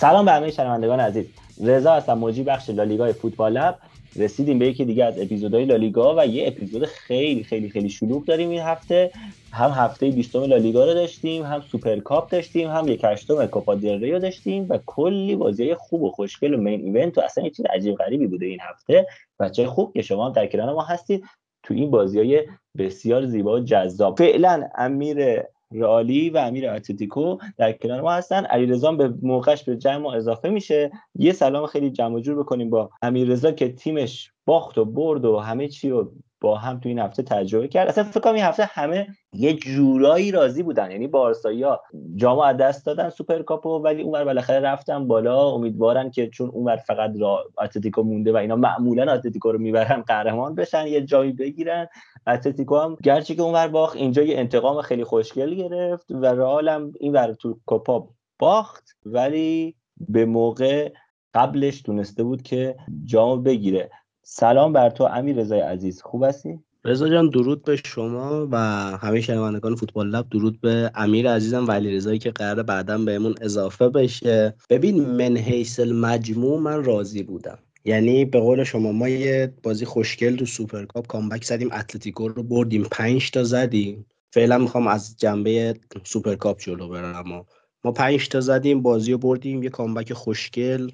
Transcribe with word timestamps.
سلام 0.00 0.24
به 0.24 0.32
همه 0.32 0.50
شنوندگان 0.50 1.00
عزیز. 1.00 1.26
رضا 1.64 1.92
هستم 1.92 2.18
مجری 2.18 2.42
بخش 2.42 2.70
لالیگای 2.70 3.12
فوتبال 3.12 3.52
لب. 3.52 3.78
رسیدیم 4.16 4.58
به 4.58 4.66
یکی 4.66 4.84
دیگه 4.84 5.04
از 5.04 5.18
اپیزودهای 5.18 5.64
لالیگا 5.64 6.14
و 6.18 6.26
یه 6.26 6.48
اپیزود 6.48 6.84
خیلی 6.84 7.44
خیلی 7.44 7.70
خیلی 7.70 7.88
شلوغ 7.88 8.24
داریم 8.24 8.50
این 8.50 8.60
هفته. 8.60 9.10
هم 9.52 9.70
هفته 9.70 10.10
20 10.10 10.36
لالیگا 10.36 10.84
رو 10.84 10.94
داشتیم 10.94 11.42
هم 11.42 11.60
سوپرکاپ 11.60 12.30
داشتیم 12.30 12.70
هم 12.70 12.88
یک 12.88 13.04
هشتم 13.04 13.46
کوپا 13.46 13.74
دل 13.74 14.12
ری 14.12 14.18
داشتیم 14.18 14.66
و 14.68 14.78
کلی 14.86 15.36
بازی 15.36 15.74
خوب 15.74 16.02
و 16.02 16.10
خوشگل 16.10 16.54
و 16.54 16.56
main 16.56 16.80
event 16.80 17.18
و 17.18 17.20
اصلا 17.20 17.44
یه 17.44 17.50
چیز 17.50 17.66
عجیب 17.66 17.94
غریبی 17.94 18.26
بوده 18.26 18.46
این 18.46 18.60
هفته. 18.60 19.06
چه 19.40 19.66
خوب 19.66 19.92
که 19.92 20.02
شما 20.02 20.26
هم 20.26 20.32
در 20.32 20.46
کنار 20.46 20.74
ما 20.74 20.82
هستید 20.82 21.24
تو 21.62 21.74
این 21.74 21.90
بازی 21.90 22.18
های 22.18 22.48
بسیار 22.78 23.26
زیبا 23.26 23.52
و 23.52 23.60
جذاب. 23.60 24.18
فعلا 24.18 24.68
امیر 24.74 25.42
رئالی 25.72 26.30
و 26.30 26.38
امیر 26.38 26.70
اتلتیکو 26.70 27.38
در 27.56 27.72
کنار 27.72 28.00
ما 28.00 28.12
هستن. 28.12 28.44
علیرضا 28.44 28.92
به 28.92 29.14
موقعش 29.22 29.64
به 29.64 29.76
جمع 29.76 30.08
اضافه 30.08 30.48
میشه. 30.48 30.90
یه 31.14 31.32
سلام 31.32 31.66
خیلی 31.66 31.90
جمع 31.90 32.20
جور 32.20 32.38
بکنیم 32.38 32.70
با 32.70 32.90
امیررضا 33.02 33.52
که 33.52 33.72
تیمش 33.72 34.32
باخت 34.50 34.78
و 34.78 34.84
برد 34.84 35.24
و 35.24 35.38
همه 35.38 35.68
چی 35.68 35.90
رو 35.90 36.12
با 36.40 36.56
هم 36.56 36.80
تو 36.80 36.88
این 36.88 36.98
هفته 36.98 37.22
تجربه 37.22 37.68
کرد. 37.68 37.88
اصلا 37.88 38.04
فکر 38.04 38.20
کنم 38.20 38.34
این 38.34 38.44
هفته 38.44 38.64
همه 38.64 39.06
یه 39.32 39.52
جورایی 39.52 40.30
راضی 40.30 40.62
بودن. 40.62 40.90
یعنی 40.90 41.06
بارسایا 41.06 41.80
جامو 42.16 42.40
از 42.40 42.56
دست 42.56 42.86
دادن 42.86 43.10
سوپرکاپو 43.10 43.78
ولی 43.78 44.02
اونور 44.02 44.24
بالاخره 44.24 44.60
رفتن 44.60 45.06
بالا. 45.06 45.48
امیدوارن 45.48 46.10
که 46.10 46.28
چون 46.28 46.48
اونور 46.48 46.76
فقط 46.76 47.12
را 47.20 47.44
اتلتیکو 47.62 48.02
مونده 48.02 48.32
و 48.32 48.36
اینا 48.36 48.56
معمولا 48.56 49.12
اتلتیکو 49.12 49.52
رو 49.52 49.58
می‌برن 49.58 50.02
قهرمان 50.02 50.54
بشن 50.54 50.86
یه 50.86 51.00
جایی 51.00 51.32
بگیرن. 51.32 51.88
اتلتیکو 52.26 52.76
هم 52.76 52.96
گرچه 53.02 53.34
که 53.34 53.42
اونور 53.42 53.68
باخت 53.68 53.96
اینجا 53.96 54.22
یه 54.22 54.38
انتقام 54.38 54.82
خیلی 54.82 55.04
خوشگل 55.04 55.54
گرفت 55.54 56.10
و 56.10 56.26
رئال 56.26 56.68
هم 56.68 56.92
اینور 57.00 57.32
تو 57.32 57.58
کوپا 57.66 58.08
باخت. 58.38 58.84
ولی 59.06 59.76
به 60.08 60.24
موقع 60.24 60.92
قبلش 61.34 61.82
تونسته 61.82 62.22
بود 62.24 62.42
که 62.42 62.76
جامو 63.04 63.36
بگیره. 63.36 63.90
سلام 64.32 64.72
بر 64.72 64.90
تو 64.90 65.04
امیر 65.04 65.36
رضای 65.36 65.60
عزیز. 65.60 66.02
خوب 66.02 66.24
هستی؟ 66.24 66.58
رضا 66.84 67.08
جان 67.08 67.30
درود 67.30 67.64
به 67.64 67.76
شما 67.76 68.48
و 68.50 68.56
همه 68.96 69.20
شنوندگان 69.20 69.74
فوتبال 69.74 70.08
لب. 70.08 70.26
درود 70.30 70.60
به 70.60 70.90
امیر 70.94 71.30
عزیزم 71.30 71.68
و 71.68 71.72
علی 71.72 71.96
رضایی 71.96 72.18
که 72.18 72.30
قرار 72.30 72.62
بعدا 72.62 72.98
بهمون 72.98 73.34
اضافه 73.40 73.88
بشه. 73.88 74.54
ببین 74.70 75.00
من 75.00 75.36
حیث 75.36 75.80
المجموع 75.80 76.60
من 76.60 76.84
راضی 76.84 77.22
بودم. 77.22 77.58
یعنی 77.84 78.24
به 78.24 78.40
قول 78.40 78.64
شما 78.64 78.92
ما 78.92 79.08
یه 79.08 79.54
بازی 79.62 79.84
خوشگل 79.84 80.36
تو 80.36 80.46
سوپرکاپ 80.46 81.06
comeback 81.06 81.44
زدیم 81.44 81.72
اتلتیکو 81.72 82.28
رو 82.28 82.42
بردیم 82.42 82.86
5 82.90 83.30
تا 83.30 83.44
زدیم. 83.44 84.06
فعلا 84.32 84.58
می‌خوام 84.58 84.86
از 84.86 85.16
جنبه 85.16 85.74
سوپرکاپ 86.04 86.60
جلو 86.60 86.88
برم. 86.88 87.46
ما 87.84 87.92
5 87.92 88.28
تا 88.28 88.40
زدیم 88.40 88.82
بازی 88.82 89.12
رو 89.12 89.18
بردیم 89.18 89.62
یه 89.62 89.70
comeback 89.70 90.12
خوشگل. 90.12 90.90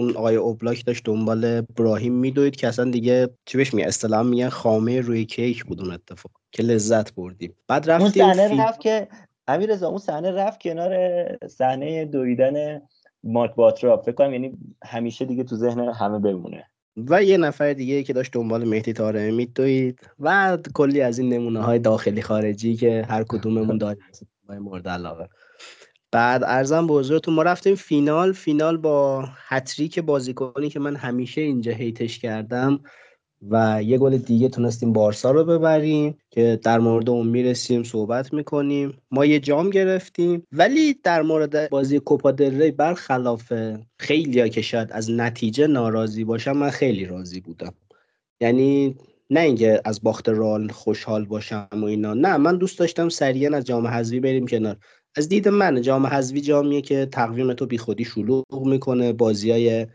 اون 0.00 0.16
آقای 0.16 0.36
اوبلاک 0.36 0.84
داشت 0.84 1.04
دنبال 1.04 1.60
براهیم 1.60 2.12
میدوید 2.12 2.56
که 2.56 2.68
اصلا 2.68 2.90
دیگه 2.90 3.28
چی 3.44 3.58
بهش 3.58 3.74
می 3.74 3.82
اصطلاح 3.82 4.22
میگن 4.22 4.48
خامه 4.48 5.00
روی 5.00 5.24
کیک 5.24 5.64
بود 5.64 5.80
اون 5.80 5.90
اتفاق 5.90 6.32
که 6.52 6.62
لذت 6.62 7.14
بردیم. 7.14 7.54
بعد 7.68 7.90
رفتیم 7.90 8.24
اون 8.24 8.34
صحنه 8.34 8.62
رفت 8.62 8.80
که 8.80 9.08
امیر 9.48 9.70
رضا 9.70 9.88
اون 9.88 9.98
صحنه 9.98 10.30
رفت 10.30 10.60
کنار 10.60 10.92
صحنه 11.46 12.04
دویدن 12.04 12.82
مات 13.24 13.54
باترا 13.54 13.96
فکر 13.96 14.12
کنم 14.12 14.32
یعنی 14.32 14.52
همیشه 14.84 15.24
دیگه 15.24 15.44
تو 15.44 15.56
ذهن 15.56 15.80
همه 15.80 16.18
بمونه. 16.18 16.64
و 16.96 17.22
یه 17.22 17.36
نفر 17.36 17.72
دیگه 17.72 18.02
که 18.02 18.12
داشت 18.12 18.32
دنبال 18.32 18.68
مهدی 18.68 18.92
تاره 18.92 19.30
میدوید 19.30 20.00
و 20.20 20.58
کلی 20.74 21.00
از 21.00 21.18
این 21.18 21.32
نمونه 21.32 21.60
های 21.60 21.78
داخلی 21.78 22.22
خارجی 22.22 22.76
که 22.76 23.06
هر 23.08 23.24
کدوممون 23.28 23.78
داریم. 23.78 24.02
مورد 24.60 24.88
علاقه. 24.88 25.28
بعد 26.12 26.44
ارزم 26.44 26.86
به 26.86 26.94
حضورتون 26.94 27.34
ما 27.34 27.42
رفتیم 27.42 27.74
فینال. 27.74 28.32
فینال 28.32 28.76
با 28.76 29.28
هتریک 29.48 29.98
بازیکنی 29.98 30.68
که 30.68 30.80
من 30.80 30.96
همیشه 30.96 31.40
اینجا 31.40 31.72
هیتش 31.72 32.18
کردم 32.18 32.80
و 33.50 33.82
یه 33.82 33.98
گل 33.98 34.16
دیگه 34.16 34.48
تونستیم 34.48 34.92
بارسا 34.92 35.30
رو 35.30 35.44
ببریم 35.44 36.18
که 36.30 36.60
در 36.62 36.78
مورد 36.78 37.10
اون 37.10 37.26
می‌رسیم 37.26 37.82
صحبت 37.82 38.32
می‌کنیم. 38.32 38.98
ما 39.10 39.26
یه 39.26 39.40
جام 39.40 39.70
گرفتیم. 39.70 40.46
ولی 40.52 40.94
در 41.02 41.22
مورد 41.22 41.70
بازی 41.70 41.98
کوپا 41.98 42.30
دل 42.30 42.62
ری 42.62 42.70
برخلاف 42.70 43.52
خیلی 43.98 44.40
ها 44.40 44.48
که 44.48 44.62
شاید 44.62 44.92
از 44.92 45.10
نتیجه 45.10 45.66
ناراضی 45.66 46.24
باشم 46.24 46.52
من 46.52 46.70
خیلی 46.70 47.04
راضی 47.04 47.40
بودم. 47.40 47.74
یعنی 48.40 48.96
نه 49.30 49.40
اینکه 49.40 49.80
از 49.84 50.02
باخت 50.02 50.28
رال 50.28 50.68
خوشحال 50.68 51.24
باشم 51.24 51.68
و 51.72 51.84
اینا. 51.84 52.14
نه 52.14 52.36
من 52.36 52.56
دوست 52.56 52.78
داشتم 52.78 53.08
سریعا 53.08 53.56
از 53.56 53.64
جام 53.64 53.86
حذفی 53.86 54.20
بریم 54.20 54.46
کنار. 54.46 54.76
از 55.16 55.28
دید 55.28 55.48
من 55.48 55.82
جام 55.82 56.06
حذفی 56.06 56.40
جامیه 56.40 56.80
که 56.80 57.08
تقویم 57.12 57.52
تو 57.52 57.66
بیخودی 57.66 58.04
شلوغ 58.04 58.66
می‌کنه 58.66 59.12
بازی 59.12 59.50
های 59.50 59.86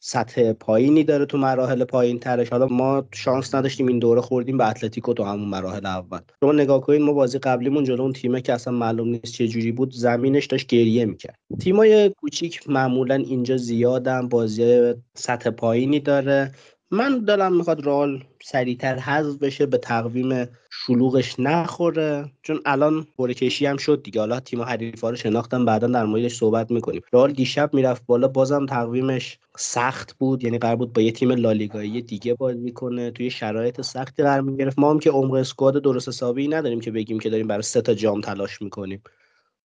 سطح 0.00 0.52
پایینی 0.52 1.04
داره 1.04 1.26
تو 1.26 1.38
مراحل 1.38 1.84
پایین 1.84 2.18
ترش. 2.18 2.48
حالا 2.48 2.66
ما 2.66 3.04
شانس 3.14 3.54
نداشتیم 3.54 3.88
این 3.88 3.98
دوره 3.98 4.20
خوردیم 4.20 4.58
به 4.58 4.68
اتلتیکو 4.68 5.12
تو 5.12 5.24
همون 5.24 5.48
مراحل 5.48 5.86
اول. 5.86 6.18
شما 6.40 6.52
نگاه 6.52 6.80
کنید 6.80 7.00
ما 7.00 7.12
بازی 7.12 7.38
قبلیمون 7.38 7.84
جلو 7.84 8.02
اون 8.02 8.12
تیمه 8.12 8.40
که 8.40 8.52
اصلا 8.52 8.72
معلوم 8.72 9.08
نیست 9.08 9.24
چه 9.24 9.48
جوری 9.48 9.72
بود 9.72 9.92
زمینش 9.92 10.46
داشت 10.46 10.66
گریه 10.66 11.04
می‌کرد. 11.04 11.38
تیمای 11.60 12.08
کوچیک 12.08 12.70
معمولا 12.70 13.14
اینجا 13.14 13.56
زیادن 13.56 14.28
بازی 14.28 14.94
سطح 15.14 15.50
پایینی 15.50 16.00
داره. 16.00 16.52
من 16.94 17.18
دلم 17.18 17.56
می‌خواد 17.56 17.86
رال 17.86 18.24
سریعتر 18.42 18.98
حذف 18.98 19.38
بشه 19.38 19.66
به 19.66 19.78
تقویم 19.78 20.48
شلوغش 20.70 21.40
نخوره. 21.40 22.32
چون 22.42 22.60
الان 22.64 23.06
کشی 23.18 23.66
هم 23.66 23.76
شد 23.76 24.02
دیگه. 24.02 24.20
حالا 24.20 24.40
تیم 24.40 24.62
حریفا 24.62 25.10
رو 25.10 25.16
شناختم 25.16 25.64
بعدا 25.64 25.86
در 25.86 26.04
موردش 26.04 26.34
صحبت 26.34 26.70
می‌کنیم. 26.70 27.02
رال 27.12 27.32
دیشب 27.32 27.74
می‌رفت 27.74 28.06
بالا 28.06 28.28
بازم 28.28 28.66
تقویمش 28.66 29.38
سخت 29.56 30.16
بود. 30.18 30.44
یعنی 30.44 30.58
قرار 30.58 30.76
بود 30.76 30.92
با 30.92 31.02
یه 31.02 31.12
تیم 31.12 31.30
لالیگایی 31.30 32.02
دیگه 32.02 32.34
بازی 32.34 32.72
کنه. 32.72 33.10
توی 33.10 33.30
شرایط 33.30 33.80
سختی 33.80 34.22
قرار 34.22 34.40
می‌گرفت. 34.40 34.78
ما 34.78 34.90
هم 34.90 34.98
که 34.98 35.10
عمق 35.10 35.34
اسکواد 35.34 35.82
درست 35.82 36.08
حسابی 36.08 36.48
نداریم 36.48 36.80
که 36.80 36.90
بگیم 36.90 37.18
که 37.18 37.30
داریم 37.30 37.46
برای 37.46 37.62
سه 37.62 37.80
تا 37.80 37.94
جام 37.94 38.20
تلاش 38.20 38.62
می‌کنیم. 38.62 39.02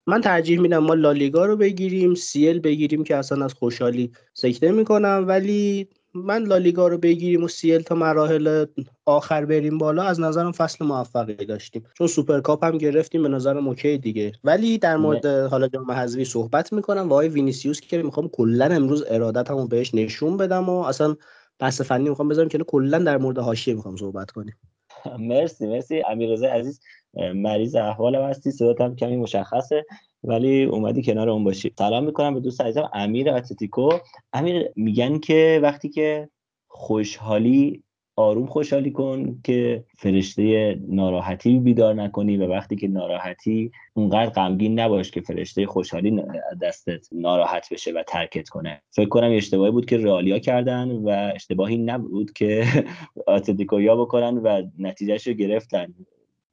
من 0.07 0.21
ترجیح 0.21 0.59
میدم 0.59 0.77
ما 0.77 0.93
لالیگا 0.93 1.45
رو 1.45 1.57
بگیریم 1.57 2.15
سیل 2.15 2.59
بگیریم 2.59 3.03
که 3.03 3.15
اصلا 3.15 3.45
از 3.45 3.53
خوشحالی 3.53 4.11
سکته 4.33 4.71
می‌کنم 4.71 5.25
ولی 5.27 5.88
من 6.13 6.44
لالیگا 6.44 6.88
رو 6.88 6.97
بگیریم 6.97 7.44
و 7.44 7.47
CL 7.47 7.81
تا 7.81 7.95
مراحل 7.95 8.66
آخر 9.05 9.45
بریم 9.45 9.77
بالا 9.77 10.03
از 10.03 10.19
نظرم 10.19 10.51
فصل 10.51 10.85
موفقی 10.85 11.33
داشتیم. 11.33 11.83
چون 11.94 12.07
سوپرکاپ 12.07 12.63
هم 12.63 12.77
گرفتیم 12.77 13.23
به 13.23 13.29
نظرم 13.29 13.67
okay 13.67 13.97
دیگه. 13.97 14.31
ولی 14.44 14.77
در 14.77 14.97
مورد 14.97 15.25
حالا 15.25 15.67
جام 15.67 15.91
حذفی 15.91 16.25
صحبت 16.25 16.73
می‌کنم. 16.73 17.09
و 17.09 17.13
آقای 17.13 17.27
وینیسیوس 17.27 17.81
که 17.81 18.03
می‌خوام 18.03 18.29
کلا 18.29 18.66
امروز 18.66 19.03
ارادتمو 19.07 19.67
بهش 19.67 19.95
نشون 19.95 20.38
بدم 20.38 20.69
و 20.69 20.81
اصلا 20.81 21.16
بحث 21.59 21.81
فنی 21.81 22.09
می‌خوام 22.09 22.27
بذارم 22.27 22.50
که 22.50 22.57
کلا 22.57 23.00
در 23.00 23.17
مورد 23.17 23.38
حاشیه 23.38 23.73
می‌خوام 23.73 23.97
صحبت 23.97 24.31
کنیم. 24.31 24.57
مرسی 25.19 25.67
مرسی. 25.67 26.03
امیررضا 26.09 26.47
عزیز 26.47 26.79
مریض 27.13 27.75
احوالم 27.75 28.22
هستی 28.22 28.51
صدات 28.51 28.81
هم 28.81 28.95
کمی 28.95 29.17
مشخصه 29.17 29.85
ولی 30.23 30.63
اومدی 30.63 31.03
کنارمون 31.03 31.44
باشی. 31.44 31.73
سلام 31.77 32.03
می‌کنم 32.03 32.33
به 32.33 32.39
دوست 32.39 32.61
عزیزم 32.61 32.89
امیر 32.94 33.29
اتلتیکو. 33.29 33.89
امیر 34.33 34.69
میگن 34.75 35.19
که 35.19 35.59
وقتی 35.63 35.89
که 35.89 36.29
خوشحالی 36.67 37.83
آروم 38.16 38.45
خوشحالی 38.45 38.91
کن 38.91 39.39
که 39.44 39.83
فرشته 39.97 40.75
ناراحتی 40.88 41.59
بیدار 41.59 41.94
نکنی 41.94 42.38
و 42.38 42.47
وقتی 42.47 42.75
که 42.75 42.88
ناراحتی 42.88 43.71
اونقدر 43.94 44.29
غمگین 44.29 44.79
نباش 44.79 45.11
که 45.11 45.21
فرشته 45.21 45.66
خوشحالی 45.66 46.23
دستت 46.61 47.07
ناراحت 47.11 47.73
بشه 47.73 47.91
و 47.91 48.03
ترکت 48.07 48.50
کنه. 48.50 48.81
فکر 48.91 49.09
کنم 49.09 49.31
اشتباهی 49.31 49.71
بود 49.71 49.85
که 49.85 49.97
رالیا 49.97 50.39
کردن 50.39 50.91
و 50.91 51.31
اشتباهی 51.36 51.77
نبود 51.77 52.33
که 52.33 52.65
اتلتیکویا 53.27 53.95
بکنن 53.95 54.38
و 54.38 54.63
نتیجهش 54.80 55.27
رو 55.27 55.33
گرفتن. 55.33 55.94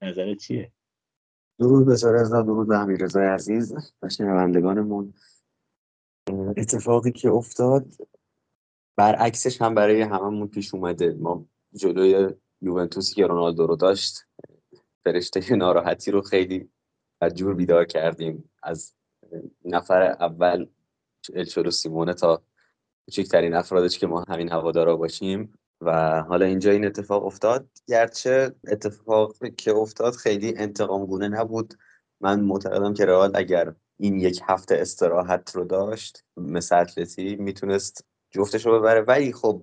نظرت 0.03 0.39
چیه؟ 0.39 0.73
درود 1.59 1.87
به 1.87 1.93
رضا 1.93 2.43
درود 2.43 2.69
به 2.69 2.79
امیر 2.79 3.05
رضای 3.05 3.27
عزیز 3.27 3.75
و 4.03 4.09
شنوندگانمون. 4.09 5.15
اتفاقی 6.57 7.13
که 7.13 7.31
افتاد 7.31 7.87
برعکسش 8.97 9.63
هم 9.63 9.75
برای 9.75 10.03
هممون 10.03 10.49
پیش 10.49 10.75
اومده. 10.75 11.15
ما 11.15 11.47
جلوی 11.75 12.35
یوونتوسی 12.61 13.15
که 13.15 13.27
رونالدو 13.27 13.67
رو 13.67 13.77
داشت 13.77 14.27
فرشته 15.05 15.57
ناراحتی 15.57 16.11
رو 16.11 16.23
خیلی 16.23 16.71
جور 17.35 17.55
بیدار 17.55 17.85
کردیم. 17.85 18.51
از 18.63 18.95
نفر 19.65 20.03
اول 20.03 20.67
الچولو 21.35 21.71
سیمونه 21.71 22.15
تا 22.15 22.43
کوچکترین 23.05 23.55
افرادش 23.55 23.99
که 23.99 24.07
ما 24.07 24.25
همین 24.29 24.53
هوادارا 24.53 24.97
باشیم 24.97 25.59
و 25.81 26.23
حالا 26.23 26.47
اینجا 26.47 26.71
این 26.71 26.87
اتفاق 26.87 27.27
افتاد. 27.27 27.69
گرچه 27.87 28.55
اتفاق 28.69 29.35
که 29.57 29.73
افتاد 29.73 30.15
خیلی 30.15 30.55
انتقام 30.57 31.07
گونه 31.07 31.29
نبود. 31.29 31.75
من 32.21 32.41
معتقدم 32.41 32.95
که 32.95 33.07
رئال 33.07 33.31
اگر 33.35 33.75
این 33.97 34.21
یک 34.21 34.41
هفته 34.49 34.77
استراحت 34.79 35.57
رو 35.57 35.65
داشت 35.65 36.25
مثل 36.37 36.77
اتلتی 36.81 37.37
می‌تونست 37.37 38.05
جفتش 38.31 38.67
رو 38.67 38.79
ببره. 38.79 39.01
ولی 39.01 39.33
خب 39.33 39.63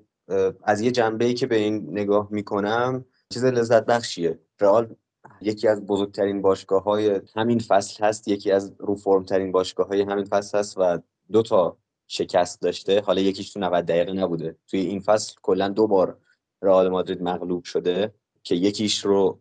از 0.63 0.81
یه 0.81 0.91
جنبه 0.91 1.25
ای 1.25 1.33
که 1.33 1.47
به 1.47 1.55
این 1.55 1.87
نگاه 1.89 2.27
می‌کنم 2.31 3.05
چیز 3.33 3.45
لذت 3.45 3.85
بخشیه. 3.85 4.39
رئال 4.59 4.95
یکی 5.41 5.67
از 5.67 5.85
بزرگترین 5.85 6.41
باشگاه 6.41 6.83
های 6.83 7.21
همین 7.35 7.59
فصل 7.59 8.05
هست 8.05 8.27
یکی 8.27 8.51
از 8.51 8.73
رو 8.79 8.95
فرم 8.95 9.23
ترین 9.23 9.51
باشگاه 9.51 9.87
های 9.87 10.01
همین 10.01 10.25
فصل 10.25 10.57
هست 10.57 10.77
و 10.77 10.99
دو 11.31 11.41
تا 11.41 11.77
شکست 12.07 12.61
داشته 12.61 13.01
حالا 13.01 13.21
یکیش 13.21 13.53
تو 13.53 13.59
90 13.59 13.85
دقیقه 13.85 14.13
نبوده. 14.13 14.55
توی 14.67 14.79
این 14.79 14.99
فصل 14.99 15.35
کلا 15.41 15.67
دو 15.69 15.87
بار 15.87 16.17
رئال 16.61 16.89
مادرید 16.89 17.21
مغلوب 17.21 17.63
شده 17.63 18.13
که 18.43 18.55
یکیش 18.55 19.05
رو 19.05 19.39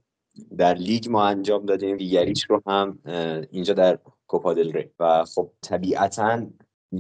در 0.58 0.74
لیگ 0.74 1.10
ما 1.10 1.26
انجام 1.26 1.66
دادیم 1.66 1.96
دیگریش 1.96 2.44
رو 2.50 2.62
هم 2.66 2.98
اینجا 3.50 3.74
در 3.74 3.98
کوپا 4.26 4.54
دل 4.54 4.72
ری. 4.72 4.90
و 5.00 5.24
خب 5.24 5.50
طبیعتا 5.62 6.46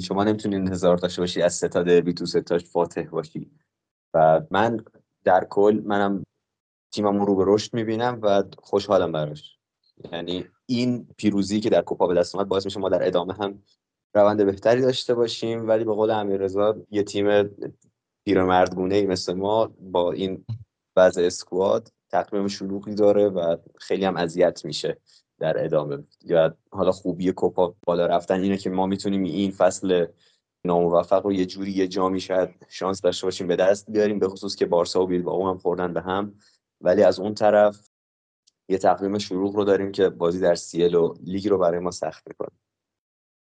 شما 0.02 0.24
نمی‌تونید 0.24 0.60
انتظار 0.60 0.96
داشته 0.96 1.22
باشید 1.22 1.42
از 1.42 1.54
ستا 1.54 1.82
دربی 1.82 2.14
تو 2.14 2.26
ستاش 2.26 2.64
فاتح 2.64 3.02
باشی. 3.02 3.50
و 4.14 4.42
من 4.50 4.84
در 5.24 5.46
کل 5.50 5.82
منم 5.84 6.24
تیممون 6.92 7.26
رو 7.26 7.36
به 7.36 7.44
رشد 7.46 7.74
می‌بینم 7.74 8.18
و 8.22 8.42
خوشحالم 8.58 9.12
براش. 9.12 9.58
یعنی 10.12 10.44
این 10.66 11.08
پیروزی 11.16 11.60
که 11.60 11.70
در 11.70 11.82
کوپا 11.82 12.06
به 12.06 12.14
دست 12.14 12.34
اومد 12.34 12.48
باعث 12.48 12.64
میشه 12.64 12.80
ما 12.80 12.88
در 12.88 13.06
ادامه 13.06 13.34
هم 13.34 13.62
روند 14.14 14.44
بهتری 14.44 14.80
داشته 14.80 15.14
باشیم 15.14 15.68
ولی 15.68 15.84
به 15.84 15.92
قول 15.92 16.10
امیررضا 16.10 16.76
یه 16.90 17.02
تیم 17.02 17.50
پیرمردگونه 18.24 18.94
ای 18.94 19.06
مثل 19.06 19.32
ما 19.32 19.72
با 19.80 20.12
این 20.12 20.44
وضع 20.96 21.22
اسکواد 21.22 21.92
تقریبا 22.10 22.48
شلوغی 22.48 22.94
داره 22.94 23.28
و 23.28 23.56
خیلی 23.76 24.04
هم 24.04 24.16
اذیت 24.16 24.64
میشه 24.64 24.98
در 25.38 25.64
ادامه. 25.64 26.04
یا 26.24 26.56
حالا 26.70 26.92
خوبی 26.92 27.32
کوپا 27.32 27.74
بالا 27.86 28.06
رفتن 28.06 28.40
اینه 28.40 28.56
که 28.56 28.70
ما 28.70 28.86
می‌تونیم 28.86 29.22
این 29.22 29.50
فصل 29.50 30.06
ناموفق 30.64 31.24
رو 31.24 31.32
یه 31.32 31.46
جوری 31.46 31.72
یه 31.72 31.88
جامی 31.88 32.20
شاید 32.20 32.66
شانس 32.68 33.00
داشته 33.00 33.26
باشیم 33.26 33.46
به 33.46 33.56
دست 33.56 33.90
بیاریم 33.90 34.18
به 34.18 34.28
خصوص 34.28 34.56
که 34.56 34.66
بارسا 34.66 35.02
و 35.02 35.06
بیلبائو 35.06 35.48
هم 35.48 35.58
خوردن 35.58 35.92
به 35.92 36.00
هم. 36.00 36.34
ولی 36.80 37.02
از 37.02 37.20
اون 37.20 37.34
طرف 37.34 37.88
یه 38.68 38.78
تقویم 38.78 39.18
شروع 39.18 39.54
رو 39.54 39.64
داریم 39.64 39.92
که 39.92 40.08
بازی 40.08 40.40
در 40.40 40.54
سیل 40.54 40.94
و 40.94 41.14
لیگ 41.22 41.48
رو 41.48 41.58
برای 41.58 41.78
ما 41.80 41.90
سخت 41.90 42.28
می‌کنه. 42.28 42.50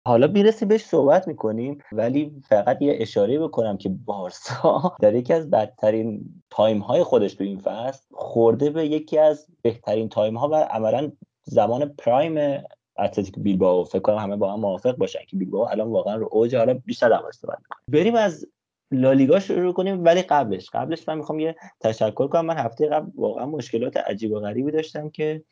حالا 0.05 0.27
می‌رسیم 0.27 0.67
بهش 0.67 0.85
صحبت 0.85 1.27
می‌کنیم 1.27 1.77
ولی 1.91 2.41
فقط 2.50 2.81
یه 2.81 2.97
اشاره 3.00 3.39
بکنم 3.39 3.77
که 3.77 3.89
بارسا 3.89 4.95
در 5.01 5.15
یکی 5.15 5.33
از 5.33 5.50
بدترین 5.50 6.41
time 6.50 6.79
های 6.79 7.03
خودش 7.03 7.33
تو 7.33 7.44
این 7.44 7.59
فصل 7.59 8.05
خورده 8.11 8.69
به 8.69 8.88
یکی 8.88 9.17
از 9.17 9.47
بهترین 9.61 10.09
time 10.09 10.38
ها 10.38 10.50
و 10.50 10.55
عملا 10.55 11.11
زمان 11.44 11.95
prime 11.97 12.63
اتلتیک 13.00 13.39
بیلبائو. 13.39 13.83
فکر 13.83 14.00
کنم 14.00 14.17
همه 14.17 14.35
با 14.35 14.53
هم 14.53 14.59
موافق 14.59 14.97
باشن 14.97 15.19
که 15.27 15.38
بیلبائو 15.38 15.71
الان 15.71 15.88
واقعا 15.88 16.15
رو 16.15 16.29
اوج 16.31 16.55
حالا 16.55 16.73
بیشتر 16.73 17.09
در 17.09 17.21
صحبت 17.31 17.57
بریم 17.88 18.15
از 18.15 18.45
لالیگا 18.91 19.39
شروع 19.39 19.73
کنیم 19.73 20.03
ولی 20.03 20.21
قبلش 20.21 20.69
قبلش 20.69 21.07
من 21.07 21.17
می‌خوام 21.17 21.39
یه 21.39 21.55
تشکر 21.79 22.27
کنم. 22.27 22.45
من 22.45 22.57
هفته 22.57 22.88
قبل 22.88 23.11
واقعا 23.15 23.45
مشکلات 23.45 23.97
عجیب 23.97 24.31
و 24.31 24.39
غریبی 24.39 24.71
داشتم 24.71 25.09
که 25.09 25.44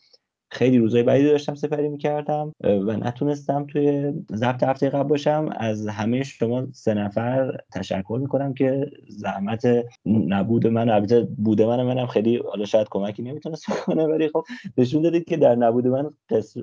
خیلی 0.51 0.77
روزای 0.77 1.03
بعدی 1.03 1.24
داشتم 1.24 1.56
سپری 1.56 1.89
می‌کردم 1.89 2.53
و 2.63 2.98
نتونستم 2.98 3.65
توی 3.65 4.13
ضبط 4.31 4.63
هفته 4.63 4.89
قبل 4.89 5.09
باشم. 5.09 5.50
از 5.57 5.88
همه 5.88 6.24
شما 6.24 6.68
سه 6.71 6.94
نفر 6.94 7.57
تشکر 7.74 8.18
می‌کنم 8.21 8.53
که 8.53 8.92
زحمت 9.09 9.68
نبود 10.06 10.68
من. 10.68 10.89
البته 10.89 11.27
بوده 11.38 11.65
من 11.65 11.83
منم 11.83 12.07
خیلی 12.07 12.38
حالا 12.38 12.65
شاید 12.65 12.88
کمکی 12.92 13.24
نمی‌تونست 13.24 13.65
کنه 13.86 14.03
ولی 14.03 14.27
خب 14.27 14.44
نشون 14.77 15.01
دادید 15.01 15.25
که 15.25 15.38
در 15.38 15.56
نبود 15.56 15.88
من 15.88 16.09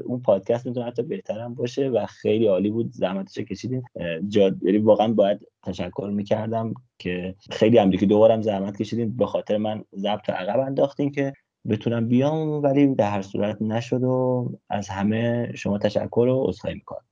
اون 0.05 0.21
پادکست 0.21 0.67
می‌تونه 0.67 0.87
حتی 0.87 1.03
بهترم 1.03 1.55
باشه 1.55 1.89
و 1.89 2.07
خیلی 2.07 2.47
عالی 2.47 2.71
بود. 2.71 2.93
زحمتش 2.93 3.39
کشیدین. 3.39 3.83
جا 4.29 4.51
یعنی 4.63 4.79
واقعا 4.79 5.13
باید 5.13 5.39
تشکر 5.63 6.11
می‌کردم 6.13 6.75
که 6.99 7.35
خیلی 7.51 7.79
هم 7.79 7.91
که 7.91 8.07
دوبارم 8.07 8.43
زحمت 8.43 8.77
کشیدین. 8.77 9.17
به 9.17 9.27
خاطر 9.27 9.57
من 9.57 9.85
ضبط 9.97 10.31
عقب 10.31 10.61
انداختین 10.61 11.11
که 11.11 11.33
بتونم 11.69 12.09
بیام 12.09 12.63
ولی 12.63 12.95
در 12.95 13.11
هر 13.11 13.23
صورت 13.23 13.63
نشد 13.63 14.03
و 14.03 14.49
از 14.71 14.89
همه 14.89 15.53
شما 15.55 15.79
تشکر 15.79 16.21
و 16.21 16.45
عذرخواهی 16.45 16.75
می‌کنم. 16.75 17.05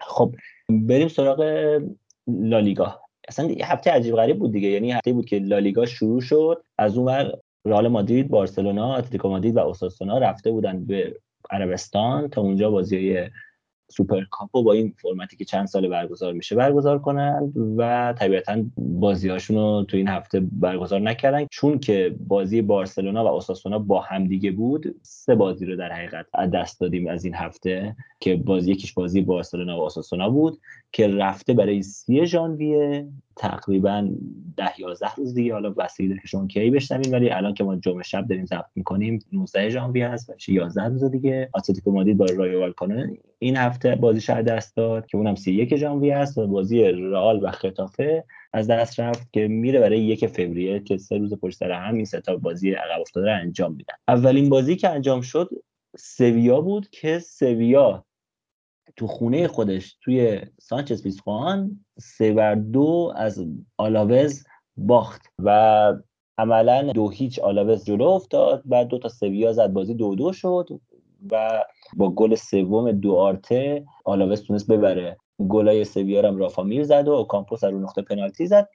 خب 0.00 0.34
بریم 0.68 1.08
سراغ 1.08 1.40
لالیگا. 2.26 3.00
اصلا 3.28 3.50
یه 3.50 3.72
هفته 3.72 3.90
عجیب 3.90 4.14
غریب 4.14 4.38
بود 4.38 4.52
دیگه. 4.52 4.68
یعنی 4.68 4.92
هفته 4.92 5.12
بود 5.12 5.24
که 5.24 5.38
لالیگا 5.38 5.86
شروع 5.86 6.20
شد. 6.20 6.64
از 6.78 6.98
اون 6.98 7.06
ور 7.06 7.32
رئال 7.64 7.88
مادرید 7.88 8.28
بارسلونا 8.28 8.96
اتلتیکو 8.96 9.28
مادرید 9.28 9.56
و 9.56 9.58
اوساسونا 9.58 10.18
رفته 10.18 10.50
بودن 10.50 10.84
به 10.84 11.16
عربستان 11.50 12.28
تا 12.28 12.40
اونجا 12.40 12.70
بازی 12.70 13.16
سوپر 13.90 14.24
کاپو 14.30 14.62
با 14.62 14.72
این 14.72 14.94
فرمتی 15.02 15.36
که 15.36 15.44
چند 15.44 15.66
سال 15.66 15.88
برگزار 15.88 16.32
میشه 16.32 16.56
برگزار 16.56 16.98
کنند 16.98 17.52
و 17.76 18.14
طبیعتا 18.18 18.64
بازیهاشون 18.76 19.56
رو 19.56 19.84
تو 19.88 19.96
این 19.96 20.08
هفته 20.08 20.40
برگزار 20.52 21.00
نکردن. 21.00 21.46
چون 21.50 21.78
که 21.78 22.16
بازی 22.28 22.62
بارسلونا 22.62 23.24
و 23.24 23.28
اوساسونا 23.28 23.78
با 23.78 24.00
همدیگه 24.00 24.50
بود 24.50 24.94
سه 25.02 25.34
بازی 25.34 25.66
رو 25.66 25.76
در 25.76 25.92
حقیقت 25.92 26.26
دست 26.52 26.80
دادیم 26.80 27.08
از 27.08 27.24
این 27.24 27.34
هفته 27.34 27.96
که 28.20 28.36
بازی 28.36 28.72
یکیش 28.72 28.92
بازی 28.92 29.20
بارسلونا 29.20 29.78
و 29.78 29.82
اوساسونا 29.82 30.30
بود 30.30 30.58
که 30.92 31.08
رفته 31.08 31.54
برای 31.54 31.82
سی 31.82 32.26
ژانویه 32.26 33.08
تقریبا 33.36 34.10
ده 34.56 34.80
11 34.80 35.14
روز 35.14 35.34
دیگه. 35.34 35.52
حالا 35.52 35.70
بسیده 35.70 36.14
که 36.14 36.28
شما 36.28 36.46
کی 36.46 36.70
بشنوین 36.70 37.14
ولی 37.14 37.30
الان 37.30 37.54
که 37.54 37.64
ما 37.64 37.76
جمعه 37.76 38.02
شب 38.02 38.26
داریم 38.26 38.44
ضبط 38.44 38.70
می‌کنیم 38.74 39.18
19 39.32 39.68
ژانویه 39.68 40.08
هست 40.08 40.30
و 40.30 40.32
11 40.48 40.84
روز 40.84 41.04
دیگه. 41.04 41.50
اتلتیکو 41.54 41.92
مادرید 41.92 42.16
با 42.16 42.26
رایو 42.36 42.60
وایکانو 42.60 43.06
این 43.38 43.56
هفته 43.56 43.94
بازیش 43.94 44.20
رو 44.20 44.35
از 44.35 44.42
دست 44.42 44.76
داد 44.76 45.06
که 45.06 45.18
اونم 45.18 45.34
31 45.34 45.76
ژانویه 45.76 46.16
است 46.16 46.38
و 46.38 46.46
بازی 46.46 46.84
رئال 46.84 47.44
و 47.44 47.50
ختافه 47.50 48.24
از 48.52 48.66
دست 48.66 49.00
رفت 49.00 49.32
که 49.32 49.48
میره 49.48 49.80
برای 49.80 50.00
یک 50.00 50.26
فوریه 50.26 50.80
که 50.80 50.96
سه 50.96 51.18
روز 51.18 51.34
پشت 51.34 51.56
سر 51.56 51.70
هم 51.70 51.94
این 51.94 52.04
سه 52.04 52.20
تا 52.20 52.36
بازی 52.36 52.72
عقب 52.72 53.00
افتاده 53.00 53.26
رو 53.26 53.36
انجام 53.40 53.72
میدن. 53.74 53.94
اولین 54.08 54.48
بازی 54.48 54.76
که 54.76 54.88
انجام 54.88 55.20
شد 55.20 55.50
سویا 55.96 56.60
بود 56.60 56.88
که 56.90 57.18
سویا 57.18 58.04
تو 59.00 59.06
خونه 59.06 59.48
خودش 59.48 59.96
توی 60.00 60.40
سانچز 60.58 61.02
پیزخوان 61.02 61.84
سه 61.98 62.32
بر 62.32 62.54
دو 62.54 63.12
از 63.16 63.44
آلاوز 63.78 64.44
باخت 64.76 65.22
و 65.38 65.92
عملا 66.38 66.92
دو 66.92 67.08
هیچ 67.08 67.38
آلاوز 67.38 67.84
جلو 67.84 68.04
افتاد. 68.04 68.62
بعد 68.64 68.88
دو 68.88 68.98
تا 68.98 69.08
سویا 69.08 69.52
زد 69.52 69.72
بازی 69.72 69.94
دو 69.94 70.14
دو 70.14 70.32
شد 70.32 70.68
و 71.30 71.64
با 71.96 72.10
گل 72.10 72.34
سوم 72.34 72.92
دوارته 72.92 73.84
آلاوز 74.04 74.42
تونست 74.42 74.70
ببره. 74.70 75.16
گلای 75.48 75.84
سویا 75.84 76.28
هم 76.28 76.36
رافا 76.36 76.62
میر 76.62 76.84
زد 76.84 77.08
و 77.08 77.24
کامپوس 77.24 77.64
رو 77.64 77.78
نقطه 77.78 78.02
پنالتی 78.02 78.46
زد. 78.46 78.68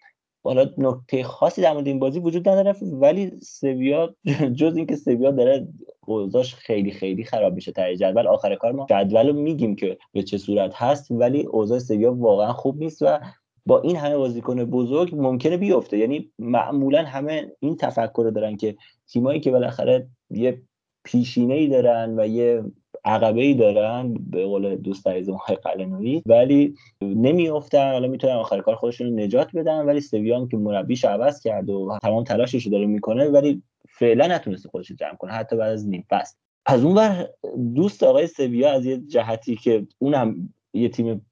حالا 0.46 0.70
نکته 0.78 1.24
خاصی 1.24 1.62
در 1.62 1.74
مورد 1.74 1.88
این 1.88 2.00
بازی 2.00 2.20
وجود 2.20 2.50
نداره 2.50 2.76
ولی 2.82 3.32
سویا 3.42 4.16
جز 4.60 4.76
اینکه 4.76 4.96
سویا 4.96 5.32
داره 5.32 5.68
اوضاعش 6.06 6.56
خیلی 6.56 6.92
خیلی 6.92 7.24
خراب 7.24 7.54
میشه 7.54 7.72
تا 7.72 7.94
جدول. 7.94 8.28
آخر 8.28 8.56
کار 8.56 8.72
ما 8.72 8.86
جدول 8.90 9.28
رو 9.28 9.34
میگیم 9.34 9.76
که 9.76 9.98
به 10.12 10.24
چه 10.24 10.38
صورت 10.38 10.72
هست 10.76 11.12
ولی 11.12 11.46
اوضاع 11.46 11.80
سویا 11.80 12.14
واقعا 12.14 12.54
خوب 12.54 12.78
نیست 12.78 13.02
و 13.02 13.20
با 13.66 13.82
این 13.82 13.96
همه 13.96 14.18
بازیکن 14.18 14.66
بزرگ 14.66 15.16
ممکنه 15.16 15.58
بیفته. 15.58 15.98
یعنی 15.98 16.32
معمولا 16.40 17.04
همه 17.04 17.52
این 17.60 17.78
تفکر 17.78 18.24
رو 18.24 18.32
دارن 18.32 18.58
که 18.58 18.76
تیمایی 19.08 19.40
که 19.40 19.52
بالاخره 19.52 20.08
یه 20.30 20.62
پیشینه 21.04 21.54
ای 21.54 21.68
دارن 21.68 22.20
و 22.20 22.28
یه 22.28 22.64
عقبه 23.06 23.42
ای 23.42 23.54
دارن 23.54 24.14
به 24.14 24.46
قول 24.46 24.76
دوست 24.76 25.08
عزیز 25.08 25.30
های 25.30 25.56
قلنوی 25.56 26.22
ولی 26.26 26.76
نمیافتن. 27.02 27.92
حالا 27.92 28.08
می‌تونن 28.08 28.34
آخر 28.34 28.62
کار 28.62 28.76
خودشون 28.76 29.20
نجات 29.20 29.56
بدن 29.56 29.86
ولی 29.86 30.02
سویان 30.02 30.48
که 30.48 30.58
مربیش 30.58 31.06
عوض 31.06 31.42
کرد 31.42 31.70
و 31.70 31.98
تمام 32.02 32.24
تلاشش 32.24 32.66
رو 32.66 32.72
داره 32.72 32.86
می‌کنه 32.86 33.30
ولی 33.30 33.64
فعلا 33.90 34.28
نتونسته 34.28 34.70
خودش 34.70 34.90
رو 34.90 34.96
جمع 34.96 35.16
کنه 35.16 35.32
حتی 35.32 35.56
بعد 35.56 35.72
از 35.72 35.88
نیم 35.88 36.06
فصل. 36.10 36.36
از 36.66 36.84
اون 36.84 36.96
ور 36.96 37.30
دوست 37.76 38.04
آقای 38.04 38.28
سویا 38.28 38.72
از 38.72 38.86
یه 38.86 38.98
جهتی 38.98 39.56
که 39.56 39.88
اونم 40.00 40.54
یه 40.74 40.90
تیم 40.90 41.26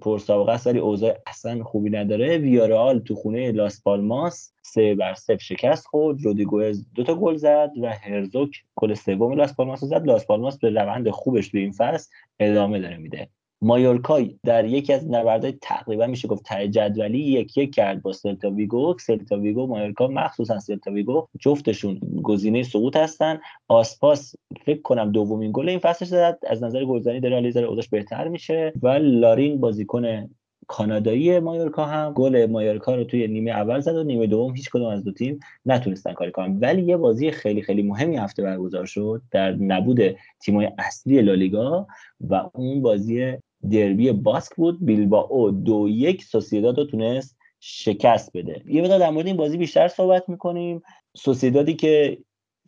پرسابقه 0.00 0.52
است 0.52 0.66
ولی 0.66 0.78
اوضاع 0.78 1.18
اصلا 1.26 1.64
خوبی 1.64 1.90
نداره. 1.90 2.38
ویارئال 2.38 2.98
تو 2.98 3.14
خونه 3.14 3.52
لاس 3.52 3.82
پالماس 3.82 4.52
سه 4.62 4.94
بر 4.94 5.14
صفر 5.14 5.38
شکست 5.38 5.86
خورد. 5.86 6.20
رودیگوز 6.22 6.86
دو 6.94 7.02
تا 7.02 7.14
گل 7.14 7.36
زد 7.36 7.70
و 7.82 7.86
هرزوک 7.86 8.64
گل 8.74 8.94
سوم 8.94 9.32
لاس 9.32 9.54
پالماس 9.54 9.84
زد. 9.84 10.06
لاس 10.06 10.26
پالماس 10.26 10.58
به 10.58 10.70
روند 10.70 11.10
خوبش 11.10 11.48
تو 11.48 11.58
این 11.58 11.72
فصل 11.72 12.10
ادامه 12.38 12.80
داره 12.80 12.96
میده. 12.96 13.28
مایورکا 13.62 14.22
در 14.44 14.64
یکی 14.64 14.92
از 14.92 15.10
نبردهای 15.10 15.52
تقریبا 15.62 16.06
میشه 16.06 16.28
گفت 16.28 16.44
ته 16.44 16.68
جدولی 16.68 17.18
یک 17.18 17.56
یک 17.56 17.74
کرد 17.74 18.02
با 18.02 18.12
سلتا 18.12 18.50
ویگو. 18.50 18.96
سلتا 18.98 19.38
ویگو 19.38 19.66
مایورکا 19.66 20.06
مخصوصا 20.06 20.60
سلتا 20.60 20.92
ویگو 20.92 21.28
جفتشون 21.40 22.00
گزینه 22.22 22.62
سقوط 22.62 22.96
هستن. 22.96 23.40
آسپاس 23.68 24.34
فکر 24.64 24.82
کنم 24.82 25.12
دومین 25.12 25.50
گل 25.54 25.68
این 25.68 25.78
فصلش 25.78 26.08
زد. 26.08 26.38
از 26.46 26.62
نظر 26.62 26.84
گلزنی 26.84 27.20
داره 27.20 27.34
حالا 27.34 27.50
ذره 27.50 27.68
بهتر 27.90 28.28
میشه 28.28 28.72
و 28.82 28.88
لارین 28.88 29.60
بازیکن 29.60 30.28
کانادایی 30.66 31.38
مایورکا 31.38 31.84
هم 31.84 32.12
گل 32.12 32.46
مایورکا 32.46 32.94
رو 32.94 33.04
توی 33.04 33.28
نیمه 33.28 33.50
اول 33.50 33.80
زد 33.80 33.94
و 33.94 34.04
نیمه 34.04 34.26
دوم 34.26 34.54
هیچ 34.54 34.70
کدوم 34.70 34.86
از 34.86 35.04
دو 35.04 35.12
تیم 35.12 35.40
نتونستن 35.66 36.12
کاری 36.12 36.32
کنن. 36.32 36.58
ولی 36.58 36.82
یه 36.82 36.96
بازی 36.96 37.30
خیلی 37.30 37.62
خیلی 37.62 37.82
مهمی 37.82 38.16
هفته 38.16 38.42
برگزار 38.42 38.86
شد 38.86 39.22
در 39.30 39.52
نبود 39.52 40.00
تیمای 40.40 40.70
اصلی 40.78 41.22
لالیگا 41.22 41.86
و 42.20 42.50
اون 42.54 42.82
بازی 42.82 43.36
دربی 43.70 44.12
باسک 44.12 44.56
بود. 44.56 44.78
بیلبائو 44.80 45.50
دو 45.50 45.88
یک 45.88 46.24
سوسیداد 46.24 46.78
رو 46.78 46.84
تونست 46.84 47.36
شکست 47.60 48.36
بده. 48.36 48.62
یه 48.66 48.82
مقدار 48.82 48.98
در 48.98 49.10
مورد 49.10 49.26
این 49.26 49.36
بازی 49.36 49.56
بیشتر 49.56 49.88
صحبت 49.88 50.28
می‌کنیم. 50.28 50.82
سوسیدادی 51.16 51.74
که 51.74 52.18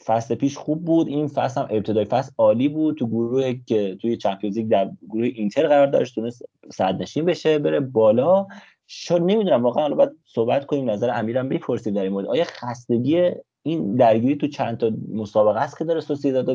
فصل 0.05 0.35
پیش 0.35 0.57
خوب 0.57 0.85
بود 0.85 1.09
این 1.09 1.29
فصل 1.29 1.61
هم 1.61 1.69
ابتدای 1.71 2.05
فصل 2.05 2.33
عالی 2.39 2.69
بود. 2.69 2.97
تو 2.97 3.07
گروه 3.07 3.55
که 3.67 3.97
توی 4.01 4.17
چمپیونز 4.17 4.59
لیگ 4.59 4.69
در 4.69 4.91
گروه 5.09 5.27
اینتر 5.27 5.67
قرار 5.67 5.87
داشت 5.87 6.15
تونست 6.15 6.43
صد 6.73 7.03
نشین 7.03 7.25
بشه 7.25 7.59
بره 7.59 7.81
بالا. 7.81 8.47
شاید 8.87 9.23
نمی‌دونم 9.23 9.63
واقعا 9.63 9.83
حالا 9.83 9.95
باید 9.95 10.11
صحبت 10.25 10.67
کنیم 10.67 10.91
نظر 10.91 11.11
امیرم 11.11 11.49
بپرسیم 11.49 11.95
در 11.95 12.03
این 12.03 12.13
مورد. 12.13 12.27
آیا 12.27 12.45
خستگی 12.45 13.31
این 13.63 13.97
درگیری 13.97 14.37
تو 14.37 14.47
چند 14.47 14.77
تا 14.77 14.91
مسابقه 15.13 15.61
است 15.61 15.79
که 15.79 15.85
داره 15.85 16.01
سوسیداد 16.01 16.47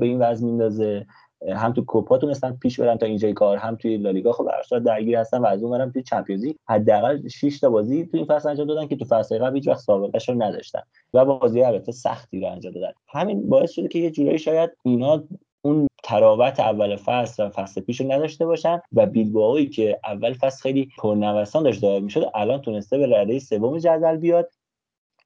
به 0.00 0.06
این 0.06 0.18
وضع 0.18 0.44
میندازه؟ 0.44 1.06
هم 1.48 1.72
تو 1.72 1.84
کوپا 1.84 2.18
تونستن 2.18 2.56
پیش 2.62 2.80
برن 2.80 2.98
تا 2.98 3.06
اینجای 3.06 3.32
کار 3.32 3.56
هم 3.56 3.76
توی 3.76 3.96
لالیگا. 3.96 4.32
خب 4.32 4.44
براشون 4.44 4.82
درگیر 4.82 5.16
هستن 5.16 5.38
و 5.38 5.46
از 5.46 5.62
اون 5.62 5.92
توی 5.92 6.02
چمپیونز 6.02 6.44
لیگ 6.44 6.56
حداقل 6.68 7.28
6 7.28 7.60
تا 7.60 7.70
بازی 7.70 8.06
تو 8.06 8.16
این 8.16 8.26
فصل 8.26 8.48
انجام 8.48 8.66
دادن 8.66 8.86
که 8.86 8.96
تو 8.96 9.04
فصل 9.04 9.38
قبل 9.38 9.54
هیچ 9.54 9.68
وقت 9.68 9.80
سابقه 9.80 10.18
رو 10.28 10.42
نداشتن 10.42 10.82
و 11.14 11.24
بازی 11.24 11.62
البته 11.62 11.92
سختی 11.92 12.40
رو 12.40 12.46
انجام 12.46 12.72
دادن. 12.72 12.92
همین 13.08 13.48
باعث 13.48 13.70
شده 13.70 13.88
که 13.88 13.98
یه 13.98 14.10
جورایی 14.10 14.38
شاید 14.38 14.70
اینا 14.84 15.24
اون 15.62 15.86
تراوت 16.02 16.60
اول 16.60 16.96
فصل 16.96 17.46
و 17.46 17.50
فصل 17.50 17.80
پیش 17.80 18.00
رو 18.00 18.12
نداشته 18.12 18.46
باشن 18.46 18.80
و 18.92 19.06
بیلبائویی 19.06 19.66
که 19.66 20.00
اول 20.04 20.32
فصل 20.32 20.62
خیلی 20.62 20.88
پرنوسان 20.98 21.62
داشت 21.62 21.82
داره 21.82 22.00
می‌شد 22.00 22.30
الان 22.34 22.60
تونسته 22.60 22.98
به 22.98 23.20
رده 23.20 23.38
سوم 23.38 23.78
جدول 23.78 24.16
بیاد. 24.16 24.50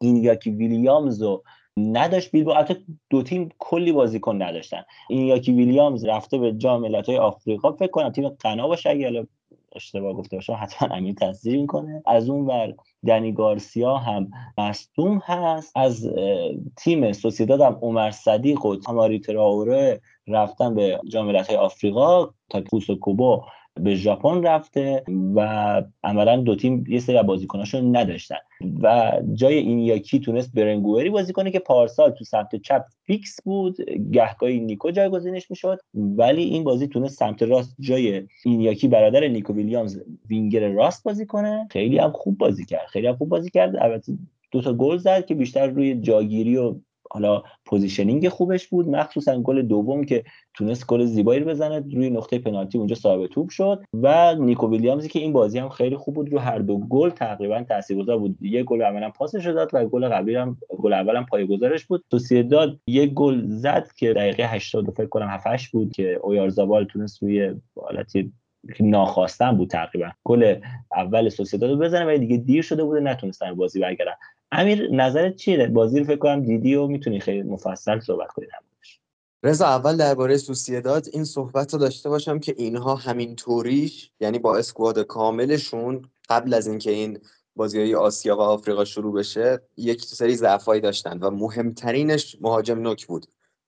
این 0.01 0.39
ویلیامز 0.47 1.23
و 1.23 1.43
نداشت 1.77 2.31
بیلبو 2.31 2.51
البته 2.51 2.77
دو 3.11 3.23
تیم 3.23 3.49
کلی 3.59 3.93
بازیکن 3.93 4.43
نداشتن. 4.43 4.83
این 5.09 5.27
یاکی 5.27 5.53
ویلیامز 5.53 6.05
رفته 6.05 6.39
به 6.39 6.53
جام 6.53 6.81
ملت‌های 6.81 7.19
آفریقا 7.19 7.73
فکر 7.73 7.91
کنم 7.91 8.11
تیم 8.11 8.29
قنا 8.29 8.69
باشه 8.69 8.91
اگه 8.91 9.27
اشتباه 9.77 10.13
گفته 10.13 10.37
باشم 10.37 10.59
حتما 10.61 10.97
امین 10.97 11.15
تصدیق 11.15 11.61
می‌کنه. 11.61 12.03
از 12.07 12.29
اون 12.29 12.47
ور 12.47 12.75
دنی 13.07 13.33
گارسیا 13.33 13.97
هم 13.97 14.31
مصدوم 14.59 15.23
هست. 15.25 15.77
از 15.77 16.11
تیم 16.77 17.13
سوسیداد 17.13 17.61
هم 17.61 17.79
عمر 17.83 18.11
صدیق 18.11 18.67
و 18.67 18.77
تاماری 18.77 19.21
تراوره 19.21 20.01
رفتن 20.29 20.75
به 20.75 21.01
جام 21.09 21.27
ملت‌های 21.27 21.57
آفریقا. 21.57 22.29
تا 22.51 22.61
کوسو 22.61 22.97
کوبو 22.97 23.43
به 23.81 23.95
ژاپن 23.95 24.43
رفته 24.43 25.05
و 25.35 25.83
عملا 26.05 26.37
دو 26.37 26.57
تیم 26.57 26.85
یه 26.89 27.01
سری 27.01 27.23
بازیکناشون 27.23 27.97
نداشتن. 27.97 28.37
و 28.83 29.13
جای 29.33 29.55
این 29.55 29.79
یاکی 29.79 30.21
تونست 30.21 30.55
برنگوئری 30.55 31.11
بازی 31.11 31.33
کنه 31.33 31.51
که 31.51 31.59
پارسال 31.59 32.11
تو 32.11 32.25
سمت 32.25 32.57
چپ 32.57 32.85
فیکس 33.07 33.43
بود 33.45 33.77
گهگاهی 34.13 34.61
نیکو 34.61 34.91
جایگزینش 34.91 35.51
می‌شد. 35.51 35.79
ولی 35.95 36.43
این 36.43 36.65
بازی 36.65 36.87
تونست 36.87 37.19
سمت 37.19 37.43
راست 37.43 37.77
جای 37.81 38.27
این 38.45 38.61
یاکی 38.61 38.89
برادر 38.89 39.29
نیکو 39.29 39.53
ویلیامز 39.53 40.01
وینگر 40.29 40.69
راست 40.69 41.05
بازی 41.05 41.27
کنه. 41.27 41.69
خیلی 41.71 41.99
هم 41.99 42.13
خوب 42.13 42.39
بازی 42.39 42.65
کرد. 42.65 42.87
خیلی 42.87 43.07
هم 43.07 43.17
خوب 43.17 43.29
بازی 43.29 43.51
کرد. 43.51 43.77
البته 43.77 44.13
دو 44.51 44.61
تا 44.61 44.73
گل 44.73 44.97
زد 44.97 45.27
که 45.27 45.35
بیشتر 45.35 45.67
روی 45.67 45.95
جاگیری 45.95 46.57
و 46.57 46.75
حالا 47.11 47.43
positioning 47.65 48.29
خوبش 48.29 48.69
بود 48.69 48.89
مخصوصا 48.89 49.41
گل 49.41 49.63
دوم 49.63 50.05
که 50.05 50.25
تونست 50.55 50.87
گل 50.87 51.05
زیبایی 51.05 51.41
رو 51.41 51.47
بزنه 51.47 51.85
روی 51.95 52.11
نقطه 52.11 52.39
پنالتی 52.39 52.79
اونجا 52.79 52.95
صاحب 52.95 53.27
توپ 53.27 53.51
شد 53.51 53.85
و 54.03 54.35
نیکو 54.35 54.71
ویلیامزی 54.71 55.09
که 55.09 55.19
این 55.19 55.33
بازی 55.33 55.59
هم 55.59 55.69
خیلی 55.69 55.97
خوب 55.97 56.15
بود 56.15 56.33
رو 56.33 56.39
هر 56.39 56.59
دو 56.59 56.79
گل 56.79 57.11
تقریبا 57.11 57.63
تاثیرگذار 57.63 58.19
بود. 58.19 58.39
یه 58.41 58.63
گل 58.63 58.83
عملا 58.83 59.11
پاسش 59.11 59.47
داد 59.47 59.71
و 59.73 59.87
گل 59.87 60.09
قبلی 60.09 60.35
هم 60.35 60.57
گل 60.69 60.93
اول 60.93 61.17
هم 61.17 61.27
پایه‌گذارش 61.27 61.85
بود. 61.85 62.05
سوسیداد 62.11 62.81
یه 62.87 63.07
گل 63.07 63.43
زد 63.47 63.89
که 63.97 64.13
دقیقه 64.13 64.47
80 64.47 64.91
فکر 64.91 65.07
کنم 65.07 65.29
7 65.29 65.73
بود 65.73 65.93
که 65.93 66.13
اویارزابال 66.13 66.85
تونست 66.85 67.23
روی 67.23 67.55
حالتی 67.81 68.33
ناخواستن 68.81 69.57
بود 69.57 69.71
تقریبا. 69.71 70.11
گل 70.25 70.55
اول 70.97 71.29
سوسییداد 71.29 71.71
رو 71.71 71.77
بزنه 71.77 72.05
ولی 72.05 72.19
دیگه 72.19 72.37
دیر 72.37 72.63
شده 72.63 72.85
بوده 72.85 73.01
نتونستن 73.01 73.55
بازی 73.55 73.81
برگردن. 73.81 74.13
امیر 74.55 74.91
نظرت 74.91 75.37
چیه؟ 75.37 75.67
بازی 75.67 75.99
رو 75.99 76.05
فکر 76.05 76.17
کنم 76.17 76.43
دیدی 76.43 76.75
و 76.75 76.87
می‌تونی 76.87 77.21
خیلی 77.21 77.43
مفصل 77.43 78.01
صحبت 78.01 78.29
کنی 78.29 78.47
رضا 79.43 79.67
اول 79.67 79.97
درباره 79.97 80.37
سوسیداد 80.37 81.07
این 81.13 81.25
صحبت 81.25 81.73
رو 81.73 81.81
داشته 81.81 82.09
باشم 82.09 82.39
که 82.39 82.55
اینها 82.59 82.95
همین 82.95 83.37
طوریش 83.37 84.11
یعنی 84.21 84.39
با 84.39 84.57
اسکواد 84.57 84.99
کاملشون 84.99 86.03
قبل 86.29 86.55
از 86.55 86.67
اینکه 86.67 86.91
این 86.91 87.19
بازی 87.57 87.81
های 87.81 87.95
آسیا 87.95 88.37
و 88.37 88.41
آفریقا 88.41 88.85
شروع 88.85 89.15
بشه 89.15 89.61
یک 89.77 90.05
سری 90.05 90.37
ضعفایی 90.37 90.81
داشتن 90.81 91.19
و 91.19 91.31
مهمترینش 91.31 92.37
مهاجم 92.41 92.79
نوک 92.79 93.07
بود. 93.07 93.27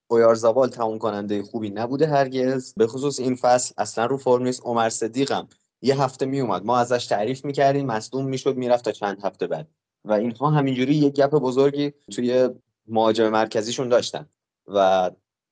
اویارزابال 0.09 0.69
تموم 0.69 0.99
کننده 0.99 1.43
خوبی 1.43 1.71
نبوده 1.71 2.07
هرگز. 2.07 2.75
به 2.77 2.87
خصوص 2.87 3.21
این 3.21 3.35
فصل 3.35 3.75
اصلا 3.79 4.07
رو 4.07 4.17
فرم 4.17 4.43
نیست. 4.43 4.63
عمر 4.65 4.89
صدیقم 4.89 5.49
یه 5.83 6.03
هفته 6.03 6.27
می 6.27 6.41
اومد 6.41 6.65
ما 6.65 6.79
ازش 6.79 7.07
تعریف 7.07 7.45
می‌کردیم. 7.45 7.87
مصدوم 7.87 8.29
می‌شد 8.29 8.57
می‌رفت 8.57 8.85
تا 8.85 8.93
چند 8.93 9.25
هفته 9.25 9.47
بعد. 9.47 9.69
و 10.07 10.13
اینها 10.13 10.51
همینجوری 10.51 10.95
یک 10.95 11.15
گپ 11.15 11.31
بزرگی 11.31 11.93
توی 12.13 12.49
مهاجم 12.89 13.29
مرکزیشون 13.29 13.89
داشتن. 13.89 14.29
و 14.67 15.11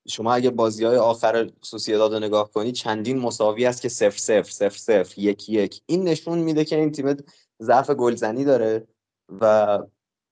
شما 0.09 0.35
اگه 0.35 0.51
بازی 0.51 0.85
های 0.85 0.97
آخر 0.97 1.51
سوسیداد 1.63 2.15
رو 2.15 2.21
نگاه 2.21 2.51
کنید 2.51 2.75
چندین 2.75 3.19
مساوی 3.19 3.67
است 3.67 3.83
که 3.83 3.89
سف 3.89 4.19
سف 4.19 4.51
سف 4.51 4.79
سف 4.79 5.19
یک 5.19 5.49
یک. 5.49 5.83
این 5.87 6.09
نشون 6.09 6.39
میده 6.39 6.65
که 6.65 6.77
این 6.77 6.93
تیم 6.93 7.17
ضعف 7.63 7.91
گلزنی 7.91 8.45
داره 8.45 8.87
و 9.41 9.79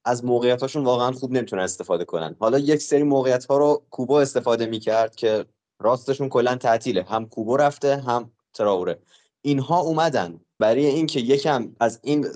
از 0.05 0.25
موقعیتاشون 0.25 0.85
واقعا 0.85 1.13
خوب 1.13 1.33
نمی‌تونن 1.33 1.63
استفاده 1.63 2.05
کنن. 2.05 2.37
حالا 2.39 2.59
یک 2.59 2.83
سری 2.83 3.03
موقعیت 3.03 3.45
ها 3.45 3.59
رو 3.59 3.83
کوبو 3.91 4.15
استفاده 4.15 4.67
می‌کرد 4.67 5.15
که 5.15 5.47
راستشون 5.81 6.29
کلا 6.29 6.55
تعطیله. 6.55 7.03
هم 7.03 7.27
کوبو 7.27 7.57
رفته 7.57 7.97
هم 7.97 8.31
تراوره. 8.55 8.99
اینها 9.43 9.81
اومدن. 9.81 10.41
برای 10.59 10.87
اینکه 10.87 11.21
یکم 11.21 11.77
از 11.81 12.01
این 12.03 12.27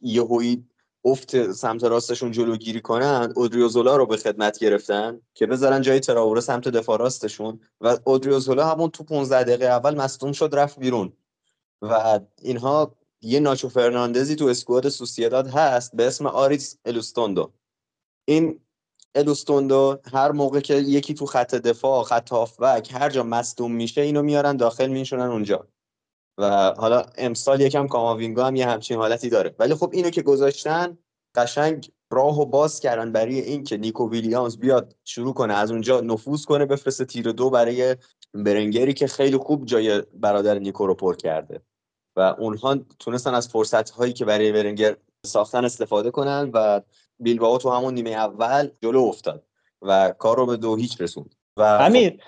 یهویی 0.00 0.64
افت 1.04 1.52
سمت 1.52 1.84
راستشون 1.84 2.30
جلوگیری 2.30 2.80
کنن 2.80 3.32
اودریوزولا 3.36 3.96
رو 3.96 4.06
به 4.06 4.16
خدمت 4.16 4.58
گرفتن 4.58 5.20
که 5.34 5.46
بذارن 5.46 5.82
جای 5.82 6.00
تراوره 6.00 6.40
سمت 6.40 6.68
دفاع 6.68 6.98
راستشون 6.98 7.60
و 7.80 7.98
اودریوزولا 8.04 8.66
همون 8.66 8.90
تو 8.90 9.04
15 9.04 9.44
دقیقه 9.44 9.64
اول 9.64 9.96
مصدوم 9.96 10.32
شد 10.32 10.50
رفت 10.52 10.78
بیرون. 10.78 11.12
و 11.82 12.20
اینها 12.42 12.96
یه 13.20 13.40
ناچو 13.40 13.68
فرناندزی 13.68 14.36
تو 14.36 14.46
اسکواد 14.46 14.88
سوسیداد 14.88 15.46
هست 15.48 15.96
به 15.96 16.06
اسم 16.06 16.26
آریس 16.26 16.78
الوستوندو. 16.84 17.52
این 18.24 18.60
الوستوندو 19.14 19.98
هر 20.12 20.32
موقع 20.32 20.60
که 20.60 20.74
یکی 20.74 21.14
تو 21.14 21.26
خط 21.26 21.54
دفاع 21.54 22.04
خط 22.04 22.32
هافبک 22.32 22.92
هر 22.92 23.10
جا 23.10 23.22
مصدوم 23.22 23.72
میشه 23.72 24.00
اینو 24.00 24.22
میارن 24.22 24.56
داخل 24.56 24.86
میشونن 24.86 25.26
اونجا. 25.26 25.68
و 26.38 26.74
حالا 26.78 27.02
امسال 27.18 27.60
یکم 27.60 27.86
کاماوینگا 27.86 28.46
هم 28.46 28.56
یه 28.56 28.66
همچین 28.66 28.96
حالتی 28.96 29.28
داره. 29.28 29.54
ولی 29.58 29.74
خب 29.74 29.90
اینو 29.92 30.10
که 30.10 30.22
گذاشتن 30.22 30.98
قشنگ 31.34 31.90
راه 32.10 32.40
و 32.40 32.44
باز 32.44 32.80
کردن 32.80 33.12
برای 33.12 33.40
اینکه 33.40 33.76
نیکو 33.76 34.10
ویلیامز 34.10 34.58
بیاد 34.58 34.96
شروع 35.04 35.34
کنه 35.34 35.54
از 35.54 35.70
اونجا 35.70 36.00
نفوذ 36.00 36.44
کنه 36.44 36.66
بفرسته 36.66 37.04
تیر 37.04 37.32
دو 37.32 37.50
برای 37.50 37.96
برنگری 38.34 38.94
که 38.94 39.06
خیلی 39.06 39.36
خوب 39.36 39.66
جای 39.66 40.02
برادر 40.14 40.58
نیکو 40.58 40.86
رو 40.86 40.94
پر 40.94 41.16
کرده. 41.16 41.62
و 42.16 42.20
اونها 42.20 42.76
تونستن 42.98 43.34
از 43.34 43.48
فرصت 43.48 43.90
هایی 43.90 44.12
که 44.12 44.24
برای 44.24 44.52
برنگر 44.52 44.96
ساختن 45.26 45.64
استفاده 45.64 46.10
کنن 46.10 46.50
و 46.54 46.80
بیلبائو 47.18 47.58
تو 47.58 47.70
همون 47.70 47.94
نیمه 47.94 48.10
اول 48.10 48.68
جلو 48.82 49.00
افتاد 49.00 49.46
و 49.82 50.14
کار 50.18 50.36
رو 50.36 50.46
به 50.46 50.56
دو 50.56 50.76
هیچ 50.76 51.00
رسوند. 51.00 51.34
و 51.56 51.62
امیر 51.62 52.20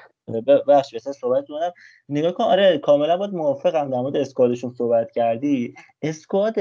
بخش 0.68 0.94
مثلا 0.94 1.12
صحبت 1.12 1.46
کنم. 1.48 1.72
نگاه 2.08 2.32
کن 2.32 2.44
آره 2.44 2.78
کاملا 2.78 3.16
باید 3.16 3.34
موافقم 3.34 3.90
در 3.90 4.00
مورد 4.00 4.16
اسکوادشون 4.16 4.70
صحبت 4.70 5.10
کردی. 5.10 5.74
اسکواد 6.02 6.54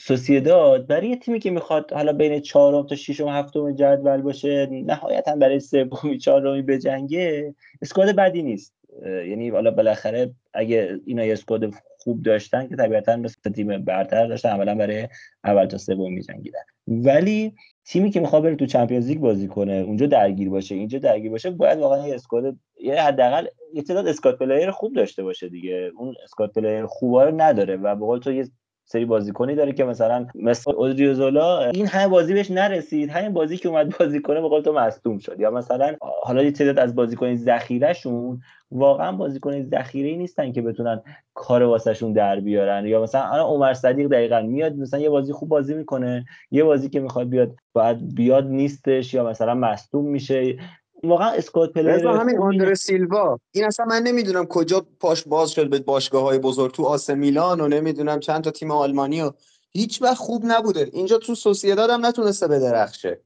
سوسیداد 0.00 0.86
برای 0.86 1.08
یه 1.08 1.16
تیمی 1.16 1.40
که 1.40 1.50
می‌خواد 1.50 1.92
حالا 1.92 2.12
بین 2.12 2.40
چهارم 2.40 2.86
تا 2.86 2.96
ششم 2.96 3.28
هفتم 3.28 3.72
جدول 3.72 4.22
باشه 4.22 4.66
نهایتا 4.66 5.36
برای 5.36 5.60
سومی 5.60 6.18
چهارمی 6.18 6.62
بجنگه 6.62 7.54
اسکواد 7.82 8.16
بدی 8.16 8.42
نیست. 8.42 8.74
یعنی 9.04 9.48
حالا 9.48 9.70
بالاخره 9.70 10.34
اگه 10.54 11.00
اینا 11.06 11.24
یه 11.24 11.32
اسکواد 11.32 11.74
خوب 12.08 12.22
داشتن 12.22 12.68
که 12.68 12.76
طبیعتا 12.76 13.16
مثل 13.16 13.50
تیم 13.50 13.84
برتر 13.84 14.26
داشتن 14.26 14.48
عملا 14.48 14.74
برای 14.74 15.08
اول 15.44 15.66
تا 15.66 15.78
سوم 15.78 16.12
میجنگیدن. 16.12 16.60
ولی 16.86 17.54
تیمی 17.84 18.10
که 18.10 18.20
می‌خواد 18.20 18.42
بره 18.42 18.56
تو 18.56 18.66
Champions 18.66 19.08
League 19.08 19.18
بازی 19.18 19.48
کنه 19.48 19.72
اونجا 19.72 20.06
درگیر 20.06 20.50
باشه 20.50 20.74
اینجا 20.74 20.98
درگیر 20.98 21.30
باشه 21.30 21.50
باید 21.50 21.78
واقعا 21.78 22.08
یه 22.08 22.14
squad 22.14 22.56
یه 22.80 23.02
حداقل 23.02 23.46
یه 23.74 23.82
تعداد 23.82 24.08
squad 24.08 24.38
player 24.38 24.70
خوب 24.70 24.94
داشته 24.94 25.22
باشه 25.22 25.48
دیگه. 25.48 25.90
اون 25.96 26.14
squad 26.24 26.52
player 26.52 26.86
خوبا 26.86 27.24
رو 27.24 27.40
نداره 27.40 27.76
و 27.76 27.94
به 27.94 28.06
قول 28.06 28.18
تو 28.18 28.32
یه 28.32 28.48
سری 28.90 29.04
بازیکنی 29.04 29.54
داره 29.54 29.72
که 29.72 29.84
مثلا 29.84 30.26
مثل 30.34 30.72
اودریوزولا 30.72 31.64
این 31.64 31.86
همه 31.86 32.08
بازی 32.08 32.34
بهش 32.34 32.50
نرسید. 32.50 33.10
همین 33.10 33.32
بازی 33.32 33.56
که 33.56 33.68
اومد 33.68 33.98
بازی 33.98 34.20
کنه 34.20 34.48
به 34.48 34.62
تو 34.62 34.72
مصدوم 34.72 35.18
شد. 35.18 35.40
یا 35.40 35.50
مثلا 35.50 35.96
حالا 36.22 36.42
یه 36.42 36.50
تعداد 36.50 36.78
از 36.78 36.94
بازیکن 36.94 37.34
ذخیرهشون 37.36 38.40
واقعا 38.70 39.12
بازیکن 39.12 39.62
ذخیره 39.62 40.16
نیستن 40.16 40.52
که 40.52 40.62
بتونن 40.62 41.02
کار 41.34 41.62
واسهشون 41.62 42.12
در 42.12 42.40
بیارن. 42.40 42.86
یا 42.86 43.02
مثلا 43.02 43.22
الان 43.22 43.46
عمر 43.46 43.74
صدیق 43.74 44.08
دقیقا 44.08 44.40
میاد 44.40 44.76
مثلا 44.76 45.00
یه 45.00 45.10
بازی 45.10 45.32
خوب 45.32 45.48
بازی 45.48 45.74
می‌کنه 45.74 46.26
یه 46.50 46.64
بازی 46.64 46.88
که 46.88 47.00
می‌خواد 47.00 47.28
بیاد 47.28 47.54
باید 47.72 48.14
بیاد 48.14 48.46
نیستش 48.46 49.14
یا 49.14 49.24
مثلا 49.24 49.54
مصدوم 49.54 50.04
میشه. 50.04 50.56
واقعا 51.02 51.30
اسکواد 51.30 51.72
پلیر 51.72 52.06
همین 52.06 52.38
آندر 52.38 52.74
سیلوا. 52.74 53.38
این 53.52 53.64
اصلا 53.64 53.86
من 53.86 54.02
نمی‌دونم 54.02 54.46
کجا 54.46 54.86
پاش 55.00 55.24
باز 55.24 55.50
شد 55.50 55.70
به 55.70 55.78
باشگاه 55.78 56.22
های 56.22 56.38
بزرگ 56.38 56.72
تو 56.72 56.84
آسه 56.84 57.14
میلان 57.14 57.60
و 57.60 57.68
نمی‌دونم 57.68 58.20
چند 58.20 58.44
تا 58.44 58.50
تیم 58.50 58.70
آلمانی 58.70 59.22
و 59.22 59.32
هیچ 59.70 60.02
وقت 60.02 60.16
خوب 60.16 60.42
نبوده. 60.46 60.90
اینجا 60.92 61.18
تو 61.18 61.34
سوسییداد 61.34 61.90
هم 61.90 62.06
نتونسته 62.06 62.46
درخشه. 62.46 63.20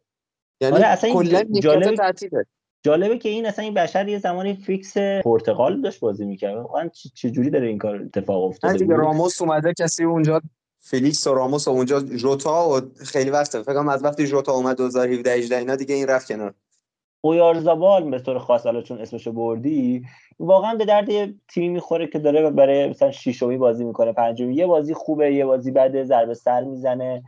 یعنی 0.61 0.77
آره 0.77 0.87
اصلا 0.87 1.13
کلا 1.13 1.43
جالب 1.43 1.95
تعطیله. 1.95 2.47
جالبه 2.83 3.19
که 3.19 3.29
این 3.29 3.47
اصلا 3.47 3.65
این 3.65 3.75
بشر 3.75 4.09
یه 4.09 4.19
زمانی 4.19 4.55
fix 4.55 4.97
پرتغال 5.25 5.81
داشت 5.81 6.01
بازی 6.01 6.25
می‌کرد. 6.25 6.57
واقعا 6.57 6.91
چه 7.15 7.31
جوری 7.31 7.51
داره 7.51 7.67
این 7.67 7.79
کار 7.79 7.97
اتفاق 7.97 8.45
افتاده؟ 8.45 8.79
دیگه 8.79 8.95
راموس 8.95 9.43
اومده 9.43 9.75
کسی 9.79 10.05
اونجا 10.05 10.41
فلیکس 10.81 11.27
و 11.27 11.35
راموس 11.35 11.69
و 11.69 11.71
اونجا 11.71 12.01
جوتا 12.01 12.69
و 12.69 12.81
خیلی 13.05 13.31
وقته. 13.31 13.63
فکر 13.63 13.89
از 13.91 14.05
وقتی 14.05 14.27
جوتا 14.27 14.53
اومد 14.53 14.77
2017 14.77 15.33
18 15.33 15.57
اینا 15.57 15.77
دیگه 15.77 15.95
این 15.95 16.07
رفت 16.07 16.29
کنار. 16.29 16.55
اویارزابال 17.25 18.11
به 18.11 18.19
طور 18.19 18.39
خاص 18.39 18.67
حالا 18.67 18.83
چون 18.83 19.01
اسمشو 19.01 19.33
بردی 19.33 20.03
واقعا 20.39 20.75
به 20.75 20.85
درد 20.85 21.09
یه 21.09 21.35
تیمی 21.49 21.69
می‌خوره 21.69 22.07
که 22.07 22.19
داره 22.19 22.51
برای 22.51 22.89
مثلا 22.89 23.11
شیشمی 23.11 23.57
بازی 23.57 23.85
می‌کنه 23.85 24.13
پنجمی. 24.13 24.55
یه 24.55 24.67
بازی 24.67 24.95
خوبه 24.95 25.35
یه 25.35 25.47
بازی 25.47 25.71
بعد 25.71 26.03
ضربه 26.03 26.35
سر 26.35 26.65
می‌زنه 26.65 27.23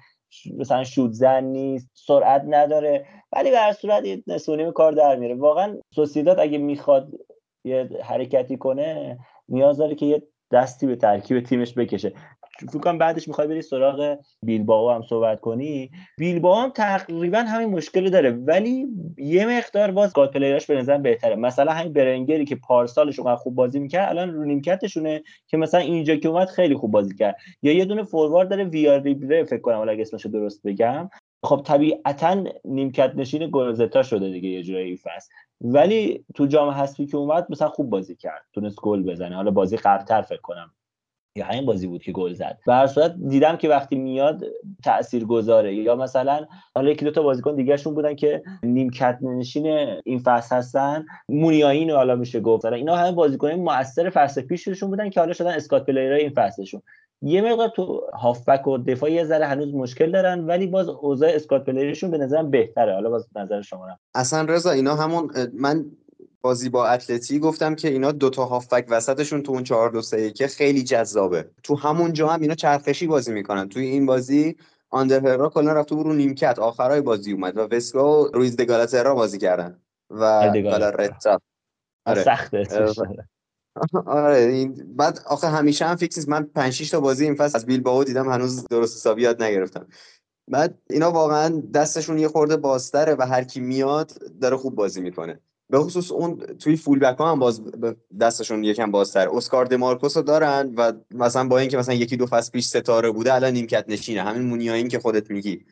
مثلا 0.58 0.84
شوت 0.84 1.12
زن 1.12 1.44
نیست 1.44 1.90
سرعت 1.94 2.44
نداره 2.48 3.06
ولی 3.32 3.50
به 3.50 3.58
هر 3.58 3.72
صورت 3.72 4.04
نصف 4.26 4.72
کار 4.74 4.92
در 4.92 5.16
میره 5.16 5.34
واقعا 5.34 5.76
سوسیداد 5.94 6.40
اگه 6.40 6.58
می‌خواد 6.58 7.08
یه 7.64 7.88
حرکتی 8.02 8.56
کنه 8.56 9.18
نیاز 9.48 9.76
داره 9.76 9.94
که 9.94 10.06
یه 10.06 10.22
دستی 10.52 10.86
به 10.86 10.96
ترکیب 10.96 11.40
تیمش 11.40 11.74
بکشه. 11.74 12.12
فکر 12.58 12.92
بعدش 12.92 13.28
می‌خوای 13.28 13.48
بری 13.48 13.62
سراغ 13.62 14.18
بیلباو 14.42 14.90
هم 14.90 15.02
صحبت 15.02 15.40
کنی. 15.40 15.90
بیلباو 16.18 16.54
هم 16.54 16.70
تقریبا 16.70 17.38
همین 17.38 17.68
مشکل 17.68 18.10
داره 18.10 18.30
ولی 18.30 18.86
یه 19.18 19.58
مقدار 19.58 19.90
باز 19.90 20.12
گاد 20.12 20.32
پلیراش 20.32 20.66
به 20.66 20.74
نظر 20.74 20.98
بهتره. 20.98 21.36
مثلا 21.36 21.72
همین 21.72 21.92
برنگری 21.92 22.44
که 22.44 22.56
پارسالش 22.56 23.18
اونقدر 23.18 23.36
خوب 23.36 23.54
بازی 23.54 23.78
می‌کرد 23.78 24.08
الان 24.08 24.34
رو 24.34 24.44
نیمکتشونه 24.44 25.22
که 25.46 25.56
مثلا 25.56 25.80
اینجا 25.80 26.16
که 26.16 26.28
اومد 26.28 26.48
خیلی 26.48 26.74
خوب 26.74 26.90
بازی 26.90 27.14
کرد. 27.14 27.36
یا 27.62 27.72
یه 27.72 27.84
دونه 27.84 28.02
فوروارد 28.02 28.48
داره 28.48 28.64
ویار 28.64 29.02
ریبره 29.02 29.44
فکر 29.44 29.60
کنم 29.60 29.88
اگه 29.88 30.02
اسمش 30.02 30.26
درست 30.26 30.62
بگم. 30.62 31.10
خب 31.44 31.62
طبیعتا 31.64 32.44
نیمکت 32.64 33.12
نشین 33.16 33.48
گلزتا 33.52 34.02
شده 34.02 34.30
دیگه 34.30 34.48
یه 34.48 34.62
جورایی 34.62 34.96
فصل. 34.96 35.30
ولی 35.60 36.24
تو 36.34 36.46
جام 36.46 36.68
حذفی 36.68 37.06
که 37.06 37.16
اومد 37.16 37.46
مثلا 37.50 37.68
خوب 37.68 37.90
بازی 37.90 38.16
کرد. 38.16 38.44
تونست 38.52 38.80
گل 38.80 39.02
بزنه. 39.02 39.36
حالا 39.36 39.50
بازی 39.50 39.76
قبلتر 39.76 40.22
فکر 40.22 40.40
کنم. 40.40 40.70
یا 41.36 41.44
همین 41.44 41.66
بازی 41.66 41.86
بود 41.86 42.02
که 42.02 42.12
گل 42.12 42.32
زد. 42.32 42.58
به 42.66 42.74
هر 42.74 42.86
صورت 42.86 43.14
دیدم 43.28 43.56
که 43.56 43.68
وقتی 43.68 43.96
میاد 43.96 44.44
تأثیر 44.84 45.24
گذاره 45.24 45.74
یا 45.74 45.96
مثلا 45.96 46.46
حالا 46.74 46.90
یکی 46.90 47.04
دو 47.04 47.10
تا 47.10 47.22
بازیکن 47.22 47.54
دیگهشون 47.54 47.94
بودن 47.94 48.14
که 48.14 48.42
نیمکت 48.62 49.18
نشین 49.22 49.66
این 50.04 50.18
فصل 50.18 50.56
هستن 50.56 51.06
مونیاین 51.28 51.90
حالا 51.90 52.16
میشه 52.16 52.40
گفت. 52.40 52.64
اینا 52.64 52.96
همه 52.96 53.12
بازیکن 53.12 53.52
موثر 53.52 54.10
فصل 54.10 54.40
پیششون 54.42 54.90
بودن 54.90 55.10
که 55.10 55.20
حالا 55.20 55.32
شدن 55.32 55.50
اسکات 55.50 55.86
پلیرای 55.86 56.20
این 56.20 56.30
فصلشون. 56.30 56.82
یه 57.22 57.52
مقدار 57.52 57.68
تو 57.68 58.02
هافبک 58.14 58.66
و 58.66 58.78
دفاع 58.78 59.12
یه 59.12 59.24
ذره 59.24 59.46
هنوز 59.46 59.74
مشکل 59.74 60.10
دارن 60.10 60.46
ولی 60.46 60.66
باز 60.66 60.88
اوضاع 60.88 61.30
اسکات 61.34 61.64
پلیرشون 61.64 62.10
به 62.10 62.18
نظرم 62.18 62.50
بهتره. 62.50 62.94
حالا 62.94 63.10
باز 63.10 63.28
نظر 63.36 63.62
شما. 63.62 63.88
اصلا 64.14 64.44
رضا 64.44 64.70
اینا 64.70 64.96
همون 64.96 65.30
من 65.52 65.84
بازی 66.44 66.68
با 66.68 66.86
اتلتی 66.86 67.38
گفتم 67.38 67.74
که 67.74 67.88
اینا 67.88 68.12
دوتا 68.12 68.44
هافبک 68.44 68.86
وسطشون 68.88 69.42
تو 69.42 69.52
اون 69.52 69.64
4 69.64 69.90
2 69.90 70.02
3 70.02 70.30
که 70.30 70.46
خیلی 70.46 70.82
جذابه. 70.82 71.50
تو 71.62 71.76
همون 71.76 72.12
جا 72.12 72.28
هم 72.28 72.40
اینا 72.40 72.54
چرخشی 72.54 73.06
بازی 73.06 73.32
می‌کنن. 73.32 73.68
توی 73.68 73.86
این 73.86 74.06
بازی 74.06 74.56
آندرهرا 74.90 75.48
کلا 75.48 75.72
رفت 75.72 75.92
رو 75.92 76.12
نیمکت. 76.12 76.58
آخرای 76.58 77.00
بازی 77.00 77.32
اومد 77.32 77.56
و 77.56 77.60
وسکا 77.60 78.22
و 78.22 78.26
رویز 78.26 78.56
دگالاترا 78.56 79.14
بازی 79.14 79.38
کردن. 79.38 79.80
و 80.10 80.52
گالارتا 80.62 81.40
آره. 82.06 82.24
سخته 82.24 82.66
آره 84.06 84.36
این 84.36 84.94
بعد 84.96 85.20
آخه 85.26 85.46
همیشه 85.46 85.84
هم 85.84 85.96
فیکس 85.96 86.16
نیست. 86.16 86.28
من 86.28 86.42
5 86.42 86.72
6 86.72 86.90
تا 86.90 87.00
بازی 87.00 87.24
این 87.24 87.34
فصل 87.34 87.56
از 87.56 87.66
بیلبائو 87.66 88.04
دیدم 88.04 88.28
هنوز 88.28 88.64
درست 88.70 88.96
حسابی 88.96 89.22
یاد 89.22 89.42
نگرفتم. 89.42 89.86
بعد 90.50 90.78
اینا 90.90 91.10
واقعا 91.10 91.62
دستشون 91.74 92.18
یه 92.18 92.28
خورده 92.28 92.56
بازتره 92.56 93.14
و 93.14 93.22
هر 93.22 93.44
کی 93.44 93.60
میاد 93.60 94.12
داره 94.40 94.56
خوب 94.56 94.74
بازی 94.74 95.00
می‌کنه. 95.00 95.40
به 95.70 95.78
خصوص 95.78 96.12
اون 96.12 96.36
توی 96.36 96.76
فول 96.76 96.98
بک 96.98 97.18
ها 97.18 97.32
هم 97.32 97.38
باز 97.38 97.62
دستشون 98.20 98.64
یکم 98.64 98.90
بازتر 98.90 99.28
اسکار 99.28 99.64
دمارکوس 99.64 100.16
رو 100.16 100.22
دارن 100.22 100.74
و 100.76 100.92
مثلا 101.10 101.48
با 101.48 101.58
اینکه 101.58 101.76
مثلا 101.76 101.94
یکی 101.94 102.16
دو 102.16 102.26
فصل 102.26 102.50
پیش 102.50 102.66
ستاره 102.66 103.10
بوده 103.10 103.34
الان 103.34 103.52
نیمکت 103.52 103.84
نشینه. 103.88 104.22
همین 104.22 104.42
مونیایین 104.42 104.88
که 104.88 104.98
خودت 104.98 105.30
میگی. 105.30 105.64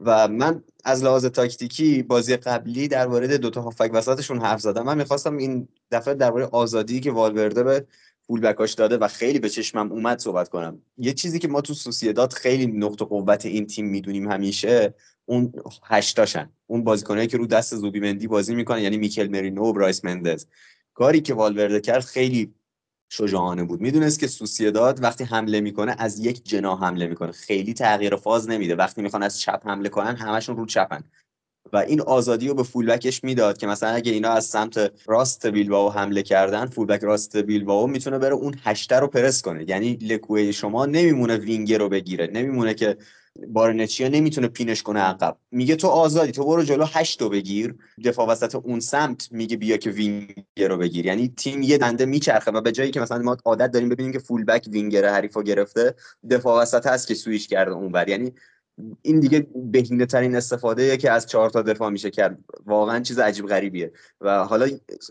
و 0.00 0.28
من 0.28 0.64
از 0.84 1.04
لحاظ 1.04 1.26
تاکتیکی 1.26 2.02
بازی 2.02 2.36
قبلی 2.36 2.88
در 2.88 3.06
مورد 3.06 3.32
دو 3.32 3.50
تا 3.50 3.62
هافک 3.62 3.90
وسطشون 3.92 4.40
حرف 4.40 4.60
زدم. 4.60 4.82
من 4.82 4.98
می‌خواستم 4.98 5.36
این 5.36 5.68
دفعه 5.90 6.14
درباره 6.14 6.46
آزادی 6.46 7.00
که 7.00 7.12
والورده 7.12 7.62
به 7.62 7.86
فول 8.32 8.40
بکاش 8.40 8.72
داده 8.72 8.96
و 8.96 9.08
خیلی 9.08 9.38
به 9.38 9.48
چشمم 9.48 9.92
اومد 9.92 10.18
صحبت 10.18 10.48
کنم. 10.48 10.82
یه 10.98 11.12
چیزی 11.12 11.38
که 11.38 11.48
ما 11.48 11.60
تو 11.60 11.74
سوسیداد 11.74 12.32
خیلی 12.32 12.66
نقطه 12.66 13.04
قوت 13.04 13.46
این 13.46 13.66
تیم 13.66 13.86
می‌دونیم 13.86 14.30
همیشه 14.30 14.94
اون 15.24 15.52
هشتاشن. 15.84 16.50
اون 16.66 16.84
بازیکنایی 16.84 17.26
که 17.26 17.36
رو 17.36 17.46
دست 17.46 17.76
زوبیمندی 17.76 18.26
بازی 18.26 18.54
می‌کنن 18.54 18.78
یعنی 18.78 18.96
میکل 18.96 19.28
مرینو 19.28 19.62
و 19.62 19.72
برایس 19.72 20.04
مندز. 20.04 20.46
کاری 20.94 21.20
که 21.20 21.34
والورده 21.34 21.80
کرد 21.80 22.00
خیلی 22.04 22.54
شجاعانه 23.08 23.64
بود. 23.64 23.80
می‌دونست 23.80 24.20
که 24.20 24.26
سوسیداد 24.26 25.02
وقتی 25.02 25.24
حمله 25.24 25.60
می‌کنه 25.60 25.96
از 25.98 26.18
یک 26.18 26.44
جنا 26.44 26.76
حمله 26.76 27.06
می‌کنه. 27.06 27.32
خیلی 27.32 27.74
تغییر 27.74 28.16
فاز 28.16 28.48
نمیده. 28.50 28.74
وقتی 28.74 29.02
می‌خوان 29.02 29.22
از 29.22 29.40
چپ 29.40 29.60
حمله 29.64 29.88
کنن 29.88 30.16
همشون 30.16 30.56
رو 30.56 30.66
چپن. 30.66 31.04
و 31.72 31.76
این 31.76 32.00
آزادی 32.00 32.48
رو 32.48 32.54
به 32.54 32.62
فولبکش 32.62 33.24
می‌داد 33.24 33.58
که 33.58 33.66
مثلا 33.66 33.88
اگه 33.88 34.12
اینا 34.12 34.30
از 34.30 34.44
سمت 34.44 34.92
راست 35.06 35.46
بیلباو 35.46 35.92
حمله 35.92 36.22
کردن 36.22 36.66
فولبک 36.66 37.00
راست 37.04 37.36
بیلباو 37.36 37.86
می‌تونه 37.86 38.18
بره 38.18 38.34
اون 38.34 38.54
هشته 38.64 38.96
رو 38.96 39.06
پرس 39.06 39.42
کنه. 39.42 39.64
یعنی 39.68 39.92
لکوه 39.92 40.52
شما 40.52 40.86
نمیمونه 40.86 41.36
وینگر 41.36 41.78
رو 41.78 41.88
بگیره. 41.88 42.26
نمیمونه 42.32 42.74
که 42.74 42.96
بارنچیا 43.48 44.08
نمی‌تونه 44.08 44.48
پینش 44.48 44.82
کنه 44.82 45.00
عقب. 45.00 45.36
میگه 45.50 45.76
تو 45.76 45.88
آزادی 45.88 46.32
تو 46.32 46.44
برو 46.44 46.62
جلو 46.62 46.84
هشت 46.84 47.22
رو 47.22 47.28
بگیر. 47.28 47.74
دفاع 48.04 48.28
وسط 48.28 48.54
اون 48.54 48.80
سمت 48.80 49.28
میگه 49.30 49.56
بیا 49.56 49.76
که 49.76 49.90
وینگر 49.90 50.68
رو 50.68 50.76
بگیر. 50.76 51.06
یعنی 51.06 51.28
تیم 51.36 51.62
یه 51.62 51.78
دنده 51.78 52.04
میچرخه 52.06 52.50
و 52.50 52.60
به 52.60 52.72
جایی 52.72 52.90
که 52.90 53.00
مثلا 53.00 53.18
ما 53.18 53.36
عادت 53.44 53.70
داریم 53.70 53.88
ببینیم 53.88 54.12
که 54.12 54.18
فول 54.18 54.44
بک 54.44 54.68
وینگر 54.72 55.08
حریفو 55.08 55.42
گرفته 55.42 55.94
دفاع 56.30 56.62
وسط 56.62 56.86
هست 56.86 57.08
که 57.08 57.14
سویش 57.14 57.48
کرده 57.48 57.72
اونور. 57.72 58.08
یعنی 58.08 58.32
این 59.02 59.20
دیگه 59.20 59.46
بهینه 59.54 60.06
ترین 60.06 60.36
استفاده 60.36 60.96
که 60.96 61.10
از 61.10 61.26
چهار 61.26 61.50
تا 61.50 61.62
دفاع 61.62 61.90
میشه 61.90 62.10
کرد. 62.10 62.38
واقعا 62.66 63.00
چیز 63.00 63.18
عجیب 63.18 63.46
غریبیه. 63.46 63.92
و 64.20 64.44
حالا 64.44 64.68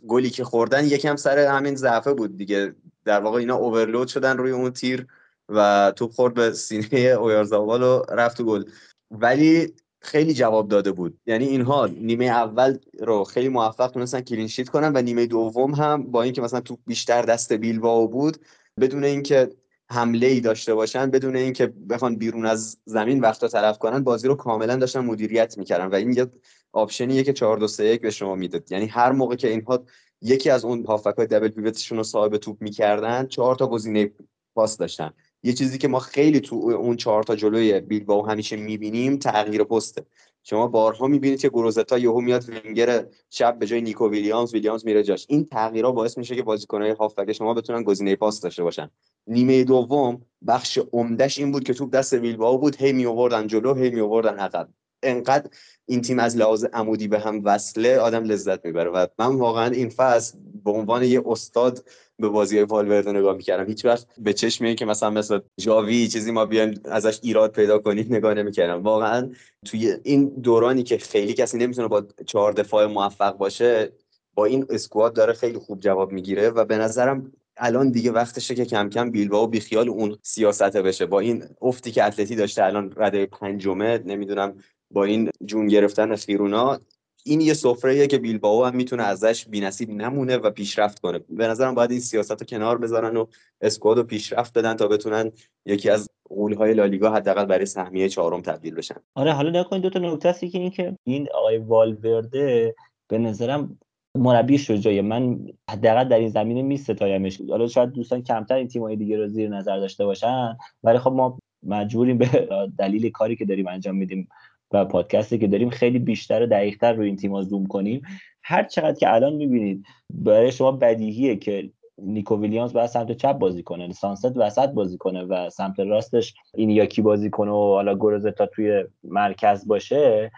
گلی 0.07 0.29
که 0.29 0.43
خوردن 0.43 0.85
یکم 0.85 1.15
سر 1.15 1.39
همین 1.39 1.75
ضعفه 1.75 2.13
بود 2.13 2.37
دیگه. 2.37 2.75
در 3.05 3.19
واقع 3.19 3.39
اینا 3.39 3.55
اوورلود 3.55 4.07
شدن 4.07 4.37
روی 4.37 4.51
اون 4.51 4.71
تیر 4.71 5.07
و 5.49 5.91
توپ 5.95 6.11
خورد 6.11 6.33
به 6.33 6.51
سینه 6.51 6.99
اویارزابال 6.99 7.83
و 7.83 8.03
رفت 8.09 8.37
تو 8.37 8.43
گل. 8.43 8.63
ولی 9.11 9.73
خیلی 10.01 10.33
جواب 10.33 10.67
داده 10.67 10.91
بود. 10.91 11.19
یعنی 11.25 11.45
اینها 11.45 11.87
نیمه 11.87 12.25
اول 12.25 12.77
رو 12.99 13.23
خیلی 13.23 13.49
موفق 13.49 13.87
تونستن 13.87 14.21
clean 14.21 14.45
sheet 14.45 14.69
کنن 14.69 14.91
و 14.95 15.01
نیمه 15.01 15.25
دوم 15.25 15.73
هم 15.73 16.03
با 16.11 16.23
اینکه 16.23 16.41
مثلا 16.41 16.61
توپ 16.61 16.79
بیشتر 16.87 17.21
دست 17.21 17.53
بیلباو 17.53 18.07
بود 18.07 18.37
بدون 18.79 19.03
اینکه 19.03 19.49
حمله 19.91 20.27
ای 20.27 20.39
داشته 20.39 20.73
باشن 20.73 21.11
بدون 21.11 21.35
اینکه 21.35 21.67
بخوان 21.67 22.15
بیرون 22.15 22.45
از 22.45 22.77
زمین 22.85 23.19
وقت 23.19 23.47
تلف 23.47 23.77
کنن 23.77 24.03
بازی 24.03 24.27
رو 24.27 24.35
کاملا 24.35 24.75
داشتن 24.75 24.99
مدیریت 24.99 25.57
می‌کردن 25.57 25.85
و 25.85 25.95
این 25.95 26.13
یه 26.13 26.27
option 26.73 27.11
یه 27.11 27.23
که 27.23 27.33
4 27.33 27.57
2 27.57 27.67
3 27.67 27.83
1 27.83 28.01
به 28.01 28.11
شما 28.11 28.35
می‌داد 28.35 28.71
یعنی 28.71 28.85
هر 28.85 29.11
موقع 29.11 29.35
که 29.35 29.47
اینها 29.47 29.85
یکی 30.21 30.49
از 30.49 30.65
اون 30.65 30.85
هافبک 30.85 31.13
های 31.17 31.27
double 31.27 31.47
pivot 31.47 31.75
شون 31.75 31.97
رو 31.97 32.03
صاحب 32.03 32.37
توپ 32.37 32.61
می‌کردن 32.61 33.27
چهار 33.27 33.55
تا 33.55 33.67
گزینه 33.67 34.11
پاس 34.55 34.77
داشتن. 34.77 35.13
یه 35.43 35.53
چیزی 35.53 35.77
که 35.77 35.87
ما 35.87 35.99
خیلی 35.99 36.39
تو 36.39 36.55
اون 36.55 36.95
چهار 36.95 37.23
تا 37.23 37.35
جلوی 37.35 37.79
بیلبائو 37.79 38.25
همیشه 38.25 38.55
می‌بینیم 38.55 39.17
تغییر 39.17 39.63
پسته 39.63 40.05
شما 40.43 40.67
بارها 40.67 41.07
می‌بینید 41.07 41.41
که 41.41 41.49
گروزتا 41.49 41.97
یهو 41.97 42.21
میاد 42.21 42.49
وینگر 42.49 43.05
چپ 43.29 43.57
به 43.59 43.65
جای 43.65 43.81
نیکو 43.81 44.09
ویلیامز 44.09 44.53
ویلیامز 44.53 44.85
میره 44.85 45.03
جاش. 45.03 45.25
این 45.29 45.45
تغییرها 45.45 45.91
باعث 45.91 46.17
میشه 46.17 46.35
که 46.35 46.43
بازیکنهای 46.43 46.91
هافبک 46.91 47.33
شما 47.33 47.53
بتونن 47.53 47.83
گزینه 47.83 48.15
پاس 48.15 48.41
داشته 48.41 48.63
باشن. 48.63 48.89
نیمه 49.27 49.63
دوم 49.63 50.21
بخش 50.47 50.79
عمدهش 50.93 51.39
این 51.39 51.51
بود 51.51 51.63
که 51.63 51.73
توپ 51.73 51.89
دست 51.89 52.15
بیلبائو 52.15 52.57
بود. 52.57 52.75
هی 52.75 52.93
می 52.93 53.05
آوردن 53.05 53.47
جلو 53.47 53.73
هی 53.73 53.89
می 53.89 54.01
آوردن 54.01 54.39
عقب. 54.39 54.69
انقدر 55.03 55.49
این 55.85 56.01
تیم 56.01 56.19
از 56.19 56.37
لحاظ 56.37 56.65
عمودی 56.73 57.07
به 57.07 57.19
هم 57.19 57.41
وصله 57.43 57.97
آدم 57.97 58.23
لذت 58.23 58.65
می‌بره. 58.65 58.89
و 58.89 59.07
من 59.19 59.35
واقعا 59.35 59.71
این 59.71 59.89
فصل 59.89 60.37
به 60.63 60.71
عنوان 60.71 61.03
یه 61.03 61.21
استاد 61.25 61.85
به 62.21 62.29
بازی 62.29 62.55
های 62.55 62.65
والورده 62.65 63.11
نگاه 63.11 63.35
می‌کردم. 63.35 63.65
هیچ 63.65 63.85
وقت 63.85 64.07
به 64.17 64.33
چشم 64.33 64.73
که 64.73 64.85
مثلا 64.85 65.09
مثل 65.09 65.39
جاوی 65.59 66.07
چیزی 66.07 66.31
ما 66.31 66.45
بیایم 66.45 66.81
ازش 66.85 67.19
ایراد 67.23 67.51
پیدا 67.51 67.79
کنیم 67.79 68.07
نگاه 68.09 68.33
نمی‌کردم. 68.33 68.83
واقعا 68.83 69.29
توی 69.65 69.93
این 70.03 70.29
دورانی 70.29 70.83
که 70.83 70.97
خیلی 70.97 71.33
کسی 71.33 71.57
نمی‌تونه 71.57 71.87
با 71.87 72.03
چهار 72.25 72.53
دفاع 72.53 72.85
موفق 72.85 73.37
باشه 73.37 73.91
با 74.33 74.45
این 74.45 74.65
اسکواد 74.69 75.13
داره 75.13 75.33
خیلی 75.33 75.57
خوب 75.57 75.79
جواب 75.79 76.11
می‌گیره 76.11 76.49
و 76.49 76.65
به 76.65 76.77
نظرم 76.77 77.31
الان 77.57 77.91
دیگه 77.91 78.11
وقتشه 78.11 78.55
که 78.55 78.65
کم 78.65 78.89
کم 78.89 79.11
بیلبائو 79.11 79.47
بیخیال 79.47 79.89
اون 79.89 80.17
سیاست 80.21 80.77
بشه. 80.77 81.05
با 81.05 81.19
این 81.19 81.43
افتی 81.61 81.91
که 81.91 82.03
اتلتی 82.03 82.35
داشته 82.35 82.63
الان 82.63 82.93
رده 82.97 83.25
پنجمه 83.25 83.97
نمی‌دونم 84.05 84.55
با 84.91 85.03
این 85.03 85.29
جون 85.45 85.67
گرفتن 85.67 86.15
خیرونا 86.15 86.79
این 87.25 87.41
یه 87.41 87.53
سفره 87.53 88.07
که 88.07 88.17
بیلبائو 88.17 88.63
هم 88.63 88.75
می‌تونه 88.75 89.03
ازش 89.03 89.45
بینصیب 89.47 89.89
نمونه 89.89 90.37
و 90.37 90.49
پیشرفت 90.49 90.99
کنه. 90.99 91.19
به 91.29 91.47
نظرم 91.47 91.75
باید 91.75 91.91
این 91.91 91.99
سیاست 91.99 92.31
رو 92.31 92.47
کنار 92.47 92.77
بذارن 92.77 93.17
و 93.17 93.25
اسکواد 93.61 93.97
رو 93.97 94.03
پیشرفت 94.03 94.57
بدن 94.57 94.73
تا 94.73 94.87
بتونن 94.87 95.31
یکی 95.65 95.89
از 95.89 96.09
های 96.57 96.73
لالیگا 96.73 97.11
حداقل 97.11 97.45
برای 97.45 97.65
سهمیه 97.65 98.09
چهارم 98.09 98.41
تبدیل 98.41 98.75
بشن. 98.75 98.95
آره 99.15 99.33
حالا 99.33 99.59
نکنید 99.59 99.81
دو 99.81 99.89
تا 99.89 99.99
نکته 99.99 100.29
هستی 100.29 100.49
که 100.49 100.59
این 100.59 100.69
که 100.69 100.97
این 101.03 101.27
آقای 101.33 101.57
والورده 101.57 102.75
به 103.07 103.17
نظرم 103.17 103.79
مربی 104.15 104.57
شجاعی 104.57 105.01
من 105.01 105.39
حداقل 105.69 106.03
در 106.03 106.19
این 106.19 106.29
زمینه 106.29 106.61
می 106.61 106.77
ستایمش. 106.77 107.41
حالا 107.49 107.67
شاید 107.67 107.91
دوستان 107.91 108.23
کمتر 108.23 108.55
این 108.55 108.67
تیم‌های 108.67 108.95
دیگه 108.95 109.17
رو 109.17 109.27
زیر 109.27 109.49
نظر 109.49 109.79
داشته 109.79 110.05
باشن 110.05 110.57
ولی 110.83 110.97
خب 110.97 111.11
ما 111.11 111.39
مجبوریم 111.63 112.17
به 112.17 112.49
دلیل 112.77 113.09
کاری 113.09 113.35
که 113.35 113.45
داریم 113.45 113.67
انجام 113.67 113.95
میدیم 113.95 114.27
و 114.73 114.85
پادکستی 114.85 115.37
که 115.37 115.47
داریم 115.47 115.69
خیلی 115.69 115.99
بیشتر 115.99 116.43
و 116.43 116.45
دقیقتر 116.45 116.93
روی 116.93 117.07
این 117.07 117.15
تیما 117.15 117.41
زوم 117.41 117.65
کنیم. 117.65 118.01
هر 118.43 118.63
چقدر 118.63 118.99
که 118.99 119.13
الان 119.13 119.33
می‌بینید 119.33 119.85
برای 120.09 120.51
شما 120.51 120.71
بدیهیه 120.71 121.35
که 121.35 121.71
نیکو 121.97 122.41
ویلیامز 122.41 122.73
باید 122.73 122.89
سمت 122.89 123.11
چپ 123.11 123.33
بازی 123.33 123.63
کنه 123.63 123.93
سانست 123.93 124.37
وسط 124.37 124.69
بازی 124.69 124.97
کنه 124.97 125.23
و 125.23 125.49
سمت 125.49 125.79
راستش 125.79 126.33
این 126.53 126.69
یاکی 126.69 127.01
بازی 127.01 127.29
کنه 127.29 127.51
و 127.51 127.73
حالا 127.73 127.95
گروزتا 127.95 128.45
توی 128.45 128.83
مرکز 129.03 129.67
باشه. 129.67 130.31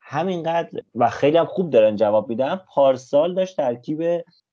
همینقدر 0.00 0.70
و 0.94 1.10
خیلی 1.10 1.36
هم 1.36 1.46
خوب 1.46 1.70
دارن 1.70 1.96
جواب 1.96 2.28
میدن. 2.28 2.60
پارسال 2.74 3.34
داشت 3.34 3.56
ترکیب 3.56 4.02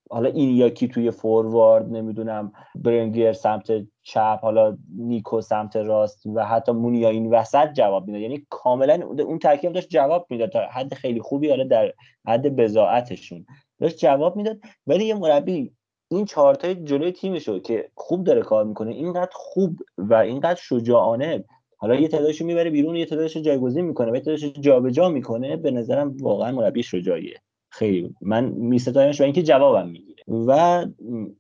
حالا 0.10 0.30
این 0.30 0.50
یاکی 0.50 0.88
توی 0.88 1.12
فوروارد 1.12 1.90
نمی‌دونم 1.92 2.54
برنگیر 2.76 3.34
سمت 3.34 3.72
چپ 4.04 4.40
حالا 4.42 4.78
نیکو 4.98 5.42
سمت 5.42 5.76
راست 5.76 6.26
و 6.36 6.46
حتی 6.46 6.72
مونیا 6.72 7.10
این 7.10 7.30
وسط 7.30 7.74
جواب 7.74 8.08
می‌داد 8.08 8.22
یعنی 8.22 8.46
کاملا 8.50 9.00
اون 9.26 9.40
ترکیب 9.40 9.72
داشت 9.72 9.90
جواب 9.90 10.28
می‌داد 10.30 10.50
تا 10.50 10.60
حد 10.72 10.94
خیلی 10.94 11.20
خوبی 11.22 11.50
حالا 11.50 11.64
در 11.64 11.94
حد 12.28 12.56
بزاعتشون 12.56 13.46
داشت 13.80 13.98
جواب 13.98 14.36
می‌داد. 14.36 14.58
ولی 14.88 15.06
یه 15.06 15.16
مربی 15.16 15.72
این 16.12 16.26
چهارتای 16.26 16.76
جلوی 16.76 17.12
تیمشو 17.12 17.60
که 17.60 17.90
خوب 17.96 18.24
داره 18.24 18.42
کار 18.42 18.64
می‌کنه 18.64 18.92
اینقدر 18.92 19.32
خوب 19.34 19.80
و 19.98 20.14
اینقدر 20.14 20.60
شجاعانه. 20.62 21.44
حالا 21.78 21.96
یه 21.96 22.08
تعدادشو 22.08 22.46
می‌بره 22.46 22.70
بیرون 22.70 22.96
یه 22.96 23.06
تعدادشو 23.06 23.40
جایگزین 23.40 23.86
می‌کنه 23.86 24.12
و 24.12 24.16
یه 24.16 24.22
تعدادشو 24.22 24.48
جابجا 24.48 25.10
می‌کنه. 25.10 25.56
به 25.56 25.72
نظرم 25.72 26.18
واقعا 26.22 26.52
مربی 26.52 26.84
شجاعیه. 26.84 27.36
خیلی. 27.76 28.16
من 28.22 28.46
میستایمش 28.46 29.22
و 29.22 29.24
اینکه 29.24 29.44
جوابم 29.44 29.90
می‌گیره. 29.90 30.24
و 30.28 30.86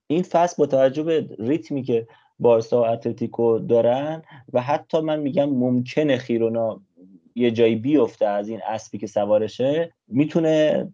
این 0.08 0.24
فصل 0.24 0.56
با 0.58 0.66
توجه 0.66 1.04
به 1.04 1.28
ریتمی 1.40 1.84
که 1.84 2.08
بارسا 2.40 2.82
و 2.82 2.86
اتلتیکو 2.86 3.60
دارن 3.60 4.22
و 4.54 4.62
حتی 4.62 5.00
من 5.00 5.20
میگم 5.20 5.50
ممکنه 5.50 6.18
خیرونا 6.18 6.82
یه 7.36 7.52
جایی 7.52 7.76
بیفته 7.76 8.26
از 8.26 8.50
این 8.50 8.60
اسبی 8.68 8.98
که 8.98 9.08
سوارشه 9.08 9.94
می‌تونه 10.08 10.88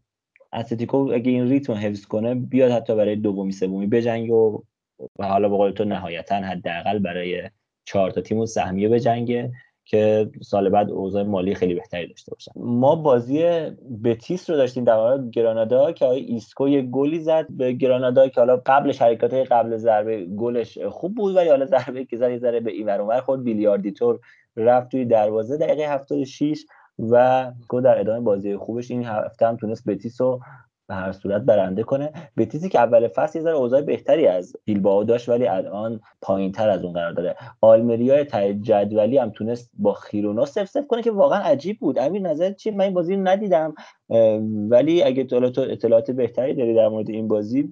اتلتیکو 0.53 0.97
اگه 0.97 1.31
این 1.31 1.49
ریتم 1.49 1.73
حفظ 1.73 2.05
کنه 2.05 2.35
بیاد 2.35 2.71
حتی 2.71 2.95
برای 2.95 3.15
دومی 3.15 3.51
سومی 3.51 3.87
بجنگ 3.87 4.31
و 4.31 4.63
و 5.19 5.27
حالا 5.27 5.49
به 5.49 5.57
قول 5.57 5.71
تو 5.71 5.85
نهایتا 5.85 6.35
حداقل 6.35 6.99
برای 6.99 7.49
چهار 7.85 8.11
تا 8.11 8.21
تیم 8.21 8.37
و 8.37 8.45
سهمیه 8.45 8.89
بجنگه. 8.89 9.51
که 9.91 10.29
سال 10.41 10.69
بعد 10.69 10.91
اوضاع 10.91 11.23
مالی 11.23 11.55
خیلی 11.55 11.73
بهتری 11.73 12.07
داشته 12.07 12.31
باشن. 12.31 12.51
ما 12.55 12.95
بازی 12.95 13.43
بتیس 14.03 14.49
رو 14.49 14.55
داشتیم 14.55 14.83
در 14.83 14.95
مورد 14.95 15.29
گرانادا 15.29 15.91
که 15.91 16.05
آقای 16.05 16.19
ایسکو 16.19 16.67
یه 16.67 16.81
گلی 16.81 17.19
زد 17.19 17.47
به 17.49 17.73
گرانادا 17.73 18.27
که 18.27 18.41
حالا 18.41 18.61
قبلش 18.65 19.01
حرکات 19.01 19.33
قبل 19.33 19.77
ضربه 19.77 20.25
گلش 20.25 20.77
خوب 20.77 21.15
بود 21.15 21.35
ولی 21.35 21.49
حالا 21.49 21.65
ضربه 21.65 22.05
که 22.05 22.17
زد 22.17 22.37
ذره 22.37 22.59
به 22.59 22.71
این 22.71 22.85
ور 22.85 23.21
خورد 23.21 23.43
بیلیاردی‌طور 23.43 24.19
رفت 24.57 24.91
توی 24.91 25.05
دروازه 25.05 25.57
دقیقه 25.57 25.93
76 25.93 26.65
و 26.99 27.51
گو 27.67 27.81
در 27.81 27.99
ادامه 27.99 28.19
بازی 28.19 28.57
خوبش. 28.57 28.91
این 28.91 29.05
هفته 29.05 29.47
هم 29.47 29.57
تونست 29.57 29.85
بتیس 29.85 30.21
رو 30.21 30.39
به 30.91 30.97
هر 30.97 31.11
صورت 31.11 31.41
برنده 31.41 31.83
کنه. 31.83 32.11
بتیسی 32.37 32.69
که 32.69 32.79
اول 32.79 33.07
فصل 33.07 33.39
یه 33.39 33.43
ذره 33.43 33.55
اوضاع 33.55 33.81
بهتری 33.81 34.27
از 34.27 34.53
بیلبائو 34.65 35.03
داشت 35.03 35.29
ولی 35.29 35.47
الان 35.47 35.99
پایین 36.21 36.51
تر 36.51 36.69
از 36.69 36.83
اون 36.83 36.93
قرار 36.93 37.11
داره. 37.13 37.35
آلمریا 37.61 38.23
ته 38.23 38.53
جدولی 38.53 39.17
هم 39.17 39.29
تونست 39.29 39.71
با 39.73 39.93
خیرونا 39.93 40.45
سف 40.45 40.65
سف 40.65 40.87
کنه 40.87 41.01
که 41.01 41.11
واقعا 41.11 41.39
عجیب 41.39 41.79
بود. 41.79 41.99
امیر 41.99 42.21
نظر 42.21 42.51
چی؟ 42.51 42.71
من 42.71 42.85
این 42.85 42.93
بازی 42.93 43.15
رو 43.15 43.21
ندیدم. 43.21 43.73
ولی 44.69 45.03
اگه 45.03 45.23
تو 45.23 45.61
اطلاعات 45.61 46.11
بهتری 46.11 46.53
داری 46.53 46.73
در 46.73 46.87
مورد 46.87 47.09
این 47.09 47.27
بازی 47.27 47.69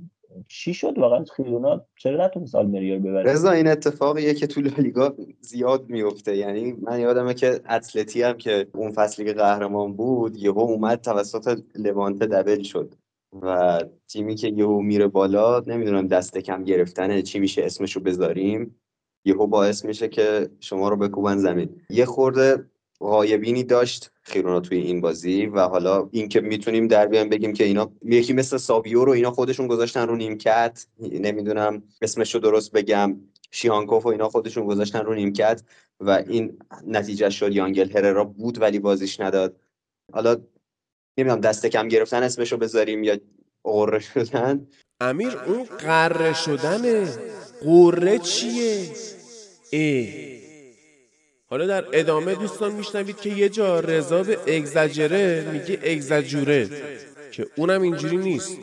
چی 0.47 0.73
شد؟ 0.73 0.97
واقعا 0.97 1.23
خیرونا 1.35 1.85
چرا 1.97 2.25
نتونست 2.25 2.55
آلمریا 2.55 2.95
رو 2.95 3.01
ببره؟ 3.01 3.31
رضا 3.31 3.51
این 3.51 3.67
اتفاقیه 3.67 4.33
که 4.33 4.47
تو 4.47 4.61
لالیگا 4.61 5.15
زیاد 5.41 5.89
میفته. 5.89 6.37
یعنی 6.37 6.75
من 6.81 6.99
یادمه 6.99 7.33
که 7.33 7.59
اتلتی 7.69 8.21
هم 8.21 8.33
که 8.33 8.67
اون 8.75 8.91
فصلی 8.91 9.25
که 9.25 9.33
قهرمان 9.33 9.93
بود 9.93 10.37
یهو 10.37 10.59
اومد 10.59 11.01
توسط 11.01 11.59
لوانته 11.75 12.25
دبل 12.25 12.61
شد. 12.63 12.95
و 13.41 13.79
تیمی 14.07 14.35
که 14.35 14.47
یهو 14.47 14.81
میره 14.81 15.07
بالا 15.07 15.59
نمی‌دونم 15.67 16.07
دست 16.07 16.37
کم 16.37 16.63
گرفتنه 16.63 17.21
چی 17.21 17.39
میشه 17.39 17.63
اسمشو 17.63 17.99
بذاریم. 17.99 18.75
یهو 19.25 19.47
باعث 19.47 19.85
میشه 19.85 20.07
که 20.07 20.49
شما 20.59 20.89
رو 20.89 20.95
بکوبن 20.95 21.37
زمین. 21.37 21.81
یه 21.89 22.05
خورده 22.05 22.65
غایبینی 22.99 23.63
داشت 23.63 24.11
خیرونا 24.21 24.59
توی 24.59 24.77
این 24.77 25.01
بازی 25.01 25.45
و 25.45 25.59
حالا 25.59 26.09
اینکه 26.11 26.41
می‌تونیم 26.41 26.87
در 26.87 27.07
بیان 27.07 27.29
بگیم 27.29 27.53
که 27.53 27.63
اینا 27.63 27.91
یکی 28.05 28.33
مثل 28.33 28.57
سابیو 28.57 29.05
رو 29.05 29.11
اینا 29.11 29.31
خودشون 29.31 29.67
گذاشتن 29.67 30.07
رو 30.07 30.15
نیمکت 30.15 30.87
نمی‌دونم 30.99 31.83
اسمش 32.01 32.33
رو 32.35 32.41
درست 32.41 32.71
بگم 32.71 33.19
شیانکوف 33.51 34.05
و 34.05 34.09
اینا 34.09 34.29
خودشون 34.29 34.65
گذاشتن 34.65 35.05
رو 35.05 35.15
نیمکت 35.15 35.63
و 35.99 36.09
این 36.09 36.59
نتیجه 36.87 37.29
شد 37.29 37.55
یانگل 37.55 37.97
هررا 37.97 38.23
بود 38.23 38.61
ولی 38.61 38.79
بازیش 38.79 39.19
نداد. 39.19 39.55
حالا 40.13 40.37
نمی‌دونم 41.19 41.41
دست 41.41 41.65
کم 41.65 41.87
گرفتن 41.87 42.23
اسمشو 42.23 42.57
بذاریم 42.57 43.03
یا 43.03 43.17
قره 43.63 43.99
شدن. 43.99 44.67
امیر 45.01 45.37
اون 45.47 45.63
قره 45.63 46.33
شدن 46.33 47.05
قره 47.61 48.19
چیه؟ 48.19 48.91
ای. 49.71 50.39
حالا 51.45 51.65
در 51.65 51.85
ادامه 51.93 52.35
دوستان 52.35 52.71
میشنوید 52.71 53.17
که 53.17 53.29
یه 53.29 53.49
جا 53.49 53.79
رضا 53.79 54.23
به 54.23 54.39
اگزجره 54.47 55.51
میگه 55.51 55.79
اگزجوره 55.83 56.69
که 57.31 57.47
اونم 57.55 57.81
اینجوری 57.81 58.17
نیست. 58.17 58.57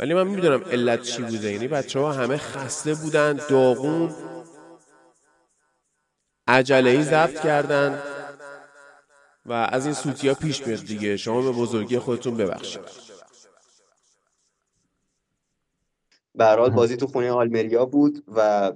ولی 0.00 0.14
من 0.14 0.26
می‌دونم 0.26 0.64
علت 0.64 1.02
چی 1.02 1.22
بوده. 1.22 1.52
یعنی 1.52 1.68
بچه 1.68 1.98
ها 1.98 2.12
همه 2.12 2.36
خسته 2.36 2.94
بودن 2.94 3.40
داغون 3.50 4.14
عجله 6.46 6.90
ای 6.90 7.02
ضبط 7.02 7.40
کردن. 7.40 8.02
و 9.48 9.52
از 9.52 9.84
این 9.84 9.94
سوتی 9.94 10.28
ها 10.28 10.34
پیش 10.34 10.66
میاد 10.66 10.80
دیگه. 10.80 11.16
شما 11.16 11.42
به 11.42 11.50
بزرگی 11.50 11.98
خودتون 11.98 12.36
ببخشید. 12.36 12.80
به 16.34 16.56
بازی 16.56 16.96
تو 16.96 17.06
خونه 17.06 17.30
آلمریا 17.30 17.86
بود 17.86 18.24
و 18.36 18.72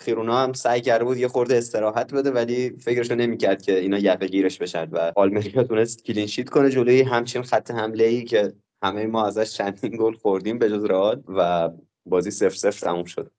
خیرونا 0.00 0.38
هم 0.38 0.52
سعی 0.52 0.80
کرده 0.80 1.04
بود 1.04 1.16
یه 1.16 1.28
خورده 1.28 1.56
استراحت 1.56 2.14
بده 2.14 2.30
ولی 2.30 2.70
فکرشو 2.70 3.14
نمی‌کرد 3.14 3.62
که 3.62 3.78
اینا 3.78 3.98
یقه 3.98 4.26
گیرش 4.26 4.58
بشن 4.58 4.88
و 4.92 5.12
آلمریا 5.16 5.62
تونست 5.62 6.04
کلینشیت 6.04 6.48
کنه 6.48 6.70
جلوی 6.70 7.02
همچین 7.02 7.42
خط 7.42 7.70
حمله 7.70 8.04
ای 8.04 8.24
که 8.24 8.52
همه 8.82 9.06
ما 9.06 9.26
ازش 9.26 9.52
چندین 9.56 9.96
گل 9.96 10.14
خوردیم 10.14 10.58
به 10.58 10.70
جز 10.70 10.84
رئال 10.84 11.22
و 11.28 11.70
بازی 12.06 12.30
سف 12.30 12.56
سف 12.56 12.80
تموم 12.80 13.04
شد. 13.04 13.30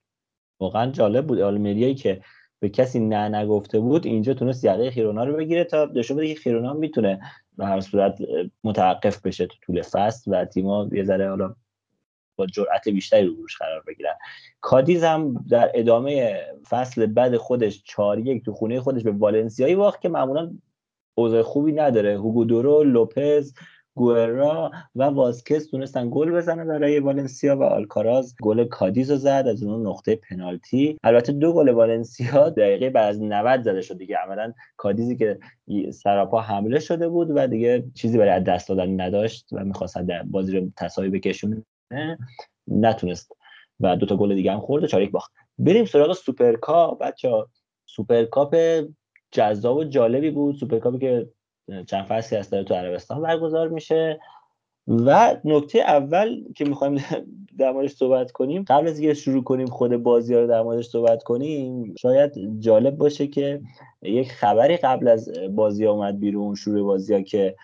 واقعا 0.60 0.91
جالب 0.91 1.28
بود. 1.28 1.39
آلمریایی 1.39 1.95
که 1.95 2.21
به 2.65 2.69
کسی 2.69 2.99
نه 2.99 3.30
نگفته 3.30 3.80
بود 3.80 4.06
اینجا 4.06 4.34
تونست 4.34 4.65
یقه 4.65 4.91
خیرونا 4.91 5.23
رو 5.23 5.38
بگیره 5.38 5.63
تا 5.63 5.91
نشون 5.95 6.17
بده 6.17 6.34
که 6.34 6.39
خیرونا 6.39 6.73
می‌تونه 6.73 7.19
به 7.58 7.65
هر 7.65 7.82
صورت 7.82 8.17
متوقف 8.63 9.21
بشه 9.21 9.47
تو 9.47 9.56
طول 9.62 9.82
فصل 9.82 10.32
و 10.32 10.45
تیما 10.45 10.89
یه 10.91 11.04
ذره 11.04 11.30
حالا 11.30 11.56
با 12.36 12.45
جرأت 12.45 12.88
بیشتری 12.88 13.25
رو 13.25 13.36
روش 13.36 13.58
قرار 13.58 13.84
بگیرن. 13.88 14.13
کادیز 14.62 15.04
هم 15.04 15.45
در 15.49 15.71
ادامه 15.73 16.41
فصل 16.69 17.06
بعد 17.06 17.38
خودش 17.38 17.84
4 17.84 18.19
یک 18.19 18.45
تو 18.45 18.54
خونه 18.54 18.82
خودش 18.82 19.04
به 19.04 19.12
والنسیایی 19.12 19.75
باخت 19.75 20.01
که 20.01 20.10
معمولا 20.10 20.51
اوضاع 21.15 21.41
خوبی 21.41 21.71
نداره. 21.71 22.17
هوگو 22.17 22.51
دورو 22.51 22.84
لوپز 22.84 23.54
گوئرا 23.97 24.71
و 24.95 25.03
واسکس 25.03 25.65
تونستن 25.65 26.10
گل 26.12 26.31
بزنن 26.31 26.67
برای 26.67 26.99
والنسیا 26.99 27.58
و 27.58 27.63
آلکاراز. 27.63 28.36
گل 28.41 28.65
کادیز 28.65 29.12
رو 29.12 29.17
زد 29.17 29.45
از 29.49 29.63
اون 29.63 29.88
نقطه 29.88 30.15
پنالتی. 30.15 30.97
البته 31.03 31.31
دو 31.34 31.53
گل 31.53 31.69
والنسیا 31.69 32.49
دقیقه 32.49 32.89
بعد 32.89 33.10
از 33.10 33.21
90 33.21 33.62
زده 33.62 33.81
شد 33.81 33.97
دیگه. 33.97 34.17
عملا 34.17 34.53
کادیزی 34.77 35.15
که 35.15 35.39
سراپا 35.91 36.41
حمله 36.41 36.79
شده 36.79 37.10
بود 37.10 37.31
و 37.36 37.47
دیگه 37.47 37.84
چیزی 37.93 38.17
برای 38.17 38.37
از 38.37 38.43
دست 38.43 38.69
دادن 38.69 39.01
نداشت 39.01 39.47
و 39.51 39.65
می‌خواست 39.65 39.97
بازی 40.31 40.58
رو 40.58 40.71
تساوی 40.77 41.10
بکشونه. 41.10 41.63
نتونست 42.67 43.31
و 43.79 43.95
دو 43.95 44.05
تا 44.05 44.17
گل 44.17 44.36
دیگه 44.36 44.51
هم 44.51 44.60
خورد 44.60 44.88
و 44.88 44.90
چهار 44.90 45.03
یک 45.03 45.12
باخت. 45.12 45.31
بریم 45.58 45.86
سراغ 45.86 46.13
سوپرکاپ. 46.13 46.99
بچا 47.01 47.47
سوپرکاپ 47.86 48.55
جذاب 49.31 49.77
و 49.77 49.84
جالبی 49.84 50.31
بود. 50.31 50.55
سوپرکاپی 50.55 50.97
که 50.97 51.29
چند 51.88 52.06
فصلی 52.06 52.38
از 52.38 52.49
تو 52.49 52.73
عربستان 52.73 53.21
برگزار 53.21 53.67
میشه. 53.67 54.19
و 54.88 55.38
نکته 55.45 55.80
اول 55.80 56.43
که 56.56 56.65
می‌خوایم 56.65 56.95
در 57.60 57.71
موردش 57.71 57.91
صحبت 57.91 58.32
کنیم 58.32 58.65
قبل 58.67 58.88
از 58.88 58.99
اینکه 58.99 59.13
شروع 59.13 59.43
کنیم 59.43 59.67
خود 59.67 59.97
بازی 59.97 60.34
ها 60.34 60.39
رو 60.39 60.47
در 60.47 60.62
موردش 60.62 60.88
صحبت 60.88 61.23
کنیم 61.23 61.95
شاید 61.95 62.60
جالب 62.60 62.97
باشه 62.97 63.28
که 63.28 63.62
یک 64.01 64.32
خبری 64.32 64.78
قبل 64.78 65.08
از 65.08 65.30
بازی 65.49 65.86
ها 65.86 65.91
اومد 65.91 66.19
بیرون 66.19 66.56
شروع 66.56 66.84
بازی 66.84 67.13
ها 67.13 67.21
که 67.21 67.56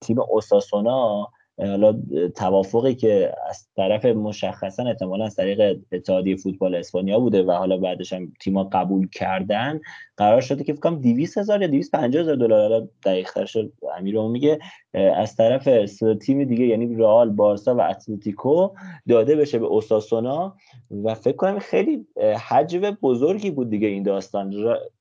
تیم 0.00 0.20
اوساسونا 0.20 1.28
حالا 1.58 2.02
توافقی 2.36 2.94
که 2.94 3.34
از 3.48 3.68
طرف 3.76 4.04
مشخصا 4.04 4.82
احتمالا 4.82 5.24
از 5.24 5.36
طریق 5.36 5.78
اتحادیه 5.92 6.36
فوتبال 6.36 6.74
اسپانیا 6.74 7.20
بوده 7.20 7.42
و 7.42 7.50
حالا 7.50 7.76
بعدش 7.76 8.12
هم 8.12 8.32
تیما 8.40 8.64
قبول 8.64 9.08
کردن 9.08 9.80
قرار 10.16 10.40
شده 10.40 10.64
که 10.64 10.72
فکر 10.72 10.80
کنم 10.80 11.00
200 11.00 11.38
هزار 11.38 11.62
یا 11.62 11.68
250 11.68 12.22
هزار 12.22 12.36
دلار 12.36 12.60
حالا 12.60 12.88
دقیق 13.04 13.44
شد 13.44 13.72
امیر 13.98 14.20
میگه 14.20 14.58
از 14.94 15.36
طرف 15.36 15.68
تیم 16.20 16.44
دیگه 16.44 16.66
یعنی 16.66 16.94
رئال 16.94 17.30
بارسا 17.30 17.74
و 17.74 17.80
اتلتیکو 17.80 18.68
داده 19.08 19.36
بشه 19.36 19.58
به 19.58 19.66
اوساسونا 19.66 20.56
و 21.04 21.14
فکر 21.14 21.36
کنم 21.36 21.58
خیلی 21.58 22.06
حجم 22.48 22.90
بزرگی 22.90 23.50
بود 23.50 23.70
دیگه 23.70 23.88
این 23.88 24.02
داستان. 24.02 24.54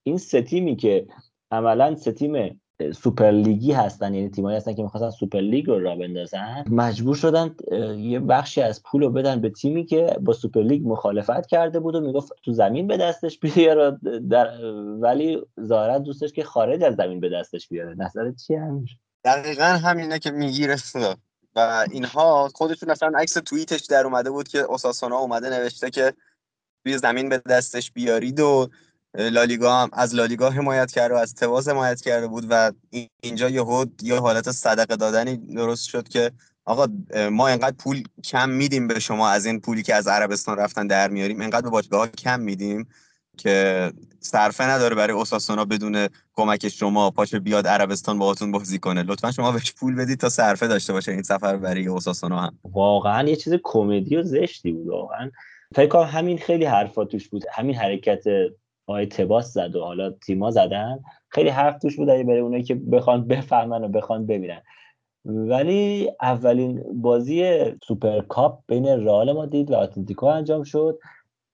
این 0.03 0.17
سه 0.17 0.41
تیمی 0.41 0.75
که 0.75 1.07
عملا 1.51 1.95
سه 1.95 2.11
تیم 2.11 2.61
سوپر 2.93 3.31
لیگی 3.31 3.71
هستن 3.71 4.13
یعنی 4.13 4.29
تیمایی 4.29 4.57
هستن 4.57 4.73
که 4.73 4.83
می‌خواستن 4.83 5.09
سوپر 5.09 5.39
لیگ 5.39 5.67
رو 5.67 5.79
راه 5.79 5.95
بندازن. 5.95 6.63
مجبور 6.69 7.15
شدن 7.15 7.55
یه 7.97 8.19
بخشی 8.19 8.61
از 8.61 8.83
پول 8.83 9.01
رو 9.01 9.09
بدن 9.09 9.41
به 9.41 9.49
تیمی 9.49 9.85
که 9.85 10.17
با 10.21 10.33
سوپر 10.33 10.61
لیگ 10.61 10.88
مخالفت 10.88 11.45
کرده 11.47 11.79
بود 11.79 11.95
و 11.95 12.01
می‌گفت 12.01 12.31
تو 12.43 12.53
زمین 12.53 12.88
به 12.88 12.97
دستش 12.97 13.39
بیاره 13.39 13.99
در 14.29 14.65
ولی 14.99 15.41
ظاهرا 15.61 15.99
دوستش 15.99 16.31
که 16.31 16.43
خارج 16.43 16.83
از 16.83 16.95
زمین 16.95 17.19
به 17.19 17.29
دستش 17.29 17.67
بیاره. 17.67 17.95
نظرت 17.97 18.35
چیه 18.35 18.59
همین 18.59 18.88
دقیقا 19.23 19.63
همینه 19.63 20.19
که 20.19 20.31
می‌گیره 20.31 20.75
و 21.55 21.85
اینها 21.91 22.49
خودشون 22.55 22.89
اصلا 22.89 23.11
عکس 23.15 23.33
توییتش 23.33 23.85
در 23.85 24.05
اومده 24.05 24.31
بود 24.31 24.47
که 24.47 24.59
اوساسونا 24.59 25.17
اومده 25.17 25.49
نوشته 25.49 25.89
که 25.89 26.13
توی 26.83 26.97
زمین 26.97 27.29
به 27.29 27.41
دستش 27.49 27.91
بیارید 27.91 28.39
و 28.39 28.67
لالیگا 29.17 29.82
هم 29.82 29.89
از 29.93 30.15
لالیگا 30.15 30.49
حمایت 30.49 30.91
کرده 30.91 31.15
و 31.15 31.17
از 31.17 31.36
تواز 31.36 31.67
حمایت 31.69 32.01
کرده 32.01 32.28
بود 32.28 32.45
و 32.49 32.71
اینجا 33.21 33.49
یهو 33.49 33.86
یه 34.01 34.19
حالت 34.19 34.51
صدقه 34.51 34.95
دادنی 34.95 35.38
درست 35.38 35.89
شد 35.89 36.08
که 36.08 36.32
آقا 36.65 36.88
ما 37.32 37.47
انقدر 37.47 37.75
پول 37.78 38.04
کم 38.23 38.49
میدیم 38.49 38.88
به 38.88 38.99
شما 38.99 39.30
از 39.30 39.45
این 39.45 39.60
پولی 39.60 39.84
که 39.84 39.95
از 39.95 40.08
عربستان 40.08 40.58
رفتن 40.58 40.88
در 40.88 41.10
میاریم 41.10 41.41
انقدر 41.41 41.62
به 41.62 41.69
باشگاه 41.69 42.08
کم 42.08 42.39
میدیم 42.39 42.88
که 43.38 43.91
صرفه 44.19 44.63
نداره 44.63 44.95
برای 44.95 45.13
اوساسونا 45.13 45.65
بدون 45.65 46.08
کمک 46.34 46.67
شما 46.67 47.12
پاچه 47.12 47.39
بیاد 47.39 47.67
عربستان 47.67 48.19
باهاتون 48.19 48.51
بازی 48.51 48.80
کنه. 48.80 49.04
لطفا 49.04 49.32
شما 49.32 49.51
بهش 49.51 49.73
پول 49.73 49.95
بدید 49.95 50.19
تا 50.19 50.30
صرفه 50.30 50.67
داشته 50.67 50.93
باشه 50.93 51.12
این 51.12 51.23
سفر 51.23 51.58
برای 51.58 51.88
اوساسونا 51.88 52.39
هم. 52.39 52.60
واقعا 52.63 53.30
یه 53.30 53.36
چیز 53.36 53.54
کمدی 53.63 54.15
و 54.15 54.23
زشتی 54.23 54.71
بود 54.71 54.88
واقعا. 54.88 55.32
فکر 55.75 55.88
کنم 55.88 56.04
همین 56.04 56.38
خیلی 56.38 56.65
حرفا 56.65 57.06
توش 57.06 57.30
بود. 57.30 57.43
همین 57.54 57.75
حرکت 57.75 58.23
آقای 58.87 59.05
تباس 59.05 59.53
زد 59.53 59.75
و 59.75 59.83
حالا 59.83 60.09
تیما 60.09 60.51
زدن. 60.51 60.99
خیلی 61.29 61.49
حرف 61.49 61.79
توش 61.79 61.95
بود 61.95 62.07
برای 62.07 62.39
اونایی 62.39 62.63
که 62.63 62.75
بخوان 62.75 63.27
بفهمن 63.27 63.83
و 63.83 63.87
بخوان 63.87 64.25
ببینن. 64.25 64.61
ولی 65.25 66.11
اولین 66.21 66.83
بازی 67.01 67.63
سوپر 67.87 68.21
کاپ 68.21 68.59
بین 68.67 68.87
رئال 68.87 69.31
مادرید 69.31 69.71
و 69.71 69.75
اتلتیکو 69.75 70.25
انجام 70.25 70.63
شد. 70.63 70.99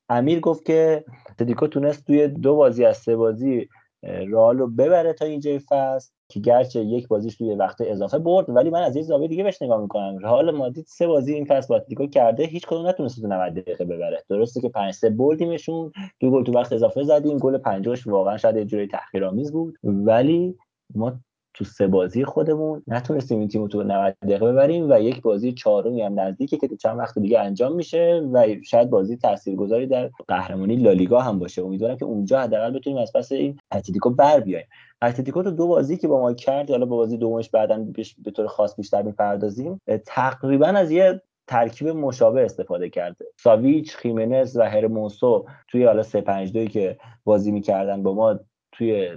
امیر 0.10 0.40
گفت 0.40 0.66
که 0.66 1.06
اتلتیکو 1.30 1.68
تونست 1.68 2.08
توی 2.08 2.28
دو 2.28 2.56
بازی 2.56 2.86
از 2.86 2.98
سه 2.98 3.16
بازی 3.16 3.70
رئال 4.04 4.58
رو 4.58 4.68
ببره 4.68 5.14
تا 5.14 5.26
اینجای 5.26 5.60
فصل. 5.60 6.12
که 6.32 6.40
گرچه 6.40 6.80
یک 6.80 7.08
بازیش 7.08 7.36
توی 7.36 7.56
وقت 7.56 7.82
اضافه 7.82 8.20
برد 8.20 8.50
ولی 8.50 8.70
من 8.70 8.82
از 8.82 8.96
یه 8.96 9.02
زاویه 9.02 9.28
دیگه 9.28 9.44
بهش 9.44 9.62
نگاه 9.62 9.82
می‌کنم. 9.82 10.18
رئال 10.18 10.52
مادرید 10.52 10.86
سه 10.88 11.08
بازی 11.08 11.34
این 11.34 11.46
فصل 11.46 11.68
با 11.68 11.76
اتلتیکو 11.76 12.08
کرده 12.08 12.44
هیچ 12.44 12.68
کدوم 12.68 12.88
نتونسته 12.88 13.22
تو 13.22 13.28
90 13.28 13.54
دقیقه 13.54 13.86
ببره. 13.86 14.24
درسته 14.30 14.62
که 14.62 14.70
5 14.70 14.94
3 14.94 15.10
بردیمشون 15.10 15.92
دو 16.20 16.32
گل 16.32 16.44
تو 16.44 16.52
وقت 16.52 16.74
اضافه 16.74 17.04
زدیم 17.04 17.38
گل 17.38 17.58
پنجمش 17.58 18.08
واقعا 18.08 18.38
شاید 18.38 18.56
یه 18.56 18.66
جوری 18.66 18.88
تحقیرآمیز 18.88 19.52
بود. 19.52 19.78
ولی 19.84 20.56
ما 20.96 21.14
تو 21.54 21.66
سه 21.66 21.88
بازی 21.88 22.26
خودمون 22.26 22.84
نتونستیم 22.88 23.40
این 23.40 23.48
تیم 23.48 23.68
تو 23.68 23.84
90 23.84 24.16
دقیقه 24.24 24.52
ببریم 24.52 24.92
و 24.92 25.00
یک 25.00 25.22
بازی 25.22 25.54
چهارمی 25.54 26.02
هم 26.02 26.20
نزدیکه 26.20 26.58
که 26.58 26.68
چند 26.68 27.00
وقت 27.00 27.20
دیگه 27.20 27.40
انجام 27.40 27.76
میشه 27.76 28.30
و 28.34 28.46
شاید 28.64 28.90
بازی 28.90 29.18
تاثیرگذاری 29.18 29.88
در 29.88 30.10
قهرمانی 30.28 30.76
لالیگا 30.76 31.20
هم 31.20 31.40
باشه. 31.40 31.62
امیدوارم 31.62 31.98
که 31.98 32.06
اونجا 32.06 32.40
حداقل 32.40 32.72
بتونیم 32.72 33.00
از 33.00 33.12
پس 33.16 33.32
این 33.32 33.60
اتلتیکو 33.72 34.10
بر 34.10 34.40
بیایم. 34.40 34.66
اتلتیکو 35.02 35.44
تو 35.44 35.52
دو 35.52 35.68
بازی 35.68 35.98
که 35.98 36.08
با 36.08 36.22
ما 36.22 36.34
کرد 36.34 36.70
حالا 36.70 36.86
با 36.86 36.96
بازی 36.96 37.18
دومش 37.18 37.50
بعدا 37.50 37.86
به 38.24 38.32
طور 38.32 38.48
خاص 38.48 38.76
بیشتر 38.76 39.02
می‌پردازیم 39.02 39.82
تقریبا 40.06 40.68
از 40.68 40.92
یه 40.92 41.22
ترکیب 41.48 41.88
مشابه 41.88 42.46
استفاده 42.46 42.90
کرده. 42.90 43.26
ساویچ 43.40 43.96
خیمنز 43.96 44.58
و 44.58 44.62
هرمونسو 44.62 45.46
توی 45.68 45.86
حالا 45.86 46.04
3 46.04 46.22
5 46.22 46.54
2 46.54 46.66
که 46.66 46.98
بازی 47.24 47.52
می‌کردن 47.52 48.04
با 48.04 48.14
ما 48.14 48.40
توی 48.72 49.10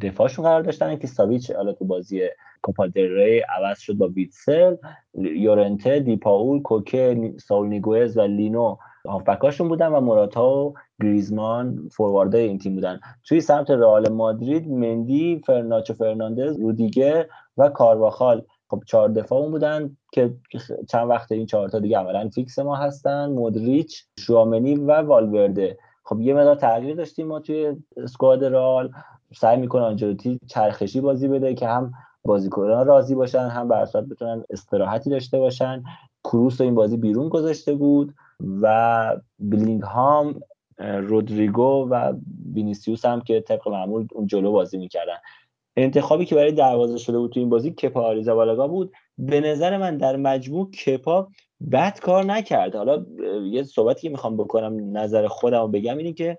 دفاعشون 0.00 0.44
قرار 0.44 0.62
داشتن. 0.62 0.96
که 0.96 1.06
ساویچ 1.06 1.50
حالا 1.50 1.72
تو 1.72 1.84
بازی 1.84 2.28
کوپا 2.62 2.88
عوض 3.48 3.78
شد 3.78 3.94
با 3.94 4.08
ویتسل 4.08 4.76
یورنته 5.14 6.00
دیپاول 6.00 6.62
کوکه 6.62 7.34
ساول 7.40 7.68
نیگوز 7.68 8.16
و 8.16 8.20
لینو 8.20 8.76
هافبکاشون 9.08 9.68
بودن 9.68 9.88
و 9.88 10.00
موراتا 10.00 10.50
و 10.50 10.74
گریزمان 11.02 11.88
فوروارده 11.92 12.38
این 12.38 12.58
تیم 12.58 12.74
بودن. 12.74 13.00
توی 13.24 13.40
سمت 13.40 13.70
رئال 13.70 14.08
مادرید 14.08 14.68
مندی 14.68 15.42
ناچو 15.46 15.94
فرناندز 15.94 16.60
رودیگر 16.60 17.26
و 17.56 17.68
کارواخال. 17.68 18.42
خب 18.70 18.82
چهار 18.86 19.08
دفاع 19.08 19.50
بودن 19.50 19.96
که 20.12 20.34
چند 20.88 21.10
وقت 21.10 21.32
این 21.32 21.46
چهار 21.46 21.68
تا 21.68 21.78
دیگه 21.78 21.98
عملا 21.98 22.28
fix 22.28 22.58
ما 22.58 22.76
هستن. 22.76 23.30
مودریچ 23.30 24.04
شوامنی 24.18 24.74
و 24.74 24.92
والورده. 24.92 25.78
خب 26.04 26.20
یه 26.20 26.34
مقدار 26.34 26.54
تغییر 26.54 26.96
داشتیم 26.96 27.26
ما 27.26 27.40
توی 27.40 27.76
squad 27.96 28.44
رئال 28.44 28.90
سعی 29.34 29.56
می‌کنه 29.56 29.82
آنجلوتی 29.82 30.38
چرخشی 30.46 31.00
بازی 31.00 31.28
بده 31.28 31.54
که 31.54 31.68
هم 31.68 31.92
بازیکنان 32.24 32.86
راضی 32.86 33.14
باشن 33.14 33.38
هم 33.48 33.68
بر 33.68 33.84
بتونن 34.10 34.44
استراحتی 34.50 35.10
داشته 35.10 35.38
باشن. 35.38 35.82
کروس 36.24 36.60
این 36.60 36.74
بازی 36.74 36.96
بیرون 36.96 37.28
گذاشته 37.28 37.74
بود. 37.74 38.14
و 38.40 39.16
هام 39.82 40.40
رودریگو 40.78 41.88
و 41.90 42.12
وینیسیوس 42.54 43.04
هم 43.04 43.20
که 43.20 43.40
طبق 43.40 43.68
معمول 43.68 44.06
اون 44.12 44.26
جلو 44.26 44.52
بازی 44.52 44.78
می‌کردن. 44.78 45.16
انتخابی 45.76 46.24
که 46.24 46.34
برای 46.34 46.52
دروازه 46.52 46.98
شده 46.98 47.18
بود 47.18 47.32
تو 47.32 47.40
این 47.40 47.48
بازی 47.48 47.70
کپا 47.70 48.02
آریزابالاگا 48.02 48.68
بود. 48.68 48.92
به 49.18 49.40
نظر 49.40 49.76
من 49.76 49.96
در 49.96 50.16
مجموع 50.16 50.70
کپا 50.70 51.28
بد 51.72 52.00
کار 52.00 52.24
نکرد. 52.24 52.76
حالا 52.76 53.06
یه 53.50 53.62
صحبتی 53.62 54.00
که 54.00 54.08
می‌خوام 54.08 54.36
بکنم 54.36 54.98
نظر 54.98 55.26
خودم 55.26 55.60
رو 55.60 55.68
بگم 55.68 55.98
اینه 55.98 56.12
که 56.12 56.38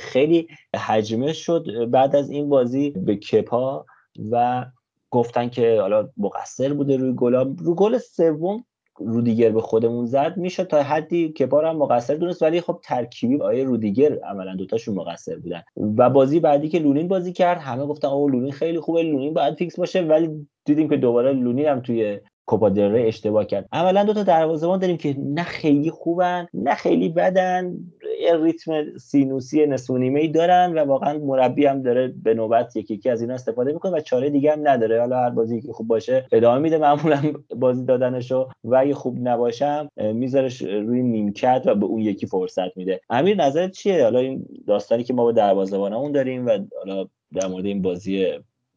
خیلی 0.00 0.48
حجمه 0.76 1.32
شد 1.32 1.90
بعد 1.90 2.16
از 2.16 2.30
این 2.30 2.48
بازی 2.48 2.90
به 2.90 3.16
کپا 3.16 3.86
و 4.30 4.66
گفتن 5.10 5.48
که 5.48 5.80
حالا 5.80 6.08
مقصر 6.16 6.72
بوده 6.72 6.96
روی 6.96 7.12
گل 7.12 7.34
رو 7.34 7.74
گل 7.74 7.98
سوم 7.98 8.64
رودیگر 8.98 9.50
به 9.50 9.60
خودمون 9.60 10.06
زد 10.06 10.36
میشه 10.36 10.64
تا 10.64 10.82
حدی 10.82 11.28
کپا 11.28 11.70
هم 11.70 11.76
مقصر 11.76 12.14
دونست 12.14 12.42
ولی 12.42 12.60
خب 12.60 12.80
ترکیبی 12.84 13.40
با 13.40 13.64
رودیگر 13.64 14.18
عملا 14.18 14.54
دوتاشون 14.56 14.94
مقصر 14.94 15.36
بودن. 15.36 15.62
و 15.98 16.10
بازی 16.10 16.40
بعدی 16.40 16.68
که 16.68 16.78
لونین 16.78 17.08
بازی 17.08 17.32
کرد 17.32 17.58
همه 17.58 17.86
گفتن 17.86 18.08
آقا 18.08 18.26
لونین 18.26 18.52
خیلی 18.52 18.80
خوبه 18.80 19.02
لونین 19.02 19.34
باید 19.34 19.54
fix 19.54 19.78
باشه 19.78 20.02
ولی 20.02 20.48
دیدیم 20.64 20.88
که 20.88 20.96
دوباره 20.96 21.32
لونین 21.32 21.66
هم 21.66 21.80
توی 21.80 22.20
کوپا 22.46 22.70
اشتباه 22.94 23.44
کرد. 23.44 23.68
عملا 23.72 24.04
دو 24.04 24.14
تا 24.14 24.22
دروازه‌بان 24.22 24.78
داریم 24.78 24.96
که 24.96 25.16
نه 25.18 25.42
خیلی 25.42 25.90
خوبن 25.90 26.46
نه 26.54 26.74
خیلی 26.74 27.08
بدن. 27.08 27.76
یه 28.20 28.36
ریتم 28.36 28.98
سینوسی 28.98 29.66
نصف 29.66 29.90
ای 29.90 30.28
دارن 30.28 30.78
و 30.78 30.84
واقعا 30.84 31.18
مربی 31.18 31.66
هم 31.66 31.82
داره 31.82 32.14
به 32.22 32.34
نوبت 32.34 32.76
یکی 32.76 32.94
یکی 32.94 33.10
از 33.10 33.20
اینا 33.20 33.34
استفاده 33.34 33.72
می‌کنه 33.72 33.92
و 33.92 34.00
چاره 34.00 34.30
دیگه 34.30 34.52
هم 34.52 34.68
نداره. 34.68 35.00
حالا 35.00 35.16
هر 35.16 35.30
بازی 35.30 35.60
که 35.60 35.72
خوب 35.72 35.88
باشه 35.88 36.26
ادامه 36.32 36.58
میده. 36.58 36.78
معمولا 36.78 37.22
بازی 37.56 37.84
دادنشو 37.84 38.48
و 38.64 38.76
اگه 38.76 38.94
خوب 38.94 39.18
نباشم 39.22 39.88
میذارش 39.96 40.62
روی 40.62 41.02
نیمکت 41.02 41.62
و 41.66 41.74
به 41.74 41.86
اون 41.86 42.00
یکی 42.00 42.26
فرصت 42.26 42.76
میده. 42.76 43.00
امیر 43.10 43.36
نظرت 43.36 43.70
چیه؟ 43.70 44.02
حالا 44.02 44.18
این 44.18 44.46
داستانی 44.66 45.04
که 45.04 45.14
ما 45.14 45.24
با 45.24 45.32
دروازه‌بانمون 45.32 46.12
داریم 46.12 46.46
و 46.46 46.58
حالا 46.78 47.06
در 47.34 47.46
مورد 47.46 47.66
این 47.66 47.82
بازی 47.82 48.26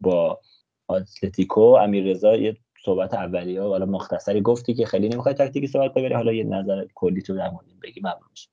با 0.01 0.39
اتلتیکو 0.89 1.61
امیر 1.61 2.03
رضا 2.03 2.35
یه 2.35 2.57
صحبت 2.85 3.13
اولیه 3.13 3.61
حالا 3.61 3.85
مختصری 3.85 4.41
گفتی 4.41 4.73
که 4.73 4.85
خیلی 4.85 5.09
نمی‌خوای 5.09 5.33
تکتیکی 5.33 5.67
صحبت 5.67 5.93
ببری 5.93 6.13
حالا 6.13 6.33
یه 6.33 6.43
نظر 6.43 6.85
کلی 6.95 7.21
تو 7.21 7.35
در 7.35 7.49
مورد 7.49 7.65
بگی 7.83 8.01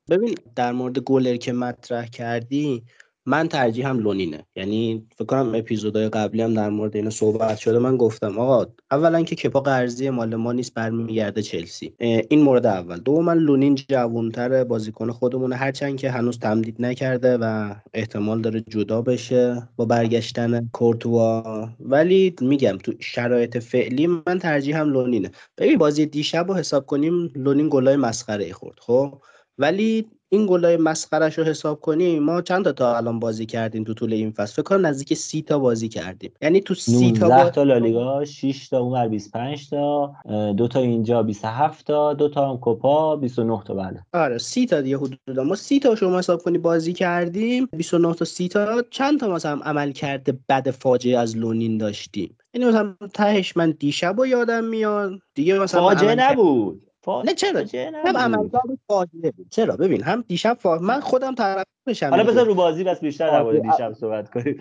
ببین 0.09 0.35
در 0.55 0.71
مورد 0.71 0.99
گلر 0.99 1.35
که 1.35 1.53
مطرح 1.53 2.05
کردی 2.05 2.83
من 3.27 3.47
ترجیحم 3.47 3.99
لونینه. 3.99 4.43
یعنی 4.55 5.07
فکر 5.15 5.25
کنم 5.25 5.55
اپیزودهای 5.55 6.09
قبلی 6.09 6.41
هم 6.41 6.53
در 6.53 6.69
مورد 6.69 6.95
اینو 6.95 7.09
صحبت 7.09 7.57
شده 7.57 7.79
من 7.79 7.97
گفتم 7.97 8.39
آقا 8.39 8.65
اولا 8.91 9.23
که 9.23 9.35
کپا 9.35 9.59
قرضی 9.59 10.09
مال 10.09 10.35
ما 10.35 10.53
نیست 10.53 10.73
برمیگرده 10.73 11.41
چلسی. 11.41 11.93
این 11.99 12.41
مورد 12.41 12.65
اول. 12.65 12.97
دوم 12.97 13.29
لونین 13.29 13.75
جوانتر 13.75 14.63
بازیکن 14.63 15.11
خودمونه. 15.11 15.55
هرچند 15.55 15.97
که 15.97 16.11
هنوز 16.11 16.39
تمدید 16.39 16.75
نکرده 16.79 17.37
و 17.37 17.75
احتمال 17.93 18.41
داره 18.41 18.61
جدا 18.61 19.01
بشه 19.01 19.69
با 19.75 19.85
برگشتن 19.85 20.69
کورتوا. 20.73 21.69
ولی 21.79 22.35
میگم 22.41 22.77
تو 22.77 22.93
شرایط 22.99 23.57
فعلی 23.57 24.07
من 24.07 24.39
ترجیحم 24.39 24.89
لونینه. 24.89 25.31
ببین 25.57 25.77
بازی 25.77 26.05
دیشب 26.05 26.47
رو 26.47 26.53
حساب 26.53 26.85
کنیم 26.85 27.31
لونین 27.35 27.67
گلای 27.71 27.95
مسخره 27.95 28.53
خورد 28.53 28.79
خب؟ 28.79 29.21
ولی 29.57 30.05
این 30.29 30.45
گلای 30.45 30.77
مسخرش 30.77 31.37
رو 31.37 31.43
حساب 31.43 31.79
کنیم 31.79 32.23
ما 32.23 32.41
چند 32.41 32.63
تا 32.63 32.71
تا 32.71 32.97
الان 32.97 33.19
بازی 33.19 33.45
کردیم 33.45 33.83
تو 33.83 33.93
طول 33.93 34.13
این 34.13 34.31
فصل؟ 34.31 34.53
فکر 34.53 34.61
کنم 34.61 34.85
نزدیک 34.85 35.13
سی 35.13 35.41
تا 35.41 35.59
بازی 35.59 35.89
کردیم. 35.89 36.31
یعنی 36.41 36.61
تو 36.61 36.73
سی 36.73 37.11
تا 37.11 37.27
19 37.27 37.49
تا 37.49 37.63
لالیگا 37.63 38.25
6 38.25 38.69
تا 38.69 38.79
اونور 38.79 39.07
25 39.07 39.69
تا 39.69 40.15
دو 40.57 40.67
تا 40.67 40.79
اینجا 40.79 41.23
27 41.23 41.85
تا 41.85 42.13
دو 42.13 42.29
تا 42.29 42.49
هم 42.49 42.57
کوپا 42.57 43.15
29 43.15 43.63
تا 43.65 43.73
بله 43.73 44.05
آره 44.13 44.37
سی 44.37 44.65
تا 44.65 44.81
دیگه 44.81 44.97
حدودا. 44.97 45.43
ما 45.43 45.55
سی 45.55 45.79
تا 45.79 45.95
شما 45.95 46.17
حساب 46.17 46.41
کنی 46.41 46.57
بازی 46.57 46.93
کردیم 46.93 47.69
29 47.77 48.13
تا 48.13 48.25
سی 48.25 48.47
تا. 48.47 48.83
چند 48.89 49.19
تا 49.19 49.27
مثلا 49.27 49.59
عمل 49.63 49.91
کرده 49.91 50.39
بد 50.49 50.71
فاجعه 50.71 51.17
از 51.17 51.37
لونین 51.37 51.77
داشتیم؟ 51.77 52.37
یعنی 52.53 52.65
مثلا 52.65 52.95
تهش 53.13 53.57
من 53.57 53.71
دیشب 53.71 54.19
و 54.19 54.25
یادم 54.25 54.63
میاد. 54.63 55.19
دیگه 55.35 55.59
مثلا 55.59 55.81
فاجعه 55.81 56.15
نبود. 56.15 56.86
نه 57.25 57.33
چرا؟ 57.33 57.59
فاجعه 57.59 57.91
هم. 58.05 58.17
عملکرد 58.17 58.79
فاجعه 58.87 59.31
بود. 59.31 59.47
چرا؟ 59.49 59.75
ببین 59.75 60.03
هم 60.03 60.23
دیشب 60.27 60.57
فا... 60.59 60.79
من 60.79 60.99
خودم 60.99 61.35
طرفشم 61.35 62.09
حالا 62.09 62.21
دیگه. 62.23 62.31
بذار 62.31 62.45
رو 62.45 62.55
بازی 62.55 62.83
بس 62.83 62.99
بیشتر 62.99 63.31
در 63.31 63.43
مورد 63.43 63.55
فاجعه- 63.57 63.71
دیشب 63.71 63.93
صحبت 63.93 64.29
کنیم. 64.29 64.59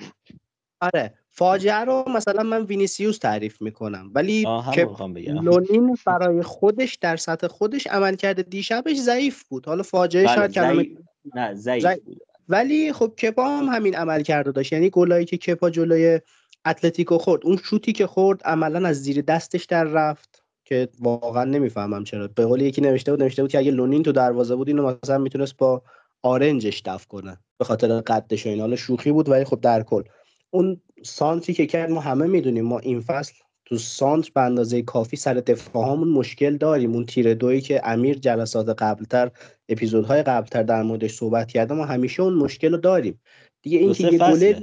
آره 0.81 1.15
فاجعه 1.31 1.85
رو 1.85 2.05
مثلا 2.09 2.43
من 2.43 2.63
وینیسیوس 2.63 3.19
تعریف 3.19 3.63
می‌کنم. 3.63 4.11
ولی 4.15 4.43
که 4.43 4.49
همون 4.49 4.85
می‌خوام 4.89 5.15
بگم. 5.15 5.41
لونین 5.43 5.97
برای 6.07 6.43
خودش 6.43 6.95
در 6.95 7.17
سطح 7.17 7.47
خودش 7.47 7.87
عملکرد 7.87 8.51
دیشبش 8.51 8.97
ضعیف 8.97 9.45
بود. 9.49 9.67
حالا 9.67 9.83
فاجعه 9.83 10.25
بله 10.25 10.35
شاید 10.35 10.53
کلمه 10.53 10.87
نه 11.35 11.55
ضعیف 11.55 11.83
ضعیف. 11.83 12.03
بود. 12.05 12.21
ولی 12.49 12.93
خب 12.93 13.13
کپا 13.23 13.49
هم 13.49 13.65
همین 13.65 13.95
عمل 13.95 14.23
کرده 14.23 14.53
داشت. 14.53 14.73
یعنی 14.73 14.91
گلایی 14.91 15.25
که 15.25 15.37
کپا 15.37 15.71
جلوی 15.71 16.21
اتلتیکو 16.67 17.19
خورد. 17.19 17.47
اون 17.47 17.57
شوتی 17.57 17.93
که 17.93 18.07
خورد 18.07 18.43
عملا 18.43 18.89
از 18.89 19.03
زیر 19.03 19.23
دستش 19.23 19.65
در 19.65 19.85
رفت. 19.85 20.43
که 20.67 20.89
واقعا 21.01 21.45
نمی‌فهمم 21.45 22.05
چرا. 22.05 22.29
به 22.29 22.47
قول 22.47 22.61
یکی 22.61 22.81
نوشته 22.81 23.13
بود 23.13 23.23
نوشته 23.23 23.43
بود 23.43 23.51
که 23.51 23.59
اگه 23.59 23.71
لونین 23.71 24.03
تو 24.03 24.13
دروازه 24.13 24.57
بود 24.57 24.69
اینو 24.69 24.97
مثلا 25.05 25.19
می‌تونست 25.19 25.57
با 25.57 25.83
آرنجش 26.23 26.83
دفع 26.85 27.07
کنه. 27.09 27.39
به 27.59 27.65
خاطر 27.65 28.01
قدش 28.01 28.47
و 28.47 28.49
اینا 28.49 28.63
حالا 28.63 28.77
شوخی 28.77 29.13
بود 29.13 29.29
ولی 29.29 29.45
خب 29.45 29.61
در 29.61 29.83
کل. 29.83 30.03
اون 30.51 30.81
سانتری 31.05 31.55
که 31.55 31.67
کرد 31.67 31.91
ما 31.91 32.01
همه 32.01 32.27
می‌دونیم. 32.27 32.65
ما 32.65 32.79
این 32.79 33.01
فصل 33.01 33.33
تو 33.65 33.79
سانتر 33.79 34.31
به 34.35 34.41
اندازه 34.41 34.83
کافی 34.83 35.17
سر 35.17 35.35
دفاعمون 35.35 36.09
مشکل 36.09 36.57
داریم. 36.57 36.93
اون 36.95 37.07
تیر 37.07 37.35
دویی 37.35 37.61
که 37.61 37.81
امیر 37.85 38.19
جلسات 38.19 38.83
قبلتر 38.83 39.31
اپیزودهای 39.69 40.23
قبلتر 40.23 40.63
در 40.63 40.83
موردش 40.83 41.15
صحبت 41.15 41.49
کرده 41.49 41.75
ما 41.75 41.85
همیشه 41.85 42.23
اون 42.23 42.35
مشکل 42.35 42.71
رو 42.71 42.77
داریم. 42.77 43.21
دیگه 43.63 43.79
این 43.79 43.93
که 43.93 44.09
یه 44.13 44.19
گله 44.19 44.63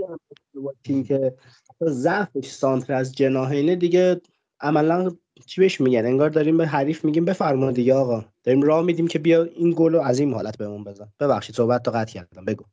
که 1.07 1.33
ضعفش 1.83 2.47
سانتر 2.47 2.93
از 2.93 3.15
جناحینه 3.15 3.75
دیگه 3.75 4.21
عملا 4.59 5.15
چی 5.45 5.61
بهش 5.61 5.81
میگن؟ 5.81 6.05
انگار 6.05 6.29
داریم 6.29 6.57
به 6.57 6.67
حریف 6.67 7.05
میگیم 7.05 7.25
بفرما 7.25 7.71
دیگه 7.71 7.93
آقا. 7.93 8.25
داریم 8.43 8.61
راه 8.61 8.85
میدیم 8.85 9.07
که 9.07 9.19
بیا 9.19 9.43
این 9.43 9.73
گل 9.77 9.93
رو 9.93 10.01
از 10.01 10.19
این 10.19 10.33
حالت 10.33 10.57
بهمون 10.57 10.83
بزن. 10.83 11.07
ببخشید 11.19 11.55
صحبت 11.55 11.83
تا 11.83 11.91
قطع 11.91 12.13
کردم. 12.13 12.45
بگو. 12.45 12.63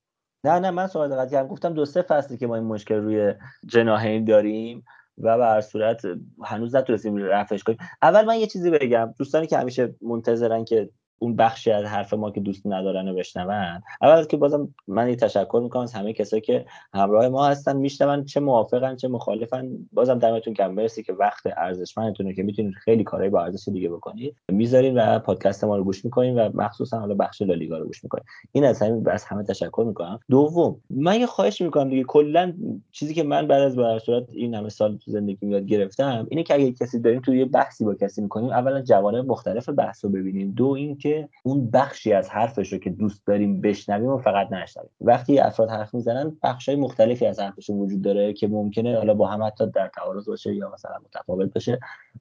نه 0.45 0.59
نه 0.59 0.71
من 0.71 0.87
صحبت 0.87 1.11
قطعی 1.13 1.31
کردم. 1.31 1.49
گفتم 1.49 1.75
دو 1.75 1.85
سه 1.85 2.03
فصلی 2.03 2.37
که 2.37 2.47
ما 2.47 2.55
این 2.55 2.65
مشکل 2.65 2.95
روی 2.95 3.35
جناحین 3.67 4.25
داریم 4.25 4.85
و 5.19 5.39
به 5.39 5.45
هر 5.45 5.61
صورت 5.61 6.03
هنوز 6.45 6.75
نتونستیم 6.75 7.17
رفعش 7.17 7.63
کنیم. 7.63 7.79
اول 8.03 8.25
من 8.25 8.39
یه 8.39 8.47
چیزی 8.47 8.71
بگم. 8.71 9.15
دوستانی 9.19 9.47
که 9.47 9.59
همیشه 9.59 9.95
منتظرن 10.03 10.65
که 10.65 10.91
اون 11.23 11.37
بخشی 11.37 11.71
از 11.71 11.85
حرف 11.85 12.15
ما 12.15 12.31
که 12.31 12.41
دوست 12.41 12.67
ندارن 12.67 13.09
و 13.09 13.15
بشنون. 13.15 13.83
اول 14.03 14.25
که 14.25 14.37
بازم 14.37 14.75
من 14.89 15.09
یه 15.09 15.17
تشکر 15.17 15.61
می‌کنم 15.63 15.83
از 15.83 15.93
همه 15.93 16.13
کسایی 16.13 16.43
که 16.43 16.65
همراه 16.95 17.29
ما 17.29 17.47
هستن 17.47 17.77
میشنون 17.77 18.25
چه 18.25 18.41
موافقن 18.41 18.97
چه 18.97 19.09
مخالفن. 19.09 19.69
بازم 19.93 20.19
دمتون 20.19 20.53
گرم. 20.53 20.75
مرسی 20.75 21.03
که 21.03 21.13
وقت 21.13 21.47
ارزشمندتونه 21.57 22.35
که 22.35 22.43
می‌تونید 22.43 22.75
خیلی 22.75 23.05
کارهای 23.05 23.31
با 23.31 23.43
ارزش 23.43 23.69
دیگه 23.69 23.89
بکنید 23.89 24.37
می‌ذارین 24.53 24.99
و 24.99 25.19
پادکست 25.19 25.65
ما 25.65 25.77
رو 25.77 25.85
گوش 25.85 26.05
می‌کنین 26.05 26.39
و 26.39 26.51
مخصوصا 26.55 26.99
حالا 26.99 27.15
بخش 27.15 27.43
لالیگا 27.43 27.79
رو 27.79 27.87
گوش 27.87 28.05
می‌کنین. 28.05 28.25
این 28.53 28.65
از 28.65 28.83
همین 28.83 29.09
از 29.09 29.25
همه 29.25 29.43
تشکر 29.43 29.85
می‌کنم. 29.87 30.21
دوم 30.31 30.77
من 30.91 31.21
یه 31.21 31.27
خواهش 31.27 31.61
می‌کنم 31.61 31.91
دیگه 31.91 32.05
کلا 32.05 32.53
چیزی 32.93 33.15
که 33.15 33.23
من 33.23 33.47
بعد 33.47 33.63
از 33.63 33.77
به 33.77 33.99
صورت 33.99 34.25
این 34.33 34.55
همه 34.55 34.69
سال 34.69 34.97
تو 34.97 35.11
زندگی 35.11 35.47
یاد 35.47 35.65
گرفتم 35.65 36.27
اینه 36.31 36.43
که 36.43 36.55
اگه 36.55 36.73
کسی 36.73 37.01
داریم 37.01 37.21
توی 37.21 37.39
یه 37.39 37.45
بحثی 37.45 37.85
با 37.85 37.95
کسی 37.95 38.23
می‌کنیم 38.23 38.51
اولا 38.51 38.83
جوانب 38.83 39.27
مختلف 39.31 39.69
بحث 39.69 40.05
رو 40.05 40.11
ببینیم. 40.11 40.51
دو 40.57 40.67
اینکه 40.67 41.10
اون 41.43 41.71
بخشی 41.71 42.13
از 42.13 42.31
حرفش 42.31 42.73
رو 42.73 42.79
که 42.79 42.91
دوست 42.91 43.27
داریم 43.27 43.61
بشنویم 43.61 44.09
و 44.09 44.19
فقط 44.19 44.53
نشنویم. 44.53 44.91
وقتی 45.01 45.39
افراد 45.39 45.71
حرف 45.71 45.95
می‌زنن 45.95 46.37
بخشای 46.43 46.77
مختلفی 46.77 47.27
از 47.27 47.41
حرفشون 47.41 47.79
وجود 47.79 48.03
داره 48.03 48.33
که 48.33 48.49
ممکنه 48.49 48.97
حالا 48.97 49.15
با 49.15 49.27
هم 49.27 49.43
حتی 49.43 49.67
در 49.67 49.89
تعارض 49.89 50.29
باشه 50.29 50.55
یا 50.55 50.71
مثلا 50.75 50.99
متفاوت 51.05 51.55
باشه. 51.55 51.79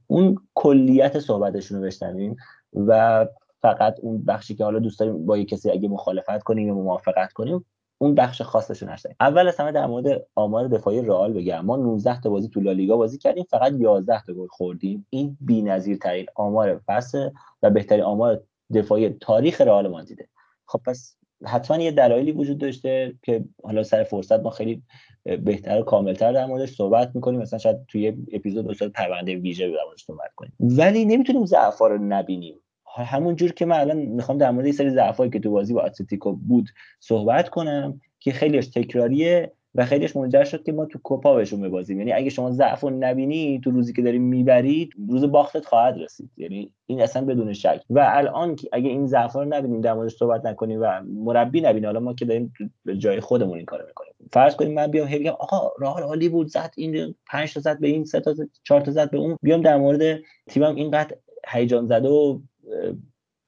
اون 0.08 0.38
کلیت 0.54 1.20
صحبتشون 1.20 1.78
رو 1.78 1.84
بشنویم 1.84 2.36
و 2.74 3.28
فقط 3.62 4.00
اون 4.02 4.26
بخشی 4.26 4.56
که 4.56 4.64
حالا 4.64 4.80
دوست 4.80 5.00
داریم 5.00 5.26
با 5.26 5.38
یه 5.38 5.46
کسی 5.46 5.72
اگه 5.72 5.90
مخالفت 5.90 6.44
کنیم 6.44 6.68
یا 6.68 6.74
موافقت 6.74 7.34
کنیم 7.34 7.66
اون 8.02 8.16
بخش 8.16 8.42
خاصش 8.42 8.84
رو 8.84 8.90
اول 9.20 9.48
از 9.48 9.58
همه 9.58 9.72
در 9.72 9.86
مورد 9.86 10.28
آمار 10.36 10.68
دفاعی 10.68 11.02
رئال 11.02 11.34
بگم. 11.34 11.66
ما 11.66 11.76
19 11.76 12.22
تا 12.22 12.30
بازی 12.30 12.50
تو 12.50 12.62
لالیگا 12.62 12.98
بازی 12.98 13.18
کردیم 13.18 13.46
فقط 13.50 13.74
11 13.80 14.24
تا 14.28 14.34
گل 14.34 14.48
خوردیم. 14.48 15.08
این 15.10 15.38
بی‌نظیرترین 15.42 16.26
آمار 16.36 16.82
فصل 16.86 17.30
و 17.64 17.70
بهترین 17.70 18.04
آمار 18.04 18.42
دفاعی 18.74 19.10
تاریخ 19.10 19.62
رئال 19.62 19.88
مادریده. 19.88 20.28
خب 20.66 20.82
پس 20.86 21.16
حتما 21.46 21.78
یه 21.78 21.92
دلایلی 21.92 22.32
وجود 22.32 22.58
داشته 22.58 23.14
که 23.24 23.44
حالا 23.64 23.84
سر 23.84 24.04
فرصت 24.04 24.40
ما 24.40 24.50
خیلی 24.50 24.84
بهتر 25.24 25.80
و 25.80 25.84
کاملتر 25.84 26.34
در 26.34 26.46
موردش 26.46 26.76
صحبت 26.76 27.12
می‌کنیم. 27.16 27.40
مثلا 27.40 27.60
شاید 27.60 27.86
توی 27.88 28.14
اپیزود 28.32 28.68
دوست 28.68 28.84
پرونده 28.84 29.36
ویژه 29.36 29.68
در 29.68 29.84
موردش 29.86 30.04
صحبت 30.04 30.34
کنیم. 30.36 30.54
ولی 30.60 31.06
نمی‌تونیم 31.06 31.46
ضعفا 31.46 31.88
رو 31.88 31.98
نبینیم. 31.98 32.56
همون 32.96 33.36
جور 33.36 33.52
که 33.52 33.66
من 33.66 33.80
الان 33.80 33.98
می‌خوام 33.98 34.38
در 34.38 34.52
مورد 34.52 34.66
یه 34.66 34.72
سری 34.72 34.90
ضعفایی 34.90 35.32
که 35.32 35.40
تو 35.40 35.52
بازی 35.52 35.74
با 35.74 35.82
اتلتیکو 35.82 36.34
بود 36.34 36.70
صحبت 37.00 37.50
کنم 37.50 38.02
که 38.20 38.32
خیلیش 38.32 38.68
تکراریه. 38.68 39.52
و 39.80 39.86
خیلیش 39.86 40.16
منجر 40.16 40.44
شد 40.44 40.64
که 40.64 40.72
ما 40.72 40.86
تو 40.86 41.00
کوپا 41.04 41.36
بهشون 41.36 41.62
ببازیم. 41.62 41.98
یعنی 41.98 42.14
اگه 42.14 42.30
شما 42.30 42.52
ضعف 42.52 42.82
رو 42.82 42.90
نبینی 42.90 43.62
تو 43.64 43.72
روزی 43.72 43.94
که 43.94 44.02
داریم 44.02 44.22
می‌برید 44.22 44.94
روز 45.10 45.24
باختت 45.24 45.66
خواهد 45.66 45.98
رسید. 45.98 46.30
یعنی 46.38 46.72
این 46.86 47.02
اصلا 47.02 47.26
بدون 47.26 47.54
شک. 47.54 47.82
و 47.90 48.06
الان 48.12 48.56
که 48.56 48.70
اگه 48.72 48.90
این 48.90 49.08
ضعف 49.08 49.36
رو 49.36 49.46
نبینیم 49.46 49.82
در 49.82 49.94
موردش 49.94 50.16
صحبت 50.16 50.46
نکنیم 50.46 50.80
و 50.82 51.02
مربی 51.06 51.62
نبینه 51.62 51.88
حالا 51.88 52.00
ما 52.00 52.14
که 52.14 52.26
داریم 52.26 52.54
به 52.86 52.98
جای 52.98 53.20
خودمون 53.20 53.58
این 53.58 53.66
کارو 53.66 53.86
می‌کنیم. 53.88 54.14
فرض 54.32 54.56
کنیم 54.56 54.74
من 54.74 54.88
بیام 54.88 55.08
بگم 55.08 55.32
آقا 55.40 55.72
راه 55.80 56.02
عالی 56.02 56.30
بود 56.30 56.48
زد 56.48 56.74
این 56.78 57.16
5 57.28 57.54
تا 57.54 57.60
زد 57.60 57.80
به 57.80 57.88
این 57.88 58.04
3 58.06 58.20
تا 58.20 58.36
4 58.64 58.82
تا 58.82 58.92
زد 58.92 59.12
به 59.12 59.18
اون. 59.18 59.38
بیام 59.42 59.62
در 59.62 59.78
مورد 59.78 60.20
تیمم 60.48 60.76
اینقدر 60.76 61.16
هیجان 61.48 61.86
زده 61.86 62.10
و 62.10 62.40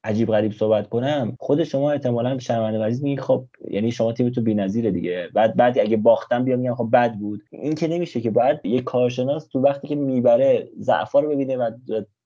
عجیب 0.04 0.32
غریب 0.32 0.52
صحبت 0.52 0.90
کنم 0.90 1.38
خود 1.40 1.64
شما 1.64 1.92
احتمالاً 1.92 2.40
شرمنده 2.40 2.80
مریض 2.80 3.04
میگی 3.04 3.22
خب 3.22 3.46
یعنی 3.72 3.92
شما 3.92 4.14
تیمتون 4.14 4.44
بی‌نظیره 4.44 4.92
دیگه. 4.92 5.30
بعد 5.34 5.56
بعد 5.56 5.80
اگه 5.80 5.98
باختم 5.98 6.44
بیام 6.44 6.60
میگم 6.60 6.76
خب 6.76 6.90
بد 6.94 7.14
بود. 7.14 7.44
این 7.52 7.76
که 7.76 7.88
نمیشه 7.88 8.22
که 8.22 8.32
بعد 8.32 8.66
یه 8.66 8.82
کارشناس 8.82 9.48
تو 9.48 9.60
وقتی 9.60 9.88
که 9.88 9.96
می‌بره 9.96 10.70
ضعفا 10.80 11.20
رو 11.20 11.30
ببینه 11.30 11.58
و 11.58 11.72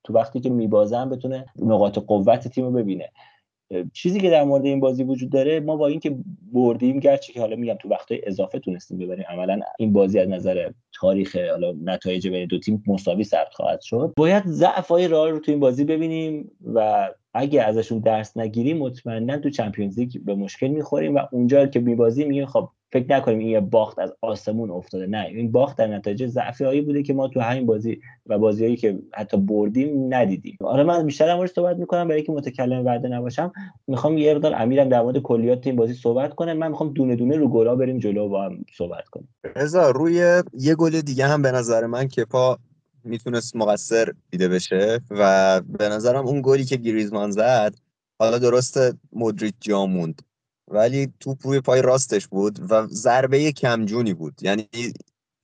تو 0.04 0.14
وقتی 0.14 0.40
که 0.40 0.50
میبازه 0.50 0.98
هم 0.98 1.10
بتونه 1.10 1.46
نقاط 1.60 2.00
قوت 2.00 2.48
تیم 2.48 2.66
رو 2.66 2.72
ببینه. 2.72 3.10
چیزی 3.94 4.20
که 4.20 4.30
در 4.30 4.44
مورد 4.44 4.66
این 4.66 4.80
بازی 4.80 5.04
وجود 5.04 5.30
داره 5.30 5.60
ما 5.60 5.76
با 5.76 5.88
اینکه 5.88 6.18
بردیم 6.54 7.00
گرچه 7.00 7.34
که 7.34 7.40
حالا 7.40 7.56
میگم 7.56 7.74
تو 7.74 7.90
وقتای 7.90 8.22
اضافه 8.24 8.60
تونستیم 8.60 8.98
ببریم 8.98 9.26
عملا 9.30 9.60
این 9.80 9.94
بازی 9.94 10.20
از 10.20 10.30
نظر 10.30 10.70
تاریخ 10.94 11.36
حالا 11.36 11.74
نتایج 11.84 12.28
بین 12.28 12.48
دو 12.48 12.60
تیم 12.60 12.84
مساوی 12.88 13.24
ثبت 13.24 13.54
خواهد 13.54 13.82
شد. 13.82 14.14
باید 14.18 14.44
ضعف‌های 14.46 15.08
رئال 15.08 15.30
رو 15.32 15.40
تو 15.40 15.52
این 15.52 15.60
بازی 15.60 15.84
ببینیم 15.84 16.52
و 16.74 17.10
اگه 17.34 17.62
ازشون 17.62 18.00
درس 18.00 18.38
نگیریم 18.38 18.78
مطمئنا 18.78 19.38
تو 19.38 19.50
چمپیونز 19.50 20.00
لیگ 20.00 20.18
به 20.26 20.36
مشکل 20.36 20.68
می‌خوریم 20.68 21.16
و 21.16 21.20
اونجا 21.32 21.68
که 21.68 21.80
میبازیم 21.80 22.28
میگیم 22.28 22.46
خب 22.46 22.70
فکر 22.96 23.16
نکنیم 23.16 23.40
این 23.40 23.48
یه 23.48 23.60
باخت 23.60 24.00
از 24.00 24.14
آسمون 24.22 24.72
افتاده. 24.72 25.08
نه 25.08 25.26
این 25.26 25.52
باخت 25.52 25.78
در 25.78 25.88
نتایج 25.88 26.26
ضعفی 26.26 26.82
بوده 26.82 27.04
که 27.04 27.14
ما 27.14 27.28
تو 27.28 27.40
همین 27.40 27.66
بازی 27.66 28.00
و 28.26 28.38
بازیهایی 28.38 28.76
که 28.76 29.00
حتی 29.14 29.38
بردیم 29.38 30.14
ندیدیم. 30.14 30.58
آره 30.62 30.84
من 30.84 31.06
بیشتر 31.06 31.38
در 31.38 31.48
صحبت 31.48 31.78
می‌کنم. 31.78 32.08
برای 32.08 32.18
اینکه 32.18 32.32
متکلم 32.32 32.86
وعده 32.86 33.08
نباشم 33.08 33.52
می‌خوام 33.88 34.18
یه 34.18 34.34
مقدار 34.34 34.54
امیرم 34.56 34.90
در 34.90 35.02
مورد 35.02 35.18
کلیات 35.18 35.68
این 35.68 35.76
بازی 35.76 35.94
صحبت 35.94 36.36
کنه. 36.36 36.54
من 36.54 36.68
می‌خوام 36.68 36.94
دونه 36.94 37.16
دونه 37.16 37.38
رو 37.38 37.48
گلا 37.48 37.76
بریم 37.76 38.00
جلو 38.00 38.30
با 38.30 38.44
هم 38.44 38.66
صحبت 38.78 39.08
کنیم. 39.08 39.36
رضا 39.56 39.92
روی 39.92 40.42
یه 40.54 40.76
گل 40.76 41.02
دیگه 41.02 41.26
هم 41.26 41.42
به 41.42 41.52
نظر 41.52 41.86
من 41.86 42.08
کپا 42.08 42.58
می‌تونست 43.04 43.56
مقصر 43.56 44.14
دیده 44.32 44.48
بشه 44.48 45.00
و 45.12 45.62
به 45.62 45.90
نظرم 45.90 46.28
اون 46.28 46.42
گلی 46.44 46.66
که 46.66 46.76
گریزمان 46.76 47.32
زد 47.32 47.76
حالا 48.20 48.38
درسته 48.38 48.94
مدریچ 49.14 49.54
جا 49.60 49.86
موند. 49.86 50.22
ولی 50.68 51.14
توپ 51.20 51.38
روی 51.48 51.62
پای 51.62 51.82
راستش 51.82 52.28
بود 52.28 52.72
و 52.72 52.88
ضربه 52.88 53.52
کمجونی 53.52 54.14
بود. 54.14 54.34
یعنی 54.42 54.70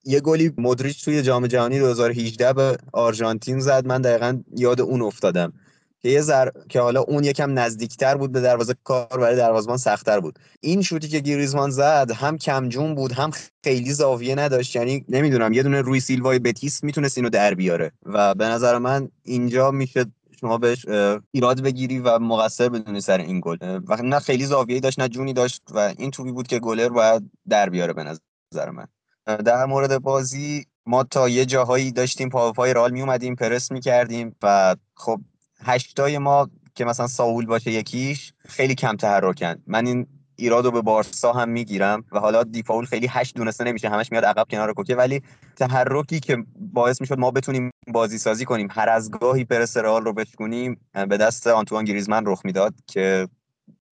یه 0.03 0.19
گلی 0.19 0.53
مدریچ 0.57 1.05
توی 1.05 1.21
جام 1.21 1.47
جهانی 1.47 1.79
2018 1.79 2.53
به 2.53 2.77
آرژانتین 2.93 3.59
زد. 3.59 3.87
من 3.87 4.01
دقیقا 4.01 4.41
یاد 4.57 4.81
اون 4.81 5.01
افتادم 5.01 5.53
که 6.01 6.09
یه 6.09 6.21
زر... 6.21 6.49
که 6.69 6.79
حالا 6.81 7.01
اون 7.01 7.23
یکم 7.23 7.59
نزدیکتر 7.59 8.17
بود 8.17 8.31
به 8.31 8.41
دروازه 8.41 8.75
کار 8.83 9.07
برای 9.07 9.35
دروازه‌بان 9.35 9.77
سختتر 9.77 10.19
بود. 10.19 10.39
این 10.59 10.81
شوتی 10.81 11.07
که 11.07 11.19
گریزمان 11.19 11.69
زد 11.69 12.11
هم 12.11 12.37
کمجون 12.37 12.95
بود 12.95 13.11
هم 13.11 13.31
خیلی 13.63 13.93
زاویه 13.93 14.35
نداشت. 14.35 14.75
یعنی 14.75 15.05
نمی‌دونم 15.09 15.53
یه 15.53 15.63
دونه 15.63 15.81
روی 15.81 15.99
سیلوای 15.99 16.39
بتیس 16.39 16.83
می‌تونست 16.83 17.17
اینو 17.17 17.29
در 17.29 17.53
بیاره. 17.53 17.91
و 18.05 18.35
به 18.35 18.45
نظر 18.45 18.77
من 18.77 19.09
اینجا 19.23 19.71
میشه 19.71 20.05
شما 20.41 20.57
بهش 20.57 20.85
ایراد 21.31 21.61
بگیری 21.61 21.99
و 21.99 22.19
مقصر 22.19 22.69
بدونی 22.69 23.01
سر 23.01 23.17
این 23.17 23.41
گل. 23.43 23.57
و 23.87 23.95
نه 23.95 24.19
خیلی 24.19 24.45
زاویه‌ای 24.45 24.79
داشت 24.79 24.99
نه 24.99 25.07
جونی 25.07 25.33
داشت 25.33 25.61
و 25.71 25.93
این 25.97 26.11
توپی 26.11 26.31
بود 26.31 26.47
که 26.47 26.59
گلر 26.59 26.89
باید 26.89 27.31
در 27.49 27.69
بیاره 27.69 27.93
به 27.93 28.03
نظر 28.03 28.69
من. 28.69 28.87
در 29.25 29.65
مورد 29.65 30.01
بازی 30.01 30.65
ما 30.85 31.03
تا 31.03 31.29
یه 31.29 31.45
جاهایی 31.45 31.91
داشتیم 31.91 32.29
پا 32.29 32.51
پای 32.51 32.73
رال 32.73 32.91
می 32.91 33.01
اومدیم 33.01 33.35
پرس 33.35 33.71
می 33.71 33.79
کردیم 33.79 34.35
و 34.41 34.75
خب 34.95 35.21
هشتای 35.63 36.17
ما 36.17 36.49
که 36.75 36.85
مثلا 36.85 37.07
ساول 37.07 37.45
باشه 37.45 37.71
یکیش 37.71 38.33
خیلی 38.47 38.75
کم 38.75 38.95
تحرکن 38.95 39.55
من 39.67 39.85
این 39.87 40.07
ایرادو 40.41 40.71
به 40.71 40.81
بارسا 40.81 41.33
هم 41.33 41.49
می‌گیرم 41.49 42.03
و 42.11 42.19
حالا 42.19 42.43
دیفاول 42.43 42.85
خیلی 42.85 43.07
هشت 43.07 43.35
دونسته 43.35 43.63
نمیشه 43.63 43.89
همش 43.89 44.11
میاد 44.11 44.25
عقب 44.25 44.45
کنار 44.49 44.73
کوکه. 44.73 44.95
ولی 44.95 45.21
تحرکی 45.55 46.19
که 46.19 46.37
باعث 46.73 47.01
می‌شد 47.01 47.19
ما 47.19 47.31
بتونیم 47.31 47.71
بازی 47.87 48.17
سازی 48.17 48.45
کنیم 48.45 48.67
هر 48.71 48.89
از 48.89 49.11
گاهی 49.11 49.43
پرس 49.43 49.77
رئال 49.77 50.03
رو 50.03 50.13
بشکنیم 50.13 50.79
به 51.09 51.17
دست 51.17 51.47
آنتوان 51.47 51.85
گریزمن 51.85 52.23
رخ 52.25 52.41
می‌داد 52.45 52.73
که 52.87 53.27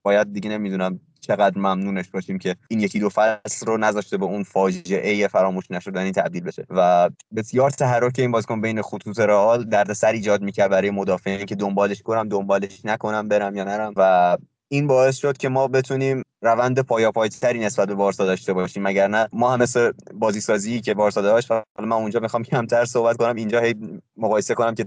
باید 0.02 0.32
دیگه 0.32 0.50
نمی‌دونم 0.50 1.00
چقدر 1.20 1.58
ممنونش 1.58 2.08
باشیم 2.08 2.38
که 2.38 2.56
این 2.68 2.80
یکی 2.80 2.98
دو 2.98 3.08
فصل 3.08 3.66
رو 3.66 3.76
نذاشته 3.76 4.16
به 4.16 4.24
اون 4.24 4.42
فاجعه 4.42 5.28
فراموش 5.28 5.64
نشدنی 5.70 6.12
تبدیل 6.12 6.42
بشه. 6.42 6.66
و 6.70 7.10
بسیار 7.36 7.70
تحرک 7.70 8.14
این 8.18 8.30
بازیکن 8.30 8.60
بین 8.60 8.82
خطوط 8.82 9.18
رئال 9.18 9.64
دردسر 9.64 10.12
ایجاد 10.12 10.42
می‌کرد 10.42 10.70
برای 10.70 10.90
مدافعین 10.90 11.46
که 11.46 11.54
دنبالش 11.54 12.02
کنم 12.02 12.28
دنبالش 12.28 12.84
نکنم 12.84 13.28
برم 13.28 13.56
یا 13.56 13.64
نرم. 13.64 13.92
و 13.96 14.36
این 14.68 14.86
باعث 14.86 15.16
شد 15.16 15.36
که 15.36 15.48
ما 15.48 15.68
بتونیم 15.68 16.22
روند 16.42 16.80
پایا 16.80 17.12
تری 17.40 17.58
نسبت 17.58 17.88
به 17.88 17.94
بارسا 17.94 18.26
داشته 18.26 18.52
باشیم. 18.52 18.82
مگر 18.82 19.08
نه 19.08 19.28
ما 19.32 19.52
هم 19.52 19.62
مثل 19.62 19.92
بازی 20.14 20.40
سازی 20.40 20.80
که 20.80 20.94
بارسا 20.94 21.22
داشت 21.22 21.50
حالا 21.50 21.64
من 21.78 21.92
اونجا 21.92 22.20
می‌خوام 22.20 22.42
کمتر 22.42 22.84
صحبت 22.84 23.16
کنم 23.16 23.36
اینجا 23.36 23.60
هی 23.60 23.74
مقایسه 24.16 24.54
کنم 24.54 24.74
که 24.74 24.86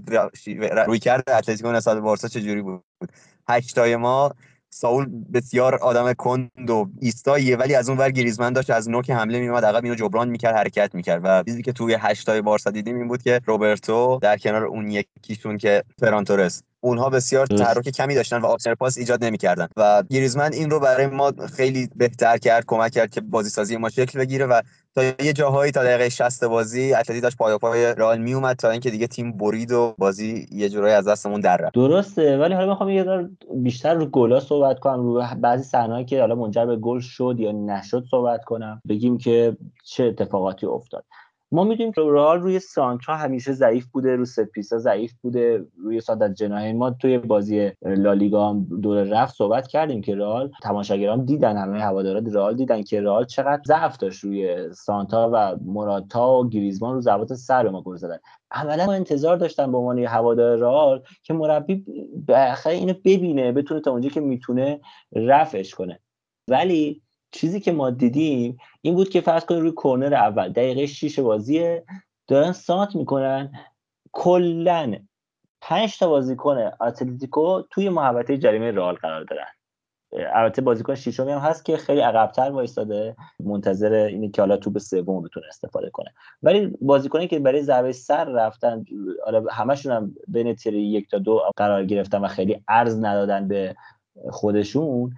روی 0.86 0.98
کرده 0.98 1.36
اتلتیکو 1.36 1.72
نسبت 1.72 1.94
به 1.94 2.00
بارسا 2.00 2.28
چجوری 2.28 2.62
بود. 2.62 2.84
هشتای 3.48 3.96
ما 3.96 4.34
ساول 4.74 5.06
بسیار 5.32 5.74
آدم 5.74 6.12
کند 6.12 6.70
و 6.70 6.88
ایستاییه 7.00 7.56
ولی 7.56 7.74
از 7.74 7.88
اون 7.88 7.98
ور 7.98 8.10
گریزمن 8.10 8.52
داشت 8.52 8.70
از 8.70 8.88
نوک 8.90 9.10
حمله 9.10 9.40
میومد 9.40 9.64
عقب 9.64 9.84
اینو 9.84 9.94
جبران 9.94 10.28
می‌کرد 10.28 10.56
حرکت 10.56 10.94
می‌کرد 10.94 11.20
و 11.24 11.42
چیزی 11.42 11.62
که 11.62 11.72
توی 11.72 11.96
هشتای 12.00 12.42
بارسا 12.42 12.70
دیدیم 12.70 12.96
این 12.96 13.08
بود 13.08 13.22
که 13.22 13.40
روبرتو 13.46 14.18
در 14.22 14.36
کنار 14.36 14.64
اون 14.64 14.90
یکیشون 14.90 15.58
که 15.58 15.84
فران 16.00 16.27
تورس 16.27 16.62
اونها 16.80 17.10
بسیار 17.10 17.46
تحرک 17.46 17.88
کمی 17.88 18.14
داشتن 18.14 18.38
و 18.38 18.46
option 18.46 18.74
پاس 18.74 18.98
ایجاد 18.98 19.24
نمی‌کردن 19.24 19.68
و 19.76 20.02
گریزمن 20.10 20.52
این 20.52 20.70
رو 20.70 20.80
برای 20.80 21.06
ما 21.06 21.32
خیلی 21.56 21.88
بهتر 21.96 22.38
کرد 22.38 22.64
کمک 22.66 22.92
کرد 22.92 23.10
که 23.10 23.20
بازی 23.20 23.50
سازی 23.50 23.76
ما 23.76 23.88
شکل 23.88 24.18
بگیره 24.18 24.46
و 24.46 24.60
تا 24.94 25.02
یه 25.24 25.32
جاهایی 25.32 25.72
تا 25.72 25.84
دقیقه 25.84 26.08
60 26.08 26.44
بازی 26.44 26.94
اتلتی 26.94 27.20
داشت 27.20 27.36
پای 27.36 27.58
پای 27.58 27.94
رئال 27.94 28.18
می 28.18 28.34
اومد 28.34 28.56
تا 28.56 28.70
اینکه 28.70 28.90
دیگه 28.90 29.06
تیم 29.06 29.32
برید 29.32 29.72
و 29.72 29.94
بازی 29.98 30.46
یه 30.52 30.68
جورایی 30.68 30.94
از 30.94 31.08
دستمون 31.08 31.40
در 31.40 31.56
رفت. 31.56 31.74
درسته 31.74 32.38
ولی 32.38 32.54
حالا 32.54 32.68
می‌خوام 32.68 32.90
یه 32.90 33.28
بیشتر 33.54 33.94
رو 33.94 34.06
گلا 34.06 34.40
صحبت 34.40 34.78
کنم. 34.78 35.02
رو 35.02 35.22
بعضی 35.40 35.64
صحنه‌ای 35.64 36.04
که 36.04 36.20
حالا 36.20 36.34
منجر 36.34 36.66
به 36.66 36.76
گل 36.76 37.00
شد 37.00 37.36
یا 37.38 37.52
نشد 37.52 38.04
صحبت 38.10 38.44
کنم. 38.44 38.82
بگیم 38.88 39.18
که 39.18 39.56
چه 39.84 40.04
اتفاقاتی 40.04 40.66
افتاد. 40.66 41.04
ما 41.54 41.64
می‌دونیم 41.64 41.92
که 41.92 42.00
رئال 42.00 42.40
روی 42.40 42.58
سانترا 42.58 43.16
همیشه 43.16 43.52
ضعیف 43.52 43.86
بوده 43.86 44.16
رو 44.16 44.24
ست 44.24 44.44
پیسا 44.44 44.78
ضعیف 44.78 45.12
بوده 45.22 45.64
روی 45.76 46.00
سادت 46.00 46.34
جناحین. 46.34 46.76
ما 46.76 46.90
توی 46.90 47.18
بازی 47.18 47.72
لالیگا 47.82 48.48
هم 48.48 48.64
دور 48.82 49.02
رفت 49.02 49.34
صحبت 49.34 49.66
کردیم 49.66 50.00
که 50.00 50.14
رئال 50.14 50.50
تماشاگران 50.62 51.24
دیدن 51.24 51.56
همه 51.56 51.80
هواداران 51.80 52.32
رئال 52.32 52.56
دیدن 52.56 52.82
که 52.82 53.00
رئال 53.00 53.24
چقدر 53.24 53.62
ضعف 53.66 53.96
داشت 53.96 54.24
روی 54.24 54.72
سانتا 54.72 55.30
و 55.32 55.56
موراتا 55.64 56.38
و 56.38 56.48
گریزمان 56.48 56.94
رو 56.94 57.00
ضربات 57.00 57.34
سر 57.34 57.68
ما 57.68 57.82
گل 57.82 57.96
زدن. 57.96 58.18
عملا 58.50 58.86
ما 58.86 58.92
انتظار 58.92 59.36
داشتم 59.36 59.72
به 59.72 59.78
عنوان 59.78 59.98
هوادار 59.98 60.58
رئال 60.58 61.02
که 61.22 61.34
مربی 61.34 61.84
بالاخره 62.28 62.72
اینو 62.72 62.94
ببینه 63.04 63.52
بتونه 63.52 63.80
تا 63.80 63.90
اونجا 63.90 64.08
که 64.08 64.20
می‌تونه 64.20 64.80
رفعش 65.12 65.74
کنه. 65.74 66.00
ولی 66.48 67.02
چیزی 67.34 67.60
که 67.60 67.72
ما 67.72 67.90
دیدیم 67.90 68.58
این 68.82 68.94
بود 68.94 69.08
که 69.08 69.20
فرض 69.20 69.44
کنید 69.44 69.60
روی 69.60 69.72
کرنر 69.84 70.14
اول 70.14 70.48
دقیقه 70.48 70.86
6 70.86 71.18
بازیه 71.18 71.84
دارن 72.26 72.52
سانت 72.52 72.96
می‌کنن. 72.96 73.52
کلا 74.12 74.96
5 75.60 75.98
تا 75.98 76.08
بازیکن 76.08 76.70
اتلتیکو 76.80 77.62
توی 77.70 77.88
محوطه 77.88 78.38
جریمه 78.38 78.70
رئال 78.70 78.94
قرار 78.94 79.24
دارن. 79.24 79.46
البته 80.34 80.62
بازیکن 80.62 80.94
شیشمی 80.94 81.32
هم 81.32 81.38
هست 81.38 81.64
که 81.64 81.76
خیلی 81.76 82.00
عقبتر 82.00 82.50
وایستاده. 82.50 83.16
منتظر 83.40 83.92
اینه 83.92 84.30
که 84.30 84.42
حالا 84.42 84.56
توپ 84.56 84.78
سوم 84.78 85.22
بتونه 85.22 85.46
استفاده 85.48 85.90
کنه. 85.90 86.10
ولی 86.42 86.66
بازیکنی 86.80 87.28
که 87.28 87.38
برای 87.38 87.62
ضربه 87.62 87.92
سر 87.92 88.24
رفتن 88.24 88.84
حالا 89.24 89.44
همشون 89.50 89.92
هم 89.92 90.14
بین 90.28 90.54
تیر 90.54 90.74
یک 90.74 91.10
تا 91.10 91.18
دو 91.18 91.42
قرار 91.56 91.84
گرفتن 91.84 92.18
و 92.18 92.28
خیلی 92.28 92.62
ارز 92.68 92.98
ندادن 92.98 93.48
به 93.48 93.76
خودشون 94.30 95.14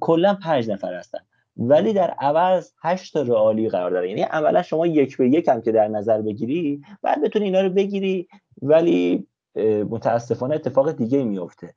کلا 0.00 0.34
پنج 0.34 0.70
نفر 0.70 0.94
هستن. 0.94 1.18
ولی 1.56 1.92
در 1.92 2.10
عوض 2.10 2.72
هشت 2.82 3.16
رئالی 3.16 3.68
قرار 3.68 3.90
داره. 3.90 4.08
یعنی 4.08 4.22
عملا 4.22 4.62
شما 4.62 4.86
یک 4.86 5.16
به 5.16 5.28
یک 5.28 5.48
هم 5.48 5.60
که 5.62 5.72
در 5.72 5.88
نظر 5.88 6.22
بگیری 6.22 6.82
بعد 7.02 7.22
بتونی 7.22 7.44
اینا 7.44 7.60
رو 7.60 7.70
بگیری 7.70 8.28
ولی 8.62 9.26
متاسفانه 9.90 10.54
اتفاق 10.54 10.92
دیگه 10.92 11.24
میفته 11.24 11.74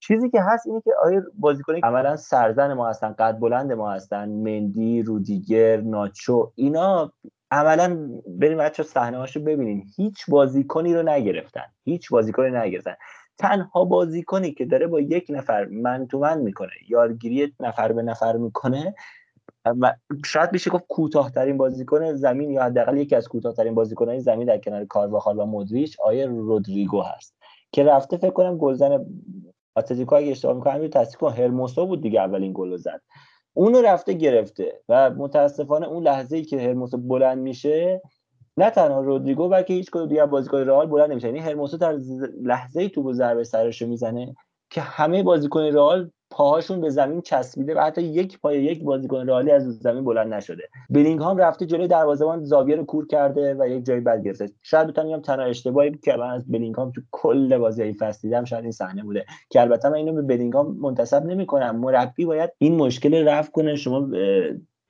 چیزی 0.00 0.30
که 0.30 0.40
هست 0.42 0.66
اینه 0.66 0.80
که 0.84 0.90
آیا 1.04 1.22
بازیکنی 1.34 1.80
عملا 1.82 2.16
سرزن 2.16 2.72
ما 2.72 2.88
هستن 2.88 3.12
قد 3.12 3.38
بلند 3.38 3.72
ما 3.72 3.92
هستن 3.92 4.28
مندی 4.28 5.02
رودیگر 5.02 5.76
ناچو 5.76 6.52
اینا 6.54 7.12
عملا 7.50 8.20
بریم 8.26 8.58
بچه 8.58 8.82
صحنه 8.82 9.18
هاشو 9.18 9.40
ببینیم. 9.40 9.86
هیچ 9.96 10.24
بازیکنی 10.28 10.94
رو 10.94 11.02
نگرفتن. 11.02 11.64
هیچ 11.84 12.10
بازیکنی 12.10 12.50
نگرفتن. 12.50 12.94
تنها 13.38 13.84
بازیکنی 13.84 14.52
که 14.52 14.64
داره 14.64 14.86
با 14.86 15.00
یک 15.00 15.26
نفر 15.28 15.64
من 15.64 16.06
تو 16.06 16.18
من 16.18 16.40
می‌کنه 16.40 16.70
یارگیری 16.88 17.54
نفر 17.60 17.92
به 17.92 18.02
نفر 18.02 18.36
می‌کنه 18.36 18.94
و 19.64 19.94
شاید 20.24 20.50
بشه 20.50 20.70
گفت 20.70 20.84
کوتاهترین 20.88 21.56
بازیکن 21.56 22.12
زمین 22.12 22.50
یا 22.50 22.62
حداقل 22.62 22.96
یکی 22.96 23.16
از 23.16 23.28
کوتاهترین 23.28 23.74
بازیکنان 23.74 24.18
زمین 24.18 24.46
در 24.46 24.58
کنار 24.58 24.84
کارواخال 24.84 25.38
و 25.38 25.44
مودریچ 25.44 26.00
آیه 26.00 26.26
رودریگو 26.26 27.02
هست 27.02 27.36
که 27.72 27.84
رفته 27.84 28.16
فکر 28.16 28.30
کنم 28.30 28.58
گلزن 28.58 29.06
اتلتیکو 29.76 30.14
اگه 30.14 30.30
اشتباه 30.30 30.54
می‌کنم 30.54 30.82
یه 30.82 30.88
تصدیق 30.88 31.20
کنم 31.20 31.30
هرموسو 31.30 31.86
بود 31.86 32.02
دیگه 32.02 32.20
اولین 32.20 32.52
گل 32.54 32.76
زد. 32.76 33.00
اونو 33.54 33.82
رفته 33.82 34.12
گرفته 34.12 34.80
و 34.88 35.10
متاسفانه 35.10 35.86
اون 35.86 36.02
لحظه 36.02 36.36
ای 36.36 36.44
که 36.44 36.60
هرموسو 36.60 36.98
بلند 36.98 37.38
میشه 37.38 38.02
نه 38.56 38.70
تنها 38.70 39.00
رودریگو 39.00 39.48
بلکه 39.48 39.74
هیچ 39.74 39.90
کدوم 39.90 40.06
دیگه 40.06 40.26
بازیکن 40.26 40.58
رئال 40.58 40.86
بلند 40.86 41.10
نمیشه. 41.10 41.26
یعنی 41.26 41.38
هرموسو 41.38 41.76
در 41.76 41.98
لحظه 42.42 42.80
ای 42.80 42.88
تو 42.88 43.12
ضربه 43.12 43.44
سرش 43.44 43.82
می‌زنه 43.82 44.34
که 44.70 44.80
همه 44.80 45.22
بازیکن 45.22 45.60
رئال 45.60 46.10
پاهاشون 46.30 46.80
به 46.80 46.90
زمین 46.90 47.20
چسبیده 47.20 47.74
و 47.74 47.80
حتی 47.80 48.02
یک 48.02 48.40
پای 48.40 48.62
یک 48.62 48.82
بازیکن 48.82 49.26
رئالی 49.26 49.50
از 49.50 49.78
زمین 49.78 50.04
بلند 50.04 50.34
نشده. 50.34 50.62
بلینگهام 50.90 51.36
رفته 51.36 51.66
جلوی 51.66 51.88
دروازه‌بان 51.88 52.44
زاویه 52.44 52.76
رو 52.76 52.84
کور 52.84 53.06
کرده 53.06 53.56
و 53.58 53.68
یک 53.68 53.84
جای 53.84 54.00
بد 54.00 54.24
گرفته. 54.24 54.50
شاید 54.62 54.86
بتونم 54.86 55.06
میگم 55.06 55.20
تنها 55.20 55.44
اشتباهی 55.44 55.98
که 56.04 56.16
من 56.16 56.30
از 56.30 56.52
بلینگهام 56.52 56.90
تو 56.90 57.00
کل 57.10 57.58
بازی 57.58 57.82
این 57.82 57.92
فصل 57.92 58.28
دیدم 58.28 58.44
شاید 58.44 58.62
این 58.62 58.72
صحنه 58.72 59.02
بوده. 59.02 59.24
که 59.50 59.60
البته 59.60 59.88
من 59.88 59.94
اینو 59.94 60.12
به 60.12 60.22
بلینگهام 60.22 60.76
منتسب 60.80 61.24
نمی‌کنم. 61.24 61.76
مربی 61.76 62.24
باید 62.24 62.50
این 62.58 62.76
مشکل 62.76 63.28
رفع 63.28 63.50
کنه. 63.50 63.76
شما 63.76 64.08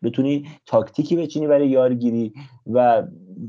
بتونی 0.03 0.49
تاکتیکی 0.67 1.17
بچینی 1.17 1.47
برای 1.47 1.69
یارگیری 1.69 2.33
و 2.73 3.03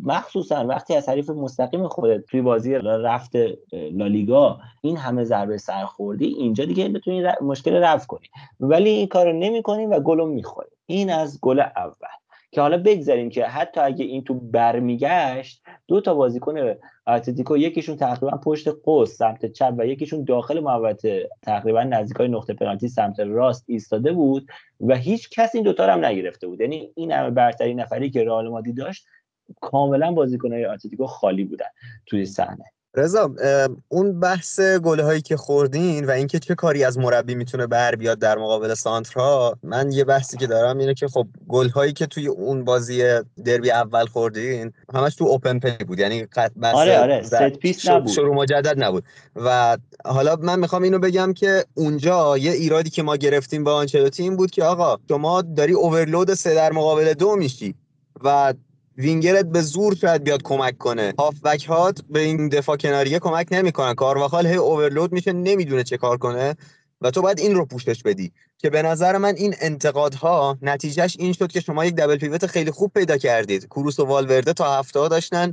مخصوصا 0.04 0.66
وقتی 0.68 0.96
از 0.96 1.10
حریف 1.10 1.30
مستقیم 1.30 1.88
خودت 1.88 2.26
توی 2.26 2.42
بازی 2.42 2.74
رفت 2.76 3.32
لالیگا 3.74 4.60
این 4.82 4.98
همه 4.98 5.24
ضربه 5.24 5.58
سر 5.58 5.86
خوردی 5.86 6.26
اینجا 6.26 6.66
دیگه 6.66 6.90
بتونی 6.90 7.24
مشکل 7.42 7.74
رفع 7.74 8.06
کنی. 8.06 8.28
ولی 8.60 8.90
این 8.90 9.08
کارو 9.08 9.34
نمی‌کنی 9.34 9.86
و 9.86 10.00
گلو 10.00 10.26
می‌خوری. 10.26 10.70
این 10.86 11.10
از 11.10 11.40
گل 11.42 11.60
اول. 11.60 12.23
که 12.54 12.62
حالا 12.62 12.78
بگذاریم 12.78 13.30
که 13.30 13.46
حتی 13.46 13.80
اگه 13.80 14.06
این 14.06 14.24
تو 14.24 14.34
برمیگشت 14.34 15.64
دو 15.88 16.02
تا 16.02 16.14
بازیکن 16.14 16.76
اتلتیکو 17.08 17.58
یکیشون 17.58 17.96
تقریبا 17.96 18.38
پشت 18.38 18.68
قوس 18.68 19.18
سمت 19.18 19.46
چپ 19.46 19.74
و 19.78 19.86
یکیشون 19.86 20.24
داخل 20.24 20.60
محوطه 20.60 21.30
تقریبا 21.42 21.84
نزدیکای 21.84 22.28
نقطه 22.28 22.54
پنالتی 22.54 22.88
سمت 22.88 23.20
راست 23.20 23.66
ایستاده 23.68 24.12
بود 24.12 24.48
و 24.80 24.96
هیچ 24.96 25.30
کس 25.30 25.56
این 25.56 25.64
دوتا 25.64 25.86
رو 25.86 25.92
هم 25.94 26.06
نگرفته 26.06 26.48
بود. 26.48 26.62
یعنی 26.62 26.92
این 26.96 27.12
همه 27.12 27.30
برترین 27.30 27.80
نفری 27.80 28.10
که 28.10 28.24
رئال 28.24 28.50
مادی 28.50 28.74
داشت 28.74 29.06
کاملا 29.62 30.12
بازیکنهای 30.12 30.66
اتلتیکو 30.66 31.06
خالی 31.06 31.44
بودن 31.44 31.70
توی 32.06 32.26
صحنه. 32.26 32.73
رضا 32.96 33.36
اون 33.88 34.20
بحث 34.20 34.60
گل 34.60 35.00
هایی 35.00 35.22
که 35.22 35.38
خوردین 35.38 36.06
و 36.06 36.12
اینکه 36.12 36.40
چه 36.40 36.56
کاری 36.56 36.84
از 36.84 36.98
مربی 36.98 37.36
می‌تونه 37.36 37.68
بر 37.68 37.96
بیاد 37.96 38.20
در 38.20 38.38
مقابل 38.38 38.74
سانترا 38.74 39.58
من 39.64 39.92
یه 39.92 40.04
بحثی 40.04 40.38
که 40.38 40.48
دارم 40.48 40.78
اینه 40.78 40.94
که 40.94 41.08
خب 41.08 41.28
گل 41.48 41.70
هایی 41.70 41.94
که 41.94 42.06
توی 42.06 42.28
اون 42.28 42.64
بازی 42.64 43.04
دربی 43.46 43.72
اول 43.72 44.06
خوردین 44.06 44.74
همش 44.94 45.16
تو 45.16 45.26
open 45.26 45.60
play 45.60 45.84
بود 45.84 46.00
یعنی 46.00 46.28
آره 46.74 47.00
آره 47.00 47.24
set 47.24 47.50
piece 47.50 47.88
نبود. 47.88 48.12
شروع 48.12 48.36
مجدد 48.36 48.84
نبود. 48.84 49.04
و 49.36 49.78
حالا 50.06 50.36
من 50.36 50.60
می‌خوام 50.60 50.84
اینو 50.84 51.00
بگم 51.00 51.34
که 51.34 51.66
اونجا 51.74 52.38
یه 52.38 52.52
ایرادی 52.52 52.90
که 52.90 53.04
ما 53.04 53.16
گرفتیم 53.16 53.64
با 53.64 53.76
آنچلوتی 53.76 54.24
این 54.24 54.36
بود 54.36 54.52
که 54.52 54.64
آقا 54.64 54.98
شما 55.10 55.42
داری 55.42 55.74
overload 55.74 56.34
سه 56.34 56.56
در 56.56 56.72
مقابل 56.72 57.14
دو 57.14 57.36
میشی 57.36 57.76
و 58.24 58.54
وینگرت 58.98 59.46
به 59.46 59.62
زور 59.62 59.96
شاید 59.96 60.24
بیاد 60.24 60.44
کمک 60.44 60.78
کنه. 60.78 61.14
هافبک 61.20 61.66
هات 61.66 62.02
به 62.10 62.20
این 62.20 62.50
دفاع 62.50 62.78
کناریه 62.78 63.20
کمک 63.20 63.48
نمی‌کنن. 63.52 63.94
کارواخال 63.94 64.48
هی 64.48 64.56
overload 64.56 65.12
میشه 65.12 65.34
نمی‌دونه 65.34 65.84
چه 65.84 65.98
کار 65.98 66.18
کنه 66.18 66.56
و 67.02 67.12
تو 67.12 67.22
باید 67.22 67.40
این 67.40 67.56
رو 67.56 67.66
پوشش 67.66 68.04
بدی. 68.04 68.32
که 68.58 68.70
به 68.70 68.82
نظر 68.82 69.18
من 69.18 69.36
این 69.36 69.56
انتقادها 69.62 70.58
نتیجهش 70.62 71.16
این 71.20 71.34
شد 71.34 71.52
که 71.52 71.60
شما 71.60 71.86
یک 71.86 71.96
دبل 71.96 72.18
پیوت 72.18 72.46
خیلی 72.46 72.72
خوب 72.72 72.92
پیدا 72.94 73.18
کردید. 73.18 73.66
کروس 73.66 74.00
و 74.00 74.06
والورده 74.06 74.54
تا 74.54 74.80
هفته 74.80 75.08
داشتن 75.10 75.52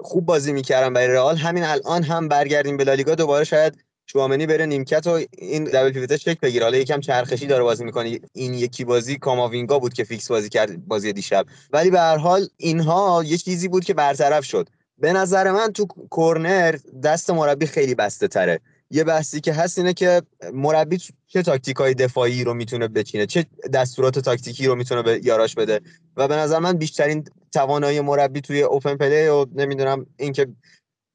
خوب 0.00 0.26
بازی 0.26 0.52
می‌کردن 0.52 0.92
برای 0.92 1.08
رئال. 1.08 1.36
همین 1.36 1.64
الان 1.64 2.02
هم 2.02 2.28
برگردیم 2.28 2.76
به 2.76 2.84
لالیگا 2.84 3.14
دوباره 3.14 3.44
شاید 3.44 3.87
چوامنی 4.08 4.46
بره 4.46 4.66
نیمکت 4.66 5.06
و 5.06 5.20
این 5.38 5.64
دبل 5.64 5.90
پیوت 5.90 6.12
چک 6.12 6.40
بگیره. 6.40 6.64
حالا 6.64 6.78
یکم 6.78 7.00
چرخشی 7.00 7.46
داره 7.46 7.62
بازی 7.62 7.84
می‌کنه. 7.84 8.20
این 8.32 8.54
یکی 8.54 8.84
بازی 8.84 9.16
کاماوینگا 9.16 9.78
بود 9.78 9.94
که 9.94 10.04
فیکس 10.04 10.28
بازی 10.28 10.48
کرد 10.48 10.86
بازی 10.86 11.12
دیشب. 11.12 11.46
ولی 11.72 11.90
به 11.90 12.00
هر 12.00 12.16
حال 12.16 12.48
اینها 12.56 13.24
یه 13.26 13.36
چیزی 13.36 13.68
بود 13.68 13.84
که 13.84 13.94
برطرف 13.94 14.44
شد. 14.44 14.68
به 14.98 15.12
نظر 15.12 15.50
من 15.50 15.72
تو 15.72 15.86
کورنر 15.86 16.76
دست 17.02 17.30
مربی 17.30 17.66
خیلی 17.66 17.94
بسته 17.94 18.28
تره. 18.28 18.60
یه 18.90 19.04
بحثی 19.04 19.40
که 19.40 19.52
هست 19.52 19.78
اینه 19.78 19.92
که 19.92 20.22
مربی 20.52 20.98
چه 21.26 21.42
تاکتیک 21.42 21.76
های 21.76 21.94
دفاعی 21.94 22.44
رو 22.44 22.54
می‌تونه 22.54 22.88
بچینه 22.88 23.26
چه 23.26 23.46
دستورات 23.72 24.18
تاکتیکی 24.18 24.66
رو 24.66 24.74
می‌تونه 24.74 25.02
به 25.02 25.20
یاراش 25.24 25.54
بده. 25.54 25.80
و 26.16 26.28
به 26.28 26.36
نظر 26.36 26.58
من 26.58 26.72
بیشترین 26.72 27.24
توانایی 27.52 28.00
مربی 28.00 28.40
توی 28.40 28.62
open 28.62 28.96
play 28.96 29.28
و 29.28 29.46
نمی‌دونم 29.54 30.06
اینکه 30.16 30.46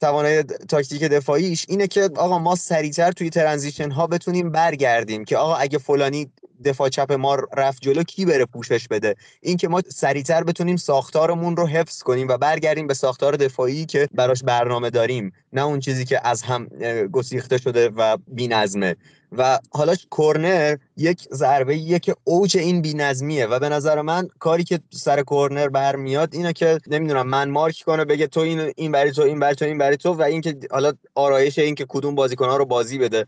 توانایی 0.01 0.43
تاکتیک 0.43 1.03
دفاعیش 1.03 1.65
اینه 1.69 1.87
که 1.87 2.09
آقا 2.15 2.39
ما 2.39 2.55
سریعتر 2.55 3.11
توی 3.11 3.29
transition 3.29 3.91
ها 3.91 4.07
بتونیم 4.07 4.51
برگردیم 4.51 5.25
که 5.25 5.37
آقا 5.37 5.55
اگه 5.55 5.77
فلانی 5.77 6.31
دفاع 6.65 6.89
چپ 6.89 7.11
ما 7.11 7.35
رفت 7.35 7.81
جلو 7.81 8.03
کی 8.03 8.25
بره 8.25 8.45
پوشش 8.45 8.87
بده؟ 8.87 9.15
اینکه 9.41 9.67
ما 9.67 9.81
سریعتر 9.89 10.43
بتونیم 10.43 10.75
ساختارمون 10.75 11.57
رو 11.57 11.67
حفظ 11.67 12.03
کنیم 12.03 12.27
و 12.27 12.37
برگردیم 12.37 12.87
به 12.87 12.93
ساختار 12.93 13.35
دفاعی 13.35 13.85
که 13.85 14.07
براش 14.13 14.43
برنامه 14.43 14.89
داریم 14.89 15.33
نه 15.53 15.61
اون 15.61 15.79
چیزی 15.79 16.05
که 16.05 16.27
از 16.27 16.41
هم 16.41 16.67
گسیخته 17.11 17.57
شده 17.57 17.89
و 17.89 18.17
بی‌نظمه. 18.27 18.95
و 19.37 19.59
حالا 19.71 19.95
کورنر 20.09 20.77
یک 20.97 21.27
ضربه 21.33 21.99
که 21.99 22.15
اوج 22.23 22.57
این 22.57 22.81
بی‌نظمیه 22.81 23.45
و 23.45 23.59
به 23.59 23.69
نظر 23.69 24.01
من 24.01 24.27
کاری 24.39 24.63
که 24.63 24.79
سر 24.91 25.21
کورنر 25.23 25.69
برمیاد 25.69 26.35
اینه 26.35 26.53
که 26.53 26.79
نمی‌دونم 26.87 27.27
من 27.27 27.49
مارک 27.49 27.83
کنه 27.85 28.05
بگه 28.05 28.27
تو 28.27 28.39
این 28.39 28.73
این 28.77 28.91
برای 28.91 29.11
تو 29.11 29.21
این 29.21 29.39
برای 29.39 29.55
تو 29.55 29.65
این 29.65 29.77
برای 29.77 29.97
تو 29.97 30.13
و 30.13 30.21
اینکه 30.21 30.57
حالا 30.71 30.93
آرایش 31.15 31.59
این 31.59 31.75
که 31.75 31.85
کدوم 31.89 32.15
بازیکن‌ها 32.15 32.57
رو 32.57 32.65
بازی 32.65 32.97
بده. 32.97 33.25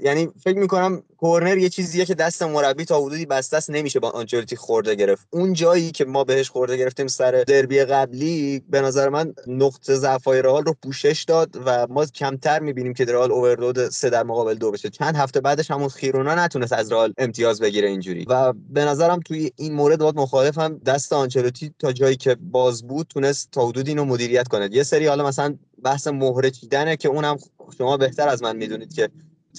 یعنی 0.00 0.28
فکر 0.44 0.58
می‌کنم 0.58 1.02
کورنر 1.16 1.58
یه 1.58 1.68
چیزیه 1.68 2.04
که 2.04 2.14
دست 2.14 2.42
مربی 2.42 2.84
تا 2.84 3.00
حدودی 3.00 3.26
بسته 3.26 3.56
است 3.56 3.70
نمیشه 3.70 4.00
با 4.00 4.10
آنچلوتی 4.10 4.56
خورده 4.56 4.94
گرفت. 4.94 5.26
اون 5.30 5.52
جایی 5.52 5.90
که 5.90 6.04
ما 6.04 6.24
بهش 6.24 6.50
خورده 6.50 6.76
گرفتیم 6.76 7.06
سر 7.06 7.44
دربی 7.46 7.84
قبلی 7.84 8.62
به 8.70 8.80
نظر 8.80 9.08
من 9.08 9.34
نقطه 9.46 9.94
ضعفای 9.94 10.42
رئال 10.42 10.64
رو 10.64 10.74
پوشش 10.82 11.24
داد 11.28 11.56
و 11.66 11.86
ما 11.86 12.06
کمتر 12.06 12.60
می‌بینیم 12.60 12.94
که 12.94 13.04
رئال 13.04 13.32
اوورلود 13.32 13.88
سه 13.88 14.10
در 14.10 14.22
مقابل 14.22 14.54
دو 14.54 14.70
بشه. 14.70 14.90
چند 14.90 15.16
هفته 15.16 15.40
بعدش 15.40 15.70
همون 15.70 15.88
خیرونا 15.88 16.34
نتونست 16.34 16.72
از 16.72 16.92
رئال 16.92 17.14
امتیاز 17.18 17.60
بگیره 17.60 17.88
اینجوری. 17.88 18.24
و 18.28 18.52
به 18.70 18.84
نظرم 18.84 19.20
توی 19.20 19.50
این 19.56 19.74
مورد 19.74 19.98
باید 19.98 20.16
مخالفم 20.16 20.80
دست 20.86 21.12
آنچلوتی 21.12 21.74
تا 21.78 21.92
جایی 21.92 22.16
که 22.16 22.34
باز 22.34 22.86
بود 22.86 23.06
تونست 23.06 23.48
تا 23.52 23.66
حدودی 23.66 23.90
اینو 23.90 24.04
مدیریت 24.04 24.48
کنه. 24.48 24.68
یه 24.72 24.82
سری 24.82 25.06
حالا 25.06 25.26
مثلا 25.26 25.54
بحث 25.84 26.06
مهره 26.06 26.50
چیدنه 26.50 26.96
که 26.96 27.08
اونم 27.08 27.36
شما 27.78 27.96
بهتر 27.96 28.28
از 28.28 28.42
من 28.42 28.56
می‌دونید 28.56 28.94
که 28.94 29.08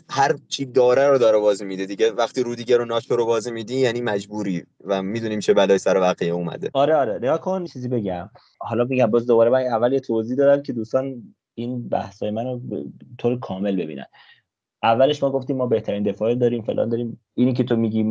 هر 0.10 0.36
چی 0.48 0.66
داره 0.66 1.08
رو 1.08 1.18
داره 1.18 1.38
بازی 1.38 1.66
میده 1.66 1.86
دیگه. 1.86 2.12
وقتی 2.12 2.44
رودیگر 2.44 2.78
رو 2.78 2.86
ناچو 2.86 3.16
رو 3.16 3.26
بازی 3.26 3.52
میدی 3.52 3.76
یعنی 3.76 4.02
مجبوری 4.02 4.64
و 4.86 5.04
می‌دونیم 5.04 5.40
چه 5.40 5.54
بلای 5.54 5.78
سر 5.78 5.98
واقعی 5.98 6.30
اومده. 6.30 6.70
آره 6.74 6.96
آره. 6.96 7.18
نگاه 7.18 7.42
کن 7.42 7.66
چیزی 7.66 7.88
بگم. 7.88 8.30
حالا 8.60 8.86
بگم 8.86 9.08
باز 9.08 9.28
دوباره 9.28 9.50
من 9.50 9.62
اول 9.62 9.94
یه 9.94 10.00
توضیح 10.00 10.38
دادم 10.38 10.62
که 10.62 10.74
دوستان 10.74 11.24
این 11.56 11.90
بحثای 11.90 12.32
منو 12.32 12.60
طور 13.18 13.40
کامل 13.40 13.76
ببینن. 13.76 14.06
اولش 14.84 15.24
ما 15.24 15.32
گفتیم 15.32 15.58
ما 15.58 15.68
بهترین 15.68 16.04
دفاع 16.04 16.36
داریم 16.36 16.62
فلان 16.62 16.90
داریم. 16.90 17.20
اینی 17.34 17.54
که 17.54 17.64
تو 17.64 17.76
میگی 17.76 18.06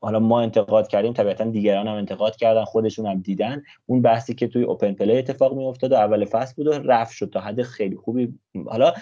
حالا 0.00 0.18
ما 0.18 0.40
انتقاد 0.40 0.88
کردیم 0.88 1.12
طبیعتا 1.12 1.44
دیگران 1.44 1.88
هم 1.88 1.94
انتقاد 1.94 2.36
کردن 2.36 2.64
خودشون 2.64 3.06
هم 3.06 3.20
دیدن. 3.20 3.62
اون 3.86 4.02
بحثی 4.02 4.34
که 4.34 4.48
توی 4.48 4.62
اوپن 4.62 4.92
پلی 4.92 5.18
اتفاق 5.18 5.54
میافتاد 5.56 5.92
و 5.92 5.94
اول 5.94 6.24
فصل 6.24 6.54
بود 6.56 6.66
و 6.66 6.72
رفت 6.72 7.12
شد 7.12 7.30
تا 7.30 7.40
حد 7.40 7.62
خیلی 7.62 7.96
خوبی 7.96 8.38
حالا 8.64 8.92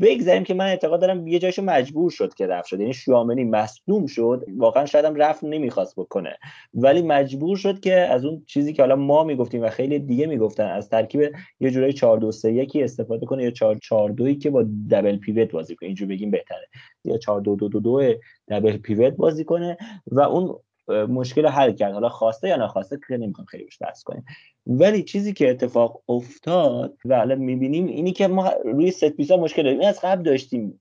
بگذاریم 0.00 0.44
که 0.44 0.54
من 0.54 0.64
اعتقاد 0.64 1.00
دارم 1.00 1.26
یه 1.26 1.38
جایشو 1.38 1.62
مجبور 1.62 2.10
شد 2.10 2.34
که 2.34 2.46
رفت 2.46 2.68
شد 2.68 2.80
یعنی 2.80 2.94
شوامنی 2.94 3.44
مصدوم 3.44 4.06
شد 4.06 4.44
واقعا 4.56 4.86
شاید 4.86 5.04
هم 5.04 5.14
رفت 5.14 5.44
نمی‌خواست 5.44 5.96
بکنه 5.96 6.38
ولی 6.74 7.02
مجبور 7.02 7.56
شد 7.56 7.80
که 7.80 7.94
از 7.94 8.24
اون 8.24 8.42
چیزی 8.46 8.72
که 8.72 8.82
حالا 8.82 8.96
ما 8.96 9.24
می‌گفتیم 9.24 9.62
و 9.62 9.68
خیلی 9.68 9.98
دیگه 9.98 10.26
می‌گفتن 10.26 10.66
از 10.66 10.88
ترکیب 10.88 11.32
یه 11.60 11.70
جورایی 11.70 11.92
4 11.92 12.18
2 12.18 12.32
3 12.32 12.52
1 12.52 12.76
استفاده 12.76 13.26
کنه 13.26 13.44
یا 13.44 13.50
4 13.50 13.78
4 13.82 14.10
2 14.10 14.34
که 14.34 14.50
با 14.50 14.64
دبل 14.90 15.16
پیوت 15.16 15.50
بازی 15.50 15.76
کنه 15.76 15.86
اینجوری 15.86 16.14
بگیم 16.14 16.30
بهتره 16.30 16.68
یا 17.04 17.18
4 17.18 17.40
2 17.40 17.56
2 17.56 17.68
2 17.68 17.80
2 17.80 18.14
دبل 18.48 18.76
پیوت 18.76 19.12
بازی 19.12 19.44
کنه 19.44 19.76
و 20.06 20.20
اون 20.20 20.58
مشکل 20.90 21.46
حل 21.46 21.72
کرد. 21.72 21.92
حالا 21.92 22.08
خواسته 22.08 22.48
یا 22.48 22.56
نخواسته 22.56 22.98
که 23.08 23.16
نمی‌خوام 23.16 23.46
خیلی 23.46 23.64
روش 23.64 23.78
بحث 23.80 24.02
کنیم. 24.02 24.24
ولی 24.66 25.02
چیزی 25.02 25.32
که 25.32 25.50
اتفاق 25.50 26.02
افتاد 26.08 26.94
و 27.04 27.14
الان 27.14 27.38
می‌بینیم 27.38 27.86
اینی 27.86 28.12
که 28.12 28.28
ما 28.28 28.50
روی 28.64 28.90
set 28.90 29.08
piece 29.08 29.31
ا 29.31 29.36
مشکل 29.36 29.62
داریم. 29.62 29.80
این 29.80 29.88
از 29.88 30.00
قبل 30.02 30.22
داشتیم. 30.22 30.80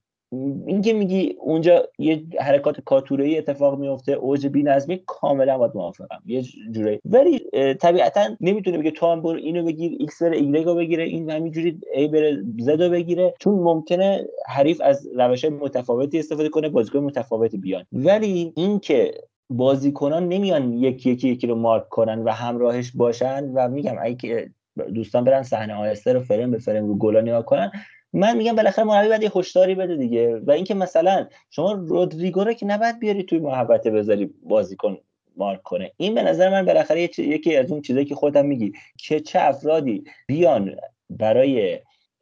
این 0.68 0.82
که 0.82 0.94
میگی 0.94 1.36
اونجا 1.40 1.88
یه 2.00 2.24
حرکات 2.40 2.82
کاتوره 2.82 3.26
ای 3.26 3.38
اتفاق 3.38 3.80
میفته 3.80 4.12
اوج 4.12 4.48
بی‌نظمی 4.48 5.04
کاملا 5.06 5.58
باهات 5.58 5.72
موافقم. 5.76 6.22
یه 6.26 6.42
جوری 6.72 7.00
ولی 7.06 7.40
طبیعتا 7.74 8.22
نمی‌تونه 8.42 8.78
بگه 8.78 8.92
تو 8.92 9.06
هم 9.06 9.22
برو 9.22 9.38
اینو 9.38 9.66
بگیر 9.66 9.96
ایکس 10.00 10.22
بره 10.22 10.38
ایگرگ 10.38 10.66
رو 10.66 10.76
بگیره 10.76 11.04
همینجوری 11.04 11.80
اینم 11.94 12.08
بره 12.08 12.44
زد 12.60 12.82
رو 12.82 12.90
بگیره. 12.90 13.34
چون 13.40 13.54
ممکنه 13.54 14.26
حریف 14.48 14.82
از 14.82 15.08
روش 15.16 15.46
متفاوتی 15.46 16.20
استفاده 16.20 16.50
کنه 16.50 16.70
بازیکن 16.70 17.00
متفاوتی 17.00 17.58
بیان 17.58 17.86
ولی 17.92 18.54
اینکه 18.56 19.14
بازیکنان 19.50 20.28
نمیان 20.28 20.74
یکی 20.74 21.10
یکی 21.10 21.30
یکی 21.30 21.48
رو 21.48 21.56
مارک 21.56 21.90
کنن 21.90 22.20
و 22.20 22.32
همراهش 22.32 22.92
باشن 22.96 23.44
و 23.54 23.68
میگم 23.68 23.96
اگه 24.02 24.52
دوستان 24.94 25.24
برن 25.24 25.44
صحنه 25.44 25.74
آهسته 25.74 26.14
رو 26.14 26.20
فریم 26.20 26.52
به 26.52 26.58
فریم 26.58 26.88
رو 26.88 26.98
گلا 26.98 27.22
نگاه 27.22 27.46
کنن 27.46 27.72
من 28.14 28.38
میگم 28.38 28.56
بالاخره 28.56 28.86
مربی 28.86 29.08
باید 29.08 29.24
یه 29.24 29.32
هشداری 29.36 29.76
بده 29.76 29.96
دیگه. 29.96 30.42
و 30.48 30.52
اینکه 30.52 30.74
مثلا 30.74 31.28
شما 31.50 31.72
رودریگو 31.72 32.44
رو 32.44 32.54
که 32.54 32.66
نباید 32.66 33.00
بیاری 33.00 33.24
توی 33.24 33.40
محبته 33.40 33.92
بذاری 33.92 34.30
بازیکن 34.44 34.98
مارک 35.38 35.64
کنه. 35.64 35.92
این 35.98 36.16
به 36.16 36.24
نظر 36.24 36.50
من 36.50 36.66
بالاخره 36.66 37.02
یکی 37.18 37.56
از 37.56 37.72
اون 37.72 37.82
چیزایی 37.82 38.06
که 38.06 38.16
خودم 38.16 38.46
میگی 38.46 38.74
که 38.98 39.20
چه 39.20 39.40
افرادی 39.42 40.04
بیان 40.28 40.76
برای 41.10 41.80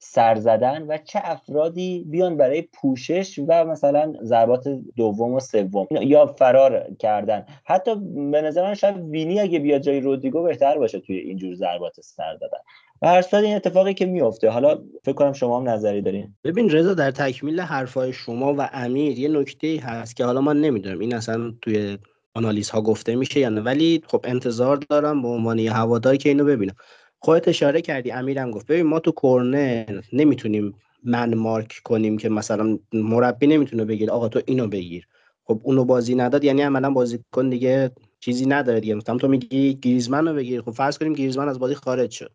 سر 0.09 0.35
زدن 0.35 0.85
و 0.87 0.97
چه 0.97 1.19
افرادی 1.23 2.05
بیان 2.09 2.37
برای 2.37 2.61
پوشش 2.61 3.39
و 3.47 3.65
مثلا 3.65 4.13
ضربات 4.23 4.67
دوم 4.95 5.33
و 5.33 5.39
سوم. 5.39 5.87
یا 5.91 6.25
فرار 6.25 6.87
کردن. 6.99 7.45
حتی 7.65 7.95
به 8.31 8.41
نظر 8.41 8.63
من 8.63 8.73
شاید 8.73 8.97
وینی 8.97 9.39
اگه 9.39 9.59
بیاد 9.59 9.81
جای 9.81 9.99
رودریگو 9.99 10.43
بهتر 10.43 10.77
باشه 10.77 10.99
توی 10.99 11.17
اینجور 11.17 11.55
ضربات 11.55 12.01
سر 12.01 12.33
دادن 12.33 12.57
و 13.01 13.07
هر 13.07 13.23
این 13.33 13.55
اتفاقی 13.55 13.93
که 13.93 14.05
میفته 14.05 14.49
حالا 14.49 14.79
فکر 15.03 15.13
کنم 15.13 15.33
شما 15.33 15.59
هم 15.59 15.69
نظری 15.69 16.01
دارین. 16.01 16.35
ببین 16.43 16.69
رضا 16.69 16.93
در 16.93 17.11
تکمیل 17.11 17.59
حرفای 17.59 18.13
شما 18.13 18.53
و 18.53 18.69
امیر 18.73 19.19
یه 19.19 19.29
نکته 19.29 19.79
هست 19.83 20.15
که 20.15 20.25
حالا 20.25 20.41
ما 20.41 20.53
نمی‌دونم 20.53 20.99
این 20.99 21.15
اصلا 21.15 21.53
توی 21.61 21.97
آنالیز 22.33 22.69
ها 22.69 22.81
گفته 22.81 23.15
میشه 23.15 23.39
یا 23.39 23.49
نه. 23.49 23.61
ولی 23.61 24.03
خب 24.07 24.21
انتظار 24.23 24.77
دارم 24.89 25.21
به 25.21 25.27
عنوان 25.27 25.59
یه 25.59 25.73
هوادار 25.73 26.15
که 26.15 26.29
اینو 26.29 26.45
ببینم. 26.45 26.75
خودت 27.19 27.47
اشاره 27.47 27.81
کردی 27.81 28.11
امیرم 28.11 28.51
گفت 28.51 28.67
ببین 28.67 28.85
ما 28.85 28.99
تو 28.99 29.11
کورنر 29.11 30.01
نمی‌تونیم 30.13 30.73
من 31.03 31.35
مارک 31.35 31.81
کنیم 31.83 32.17
که 32.17 32.29
مثلا 32.29 32.79
مربی 32.93 33.47
نمی‌تونه 33.47 33.85
بگیر 33.85 34.11
آقا 34.11 34.29
تو 34.29 34.41
اینو 34.45 34.67
بگیر. 34.67 35.07
خب 35.43 35.61
اونو 35.63 35.85
بازی 35.85 36.15
نداد 36.15 36.43
یعنی 36.43 36.61
عملا 36.61 36.89
بازیکن 36.89 37.49
دیگه 37.49 37.91
چیزی 38.19 38.45
نداره 38.45 38.79
دیگه. 38.79 38.95
مثلا 38.95 39.17
تو 39.17 39.27
میگی 39.27 39.73
گریزمن 39.75 40.27
رو 40.27 40.33
بگیر. 40.33 40.61
خب 40.61 40.71
فرض 40.71 40.97
کنیم 40.97 41.13
گریزمن 41.13 41.49
از 41.49 41.59
بازی 41.59 41.75
خارج 41.75 42.11
شد. 42.11 42.31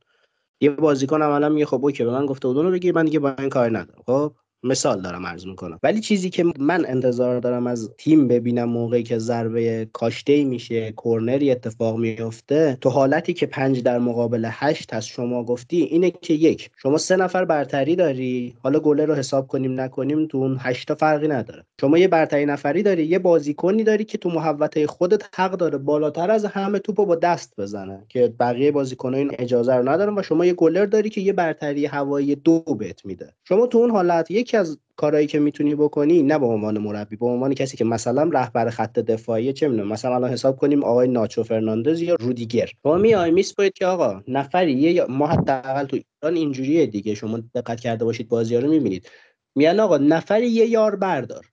یه 0.60 0.70
بازیکن 0.70 1.22
عملا 1.22 1.48
میگه 1.48 1.66
خب 1.66 1.84
اوکی 1.84 2.04
به 2.04 2.10
من 2.10 2.26
گفته 2.26 2.48
اونو 2.48 2.70
بگیر 2.70 2.94
من 2.94 3.04
دیگه 3.04 3.18
با 3.18 3.34
این 3.38 3.48
کار 3.48 3.78
ندارم. 3.78 4.02
خب 4.06 4.34
مثال 4.64 5.02
دارم 5.02 5.26
عرض 5.26 5.46
می‌کنم. 5.46 5.78
ولی 5.82 6.00
چیزی 6.00 6.30
که 6.30 6.44
من 6.58 6.84
انتظار 6.86 7.40
دارم 7.40 7.66
از 7.66 7.90
تیم 7.98 8.28
ببینم 8.28 8.64
موقعی 8.64 9.02
که 9.02 9.18
ضربه 9.18 9.88
کاشته 9.92 10.44
میشه 10.44 10.92
کورنری 10.92 11.50
اتفاق 11.50 11.98
میفته 11.98 12.78
تو 12.80 12.90
حالتی 12.90 13.32
که 13.32 13.46
پنج 13.46 13.82
در 13.82 13.98
مقابل 13.98 14.48
هشت 14.50 14.94
هست 14.94 15.08
شما 15.08 15.44
گفتی 15.44 15.82
اینه 15.82 16.10
که 16.10 16.34
یک 16.34 16.70
شما 16.82 16.98
سه 16.98 17.16
نفر 17.16 17.44
برتری 17.44 17.96
داری 17.96 18.54
حالا 18.62 18.80
گله 18.80 19.04
رو 19.04 19.14
حساب 19.14 19.46
کنیم 19.46 19.80
نکنیم 19.80 20.26
تو 20.26 20.38
اون 20.38 20.56
هشتا 20.60 20.94
فرقی 20.94 21.28
نداره. 21.28 21.64
شما 21.80 21.98
یه 21.98 22.08
برتری 22.08 22.46
نفری 22.46 22.82
داری 22.82 23.06
یه 23.06 23.18
بازیکنی 23.18 23.84
داری 23.84 24.04
که 24.04 24.18
تو 24.18 24.30
محوطه 24.30 24.86
خودت 24.86 25.22
حق 25.34 25.52
داره 25.52 25.78
بالاتر 25.78 26.30
از 26.30 26.44
همه 26.44 26.78
توپو 26.78 27.06
با 27.06 27.14
دست 27.14 27.54
بزنه 27.58 28.04
که 28.08 28.34
بقیه 28.40 28.72
بازیکن‌ها 28.72 29.18
این 29.18 29.30
اجازه 29.38 29.74
رو 29.74 29.88
ندارن 29.88 30.18
و 30.18 30.22
شما 30.22 30.46
یه 30.46 30.52
گلر 30.52 30.86
داری 30.86 31.10
که 31.10 31.20
یه 31.20 31.32
برتری 31.32 31.86
هوایی 31.86 32.34
دو 32.34 32.60
بهت 32.60 33.06
میده. 33.06 33.32
شما 33.44 33.66
تو 33.66 33.78
اون 33.78 33.90
حالت 33.90 34.30
یک 34.30 34.51
یکی 34.53 34.57
از 34.59 34.78
کارهایی 34.96 35.26
که 35.26 35.38
می‌تونی 35.38 35.74
بکنی 35.74 36.22
نه 36.22 36.38
به 36.38 36.46
عنوان 36.46 36.78
مربی 36.78 37.16
به 37.16 37.26
عنوان 37.26 37.55
کسی 37.55 37.76
که 37.76 37.84
مثلا 37.84 38.30
رهبر 38.32 38.70
خط 38.70 38.98
دفاعی 38.98 39.53
چه 39.53 39.68
می‌دونم 39.68 39.88
مثلا 39.88 40.14
الان 40.14 40.30
حساب 40.30 40.57
کنیم 40.57 40.84
آقای 40.84 41.09
ناچو 41.09 41.42
فرناندز 41.42 42.03
یا 42.03 42.14
رودیگر. 42.20 42.70
شما 42.82 42.96
میای 42.96 43.30
میسپرید 43.30 43.72
که 43.72 43.86
آقا 43.86 44.22
نفری 44.28 44.72
یه 44.72 45.05
ما 45.05 45.26
حداقل 45.26 45.84
تو 45.84 45.96
ایران 45.96 46.36
اینجوریه 46.36 46.86
دیگه 46.86 47.14
شما 47.14 47.38
دقت 47.55 47.80
کرده 47.80 48.05
باشید 48.05 48.28
بازی 48.28 48.57
رو 48.57 48.70
می‌بینید. 48.70 49.09
میان 49.57 49.80
آقا 49.80 49.98
نفری 49.98 50.48
یه 50.48 50.66
یار 50.66 50.96
بردار 50.96 51.46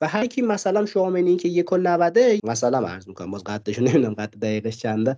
و 0.00 0.08
هر 0.08 0.26
کی 0.26 0.42
مثلا 0.42 0.86
شوامنی 0.86 1.36
که 1.36 1.48
یک 1.48 1.72
و 1.72 1.76
90 1.76 2.18
مثلا 2.44 2.88
عرض 2.88 3.08
می‌کنم 3.08 3.30
باز 3.30 3.44
قدش 3.44 3.78
نمی‌دونم 3.86 4.14
قد 4.14 4.34
دقیقش 4.42 4.76
چنده 4.78 5.16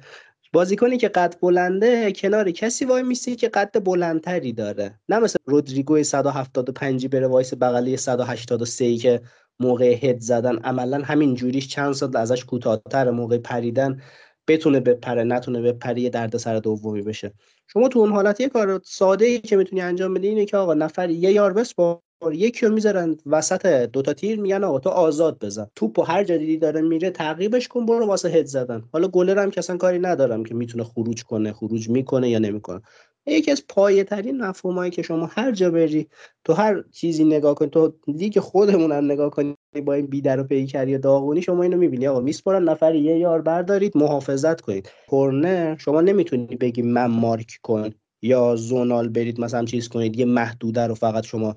بازیکنی 0.52 0.96
که 0.96 1.08
قد 1.08 1.34
بلنده 1.42 2.12
کنار 2.12 2.50
کسی 2.50 2.84
وای 2.84 3.02
میسی 3.02 3.36
که 3.36 3.48
قد 3.48 3.84
بلندتری 3.84 4.52
داره. 4.52 5.00
نه 5.08 5.18
مثل 5.18 5.38
رودریگو 5.44 6.02
175 6.02 7.06
بره 7.06 7.26
وایس 7.26 7.54
بغلی 7.54 7.96
183 7.96 8.96
که 8.96 9.20
موقع 9.60 10.06
هد 10.06 10.20
زدن 10.20 10.56
عملا 10.56 11.02
همین 11.04 11.34
جوریش 11.34 11.68
چند 11.68 11.92
سال 11.92 12.16
ازش 12.16 12.44
کوتاهتر 12.44 13.10
موقع 13.10 13.38
پریدن 13.38 14.00
بتونه 14.48 14.80
بپره 14.80 15.24
نتونه 15.24 15.62
بپره 15.62 16.00
یه 16.00 16.10
درد 16.10 16.36
سر 16.36 16.58
دومی 16.58 17.02
بشه. 17.02 17.32
شما 17.66 17.88
تو 17.88 17.98
اون 17.98 18.12
حالت 18.12 18.40
یه 18.40 18.48
کار 18.48 18.80
ساده 18.84 19.24
ای 19.24 19.38
که 19.38 19.56
می‌تونی 19.56 19.82
انجام 19.82 20.14
بدی 20.14 20.28
اینه 20.28 20.44
که 20.44 20.56
آقا 20.56 20.74
نفر 20.74 21.10
یه 21.10 21.32
یار 21.32 21.52
بس 21.52 21.74
با 21.74 22.02
یکی 22.32 22.66
رو 22.66 22.72
می‌ذارن 22.72 23.16
وسط 23.26 23.66
دوتا 23.66 24.12
تیر 24.12 24.40
میگن 24.40 24.64
آقا 24.64 24.78
تو 24.78 24.90
آزاد 24.90 25.38
بزن. 25.44 25.66
توپ 25.76 25.98
و 25.98 26.02
هر 26.02 26.24
جدیدی 26.24 26.56
داره 26.56 26.80
میره 26.80 27.10
تعقیبش 27.10 27.68
کن 27.68 27.86
برو 27.86 28.06
واسه 28.06 28.28
هد 28.28 28.46
زدن. 28.46 28.82
حالا 28.92 29.08
گلر 29.08 29.42
هم 29.42 29.50
که 29.50 29.62
کاری 29.62 29.98
ندارم 29.98 30.44
که 30.44 30.54
می‌تونه 30.54 30.84
خروج 30.84 31.24
کنه 31.24 31.52
خروج 31.52 31.88
می‌کنه 31.88 32.30
یا 32.30 32.38
نمی‌کنه. 32.38 32.80
یکی 33.26 33.50
از 33.50 33.64
پایه 33.68 34.04
ترین 34.04 34.40
مفهومایی 34.40 34.90
که 34.90 35.02
شما 35.02 35.26
هر 35.26 35.52
جا 35.52 35.70
بری 35.70 36.08
تو 36.44 36.52
هر 36.52 36.84
چیزی 36.92 37.24
نگاه 37.24 37.54
کنی 37.54 37.68
تو 37.68 37.92
لیگ 38.06 38.38
خودمون 38.38 38.92
هم 38.92 39.04
نگاه 39.04 39.30
کنی 39.30 39.54
با 39.86 39.94
این 39.94 40.06
بیدر 40.06 40.40
و 40.40 40.44
پیکری 40.44 40.94
و 40.94 40.98
داغونی 40.98 41.42
شما 41.42 41.62
اینو 41.62 41.76
می‌بینی. 41.76 42.06
آقا 42.06 42.20
میسپرن 42.20 42.64
نفر 42.64 42.94
یه 42.94 43.18
یار 43.18 43.42
بردارید 43.42 43.96
محافظت 43.96 44.60
کنید. 44.60 44.88
کورنر 45.08 45.76
شما 45.76 46.00
نمی‌تونی 46.00 46.56
بگی 46.56 46.82
من 46.82 47.06
مارک 47.06 47.58
کن 47.62 47.90
یا 48.22 48.56
زونال 48.56 49.08
برید 49.08 49.40
مثلا 49.40 49.64
چیز 49.64 49.88
کنید 49.88 50.18
یه 50.18 50.24
محدوده 50.24 50.86
رو 50.86 50.94
فقط 50.94 51.24
شما 51.24 51.56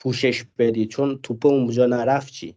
پوشش 0.00 0.44
بدید 0.58 0.88
چون 0.88 1.18
توپ 1.22 1.46
اونجا 1.46 1.86
نرفت 1.86 2.32
چی؟ 2.32 2.56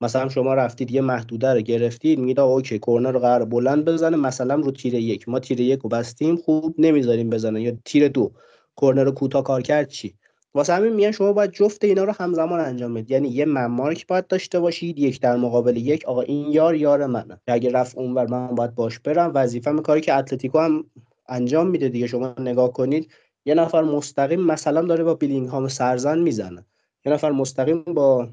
مثلا 0.00 0.28
شما 0.28 0.54
رفتید 0.54 0.90
یه 0.90 1.00
محدوده 1.00 1.54
رو 1.54 1.60
گرفتید 1.60 2.18
میگید 2.18 2.40
اوکی 2.40 2.78
کورنر 2.78 3.12
رو 3.12 3.18
قرار 3.18 3.44
بلند 3.44 3.84
بزنه 3.84 4.16
مثلا 4.16 4.54
رو 4.54 4.70
تیر 4.70 4.94
یک. 4.94 5.28
ما 5.28 5.38
تیر 5.38 5.60
یک 5.60 5.80
رو 5.80 5.88
بستیم 5.88 6.36
خوب 6.36 6.74
نمی‌ذاریم 6.78 7.30
بزنه. 7.30 7.62
یا 7.62 7.72
تیر 7.84 8.08
دو. 8.08 8.32
کورنر 8.74 9.04
رو 9.04 9.10
کوتاه 9.10 9.42
کار 9.42 9.62
کرد 9.62 9.88
چی؟ 9.88 10.14
واسه 10.54 10.72
همین 10.74 10.92
میگن 10.92 11.10
شما 11.10 11.32
باید 11.32 11.50
جفت 11.50 11.84
اینا 11.84 12.04
رو 12.04 12.12
همزمان 12.12 12.60
انجام 12.60 12.94
بدید. 12.94 13.10
یعنی 13.10 13.28
یه 13.28 13.44
ممارک 13.44 14.06
باید 14.06 14.26
داشته 14.26 14.60
باشید 14.60 14.98
یک 14.98 15.20
در 15.20 15.36
مقابل 15.36 15.76
یک. 15.76 16.04
آقا 16.04 16.20
این 16.20 16.52
یار 16.52 16.74
یار 16.74 17.06
منه. 17.06 17.40
اگه 17.46 17.70
رفت 17.70 17.98
اونور 17.98 18.26
من 18.26 18.46
باید 18.46 18.74
باش 18.74 18.98
برم. 18.98 19.32
وظیفه 19.34 19.72
کاری 19.72 20.00
که 20.00 20.14
اتلتیکو 20.14 20.58
هم 20.58 20.84
انجام 21.28 21.66
میده 21.66 21.88
دیگه. 21.88 22.06
شما 22.06 22.34
نگاه 22.38 22.72
کنید 22.72 23.10
یه 23.44 23.54
نفر 23.54 23.82
مستقیم 23.82 24.40
مثلا 24.40 24.82
داره 24.82 25.04
با 25.04 25.14
بیلینگهام 25.14 25.68
سرزن 25.68 26.18
می‌زنه. 26.18 26.66
یه 27.06 27.12
نفر 27.12 27.30
مستقیم 27.30 27.82
با 27.82 28.28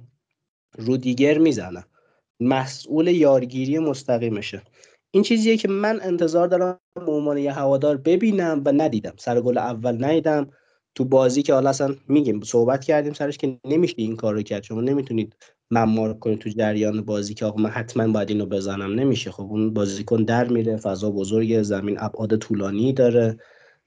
رودیگر 0.77 1.37
می‌زنه. 1.37 1.85
مسئول 2.39 3.07
یارگیری 3.07 3.79
مستقیمشه. 3.79 4.61
این 5.11 5.23
چیزیه 5.23 5.57
که 5.57 5.67
من 5.67 5.99
انتظار 6.03 6.47
دارم 6.47 6.79
به 6.95 7.11
عنوان 7.11 7.37
یه 7.37 7.51
هوادار 7.51 7.97
ببینم 7.97 8.61
و 8.65 8.71
ندیدم. 8.71 9.13
سر 9.17 9.41
گل 9.41 9.57
اول 9.57 10.05
ندیدم. 10.05 10.49
تو 10.95 11.05
بازی 11.05 11.43
که 11.43 11.53
حالا 11.53 11.69
اصلا 11.69 11.95
میگیم 12.07 12.41
صحبت 12.41 12.83
کردیم 12.85 13.13
سرش 13.13 13.37
که 13.37 13.59
نمیشه 13.65 13.93
این 13.97 14.15
کار 14.15 14.33
رو 14.33 14.41
کرد. 14.41 14.63
شما 14.63 14.81
نمی‌تونید 14.81 15.35
ممار 15.71 16.13
کنید 16.13 16.39
تو 16.39 16.49
جریان 16.49 17.01
بازی 17.01 17.33
که 17.33 17.45
آقا 17.45 17.61
من 17.61 17.69
حتما 17.69 18.13
باید 18.13 18.29
اینو 18.29 18.45
بزنم. 18.45 18.93
نمیشه. 18.93 19.31
خب 19.31 19.43
اون 19.43 19.73
بازیکن 19.73 20.23
در 20.23 20.47
میره 20.47 20.77
فضا 20.77 21.11
بزرگ 21.11 21.61
زمین 21.61 21.97
ابعاد 21.99 22.37
طولانی 22.37 22.93
داره. 22.93 23.37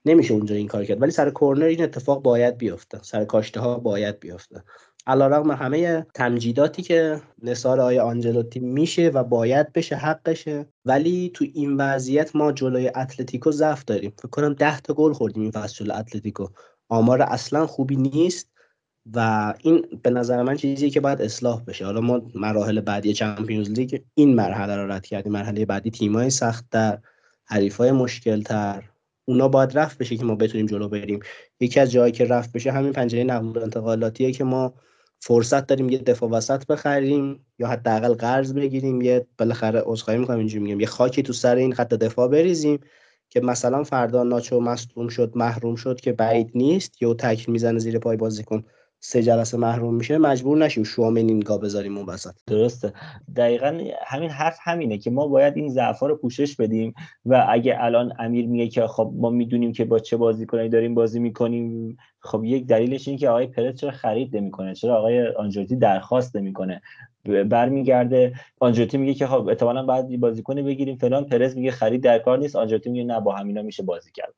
نمیشه 0.07 0.35
اونجا 0.35 0.55
این 0.55 0.69
کار 0.69 0.85
کرد. 0.85 1.03
ولی 1.03 1.11
سر 1.11 1.31
کورنر 1.31 1.65
این 1.65 1.83
اتفاق 1.83 2.23
باید 2.23 2.59
بیفته 2.59 2.99
سر 3.03 3.25
کاشته 3.25 3.61
ها 3.61 3.79
باید 3.79 4.21
بیفته 4.21 4.63
علیرغم 5.07 5.51
همه 5.51 6.07
تمجیداتی 6.15 6.83
که 6.83 7.21
نثار 7.43 7.81
آقای 7.81 7.99
آنجلوتی 7.99 8.61
میشه 8.61 9.09
و 9.09 9.25
باید 9.25 9.73
بشه 9.73 9.97
حقشه. 9.97 10.67
ولی 10.85 11.31
تو 11.35 11.45
این 11.55 11.77
وضعیت 11.77 12.37
ما 12.37 12.53
جلوی 12.53 12.91
اتلتیکو 12.97 13.51
ضعف 13.51 13.85
داریم. 13.85 14.13
فکر 14.19 14.29
کنم 14.29 14.55
10 14.55 14.81
تا 14.81 14.95
گل 14.95 15.13
خوردیم 15.13 15.43
این 15.43 15.51
فصل 15.51 15.75
جلوی 15.75 15.97
اتلتیکو. 15.97 16.47
آمار 16.89 17.23
اصلا 17.23 17.67
خوبی 17.67 17.97
نیست 17.97 18.51
و 19.15 19.55
این 19.63 19.87
به 20.03 20.11
نظر 20.11 20.43
من 20.43 20.57
چیزی 20.57 20.91
که 20.91 21.01
باید 21.01 21.23
اصلاح 21.23 21.65
بشه. 21.65 21.85
حالا 21.85 22.01
ما 22.01 22.23
مراحل 22.35 22.81
بعدی 22.81 23.13
چمپیونز 23.13 23.71
لیگ 23.71 24.01
این 24.15 24.35
مرحله 24.35 24.77
رو 24.77 24.93
رد 24.93 25.07
کردیم. 25.07 25.33
مرحله 25.33 25.65
بعدی 25.65 25.91
تیمای 25.91 26.31
سختتر 26.31 26.99
حریفای 27.45 27.93
مشکلتر. 27.93 28.83
اونا 29.29 29.49
باید 29.49 29.79
رفت 29.79 29.99
بشه 29.99 30.17
که 30.17 30.25
ما 30.25 30.35
بتونیم 30.35 30.67
جلو 30.67 30.89
بریم. 30.89 31.21
یکی 31.61 31.81
از 31.81 31.93
جایی 31.93 32.13
که 32.13 32.25
رفت 32.25 32.53
بشه 32.53 32.73
همین 32.73 32.93
پنجره 32.93 33.25
نقل 33.25 33.47
و 33.47 33.59
انتقالاتیه 33.59 34.33
که 34.33 34.45
ما 34.45 34.75
فرصت 35.21 35.67
داریم 35.67 35.89
یه 35.89 35.99
دفاع 35.99 36.31
وسط 36.31 36.67
بخریم 36.67 37.47
یا 37.59 37.67
حداقل 37.69 38.15
قرض 38.15 38.55
بگیریم. 38.55 39.03
یه 39.03 39.27
بالاخره 39.39 39.83
عذرخواهی 39.85 40.21
می‌کنم 40.21 40.39
اینجوری 40.39 40.65
میگم. 40.65 40.81
یه 40.81 40.87
خاکی 40.87 41.23
تو 41.23 41.33
سر 41.33 41.57
این 41.57 41.73
خط 41.73 41.95
دفاع 41.95 42.29
بریزیم 42.29 42.81
که 43.29 43.41
مثلا 43.41 43.85
فردا 43.85 44.23
ناچو 44.23 44.61
مصدوم 44.61 45.09
شد 45.09 45.33
محروم 45.35 45.75
شد 45.75 46.01
که 46.01 46.13
بعید 46.13 46.51
نیست. 46.55 47.03
یا 47.03 47.15
تکل 47.15 47.53
می‌زنه 47.53 47.79
زیر 47.79 47.99
پای 47.99 48.17
بازیکن. 48.17 48.65
سه 49.09 49.23
جلسه 49.23 49.57
محروم 49.57 49.95
میشه 49.95 50.19
مجبور 50.19 50.59
نشیم 50.59 50.85
شوامن 50.85 51.17
اینگا 51.29 51.59
بذاریم 51.59 51.97
اون 51.97 52.07
وسط. 52.07 52.35
درسته. 52.47 52.93
دقیقا 53.37 53.81
همین 54.07 54.31
حرف 54.31 54.59
همینه 54.63 54.99
که 54.99 55.11
ما 55.11 55.27
باید 55.27 55.57
این 55.57 55.69
ضعف 55.69 55.99
رو 55.99 56.17
پوشش 56.17 56.57
بدیم 56.57 56.95
و 57.27 57.47
اگه 57.49 57.77
الان 57.81 58.13
امیر 58.19 58.47
میگه 58.47 58.69
که 58.69 58.87
خب 58.87 59.13
ما 59.15 59.31
می‌دونیم 59.31 59.73
که 59.73 59.85
با 59.85 59.99
چه 59.99 60.17
بازیکنایی 60.17 60.69
داریم 60.69 60.95
بازی 60.95 61.21
می‌کنیم 61.21 61.97
خب 62.21 62.45
یک 62.45 62.67
دلیلش 62.67 63.09
اینه 63.09 63.21
که 63.21 63.29
آقای 63.29 63.47
پرز 63.47 63.75
چرا 63.75 63.91
خرید 63.91 64.37
نمی‌کنه؟ 64.37 64.75
چرا 64.75 64.97
آقای 64.97 65.27
آنجلوتی 65.27 65.77
درخواست 65.77 66.37
نمی‌کنه؟ 66.37 66.83
برمیگرده 67.49 68.35
آنجلوتی 68.61 68.99
میگه 68.99 69.15
که 69.15 69.27
خب 69.27 69.49
احتمالاً 69.49 69.87
بعد 69.87 70.21
بازیکن 70.21 70.63
بگیریم 70.63 70.97
فلان 70.97 71.25
پرز 71.25 71.57
میگه 71.57 71.71
خرید 71.71 72.03
در 72.03 72.19
کار 72.19 72.39
نیست 72.39 72.57
آنجلوتی 72.57 72.91
میگه 72.91 73.05
نه 73.05 73.21
با 73.21 73.35
همینا 73.35 73.63
میشه 73.63 73.83
بازی 73.83 74.11
کرد. 74.15 74.35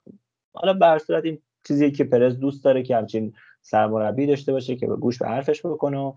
حالا 0.55 0.73
به 0.73 0.99
صورت 0.99 1.25
این 1.25 1.39
چیزی 1.69 1.91
که 1.91 2.05
پرز 2.05 2.39
دوست 2.39 2.65
داره 2.65 2.83
که 2.83 2.97
همچین 2.97 3.33
سرمربی 3.71 4.27
داشته 4.27 4.53
باشه 4.53 4.77
که 4.77 4.87
گوش 4.87 5.19
به 5.19 5.29
حرفش 5.29 5.67
بکنه. 5.67 6.15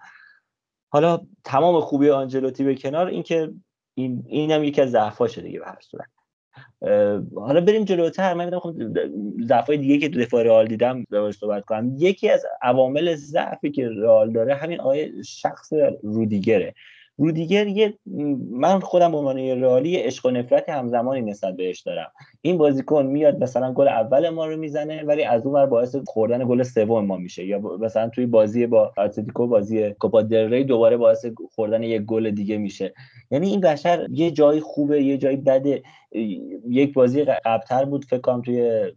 حالا 0.89 1.19
تمام 1.43 1.79
خوبی 1.79 2.09
آنجلوتی 2.09 2.63
به 2.63 2.75
کنار 2.75 3.07
اینکه 3.07 3.51
این 3.93 4.23
اینم 4.27 4.63
یکی 4.63 4.81
از 4.81 4.91
ضعفاشه 4.91 5.41
دیگه 5.41 5.59
به 5.59 5.65
هر 5.65 5.79
صورت. 5.81 6.09
حالا 7.35 7.61
بریم 7.61 7.83
جلوتر. 7.83 8.33
من 8.33 8.59
خب 8.59 8.75
ضعفای 9.47 9.77
دیگه 9.77 9.97
که 9.97 10.09
تو 10.09 10.19
دفاع 10.19 10.43
رئال 10.43 10.67
دیدم 10.67 11.03
به 11.09 11.31
صحبت 11.31 11.65
کنم. 11.65 11.95
یکی 11.97 12.29
از 12.29 12.45
عوامل 12.61 13.15
ضعفی 13.15 13.71
که 13.71 13.89
رئال 13.89 14.31
داره 14.31 14.55
همین 14.55 14.79
آیه 14.79 15.21
شخص 15.25 15.73
رودیگره. 16.03 16.73
رودیگر 17.21 17.67
یه 17.67 17.93
من 18.51 18.79
خودم 18.79 19.11
به 19.11 19.17
عنوان 19.17 19.37
رئالی 19.37 19.95
عشق 19.95 20.25
و 20.25 20.29
نفرت 20.29 20.69
همزمانی 20.69 21.21
نسبت 21.21 21.55
بهش 21.55 21.81
دارم. 21.81 22.11
این 22.41 22.57
بازیکن 22.57 23.05
میاد 23.05 23.43
مثلا 23.43 23.73
گل 23.73 23.87
اول 23.87 24.29
ما 24.29 24.45
رو 24.45 24.57
می‌زنه 24.57 25.03
ولی 25.03 25.23
از 25.23 25.45
اون 25.45 25.55
ور 25.55 25.65
باعث 25.65 25.95
خوردن 26.07 26.47
گل 26.47 26.63
سوم 26.63 27.05
ما 27.05 27.17
میشه. 27.17 27.45
یا 27.45 27.59
مثلا 27.59 28.09
توی 28.09 28.25
بازی 28.25 28.67
با 28.67 28.93
اتلتیکو 28.97 29.47
بازی 29.47 29.91
کوپا 29.91 30.21
دل 30.21 30.49
ری 30.49 30.63
دوباره 30.63 30.97
باعث 30.97 31.25
خوردن 31.55 31.83
یک 31.83 32.01
گل 32.01 32.31
دیگه 32.31 32.57
میشه. 32.57 32.93
یعنی 33.31 33.49
این 33.49 33.61
بشر 33.61 34.07
یه 34.09 34.31
جای 34.31 34.59
خوبه 34.59 35.03
یه 35.03 35.17
جای 35.17 35.35
بده. 35.35 35.83
یک 36.69 36.93
بازی 36.93 37.23
قبلتر 37.23 37.85
بود 37.85 38.05
فکر 38.05 38.21
کنم 38.21 38.41
توی 38.41 38.91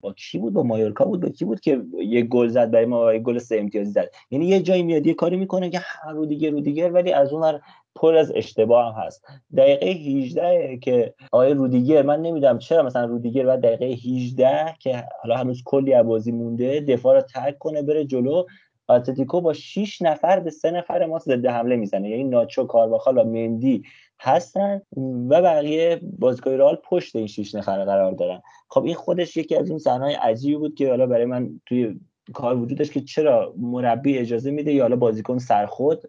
با 0.00 0.12
کی 0.12 0.38
بود؟ 0.38 0.52
با 0.52 0.62
مایورکا 0.62 1.04
بود؟ 1.04 1.20
با 1.20 1.28
کی 1.28 1.44
بود 1.44 1.60
که 1.60 1.82
یه 1.98 2.22
گل 2.22 2.48
زد 2.48 2.70
برای 2.70 2.86
ما 2.86 3.18
گل 3.18 3.38
سه 3.38 3.56
امتیازی 3.56 3.90
زد؟ 3.90 4.10
یعنی 4.30 4.46
یه 4.46 4.60
جایی 4.60 4.82
میاد 4.82 5.06
یه 5.06 5.14
کاری 5.14 5.36
می‌کنه 5.36 5.70
که 5.70 5.80
رو 6.12 6.26
دیگه 6.26 6.50
رو 6.50 6.60
دیگه 6.60 6.88
ولی 6.88 7.12
از 7.12 7.32
اون 7.32 7.60
پر 7.94 8.14
از 8.14 8.32
اشتباه 8.34 8.94
هم 8.94 9.02
هست. 9.02 9.24
دقیقه 9.56 9.86
18 9.86 10.78
که 10.82 11.14
آقای 11.32 11.54
رودیگر 11.54 12.02
من 12.02 12.22
نمی‌دونم 12.22 12.58
چرا 12.58 12.82
مثلا 12.82 13.04
رودیگر 13.04 13.46
بعد 13.46 13.60
دقیقه 13.60 13.84
18 13.84 14.74
که 14.78 15.04
حالا 15.22 15.36
هنوز 15.36 15.62
کلی 15.64 16.02
بازی 16.02 16.32
مونده 16.32 16.80
دفاع 16.80 17.14
رو 17.14 17.22
ترک 17.22 17.58
کنه 17.58 17.82
بره 17.82 18.04
جلو. 18.04 18.44
اتلتیکو 18.88 19.40
با 19.40 19.52
6 19.52 20.02
نفر 20.02 20.40
به 20.40 20.50
سه 20.50 20.70
نفر 20.70 21.06
ما 21.06 21.18
ضد 21.18 21.46
حمله 21.46 21.76
می‌زنه. 21.76 22.08
یعنی 22.08 22.24
ناچو 22.24 22.64
کارواخال 22.64 23.18
و 23.18 23.24
مندی 23.24 23.82
هستن 24.20 24.80
و 25.28 25.42
بقیه 25.42 26.00
بازیکن 26.18 26.50
رئال 26.50 26.78
پشت 26.84 27.16
این 27.16 27.26
6 27.26 27.54
نفر 27.54 27.84
قرار 27.84 28.12
دارن. 28.12 28.42
خب 28.68 28.84
این 28.84 28.94
خودش 28.94 29.36
یکی 29.36 29.56
از 29.56 29.70
اون 29.70 29.78
صحنه‌های 29.78 30.14
عجیبی 30.14 30.56
بود 30.56 30.74
که 30.74 30.88
حالا 30.88 31.06
برای 31.06 31.24
من 31.24 31.60
توی 31.66 32.00
کار 32.32 32.56
وجودش 32.56 32.90
که 32.90 33.00
چرا 33.00 33.54
مربی 33.58 34.18
اجازه 34.18 34.50
میده 34.50 34.72
یا 34.72 34.82
حالا 34.82 34.96
بازیکن 34.96 35.38
سرخود 35.38 36.02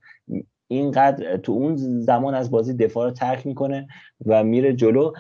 اینقدر 0.68 1.38
تو 1.38 1.52
اون 1.52 1.76
زمان 2.00 2.36
از 2.36 2.52
بازی 2.52 2.74
دفاع 2.74 3.06
رو 3.06 3.12
ترک 3.12 3.48
می‌کنه 3.48 3.88
و 4.26 4.44
میره 4.44 4.74
جلو. 4.74 5.12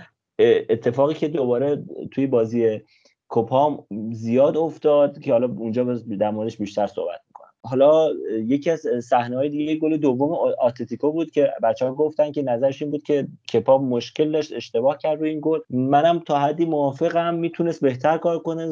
اتفاقی 0.69 1.13
که 1.13 1.27
دوباره 1.27 1.83
توی 2.11 2.27
بازی 2.27 2.81
کوپام 3.27 3.85
زیاد 4.11 4.57
افتاد 4.57 5.19
که 5.19 5.31
حالا 5.31 5.47
اونجا 5.47 5.83
در 6.19 6.31
موردش 6.31 6.57
بیشتر 6.57 6.87
صحبت 6.87 7.19
حالا 7.63 8.09
یکی 8.47 8.69
از 8.69 8.87
صحنه 9.03 9.35
های 9.35 9.49
دیگه 9.49 9.75
گل 9.75 9.97
دوم 9.97 10.31
آتلتیکو 10.59 11.11
بود 11.11 11.31
که 11.31 11.53
بچه 11.63 11.85
ها 11.85 11.93
گفتن 11.93 12.31
که 12.31 12.41
نظرش 12.41 12.81
این 12.81 12.91
بود 12.91 13.03
که 13.03 13.27
کپا 13.53 13.77
مشکل 13.77 14.31
داشت 14.31 14.53
اشتباه 14.53 14.97
کرد 14.97 15.19
روی 15.19 15.29
این 15.29 15.39
گل. 15.41 15.59
منم 15.69 16.19
تا 16.19 16.39
حدی 16.39 16.65
موافقم 16.65 17.35
می‌تونست 17.35 17.81
بهتر 17.81 18.17
کار 18.17 18.39
کنه. 18.39 18.71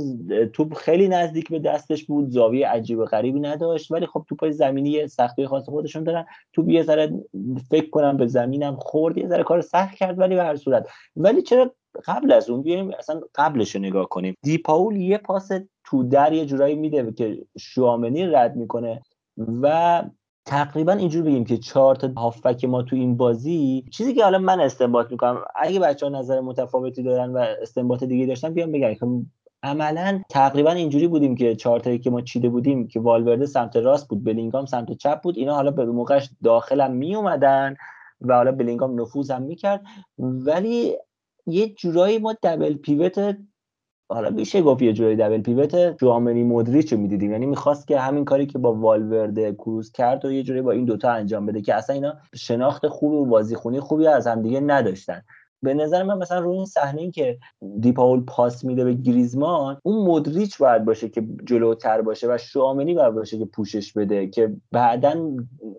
توپ 0.54 0.74
خیلی 0.74 1.08
نزدیک 1.08 1.50
به 1.50 1.60
دستش 1.60 2.06
بود 2.06 2.30
زاویه 2.30 2.68
عجیب 2.68 3.00
و 3.00 3.06
غریبی 3.06 3.40
نداشت. 3.40 3.92
ولی 3.92 4.06
خب 4.06 4.26
توپای 4.30 4.52
زمینی 4.52 5.08
سختی 5.08 5.48
خاص 5.48 5.66
خودشون 5.66 6.04
دارن. 6.04 6.26
توپ 6.54 6.70
یه 6.70 6.84
ذره 6.84 7.12
فکر 7.70 7.90
کنم 7.90 8.18
به 8.18 8.28
زمینم 8.28 8.76
خورد 8.76 9.18
یه 9.18 9.28
ذره 9.28 9.44
کار 9.44 9.62
سخت 9.62 9.96
کرد 9.96 10.20
ولی 10.20 10.36
به 10.36 10.44
هر 10.44 10.56
صورت. 10.56 10.88
ولی 11.16 11.42
چرا 11.42 11.72
قبل 12.06 12.32
از 12.32 12.50
اون 12.50 12.62
بیایم 12.62 12.92
اصلا 13.00 13.22
قبلش 13.36 13.76
رو 13.76 13.82
نگاه 13.82 14.10
کنیم. 14.10 14.36
دیپاول 14.44 14.96
یه 14.96 15.18
پاس 15.18 15.52
تو 15.84 16.04
در 16.04 16.34
یه 16.34 16.46
جورایی 16.46 16.76
میده 16.76 17.12
که 17.12 17.46
شوامنی 17.60 18.26
رد 18.26 18.56
می‌کنه 18.56 19.02
و 19.62 20.04
تقریبا 20.46 20.92
اینجور 20.92 21.24
بگیم 21.24 21.46
که 21.46 21.58
چهار 21.58 21.96
تا 21.96 22.08
هافک 22.18 22.66
ما 22.66 22.84
تو 22.84 22.96
این 22.96 23.18
بازی 23.18 23.86
چیزی 23.92 24.14
که 24.14 24.24
حالا 24.24 24.40
من 24.40 24.60
استنباط 24.60 25.12
می‌کنم 25.12 25.44
اگه 25.56 25.80
بچه 25.80 26.06
ها 26.06 26.20
نظر 26.20 26.40
متفاوتی 26.40 27.04
دارن 27.04 27.34
و 27.34 27.38
استنباط 27.38 28.04
دیگه 28.04 28.26
داشتن 28.26 28.54
بیان 28.54 28.72
بگن. 28.72 28.94
که 28.94 29.06
عملا 29.64 30.22
تقریبا 30.30 30.72
اینجوری 30.72 31.08
بودیم 31.08 31.36
که 31.36 31.56
چهار 31.56 31.98
که 31.98 32.10
ما 32.10 32.22
چیده 32.22 32.50
بودیم 32.50 32.88
که 32.88 33.00
والورده 33.00 33.46
سمت 33.46 33.76
راست 33.76 34.08
بود 34.08 34.24
بلینگام 34.24 34.66
سمت 34.66 34.92
چپ 34.92 35.22
بود 35.22 35.38
اینا 35.38 35.56
حالا 35.56 35.72
به 35.72 35.86
موقعش 35.86 36.30
داخلم 36.44 36.92
می 36.92 37.16
اومدن 37.16 37.76
و 38.22 38.36
حالا 38.36 38.52
بلینگام 38.52 39.02
نفوذ 39.02 39.32
هم 39.32 39.42
می‌کرد. 39.42 39.82
ولی 40.18 40.98
یه 41.52 41.70
جورایی 41.70 42.18
ما 42.18 42.36
دبل 42.44 42.74
پیوت 42.74 43.38
حالا 44.12 44.30
میشه 44.30 44.62
گفت 44.62 44.82
یه 44.82 44.94
جورایی 44.94 45.16
دبل 45.16 45.42
پیوت 45.42 45.98
جوامنی 46.00 46.44
مودریچ 46.44 46.94
رو 46.94 47.00
می‌دیدیم. 47.00 47.32
یعنی 47.32 47.46
می‌خواست 47.46 47.88
که 47.88 48.00
همین 48.00 48.26
کاری 48.26 48.46
که 48.46 48.58
با 48.58 48.74
والورده 48.74 49.54
کروز 49.54 49.92
کرد 49.92 50.26
و 50.26 50.32
یه 50.32 50.44
جوری 50.44 50.62
با 50.62 50.72
این 50.72 50.86
دوتا 50.86 51.12
انجام 51.12 51.46
بده 51.46 51.62
که 51.62 51.76
اصلا 51.76 51.94
اینا 51.96 52.14
شناخت 52.36 52.88
خوبی 52.88 53.16
و 53.16 53.26
بازیخونی 53.26 53.80
خوبی 53.80 54.08
از 54.08 54.28
همدیگه 54.28 54.60
نداشتن. 54.60 55.22
به 55.62 55.74
نظر 55.74 56.04
من 56.04 56.18
مثلا 56.18 56.40
روی 56.40 56.56
این 56.56 56.66
صحنه 56.66 57.02
ای 57.02 57.12
که 57.12 57.38
دیپاول 57.80 58.22
پاس 58.22 58.64
میده 58.64 58.84
به 58.84 58.94
گریزمان 58.94 59.78
اون 59.84 60.06
مودریچ 60.06 60.58
باید 60.58 60.86
باشه 60.86 61.10
که 61.10 61.28
جلوتر 61.46 62.02
باشه 62.02 62.28
و 62.34 62.38
شوامنی 62.38 62.94
باید 62.94 63.14
باشه 63.14 63.38
که 63.38 63.46
پوشش 63.46 63.94
بده 63.94 64.28
که 64.28 64.56
بعدا 64.72 65.38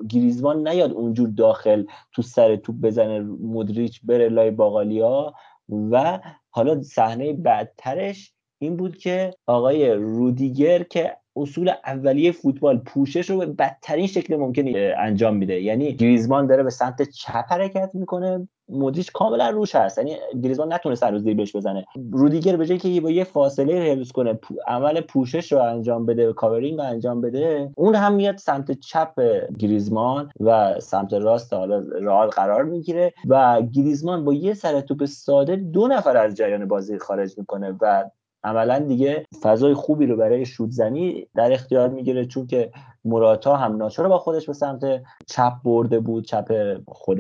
گریزمان 0.08 0.68
نیاد 0.68 0.92
اونجور 0.92 1.28
داخل 1.28 1.84
تو 2.12 2.22
سر 2.22 2.56
توپ 2.56 2.76
بزنه 2.76 3.20
مودریچ 3.20 4.00
بره 4.04 4.28
لای 4.28 4.50
باقالیا 4.50 5.34
و 5.70 6.20
حالا 6.50 6.82
صحنه 6.82 7.32
بعدترش 7.32 8.32
این 8.58 8.76
بود 8.76 8.96
که 8.96 9.34
آقای 9.46 9.90
رودیگر 9.90 10.82
که 10.82 11.16
اصول 11.36 11.72
اولیه 11.84 12.32
فوتبال 12.32 12.78
پوشش 12.78 13.30
رو 13.30 13.38
به 13.38 13.46
بدترین 13.46 14.06
شکل 14.06 14.36
ممکن 14.36 14.64
انجام 14.98 15.36
میده. 15.36 15.60
یعنی 15.60 15.94
گریزمان 15.94 16.46
داره 16.46 16.62
به 16.62 16.70
سمت 16.70 17.02
چپ 17.02 17.44
حرکت 17.48 17.90
می‌کنه. 17.94 18.48
مودریچ 18.70 19.12
کاملا 19.12 19.50
روش 19.50 19.74
هست. 19.74 19.98
یعنی 19.98 20.16
گریزمان 20.42 20.72
نتونه 20.72 20.94
سر 20.94 21.10
روز 21.10 21.24
بهش 21.24 21.56
بزنه. 21.56 21.84
رودیگر 22.12 22.56
به 22.56 22.66
جای 22.66 22.78
که 22.78 23.00
با 23.00 23.10
یه 23.10 23.24
فاصله 23.24 23.74
حفظ 23.74 24.12
کنه 24.12 24.38
عمل 24.66 25.00
پوشش 25.00 25.52
رو 25.52 25.58
انجام 25.58 26.06
بده 26.06 26.32
covering 26.32 26.78
رو 26.78 26.84
انجام 26.84 27.20
بده 27.20 27.70
اون 27.76 27.94
هم 27.94 28.12
میاد 28.12 28.36
سمت 28.36 28.72
چپ 28.72 29.20
گریزمان 29.58 30.30
و 30.40 30.80
سمت 30.80 31.12
راست 31.12 31.52
حالا 31.52 31.84
رال 32.02 32.28
قرار 32.28 32.64
می‌گیره 32.64 33.12
و 33.28 33.62
گریزمان 33.72 34.24
با 34.24 34.34
یه 34.34 34.54
سر 34.54 34.80
توپ 34.80 35.04
ساده 35.04 35.56
دو 35.56 35.88
نفر 35.88 36.16
از 36.16 36.34
جریان 36.34 36.68
بازی 36.68 36.98
خارج 36.98 37.38
می‌کنه 37.38 37.76
و 37.80 38.10
عملا 38.44 38.78
دیگه 38.78 39.24
فضای 39.42 39.74
خوبی 39.74 40.06
رو 40.06 40.16
برای 40.16 40.46
شودزنی 40.46 41.26
در 41.34 41.52
اختیار 41.52 41.88
می‌گیره 41.88 42.26
چون 42.26 42.46
که 42.46 42.70
مراتا 43.04 43.56
هم 43.56 43.76
ناچار 43.76 44.08
با 44.08 44.18
خودش 44.18 44.46
به 44.46 44.52
سمت 44.52 45.02
چپ 45.26 45.52
برده 45.64 46.00
بود 46.00 46.24
چپ 46.24 46.76
خود 46.88 47.18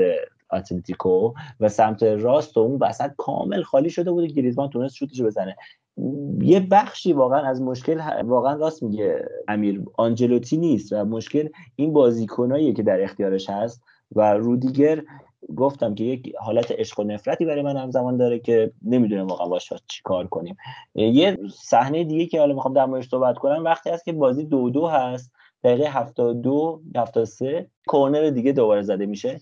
اتلتیکو 0.52 1.32
و 1.60 1.68
سمت 1.68 2.02
راست 2.02 2.56
و 2.56 2.60
اون 2.60 2.78
وسط 2.80 3.10
کامل 3.16 3.62
خالی 3.62 3.90
شده 3.90 4.10
بود 4.10 4.32
گریزمان 4.32 4.70
تونست 4.70 4.94
شوتش 4.94 5.22
بزنه. 5.22 5.56
یه 6.40 6.60
بخشی 6.60 7.12
واقعا 7.12 7.40
از 7.40 7.62
مشکل 7.62 8.22
واقعا 8.22 8.54
راست 8.54 8.82
میگه 8.82 9.28
امیر 9.48 9.82
آنجلوتی 9.96 10.56
نیست 10.56 10.92
و 10.92 11.04
مشکل 11.04 11.48
این 11.76 11.92
بازیکنایی 11.92 12.72
که 12.72 12.82
در 12.82 13.02
اختیارش 13.02 13.50
هست 13.50 13.82
و 14.16 14.34
رودیگر 14.34 15.02
گفتم 15.56 15.94
که 15.94 16.04
یک 16.04 16.32
حالت 16.40 16.70
عشق 16.70 17.00
و 17.00 17.04
نفرتی 17.04 17.44
برای 17.44 17.62
من 17.62 17.76
همزمان 17.76 18.16
داره 18.16 18.38
که 18.38 18.72
نمی‌دونم 18.82 19.26
واقعا 19.26 19.46
باش 19.46 19.72
چی 19.88 20.02
کار 20.04 20.26
کنیم. 20.26 20.56
یه 20.94 21.38
صحنه 21.54 22.04
دیگه 22.04 22.26
که 22.26 22.40
حالا 22.40 22.54
می‌خوام 22.54 22.74
در 22.74 22.86
موردش 22.86 23.08
صحبت 23.08 23.38
کنم 23.38 23.64
وقتی 23.64 23.90
هست 23.90 24.04
که 24.04 24.12
بازی 24.12 24.44
دو 24.44 24.70
دو 24.70 24.86
هست 24.86 25.32
دقیقه 25.64 25.90
72 25.90 26.82
73 26.96 27.66
کورنر 27.86 28.30
دیگه 28.30 28.52
دوباره 28.52 28.82
زده 28.82 29.06
میشه. 29.06 29.40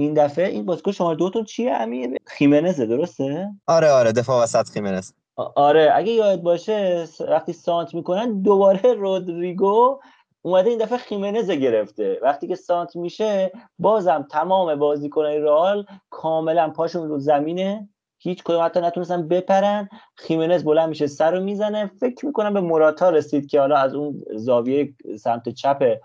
این 0.00 0.14
دفعه 0.14 0.48
این 0.48 0.66
بازیکن 0.66 0.92
شما 0.92 1.14
دوتون 1.14 1.44
چیه 1.44 1.72
امیر؟ 1.72 2.16
خیمنزه 2.26 2.86
درسته؟ 2.86 3.50
آره 3.66 3.90
آره 3.90 4.12
دفاع 4.12 4.42
وسط 4.42 4.68
خیمنز. 4.68 5.12
آره 5.36 5.92
اگه 5.94 6.12
یاد 6.12 6.42
باشه 6.42 7.06
وقتی 7.28 7.52
سانت 7.52 7.94
می‌کنن 7.94 8.42
دوباره 8.42 8.92
رودریگو 9.02 10.00
اومده 10.42 10.70
این 10.70 10.78
دفعه 10.78 10.98
خیمنز 10.98 11.50
گرفته. 11.50 12.18
وقتی 12.22 12.48
که 12.48 12.54
سانت 12.54 12.96
میشه 12.96 13.52
بازم 13.78 14.26
تمام 14.30 14.74
بازیکنای 14.74 15.38
رئال 15.38 15.86
کاملا 16.10 16.70
پاشون 16.70 17.08
رو 17.08 17.18
زمینه. 17.18 17.88
هیچ 18.22 18.42
کدوم 18.44 18.64
حتی 18.64 18.80
نتونستن 18.80 19.28
بپرن. 19.28 19.88
خیمنز 20.14 20.64
بلند 20.64 20.88
میشه 20.88 21.06
سر 21.06 21.30
رو 21.30 21.40
می‌زنه. 21.40 21.86
فکر 21.86 22.26
می‌کنم 22.26 22.54
به 22.54 22.60
مراتا 22.60 23.10
رسید 23.10 23.46
که 23.46 23.60
حالا 23.60 23.76
از 23.76 23.94
اون 23.94 24.22
زاویه 24.34 24.94
سمت 25.18 25.48
چپ 25.48 25.96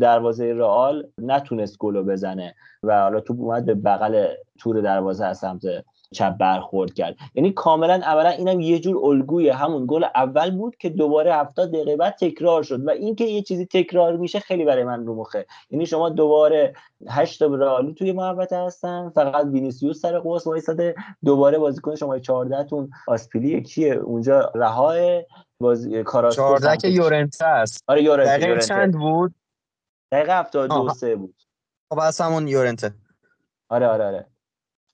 دروازه 0.00 0.52
رئال 0.52 1.06
نتونست 1.18 1.78
گلو 1.78 2.04
بزنه 2.04 2.54
و 2.82 3.02
حالا 3.02 3.20
تو 3.20 3.34
اومد 3.38 3.64
به 3.64 3.74
بغل 3.74 4.26
تور 4.58 4.80
دروازه 4.80 5.24
از 5.24 5.38
سمت 5.38 5.62
چپ 6.12 6.38
برخورد 6.38 6.94
کرد. 6.94 7.16
یعنی 7.34 7.52
کاملا 7.52 7.94
اولا 7.94 8.28
اینم 8.28 8.60
یه 8.60 8.78
جور 8.78 9.06
الگوی 9.06 9.48
همون 9.48 9.84
گل 9.88 10.04
اول 10.14 10.50
بود 10.50 10.76
که 10.76 10.88
دوباره 10.88 11.34
70 11.34 11.72
دقیقه 11.72 11.96
بعد 11.96 12.16
تکرار 12.20 12.62
شد 12.62 12.86
و 12.86 12.90
اینکه 12.90 13.24
یه 13.24 13.42
چیزی 13.42 13.66
تکرار 13.66 14.16
میشه 14.16 14.40
خیلی 14.40 14.64
برای 14.64 14.84
من 14.84 15.06
رو 15.06 15.14
مخه. 15.14 15.46
یعنی 15.70 15.86
شما 15.86 16.08
دوباره 16.08 16.74
8 17.08 17.38
تا 17.38 17.46
رئالی 17.46 17.94
توی 17.94 18.12
محوطه 18.12 18.56
هستن 18.56 19.10
فقط 19.14 19.46
وینیسیوس 19.46 20.00
سر 20.00 20.18
قوس 20.18 20.46
وایساده. 20.46 20.94
دوباره 21.24 21.58
بازیکن 21.58 21.94
شما 21.94 22.18
14 22.18 22.64
تون 22.64 22.90
آسپیلیکوئتا 23.08 23.94
اونجا 23.94 24.52
رها 24.54 24.94
بازی 25.60 26.02
کاراسکو 26.02 26.42
14 26.42 26.76
که 26.76 26.88
یورنته 26.88 27.46
است. 27.46 27.84
آره 27.86 28.02
یورنته 28.02 28.38
دقیقه 28.38 28.60
چند 28.60 28.94
بود؟ 28.94 29.34
دقیقه 30.12 30.38
72 30.38 30.88
3 30.88 31.16
بود. 31.16 31.34
خب 31.92 31.98
اصلا 31.98 32.26
همون 32.26 32.48
یورنته. 32.48 32.94
آره 33.68 33.86
آره 33.86 34.04
آره. 34.04 34.26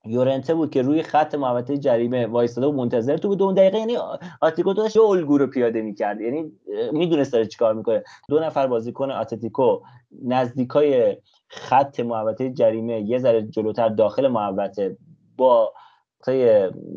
یورنته 0.06 0.54
بود 0.54 0.70
که 0.70 0.82
روی 0.82 1.02
خط 1.02 1.34
محوطه 1.34 1.78
جریمه 1.78 2.26
وایستاده 2.26 2.66
و 2.66 2.72
منتظر 2.72 3.16
تو 3.16 3.28
بود. 3.28 3.42
اون 3.42 3.54
دقیقه 3.54 3.78
یعنی 3.78 3.96
آتلتیکو 4.40 4.72
داشت 4.72 4.96
یه 4.96 5.02
الگو 5.02 5.38
رو 5.38 5.46
پیاده 5.46 5.82
می‌کرد. 5.82 6.20
یعنی 6.20 6.52
می‌دونست 6.92 7.32
داره 7.32 7.46
چیکار 7.46 7.74
می‌کنه. 7.74 8.04
دو 8.28 8.40
نفر 8.40 8.66
بازیکن 8.66 9.10
اتلتیکو 9.10 9.80
نزدیکای 10.22 11.16
خط 11.48 12.00
محوطه 12.00 12.50
جریمه 12.50 13.00
یه 13.00 13.18
ذره 13.18 13.42
جلوتر 13.42 13.88
داخل 13.88 14.28
محوطه 14.28 14.96
با 15.36 15.72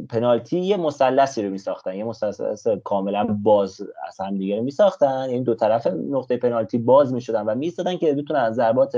پنالتی 0.09 0.59
یه 0.59 0.77
مثلثی 0.77 1.43
رو 1.43 1.49
میساختن. 1.49 1.95
یه 1.95 2.03
مثلث 2.03 2.67
کاملا 2.83 3.37
باز 3.43 3.81
از 4.07 4.19
هم 4.19 4.37
دیگه 4.37 4.61
میساختن. 4.61 5.29
یعنی 5.29 5.43
دو 5.43 5.55
طرف 5.55 5.87
نقطه 5.87 6.37
پنالتی 6.37 6.77
باز 6.77 7.13
می‌شدن 7.13 7.41
و 7.41 7.55
میستادن 7.55 7.97
که 7.97 8.13
بتونن 8.13 8.39
از 8.39 8.55
ضربات 8.55 8.97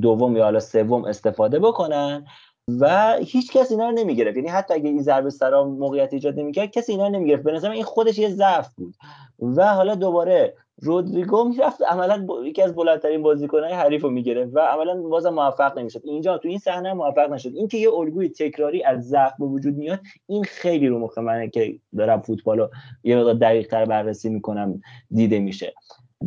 دوم 0.00 0.36
یا 0.36 0.44
حالا 0.44 0.60
سوم 0.60 1.04
استفاده 1.04 1.58
بکنن. 1.58 2.26
و 2.68 3.16
هیچ 3.20 3.52
کس 3.52 3.70
اینا 3.70 3.86
رو 3.88 3.92
نمی‌گرفت. 3.92 4.36
یعنی 4.36 4.48
حتی 4.48 4.74
اگه 4.74 4.88
این 4.88 5.02
ضربه 5.02 5.30
سرا 5.30 5.64
موقعیت 5.64 6.12
ایجاد 6.12 6.40
نمی‌کرد 6.40 6.70
کسی 6.70 6.92
اینا 6.92 7.06
رو 7.06 7.12
نمی‌گرفت. 7.12 7.42
به 7.42 7.52
نظر 7.52 7.70
این 7.70 7.84
خودش 7.84 8.18
یه 8.18 8.28
ضعف 8.28 8.74
بود. 8.74 8.94
و 9.38 9.74
حالا 9.74 9.94
دوباره 9.94 10.54
رودریگو 10.82 11.44
می‌رفت 11.44 11.82
عملا 11.82 12.26
یکی 12.44 12.62
از 12.62 12.74
بلندترین 12.74 13.22
بازیکنهای 13.22 13.72
حریف 13.72 14.02
رو 14.02 14.10
می‌گرفت 14.10 14.50
و 14.54 14.58
عملا 14.58 15.02
بازم 15.02 15.30
موفق 15.30 15.78
نمی‌شد. 15.78 16.00
اینجا 16.04 16.38
تو 16.38 16.48
این 16.48 16.58
صحنه 16.58 16.92
موفق 16.92 17.32
نشد. 17.32 17.52
اینکه 17.54 17.78
یه 17.78 17.94
الگوی 17.94 18.28
تکراری 18.28 18.84
از 18.84 19.08
ضعف 19.08 19.32
به 19.38 19.46
وجود 19.46 19.76
میاد 19.76 20.00
این 20.26 20.44
خیلی 20.44 20.88
رو 20.88 20.98
مخ 20.98 21.18
منه 21.18 21.48
که 21.48 21.78
دارم 21.96 22.20
فوتبال 22.20 22.58
رو 22.58 22.70
یه 23.04 23.16
مقدار 23.16 23.34
دقیق 23.34 23.68
تر 23.68 23.84
بررسی 23.84 24.28
می‌کنم 24.28 24.80
دیده 25.10 25.38
میشه. 25.38 25.74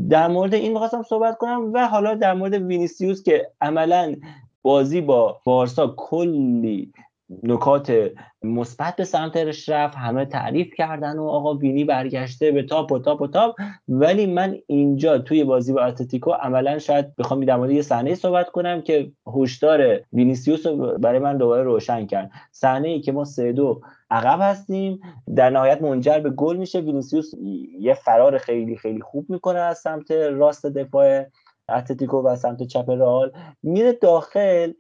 در 0.10 0.28
مورد 0.28 0.54
این 0.54 0.72
می‌خواستم 0.72 1.04
صحبت 1.04 1.38
کنم 1.38 1.72
و 1.74 1.88
حالا 1.88 2.16
در 2.16 2.34
مورد 2.34 2.54
وینیسیوس 2.54 3.24
که 3.24 3.52
عملا 3.62 4.16
بازی 4.62 5.02
با 5.02 5.42
بارسا 5.46 5.94
کلی 5.98 6.92
نکات 7.44 7.94
مثبت 8.44 8.96
به 8.96 9.04
سمتش 9.04 9.70
رفت 9.70 9.98
همه 9.98 10.26
تعریف 10.26 10.74
کردن 10.78 11.20
و 11.20 11.28
آقا 11.28 11.54
وینی 11.54 11.84
برگشته 11.84 12.52
به 12.52 12.64
top 12.64 12.92
و 12.92 13.00
top 13.00 13.22
و 13.22 13.28
top. 13.28 13.56
ولی 13.88 14.26
من 14.26 14.58
اینجا 14.68 15.18
توی 15.18 15.44
بازی 15.44 15.74
با 15.74 15.82
اتلتیکو 15.82 16.32
عملا 16.32 16.80
شاید 16.80 17.16
بخوام 17.16 17.46
در 17.46 17.56
مورد 17.56 17.72
یه 17.72 17.82
صحنه 17.82 18.16
صحبت 18.16 18.50
کنم 18.50 18.82
که 18.82 19.12
هشدار 19.36 20.02
وینیسیوس 20.14 20.66
رو 20.66 20.98
برای 20.98 21.20
من 21.20 21.38
دوباره 21.38 21.64
روشن 21.64 22.06
کرد. 22.06 22.32
صحنه 22.52 22.88
ای 22.88 23.02
که 23.02 23.12
ما 23.12 23.26
سه 23.26 23.52
دو 23.52 23.82
عقب 24.12 24.40
هستیم 24.42 25.00
در 25.36 25.50
نهایت 25.50 25.82
منجر 25.82 26.20
به 26.20 26.30
گل 26.30 26.58
میشه. 26.58 26.80
وینیسیوس 26.80 27.32
یه 27.80 27.94
فرار 27.94 28.38
خیلی 28.38 28.78
خیلی 28.78 29.02
خوب 29.02 29.30
می‌کنه 29.30 29.60
از 29.60 29.78
سمت 29.78 30.12
راست 30.12 30.66
دفاع. 30.66 31.26
اتلتیکو 31.70 32.22
و 32.22 32.36
سمت 32.36 32.64
چپ 32.64 32.90
رئال 32.90 33.32
میره 33.64 33.94
داخل. 33.94 34.74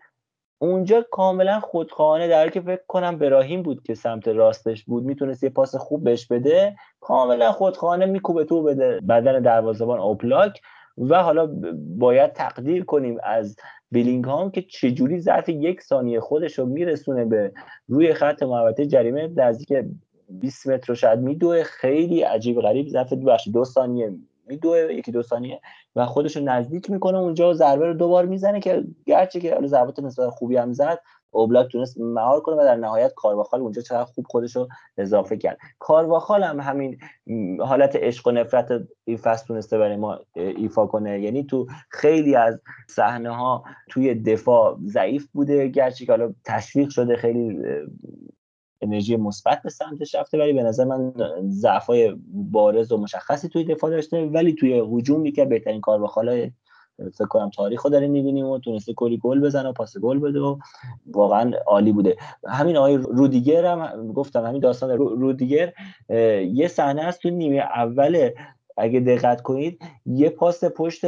اونجا 0.61 1.05
کاملا 1.11 1.59
خودخواهانه 1.59 2.27
در 2.27 2.49
که 2.49 2.61
فکر 2.61 2.81
کنم 2.87 3.17
براهیم 3.17 3.63
بود 3.63 3.83
که 3.83 3.95
سمت 3.95 4.27
راستش 4.27 4.83
بود 4.83 5.03
می‌تونست 5.03 5.43
یه 5.43 5.49
پاس 5.49 5.75
خوب 5.75 6.03
بهش 6.03 6.27
بده. 6.27 6.75
کاملا 6.99 7.51
خودخواهانه 7.51 8.05
میکوبه 8.05 8.45
تو 8.45 8.63
بده 8.63 8.99
بدن 9.09 9.41
دروازه‌بان 9.41 9.99
اوپلاک 9.99 10.61
و 10.97 11.23
حالا 11.23 11.49
باید 11.97 12.33
تقدیر 12.33 12.85
کنیم 12.85 13.17
از 13.23 13.55
بیلینگهام 13.91 14.51
که 14.51 14.61
چجوری 14.61 15.19
ظرف 15.19 15.49
یک 15.49 15.81
ثانیه 15.81 16.19
خودش 16.19 16.59
رو 16.59 16.65
میرسونه 16.65 17.25
به 17.25 17.51
روی 17.87 18.13
خط 18.13 18.43
محوطه 18.43 18.85
جریمه 18.87 19.27
نزدیک 19.35 19.73
20 20.29 20.67
متر 20.67 20.87
رو 20.87 20.95
شاید 20.95 21.19
میدوه. 21.19 21.63
خیلی 21.63 22.21
عجیب 22.21 22.61
غریب 22.61 22.87
ظرف 22.87 23.13
دو 23.53 23.65
ثانیه 23.65 24.13
میدوه 24.49 24.77
یکی 24.77 25.11
دو 25.11 25.23
ثانیه 25.23 25.61
و 25.95 26.05
خودش 26.05 26.37
رو 26.37 26.43
نزدیک 26.43 26.89
می‌کنه 26.89 27.17
اونجا 27.17 27.53
ضربه 27.53 27.87
رو 27.87 27.93
دوبار 27.93 28.25
می‌زنه 28.25 28.59
که 28.59 28.83
گرچه 29.05 29.39
که 29.39 29.59
ضربات 29.65 29.99
نسبت 29.99 30.29
خوبی 30.29 30.57
هم 30.57 30.73
زد 30.73 30.99
اوبلاک 31.31 31.71
تونست 31.71 31.97
مهار 31.99 32.41
کنه 32.41 32.55
و 32.55 32.59
در 32.59 32.75
نهایت 32.75 33.13
کارواخال 33.15 33.61
اونجا 33.61 33.81
چقدر 33.81 34.03
خوب 34.03 34.25
خودش 34.29 34.55
رو 34.55 34.67
اضافه 34.97 35.37
کرد. 35.37 35.57
کارواخال 35.79 36.43
هم 36.43 36.59
همین 36.59 36.97
حالت 37.59 37.95
عشق 37.95 38.27
و 38.27 38.31
نفرت 38.31 38.71
این 39.05 39.17
فصل 39.17 39.45
تونسته 39.45 39.77
برای 39.77 39.95
ما 39.95 40.19
ایفا 40.35 40.85
کنه. 40.85 41.21
یعنی 41.21 41.43
تو 41.43 41.67
خیلی 41.89 42.35
از 42.35 42.61
صحنه 42.87 43.35
ها 43.35 43.63
توی 43.89 44.15
دفاع 44.15 44.77
ضعیف 44.85 45.27
بوده 45.33 45.67
گرچه 45.67 46.05
که 46.05 46.11
حالا 46.11 46.33
تشویق 46.45 46.89
شده 46.89 47.15
خیلی 47.15 47.59
انرژی 48.81 49.15
مثبت 49.15 49.61
به 49.61 49.69
سمتش 49.69 50.15
رفته 50.15 50.37
ولی 50.37 50.53
به 50.53 50.63
نظر 50.63 50.85
من 50.85 51.13
ضعفای 51.49 52.15
بارز 52.33 52.91
و 52.91 52.97
مشخصی 52.97 53.49
توی 53.49 53.63
دفاع 53.63 53.89
داشته. 53.89 54.25
ولی 54.25 54.53
توی 54.53 54.79
هجوم 54.79 55.31
که 55.31 55.45
بهترین 55.45 55.81
کار 55.81 55.99
با 55.99 56.07
فکر 57.13 57.27
کنم 57.27 57.49
تاریخ 57.49 57.81
رو 57.81 57.89
داره 57.89 58.07
می‌بینیم 58.07 58.45
و 58.45 58.59
تونسته 58.59 58.93
کلی 58.93 59.17
گل 59.17 59.39
بزنه 59.39 59.69
و 59.69 59.73
پاس 59.73 59.97
گل 59.97 60.19
بده 60.19 60.39
و 60.39 60.57
واقعا 61.11 61.51
عالی 61.67 61.91
بوده. 61.91 62.17
همین 62.47 62.77
آقای 62.77 62.97
رودیگر 62.97 63.65
هم 63.65 64.13
گفتم 64.13 64.45
همین 64.45 64.61
داستان 64.61 64.97
رودیگر 64.97 65.73
یه 66.53 66.67
صحنه 66.67 67.01
است 67.01 67.21
تو 67.21 67.29
نیمه 67.29 67.57
اول. 67.57 68.29
اگه 68.77 68.99
دقت 68.99 69.41
کنید 69.41 69.81
یه 70.05 70.29
پاس 70.29 70.63
پشت 70.63 71.05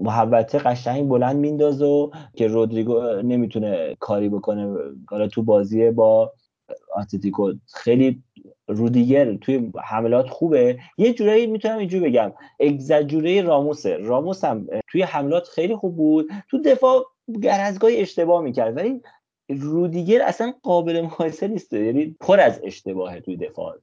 محوطه 0.00 0.58
قشنگ 0.58 1.08
بلند 1.08 1.36
میندازه 1.36 1.84
و 1.84 2.10
که 2.34 2.46
رودریگو 2.46 3.00
نمی‌تونه 3.22 3.96
کاری 4.00 4.28
بکنه. 4.28 4.76
حالا 5.08 5.28
تو 5.28 5.42
بازی 5.42 5.90
با 5.90 6.32
اتلتیکو 6.96 7.52
خیلی 7.74 8.22
رودیگر 8.68 9.34
توی 9.34 9.72
حملات 9.84 10.28
خوبه. 10.28 10.78
یه 10.98 11.14
جورایی 11.14 11.46
می‌تونم 11.46 11.78
اینجوری 11.78 12.10
بگم. 12.10 12.32
اگزاجوره 12.60 13.42
راموسه. 13.42 13.96
راموس 13.96 14.44
هم 14.44 14.66
توی 14.88 15.02
حملات 15.02 15.48
خیلی 15.48 15.76
خوب 15.76 15.96
بود. 15.96 16.28
تو 16.50 16.62
دفاع 16.62 17.06
گرزگاهی 17.42 17.96
اشتباه 17.96 18.42
می‌کرد. 18.42 18.76
ولی 18.76 19.00
رودیگر 19.48 20.22
اصلا 20.22 20.52
قابل 20.62 21.00
مقایسه 21.00 21.48
نیست. 21.48 21.72
یعنی 21.72 22.16
پر 22.20 22.40
از 22.40 22.60
اشتباهه 22.64 23.20
توی 23.20 23.36
دفاع. 23.36 23.76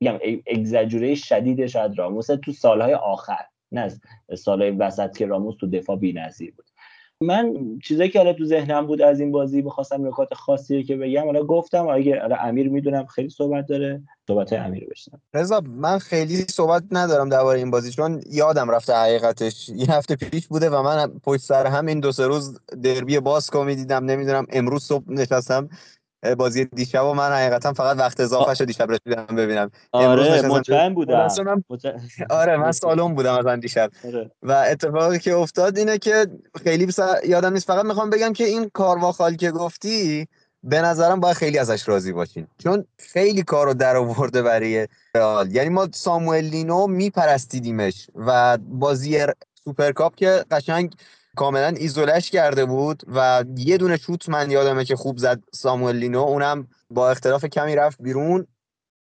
میگم 0.00 0.18
اگزاجوره 0.46 1.14
شدید 1.14 1.66
شاید 1.66 1.98
راموسه 1.98 2.36
تو 2.36 2.52
سالهای 2.52 2.94
آخر. 2.94 3.44
نه 3.72 3.92
سالهای 4.38 4.70
وسط 4.70 5.16
که 5.16 5.26
راموس 5.26 5.54
تو 5.60 5.66
دفاع 5.66 5.96
بی‌نظیر 5.96 6.54
بود. 6.56 6.66
من 7.20 7.54
چیزایی 7.84 8.10
که 8.10 8.18
حالا 8.18 8.32
تو 8.32 8.44
ذهنم 8.44 8.86
بود 8.86 9.02
از 9.02 9.20
این 9.20 9.32
بازی 9.32 9.62
می‌خواستم 9.62 10.06
نکات 10.06 10.34
خاصی 10.34 10.82
که 10.84 10.96
بگم 10.96 11.24
حالا 11.24 11.44
گفتم 11.44 11.88
اگه 11.88 12.20
حالا 12.20 12.36
امیر 12.36 12.68
می‌دونم 12.68 13.06
خیلی 13.06 13.28
صحبت 13.28 13.66
داره 13.66 14.02
صحبت 14.26 14.52
امیر 14.52 14.88
بشنم 14.90 15.20
رضا 15.34 15.60
من 15.60 15.98
خیلی 15.98 16.36
صحبت 16.36 16.82
ندارم 16.90 17.28
درباره 17.28 17.58
این 17.58 17.70
بازی 17.70 17.90
چون 17.90 18.20
یادم 18.30 18.70
رفته 18.70 18.92
حقیقتش. 18.94 19.68
یه 19.68 19.92
هفته 19.92 20.16
پیش 20.16 20.46
بوده 20.46 20.70
و 20.70 20.82
من 20.82 21.08
پشت 21.22 21.40
سر 21.40 21.66
هم 21.66 21.86
این 21.86 22.00
دو 22.00 22.12
سه 22.12 22.26
روز 22.26 22.58
دربی 22.82 23.20
باسکو 23.20 23.64
می‌دیدم 23.64 24.04
نمی‌دونم 24.04 24.46
امروز 24.50 24.82
صبح 24.82 25.04
نشستم. 25.08 25.68
بازی 26.38 26.64
دیشب 26.64 27.04
و 27.04 27.14
من 27.14 27.32
حقیقتا 27.32 27.72
فقط 27.72 27.96
وقت 27.98 28.20
اضافه 28.20 28.54
شد 28.54 28.64
دیشب 28.64 28.90
رسیدم 28.90 29.36
ببینم. 29.36 29.70
آره 29.92 30.42
مطمئن 30.42 30.94
بودم. 30.94 31.28
آره 32.30 32.56
من 32.56 32.72
سالون 32.72 33.14
بودم 33.14 33.46
از 33.46 33.60
دیشب. 33.60 33.90
آره. 34.04 34.30
و 34.42 34.52
اتفاقی 34.52 35.18
که 35.18 35.34
افتاد 35.34 35.78
اینه 35.78 35.98
که 35.98 36.26
خیلی 36.64 36.86
بس... 36.86 36.98
یادم 37.24 37.52
نیست 37.52 37.66
فقط 37.66 37.84
می‌خوام 37.84 38.10
بگم 38.10 38.32
که 38.32 38.44
این 38.44 38.70
کارواخال 38.74 39.36
که 39.36 39.50
گفتی 39.50 40.28
به 40.62 40.80
نظرم 40.80 41.20
باید 41.20 41.36
خیلی 41.36 41.58
ازش 41.58 41.88
راضی 41.88 42.12
باشین 42.12 42.46
چون 42.58 42.84
خیلی 42.98 43.42
کارو 43.42 43.74
در 43.74 43.96
آورده 43.96 44.42
برای 44.42 44.88
رئال. 45.14 45.54
یعنی 45.54 45.68
ما 45.68 45.88
ساموئل 45.94 46.44
لینو 46.44 46.86
میپرستیدیمش 46.86 48.06
و 48.14 48.58
بازی 48.58 49.18
سوپرکاپ 49.64 50.14
که 50.14 50.44
قشنگ 50.50 50.94
کاملا 51.36 51.68
ایزولش 51.68 52.30
کرده 52.30 52.64
بود 52.64 53.02
و 53.14 53.44
یه 53.56 53.76
دونه 53.76 53.96
شوت 53.96 54.28
من 54.28 54.50
یادمه 54.50 54.84
که 54.84 54.96
خوب 54.96 55.18
زد 55.18 55.42
ساموئل 55.52 55.96
لینو. 55.96 56.20
اونم 56.20 56.68
با 56.90 57.10
اختلاف 57.10 57.44
کمی 57.44 57.76
رفت 57.76 58.02
بیرون 58.02 58.46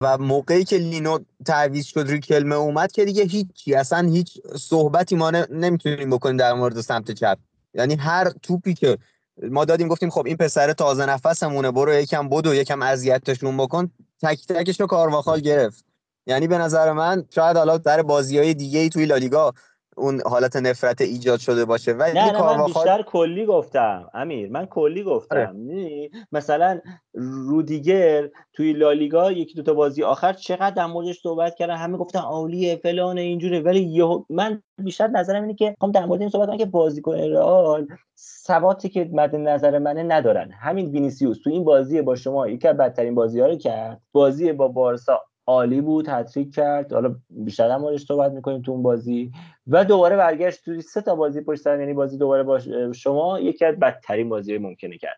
و 0.01 0.18
موقعی 0.18 0.64
که 0.64 0.77
لینو 0.77 1.18
تعویض 1.47 1.85
شد 1.85 2.01
روی 2.01 2.20
کلمه 2.20 2.55
اومد 2.55 2.93
که 2.93 3.05
دیگه 3.05 3.25
هیچی 3.25 3.75
اصلا 3.75 4.09
هیچ 4.09 4.39
صحبتی 4.59 5.16
ما 5.16 5.31
نمی‌تونیم 5.31 6.11
بکنیم 6.11 6.37
در 6.37 6.53
مورد 6.53 6.81
سمت 6.81 7.11
چپ. 7.11 7.39
یعنی 7.75 7.95
هر 7.95 8.31
توپی 8.43 8.75
که 8.75 8.99
ما 9.43 9.64
دادیم 9.64 9.89
گفتیم 9.89 10.11
خب 10.11 10.27
این 10.27 10.37
پسر 10.37 10.73
تازه 10.73 11.07
نفسمونه 11.07 11.70
برو 11.70 11.95
یکم 11.95 12.29
بدو 12.29 12.55
یکم 12.55 12.83
اذیتشون 12.83 13.57
بکن. 13.57 13.91
تک 14.23 14.47
تکش 14.47 14.81
رو 14.81 14.87
کارواخال 14.87 15.41
گرفت. 15.41 15.85
یعنی 16.27 16.47
به 16.47 16.59
نظر 16.59 16.93
من 16.93 17.25
شاید 17.31 17.57
حالا 17.57 17.79
در 17.79 18.03
بازی 18.03 18.39
های 18.39 18.55
دیگه 18.55 18.81
ای 18.81 18.89
توی 18.89 19.07
لالیگا 19.07 19.55
اون 19.97 20.20
حالت 20.26 20.57
نفرت 20.57 21.01
ایجاد 21.01 21.40
شده 21.40 21.64
باشه. 21.64 21.93
ولی 21.93 22.12
نه, 22.12 22.32
نه 22.32 22.43
من 22.43 22.64
بیشتر 22.64 23.03
کلی 23.03 23.47
گفتم. 23.47 24.11
امیر 24.14 24.51
من 24.51 24.66
کلی 24.66 25.03
گفتم. 25.03 25.36
آره. 25.36 26.11
مثلا 26.32 26.80
رودیگر 27.14 28.28
توی 28.53 28.72
لالیگا 28.72 29.32
یکی 29.32 29.55
دو 29.55 29.62
تا 29.62 29.74
بازی 29.74 30.03
آخر 30.03 30.32
چقدر 30.32 30.70
در 30.70 30.86
موردش 30.86 31.20
صحبت 31.20 31.55
کردن. 31.55 31.76
همه 31.76 31.97
گفتن 31.97 32.18
عالیه 32.18 32.76
فلان 32.76 33.18
اینجوره. 33.18 33.61
ولی 33.61 34.03
من 34.30 34.62
بیشتر 34.78 35.07
نظرم 35.07 35.43
اینه 35.43 35.55
که 35.55 35.74
هم 35.82 35.90
در 35.90 36.05
مورد 36.07 36.20
این 36.20 36.30
صحبت 36.30 36.49
کنم 36.49 36.59
که 36.59 36.66
بازیکن 36.66 37.14
رئال 37.14 37.86
ثباتی 38.18 38.88
که 38.88 39.11
مد 39.12 39.36
نظر 39.36 39.78
منه 39.78 40.03
ندارن. 40.03 40.51
همین 40.51 40.90
وینیسیوس 40.90 41.40
تو 41.45 41.51
این 41.51 41.64
بازی 41.64 42.03
با 42.03 42.16
شما 42.16 42.49
یکی 42.49 42.68
از 42.68 42.76
بدترین 42.76 43.14
بازی 43.14 43.40
ها 43.40 43.47
رو 43.47 43.57
کرد. 43.57 44.01
بازی 44.12 44.53
با 44.53 44.68
بارسا 44.68 45.22
عالی 45.47 45.80
بود 45.80 46.09
هتریک 46.09 46.55
کرد. 46.55 46.93
حالا 46.93 47.14
بیشتر 47.30 47.70
هم 47.70 47.80
موردش 47.80 48.05
صحبت 48.05 48.32
می‌کنیم 48.32 48.62
تو 48.62 48.72
اون 48.72 48.82
بازی. 48.82 49.32
و 49.66 49.84
دوباره 49.84 50.16
برگشت 50.16 50.64
توی 50.64 50.80
سه 50.80 51.01
تا 51.01 51.14
بازی 51.14 51.40
پشت 51.40 51.61
سر 51.62 51.80
یعنی 51.80 51.95
بازی 51.95 52.18
دوباره 52.18 52.43
با 52.43 52.61
شما 52.93 53.40
یکی 53.40 53.64
از 53.64 53.74
بدترین 53.76 54.28
بازی 54.28 54.59
ممکنه 54.59 54.99
کرد. 54.99 55.16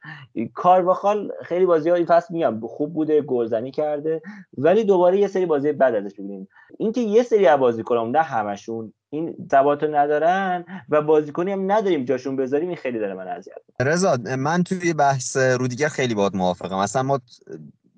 کارواخال 0.55 1.33
خیلی 1.43 1.67
بازی 1.67 1.91
این 1.91 2.07
فصل 2.07 2.35
میگم 2.35 2.61
خوب 2.67 2.95
بوده 2.95 3.23
گلزنی 3.23 3.71
کرده. 3.71 4.23
ولی 4.59 4.85
دوباره 4.85 5.19
یه 5.19 5.29
سری 5.29 5.47
بازی 5.47 5.73
بد 5.73 5.95
ازش 5.95 6.15
ببینیم 6.15 6.49
اینکه 6.79 7.01
یه 7.01 7.23
سری 7.23 7.47
از 7.47 7.59
بازیکنام 7.59 8.11
نه 8.11 8.23
همشون 8.23 8.93
این 9.11 9.49
ثبات 9.51 9.85
ندارن 9.85 10.65
و 10.89 11.03
بازیکنی 11.03 11.53
هم 11.53 11.73
نداریم 11.73 12.05
جاشون 12.05 12.37
بذاریم 12.37 12.69
این 12.69 12.77
خیلی 12.77 12.99
داره 12.99 13.15
من 13.15 13.29
اذیت 13.29 13.55
رضا 13.81 14.17
من 14.39 14.63
توی 14.63 14.93
بحث 14.93 15.37
رودیگر 15.37 15.89
خیلی 15.89 16.15
باهات 16.15 16.35
موافقم. 16.35 16.77
اصلا 16.77 17.03
ما 17.03 17.21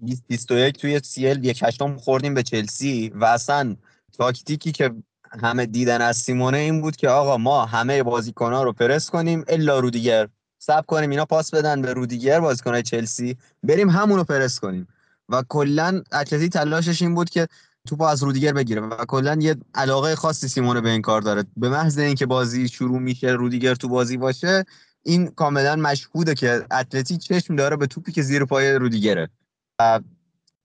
21 0.03 0.79
توی 0.79 1.01
سیل 1.05 1.45
یک 1.45 1.63
هشتم 1.63 1.97
خوردیم 1.97 2.35
به 2.35 2.43
چلسی 2.43 3.13
و 3.15 3.25
اصلا 3.25 3.77
تاکتیکی 4.19 4.73
که 4.73 4.95
همه 5.43 5.67
دیدن 5.67 6.01
از 6.01 6.17
سیمونه 6.17 6.59
این 6.59 6.81
بود 6.81 6.97
که 6.97 7.09
آقا 7.09 7.37
ما 7.37 7.67
همه 7.67 8.03
بازیکنها 8.03 8.63
رو 8.63 8.73
پرس 8.73 9.11
کنیم 9.11 9.45
الا 9.49 9.79
رودیگر. 9.79 10.29
سب 10.59 10.87
کنیم 10.87 11.11
اینا 11.11 11.25
پاس 11.25 11.55
بدن 11.55 11.83
به 11.83 11.93
رودیگر 11.93 12.41
بازیکنهای 12.41 12.83
چلسی. 12.83 13.37
بریم 13.63 13.91
همونو 13.91 14.25
پرس 14.25 14.61
کنیم. 14.61 14.89
و 15.29 15.43
کلا 15.49 16.03
اتلتی 16.13 16.49
تلاشش 16.49 17.03
این 17.03 17.15
بود 17.15 17.31
که 17.31 17.49
توپ 17.89 18.03
از 18.03 18.23
رودیگر 18.23 18.53
بگیره 18.53 18.81
و 18.81 19.05
کلا 19.05 19.37
یه 19.41 19.57
علاقه 19.75 20.15
خاصی 20.15 20.49
سیمونه 20.49 20.81
به 20.81 20.91
این 20.91 21.03
کار 21.03 21.21
داره. 21.21 21.45
به 21.57 21.69
محض 21.69 21.99
اینکه 21.99 22.27
بازی 22.27 22.69
شروع 22.69 22.99
میشه 22.99 23.29
رودیگر 23.29 23.75
تو 23.75 23.89
بازی 23.89 24.17
باشه 24.17 24.65
این 25.03 25.27
کاملا 25.27 25.77
مشهوده 25.77 26.35
که 26.35 26.67
اتلتی 26.71 27.17
چشم 27.17 27.57
داره 27.57 27.77
به 27.77 27.87
توپی 27.87 28.13
که 28.13 28.23
زیر 28.23 28.45
پای 28.45 28.75
رودیگره. 28.75 29.29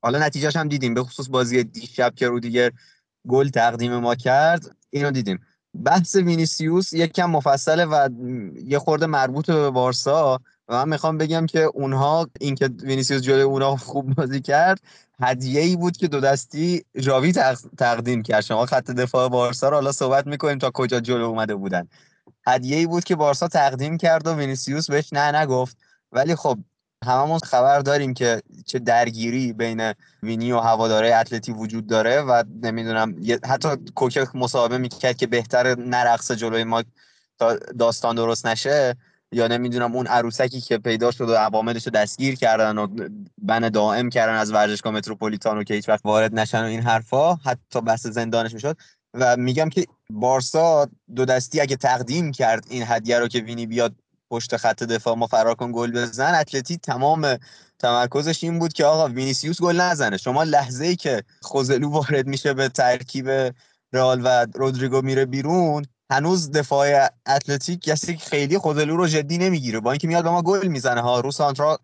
حالا 0.02 0.20
نتیجهش 0.20 0.56
هم 0.56 0.68
دیدیم 0.68 0.94
به 0.94 1.04
خصوص 1.04 1.30
بازی 1.30 1.64
دیشب 1.64 2.16
که 2.16 2.28
رو 2.28 2.40
دیگه 2.40 2.72
گل 3.28 3.50
تقدیم 3.50 3.98
ما 3.98 4.16
کرد 4.16 4.76
اینو 4.90 5.12
دیدیم. 5.12 5.40
بحث 5.84 6.16
وینیسیوس 6.16 6.94
یکم 6.94 7.30
مفصله 7.30 7.86
و 7.86 8.10
یه 8.66 8.80
خورده 8.80 9.06
مربوط 9.06 9.46
به 9.52 9.70
بارسا 9.70 10.40
و 10.68 10.74
من 10.74 10.90
می‌خوام 10.90 11.18
بگم 11.18 11.46
که 11.46 11.60
اونها 11.60 12.28
اینکه 12.40 12.70
وینیسیوس 12.84 13.22
جلوی 13.22 13.42
اونها 13.42 13.76
خوب 13.78 14.14
بازی 14.14 14.42
کرد 14.42 14.82
هدیه 15.22 15.62
ای 15.62 15.76
بود 15.76 15.98
که 15.98 16.08
دو 16.08 16.20
دستی 16.20 16.86
ژاوی 16.98 17.34
تقدیم 17.78 18.24
کرد. 18.24 18.42
شما 18.42 18.66
خط 18.66 18.92
دفاع 18.92 19.30
بارسا 19.30 19.70
رو 19.70 19.76
حالا 19.76 19.92
صحبت 19.92 20.28
می‌کنیم 20.28 20.58
تا 20.58 20.72
کجا 20.74 21.00
جلو 21.00 21.24
اومده 21.24 21.56
بودن. 21.56 21.88
هدیه 22.48 22.78
ای 22.78 22.86
بود 22.88 23.04
که 23.04 23.16
بارسا 23.16 23.48
تقدیم 23.48 23.98
کرد 23.98 24.28
و 24.28 24.36
وینیسیوس 24.36 24.90
بهش 24.90 25.14
نه 25.14 25.42
نگفت. 25.42 25.78
ولی 26.12 26.36
خب 26.36 26.58
هممون 27.06 27.40
خبر 27.40 27.80
داریم 27.80 28.14
که 28.14 28.42
چه 28.66 28.80
درگیری 28.80 29.54
بین 29.54 29.94
وینی 30.24 30.52
و 30.52 30.60
هواداره 30.60 31.16
اتلتی 31.16 31.52
وجود 31.52 31.88
داره 31.88 32.22
و 32.22 32.44
نمی‌دونم 32.64 33.16
حتی 33.46 33.70
کوکه 33.96 34.28
مصاحبه 34.34 34.78
می‌کرد 34.78 35.18
که 35.18 35.28
بهتر 35.28 35.76
نرقص 35.80 36.32
جلوی 36.32 36.64
ما 36.64 36.84
تا 37.40 37.56
داستان 37.80 38.16
درست 38.16 38.48
نشه 38.48 38.96
یا 39.32 39.48
نمی‌دونم 39.48 39.96
اون 39.96 40.08
عروسکی 40.08 40.62
که 40.62 40.78
پیدا 40.78 41.12
شد 41.12 41.30
و 41.30 41.34
عواملش 41.36 41.86
رو 41.86 41.92
دستگیر 41.92 42.36
کردن 42.36 42.78
و 42.78 42.88
بن 43.38 43.70
دائم 43.70 44.10
کردن 44.10 44.34
از 44.34 44.52
ورزشگاه 44.54 44.94
متروپولیتانو 44.94 45.64
که 45.64 45.74
هیچ 45.74 45.90
وقت 45.90 46.02
وارد 46.06 46.40
نشن 46.40 46.62
و 46.62 46.66
این 46.66 46.82
حرفا 46.82 47.36
حتی 47.36 47.82
بحث 47.82 48.08
زندانش 48.08 48.54
می‌شد. 48.54 48.78
و 49.14 49.38
میگم 49.38 49.70
که 49.70 49.86
بارسا 50.10 50.88
دو 51.16 51.26
دستی 51.26 51.62
اگه 51.62 51.76
تقدیم 51.76 52.32
کرد 52.32 52.66
این 52.70 52.84
هدیه 52.88 53.20
رو 53.20 53.28
که 53.28 53.40
وینی 53.40 53.66
بیاد 53.66 53.96
پشت 54.32 54.58
خط 54.58 54.84
دفاع 54.84 55.16
ما 55.16 55.28
فرار 55.28 55.56
کن 55.56 55.72
گل 55.72 55.92
بزن. 55.92 56.36
اتلتی 56.36 56.78
تمام 56.78 57.38
تمرکزش 57.80 58.44
این 58.44 58.60
بود 58.60 58.74
که 58.74 58.86
آقا 58.86 59.08
وینیسیوس 59.08 59.62
گل 59.62 59.82
نزنه. 59.82 60.18
شما 60.18 60.44
لحظه 60.44 60.86
ای 60.86 60.96
که 60.96 61.24
خوزلو 61.42 61.90
وارد 61.90 62.28
میشه 62.28 62.54
به 62.54 62.70
ترکیب 62.70 63.30
رئال 63.94 64.22
و 64.24 64.48
رودریگو 64.54 65.02
میره 65.02 65.26
بیرون 65.26 65.86
هنوز 66.12 66.52
دفاع 66.52 67.10
اتلتیک 67.28 67.82
کسی 67.82 68.18
خیلی 68.18 68.58
خوزلو 68.58 68.98
رو 68.98 69.08
جدی 69.08 69.38
نمی‌گیره. 69.38 69.80
با 69.80 69.92
اینکه 69.92 70.08
میاد 70.08 70.24
به 70.24 70.30
ما 70.30 70.42
گل 70.42 70.68
می‌زنه. 70.68 71.02
آره 71.02 71.20
رو 71.20 71.32
سانترا 71.32 71.80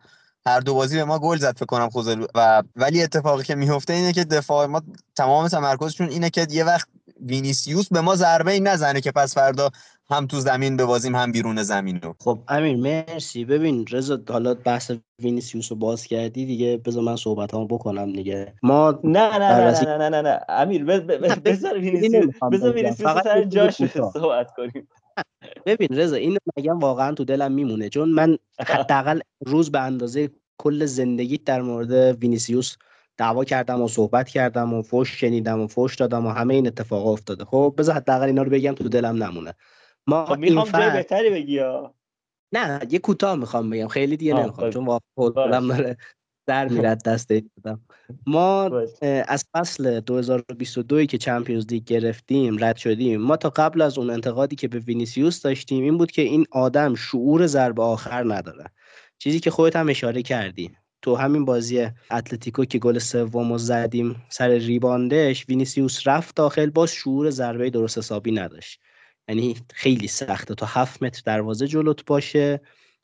هر 0.45 0.60
دو 0.60 0.74
بازی 0.74 0.95
به 0.95 1.04
ما 1.04 1.20
گل 1.20 1.38
زد 1.38 1.56
فکر 1.56 1.66
کنم 1.66 1.89
خوزلو. 1.89 2.26
و 2.36 2.64
ولی 2.76 3.04
اتفاقی 3.04 3.43
که 3.43 3.56
میفته 3.56 3.93
اینه 3.93 4.14
که 4.14 4.24
دفاع 4.24 4.66
ما 4.66 4.82
تمام 5.16 5.48
تمرکزشون 5.48 6.10
اینه 6.10 6.30
که 6.30 6.48
یه 6.50 6.64
وقت 6.64 6.88
وینیسیوس 7.22 7.88
به 7.88 8.02
ما 8.02 8.16
ضربه 8.16 8.52
ای 8.52 8.60
نزنه 8.60 9.02
که 9.02 9.12
پس 9.12 9.34
فردا 9.34 9.72
هم 10.10 10.28
تو 10.28 10.39
زمین 10.39 10.78
ببازیم 10.78 11.16
هم 11.16 11.32
بیرون 11.32 11.64
زمین 11.64 12.01
رو. 12.01 12.16
خب 12.20 12.39
امیر 12.47 12.78
مرسی. 12.78 13.45
ببین 13.45 13.86
رضا 13.91 14.20
حالا 14.30 14.53
بحث 14.53 14.91
وینیسیوس 15.24 15.72
رو 15.72 15.78
باز 15.78 16.03
کردی 16.03 16.45
دیگه 16.45 16.78
بذار 16.78 17.03
من 17.03 17.16
صحبت 17.16 17.51
بکنم 17.51 18.14
دیگه. 18.14 18.53
ما 18.64 18.99
نه 19.03 19.38
نه 19.38 19.38
نه 19.39 19.82
نه 19.82 19.97
نه 19.97 20.10
نه 20.10 20.22
نه 20.22 20.39
امیر 20.49 20.84
بذار 20.86 21.78
وینیسیوس 21.78 22.36
بذار 22.51 22.74
وینیسیوس 22.74 23.24
سر 23.24 23.43
جاش 23.43 23.76
صحبت 24.14 24.51
کنیم. 24.58 24.88
ببین 25.66 25.88
رضا 25.91 26.16
اینو 26.16 26.38
میگم 26.55 26.80
واقعا 26.80 27.14
تو 27.14 27.24
دلم 27.24 27.51
میمونه. 27.51 27.89
چون 27.89 28.10
من 28.10 28.38
حداقل 28.68 29.20
روز 29.45 29.72
به 29.72 29.80
اندازه 29.80 30.30
کل 30.58 30.86
زندگیت 30.86 31.43
در 31.43 31.62
مورد 31.62 32.24
وینیسیوس 32.24 32.76
دعوا 33.18 33.43
کردم 33.43 33.82
و 33.82 33.88
صحبت 33.88 34.30
کردم 34.30 34.74
و 34.74 34.82
فوش 34.82 35.20
شنیدم 35.20 35.62
و 35.62 35.68
فوش 35.68 35.95
دادم 35.95 36.26
و 36.26 36.30
همه 36.30 36.53
این 36.53 36.68
اتفاق 36.68 37.08
افتاده. 37.08 37.45
خب 37.45 37.74
بذار 37.78 37.95
حداقل 37.95 38.26
اینا 38.26 38.43
رو 38.43 38.49
بگم 38.49 38.74
تو 38.74 38.89
دلم 38.89 39.24
نمونه. 39.24 39.53
ما 40.08 40.26
خب 40.26 40.38
می‌خوام 40.38 40.72
جای 40.72 40.89
بهتری 40.89 41.30
بگی 41.30 41.62
نه 42.53 42.80
یه 42.89 42.99
کوتاه 42.99 43.36
می‌خوام 43.36 43.70
بگم. 43.70 43.88
خیلی 43.88 44.18
دیگه 44.18 44.34
نمی‌خوام 44.34 44.70
چون 44.70 44.86
واقعا 44.86 45.60
داره 45.60 45.97
در 46.47 46.68
میره 46.74 47.03
از 47.03 47.30
دستم 47.30 47.82
ما 48.28 48.72
از 49.01 49.45
فصل 49.53 49.99
2022 49.99 51.05
که 51.05 51.18
چمپیونز 51.18 51.66
لیگ 51.70 51.84
گرفتیم 51.84 52.64
رد 52.64 52.78
شدیم. 52.78 53.22
ما 53.22 53.38
تا 53.38 53.49
قبل 53.49 53.82
از 53.82 53.97
اون 53.97 54.10
انتقادی 54.10 54.55
که 54.55 54.68
به 54.68 54.80
وینیسیوس 54.80 55.41
داشتیم 55.41 55.84
این 55.84 55.97
بود 55.97 56.12
که 56.12 56.22
این 56.22 56.45
آدم 56.51 56.95
شعور 56.95 57.47
ضربه 57.47 57.84
آخر 57.84 58.24
نداره. 58.34 58.66
چیزی 59.20 59.39
که 59.39 59.51
خودت 59.51 59.76
هم 59.76 59.89
اشاره 59.89 60.22
کردی. 60.22 60.72
تو 61.01 61.16
همین 61.16 61.45
بازی 61.45 61.88
اتلتیکو 62.12 62.66
که 62.66 62.80
گل 62.80 62.99
سومو 62.99 63.58
زدیم 63.58 64.24
سر 64.30 64.49
ریباندش 64.49 65.45
وینیسیوس 65.49 66.08
رفت 66.08 66.36
داخل 66.36 66.70
باز 66.70 66.91
شعور 66.91 67.30
ضربه 67.30 67.70
درست 67.70 67.97
حسابی 67.97 68.32
نداشت. 68.32 68.82
یعنی 69.28 69.55
خیلی 69.73 70.07
سخته 70.07 70.55
تا 70.55 70.65
هفت 70.65 71.03
متر 71.03 71.21
دروازه 71.25 71.67
جلوت 71.67 72.05
باشه 72.05 72.61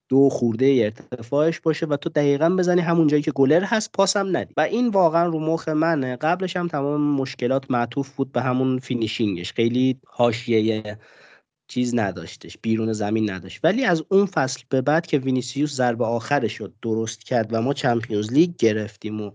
دو 0.09 0.29
خورده 0.29 0.65
ارتفاعش 0.65 1.59
باشه 1.59 1.85
و 1.85 1.97
تو 1.97 2.09
دقیقا 2.09 2.49
بزنی 2.49 2.81
همون 2.81 3.07
جایی 3.07 3.23
که 3.23 3.31
گلر 3.31 3.63
هست 3.63 3.91
پاسم 3.91 4.37
ندی. 4.37 4.53
و 4.57 4.61
این 4.61 4.89
واقعا 4.89 5.25
رو 5.25 5.39
مخ 5.39 5.67
منه. 5.69 6.15
قبلش 6.15 6.57
هم 6.57 6.67
تمام 6.67 7.01
مشکلات 7.01 7.71
معطوف 7.71 8.09
بود 8.15 8.31
به 8.31 8.41
همون 8.41 8.79
فینیشینگش. 8.79 9.53
خیلی 9.53 9.99
حاشیه 10.07 10.97
چیز 11.67 11.95
نداشتش 11.95 12.57
بیرون 12.61 12.93
زمین 12.93 13.29
نداشت. 13.29 13.59
ولی 13.63 13.85
از 13.85 14.03
اون 14.09 14.25
فصل 14.25 14.63
به 14.69 14.81
بعد 14.81 15.07
که 15.07 15.17
وینیسیوس 15.17 15.73
ضربه 15.73 16.05
آخرش 16.05 16.55
رو 16.55 16.69
درست 16.81 17.23
کرد 17.23 17.53
و 17.53 17.61
ما 17.61 17.73
چمپیونز 17.73 18.33
لیگ 18.33 18.55
گرفتیم 18.57 19.21
و 19.21 19.31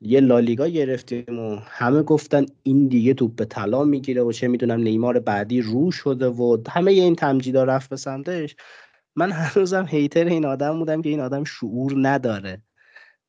یه 0.00 0.20
لالیگا 0.20 0.68
گرفتیم 0.68 1.38
و 1.38 1.56
همه 1.56 2.02
گفتن 2.02 2.46
این 2.62 2.88
دیگه 2.88 3.14
توپ 3.14 3.36
به 3.36 3.44
طلا 3.44 3.84
می‌گیره 3.84 4.22
و 4.22 4.32
چه 4.32 4.48
می‌دونم 4.48 4.80
نیمار 4.80 5.18
بعدی 5.18 5.60
رو 5.60 5.90
شده 5.90 6.28
و 6.28 6.58
همه 6.68 6.90
این 6.90 7.16
تمجیدا 7.16 7.64
رفت 7.64 7.90
به 7.90 7.96
سمتش. 7.96 8.56
من 9.16 9.32
هنوزم 9.32 9.86
هیتر 9.88 10.24
این 10.24 10.46
آدم 10.46 10.78
بودم 10.78 11.02
که 11.02 11.08
این 11.08 11.20
آدم 11.20 11.44
شعور 11.44 11.94
نداره. 11.96 12.62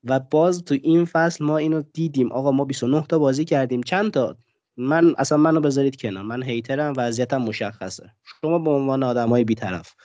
و 0.04 0.20
باز 0.20 0.64
تو 0.64 0.76
این 0.84 1.06
فصل 1.06 1.46
ما 1.46 1.58
اینو 1.58 1.84
دیدیم. 1.94 2.32
آقا 2.32 2.52
ما 2.52 2.66
29 2.66 3.06
تا 3.10 3.20
بازی 3.20 3.46
کردیم. 3.46 3.84
چند 3.84 4.12
تا؟ 4.12 4.38
من 4.78 5.16
اصلا 5.18 5.38
منو 5.38 5.60
بذارید 5.60 6.02
کنار. 6.02 6.24
من 6.24 6.44
hater 6.44 6.86
م 6.86 6.94
وضعیتم 6.98 7.38
مشخصه. 7.38 8.12
شما 8.42 8.60
به 8.60 8.70
عنوان 8.70 9.04
آدمای 9.04 9.44
بیطرف. 9.44 9.96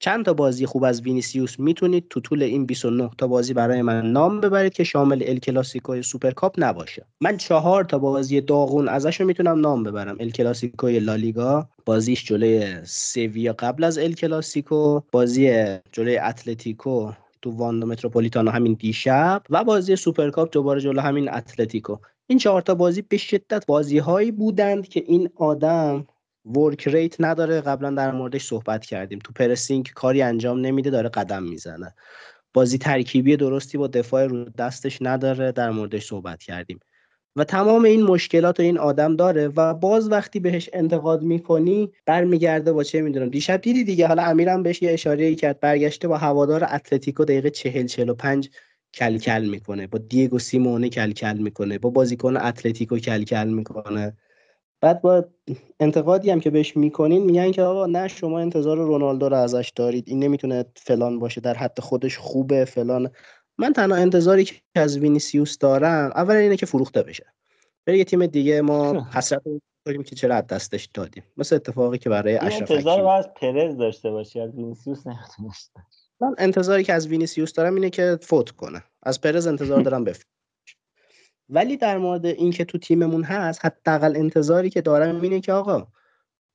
چند 0.00 0.24
تا 0.24 0.34
بازی 0.34 0.66
خوب 0.66 0.84
از 0.84 1.00
وینیسیوس 1.02 1.60
می‌تونید 1.60 2.06
تو 2.10 2.20
طول 2.20 2.42
این 2.42 2.66
29 2.66 3.10
تا 3.18 3.26
بازی 3.26 3.54
برای 3.54 3.82
من 3.82 4.12
نام 4.12 4.40
ببرید 4.40 4.72
که 4.72 4.84
شامل 4.84 5.24
ال 5.26 5.38
کلاسیکو 5.38 6.02
سوپرکاپ 6.02 6.54
نباشه. 6.58 7.06
من 7.20 7.36
چهار 7.36 7.84
تا 7.84 7.98
بازی 7.98 8.40
داغون 8.40 8.88
ازش 8.88 9.20
می‌تونم 9.20 9.60
نام 9.60 9.82
ببرم. 9.82 10.16
ال 10.20 10.30
کلاسیکو 10.30 10.88
لالیگا 10.88 11.68
بازیش 11.84 12.24
جلوی 12.24 12.76
سویا 12.84 13.54
قبل 13.58 13.84
از 13.84 13.98
ال 13.98 14.12
کلاسیکو 14.12 15.00
بازی 15.12 15.64
جلوی 15.92 16.18
اتلتیکو 16.18 17.12
تو 17.42 17.50
واندو 17.50 17.86
متروپولیتانو 17.86 18.50
همین 18.50 18.72
دیشب 18.72 19.42
و 19.50 19.64
بازی 19.64 19.96
سوپرکاپ 19.96 20.48
دوباره 20.52 20.80
جلو 20.80 21.00
همین 21.00 21.32
اتلتیکو. 21.34 21.96
این 22.26 22.38
چهار 22.38 22.62
تا 22.62 22.74
بازی 22.74 23.02
به 23.02 23.16
شدت 23.16 23.66
بازی 23.66 23.98
هایی 23.98 24.30
بودند 24.30 24.88
که 24.88 25.04
این 25.06 25.30
آدم 25.36 26.06
work 26.56 26.88
rate 26.88 27.16
نداره. 27.20 27.60
قبلا 27.60 27.90
در 27.90 28.12
موردش 28.12 28.44
صحبت 28.44 28.84
کردیم. 28.84 29.18
تو 29.18 29.32
pressing 29.32 29.90
کاری 29.94 30.22
انجام 30.22 30.60
نمیده 30.60 30.90
داره 30.90 31.08
قدم 31.08 31.42
می‌زنه. 31.42 31.94
بازی 32.54 32.78
ترکیبی 32.78 33.36
درستی 33.36 33.78
با 33.78 33.86
دفاع 33.86 34.26
رو 34.26 34.44
دستش 34.44 34.98
نداره 35.00 35.52
در 35.52 35.70
موردش 35.70 36.06
صحبت 36.06 36.42
کردیم. 36.42 36.80
و 37.36 37.44
تمام 37.44 37.84
این 37.84 38.02
مشکلات 38.02 38.60
رو 38.60 38.66
این 38.66 38.78
آدم 38.78 39.16
داره 39.16 39.48
و 39.48 39.74
باز 39.74 40.10
وقتی 40.10 40.40
بهش 40.40 40.70
انتقاد 40.72 41.22
می‌کنی 41.22 41.92
برمیگرده 42.06 42.72
با 42.72 42.84
چه 42.84 43.00
می‌دونم 43.00 43.28
دیشب 43.28 43.60
دیدی 43.60 43.84
دیگه. 43.84 44.06
حالا 44.06 44.22
امیرم 44.22 44.62
بهش 44.62 44.82
یه 44.82 44.90
اشاره 44.92 45.34
کرد 45.34 45.60
برگشته 45.60 46.08
با 46.08 46.16
هوادار 46.16 46.64
اتلتیکو 46.64 47.24
دقیقه 47.24 47.50
چهل 47.50 47.86
چهل 47.86 48.08
و 48.08 48.14
پنج 48.14 48.50
کلکل 48.94 49.44
می‌کنه. 49.44 49.86
با 49.86 49.98
دیگو 49.98 50.38
سیمونه 50.38 50.88
کلکل 50.88 51.38
می‌کنه. 51.38 51.78
با 51.78 51.90
بازیکن 51.90 52.36
اتلتیکو 52.36 52.98
کلکل 52.98 53.48
می‌کنه. 53.48 54.16
بعد 54.80 55.02
با 55.02 55.24
انتقادی 55.80 56.30
هم 56.30 56.40
که 56.40 56.50
بهش 56.50 56.76
می‌کنین 56.76 57.24
میگن 57.24 57.50
که 57.50 57.62
آقا 57.62 57.86
نه 57.86 58.08
شما 58.08 58.40
انتظار 58.40 58.76
رونالدو 58.76 59.28
رو 59.28 59.36
ازش 59.36 59.72
دارید. 59.76 60.04
این 60.08 60.24
نمی‌تونه 60.24 60.64
فلان 60.76 61.18
باشه 61.18 61.40
در 61.40 61.54
حد 61.54 61.80
خودش 61.80 62.18
خوبه 62.18 62.64
فلان. 62.64 63.10
من 63.58 63.72
تنها 63.72 63.96
انتظاری 63.96 64.44
که 64.44 64.54
از 64.74 64.98
وینیسیوس 64.98 65.58
دارم 65.58 66.10
اول 66.14 66.34
اینه 66.34 66.56
که 66.56 66.66
فروخته 66.66 67.02
بشه. 67.02 67.26
بره 67.86 67.98
یه 67.98 68.04
تیم 68.04 68.26
دیگه 68.26 68.60
ما 68.60 69.06
حسرت 69.12 69.42
داریم 69.86 70.02
که 70.02 70.16
چرا 70.16 70.40
دستش 70.40 70.88
دادیم. 70.94 71.22
مثل 71.36 71.56
اتفاقی 71.56 71.98
که 71.98 72.10
برای 72.10 72.36
اشرف 72.36 72.70
انتظار 72.70 73.06
از 73.06 73.28
پرز 73.34 73.76
داشته 73.76 74.10
باشی 74.10 74.40
از 74.40 74.54
وینیسیوس 74.54 75.06
من 76.20 76.34
انتظاری 76.38 76.84
که 76.84 76.92
از 76.92 77.06
وینیسیوس 77.06 77.52
دارم 77.52 77.74
اینه 77.74 77.90
که 77.90 78.18
فوت 78.22 78.50
کنه. 78.50 78.84
از 79.02 79.20
پرز 79.20 79.46
انتظار 79.46 79.80
دارم 79.80 80.04
بفروشه 80.04 80.37
ولی 81.48 81.76
در 81.76 81.98
مورد 81.98 82.26
اینکه 82.26 82.64
تو 82.64 82.78
تیممون 82.78 83.22
هست 83.22 83.64
حداقل 83.64 84.16
انتظاری 84.16 84.70
که 84.70 84.80
دارم 84.80 85.20
اینه 85.20 85.40
که 85.40 85.52
آقا 85.52 85.86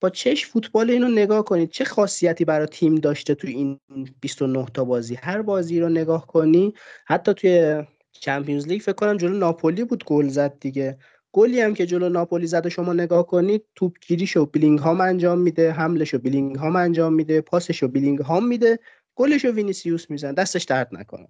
با 0.01 0.09
چش 0.09 0.45
فوتبال 0.45 0.89
اینو 0.89 1.07
نگاه 1.07 1.45
کنید. 1.45 1.69
چه 1.69 1.85
خاصیتی 1.85 2.45
برای 2.45 2.67
تیم 2.67 2.95
داشته 2.95 3.35
تو 3.35 3.47
این 3.47 3.79
29 4.21 4.65
تا 4.73 4.85
بازی؟ 4.85 5.15
هر 5.15 5.41
بازی 5.41 5.79
رو 5.79 5.89
نگاه 5.89 6.27
کنی 6.27 6.73
حتی 7.05 7.33
توی 7.33 7.83
چمپیونز 8.11 8.67
لیگ 8.67 8.81
فکر 8.81 8.93
کنم 8.93 9.17
جلو 9.17 9.37
ناپولی 9.37 9.83
بود 9.83 10.03
گل 10.03 10.27
زد 10.27 10.59
دیگه. 10.59 10.97
گلی 11.31 11.61
هم 11.61 11.73
که 11.73 11.85
جلو 11.85 12.09
ناپولی 12.09 12.47
زد 12.47 12.65
و 12.65 12.69
شما 12.69 12.93
نگاه 12.93 13.27
کنید 13.27 13.65
توپ 13.75 13.97
گیریشو 14.07 14.45
بیلینگ 14.45 14.79
هام 14.79 15.01
انجام 15.01 15.39
میده 15.39 15.71
حملشو 15.71 16.17
بیلینگ 16.17 16.55
هام 16.55 16.75
انجام 16.75 17.13
میده 17.13 17.41
پاسشو 17.41 17.87
بیلینگ 17.87 18.19
هام 18.19 18.47
میده 18.47 18.79
گلشو 19.15 19.47
وینیسیوس 19.47 20.09
میزن 20.09 20.33
دستش 20.33 20.63
درد 20.63 20.89
نکنه. 20.91 21.27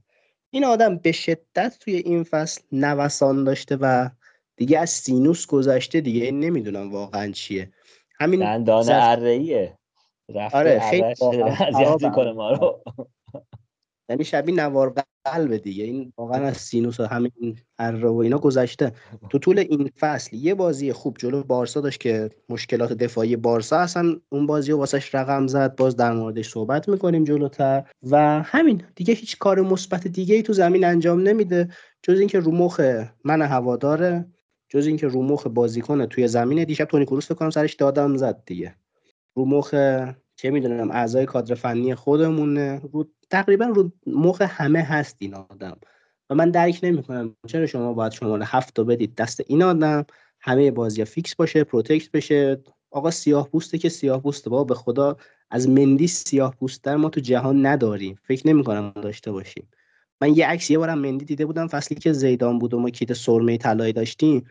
این 0.53 0.65
آدم 0.65 0.97
به 0.97 1.11
شدت 1.11 1.77
توی 1.79 1.95
این 1.95 2.23
فصل 2.23 2.61
نوسان 2.71 3.43
داشته 3.43 3.75
و 3.81 4.09
دیگه 4.55 4.79
از 4.79 4.89
سینوس 4.89 5.47
گذشته 5.47 6.01
دیگه. 6.01 6.25
این 6.25 6.39
نمی‌دونم 6.39 6.91
واقعا 6.91 7.31
چیه. 7.31 7.71
همین 8.19 8.39
دندان 8.39 8.81
زد- 8.83 8.91
اره‌ایه. 9.01 9.77
رفته 10.29 10.57
آره، 10.57 10.79
خیلی. 10.79 11.03
می‌کنه 12.09 12.31
ما 12.31 12.51
رو. 12.51 12.83
یعنی 14.13 14.23
شبیه 14.23 14.55
نوار 14.55 14.93
قلب 15.25 15.57
دیگه. 15.57 15.83
این 15.83 16.13
واقعا 16.17 16.45
از 16.45 16.57
سینوس 16.57 16.99
و 16.99 17.05
همین 17.05 17.57
اره 17.79 18.07
و 18.09 18.17
اینا 18.17 18.37
گذشته. 18.37 18.91
تو 19.29 19.37
طول 19.39 19.59
این 19.59 19.91
فصل 19.99 20.35
یه 20.35 20.53
بازی 20.53 20.93
خوب 20.93 21.17
جلو 21.19 21.43
بارسا 21.43 21.81
داشت 21.81 21.99
که 21.99 22.29
مشکلات 22.49 22.93
دفاعی 22.93 23.35
بارسا 23.35 23.77
اصلا 23.77 24.15
اون 24.29 24.45
بازی 24.45 24.71
رو 24.71 24.77
واسش 24.77 25.15
رقم 25.15 25.47
زد. 25.47 25.75
باز 25.75 25.95
در 25.95 26.13
موردش 26.13 26.49
صحبت 26.49 26.89
می‌کنیم 26.89 27.23
جلوتر. 27.23 27.83
و 28.09 28.41
همین. 28.45 28.83
دیگه 28.95 29.13
هیچ 29.13 29.37
کار 29.37 29.61
مثبت 29.61 30.07
دیگه 30.07 30.35
ای 30.35 30.41
تو 30.41 30.53
زمین 30.53 30.85
انجام 30.85 31.21
نمیده. 31.21 31.69
جز 32.03 32.19
اینکه 32.19 32.39
رو 32.39 32.51
مخ 32.51 32.79
من 33.23 33.41
هواداره. 33.41 34.25
جز 34.69 34.87
اینکه 34.87 35.07
رو 35.07 35.23
مخ 35.23 35.47
بازیکن 35.47 36.05
توی 36.05 36.27
زمین 36.27 36.63
دیشب 36.63 36.85
تونی 36.85 37.05
کروس 37.05 37.25
فکر 37.25 37.35
کنم 37.35 37.49
سرش 37.49 37.73
دادم 37.73 38.17
زد 38.17 38.43
دیگه. 38.45 38.75
رو 39.35 39.45
مخ 39.45 39.69
چه 40.35 40.49
می‌دونم 40.49 40.91
اعضای 40.91 41.25
کادر 41.25 41.55
فنی 41.55 41.95
خودمونه. 41.95 42.81
رو 42.93 43.07
تقریبا 43.33 43.65
رو 43.65 43.91
مخ 44.07 44.41
همه 44.41 44.81
هست 44.81 45.15
این 45.19 45.33
آدم. 45.33 45.77
و 46.29 46.35
من 46.35 46.51
درک 46.51 46.79
نمی‌کنم 46.83 47.35
چرا 47.47 47.65
شما 47.65 47.93
باید 47.93 48.11
شماره 48.11 48.45
هفت 48.45 48.79
رو 48.79 48.85
بدید 48.85 49.15
دست 49.15 49.41
این 49.47 49.63
آدم 49.63 50.05
همه 50.39 50.71
بازی 50.71 51.05
فیکس 51.05 51.35
باشه 51.35 51.63
protect 51.63 52.11
بشه. 52.11 52.61
آقا 52.91 53.11
سیاه 53.11 53.49
پوسته 53.49 53.77
که 53.77 53.89
سیاه 53.89 54.21
پوسته. 54.21 54.49
بابا 54.49 54.63
به 54.63 54.75
خدا 54.75 55.17
از 55.49 55.69
مندی 55.69 56.07
سیاه 56.07 56.55
پوستر 56.55 56.95
ما 56.95 57.09
تو 57.09 57.21
جهان 57.21 57.65
نداریم. 57.65 58.19
فکر 58.23 58.47
نمی‌کنم 58.47 58.93
داشته 58.95 59.31
باشیم. 59.31 59.67
من 60.21 60.35
یه 60.35 60.47
عکس 60.47 60.71
یه 60.71 60.77
بارم 60.77 60.99
مندی 60.99 61.25
دیده 61.25 61.45
بودم 61.45 61.67
فصلی 61.67 61.97
که 61.97 62.13
زیدان 62.13 62.59
بود 62.59 62.73
و 62.73 62.79
ما 62.79 62.89
کیت 62.89 63.13
سرمه 63.13 63.57
طلایی 63.57 63.93
داشتیم 63.93 64.45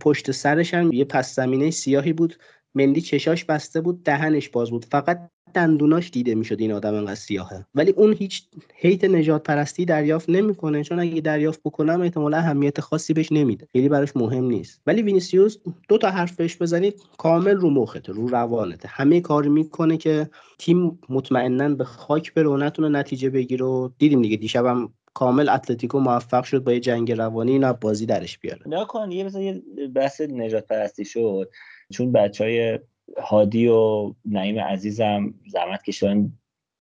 پشت 0.00 0.30
سرش 0.30 0.74
هم 0.74 0.92
یه 0.92 1.04
پس 1.04 1.34
زمینه 1.34 1.70
سیاهی 1.70 2.12
بود. 2.12 2.38
مندی 2.76 3.00
چشاش 3.00 3.44
بسته 3.44 3.80
بود 3.80 4.04
دهنش 4.04 4.48
باز 4.48 4.70
بود. 4.70 4.84
فقط 4.84 5.30
دندوناش 5.54 6.10
دیده 6.10 6.34
می‌شد 6.34 6.60
این 6.60 6.72
آدم 6.72 6.94
انقدر 6.94 7.14
سیاهه. 7.14 7.66
ولی 7.74 7.90
اون 7.90 8.12
هیچ 8.12 8.42
هیت 8.74 9.04
نجات 9.04 9.42
پرستی 9.42 9.84
دریافت 9.84 10.30
نمی‌کنه. 10.30 10.84
چون 10.84 11.00
اگه 11.00 11.20
دریافت 11.20 11.60
بکنم 11.64 12.00
احتمالا 12.00 12.36
اهمیت 12.36 12.80
خاصی 12.80 13.12
بهش 13.12 13.32
نمیده. 13.32 13.66
خیلی 13.72 13.88
براش 13.88 14.16
مهم 14.16 14.44
نیست. 14.44 14.80
ولی 14.86 15.02
وینیسیوس 15.02 15.56
دو 15.88 15.98
تا 15.98 16.10
حرف 16.10 16.36
بهش 16.36 16.56
بزنید 16.56 16.94
کامل 17.18 17.56
رو 17.56 17.70
مخته 17.70 18.12
رو 18.12 18.28
روانته. 18.28 18.88
همه 18.88 19.20
کار 19.20 19.48
می‌کنه 19.48 19.96
که 19.96 20.30
تیم 20.58 20.98
مطمئنا 21.08 21.68
به 21.68 21.84
خاک 21.84 22.34
بره 22.34 22.48
و 22.48 22.56
نتونه 22.56 22.88
نتیجه 22.88 23.30
بگیره 23.30 23.64
و 23.64 23.88
دیدیم 23.98 24.22
دیگه 24.22 24.36
دیشبم 24.36 24.88
کامل 25.14 25.48
اتلتیکو 25.48 26.00
موفق 26.00 26.44
شد 26.44 26.64
با 26.64 26.72
یه 26.72 26.80
جنگ 26.80 27.12
روانی 27.12 27.52
اینا 27.52 27.72
بازی 27.72 28.06
درش 28.06 28.38
بیاره. 28.38 28.60
نکن 28.66 29.10
یه 29.10 29.24
مثلا 29.24 29.42
یه 29.42 29.62
بحث 29.94 30.20
نژاد 30.20 30.66
پرستی 30.66 31.04
شد. 31.04 31.50
چون 31.92 32.12
بچه 32.12 32.44
های 32.44 32.78
هادی 33.18 33.68
و 33.68 34.12
نعیم 34.24 34.58
عزیزم 34.58 35.34
زحمت 35.46 35.82
کشیدن 35.82 36.32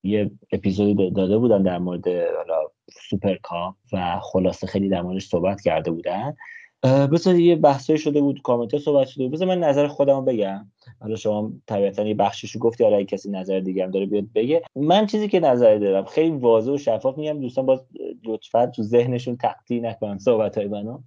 یه 0.02 0.30
اپیزودی 0.52 1.10
داده 1.10 1.38
بودن 1.38 1.62
در 1.62 1.78
مورد 1.78 2.08
حالا 2.08 2.70
سوپرکاپ 3.10 3.74
و 3.92 4.20
خلاصه 4.22 4.66
خیلی 4.66 4.88
در 4.88 5.02
موردش 5.02 5.28
صحبت 5.28 5.60
کرده 5.60 5.90
بودن. 5.90 6.36
بذار 6.82 7.34
یه 7.34 7.56
بحثایی 7.56 7.98
شده 7.98 8.20
بود 8.20 8.42
کامنت 8.42 8.78
صحبت 8.78 9.06
شده 9.06 9.24
بود. 9.24 9.32
بذار 9.32 9.48
من 9.48 9.58
نظر 9.58 9.86
خودم 9.86 10.24
بگم. 10.24 10.70
حالا 11.00 11.16
شما 11.16 11.52
طبیعتا 11.66 12.04
یه 12.04 12.14
بخشیشو 12.14 12.58
گفتی 12.58 12.84
حالا 12.84 13.02
کسی 13.02 13.30
نظر 13.30 13.60
دیگه 13.60 13.84
هم 13.84 13.90
داره 13.90 14.06
بیاد 14.06 14.24
بگه. 14.34 14.62
من 14.76 15.06
چیزی 15.06 15.28
که 15.28 15.40
نظر 15.40 15.78
دارم 15.78 16.04
خیلی 16.04 16.36
واضح 16.36 16.72
و 16.72 16.78
شفاف 16.78 17.18
میگم 17.18 17.40
دوستان 17.40 17.66
باز 17.66 17.86
لطفا 18.24 18.66
تو 18.66 18.82
ذهنشون 18.82 19.36
تقطیع 19.36 19.80
نکنن 19.82 20.18
صحبت 20.18 20.58
های 20.58 20.68
منو. 20.68 20.98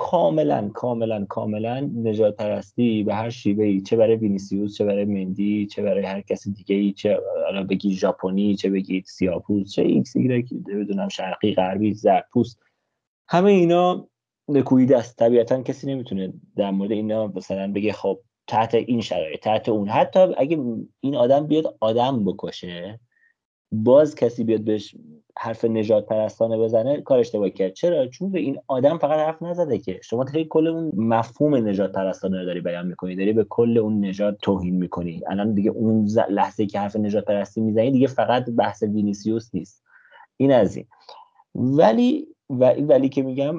کاملا 0.00 0.68
کاملا 0.68 1.24
کاملا 1.24 1.80
نژاد 1.80 2.36
پرستی 2.36 3.02
به 3.02 3.14
هر 3.14 3.30
شیوه 3.30 3.64
ای 3.64 3.80
چه 3.80 3.96
برای 3.96 4.16
وینیسیوس 4.16 4.76
چه 4.76 4.84
برای 4.84 5.04
مندی 5.04 5.66
چه 5.66 5.82
برای 5.82 6.04
هر 6.04 6.20
کسی 6.20 6.52
دیگه 6.52 6.76
ای 6.76 6.92
چه 6.92 7.20
حالا 7.44 7.64
بگی 7.64 7.94
ژاپنی 7.94 8.56
چه 8.56 8.70
بگی 8.70 9.02
سیاه‌پوست 9.06 9.72
چه 9.72 9.82
ایکس 9.82 10.16
ایگرگ 10.16 10.64
بدونم 10.66 11.08
شرقی 11.08 11.54
غربی 11.54 11.94
زردپوست 11.94 12.58
همه 13.28 13.50
اینا 13.50 14.08
نکویده 14.48 14.98
است 14.98 15.18
طبیعتا 15.18 15.62
کسی 15.62 15.86
نمی‌تونه 15.86 16.32
در 16.56 16.70
مورد 16.70 16.92
اینا 16.92 17.26
مثلا 17.26 17.72
بگه 17.72 17.92
خب 17.92 18.20
تحت 18.46 18.74
این 18.74 19.00
شرایط 19.00 19.40
تحت 19.40 19.68
اون. 19.68 19.88
حتی 19.88 20.20
اگه 20.20 20.58
این 21.00 21.16
آدم 21.16 21.46
بیاد 21.46 21.76
آدم 21.80 22.24
بکشه 22.24 23.00
باز 23.72 24.14
کسی 24.14 24.44
بیاد 24.44 24.60
بهش 24.60 24.94
حرف 25.40 25.64
نجات 25.64 26.06
پرستانه 26.06 26.58
بزنه 26.58 27.00
کار 27.00 27.18
اشتباه 27.18 27.50
کرد. 27.50 27.72
چرا؟ 27.72 28.06
چون 28.06 28.32
به 28.32 28.38
این 28.38 28.58
آدم 28.66 28.98
فقط 28.98 29.18
حرف 29.18 29.42
نزده 29.42 29.78
که. 29.78 30.00
شما 30.02 30.24
داری 30.24 30.46
کل 30.50 30.66
اون 30.66 30.92
مفهوم 30.96 31.68
نجات 31.68 31.92
پرستانه 31.92 32.38
رو 32.38 32.46
داری 32.46 32.60
بیان 32.60 32.86
می‌کنی 32.86 33.16
داری 33.16 33.32
به 33.32 33.44
کل 33.44 33.78
اون 33.78 34.04
نجات 34.04 34.38
توهین 34.42 34.74
می‌کنی. 34.74 35.22
الان 35.26 35.54
دیگه 35.54 35.70
اون 35.70 36.08
لحظه 36.30 36.66
که 36.66 36.80
حرف 36.80 36.96
نجات 36.96 37.24
پرستی 37.24 37.60
می‌زنی 37.60 37.90
دیگه 37.90 38.06
فقط 38.06 38.50
بحث 38.50 38.82
وینیسیوس 38.82 39.54
نیست. 39.54 39.84
این 40.36 40.52
از 40.52 40.76
این. 40.76 40.86
ولی 41.54 42.26
ولی, 42.50 42.82
ولی 42.82 43.08
که 43.08 43.22
میگم 43.22 43.58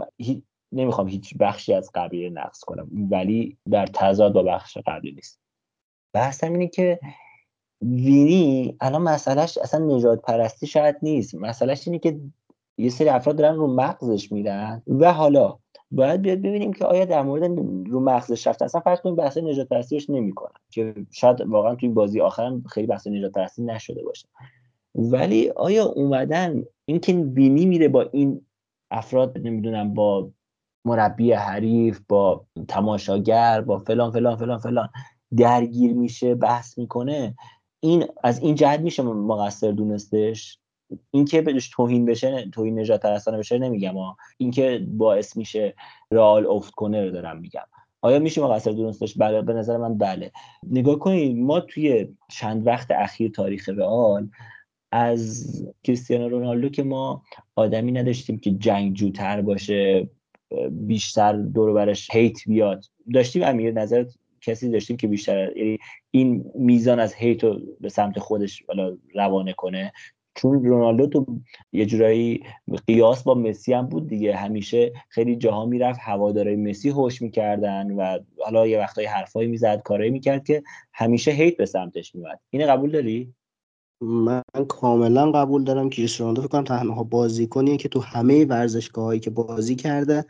نمی‌خوام 0.72 1.08
هیچ 1.08 1.38
بخشی 1.38 1.74
از 1.74 1.92
قبلی 1.96 2.30
نقص 2.30 2.60
کنم. 2.60 2.90
ولی 3.12 3.58
در 3.72 3.86
تضاد 3.86 4.34
با 4.34 4.44
بخش 4.44 4.78
قبلی 4.88 5.12
نیست. 5.12 5.40
بحثم 6.14 6.52
اینه 6.52 6.68
که 6.68 7.00
وینی 7.82 8.78
الان 8.82 9.02
مسئلهش 9.02 9.58
اصلا 9.58 9.86
نجات 9.86 10.22
پرستی 10.22 10.68
شاید 10.68 10.96
نیست. 11.02 11.36
مسئلهش 11.36 11.88
اینه 11.88 12.00
که 12.00 12.20
یه 12.78 12.90
سری 12.90 13.10
افراد 13.10 13.36
دارن 13.36 13.56
رو 13.56 13.68
مغزش 13.68 14.32
میرن 14.32 14.82
و 14.88 15.14
حالا 15.14 15.58
باید 15.92 16.22
بیاد 16.22 16.38
ببینیم 16.38 16.74
که 16.74 16.86
آیا 16.86 17.06
در 17.06 17.22
مورد 17.22 17.60
رو 17.90 18.00
مغزش 18.00 18.48
رفته 18.48 18.66
اصلا 18.66 18.82
فرض 18.82 19.02
کنیم 19.02 19.16
بحث 19.16 19.38
نجات 19.38 19.68
پرستیش 19.68 20.10
نمی‌کنن 20.10 20.60
که 20.72 20.96
شاید 21.12 21.42
واقعا 21.42 21.76
توی 21.76 21.90
بازی 21.90 22.22
آخرم 22.22 22.64
خیلی 22.64 22.88
بحث 22.88 23.08
نجات 23.08 23.32
پرستی 23.32 23.64
نشده 23.64 24.04
باشه. 24.04 24.28
ولی 24.96 25.50
آیا 25.50 25.86
اومدن 25.86 26.64
اینکه 26.86 27.14
وینی 27.14 27.66
میره 27.66 27.88
با 27.88 28.02
این 28.02 28.46
افراد 28.92 29.38
نمی‌دونم 29.38 29.94
با 29.94 30.32
مربی 30.86 31.32
حریف 31.32 32.00
با 32.08 32.46
تماشاگر 32.68 33.62
با 33.62 33.80
فلان 33.80 34.12
فلان 34.12 34.36
فلان 34.36 34.58
فلان 34.58 34.90
درگیر 35.38 35.94
میشه 35.94 36.36
بحث 36.36 36.78
می‌کنه 36.78 37.36
این 37.80 38.06
از 38.24 38.40
این 38.40 38.56
جهت 38.56 38.80
میشه 38.80 39.04
مقصر 39.04 39.72
دونستش. 39.72 40.60
اینکه 41.12 41.42
بهش 41.42 41.70
توهین 41.70 42.06
بشه 42.06 42.50
توهین 42.52 42.80
نجات 42.80 43.02
پرستانه 43.02 43.38
بشه 43.38 43.58
نمیگم 43.58 43.98
ها 43.98 44.18
اینکه 44.38 44.86
باعث 44.88 45.38
میشه 45.38 45.76
رئال 46.12 46.48
افت 46.48 46.74
کنه 46.74 47.06
رو 47.06 47.12
دارم 47.12 47.40
میگم. 47.40 47.66
آیا 48.02 48.20
میشه 48.20 48.42
مقصر 48.42 48.72
دونستش؟ 48.72 49.18
بله 49.18 49.42
به 49.42 49.54
نظر 49.54 49.78
من 49.78 49.98
بله. 49.98 50.32
نگاه 50.70 51.00
کنید 51.00 51.38
ما 51.38 51.60
توی 51.60 52.08
چند 52.30 52.68
وقت 52.68 52.92
اخیر 52.92 53.32
تاریخ 53.32 53.70
رئال 53.70 54.30
از 54.92 55.54
کریستیانو 55.84 56.30
رونالدو 56.30 56.70
که 56.70 56.84
ما 56.84 57.24
آدمی 57.56 57.92
نداشتیم 57.92 58.40
که 58.40 58.52
جنگجوتر 58.52 59.42
باشه 59.42 60.10
بیشتر 60.72 61.34
دور 61.34 61.74
برش 61.74 62.12
هیت 62.12 62.38
بیاد. 62.48 62.86
داشتیم 63.14 63.44
امیر 63.44 63.72
نظر 63.72 64.06
کسی 64.42 64.70
داشتیم 64.70 64.98
که 64.98 65.08
بیشتر 65.08 65.58
یعنی 65.58 65.78
این 66.12 66.52
میزان 66.56 67.00
از 67.00 67.14
هیت 67.14 67.44
رو 67.44 67.60
به 67.80 67.90
سمت 67.90 68.20
خودش 68.20 68.64
روانه 69.16 69.54
کنه. 69.54 69.94
چون 70.36 70.66
رونالدو 70.66 71.08
تو 71.08 71.26
یه 71.72 71.86
جورایی 71.86 72.44
قیاس 72.88 73.24
با 73.24 73.34
مسی 73.34 73.74
هم 73.74 73.88
بود 73.88 74.08
دیگه. 74.08 74.36
همیشه 74.36 74.94
خیلی 75.10 75.36
جاها 75.36 75.66
می‌رفت 75.66 76.00
هوادارای 76.04 76.56
مسی 76.56 76.90
هوش 76.90 77.22
می‌کردن 77.22 77.92
و 77.92 78.20
حالا 78.44 78.68
یه 78.68 78.80
وقتایی 78.80 79.08
حرفایی 79.08 79.50
می‌زد 79.50 79.82
کارایی 79.82 80.12
می‌کرد 80.12 80.46
که 80.46 80.64
همیشه 80.94 81.32
hate 81.32 81.58
به 81.58 81.66
سمتش 81.66 82.16
میومد. 82.16 82.40
اینو 82.50 82.68
قبول 82.72 82.92
داری؟ 82.92 83.34
من 84.02 84.42
کاملا 84.68 85.32
قبول 85.32 85.64
دارم 85.64 85.90
کریس 85.90 86.22
رونالدو 86.22 86.42
فکر 86.42 86.52
کنم 86.52 86.64
تنها 86.64 87.04
بازیکنیه 87.04 87.78
که 87.78 87.90
تو 87.90 88.00
همه 88.00 88.46
ورزشگاهایی 88.46 89.20
که 89.20 89.30
بازی 89.30 89.76
کرده 89.76 90.26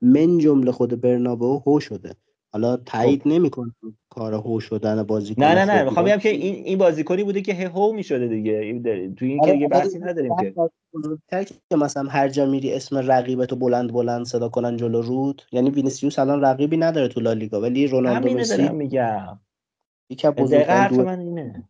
من 0.00 0.38
جمله 0.38 0.72
خود 0.72 1.00
برنابو 1.00 1.62
هو 1.66 1.80
شده. 1.80 2.14
حالا 2.52 2.76
تایید 2.76 3.22
نمی‌کنه 3.26 3.72
کار 4.10 4.34
هو 4.34 4.60
شدن 4.60 5.02
بازیکن 5.02 5.42
نه 5.42 5.54
نه 5.54 5.64
نه. 5.64 5.82
می‌خوام 5.84 6.06
بگم 6.06 6.16
که 6.16 6.28
این 6.28 6.54
این 6.54 6.78
بازیکنی 6.78 7.24
بوده 7.24 7.42
که 7.42 7.68
هو 7.68 7.92
می‌شده 7.92 8.28
دیگه. 8.28 8.80
تو 9.16 9.24
این 9.24 9.40
که 9.44 9.52
دیگه 9.52 9.68
بحثی 9.68 9.98
نداریم 9.98 10.36
که. 10.36 10.54
که 11.70 11.76
مثلا 11.76 12.08
هر 12.08 12.28
جا 12.28 12.46
میری 12.46 12.72
اسم 12.72 12.96
رقیبتو 12.96 13.56
بلند 13.56 13.92
بلند 13.92 14.26
صدا 14.26 14.48
کنن 14.48 14.76
جلو 14.76 15.02
روت. 15.02 15.42
یعنی 15.52 15.70
وینیسیوس 15.70 16.18
الان 16.18 16.40
رقیبی 16.40 16.76
نداره 16.76 17.08
تو 17.08 17.20
لالیگا 17.20 17.60
ولی 17.60 17.86
رونالدو 17.86 18.34
مسی 18.34 18.68
میگم. 18.68 19.40
یکی 20.10 20.28
از 20.28 20.34
بزرگترین 20.34 20.66
حرف 20.66 20.92
من 20.92 21.20
اینه. 21.20 21.64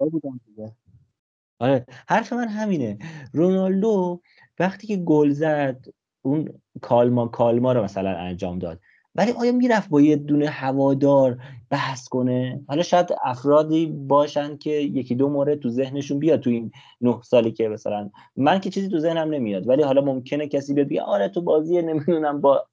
آره 1.58 1.86
حرف 2.08 2.32
من 2.32 2.48
همینه. 2.48 2.98
رونالدو 3.32 4.20
وقتی 4.58 4.86
که 4.86 4.96
گل 4.96 5.30
زد 5.30 5.86
اون 6.22 6.48
کالما 6.80 7.26
کالما 7.28 7.72
رو 7.72 7.84
مثلا 7.84 8.16
انجام 8.16 8.58
داد. 8.58 8.80
ولی 9.14 9.32
آیا 9.32 9.52
می‌رفت 9.52 9.88
با 9.88 10.00
یه 10.00 10.16
دونه 10.16 10.48
هوادار 10.48 11.38
بحث 11.70 12.08
کنه. 12.08 12.60
حالا 12.68 12.82
شاید 12.82 13.14
افرادی 13.24 13.86
باشن 13.86 14.56
که 14.56 14.70
یکی 14.70 15.14
دو 15.14 15.28
مورد 15.28 15.58
تو 15.58 15.68
ذهنشون 15.68 16.18
بیاد 16.18 16.40
تو 16.40 16.50
این 16.50 16.70
نه 17.00 17.18
سالی 17.22 17.52
که 17.52 17.68
مثلا 17.68 18.10
من 18.36 18.60
که 18.60 18.70
چیزی 18.70 18.88
تو 18.88 18.98
ذهنم 18.98 19.30
نمیاد 19.34 19.68
ولی 19.68 19.82
حالا 19.82 20.00
ممکنه 20.00 20.48
کسی 20.48 20.74
بیاد 20.74 20.88
بگه 20.88 21.02
آره 21.02 21.28
تو 21.28 21.40
بازی 21.40 21.82
نمی‌دونم 21.82 22.40
با 22.40 22.66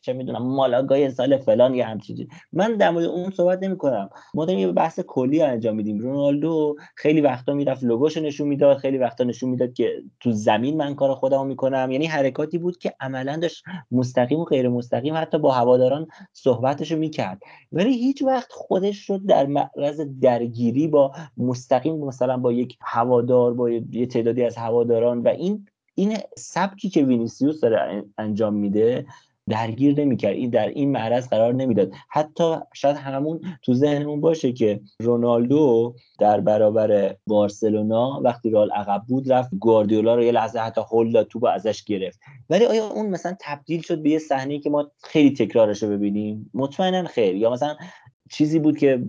چه 0.00 0.12
می‌دونم 0.12 0.42
مالاگای 0.42 1.10
سال 1.10 1.36
فلان 1.36 1.74
یا 1.74 1.86
همچین 1.86 2.28
من 2.52 2.76
در 2.76 2.90
مورد 2.90 3.04
اون 3.04 3.30
صحبت 3.30 3.62
نمی 3.62 3.76
کنم 3.76 4.10
ما 4.34 4.44
داریم 4.44 4.60
یه 4.60 4.72
بحث 4.72 5.00
کلی 5.00 5.42
انجام 5.42 5.76
میدیم. 5.76 5.98
رونالدو 5.98 6.76
خیلی 6.96 7.20
وقتا 7.20 7.54
می‌رفت 7.54 7.84
لوگوشو 7.84 8.20
نشون 8.20 8.48
می‌داد 8.48 8.76
خیلی 8.76 8.98
وقتا 8.98 9.24
نشون 9.24 9.50
می‌داد 9.50 9.72
که 9.72 10.02
تو 10.20 10.32
زمین 10.32 10.76
من 10.76 10.94
کار 10.94 11.14
خودمو 11.14 11.44
می‌کنم. 11.44 11.88
یعنی 11.90 12.06
حرکاتی 12.06 12.58
بود 12.58 12.78
که 12.78 12.94
عملا 13.00 13.36
داشت 13.36 13.64
مستقیم 13.90 14.40
و 14.40 14.44
غیر 14.44 14.68
مستقیم 14.68 15.16
حتی 15.16 15.38
با 15.38 15.52
هواداران 15.52 16.06
صحبتشو 16.32 16.96
می‌کرد. 16.96 17.40
ولی 17.72 17.98
هیچ 17.98 18.22
وقت 18.22 18.41
خودش 18.50 19.10
رو 19.10 19.18
در 19.18 19.46
معرض 19.46 20.00
درگیری 20.20 20.88
با 20.88 21.12
مستقیم 21.36 21.96
مثلا 21.96 22.36
با 22.36 22.52
یک 22.52 22.78
هوادار 22.80 23.54
با 23.54 23.70
یه 23.70 24.06
تعدادی 24.06 24.44
از 24.44 24.56
هواداران 24.56 25.22
و 25.22 25.28
این 25.28 25.66
این 25.94 26.18
سبکی 26.36 26.90
که 26.90 27.02
وینیسیوس 27.02 27.60
داره 27.60 28.04
انجام 28.18 28.54
میده 28.54 29.06
درگیر 29.48 30.00
نمی‌کرد. 30.00 30.34
این 30.34 30.50
در 30.50 30.68
این 30.68 30.92
معرض 30.92 31.28
قرار 31.28 31.54
نمی‌داد. 31.54 31.92
حتی 32.08 32.56
شاید 32.74 32.96
همون 32.96 33.40
تو 33.62 33.74
ذهنمون 33.74 34.20
باشه 34.20 34.52
که 34.52 34.80
رونالدو 35.00 35.94
در 36.18 36.40
برابر 36.40 37.16
بارسلونا 37.26 38.20
وقتی 38.24 38.50
رال 38.50 38.70
عقب 38.70 39.02
بود 39.08 39.32
رفت 39.32 39.50
گواردیولا 39.58 40.14
رو 40.14 40.22
یه 40.22 40.32
لحظه 40.32 40.58
حتی 40.58 40.80
هول 40.80 41.12
داد 41.12 41.28
با 41.40 41.50
ازش 41.50 41.84
گرفت. 41.84 42.20
ولی 42.50 42.64
آیا 42.64 42.88
اون 42.88 43.06
مثلا 43.06 43.36
تبدیل 43.40 43.82
شد 43.82 44.02
به 44.02 44.10
یه 44.10 44.18
صحنه 44.18 44.58
که 44.58 44.70
ما 44.70 44.90
خیلی 45.02 45.30
تکرارش 45.30 45.82
رو 45.82 45.88
ببینیم؟ 45.88 46.50
مطمئنا 46.54 47.04
خیر. 47.04 47.36
یا 47.36 47.50
مثلا 47.50 47.76
چیزی 48.32 48.58
بود 48.58 48.78
که 48.78 49.02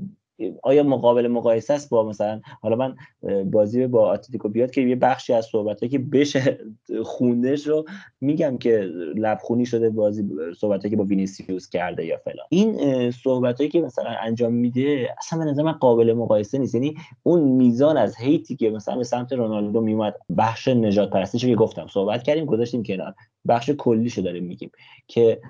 آیا 0.64 0.84
مقابل 0.84 1.28
مقایسه 1.28 1.74
است 1.74 1.90
با 1.90 2.04
مثلا 2.04 2.41
حالا 2.62 2.76
من 2.76 2.95
بازی 3.44 3.88
با 3.88 4.14
اتلتیکو 4.14 4.50
بیاد 4.50 4.72
که 4.72 4.82
یه 4.82 4.95
بخشی 4.95 5.34
از 5.34 5.45
صحبت 5.45 5.86
که 5.86 6.00
بشه 6.00 6.60
خوندش 7.04 7.68
رو 7.68 7.86
میگم 8.22 8.58
که 8.58 8.78
لبخونی 9.16 9.66
شده 9.66 9.90
بازی 9.90 10.30
صحبت 10.58 10.90
که 10.90 10.95
با 10.95 11.04
وینیسیوس 11.04 11.70
کرده 11.70 12.06
یا 12.06 12.18
فلان. 12.18 12.45
این 12.50 13.12
صحبت 13.12 13.70
که 13.72 13.82
مثلا 13.82 14.10
انجام 14.10 14.54
میده 14.54 15.16
اصلا 15.18 15.40
به 15.40 15.45
نظر 15.45 15.64
من 15.64 15.72
قابل 15.72 16.14
مقایسه 16.14 16.58
نیست. 16.58 16.76
یعنی 16.76 16.95
اون 17.24 17.41
میزان 17.41 17.98
از 17.98 18.16
hate 18.18 18.48
ی 18.48 18.56
که 18.56 18.70
مثلا 18.70 18.95
به 18.95 19.04
سمت 19.04 19.34
رونالدو 19.34 19.82
میومد 19.82 20.16
بخش 20.38 20.68
نژاد 20.68 21.10
پرستیشو 21.10 21.48
که 21.48 21.56
گفتم 21.56 21.88
صحبت 21.88 22.24
کردیم 22.24 22.45
گذاشتیم 22.45 22.84
کنار. 22.84 23.14
بخش 23.48 23.70
کلیشو 23.70 24.22
داریم 24.22 24.44
میگیم 24.44 24.72
که 25.08 25.41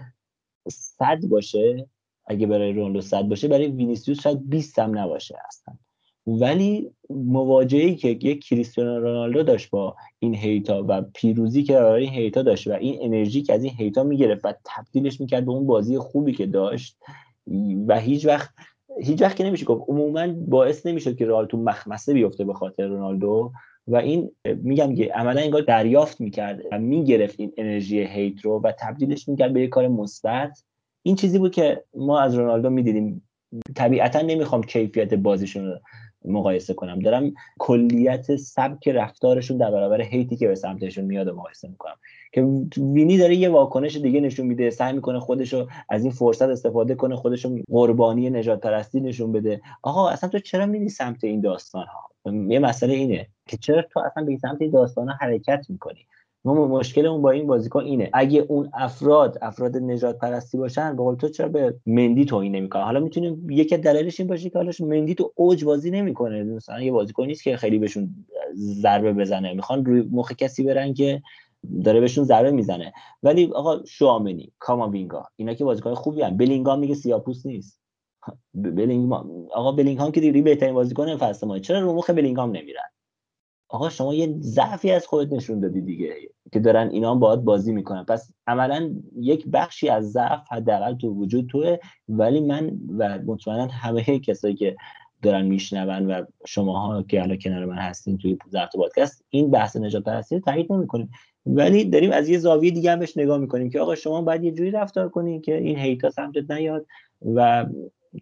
صد 0.69 1.25
باشه 1.25 1.87
اگه 2.25 2.47
برای 2.47 2.73
رونالدو 2.73 3.01
صد 3.01 3.21
باشه 3.21 3.47
برای 3.47 3.67
وینیسیوس 3.67 4.21
شاید 4.21 4.49
20 4.49 4.79
هم 4.79 4.99
نباشه 4.99 5.35
اصلا. 5.47 5.75
ولی 6.27 6.91
مواجهی 7.09 7.95
که 7.95 8.09
یک 8.09 8.45
کریستیانو 8.45 8.99
رونالدو 8.99 9.43
داشت 9.43 9.69
با 9.69 9.95
این 10.19 10.35
هیتا 10.35 10.85
و 10.87 11.01
پیروزی 11.13 11.63
که 11.63 11.73
برای 11.73 12.03
این 12.03 12.13
هیتا 12.13 12.41
داشت 12.41 12.67
و 12.67 12.73
این 12.73 12.97
انرژی 13.01 13.41
که 13.41 13.53
از 13.53 13.63
این 13.63 13.73
هیتا 13.77 14.03
می‌گرفت 14.03 14.45
و 14.45 14.53
تبدیلش 14.65 15.21
می‌کرد 15.21 15.45
به 15.45 15.51
اون 15.51 15.67
بازی 15.67 15.97
خوبی 15.97 16.33
که 16.33 16.45
داشت 16.45 16.97
و 17.87 17.99
هیچ 17.99 18.25
وقت 18.25 18.49
هیچ 19.01 19.21
وقت 19.21 19.35
که 19.35 19.43
نمیشه 19.43 19.65
گفت. 19.65 19.89
عموما 19.89 20.27
باعث 20.47 20.85
نمی‌شد 20.85 21.15
که 21.15 21.25
رئال 21.25 21.45
تو 21.45 21.57
مخمسه 21.57 22.13
بیفته 22.13 22.43
به 22.45 22.53
خاطر 22.53 22.87
رونالدو 22.87 23.51
و 23.87 23.95
این 23.95 24.31
میگم 24.45 24.95
که 24.95 25.11
عملا 25.13 25.41
انگار 25.41 25.61
دریافت 25.61 26.21
می‌کرد 26.21 26.61
و 26.71 26.79
می‌گرفت 26.79 27.39
این 27.39 27.53
انرژی 27.57 27.99
هیت 27.99 28.41
رو 28.41 28.61
و 28.63 28.71
تبدیلش 28.79 29.27
می‌کرد 29.29 29.53
به 29.53 29.61
یک 29.61 29.69
کار 29.69 29.87
مثبت. 29.87 30.63
این 31.03 31.15
چیزی 31.15 31.39
بود 31.39 31.51
که 31.51 31.83
ما 31.95 32.19
از 32.19 32.35
رونالدو 32.35 32.69
می‌دیدیم. 32.69 33.23
طبیعتا 33.75 34.21
نمی‌خوام 34.21 34.63
کیفیت 34.63 35.13
بازیشون 35.13 35.65
رو 35.65 35.79
مقایسه 36.25 36.73
کنم. 36.73 36.99
دارم 36.99 37.33
کلیت 37.59 38.35
سبک 38.35 38.87
رفتارشون 38.87 39.57
در 39.57 39.71
برابر 39.71 40.01
هیتی 40.01 40.35
که 40.35 40.47
به 40.47 40.55
سمتشون 40.55 41.05
میاد 41.05 41.27
و 41.27 41.35
مقایسه 41.35 41.67
می‌کنم. 41.67 41.95
که 42.33 42.41
وینی 42.77 43.17
داره 43.17 43.35
یه 43.35 43.49
واکنش 43.49 43.95
دیگه 43.95 44.19
نشون 44.19 44.45
میده 44.45 44.69
سعی 44.69 44.93
می‌کنه 44.93 45.19
خودشو 45.19 45.67
از 45.89 46.03
این 46.03 46.11
فرصت 46.11 46.49
استفاده 46.49 46.95
کنه 46.95 47.15
خودشو 47.15 47.59
قربانی 47.71 48.29
نجات 48.29 48.59
پرستی 48.59 49.01
نشون 49.01 49.31
بده. 49.31 49.61
آقا 49.81 50.09
اصلا 50.09 50.29
تو 50.29 50.39
چرا 50.39 50.65
میری 50.65 50.89
سمت 50.89 51.23
این 51.23 51.41
داستان 51.41 51.85
ها 51.85 52.31
یه 52.49 52.59
مسئله 52.59 52.93
اینه 52.93 53.27
که 53.47 53.57
چرا 53.57 53.81
تو 53.81 53.99
اصلا 53.99 54.23
به 54.23 54.37
سمت 54.37 54.61
این 54.61 54.71
داستان 54.71 55.09
ها 55.09 55.15
حرکت 55.21 55.65
می‌کنی؟ 55.69 56.05
ما 56.45 56.67
مشکلمون 56.67 57.21
با 57.21 57.31
این 57.31 57.47
بازیکن 57.47 57.83
اینه. 57.83 58.09
اگه 58.13 58.45
اون 58.47 58.69
افراد 58.73 59.37
افراد 59.41 59.77
نجات 59.77 60.17
پرستی 60.17 60.57
باشن 60.57 60.95
به 60.95 61.15
تو 61.15 61.29
چرا 61.29 61.47
به 61.47 61.75
مندی 61.85 62.25
توهین 62.25 62.55
نمی‌کنه 62.55 62.83
حالا 62.83 62.99
می‌تونیم 62.99 63.49
یکی 63.49 63.77
دلیلش 63.77 64.19
این 64.19 64.29
باشه 64.29 64.49
که 64.49 64.57
حالا 64.57 64.71
مندی 64.79 65.15
تو 65.15 65.31
اوج 65.35 65.65
بازی 65.65 65.91
نمی‌کنه. 65.91 66.43
مثلا 66.43 66.81
یه 66.81 66.91
بازیکن 66.91 67.25
نیست 67.25 67.43
که 67.43 67.57
خیلی 67.57 67.79
بهشون 67.79 68.09
ضربه 68.55 69.13
بزنه. 69.13 69.53
می‌خوان 69.53 69.85
روی 69.85 70.09
مخ 70.11 70.31
کسی 70.31 70.63
برن 70.63 70.93
که 70.93 71.21
داره 71.83 71.99
بهشون 71.99 72.23
ضربه 72.23 72.51
می‌زنه. 72.51 72.93
ولی 73.23 73.45
آقا 73.45 73.85
شوامنی 73.85 74.51
کاماوینگا 74.59 75.25
اینا 75.35 75.53
که 75.53 75.63
بازیکن 75.63 75.93
خوبی 75.93 76.23
ان 76.23 76.37
بلینگام 76.37 76.79
میگه 76.79 76.95
سیاپوس 76.95 77.45
نیست. 77.45 77.79
بلینگام 78.53 79.47
آقا 79.53 79.71
بلینگام 79.71 80.11
که 80.11 80.21
دیگه 80.21 80.41
بهترین 80.41 80.73
بازیکن 80.73 81.17
فصل 81.17 81.47
ما. 81.47 81.59
چرا 81.59 81.79
رو 81.79 81.93
مخ 81.93 82.09
بلینگام 82.09 82.51
نمیرن؟ 82.51 82.89
آقا 83.73 83.89
شما 83.89 84.13
یه 84.13 84.35
ضعفی 84.39 84.91
از 84.91 85.07
خودت 85.07 85.33
نشون 85.33 85.59
دادی 85.59 85.81
دیگه 85.81 86.15
که 86.51 86.59
دارن 86.59 86.89
اینا 86.89 87.15
باید 87.15 87.39
بازی 87.39 87.73
می‌کنن. 87.73 88.03
پس 88.03 88.31
عملا 88.47 88.95
یک 89.15 89.47
بخشی 89.47 89.89
از 89.89 90.11
ضعف 90.11 90.41
حداقل 90.51 90.95
تو 90.95 91.09
وجود 91.09 91.47
توه 91.47 91.77
ولی 92.09 92.39
من 92.39 92.71
و 92.97 93.19
مطمئنا 93.25 93.67
همه 93.67 94.19
کسایی 94.19 94.55
که 94.55 94.75
دارن 95.21 95.45
میشنون 95.45 96.11
و 96.11 96.25
شماها 96.45 97.03
که 97.03 97.19
حالا 97.19 97.35
کنار 97.35 97.65
من 97.65 97.77
هستین 97.77 98.17
توی 98.17 98.37
ضبط 98.49 98.75
پادکست 98.75 99.25
این 99.29 99.51
بحث 99.51 99.77
نجات 99.77 100.03
پرستی 100.03 100.35
رو 100.35 100.41
تایید 100.41 100.73
نمی‌کنیم 100.73 101.09
ولی 101.45 101.85
داریم 101.85 102.11
از 102.11 102.29
یه 102.29 102.37
زاویه 102.37 102.71
دیگه 102.71 102.91
هم 102.91 102.99
بهش 102.99 103.17
نگاه 103.17 103.37
می‌کنیم 103.37 103.69
که 103.69 103.79
آقا 103.79 103.95
شما 103.95 104.21
باید 104.21 104.43
یه 104.43 104.51
جوری 104.51 104.71
رفتار 104.71 105.09
کنین 105.09 105.41
که 105.41 105.57
این 105.57 105.79
هیتا 105.79 106.09
سمتت 106.09 106.51
نیاد 106.51 106.85
و 107.35 107.65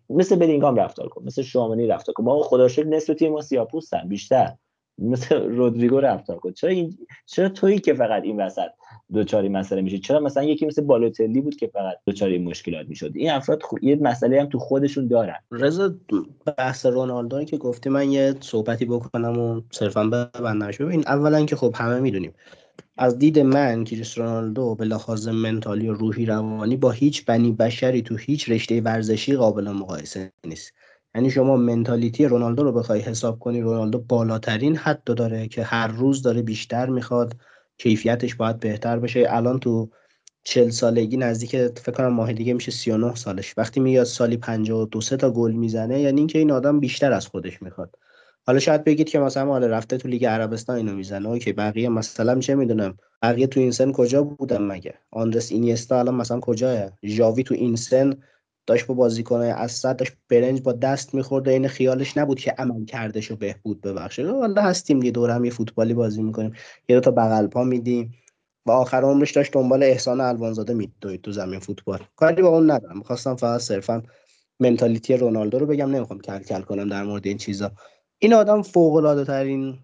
مثل 0.09 0.35
بلینگام 0.35 0.75
رفتار 0.75 1.07
کن 1.07 1.23
مثل 1.23 1.41
شامنی 1.41 1.87
رفتار 1.87 2.13
کن. 2.13 2.23
ما 2.23 2.41
خدا 2.41 2.67
شکر 2.67 2.87
نصف 2.87 3.13
تیم 3.13 3.31
ما 3.31 3.41
سیاپوستن 3.41 4.07
بیشتر. 4.07 4.53
مثل 4.97 5.35
رودریگو 5.35 5.99
رفتار 5.99 6.37
کن. 6.37 6.51
چرا 6.51 6.69
این 6.69 6.97
چرا 7.25 7.49
تویی 7.49 7.79
که 7.79 7.93
فقط 7.93 8.23
این 8.23 8.41
وسط 8.41 8.67
دوچاری 9.13 9.49
مسئله 9.49 9.81
میشه؟ 9.81 9.97
چرا 9.97 10.19
مثلا 10.19 10.43
یکی 10.43 10.65
مثل 10.65 10.81
بالوتلی 10.81 11.41
بود 11.41 11.55
که 11.55 11.67
فقط 11.67 11.97
دوچاری 12.05 12.39
مشکلات 12.39 12.87
می‌شد؟ 12.87 13.11
این 13.15 13.31
افراد 13.31 13.63
خو... 13.63 13.77
یه 13.81 13.95
مسئله 13.95 14.41
هم 14.41 14.49
تو 14.49 14.59
خودشون 14.59 15.07
دارن. 15.07 15.39
رضا 15.51 15.95
بحث 16.57 16.85
رونالدو 16.85 17.43
که 17.43 17.57
گفتی 17.57 17.89
من 17.89 18.11
یه 18.11 18.35
صحبتی 18.39 18.85
بکنم 18.85 19.39
و 19.39 19.61
صرفا 19.71 20.03
ببندمش. 20.03 20.77
ببین 20.77 21.03
اولا 21.07 21.45
که 21.45 21.55
خب 21.55 21.75
همه 21.75 21.99
می‌دونیم. 21.99 22.33
از 22.97 23.19
دید 23.19 23.39
من 23.39 23.83
کریس 23.83 24.17
رونالدو 24.17 24.75
به 24.75 24.85
لحاظ 24.85 25.27
منتالی 25.27 25.89
و 25.89 25.93
روحی 25.93 26.25
روانی 26.25 26.77
با 26.77 26.91
هیچ 26.91 27.25
بنی 27.25 27.51
بشری 27.51 28.01
تو 28.01 28.15
هیچ 28.15 28.49
رشته 28.49 28.81
ورزشی 28.81 29.35
قابل 29.35 29.69
مقایسه 29.69 30.31
نیست. 30.47 30.73
یعنی 31.15 31.31
شما 31.31 31.57
منتالیتی 31.57 32.25
رونالدو 32.25 32.63
رو 32.63 32.71
بخوای 32.71 32.99
حساب 32.99 33.39
کنی 33.39 33.61
رونالدو 33.61 33.99
بالاترین 33.99 34.75
حد 34.75 35.03
داره 35.03 35.47
که 35.47 35.63
هر 35.63 35.87
روز 35.87 36.21
داره 36.21 36.41
بیشتر 36.41 36.89
می‌خواد. 36.89 37.35
کیفیتش 37.77 38.35
باید 38.35 38.59
بهتر 38.59 38.99
بشه 38.99 39.25
الان 39.29 39.59
تو 39.59 39.89
چل 40.43 40.69
سالگی 40.69 41.17
نزدیک 41.17 41.49
فکر 41.57 41.91
کنم 41.91 42.07
ماه 42.07 42.33
دیگه 42.33 42.53
میشه 42.53 42.71
39 42.71 43.15
سالش. 43.15 43.53
وقتی 43.57 43.79
میاد 43.79 44.03
سالی 44.03 44.37
52 44.37 45.01
سه 45.01 45.17
تا 45.17 45.31
گل 45.31 45.51
می‌زنه 45.51 46.01
یعنی 46.01 46.19
اینکه 46.19 46.39
این 46.39 46.51
آدم 46.51 46.79
بیشتر 46.79 47.11
از 47.11 47.27
خودش 47.27 47.61
می‌خواد. 47.61 47.95
حالا 48.47 48.59
شاید 48.59 48.83
بگید 48.83 49.09
که 49.09 49.19
مثلا 49.19 49.45
حالا 49.45 49.67
رفته 49.67 49.97
تو 49.97 50.07
لیگ 50.07 50.25
عربستان 50.25 50.75
اینو 50.75 50.93
می‌زنه. 50.95 51.29
اوکی 51.29 51.53
بقیه 51.53 51.89
مثلا 51.89 52.39
چه 52.39 52.55
می‌دونم 52.55 52.97
بقیه 53.21 53.47
تو 53.47 53.59
این 53.59 53.71
سن 53.71 53.91
کجا 53.91 54.23
بودن 54.23 54.61
مگه؟ 54.61 54.93
آندرس 55.11 55.51
اینیستا 55.51 55.99
الان 55.99 56.15
مثلا 56.15 56.39
کجاه 56.39 56.91
ژاوی 57.03 57.43
تو 57.43 57.53
این 57.53 57.75
سن 57.75 58.13
داشت 58.67 58.85
با 58.85 58.93
بازیکنای 58.93 59.49
اسد 59.49 59.95
داشت 59.95 60.13
برنج 60.29 60.61
با 60.61 60.73
دست 60.73 61.13
می‌خورد 61.13 61.49
این 61.49 61.67
خیالش 61.67 62.17
نبود 62.17 62.39
که 62.39 62.51
عمل 62.51 62.85
کردش 62.85 63.31
و 63.31 63.35
بهبود 63.35 63.81
ببخشه. 63.81 64.31
والا 64.31 64.61
هستیم 64.61 64.99
دیگه 64.99 65.11
دور 65.11 65.29
هم 65.29 65.45
یه 65.45 65.51
فوتبالی 65.51 65.93
بازی 65.93 66.21
می‌کنیم. 66.21 66.53
یه 66.89 66.95
دو 66.95 66.99
تا 66.99 67.11
بغل 67.11 67.47
پا 67.47 67.63
میدیم 67.63 68.13
و 68.65 68.71
آخر 68.71 69.01
عمرش 69.01 69.31
داشت 69.31 69.53
دنبال 69.53 69.83
احسان 69.83 70.21
الوانزاده 70.21 70.73
میدوید 70.73 71.21
تو 71.21 71.31
زمین 71.31 71.59
فوتبال. 71.59 71.99
کاری 72.15 72.41
با 72.41 72.49
اون 72.49 72.71
ندارم. 72.71 72.97
می‌خواستم 72.97 73.35
فقط 73.35 73.61
صرفا 73.61 74.03
منتالیتی 74.59 75.17
رونالدو 75.17 75.59
رو 75.59 75.65
بگم. 75.65 75.89
نمی‌خوام 75.89 76.19
کل 76.19 76.39
کل 76.39 76.61
کنم 76.61 76.87
در 76.87 77.03
مورد 77.03 77.27
این 77.27 77.37
چیزا. 77.37 77.71
این 78.19 78.33
آدم 78.33 78.61
فوق 78.61 78.95
العاده 78.95 79.25
ترین 79.25 79.79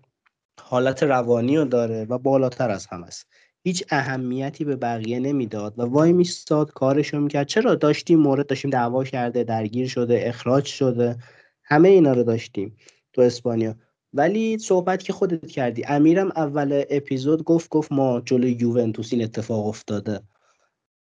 حالت 0.62 1.04
روانی 1.04 1.58
رو 1.58 1.66
داره 1.66 2.06
و 2.06 2.18
بالاتر 2.18 2.70
از 2.70 2.86
همه 2.86 3.08
است. 3.08 3.28
هیچ 3.68 3.84
اهمیتی 3.90 4.66
به 4.66 4.76
بقیه 4.76 5.20
نمی‌داد 5.20 5.74
و 5.78 5.84
وای 5.84 6.14
میستاد 6.14 6.72
کارشو 6.72 7.20
می‌کرد. 7.20 7.48
چرا 7.48 7.76
داشتیم 7.76 8.20
مورد 8.20 8.48
داشتیم 8.48 8.72
دعوا 8.72 9.04
کرده 9.04 9.44
درگیر 9.44 9.88
شده 9.88 10.22
اخراج 10.24 10.66
شده؟ 10.66 11.18
همه 11.64 11.90
اینا 11.90 12.14
رو 12.14 12.24
داشتیم 12.24 12.78
تو 13.14 13.22
اسپانیا. 13.22 13.76
ولی 14.14 14.58
صحبت 14.58 15.04
که 15.04 15.14
خودت 15.14 15.48
کردی 15.48 15.84
امیرم 15.88 16.28
اول 16.36 16.84
اپیزود 16.90 17.44
گفت 17.44 17.70
گفت 17.70 17.92
ما 17.92 18.22
جلوی 18.26 18.52
یوونتوس 18.52 19.14
این 19.14 19.24
اتفاق 19.24 19.68
افتاده. 19.68 20.20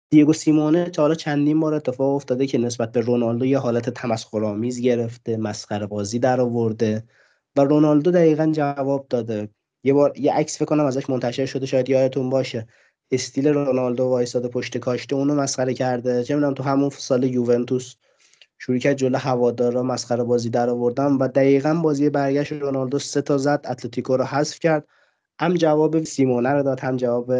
دیگو 0.09 0.33
سیمونه 0.33 0.89
تا 0.89 1.01
حالا 1.01 1.15
چندین 1.15 1.59
بار 1.59 1.73
اتفاق 1.73 2.15
افتاده 2.15 2.47
که 2.47 2.57
نسبت 2.57 2.91
به 2.91 2.99
رونالدو 3.01 3.45
یه 3.45 3.57
حالت 3.57 3.89
تمسخرآمیز 3.89 4.81
گرفته 4.81 5.37
مسخره 5.37 5.85
بازی 5.87 6.19
در 6.19 6.41
آورده 6.41 7.03
و 7.55 7.61
رونالدو 7.61 8.11
دقیقا 8.11 8.51
جواب 8.51 9.07
داده. 9.09 9.49
یه 9.83 9.93
بار 9.93 10.13
یه 10.17 10.33
عکس 10.33 10.55
فکر 10.57 10.65
کنم 10.65 10.85
ازش 10.85 11.09
منتشر 11.09 11.45
شده 11.45 11.65
شاید 11.65 11.89
یادتون 11.89 12.29
باشه. 12.29 12.67
استیل 13.11 13.47
رونالدو 13.47 14.03
وایساده 14.03 14.47
پشت 14.47 14.77
کاشته 14.77 15.15
اونو 15.15 15.35
مسخره 15.35 15.73
کرده. 15.73 16.23
چه 16.23 16.35
می‌دونم 16.35 16.53
تو 16.53 16.63
همون 16.63 16.89
سال 16.89 17.23
یوونتوس 17.23 17.95
شروع 18.59 18.77
کرد 18.77 18.95
جلو 18.95 19.17
هوادارا 19.17 19.83
مسخره 19.83 20.23
بازی 20.23 20.49
در 20.49 20.69
آوردن 20.69 21.11
و 21.11 21.27
دقیقا 21.27 21.73
بازی 21.73 22.09
برگشت 22.09 22.53
رونالدو 22.53 22.99
سه 22.99 23.21
تا 23.21 23.37
زد 23.37 23.65
اتلتیکو 23.69 24.17
رو 24.17 24.23
حذف 24.23 24.59
کرد. 24.59 24.87
هم 25.39 25.53
جواب 25.53 26.03
سیمونه 26.03 26.49
رو 26.49 26.63
داد 26.63 26.79
هم 26.79 26.97
جواب 26.97 27.33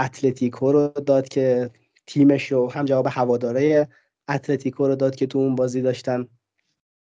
اتلتیکو 0.00 0.72
رو 0.72 0.88
داد 0.88 1.28
که 1.28 1.70
تیمش 2.06 2.52
رو 2.52 2.72
هم 2.72 2.84
جواب 2.84 3.06
هواداره 3.10 3.88
اتلتیکو 4.28 4.88
رو 4.88 4.96
داد 4.96 5.14
که 5.14 5.26
تو 5.26 5.38
اون 5.38 5.54
بازی 5.54 5.82
داشتن 5.82 6.28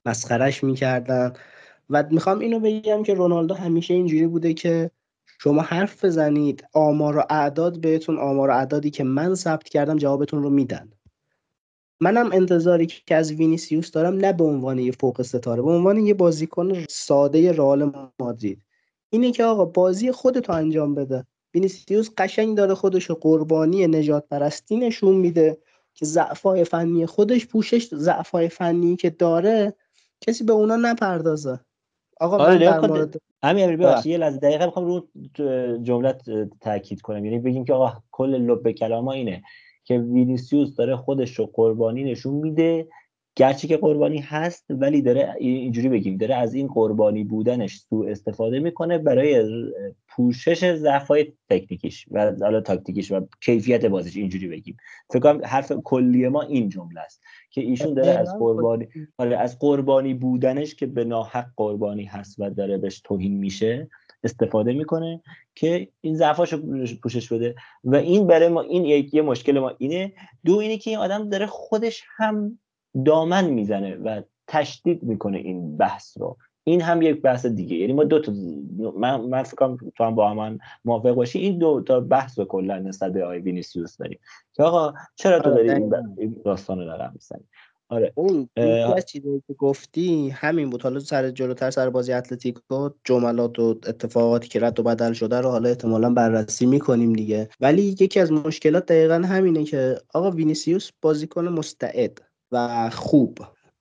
مسخرش 0.07 0.65
می‌کردن. 0.65 1.33
و 1.91 2.05
می‌خوام 2.11 2.39
اینو 2.39 2.61
بگم 2.61 3.03
که 3.03 3.15
رونالدو 3.15 3.55
همیشه 3.55 3.95
اینجوری 3.95 4.27
بوده 4.27 4.55
که 4.55 4.91
شما 5.43 5.63
حرف 5.63 6.05
بزنید 6.05 6.65
آمار 6.73 7.17
و 7.17 7.23
اعداد 7.31 7.81
بهتون 7.81 8.19
آمار 8.19 8.51
و 8.51 8.53
اعدادی 8.53 8.91
که 8.91 9.05
من 9.05 9.35
ثبت 9.35 9.69
کردم 9.69 9.97
جوابتون 9.97 10.43
رو 10.43 10.51
میدن. 10.51 10.91
منم 12.01 12.33
انتظاری 12.33 12.87
که 12.87 13.15
از 13.15 13.33
وینیسیوس 13.33 13.91
دارم 13.91 14.15
نه 14.15 14.33
به 14.33 14.45
عنوان 14.45 14.79
یه 14.79 14.93
فوق 14.93 15.23
ستاره 15.23 15.63
به 15.63 15.71
عنوان 15.71 15.99
یه 15.99 16.15
بازیکن 16.15 16.85
ساده 16.89 17.53
رئال 17.53 17.93
مادرید. 18.21 18.63
اینه 19.11 19.33
که 19.33 19.45
آقا 19.45 19.65
بازی 19.65 20.13
خودتو 20.13 20.53
انجام 20.53 20.95
بده. 20.95 21.27
وینیسیوس 21.55 22.11
قشنگ 22.19 22.57
داره 22.57 22.75
خودشو 22.75 23.15
قربانی 23.15 23.87
نژاد 23.87 24.29
پرستی 24.29 24.77
نشون 24.77 25.15
میده 25.17 25.59
که 25.95 26.07
ضعفای 26.07 26.65
فنی 26.65 27.07
خودش 27.07 27.47
پوشش 27.47 27.95
ضعفای 27.95 28.49
فنی 28.49 28.97
که 28.97 29.11
داره 29.11 29.75
کسی 30.21 30.45
به 30.45 30.53
اونا 30.53 30.77
نپردازه. 30.77 31.61
آقا 32.21 32.37
آره 32.39 32.53
من 32.53 32.59
در 32.59 32.89
مورد 32.89 33.21
همین 33.43 33.77
ببخشید 33.77 34.13
یه 34.13 34.19
لحظه 34.19 34.39
دقیقه 34.39 34.67
می‌خوام 34.67 34.87
رو 34.87 35.07
جملت 35.83 36.23
تاکید 36.61 37.01
کنم. 37.01 37.25
یعنی 37.25 37.39
بگیم 37.39 37.65
که 37.65 37.73
آقا 37.73 37.93
کل 38.11 38.35
لب 38.35 38.71
کلام 38.71 39.09
اینه 39.09 39.43
که 39.85 39.99
وینیسیوس 39.99 40.77
داره 40.77 40.97
خودش 40.97 41.39
رو 41.39 41.47
قربانی 41.47 42.05
نشون 42.05 42.35
میده 42.35 42.87
گرچه 43.37 43.69
که 43.69 43.77
قربانی 43.77 44.19
هست 44.19 44.65
ولی 44.71 45.03
داره 45.03 45.35
اینجوری 45.39 45.89
بگیم 45.89 46.17
داره 46.17 46.35
از 46.35 46.55
این 46.55 46.67
قربانی 46.67 47.25
بودنش 47.25 47.77
سوء 47.77 48.11
استفاده 48.11 48.59
می‌کنه 48.59 48.99
برای 48.99 49.45
پوشش 50.09 50.75
ضعفای 50.75 51.33
تکنیکیش 51.51 52.07
و 52.11 52.33
حالا 52.41 52.61
تاکتیکیش 52.61 53.13
و 53.13 53.27
کیفیت 53.41 53.85
بازیش 53.85 54.17
اینجوری 54.17 54.49
بگیم. 54.49 54.77
فکر 55.11 55.21
کنم 55.21 55.41
حرف 55.45 55.73
کلی 55.73 56.29
ما 56.29 56.43
این 56.43 56.69
جمله 56.69 57.01
است 57.01 57.23
که 57.51 57.61
ایشون 57.61 57.95
داره 57.95 58.11
از 58.11 58.35
قربانی 58.39 58.89
آره 59.19 59.37
از 59.37 59.59
قربانی 59.59 60.15
بودنش 60.15 60.75
که 60.75 60.87
به 60.87 61.05
ناحق 61.05 61.47
قربانی 61.57 62.05
هست 62.05 62.37
و 62.39 62.51
داره 62.51 62.79
بهش 62.79 63.01
توهین 63.01 63.37
میشه 63.37 63.89
استفاده 64.25 64.73
می‌کنه 64.73 65.23
که 65.55 65.89
این 66.01 66.15
ضعفاشو 66.17 66.87
پوشش 67.03 67.33
بده. 67.33 67.55
و 67.85 67.97
این 67.97 68.27
برای 68.27 68.49
ما 68.49 68.61
این 68.61 69.09
یه 69.13 69.23
مشکل 69.23 69.59
ما 69.59 69.73
اینه. 69.79 70.13
دو 70.45 70.57
اینه 70.57 70.79
که 70.79 70.91
این 70.91 70.99
آدم 70.99 71.29
داره 71.29 71.47
خودش 71.47 72.03
هم 72.17 72.59
دامن 73.05 73.51
می‌زنه 73.51 73.97
و 73.97 74.23
تشدید 74.47 75.03
می‌کنه 75.03 75.39
این 75.39 75.77
بحث 75.77 76.19
رو. 76.19 76.37
این 76.65 76.81
هم 76.81 77.03
یک 77.03 77.23
بحث 77.23 77.47
دیگه. 77.47 77.77
یعنی 77.77 77.93
ما 77.93 78.05
دو 78.05 78.21
تا 78.21 78.33
من 78.97 79.21
من 79.21 79.43
فکر 79.43 79.57
کنم 79.57 79.79
تو 79.97 80.05
هم 80.05 80.15
با 80.15 80.31
هم 80.31 80.59
موافق 80.85 81.11
باشی. 81.11 81.39
این 81.39 81.59
دو 81.59 81.83
تا 81.87 82.01
بحث 82.01 82.39
رو 82.39 82.45
کلا 82.45 82.79
نسبت 82.79 83.13
به 83.13 83.25
آقای 83.25 83.39
وینیسیوس 83.39 83.97
داریم. 83.97 84.19
که 84.55 84.63
آقا 84.63 84.95
چرا 85.15 85.39
تو 85.41 85.51
داری 85.51 85.71
این 85.71 86.37
داستان 86.45 86.79
رو 86.79 86.85
دامن 86.85 87.13
می‌زنی؟ 87.15 87.45
آره. 87.89 88.13
اون 88.15 88.49
از 88.57 89.07
چیزی 89.07 89.43
که 89.47 89.55
گفتی 89.55 90.29
همین 90.29 90.71
بود. 90.71 90.83
حالا 90.83 91.01
سر 91.01 91.31
جلوتر 91.31 91.71
سر 91.71 91.91
بازی 91.91 92.13
اتلتیکو 92.13 92.91
جملات 93.05 93.59
و 93.59 93.69
اتفاقاتی 93.69 94.49
که 94.49 94.61
رد 94.61 94.81
و 94.81 94.83
بدل 94.83 95.13
شده 95.13 95.41
رو 95.41 95.51
حالا 95.51 95.69
احتمالا 95.69 96.11
بررسی 96.11 96.67
می‌کنیم 96.67 97.13
دیگه. 97.13 97.49
ولی 97.61 97.83
یکی 97.83 98.21
از 98.21 98.33
مشکلات 98.33 98.87
دقیقا 98.87 99.15
همینه 99.15 99.65
که 99.65 99.97
آقا 100.15 100.31
وینیسیوس 100.31 100.91
بازیکن 101.03 101.49
مستعد. 101.49 102.30
و 102.53 102.91
خوب. 102.91 103.39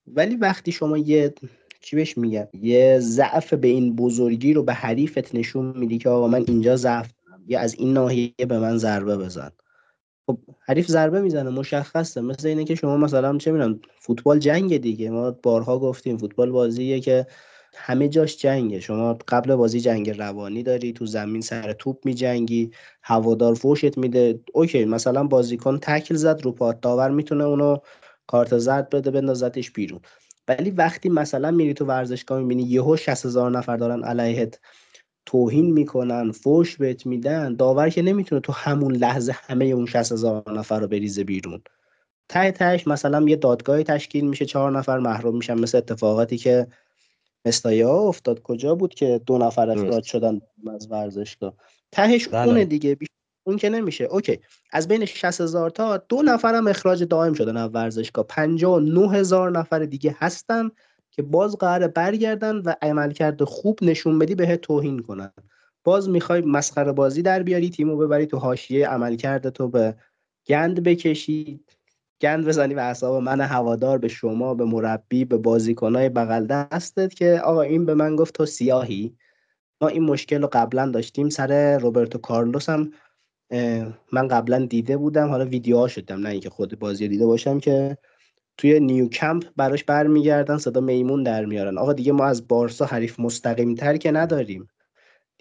ولی 0.08 0.36
وقتی 0.36 0.72
شما 0.72 0.98
یه 0.98 1.34
چی 1.82 1.96
بهش 1.96 2.18
میگم 2.18 2.48
یه 2.62 3.00
ضعف 3.00 3.54
به 3.54 3.68
این 3.68 3.96
بزرگی 3.96 4.54
رو 4.54 4.64
به 4.64 4.74
حریفت 4.74 5.36
نشون 5.36 5.78
میدی 5.78 5.98
که 5.98 6.10
آقا 6.10 6.28
من 6.28 6.46
اینجا 6.48 6.76
ضعف 6.76 7.12
دارم 7.26 7.44
یا 7.48 7.60
از 7.60 7.74
این 7.74 7.94
ناحیه 7.94 8.46
به 8.48 8.60
من 8.60 8.78
ضربه 8.78 9.18
بزن. 9.18 9.52
خب 10.28 10.40
حریف 10.60 10.88
ضربه 10.88 11.22
می‌زنه 11.22 11.50
مشخصه. 11.50 12.22
مثل 12.22 12.48
اینه 12.48 12.64
که 12.64 12.76
شما 12.76 12.98
مثلا 12.98 13.38
چه 13.38 13.52
می‌دونم 13.52 13.80
فوتبال 14.00 14.40
جنگ 14.40 14.78
دیگه. 14.78 15.10
ما 15.10 15.32
بارها 15.32 15.80
گفتیم 15.80 16.18
فوتبال 16.18 16.52
بازیه 16.52 17.00
که 17.00 17.28
همه 17.74 18.08
جاش 18.08 18.38
جنگه. 18.38 18.80
شما 18.80 19.18
قبل 19.28 19.56
بازی 19.56 19.80
جنگ 19.80 20.10
روانی 20.10 20.64
داری 20.64 20.94
تو 20.94 21.06
زمین 21.06 21.42
سر 21.42 21.74
توپ 21.74 22.06
میجنگی 22.06 22.72
هوادار 23.04 23.54
فوشت 23.54 23.98
میده. 23.98 24.40
اوکی 24.54 24.86
مثلا 24.86 25.24
بازیکن 25.24 25.78
تکل 25.82 26.16
زد 26.16 26.42
رو 26.44 26.52
پات 26.52 26.82
داور 26.82 27.12
می‌تونه 27.12 27.44
اونو 27.44 27.78
کارت 28.30 28.58
زرد 28.58 28.90
بده 28.90 29.12
بندازتش 29.12 29.72
بیرون. 29.72 30.00
ولی 30.48 30.72
وقتی 30.72 31.10
مثلا 31.10 31.52
میری 31.52 31.74
تو 31.74 31.86
ورزشگاه 31.86 32.40
می‌بینی 32.40 32.64
یهو 32.64 32.96
60 32.98 33.26
هزار 33.26 33.52
نفر 33.52 33.78
دارن 33.78 34.04
علیهت 34.04 34.60
توهین 35.26 35.74
می‌کنن 35.74 36.32
فوش 36.32 36.78
بهت 36.78 37.06
میدن 37.06 37.56
داور 37.56 37.90
که 37.90 38.02
نمی‌تونه 38.02 38.42
تو 38.42 38.54
همون 38.54 38.96
لحظه 38.96 39.36
همه 39.48 39.66
اون 39.66 39.86
60 39.86 40.12
هزار 40.12 40.44
نفر 40.48 40.80
رو 40.80 40.88
بریزه 40.88 41.24
بیرون. 41.24 41.62
ته 42.30 42.52
تهش 42.52 42.88
مثلا 42.88 43.30
یه 43.30 43.36
دادگاهی 43.36 43.84
تشکیل 43.84 44.28
میشه 44.28 44.46
چهار 44.46 44.72
نفر 44.72 45.00
محروم 45.00 45.36
میشن 45.36 45.60
مثل 45.60 45.78
اتفاقاتی 45.78 46.38
که 46.38 46.68
مستایا 47.46 47.94
افتاد. 47.94 48.42
کجا 48.42 48.76
بود 48.76 48.94
که 48.94 49.22
دو 49.26 49.38
نفر 49.38 49.70
اخراج 49.70 50.04
شدن 50.04 50.42
از 50.76 50.92
ورزشگاه؟ 50.92 51.54
تهش 51.92 52.28
بله. 52.28 52.48
اونه 52.48 52.66
دیگه. 52.66 52.98
اون 53.50 53.58
که 53.58 53.70
نمیشه. 53.70 54.04
اوکی. 54.04 54.40
از 54.72 54.88
بین 54.88 55.06
60 55.06 55.42
هزار 55.42 55.70
تا 55.70 55.98
دو 55.98 56.22
نفرم 56.22 56.68
اخراج 56.68 57.04
دائم 57.04 57.34
شدن 57.34 57.58
از 57.58 57.70
ورزشگاه. 57.74 58.26
59 58.28 59.12
هزار 59.12 59.52
نفر 59.52 59.80
دیگه 59.80 60.16
هستن 60.20 60.70
که 61.12 61.22
باز 61.22 61.56
قرار 61.56 61.88
برگردن 61.88 62.56
و 62.56 62.76
عملکرد 62.82 63.44
خوب 63.44 63.80
نشون 63.82 64.20
بدی 64.20 64.36
به 64.36 64.58
توهین 64.58 65.00
کنن. 65.00 65.32
باز 65.84 66.10
می‌خوای 66.10 66.42
مسخره 66.42 66.92
بازی 66.92 67.22
در 67.22 67.44
بیاری 67.44 67.70
تیمو 67.70 67.98
ببری 67.98 68.26
تو 68.26 68.38
حاشیه 68.38 68.88
عملکرد 68.88 69.50
تو 69.50 69.68
به 69.68 69.96
گند 70.48 70.84
بکشی 70.84 71.64
گند 72.22 72.46
بزنی 72.46 72.74
به 72.74 72.82
اعصاب 72.82 73.24
من 73.24 73.42
هوادار 73.42 73.98
به 73.98 74.08
شما 74.08 74.54
به 74.54 74.66
مربی 74.66 75.26
به 75.26 75.38
بازیکنای 75.38 76.10
بغل 76.10 76.46
دستت 76.46 77.14
که 77.14 77.42
آقا 77.44 77.62
این 77.62 77.86
به 77.86 77.94
من 77.94 78.16
گفت 78.16 78.34
تو 78.34 78.46
سیاهی. 78.46 79.16
ما 79.82 79.88
این 79.88 80.04
مشکل 80.04 80.42
رو 80.42 80.50
قبلا 80.52 80.92
داشتیم. 80.92 81.30
سر 81.30 81.78
روبرتو 81.78 82.18
کارلوس 82.18 82.70
هم 82.70 82.92
من 84.12 84.28
قبلا 84.28 84.66
دیده 84.66 84.98
بودم 84.98 85.28
حالا 85.28 85.46
ویدیوها 85.46 85.88
شدم 85.88 86.20
نه 86.20 86.30
اینکه 86.30 86.50
خود 86.50 86.80
بازی 86.80 87.08
دیده 87.08 87.26
باشم 87.26 87.60
که 87.60 87.98
توی 88.58 88.80
نیو 88.80 89.08
کمپ 89.10 89.46
براش 89.58 89.84
برمیگردن 89.84 90.58
صدا 90.58 90.82
میمون 90.82 91.24
در 91.24 91.46
میارن. 91.46 91.78
آقا 91.78 91.94
دیگه 91.94 92.12
ما 92.12 92.26
از 92.26 92.48
بارسا 92.48 92.86
حریف 92.86 93.20
مستقیم 93.20 93.76
تر 93.76 93.98
که 93.98 94.12
نداریم. 94.12 94.70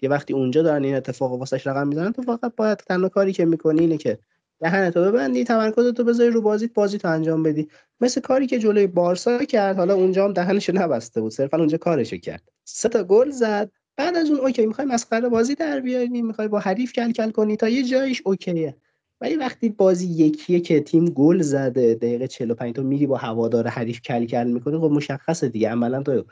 یه 0.01 0.09
وقتی 0.09 0.33
اونجا 0.33 0.61
دارن 0.61 0.83
این 0.83 0.95
اتفاق 0.95 1.31
واسش 1.31 1.67
رقم 1.67 1.87
می‌زنن 1.87 2.11
تو 2.11 2.21
فقط 2.21 2.55
باید 2.57 2.77
تنها 2.77 3.09
کاری 3.09 3.33
که 3.33 3.45
می‌کنی 3.45 3.79
اینه 3.79 3.97
که 3.97 4.19
دهنتو 4.59 5.01
ببندی 5.01 5.43
تمرکزتو 5.43 6.03
بذاری 6.03 6.29
رو 6.29 6.41
بازی 6.41 6.67
بازی 6.67 6.97
تو 6.97 7.07
انجام 7.07 7.43
بدی. 7.43 7.67
مثل 8.01 8.21
کاری 8.21 8.47
که 8.47 8.59
جلوی 8.59 8.87
بارسا 8.87 9.45
کرد 9.45 9.77
حالا 9.77 9.93
اونجا 9.93 10.25
هم 10.25 10.33
دهنشو 10.33 10.73
نبسته 10.73 11.21
بود 11.21 11.31
صرفا 11.31 11.57
اونجا 11.57 11.77
کارشو 11.77 12.17
کرد. 12.17 12.43
سه 12.65 12.89
تا 12.89 13.03
گل 13.03 13.29
زد. 13.29 13.71
بعد 13.99 14.15
از 14.17 14.29
اون 14.29 14.39
okay 14.39 14.65
می‌خوای 14.65 14.87
مسخره 14.87 15.29
بازی 15.29 15.55
در 15.55 15.79
بیاری 15.79 16.21
می‌خوای 16.21 16.47
با 16.47 16.59
حریف 16.59 16.93
کل 16.93 17.11
کل 17.11 17.31
کنی 17.31 17.57
تا 17.57 17.69
یه 17.69 17.83
جایش 17.83 18.21
okay 18.25 18.58
ه. 18.58 18.75
ولی 19.21 19.35
وقتی 19.35 19.69
بازی 19.69 20.07
یکیه 20.07 20.59
که 20.59 20.79
تیم 20.79 21.05
گل 21.05 21.41
زده 21.41 21.95
دقیقه 21.95 22.27
45 22.27 22.75
تو 22.75 22.83
میری 22.83 23.07
با 23.07 23.17
هوادار 23.17 23.67
حریف 23.67 24.01
کل 24.01 24.25
کل 24.25 24.47
می‌کنی 24.47 24.77
خب 24.77 24.91
مشخصه 24.91 25.49
دیگه. 25.49 25.69
عملا 25.69 26.03
تو 26.03 26.23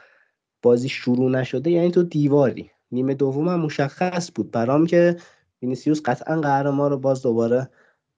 بازی 0.61 0.89
شروع 0.89 1.31
نشده 1.31 1.71
یعنی 1.71 1.91
تو 1.91 2.03
دیواری. 2.03 2.71
نیمه 2.91 3.13
دوم 3.13 3.47
هم 3.47 3.59
مشخص 3.59 4.31
بود. 4.35 4.51
برام 4.51 4.85
که 4.85 5.17
وینیسیوس 5.61 6.01
قطعا 6.05 6.41
قرار 6.41 6.73
ما 6.73 6.87
رو 6.87 6.97
باز 6.97 7.21
دوباره 7.21 7.69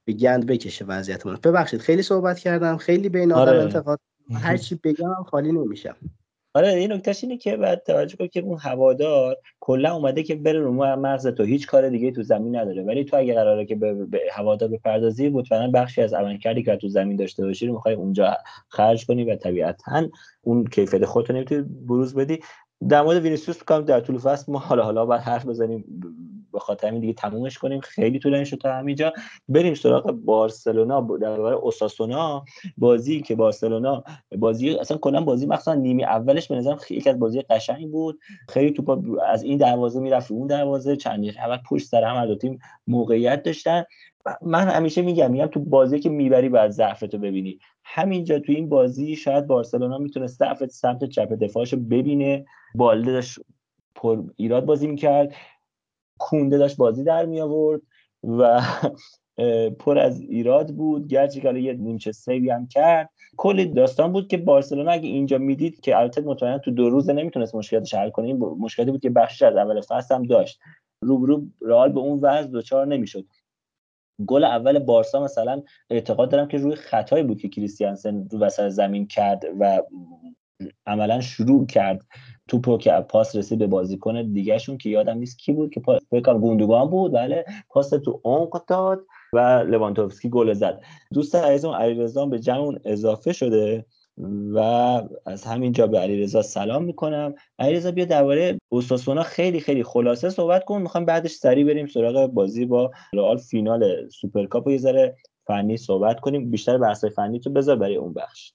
به 0.05 0.13
گند 0.13 0.45
بکشه 0.45 0.85
وضعیتمون 0.85 1.38
ببخشید 1.43 1.80
خیلی 1.80 2.01
صحبت 2.01 2.39
کردم 2.39 2.77
خیلی 2.77 3.09
بین 3.09 3.31
آدم 3.31 3.51
آره. 3.51 3.61
انتقاد 3.61 3.99
هر 4.34 4.57
چی 4.57 4.80
بگم 4.84 5.23
خالی 5.23 5.51
نمیشم. 5.51 5.95
آره 6.53 6.67
این 6.67 6.93
نکتهش 6.93 7.23
اینه 7.23 7.38
که 7.38 7.57
بعد 7.57 7.84
توجه 7.84 8.17
کنید 8.17 8.31
که 8.31 8.39
اون 8.39 8.57
هوادار 8.61 9.38
کلا 9.59 9.95
اومده 9.95 10.23
که 10.23 10.35
بره 10.35 10.59
رو 10.59 10.73
مرز 10.95 11.27
تو. 11.27 11.43
هیچ 11.43 11.67
کار 11.67 11.89
دیگه 11.89 12.11
تو 12.11 12.23
زمین 12.23 12.55
نداره. 12.55 12.84
ولی 12.84 13.03
تو 13.03 13.17
اگه 13.17 13.34
قراره 13.34 13.65
که 13.65 13.76
به, 13.76 13.93
به 13.93 14.21
هوادار 14.31 14.69
بپردازی 14.69 15.30
مطمئنا 15.30 15.71
بخشی 15.71 16.01
از 16.01 16.13
عملکردی 16.13 16.63
که 16.63 16.76
تو 16.76 16.88
زمین 16.88 17.17
داشته 17.17 17.45
باشی 17.45 17.67
رو 17.67 17.73
می‌خوای 17.73 17.95
اونجا 17.95 18.38
خرج 18.67 19.05
کنی 19.05 19.23
و 19.23 19.35
طبیعتا 19.35 20.07
اون 20.41 20.65
کیفیت 20.65 21.05
خودت 21.05 21.31
نمی‌تونی 21.31 21.61
بروز 21.61 22.15
بدی. 22.15 22.39
در 22.89 23.01
مورد 23.01 23.21
وینیسیوس 23.21 23.59
میگم 23.59 23.85
در 23.85 23.99
طول 23.99 24.17
فصل 24.17 24.51
ما 24.51 24.59
حالا 24.59 24.84
حالا 24.84 25.05
باید 25.05 25.21
حرف 25.21 25.45
بزنیم. 25.45 25.85
به 26.53 26.59
خاطر 26.59 26.88
همین 26.88 27.01
دیگه 27.01 27.13
تمومش 27.13 27.57
کنیم. 27.57 27.80
خیلی 27.80 28.19
طولانی 28.19 28.45
شد 28.45 28.57
تا 28.57 28.73
همینجا 28.73 29.13
بریم 29.49 29.73
سراغ 29.73 30.11
بارسلونا. 30.11 31.01
در 31.01 31.17
برابر 31.17 31.53
اوساسونا. 31.53 32.43
بازی 32.77 33.21
که 33.21 33.35
بارسلونا 33.35 34.03
بازی 34.38 34.69
اصلا 34.69 34.97
کلا 34.97 35.21
بازی 35.21 35.45
مثلا 35.45 35.73
نیمه 35.73 36.03
اولش 36.03 36.47
به 36.47 36.55
نظرم 36.55 36.77
خیلی 36.77 37.09
از 37.09 37.19
بازی 37.19 37.41
قشنگ 37.41 37.91
بود. 37.91 38.19
خیلی 38.49 38.71
توپ 38.71 39.17
از 39.27 39.43
این 39.43 39.57
دروازه 39.57 39.99
می‌رفت 39.99 40.31
اون 40.31 40.47
دروازه. 40.47 40.95
چند 40.95 41.26
اول 41.26 41.57
پشت 41.69 41.88
سر 41.88 42.03
هم 42.03 42.26
دو 42.26 42.35
تیم 42.35 42.59
موقعیت 42.88 43.43
داشتن. 43.43 43.84
من 44.41 44.67
همیشه 44.67 45.01
میگم 45.01 45.31
میگم 45.31 45.47
تو 45.47 45.59
بازی 45.59 45.99
که 45.99 46.09
می‌بری 46.09 46.49
باید 46.49 46.71
ضعفتو 46.71 47.17
ببینی. 47.17 47.59
همینجا 47.84 48.39
تو 48.39 48.51
این 48.51 48.69
بازی 48.69 49.15
شاید 49.15 49.47
بارسلونا 49.47 49.97
می‌تونه 49.97 50.27
ضعف 50.27 50.65
سمت 50.65 51.05
چپ 51.05 51.34
دفاعشو 51.34 51.77
ببینه. 51.77 52.45
بالده 52.76 53.11
داشت 53.11 53.39
پر 53.95 54.23
ایراد 54.35 54.65
بازی 54.65 54.88
می‌کرد. 54.88 55.35
کونده 56.20 56.58
داشت 56.58 56.78
بازی 56.78 57.04
در 57.04 57.26
می 57.26 57.41
آورد 57.41 57.82
و 58.24 58.62
پر 59.80 60.00
از 60.00 60.22
ایراد 60.22 60.76
بود. 60.76 61.08
گرچه 61.08 61.40
که 61.40 61.54
یه 61.54 61.74
نیمچه 61.74 62.12
سیوی 62.12 62.50
هم 62.50 62.68
کرد. 62.68 63.10
کلی 63.38 63.66
داستان 63.66 64.12
بود 64.12 64.28
که 64.28 64.38
بارسلونا 64.38 64.91
اگه 64.91 65.08
اینجا 65.08 65.38
می‌دید 65.38 65.80
که 65.80 65.98
البته 65.98 66.22
مطمئنا 66.22 66.58
تو 66.58 66.72
دو 66.72 66.90
روزه 66.90 67.14
نمی‌تونست 67.14 67.56
مشکلاتش 67.56 67.94
حل 67.94 68.10
کنه. 68.10 68.28
این 68.28 68.38
مشکلی 68.38 68.91
بود 68.91 69.02
که 69.02 69.10
بخشش 69.10 69.41
از 69.41 69.56
اول 69.56 69.82
فصل 69.82 70.16
هم 70.16 70.24
داشت. 70.24 70.60
روبرو 71.04 71.46
رئال 71.62 71.91
به 71.91 72.00
اون 72.00 72.20
وضع 72.22 72.50
دچار 72.54 72.88
نمی‌شد. 72.88 73.26
گل 74.26 74.44
اول 74.44 74.80
بارسا 74.80 75.24
مثلا 75.24 75.62
اعتقاد 75.90 76.32
دارم 76.32 76.48
که 76.48 76.58
روی 76.58 76.76
خطایی 76.76 77.24
بود 77.24 77.41
که 77.41 77.50
کریستیانسن 77.50 78.28
رو 78.32 78.40
وسط 78.40 78.70
زمین 78.70 79.08
کرد 79.08 79.44
و 79.60 79.82
عملا 80.86 81.22
شروع 81.22 81.66
کرد. 81.66 82.02
توپو 82.49 82.77
که 82.77 83.05
پاس 83.09 83.35
رسید 83.35 83.59
به 83.59 83.67
بازیکن 83.67 84.31
دیگهشون 84.31 84.77
که 84.77 84.89
یادم 84.89 85.17
نیست 85.17 85.39
کی 85.39 85.51
بود 85.51 85.73
که 85.73 85.81
فکر 86.09 86.34
گوندوگان 86.34 86.89
بود 86.89 87.11
بله 87.11 87.45
پاس 87.69 87.89
تو 87.89 88.21
عمق 88.23 88.65
داد 88.65 89.05
و 89.34 89.39
لواندوفسکی 89.68 90.30
گل 90.30 90.53
زد. 90.53 90.81
دوست 91.13 91.35
عزیزم 91.35 91.69
علیرضا 91.69 92.26
به 92.26 92.39
جمع 92.39 92.80
اضافه 92.85 93.34
شده 93.34 93.85
و 94.53 94.59
از 95.26 95.43
همین 95.43 95.71
جا 95.71 95.88
به 95.88 95.99
علیرضا 95.99 96.41
سلام 96.41 96.84
می‌کنم. 96.84 97.34
علیرضا 97.59 97.91
بیا 97.91 98.05
درباره 98.05 98.57
اوساسونا 98.69 99.23
خیلی 99.23 99.59
خیلی 99.59 99.84
خلاصه 99.84 100.30
صحبت 100.30 100.65
کن. 100.65 100.81
می‌خوام 100.81 101.05
بعدش 101.05 101.31
سریع 101.31 101.65
بریم 101.65 101.88
سراغ 101.88 102.26
بازی 102.26 102.65
با 102.65 102.91
رئال 103.13 103.38
فینال 103.38 104.09
سوپرکاپ 104.09 104.67
و 104.67 104.71
یه 104.71 104.77
ذره 104.77 105.15
فنی 105.47 105.77
صحبت 105.77 106.19
کنیم. 106.19 106.51
بیشتر 106.51 106.77
بحث 106.77 107.05
فنی 107.05 107.39
تو 107.39 107.49
بذار 107.49 107.76
برای 107.76 107.95
اون 107.95 108.13
بخش. 108.13 108.53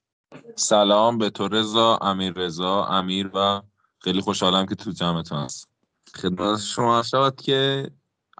سلام 0.54 1.18
به 1.18 1.30
تو 1.30 1.48
رضا 1.48 1.98
امیر 2.02 2.32
رضا 2.32 2.84
امیر 2.84 3.30
و 3.34 3.60
خیلی 4.04 4.20
خوشحالم 4.20 4.66
که 4.66 4.74
تو 4.74 4.90
جمعتون 4.90 5.38
هست 5.38 5.68
خدمت 6.14 6.60
شما 6.60 7.02
شود 7.02 7.40
که 7.40 7.90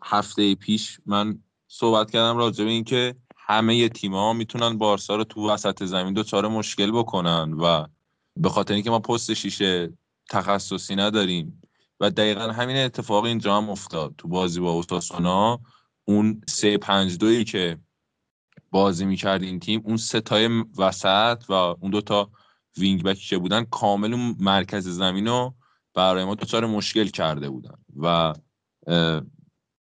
هفته 0.03 0.55
پیش 0.55 1.01
من 1.07 1.39
صحبت 1.69 2.11
کردم 2.11 2.37
راجع 2.37 2.65
به 2.65 2.71
اینکه 2.71 3.15
همه 3.37 3.89
تیم‌ها 3.89 4.33
می‌تونن 4.33 4.79
بارسا 4.79 5.17
رو 5.17 5.25
تو 5.25 5.51
وسط 5.51 5.85
زمین 5.85 6.13
دوچاره 6.13 6.49
مشکل 6.49 6.91
بکنن 6.93 7.53
و 7.53 7.87
به 8.37 8.49
خاطر 8.49 8.75
اینکه 8.75 8.91
ما 8.91 8.99
پست 8.99 9.35
شیشه 9.35 9.93
تخصصی 10.31 10.97
نداریم 10.97 11.63
و 12.01 12.11
دقیقا 12.11 12.53
همین 12.53 12.77
اتفاق 12.77 13.25
اینجا 13.25 13.57
هم 13.57 13.71
افتاد 13.71 14.15
تو 14.19 14.29
بازی 14.29 14.61
با 14.61 14.71
اوساسونا 14.71 15.61
اون 16.05 16.41
سه 16.49 16.79
پنج 16.79 17.19
دویی 17.19 17.45
که 17.45 17.79
بازی 18.71 19.05
می‌کرد 19.05 19.43
این 19.43 19.61
تیم 19.61 19.83
اون 19.85 19.97
ستای 19.97 20.65
وسط 20.79 21.45
و 21.49 21.53
اون 21.53 21.91
دوتا 21.91 22.31
wing 22.79 23.03
back 23.03 23.23
ی 23.23 23.29
که 23.29 23.39
بودن 23.39 23.65
کامل 23.65 24.15
اون 24.15 24.37
مرکز 24.41 24.89
زمین 24.89 25.29
رو 25.29 25.55
برای 25.95 26.25
ما 26.25 26.35
دچار 26.35 26.67
مشکل 26.67 27.07
کرده 27.07 27.51
بودن. 27.51 27.79
و 27.97 28.35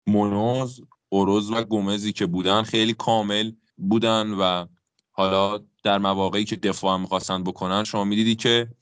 مونوز 0.07 0.81
اوروز 1.09 1.51
و 1.51 1.65
گومزی 1.65 2.13
که 2.13 2.27
بودن 2.27 2.63
خیلی 2.63 2.95
کامل 2.95 3.53
بودن 3.77 4.31
و 4.31 4.67
حالا 5.11 5.61
در 5.83 5.99
مواقعی 5.99 6.45
که 6.45 6.57
دفاع 6.57 6.95
هم 6.95 7.01
می‌خواستن 7.01 7.45
بکنن 7.45 7.85
شما 7.85 8.05
می‌دیدی 8.05 8.35
که 8.35 8.75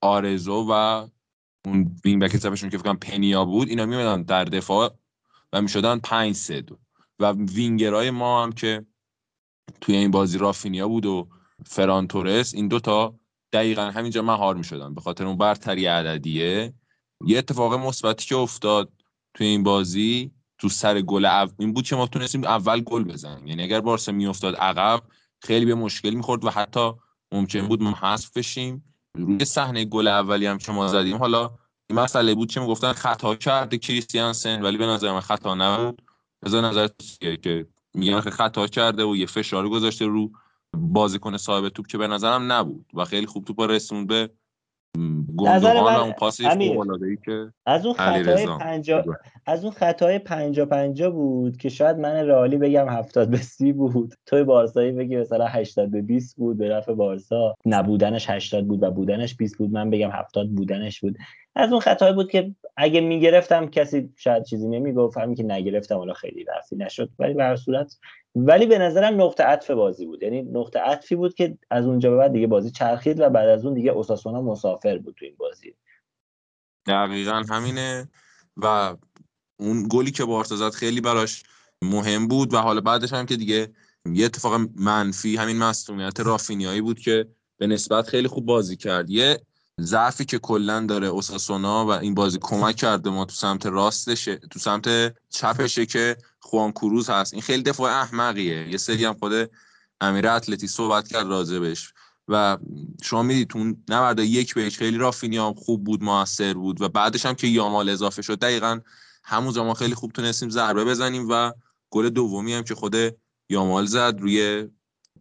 آرسو 0.00 0.66
و 0.70 1.06
اون 1.64 1.96
wing 2.04 2.22
back 2.22 2.36
چپشون 2.36 2.70
که 2.70 2.78
فکر 2.78 2.94
پنیا 2.94 3.44
بود 3.44 3.68
اینا 3.68 3.86
میمدن 3.86 4.22
در 4.22 4.44
دفاع 4.44 4.94
و 5.52 5.62
می‌شدن 5.62 5.98
پنج 5.98 6.34
سه 6.34 6.60
دو. 6.60 6.78
و 7.18 7.32
وینگرای 7.32 8.10
ما 8.10 8.42
هم 8.42 8.52
که 8.52 8.86
توی 9.80 9.96
این 9.96 10.10
بازی 10.10 10.38
رافینیا 10.38 10.88
بود 10.88 11.06
و 11.06 11.28
فران 11.66 12.06
تورس 12.06 12.54
این 12.54 12.68
دوتا 12.68 13.18
دقیقا 13.52 13.82
همینجا 13.82 14.22
مهار 14.22 14.54
می‌شدن 14.54 14.94
به 14.94 15.00
خاطر 15.00 15.26
اون 15.26 15.38
برتری 15.38 15.86
عددیه. 15.86 16.74
یه 17.26 17.38
اتفاق 17.38 17.74
مثبتی 17.74 18.26
که 18.26 18.36
افتاد 18.36 18.92
توی 19.34 19.46
این 19.46 19.62
بازی 19.62 20.30
تو 20.58 20.68
سر 20.68 21.00
گل 21.00 21.48
این 21.58 21.72
بود 21.72 21.84
که 21.84 21.96
ما 21.96 22.06
تونستیم 22.06 22.44
اول 22.44 22.80
گل 22.80 23.04
بزنیم. 23.04 23.46
یعنی 23.46 23.62
اگر 23.62 23.80
بارسا 23.80 24.12
میافتاد 24.12 24.56
عقب 24.56 25.02
خیلی 25.42 25.66
به 25.66 25.74
مشکل 25.74 26.10
می‌خورد 26.10 26.44
و 26.44 26.50
حتی 26.50 26.92
ممکن 27.32 27.68
بود 27.68 27.82
ما 27.82 27.98
حذف 28.00 28.36
بشیم. 28.36 28.94
روی 29.16 29.44
صحنه 29.44 29.84
گل 29.84 30.08
اولی 30.08 30.46
هم 30.46 30.58
که 30.58 30.72
ما 30.72 30.88
زدیم 30.88 31.16
حالا 31.16 31.50
این 31.90 31.98
مسئله 31.98 32.34
بود 32.34 32.50
که 32.50 32.60
می‌گفتن 32.60 32.92
خطا 32.92 33.34
کرده 33.34 33.78
کریستیانسن 33.78 34.62
ولی 34.62 34.78
به 34.78 34.86
نظر 34.86 35.12
من 35.12 35.20
خطا 35.20 35.54
نبود. 35.54 36.02
بذار 36.44 36.64
نظر 36.64 36.88
که 37.20 37.66
میگن 37.94 38.20
خطا 38.20 38.66
کرده 38.66 39.04
و 39.04 39.16
یه 39.16 39.26
فشاری 39.26 39.68
گذاشته 39.68 40.06
رو 40.06 40.30
بازیکن 40.76 41.36
صاحب 41.36 41.68
توپ 41.68 41.86
که 41.86 41.98
به 41.98 42.06
نظرم 42.06 42.52
نبود 42.52 42.86
و 42.94 43.04
خیلی 43.04 43.26
خوب 43.26 43.44
توپ 43.44 43.60
رسوند 43.60 44.06
به 44.06 44.30
گندوان 45.36 45.94
و 45.94 45.98
اون 45.98 46.12
پاس 46.12 46.40
که 47.24 47.52
از 47.66 47.86
اون 47.86 47.94
خطای 47.94 48.46
پنجا 48.46 49.04
از 49.46 49.64
اون 49.64 49.72
خطای 49.72 50.18
پنجا 50.18 50.66
پنجا 50.66 51.10
بود 51.10 51.56
که 51.56 51.68
شاید 51.68 51.96
من 51.96 52.26
رئالی 52.26 52.56
بگم 52.56 52.88
هفتاد 52.88 53.30
به 53.30 53.36
سی 53.36 53.72
بود. 53.72 54.14
توی 54.26 54.44
بارسایی 54.44 54.92
بگی 54.92 55.16
مثلا 55.16 55.46
80 55.46 55.90
به 55.90 56.02
20 56.02 56.36
بود 56.36 56.58
به 56.58 56.68
نفع 56.68 56.94
بارسا. 56.94 57.54
نبودنش 57.66 58.30
80 58.30 58.66
بود 58.66 58.82
و 58.82 58.90
بودنش 58.90 59.36
20 59.36 59.58
بود. 59.58 59.70
من 59.70 59.90
بگم 59.90 60.10
70 60.10 60.48
بودنش 60.48 61.00
بود. 61.00 61.16
از 61.54 61.72
اون 61.72 61.80
خطایی 61.80 62.14
بود 62.14 62.30
که 62.30 62.54
اگه 62.76 63.00
می‌گرفتم 63.00 63.66
کسی 63.66 64.10
شاید 64.16 64.44
چیزی 64.44 64.68
نمی‌گفت 64.68 65.18
همین 65.18 65.36
که 65.36 65.42
نگرفتم 65.42 65.96
حالا 65.96 66.12
خیلی 66.12 66.44
رفتی 66.44 66.76
نشد 66.76 67.10
ولی 67.18 67.34
به 67.34 67.44
هر 67.44 67.56
صورت. 67.56 67.96
ولی 68.34 68.66
به 68.66 68.78
نظرم 68.78 69.22
نقطه 69.22 69.44
عطف 69.44 69.70
بازی 69.70 70.06
بود. 70.06 70.22
یعنی 70.22 70.42
نقطه 70.42 70.78
عطفی 70.78 71.16
بود 71.16 71.34
که 71.34 71.58
از 71.70 71.86
اونجا 71.86 72.10
به 72.10 72.16
بعد 72.16 72.32
دیگه 72.32 72.46
بازی 72.46 72.70
چرخید 72.70 73.20
و 73.20 73.30
بعد 73.30 73.48
از 73.48 73.64
اون 73.64 73.74
دیگه 73.74 73.90
اوساسونا 73.90 74.42
مسافر 74.42 74.98
بود 74.98 75.14
تو 75.18 75.24
این 75.24 75.34
بازی. 75.38 75.74
دقیقا 76.86 77.42
همینه 77.50 78.08
و 78.56 78.96
اون 79.56 79.86
گلی 79.90 80.10
که 80.10 80.24
بارسا 80.24 80.56
زد 80.56 80.70
خیلی 80.70 81.00
براش 81.00 81.42
مهم 81.82 82.28
بود 82.28 82.54
و 82.54 82.58
حالا 82.58 82.80
بعدش 82.80 83.12
هم 83.12 83.26
که 83.26 83.36
دیگه 83.36 83.68
یه 84.12 84.24
اتفاق 84.24 84.60
منفی 84.76 85.36
همین 85.36 85.58
مصونیت 85.58 86.20
رافینیایی 86.20 86.80
بود 86.80 86.98
که 86.98 87.28
به 87.56 87.66
نسبت 87.66 88.06
خیلی 88.06 88.28
خوب 88.28 88.46
بازی 88.46 88.76
کرد. 88.76 89.10
یه 89.10 89.40
ضعفی 89.80 90.24
که 90.24 90.38
کلا 90.38 90.80
داره 90.80 91.06
اوساسونا 91.06 91.86
و 91.86 91.90
این 91.90 92.14
بازی 92.14 92.38
کمک 92.40 92.76
کرده 92.76 93.10
ما 93.10 93.24
تو 93.24 93.34
سمت 93.34 93.66
راستشه 93.66 94.36
تو 94.36 94.58
سمت 94.58 95.14
چپشه 95.30 95.86
که 95.86 96.16
خوان 96.40 96.72
کروز 96.72 97.10
هست. 97.10 97.32
این 97.32 97.42
خیلی 97.42 97.62
دفاع 97.62 97.92
احمقیه. 97.92 98.68
یه 98.68 98.76
سری 98.76 99.04
هم 99.04 99.14
خود 99.14 99.50
امیر 100.00 100.28
اتلتی 100.28 100.68
صحبت 100.68 101.08
کرد 101.08 101.26
راجبش. 101.26 101.92
و 102.28 102.58
شما 103.02 103.22
می‌دید 103.22 103.48
تو 103.48 103.58
نبرده 103.88 104.26
یک 104.26 104.54
بهش 104.54 104.78
خیلی 104.78 104.98
رافینیا 104.98 105.54
خوب 105.56 105.84
بود 105.84 106.02
موثر 106.02 106.54
بود 106.54 106.80
و 106.80 106.88
بعدش 106.88 107.26
هم 107.26 107.34
که 107.34 107.46
یامال 107.46 107.88
اضافه 107.88 108.22
شد 108.22 108.38
دقیقا 108.38 108.80
همون 109.24 109.52
زمان 109.52 109.74
خیلی 109.74 109.94
خوب 109.94 110.12
تونستیم 110.12 110.50
ضربه 110.50 110.84
بزنیم 110.84 111.26
و 111.30 111.52
گل 111.90 112.08
دومی 112.08 112.54
هم 112.54 112.62
که 112.62 112.74
خود 112.74 112.96
یامال 113.48 113.86
زد 113.86 114.16
روی 114.20 114.68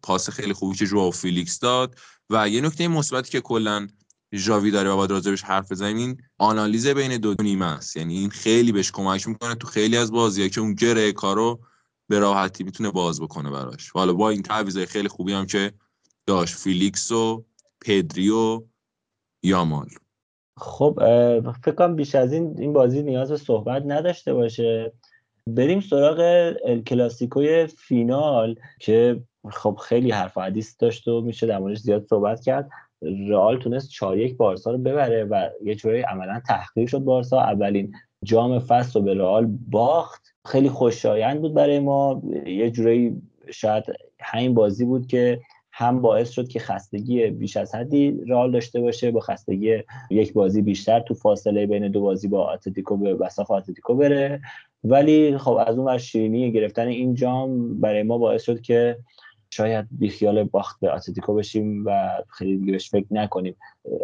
پاس 0.04 0.30
خیلی 0.30 0.54
خوبی 0.54 0.78
که 0.78 0.86
جواو 0.86 1.12
فیلیکس 1.12 1.60
داد. 1.60 1.96
و 2.30 2.50
یه 2.50 2.62
نکته 2.62 2.88
مثبتی 2.88 3.32
که 3.32 3.42
کلا 3.42 3.88
ژاوی 4.38 4.72
داره 4.72 4.90
و 4.90 4.96
باید 4.96 5.12
راجبش 5.12 5.44
حرف 5.44 5.72
بزنیم 5.72 6.18
آنالیز 6.38 6.88
بین 6.88 7.18
دو 7.18 7.36
نیمه 7.40 7.66
است. 7.66 7.98
یعنی 7.98 8.18
این 8.18 8.30
خیلی 8.30 8.72
بهش 8.72 8.92
کمک 8.92 9.28
می‌کنه 9.28 9.56
تو 9.56 9.68
خیلی 9.68 9.98
از 9.98 10.12
بازی‌ها 10.12 10.48
که 10.48 10.62
اون 10.62 10.74
گره 10.74 11.12
کارو 11.12 11.60
به 12.10 12.20
راحتی 12.20 12.64
می‌تونه 12.64 12.92
باز 12.92 13.22
بکنه 13.22 13.50
براش. 13.50 13.90
حالا 13.90 14.14
با 14.14 14.30
این 14.30 14.42
تعویضای 14.42 14.86
خیلی 14.86 15.08
خوبی 15.08 15.34
هم 15.34 15.46
که 15.46 15.72
داشت 16.28 16.56
فیلیکس 16.56 17.12
و 17.12 17.46
پدری 17.82 18.30
و 18.30 18.64
یامال. 19.44 19.88
خب 20.58 21.00
فکر 21.64 21.76
کنم 21.76 21.96
بیش 21.96 22.16
از 22.16 22.34
این 22.34 22.56
این 22.60 22.74
بازی 22.74 23.04
نیاز 23.04 23.32
به 23.32 23.38
صحبت 23.38 23.84
نداشته 23.86 24.34
باشه. 24.34 24.94
بریم 25.48 25.82
سراغ 25.82 26.52
کلاسیکوی 26.88 27.68
فینال 27.68 28.56
که 28.80 29.24
خب 29.52 29.80
خیلی 29.84 30.12
حرف 30.12 30.38
حدیث 30.38 30.76
داشت 30.80 31.08
و 31.08 31.22
میشه 31.22 31.48
در 31.48 31.60
موردش 31.60 31.80
زیاد 31.80 32.06
صحبت 32.10 32.42
کرد. 32.42 32.70
رئال 33.30 33.58
تونست 33.58 33.90
4 33.90 34.18
یک 34.18 34.38
بارسا 34.38 34.72
رو 34.72 34.78
ببره 34.78 35.24
و 35.24 35.50
یه 35.64 35.76
جوری 35.76 36.02
عملا 36.02 36.42
تحقیر 36.48 36.88
شد 36.88 37.00
بارسا. 37.00 37.40
اولین 37.40 37.94
جام 38.24 38.60
فصل 38.60 39.00
رو 39.00 39.06
به 39.06 39.14
رئال 39.14 39.58
باخت. 39.72 40.24
خیلی 40.46 40.70
خوشایند 40.70 41.42
بود 41.42 41.54
برای 41.54 41.80
ما. 41.80 42.22
یه 42.46 42.72
جوری 42.72 43.22
شاید 43.52 43.84
همین 44.20 44.54
بازی 44.54 44.86
بود 44.86 45.08
که 45.08 45.40
هم 45.78 46.02
باعث 46.02 46.30
شد 46.30 46.48
که 46.48 46.60
خستگی 46.60 47.28
بیش 47.28 47.58
از 47.58 47.76
حدی 47.76 48.22
رال 48.28 48.52
داشته 48.52 48.82
باشه 48.82 49.12
با 49.12 49.20
خستگی 49.20 49.84
یک 50.10 50.34
بازی 50.34 50.62
بیشتر 50.62 51.00
تو 51.00 51.14
فاصله 51.14 51.66
بین 51.66 51.92
دو 51.92 52.02
بازی 52.02 52.28
با 52.28 52.44
آتلتیکو 52.44 52.98
به 52.98 53.14
وساف 53.14 53.52
آتلتیکو 53.52 53.96
بره. 53.96 54.42
ولی 54.84 55.38
خب 55.38 55.52
از 55.68 55.78
اون 55.78 55.88
ور 55.88 55.98
شیرینی 55.98 56.52
گرفتن 56.52 56.88
این 56.88 57.14
جام 57.14 57.80
برای 57.80 58.04
ما 58.04 58.18
باعث 58.18 58.44
شد 58.44 58.62
که 58.62 58.98
شاید 59.56 59.86
بیخیال 59.92 60.44
باخت 60.44 60.80
به 60.80 60.92
آتلتیکو 60.92 61.34
بشیم 61.34 61.86
و 61.86 62.10
خیلی 62.28 62.58
دیگه 62.58 62.72
بهش 62.72 62.90
فکر 62.90 63.06
نکنیم. 63.12 63.56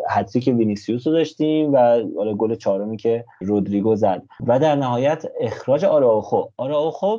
حدسی 0.09 0.39
که 0.39 0.53
وینیسیوس 0.53 1.07
رو 1.07 1.13
داشتیم 1.13 1.73
و 1.73 1.77
حالا 2.17 2.33
گل 2.33 2.55
چهارمی 2.55 2.97
که 2.97 3.25
رودریگو 3.41 3.95
زد. 3.95 4.23
و 4.47 4.59
در 4.59 4.75
نهایت 4.75 5.25
اخراج 5.39 5.85
آراوخو. 5.85 6.43
آراوخو 6.57 7.17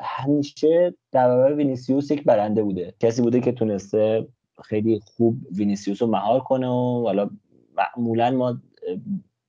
همیشه 0.00 0.94
در 1.12 1.28
برابر 1.28 1.54
وینیسیوس 1.54 2.10
یک 2.10 2.24
برنده 2.24 2.62
بوده. 2.62 2.94
کسی 3.00 3.22
بوده 3.22 3.40
که 3.40 3.52
تونسته 3.52 4.26
خیلی 4.64 5.00
خوب 5.04 5.36
وینیسیوس 5.52 6.02
رو 6.02 6.08
مهار 6.08 6.40
کنه 6.40 6.68
و 6.68 7.02
حالا 7.04 7.30
معمولا 7.76 8.30
ما 8.30 8.58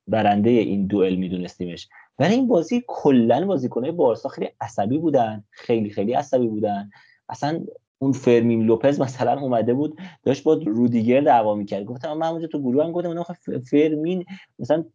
برنده 0.07 0.49
این 0.49 0.87
دوئل 0.87 1.15
میدونستیمش. 1.15 1.89
ولی 2.19 2.33
این 2.33 2.47
بازی 2.47 2.83
کلا 2.87 3.45
بازیکنهای 3.45 3.91
بارسا 3.91 4.29
خیلی 4.29 4.49
عصبی 4.61 4.97
بودن. 4.97 5.43
خیلی 5.49 5.89
خیلی 5.89 6.13
عصبی 6.13 6.47
بودن. 6.47 6.89
اصلا 7.29 7.63
اون 7.99 8.11
فرمین 8.11 8.63
لوپز 8.63 9.01
مثلا 9.01 9.39
اومده 9.39 9.73
بود 9.73 9.97
داشت 10.23 10.43
با 10.43 10.53
رودیگر 10.53 11.21
دعوا 11.21 11.55
می‌کرد. 11.55 11.85
گفتم 11.85 12.13
من 12.13 12.27
اونجا 12.27 12.47
تو 12.47 12.59
گروه 12.59 12.83
هم 12.83 12.91
گفتم 12.91 13.23
فرمین 13.71 14.25
مثلا 14.59 14.85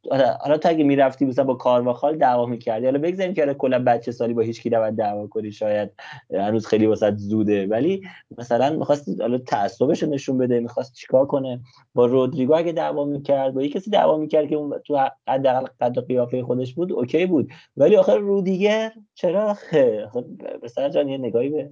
حالا 0.40 0.58
تو 0.58 0.68
اگه 0.68 0.84
می‌رفتی 0.84 1.24
مثلا 1.24 1.44
با 1.44 1.54
کارواخال 1.54 2.18
دعوا 2.18 2.46
می‌کردی 2.46 2.84
حالا 2.84 2.98
بگذاریم 2.98 3.34
که 3.34 3.54
کلا 3.58 3.84
بچه 3.84 4.12
سالی 4.12 4.34
با 4.34 4.42
هیچ 4.42 4.62
کی 4.62 4.70
نباید 4.70 4.96
دعوا 4.96 5.26
کنی 5.26 5.52
شاید 5.52 5.90
هنوز 6.34 6.66
خیلی 6.66 6.86
واسط 6.86 7.14
زوده. 7.16 7.66
ولی 7.66 8.02
مثلا 8.38 8.76
می‌خواست 8.76 9.20
حالا 9.20 9.38
تعصبش 9.38 10.02
نشون 10.02 10.38
بده 10.38 10.60
می‌خواست 10.60 10.94
چیکار 10.94 11.26
کنه. 11.26 11.60
با 11.94 12.06
رودریگو 12.06 12.54
اگه 12.54 12.72
دعوا 12.72 13.04
می‌کرد 13.04 13.54
با 13.54 13.66
کسی 13.66 13.90
دعوا 13.90 14.16
می‌کرد 14.16 14.48
که 14.48 14.54
اون 14.54 14.78
تو 14.86 15.08
حداقل 15.28 15.66
قد 15.80 16.06
قیافه 16.06 16.42
خودش 16.42 16.74
بود 16.74 16.92
اوکی 16.92 17.26
بود. 17.26 17.48
ولی 17.76 17.96
آخر 17.96 18.18
رودیگر 18.18 18.92
چرا؟ 19.14 19.56
مثلا 20.64 20.88
جان 20.88 21.08
یه 21.08 21.18
نگاهی 21.18 21.48
به 21.48 21.70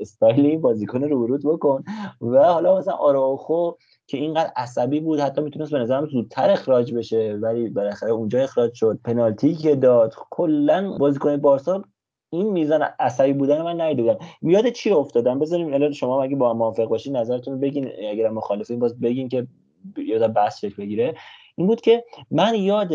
استایل 0.00 0.46
این 0.46 0.60
بازیکن 0.60 1.02
رو 1.04 1.22
ورود 1.22 1.42
بکن. 1.44 1.84
و 2.20 2.44
حالا 2.44 2.78
مثلا 2.78 2.94
آراخو 2.94 3.72
که 4.06 4.18
اینقدر 4.18 4.52
عصبی 4.56 5.00
بود 5.00 5.20
حتی 5.20 5.40
می‌تونست 5.40 5.72
به 5.72 5.78
نظرم 5.78 6.06
زودتر 6.06 6.50
اخراج 6.50 6.94
بشه 6.94 7.38
ولی 7.42 7.68
بالاخره 7.68 8.10
اونجا 8.10 8.42
اخراج 8.42 8.74
شد. 8.74 8.98
پنالتی 9.04 9.54
که 9.54 9.76
داد. 9.76 10.14
کلا 10.30 10.96
بازیکن 10.98 11.36
بارسا 11.36 11.84
این 12.32 12.50
میزان 12.50 12.82
عصبی 12.98 13.32
بودن 13.32 13.62
من 13.62 13.80
ندیده 13.80 14.02
بودم 14.02 14.18
یاد 14.42 14.68
چی 14.68 14.90
افتادم؟ 14.90 15.38
بذاریم 15.38 15.74
الان 15.74 15.92
شما 15.92 16.22
اگه 16.22 16.36
با 16.36 16.54
موافق 16.54 16.84
باشین 16.84 17.16
نظرتون 17.16 17.60
بگین. 17.60 17.90
اگر 18.10 18.30
مخالفین 18.30 18.78
باز 18.78 19.00
بگین 19.00 19.28
که 19.28 19.46
یاد 19.96 20.32
بحث 20.32 20.64
بگیره. 20.64 21.14
این 21.56 21.66
بود 21.66 21.80
که 21.80 22.04
من 22.30 22.54
یاد 22.54 22.88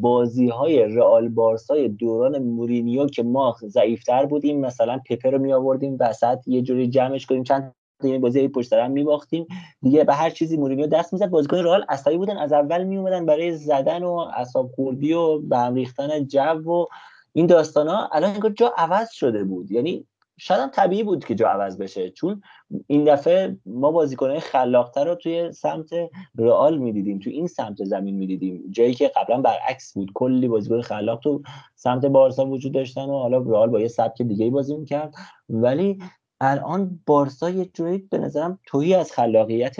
بازی 0.00 0.48
های 0.48 0.84
رئال 0.84 1.28
بارسای 1.28 1.88
دوران 1.88 2.38
مورینیو 2.38 3.06
که 3.06 3.22
ما 3.22 3.56
ضعیفتر 3.66 4.26
بودیم 4.26 4.60
مثلا 4.60 5.00
پپه 5.10 5.30
رو 5.30 5.38
می 5.38 5.52
آوردیم 5.52 5.96
وسط 6.00 6.38
یه 6.46 6.62
جوری 6.62 6.88
جمعش 6.88 7.26
کنیم 7.26 7.42
چند 7.42 7.74
این 8.02 8.20
بازی 8.20 8.48
پشت 8.48 8.68
سر 8.68 8.80
هم 8.80 8.90
میباختیم. 8.90 9.46
دیگه 9.82 10.04
به 10.04 10.14
هر 10.14 10.30
چیزی 10.30 10.56
مورینیو 10.56 10.86
دست 10.86 11.12
می‌زد. 11.12 11.30
بازیکن 11.30 11.56
رئال 11.56 11.84
عصبی 11.88 12.16
بودن 12.16 12.36
از 12.36 12.52
اول 12.52 12.84
می 12.84 12.96
اومدن 12.96 13.26
برای 13.26 13.52
زدن 13.52 14.02
و 14.02 14.12
اعصاب 14.12 14.70
خوردی 14.74 15.12
و 15.12 15.38
به 15.38 15.58
هم 15.58 15.74
ریختن 15.74 16.26
جو 16.26 16.40
و 16.40 16.86
این 17.32 17.46
داستان 17.46 17.88
ها 17.88 18.08
الان 18.12 18.30
انگار 18.30 18.50
جا 18.50 18.72
عوض 18.76 19.10
شده 19.10 19.44
بود. 19.44 19.70
یعنی 19.70 20.06
شاید 20.38 20.60
هم 20.60 20.70
طبیعی 20.70 21.02
بود 21.02 21.24
که 21.24 21.34
جا 21.34 21.48
عوض 21.48 21.78
بشه 21.78 22.10
چون 22.10 22.42
این 22.86 23.04
دفعه 23.04 23.56
ما 23.66 23.90
بازیکنهای 23.90 24.40
خلاقتر 24.40 25.04
رو 25.04 25.14
توی 25.14 25.52
سمت 25.52 25.90
رئال 26.38 26.78
می‌دیدیم 26.78 27.18
توی 27.18 27.32
این 27.32 27.46
سمت 27.46 27.84
زمین 27.84 28.14
می‌دیدیم. 28.14 28.64
جایی 28.70 28.94
که 28.94 29.10
قبلا 29.16 29.40
برعکس 29.40 29.94
بود 29.94 30.10
کلی 30.14 30.48
بازیکن 30.48 30.80
خلاق 30.80 31.20
تو 31.20 31.42
سمت 31.74 32.06
بارسا 32.06 32.46
وجود 32.46 32.72
داشتن 32.72 33.04
و 33.04 33.18
حالا 33.18 33.38
رئال 33.38 33.70
با 33.70 33.80
یه 33.80 33.88
سبک 33.88 34.22
دیگه 34.22 34.50
بازی 34.50 34.76
می‌کرد. 34.76 35.14
ولی 35.48 35.98
الان 36.40 37.00
بارسا 37.06 37.50
یه 37.50 37.64
جوری 37.64 37.98
به 37.98 38.18
نظرم 38.18 38.58
توی 38.66 38.94
از 38.94 39.12
خلاقیت 39.12 39.76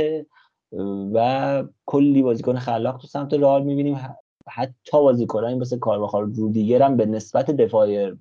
و 1.14 1.64
کلی 1.86 2.22
بازیکن 2.22 2.58
خلاق 2.58 2.96
تو 2.96 3.06
سمت 3.06 3.34
رئال 3.34 3.62
می‌بینیم. 3.62 4.16
حتی 4.48 4.92
بازیکنایی 4.92 5.58
مثل 5.58 5.78
کارواخال 5.78 6.34
رو 6.34 6.48
دیگر 6.52 6.82
هم 6.82 6.96
به 6.96 7.06
نسبت 7.06 7.50
دفاع 7.50 8.12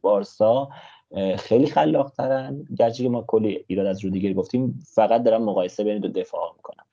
بارسا 0.00 0.68
خیلی 1.38 1.66
خلاق 1.66 2.12
ترن 2.16 2.64
گرچه 2.78 3.02
که 3.02 3.08
ما 3.08 3.24
کلی 3.26 3.64
ایراد 3.66 3.86
از 3.86 4.04
رودیگر 4.04 4.32
گفتیم 4.32 4.80
فقط 4.94 5.22
دارم 5.22 5.44
مقایسه 5.44 5.84
بین 5.84 5.98
دو 5.98 6.08
دفاع 6.08 6.54
می‌کنم. 6.56 6.84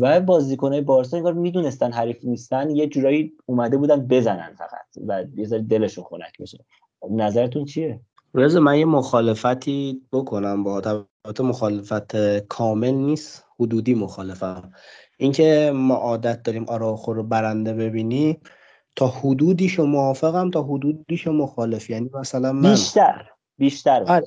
و 0.00 0.20
بازیکنهای 0.20 0.80
بارسا 0.80 1.16
انگار 1.16 1.32
می‌دونستن 1.32 1.92
حریف 1.92 2.24
نیستن 2.24 2.70
یه 2.70 2.86
جورایی 2.86 3.32
اومده 3.46 3.76
بودن 3.76 4.06
بزنن 4.06 4.54
فقط 4.58 5.04
و 5.06 5.24
یه 5.36 5.46
ذره 5.46 5.62
دلشون 5.62 6.04
خنک 6.04 6.38
بشه 6.40 6.58
نظرتون 7.10 7.64
چیه؟ 7.64 8.00
رضا 8.34 8.60
من 8.60 8.78
یه 8.78 8.84
مخالفتی 8.84 10.02
بکنم 10.12 10.64
با 10.64 10.74
البته 11.26 11.44
مخالفت 11.44 12.38
کامل 12.38 12.90
نیست 12.90 13.44
حدودی 13.60 13.94
مخالفم. 13.94 14.72
اینکه 15.18 15.72
ما 15.74 15.94
عادت 15.94 16.42
داریم 16.42 16.64
آراخو 16.68 17.12
رو 17.12 17.22
برنده 17.22 17.72
ببینی 17.72 18.40
تا 18.96 19.06
حدودیشو 19.06 19.84
موافقم 19.84 20.50
تا 20.50 20.62
حدودیشو 20.62 21.32
مخالف. 21.32 21.90
یعنی 21.90 22.10
مثلا 22.14 22.52
من 22.52 22.70
بیشتر. 22.70 23.30
بیشتر 23.58 24.02
آره. 24.02 24.26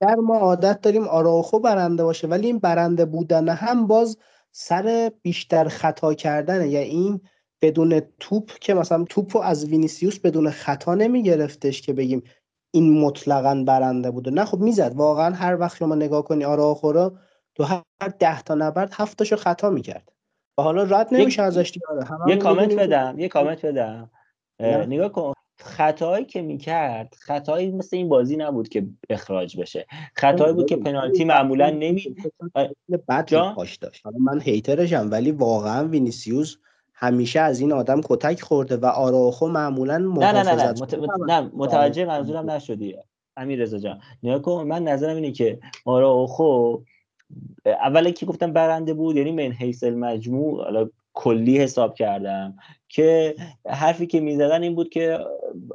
در 0.00 0.14
ما 0.14 0.38
عادت 0.38 0.80
داریم 0.80 1.08
آراخو 1.08 1.58
برنده 1.58 2.04
باشه 2.04 2.26
ولی 2.26 2.46
این 2.46 2.58
برنده 2.58 3.04
بودن 3.04 3.48
هم 3.48 3.86
باز 3.86 4.18
سر 4.50 5.12
بیشتر 5.22 5.68
خطا 5.68 6.14
کردنه. 6.14 6.68
یا 6.68 6.80
این 6.80 7.20
بدون 7.62 8.02
توپ 8.20 8.50
که 8.60 8.74
مثلا 8.74 9.04
توپ 9.04 9.36
رو 9.36 9.42
از 9.42 9.64
وینیسیوس 9.64 10.18
بدون 10.18 10.50
خطا 10.50 10.94
نمی 10.94 11.22
گرفتش 11.22 11.82
که 11.82 11.92
بگیم 11.92 12.22
این 12.70 13.00
مطلقا 13.00 13.64
برنده 13.66 14.10
بوده. 14.10 14.30
نه 14.30 14.44
خب 14.44 14.58
می‌زد. 14.58 14.96
واقعا 14.96 15.34
هر 15.34 15.60
وقت 15.60 15.76
شما 15.76 15.94
نگاه 15.94 16.24
کنی 16.24 16.44
آراخو 16.44 16.92
رو 16.92 17.16
تو 17.54 17.64
هر 17.64 17.82
ده 18.18 18.42
تا 18.42 18.54
نبرد 18.54 18.90
هفتاشو 18.92 19.36
خطا 19.36 19.70
می‌کرد. 19.70 20.12
و 20.58 20.62
حالا 20.62 20.82
رد 20.82 21.08
نمیشه 21.14 21.42
ازش 21.42 21.72
یه 22.28 22.36
کامنت 22.36 22.74
بدم 22.74 23.18
یه 23.18 23.28
کامنت 23.28 23.66
بدم. 23.66 24.10
نگاه 24.60 25.08
کن. 25.08 25.32
خطایی 25.62 26.24
که 26.24 26.42
می‌کرد 26.42 27.14
خطایی 27.18 27.70
مثل 27.70 27.96
این 27.96 28.08
بازی 28.08 28.36
نبود 28.36 28.68
که 28.68 28.86
اخراج 29.10 29.60
بشه. 29.60 29.86
خطایی 30.14 30.54
بود 30.54 30.66
که 30.66 30.76
پنالتی 30.76 31.24
معمولا 31.24 31.70
نمی 31.70 32.16
بد 33.08 33.54
پاش 33.54 33.76
داشت. 33.76 34.04
حالا 34.04 34.18
من 34.18 34.40
هیترشم 34.40 35.08
ولی 35.10 35.30
واقعا 35.30 35.88
وینیسیوس 35.88 36.56
همیشه 36.94 37.40
از 37.40 37.60
این 37.60 37.72
آدم 37.72 38.00
کتک 38.04 38.40
خورده 38.40 38.76
و 38.76 38.86
آراخو 38.86 39.48
معمولا 39.48 39.98
نه 39.98 40.32
نه 40.32 40.42
نه, 40.42 40.74
نه. 41.28 41.50
متوجه 41.54 42.04
منظورم 42.04 42.50
نشدی. 42.50 42.96
امیر 43.36 43.58
رضا 43.58 43.78
جان 43.78 44.00
نگاه 44.22 44.42
کن 44.42 44.66
من 44.66 44.82
نظرم 44.84 45.16
اینه 45.16 45.32
که 45.32 45.58
آراخو 45.84 46.76
اولی 47.66 48.12
که 48.12 48.26
گفتم 48.26 48.52
برنده 48.52 48.94
بود 48.94 49.16
یعنی 49.16 49.32
من 49.32 49.52
حیث 49.52 49.84
المجموع 49.84 50.64
حالا 50.64 50.88
کلی 51.14 51.58
حساب 51.58 51.94
کردم. 51.94 52.56
که 52.92 53.34
حرفی 53.66 54.06
که 54.06 54.20
می‌زدن 54.20 54.62
این 54.62 54.74
بود 54.74 54.88
که 54.88 55.18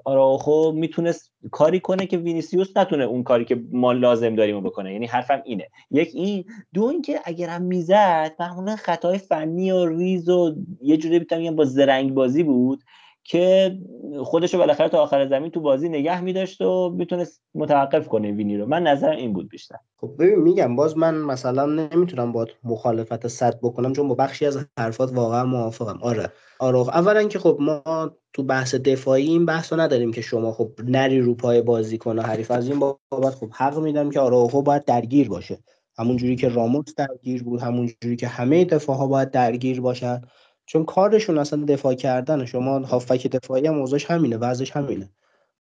آراخو 0.05 0.71
می‌تونست 0.71 1.31
کاری 1.51 1.79
کنه 1.79 2.05
که 2.05 2.17
وینیسیوس 2.17 2.77
نتونه 2.77 3.03
اون 3.03 3.23
کاری 3.23 3.45
که 3.45 3.63
ما 3.71 3.91
لازم 3.91 4.35
داریم 4.35 4.61
بکنه. 4.61 4.93
یعنی 4.93 5.05
حرفم 5.05 5.41
اینه. 5.45 5.67
یک 5.91 6.09
این 6.13 6.45
دو 6.73 6.83
اینکه 6.83 7.19
اگرم 7.25 7.61
می‌زد 7.61 8.35
معمولا 8.39 8.75
خطای 8.75 9.17
فنی 9.17 9.71
و 9.71 9.85
ریز 9.85 10.29
و 10.29 10.55
یه 10.81 10.97
جوری 10.97 11.19
بتونم 11.19 11.55
با 11.55 11.65
زرنگ 11.65 12.13
بازی 12.13 12.43
بود. 12.43 12.83
که 13.27 13.77
خودش 14.23 14.53
رو 14.53 14.59
بالاخره 14.59 14.89
تا 14.89 15.03
آخر 15.03 15.27
زمین 15.27 15.51
تو 15.51 15.59
بازی 15.59 15.89
نگه 15.89 16.21
میداشت 16.21 16.61
و 16.61 16.89
می‌تونست 16.89 17.41
متوقف 17.55 18.07
کنه 18.07 18.31
وینی 18.31 18.57
رو. 18.57 18.65
من 18.65 18.83
نظرم 18.83 19.17
این 19.17 19.33
بود 19.33 19.49
بیشتر. 19.49 19.75
خب 19.97 20.11
ببین 20.19 20.39
میگم 20.39 20.75
باز 20.75 20.97
من 20.97 21.17
مثلا 21.17 21.65
نمی‌تونم 21.65 22.31
با 22.31 22.47
مخالفت 22.63 23.27
صد 23.27 23.59
بکنم 23.63 23.93
چون 23.93 24.07
با 24.07 24.15
بخشی 24.15 24.45
از 24.45 24.65
حرفات 24.79 25.13
واقعا 25.13 25.45
موافقم. 25.45 25.99
آره. 26.01 26.31
آره 26.59 26.79
اولا 26.79 27.23
که 27.23 27.39
خب 27.39 27.57
ما 27.59 28.11
تو 28.33 28.43
بحث 28.43 28.75
دفاعی 28.75 29.27
این 29.27 29.45
بحث 29.45 29.73
نداریم 29.73 30.11
که 30.11 30.21
شما 30.21 30.51
خب 30.51 30.71
نری 30.83 31.21
رو 31.21 31.35
پای 31.35 31.61
بازی 31.61 31.97
کنه 31.97 32.21
حریف 32.21 32.51
از 32.51 32.69
این 32.69 32.79
بابت 32.79 33.35
خب 33.35 33.49
حق 33.51 33.79
میدم 33.79 34.09
که 34.09 34.19
خب 34.19 34.61
باید 34.61 34.85
درگیر 34.85 35.29
باشه. 35.29 35.57
همون 35.99 36.17
جوری 36.17 36.35
که 36.35 36.49
راموس 36.49 36.95
درگیر 36.97 37.43
بود 37.43 37.61
همون 37.61 37.89
جوری 38.01 38.15
که 38.15 38.27
همه 38.27 38.65
دفاع 38.65 38.97
ها 38.97 39.07
باید 39.07 39.31
درگیر 39.31 39.81
باشن. 39.81 40.21
چون 40.67 40.85
کارشون 40.85 41.37
اصلا 41.37 41.65
دفاع 41.65 41.93
کردن 41.93 42.45
شما 42.45 42.79
هافک 42.79 43.27
دفاعی 43.27 43.67
هم 43.67 43.85
همینه 44.09 44.37
وضعش 44.37 44.71
همینه. 44.71 45.09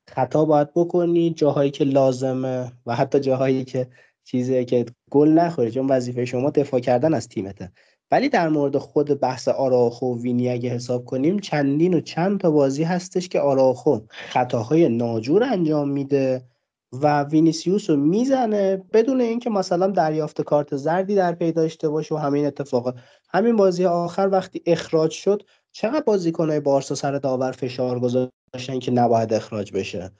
خطا 0.08 0.44
باید 0.44 0.68
بکنی 0.74 1.30
جاهایی 1.30 1.70
که 1.70 1.84
لازمه 1.84 2.72
و 2.86 2.94
حتی 2.94 3.20
جاهایی 3.20 3.64
که 3.64 3.88
چیزی 4.24 4.64
که 4.64 4.86
گل 5.10 5.28
نخوری 5.28 5.70
چون 5.70 5.86
وظیفه 5.86 6.24
شما 6.24 6.50
دفاع 6.50 6.80
کردن 6.80 7.14
از 7.14 7.28
تیمته. 7.28 7.72
ولی 8.10 8.28
در 8.28 8.48
مورد 8.48 8.78
خود 8.78 9.20
بحث 9.20 9.48
آراخو 9.48 10.06
و 10.06 10.20
وینی 10.22 10.48
اگه 10.48 10.70
حساب 10.70 11.04
کنیم 11.04 11.38
چندین 11.38 11.94
و 11.94 12.00
چند 12.00 12.40
تا 12.40 12.50
بازی 12.50 12.82
هستش 12.82 13.28
که 13.28 13.40
آراخو 13.40 13.98
خطاهای 14.08 14.88
ناجور 14.88 15.44
انجام 15.44 15.88
میده 15.88 16.44
و 16.92 17.22
وینیسیوس 17.22 17.90
رو 17.90 17.96
می‌زنه 17.96 18.76
بدون 18.92 19.20
اینکه 19.20 19.50
مثلا 19.50 19.86
دریافت 19.86 20.42
کارت 20.42 20.76
زردی 20.76 21.14
در 21.14 21.32
پی 21.32 21.52
داشته 21.52 21.88
باشه 21.88 22.14
و 22.14 22.18
همین 22.18 22.46
اتفاقات 22.46 22.94
همین 23.34 23.56
بازی 23.56 23.84
آخر 23.84 24.28
وقتی 24.32 24.62
اخراج 24.66 25.10
شد 25.10 25.42
چقدر 25.72 26.00
بازیکنهای 26.00 26.60
بارسا 26.60 26.94
سر 26.94 27.18
داور 27.18 27.52
فشار 27.52 28.00
گذاشتن 28.00 28.78
که 28.82 28.90
نباید 28.90 29.34
اخراج 29.34 29.72
بشه؟ 29.72 30.10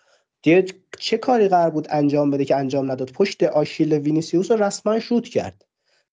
دیگه 0.42 0.64
چه 0.98 1.18
کاری 1.18 1.48
قرار 1.48 1.70
بود 1.70 1.86
انجام 1.90 2.30
بده 2.30 2.44
که 2.44 2.56
انجام 2.56 2.90
نداد؟ 2.90 3.10
پشت 3.10 3.42
آشیل 3.42 3.92
وینیسیوس 3.92 4.50
رو 4.50 4.62
رسما 4.62 5.00
شوت 5.00 5.28
کرد. 5.28 5.64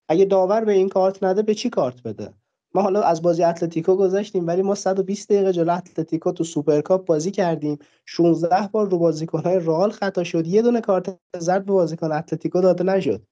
اگه 0.08 0.24
داور 0.24 0.64
به 0.64 0.72
این 0.72 0.88
کارت 0.88 1.22
نده 1.22 1.42
به 1.42 1.54
چی 1.54 1.70
کارت 1.70 2.02
بده؟ 2.02 2.34
ما 2.74 2.82
حالا 2.82 3.02
از 3.02 3.22
بازی 3.22 3.42
اتلتیکو 3.42 3.96
گذاشتیم 3.96 4.46
ولی 4.46 4.62
ما 4.62 4.74
120 4.74 5.28
دقیقه 5.32 5.52
جلو 5.52 5.76
اتلتیکو 5.76 6.32
تو 6.32 6.44
سوپرکاپ 6.44 7.06
بازی 7.06 7.30
کردیم. 7.30 7.78
16 8.06 8.68
بار 8.72 8.90
رو 8.90 8.98
بازیکن‌های 8.98 9.60
رئال 9.60 9.90
خطا 9.90 10.24
شد. 10.24 10.46
یه 10.46 10.62
دونه 10.62 10.80
کارت 10.80 11.18
زرد 11.38 11.66
به 11.66 11.72
بازیکن 11.72 12.12
اتلتیکو 12.12 12.60
داده 12.60 12.84
نشد. 12.84 13.22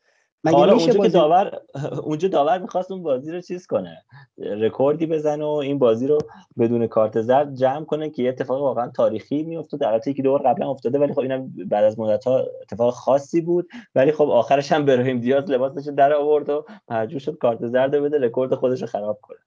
مگه 0.45 0.57
حالا 0.57 0.73
اونجا 0.73 0.87
بازی... 0.87 1.03
که 1.03 1.09
داور 1.09 1.61
اونجا 2.05 2.29
داور 2.29 2.59
می‌خواست 2.59 2.91
اون 2.91 3.03
بازی 3.03 3.33
رو 3.33 3.41
چیز 3.41 3.67
کنه 3.67 4.03
رکوردی 4.39 5.07
بزنه 5.07 5.45
و 5.45 5.49
این 5.49 5.79
بازی 5.79 6.07
رو 6.07 6.19
بدون 6.59 6.87
کارت 6.87 7.21
زرد 7.21 7.55
جمع 7.55 7.85
کنه 7.85 8.11
که 8.11 8.23
یه 8.23 8.29
اتفاق 8.29 8.63
واقعا 8.63 8.89
تاریخی 8.89 9.43
میفته 9.43 9.77
در 9.77 9.91
حالی 9.91 10.15
که 10.15 10.23
دور 10.23 10.43
قبلا 10.43 10.71
افتاده 10.71 10.99
ولی 10.99 11.13
خب 11.13 11.21
اینم 11.21 11.53
بعد 11.69 11.85
از 11.85 11.99
مدت 11.99 12.25
ها 12.25 12.47
اتفاق 12.63 12.95
خاصی 12.95 13.41
بود. 13.41 13.69
ولی 13.95 14.13
خب 14.13 14.31
آخرش 14.31 14.73
هم 14.73 14.85
براهیم 14.85 15.21
دیاز 15.21 15.51
لباسش 15.51 15.91
در 15.97 16.13
آورد 16.13 16.49
و 16.49 16.65
مجبور 16.89 17.21
شد 17.21 17.39
کارت 17.39 17.67
زرد 17.67 17.91
بده 17.91 18.19
رکورد 18.19 18.55
خودش 18.55 18.81
رو 18.81 18.87
خراب 18.87 19.19
کنه. 19.23 19.39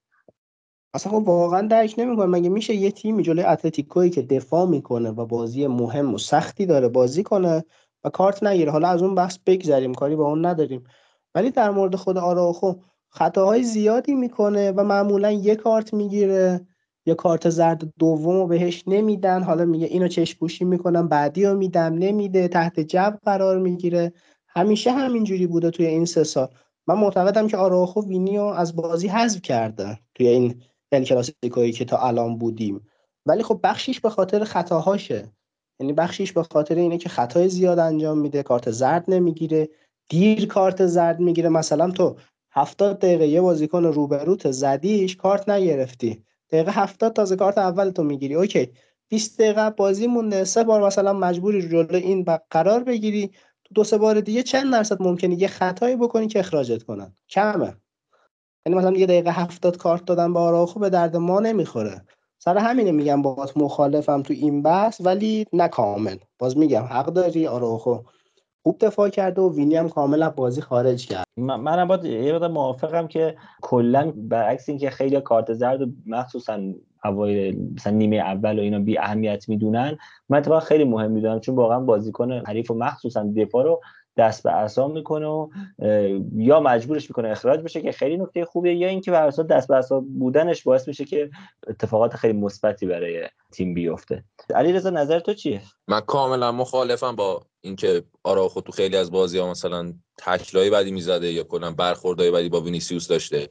اصلا 0.94 1.12
خب 1.12 1.28
واقعا 1.28 1.68
درک 1.68 1.96
نمی‌کنه 1.98 2.26
مگه 2.26 2.50
میشه 2.50 2.74
یه 2.74 2.92
تیمی 2.92 3.24
جلوی 3.24 3.46
اتلتیکویی 3.46 4.10
که 4.10 4.22
دفاع 4.22 4.66
می‌کنه 4.66 5.10
و 5.10 5.26
بازی 5.26 5.68
مهم 5.68 6.14
و 6.14 6.18
سختی 6.18 6.66
داره 6.66 6.88
بازی 6.88 7.24
کنه 7.24 7.66
و 8.04 8.10
کارت 8.10 8.44
نگیره. 8.44 8.72
حالا 8.72 8.88
از 8.88 9.02
اون 9.02 9.16
بحث 9.16 9.38
بگذریم 9.46 9.94
کاری 9.94 10.16
با 10.16 10.28
اون 10.28 10.46
نداریم. 10.46 10.84
ولی 11.36 11.52
در 11.52 11.70
مورد 11.70 11.96
خود 11.96 12.18
آراخو 12.18 12.74
خطاهای 13.10 13.64
زیادی 13.64 14.16
می‌کنه 14.16 14.72
و 14.72 14.84
معمولا 14.84 15.32
یه 15.32 15.56
کارت 15.56 15.94
می‌گیره 15.94 16.68
یه 17.06 17.14
کارت 17.14 17.50
زرد 17.50 17.94
دوم 18.00 18.36
رو 18.36 18.48
بهش 18.48 18.84
نمیدن. 18.88 19.44
حالا 19.44 19.66
میگه 19.66 19.88
اینو 19.88 20.08
چشم 20.08 20.40
پوشی 20.40 20.66
می‌کنم 20.66 21.08
بعدی 21.08 21.46
رو 21.46 21.58
میدم 21.58 21.94
نمیده 21.94 22.48
تحت 22.48 22.80
جو 22.80 23.20
قرار 23.26 23.60
می‌گیره. 23.60 24.14
همیشه 24.48 24.92
همینجوری 24.92 25.48
بوده 25.48 25.72
توی 25.72 25.86
این 25.86 26.06
سه 26.06 26.24
سال. 26.24 26.48
من 26.88 26.96
معتقدم 26.96 27.48
که 27.48 27.58
آراخو 27.58 28.02
وینیو 28.02 28.42
از 28.42 28.76
بازی 28.76 29.08
حذف 29.08 29.42
کرده 29.42 30.00
توی 30.16 30.28
این 30.28 30.62
ال 30.92 31.72
که 31.72 31.86
تا 31.86 31.98
الان 31.98 32.38
بودیم. 32.38 32.88
ولی 33.26 33.44
خب 33.44 33.60
بخشیش 33.64 34.00
به 34.00 34.10
خاطر 34.10 34.44
خطاهاشه. 34.44 35.32
یعنی 35.80 35.94
بخشیش 35.94 36.32
به 36.34 36.44
خاطر 36.44 36.76
اینه 36.76 36.98
که 36.98 37.10
خطای 37.10 37.50
زیاد 37.50 37.80
انجام 37.80 38.18
میده 38.18 38.44
کارت 38.44 38.72
زرد 38.72 39.06
نمی‌گیره 39.08 39.70
دیر 40.10 40.48
کارت 40.48 40.86
زرد 40.86 41.20
می‌گیره. 41.20 41.50
مثلا 41.50 41.92
تو 41.92 42.16
هفتاد 42.52 43.00
دقیقه 43.00 43.28
یه 43.28 43.42
بازیکن 43.42 43.84
روبروت 43.86 44.52
زدیش 44.52 45.16
کارت 45.16 45.50
نگرفتی. 45.50 46.24
دقیقه 46.52 46.72
هفتاد 46.72 47.14
تازه 47.14 47.36
کارت 47.36 47.58
اول 47.58 47.90
تو 47.90 48.04
می‌گیری. 48.04 48.36
اوکی. 48.36 48.70
20 49.10 49.42
دقیقه 49.42 49.70
بازی 49.70 50.08
مونده. 50.08 50.44
سه 50.44 50.64
بار 50.64 50.86
مثلا 50.86 51.14
مجبوری 51.14 51.70
جلو 51.70 51.96
این 51.96 52.26
قرار 52.50 52.84
بگیری. 52.84 53.28
تو 53.64 53.74
دو 53.74 53.84
سه 53.84 53.98
بار 53.98 54.22
دیگه 54.22 54.44
چند 54.44 54.72
درصد 54.72 55.02
ممکنه 55.02 55.42
یه 55.42 55.48
خطایی 55.48 55.96
بکنی 55.96 56.28
که 56.28 56.40
اخراجت 56.40 56.84
کنن؟ 56.84 57.14
کمه. 57.30 57.76
یعنی 58.66 58.80
مثلا 58.80 58.98
یه 58.98 59.06
دقیقه 59.06 59.32
هفتاد 59.32 59.78
کارت 59.78 60.06
دادن 60.06 60.34
به 60.34 60.40
آراخو 60.40 60.80
به 60.80 60.90
درد 60.90 61.16
ما 61.18 61.40
نمی‌خوره. 61.40 62.06
سر 62.44 62.58
همینه 62.58 62.92
میگم 62.92 63.22
باز 63.22 63.58
مخالفم 63.58 64.22
تو 64.22 64.34
این 64.34 64.62
بحث 64.62 65.02
ولی 65.06 65.46
نه 65.54 65.68
کامل. 65.68 66.16
باز 66.40 66.58
میگم 66.58 66.84
حق 66.84 67.06
داری 67.06 67.48
آراخو 67.48 67.98
خوب 68.64 68.78
دفاع 68.80 69.10
کرده 69.10 69.42
و 69.42 69.56
وینی 69.56 69.76
هم 69.76 69.90
کاملا 69.90 70.30
بازی 70.30 70.62
خارج 70.62 71.08
کرد. 71.08 71.26
منم 71.38 71.88
با 71.88 71.96
یه 71.96 72.34
مقدار 72.34 72.50
موافقم 72.50 73.08
که 73.08 73.36
کلا 73.62 74.14
برعکس 74.16 74.70
اینکه 74.70 74.90
خیلی 74.90 75.22
کارت 75.22 75.54
زرد 75.54 75.82
و 75.82 75.86
مخصوصا 76.06 76.60
اوایل 77.06 77.74
مثلا 77.76 77.94
نیمه 77.94 78.16
اول 78.16 78.60
و 78.60 78.62
اینا 78.62 78.80
بی 78.80 78.98
اهمیت 78.98 79.50
می‌دونن 79.50 79.98
من 80.30 80.38
اتفاقا 80.38 80.60
خیلی 80.60 80.84
مهم 80.84 81.12
می‌دونم 81.12 81.40
چون 81.40 81.56
واقعا 81.56 81.80
بازیکن 81.80 82.32
حریف 82.32 82.72
و 82.72 82.74
مخصوصا 82.74 83.34
دفاع 83.38 83.64
رو 83.64 83.82
دست 84.18 84.44
به 84.44 84.52
عصا 84.52 84.88
می‌کنه 84.88 85.28
و 85.28 85.48
یا 86.36 86.60
مجبورش 86.60 87.10
می‌کنه 87.10 87.30
اخراج 87.30 87.60
بشه 87.60 87.82
که 87.82 87.92
خیلی 87.92 88.18
نکته 88.18 88.46
خوبیه 88.46 88.76
یا 88.76 88.88
اینکه 88.88 89.12
بر 89.12 89.30
دست 89.30 89.68
به 89.68 89.76
عصا 89.76 90.00
بودنش 90.00 90.64
باعث 90.64 90.88
میشه 90.88 91.06
که 91.06 91.30
اتفاقات 91.68 92.16
خیلی 92.16 92.34
مثبتی 92.34 92.86
برای 92.86 93.28
تیم 93.52 93.74
بیفته. 93.74 94.24
علیرضا 94.56 94.90
نظر 94.90 95.20
تو 95.20 95.34
چیه؟ 95.34 95.62
من 95.88 96.00
کاملا 96.00 96.52
مخالفم 96.52 97.16
با 97.16 97.46
اینکه 97.62 98.04
آراخو 98.24 98.62
تو 98.62 98.72
خیلی 98.72 98.98
از 98.98 99.12
بازی 99.12 99.38
ها 99.38 99.52
مثلا 99.52 99.94
تکلای 100.18 100.70
بدی 100.70 100.92
می‌زده 100.92 101.32
یا 101.32 101.44
کلا 101.44 101.72
برخوردای 101.72 102.32
بدی 102.32 102.50
با 102.50 102.62
وینیسیوس 102.62 103.08
داشته. 103.08 103.50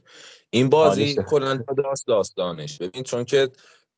این 0.49 0.69
بازی 0.69 1.15
کلا 1.15 1.63
داست 1.77 2.07
داستانش. 2.07 2.77
ببین 2.77 3.03
چون 3.03 3.23
که 3.23 3.49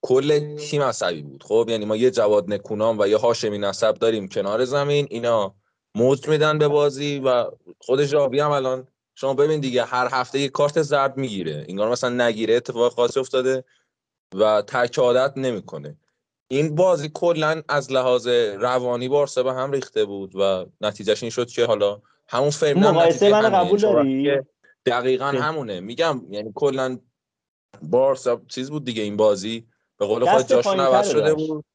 کل 0.02 0.56
تیم 0.56 0.82
عصبی 0.82 1.22
بود. 1.22 1.44
خب 1.44 1.66
یعنی 1.70 1.86
ما 1.86 1.96
یه 1.96 2.12
جواد 2.12 2.54
نکونام 2.54 3.00
و 3.00 3.08
یه 3.08 3.18
هاشمی 3.18 3.58
نسب 3.58 3.94
داریم 3.94 4.28
کنار 4.28 4.66
زمین 4.66 5.08
اینا 5.10 5.56
موج 5.96 6.28
میدن 6.28 6.58
به 6.58 6.68
بازی 6.68 7.20
و 7.20 7.46
خود 7.80 8.04
ژاوی 8.04 8.40
هم 8.40 8.52
الان. 8.52 8.88
شما 9.16 9.34
ببین 9.34 9.60
دیگه 9.60 9.86
هر 9.86 10.08
هفته 10.12 10.40
یه 10.40 10.50
کارت 10.50 10.82
زرد 10.82 11.18
می‌گیره. 11.18 11.66
انگار 11.70 11.90
مثلا 11.90 12.26
نگیره 12.26 12.56
اتفاق 12.56 12.94
خاصی 12.94 13.20
افتاده 13.20 13.64
و 14.36 14.62
ترک 14.62 15.00
عادت 15.00 15.38
نمی‌کنه. 15.38 15.98
این 16.48 16.76
بازی 16.76 17.12
کلا 17.14 17.62
از 17.70 17.92
لحاظ 17.92 18.28
روانی 18.60 19.10
بارسا 19.10 19.44
به 19.44 19.54
هم 19.54 19.72
ریخته 19.72 20.06
بود 20.06 20.36
و 20.36 20.66
نتیجهش 20.82 21.24
این 21.24 21.30
شد 21.30 21.48
که 21.48 21.66
حالا 21.66 22.02
همون 22.28 22.50
فرم 22.50 22.80
مقایسه 22.80 23.32
من 23.32 23.50
قبول 23.50 23.80
داری؟ 23.80 24.40
دقیقا 24.86 25.26
همونه. 25.26 25.80
میگم 25.80 26.22
یعنی 26.30 26.52
کلا 26.56 27.00
بارسا 27.82 28.42
چیز 28.48 28.70
بود 28.70 28.86
دیگه 28.86 29.04
این 29.04 29.18
بازی 29.18 29.68
به 29.98 30.06
قول 30.06 30.26
خود 30.26 30.48
جاشون 30.48 30.80
عوض 30.80 31.10
شده 31.10 31.34
بود. 31.34 31.66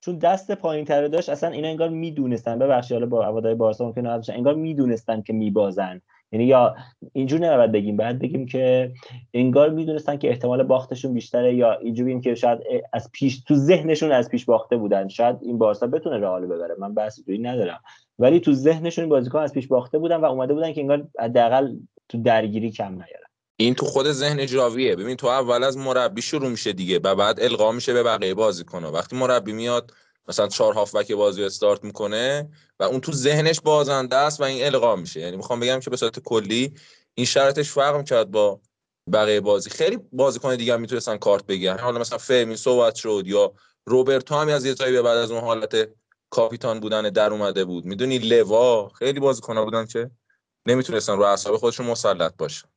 چون 0.00 0.18
دست 0.18 0.52
پایین 0.52 0.84
تر 0.84 1.06
داشت 1.06 1.28
اصلا 1.28 1.50
اینا 1.50 1.68
انگار 1.68 1.88
می‌دونستن. 1.88 2.58
ببخشید 2.58 2.92
حالا 2.92 3.06
با 3.06 3.24
عوادای 3.24 3.54
بارسا 3.54 3.86
ممکنه 3.86 4.10
نباشه 4.10 4.32
انگار 4.32 4.54
می‌دونستن 4.54 5.22
که 5.22 5.32
میبازن. 5.32 6.00
یعنی 6.32 6.44
یا 6.44 6.74
اینجور 7.12 7.40
نباید 7.40 7.72
بگیم. 7.72 7.96
بعد 7.96 8.18
بگیم 8.18 8.46
که 8.46 8.92
انگار 9.34 9.70
می‌دونستن 9.70 10.16
که 10.16 10.28
احتمال 10.28 10.62
باختشون 10.62 11.14
بیشتره 11.14 11.54
یا 11.54 11.72
اینجوری 11.72 12.20
که 12.20 12.34
شاید 12.34 12.58
از 12.92 13.10
پیش 13.12 13.40
تو 13.40 13.54
ذهنشون 13.54 14.12
از 14.12 14.28
پیش 14.28 14.44
باخته 14.44 14.76
بودن. 14.76 15.08
شاید 15.08 15.36
این 15.42 15.58
بارسا 15.58 15.86
بتونه 15.86 16.18
رئال 16.18 16.46
ببره. 16.46 16.74
من 16.78 16.94
بحثی 16.94 17.22
توی 17.22 17.38
ندارم. 17.38 17.80
ولی 18.18 18.40
تو 18.40 18.52
ذهنشون 18.52 19.08
بازیکن 19.08 19.38
از 19.38 19.52
پیش 19.52 19.66
باخته 19.66 19.98
بودن 19.98 20.16
و 20.16 20.24
اومده 20.24 20.54
بودن 20.54 20.72
که 20.72 20.80
انگار 20.80 21.06
حداقل 21.20 21.74
تو 22.08 22.22
درگیری 22.22 22.70
کم 22.70 22.92
نیارن. 22.92 23.27
این 23.60 23.74
تو 23.74 23.86
خود 23.86 24.12
ذهن 24.12 24.46
جاویه. 24.46 24.96
ببین 24.96 25.16
تو 25.16 25.26
اول 25.26 25.64
از 25.64 25.76
مربی 25.76 26.22
شروع 26.22 26.48
میشه 26.48 26.72
دیگه. 26.72 27.00
و 27.04 27.14
بعد 27.14 27.40
القا 27.40 27.72
میشه 27.72 27.92
به 27.92 28.02
بقیه 28.02 28.34
بازیکن‌ها 28.34 28.92
وقتی 28.92 29.16
مربی 29.16 29.52
میاد 29.52 29.92
مثلا 30.28 30.48
چهار 30.48 30.74
هافبک 30.74 31.12
بازی 31.12 31.44
استارت 31.44 31.84
می‌کنه 31.84 32.50
و 32.80 32.84
اون 32.84 33.00
تو 33.00 33.12
ذهنش 33.12 33.60
بازنده 33.60 34.16
است 34.16 34.40
و 34.40 34.44
این 34.44 34.64
القا 34.64 34.96
میشه. 34.96 35.20
یعنی 35.20 35.36
می‌خوام 35.36 35.60
بگم 35.60 35.80
که 35.80 35.90
به 35.90 35.96
صورت 35.96 36.18
کلی 36.18 36.74
این 37.14 37.26
شرطش 37.26 37.70
فرق 37.70 37.96
می‌کرد 37.96 38.30
با 38.30 38.60
بقیه 39.12 39.40
بازی. 39.40 39.70
خیلی 39.70 39.98
بازیکن 40.12 40.56
دیگه 40.56 40.74
هم 40.74 40.80
می‌تونستن 40.80 41.16
کارت 41.16 41.46
بگیرن. 41.46 41.78
حالا 41.78 42.00
مثلا 42.00 42.18
فرمین 42.18 42.56
صحبت 42.56 42.94
شد 42.94 43.22
یا 43.26 43.52
روبرتو 43.86 44.34
هم 44.34 44.48
از 44.48 44.64
یه 44.64 44.74
جایی 44.74 44.92
به 44.92 45.02
بعد 45.02 45.18
از 45.18 45.30
اون 45.30 45.40
حالت 45.40 45.88
کاپیتان 46.30 46.80
بودن 46.80 47.02
در 47.02 47.30
اومده 47.30 47.64
بود. 47.64 47.84
می‌دونی 47.84 48.18
لوا؟ 48.18 48.88
خیلی 48.88 49.20
بازیکن‌ها 49.20 49.64
بودن 49.64 49.86
که 49.86 50.10
نمی‌تونستن 50.66 51.16
رو 51.16 51.22
اعصاب 51.22 51.56
خودشون 51.56 51.86
مسلط 51.86 52.34
باشن. 52.38 52.68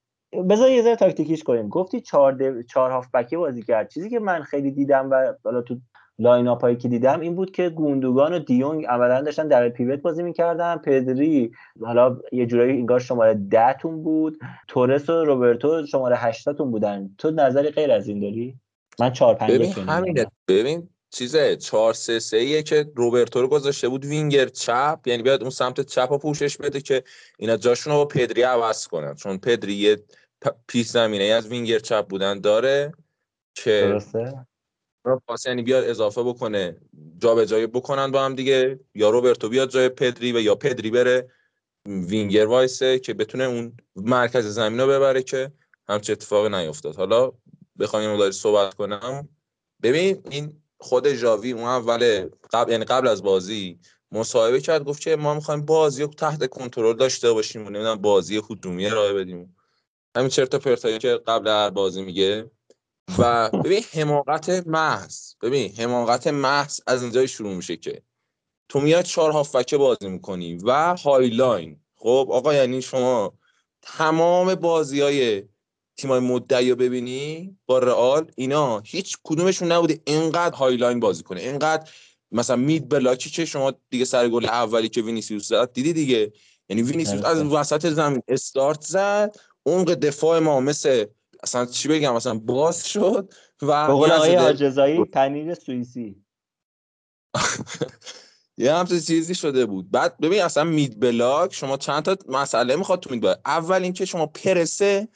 بذار 0.49 0.69
یه 0.69 0.81
ذره 0.81 0.95
تاکتیکیش 0.95 1.43
کنیم. 1.43 1.69
گفتی 1.69 2.01
چهار 2.01 2.31
دو... 2.31 2.63
چهار 2.63 2.91
هافبکی 2.91 3.37
بازی 3.37 3.63
کرد. 3.63 3.89
چیزی 3.89 4.09
که 4.09 4.19
من 4.19 4.41
خیلی 4.43 4.71
دیدم 4.71 5.09
و 5.11 5.33
حالا 5.43 5.61
تو 5.61 5.77
line-up 6.19 6.61
هایی 6.61 6.75
که 6.75 6.87
دیدم 6.87 7.19
این 7.19 7.35
بود 7.35 7.51
که 7.51 7.69
گوندوگان 7.69 8.33
و 8.33 8.39
دیونگ 8.39 8.85
عملا 8.85 9.21
داشتن 9.21 9.47
در 9.47 9.69
pivot 9.69 9.99
بازی 9.99 10.23
می‌کردن. 10.23 10.77
پدری 10.77 11.51
حالا 11.81 12.17
یه 12.31 12.45
جورایی 12.45 12.71
انگار 12.71 12.99
شماره 12.99 13.33
ده 13.33 13.73
تون 13.73 14.03
بود. 14.03 14.39
تورس 14.67 15.09
و 15.09 15.23
روبرتو 15.23 15.85
شماره 15.85 16.15
8 16.15 16.51
تون 16.51 16.71
بودن. 16.71 17.09
تو 17.17 17.31
نظری 17.31 17.69
غیر 17.69 17.91
از 17.91 18.07
این 18.07 18.19
داری؟ 18.19 18.55
من 18.99 19.13
4 19.13 19.35
5 19.35 19.51
ببین 19.51 19.71
همینه. 19.71 20.25
ببین 20.47 20.89
چیزه 21.09 21.55
4 21.55 21.93
3 21.93 22.19
3 22.19 22.63
که 22.63 22.91
روبرتو 22.95 23.41
رو 23.41 23.47
گذاشته 23.47 23.89
بود 23.89 24.05
وینگر 24.05 24.45
چپ. 24.45 24.99
یعنی 25.05 25.23
بیاد 25.23 25.41
اون 25.41 25.49
سمت 25.49 25.81
چپ 25.81 26.07
رو 26.11 26.17
پوشش 26.17 26.57
بده 26.57 26.81
که 26.81 27.03
اینا 27.39 27.57
جاشون 27.57 27.93
رو 27.93 27.99
با 27.99 28.05
پدری 28.05 28.41
عوض 28.41 28.87
کنن. 28.87 29.15
چون 29.15 29.37
پدری 29.37 29.73
یه 29.73 29.97
پیش 30.67 30.87
زمینه 30.87 31.23
از 31.23 31.47
وینگر 31.47 31.79
چپ 31.79 32.07
بودن 32.07 32.39
داره 32.39 32.93
که 33.55 33.81
درسته؟ 33.81 34.45
پاس 35.27 35.45
یعنی 35.45 35.61
بیاد 35.61 35.83
اضافه 35.83 36.23
بکنه 36.23 36.77
جابجایی 37.17 37.67
بکنن 37.67 38.11
با 38.11 38.25
هم 38.25 38.35
دیگه 38.35 38.79
یا 38.95 39.09
روبرتو 39.09 39.49
بیاد 39.49 39.69
جای 39.69 39.89
پدری 39.89 40.31
و 40.31 40.39
یا 40.39 40.55
پدری 40.55 40.91
بره 40.91 41.31
وینگر 41.85 42.45
وایسه 42.45 42.99
که 42.99 43.13
بتونه 43.13 43.43
اون 43.43 43.77
مرکز 43.95 44.45
زمین 44.45 44.79
رو 44.79 44.87
ببره 44.87 45.23
که 45.23 45.51
همچه 45.87 46.13
اتفاقی 46.13 46.49
نیفتاد. 46.49 46.95
حالا 46.95 47.31
بخوایم 47.79 48.11
مداری 48.11 48.31
صحبت 48.31 48.73
کنم. 48.73 49.29
ببین 49.83 50.21
این 50.29 50.61
خود 50.79 51.07
جاوی 51.07 51.51
اون 51.51 51.63
اول 51.63 52.29
قبل 52.53 52.71
یعنی 52.71 52.85
قبل 52.85 53.07
از 53.07 53.23
بازی 53.23 53.79
مصاحبه 54.11 54.61
کرد 54.61 54.83
گفت 54.83 55.01
که 55.01 55.15
ما 55.15 55.33
می‌خوایم 55.33 55.65
بازی 55.65 56.03
رو 56.03 56.07
تحت 56.07 56.49
کنترل 56.49 56.95
داشته 56.95 57.31
باشیم 57.31 57.65
و 57.65 57.69
نمی‌دونم 57.69 57.95
بازی 57.95 58.41
هجومی 58.49 58.85
ارائه 58.85 59.13
بدیم. 59.13 59.55
همین 60.15 60.29
چرت 60.29 60.55
و 60.55 60.59
پرتایی 60.59 60.97
که 60.97 61.19
قبل 61.27 61.47
هر 61.47 61.69
بازی 61.69 62.01
میگه. 62.01 62.51
و 63.17 63.49
ببین 63.49 63.83
حماقت 63.93 64.49
محض. 64.67 65.33
ببین 65.41 65.75
حماقت 65.75 66.27
محض 66.27 66.79
از 66.87 67.01
اینجای 67.03 67.27
شروع 67.27 67.53
میشه 67.53 67.77
که 67.77 68.01
تو 68.69 68.79
میاد 68.79 69.05
چهار 69.05 69.31
هافبک 69.31 69.73
بازی 69.75 70.07
می‌کنی 70.07 70.55
و 70.55 70.95
high 70.95 71.33
line. 71.33 71.79
خب 71.95 72.27
آقا 72.31 72.53
یعنی 72.53 72.81
شما 72.81 73.33
تمام 73.81 74.55
بازی 74.55 75.01
های 75.01 75.43
تیمای 75.97 76.19
مدعی 76.19 76.69
رو 76.69 76.75
ببینی 76.75 77.57
با 77.65 77.79
رئال 77.79 78.31
اینا 78.35 78.79
هیچ 78.79 79.17
کدومشون 79.23 79.71
نبوده 79.71 79.99
اینقدر 80.05 80.55
high 80.55 80.77
line 80.77 80.99
بازی 80.99 81.23
کنه. 81.23 81.41
اینقدر 81.41 81.89
مثلا 82.31 82.55
mid 82.55 82.89
block 82.89 83.23
ی 83.23 83.29
که 83.29 83.45
شما 83.45 83.73
دیگه 83.89 84.05
سر 84.05 84.29
گل 84.29 84.45
اولی 84.45 84.89
که 84.89 85.01
وینیسیوس 85.01 85.47
زد 85.47 85.73
دیدی 85.73 85.93
دیگه؟ 85.93 86.33
یعنی 86.69 86.81
وینیسیوس 86.81 87.25
از 87.25 87.43
وسط 87.43 87.89
زمین 87.89 88.23
استارت 88.27 88.81
زد 88.81 89.35
عمق 89.65 89.93
دفاع 89.93 90.39
ما 90.39 90.59
مثل 90.59 91.05
اصلا 91.43 91.65
چی 91.65 91.87
بگم 91.87 92.15
مثلا 92.15 92.33
باز 92.33 92.87
شد 92.87 93.33
و 93.61 93.87
بقول 93.87 94.11
آقای 94.11 94.35
حاج 94.35 94.59
رضایی 94.59 95.05
پنیر 95.05 95.53
سوئیسی. 95.53 96.25
یه 98.57 98.73
همچین 98.73 98.99
چیزی 98.99 99.35
شده 99.35 99.65
بود. 99.65 99.91
بعد 99.91 100.17
ببین 100.17 100.41
اصلا 100.41 100.63
mid 100.63 100.99
block 100.99 101.53
شما 101.53 101.77
چند 101.77 102.03
تا 102.03 102.17
مسئله 102.27 102.75
می‌خواد 102.75 102.99
تو 102.99 103.09
mid 103.09 103.21
block. 103.21 103.39
اول 103.45 103.83
اینکه 103.83 104.05
شما 104.05 104.25
پرس 104.25 105.07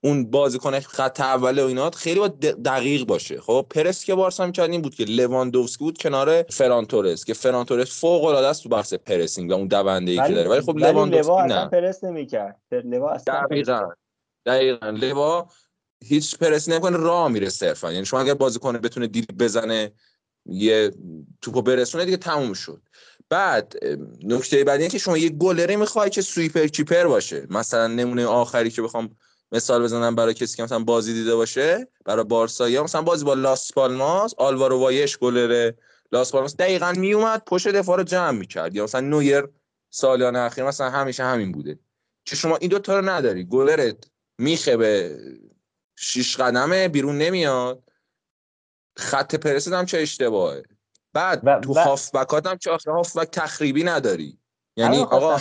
اون 0.00 0.30
بازیکن 0.30 0.80
خط 0.80 1.20
اول 1.20 1.58
و 1.58 1.66
اینا 1.66 1.90
خیلی 1.90 2.20
با 2.20 2.28
دقیق 2.64 3.04
باشه. 3.04 3.40
خب 3.40 3.66
پرس 3.70 4.04
که 4.04 4.14
بارسا 4.14 4.46
می‌کرد 4.46 4.70
این 4.70 4.82
بود 4.82 4.94
که 4.94 5.04
لواندوفسکی 5.04 5.84
بود 5.84 5.98
کنار 5.98 6.42
فران 6.42 6.77
تورس 6.77 7.24
که 7.24 7.34
فران 7.34 7.62
تورس 7.62 8.00
فوق 8.00 8.24
العاده 8.24 8.46
است 8.46 8.62
تو 8.62 8.68
بحث 8.68 8.94
pressing 8.94 9.50
و 9.50 9.54
اون 9.54 9.66
دونده 9.66 10.12
ای 10.12 10.18
که 10.28 10.34
داره. 10.34 10.48
ولی 10.48 10.60
خب 10.60 10.78
لواندوفسکی 10.78 11.48
نه. 11.48 11.66
پرس 11.68 12.04
نمی‌کرد. 12.04 12.60
لوا 12.72 13.10
اصلا 13.10 13.46
دقیقاً. 13.50 13.88
دقیقاً. 14.46 14.86
لوا 14.86 15.48
هیچ 16.04 16.38
پرس 16.38 16.68
نمی‌کنه 16.68 16.96
راه 16.96 17.28
میره 17.28 17.48
صرفا. 17.48 17.92
یعنی 17.92 18.04
شما 18.04 18.20
اگر 18.20 18.34
بازیکن 18.34 18.78
بتونه 18.78 19.06
دیل 19.06 19.26
بزنه 19.38 19.92
یه 20.46 20.90
توپو 21.40 21.62
برسونه 21.62 22.04
دیگه 22.04 22.16
تموم 22.16 22.52
شد. 22.52 22.82
بعد 23.28 23.74
نکته 24.24 24.64
بعدی 24.64 24.82
اینه 24.82 24.92
که 24.92 24.98
شما 24.98 25.18
یه 25.18 25.28
گلره 25.28 25.76
می‌خوای 25.76 26.10
که 26.10 26.22
سویپر 26.22 26.66
کیپر 26.66 27.04
باشه. 27.04 27.46
مثلا 27.50 27.86
نمونه 27.86 28.26
آخری 28.26 28.70
که 28.70 28.82
بخوام 28.82 29.16
مثال 29.52 29.82
بزنم 29.82 30.14
برای 30.14 30.34
کسی 30.34 30.56
که 30.56 30.62
مثلا 30.62 30.78
بازی 30.78 31.12
دیده 31.12 31.34
باشه 31.34 31.88
برای 32.04 32.24
بارسا 32.24 32.68
یا 32.68 32.84
مثلا 32.84 33.02
بازی 33.02 33.24
با 33.24 33.34
لاس 33.34 33.72
پالماس 33.72 34.34
آلوارو 34.38 34.78
وایش 34.78 35.18
گلره. 35.18 35.78
لاس 36.12 36.32
پالماس 36.32 36.56
دقیقا 36.56 36.92
میومد 36.92 37.42
پشت 37.46 37.68
دفاع 37.68 37.96
رو 37.96 38.02
جمع 38.02 38.30
می‌کرد. 38.30 38.74
یا 38.74 38.84
مثلا 38.84 39.00
نویر 39.00 39.48
سالیان 39.90 40.36
اخیر 40.36 40.64
مثلا 40.64 40.90
همیشه 40.90 41.24
همین 41.24 41.52
بوده. 41.52 41.78
که 42.24 42.36
شما 42.36 42.56
این 42.56 42.70
دو 42.70 42.78
تا 42.78 42.98
رو 42.98 43.08
نداری. 43.08 43.44
گلرت 43.44 44.10
میخه 44.38 44.76
به 44.76 45.18
شیش 45.96 46.36
قدمه 46.36 46.88
بیرون 46.88 47.18
نمیاد. 47.18 47.82
خط 48.96 49.34
پرسید 49.34 49.72
هم 49.72 49.86
چه 49.86 49.98
اشتباهه. 49.98 50.62
بعد 51.12 51.40
و 51.44 51.60
تو 51.60 51.74
هافبکات 51.74 52.46
هم 52.46 52.58
چه 52.58 52.76
هافبک 52.86 53.28
تخریبی 53.32 53.84
نداری. 53.84 54.38
یعنی 54.76 54.98
آقا 54.98 55.38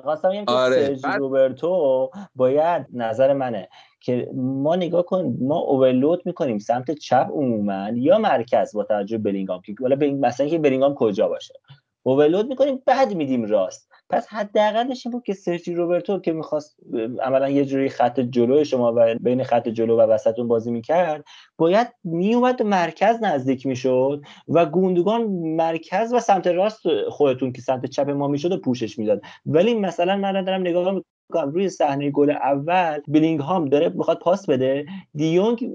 خواستم 0.00 0.30
بگم 0.30 0.44
آره. 0.46 0.96
که 0.96 1.08
روبرتو 1.08 2.10
باید 2.34 2.86
نظر 2.92 3.32
منه 3.32 3.68
که 4.00 4.30
ما 4.34 4.76
نگاه 4.76 5.02
کن 5.02 5.36
ما 5.40 5.58
اوورلود 5.58 6.22
می‌کنیم 6.24 6.58
سمت 6.58 6.90
چپ 6.90 7.28
عموما 7.32 7.88
یا 7.94 8.18
مرکز 8.18 8.72
با 8.76 8.84
توجه 8.84 9.18
بلینگام 9.18 9.60
که 9.60 9.74
حالا 9.80 9.96
مثلا 9.96 10.46
که 10.46 10.58
بلینگام 10.58 10.94
کجا 10.94 11.28
باشه 11.28 11.54
اوورلود 12.02 12.48
می‌کنیم 12.48 12.82
بعد 12.86 13.14
میدیم 13.14 13.44
راست 13.44 13.92
پس 14.10 14.26
حداقلش 14.28 15.06
این 15.06 15.12
بود 15.12 15.22
که 15.22 15.34
سرجی 15.34 15.74
روبرتو 15.74 16.20
که 16.20 16.32
می‌خواست 16.32 16.76
عملا 17.22 17.48
یه 17.48 17.64
جوری 17.64 17.88
خط 17.88 18.20
جلو 18.20 18.64
شما 18.64 18.92
و 18.96 19.14
بین 19.20 19.44
خط 19.44 19.68
جلو 19.68 19.96
و 19.96 20.00
وسطون 20.00 20.48
بازی 20.48 20.70
می‌کرد 20.70 21.24
باید 21.58 21.88
میومد 22.04 22.62
مرکز 22.62 23.22
نزدیک 23.22 23.66
می‌شد 23.66 24.22
و 24.48 24.66
گوندگان 24.66 25.22
مرکز 25.56 26.12
و 26.12 26.20
سمت 26.20 26.46
راست 26.46 26.80
خودتون 27.08 27.52
که 27.52 27.62
سمت 27.62 27.86
چپ 27.86 28.10
ما 28.10 28.28
می‌شد 28.28 28.52
و 28.52 28.56
پوشش 28.56 28.98
می‌داد. 28.98 29.22
ولی 29.46 29.74
مثلا 29.74 30.16
من 30.16 30.44
دارم 30.44 30.60
نگاه 30.60 30.90
می‌کنم 30.92 31.50
روی 31.52 31.68
صحنه 31.68 32.10
گل 32.10 32.30
اول 32.30 33.00
بلینگ 33.08 33.40
هام 33.40 33.64
داره 33.64 33.88
می‌خواد 33.88 34.18
پاس 34.18 34.50
بده 34.50 34.86
دیونگ 35.14 35.70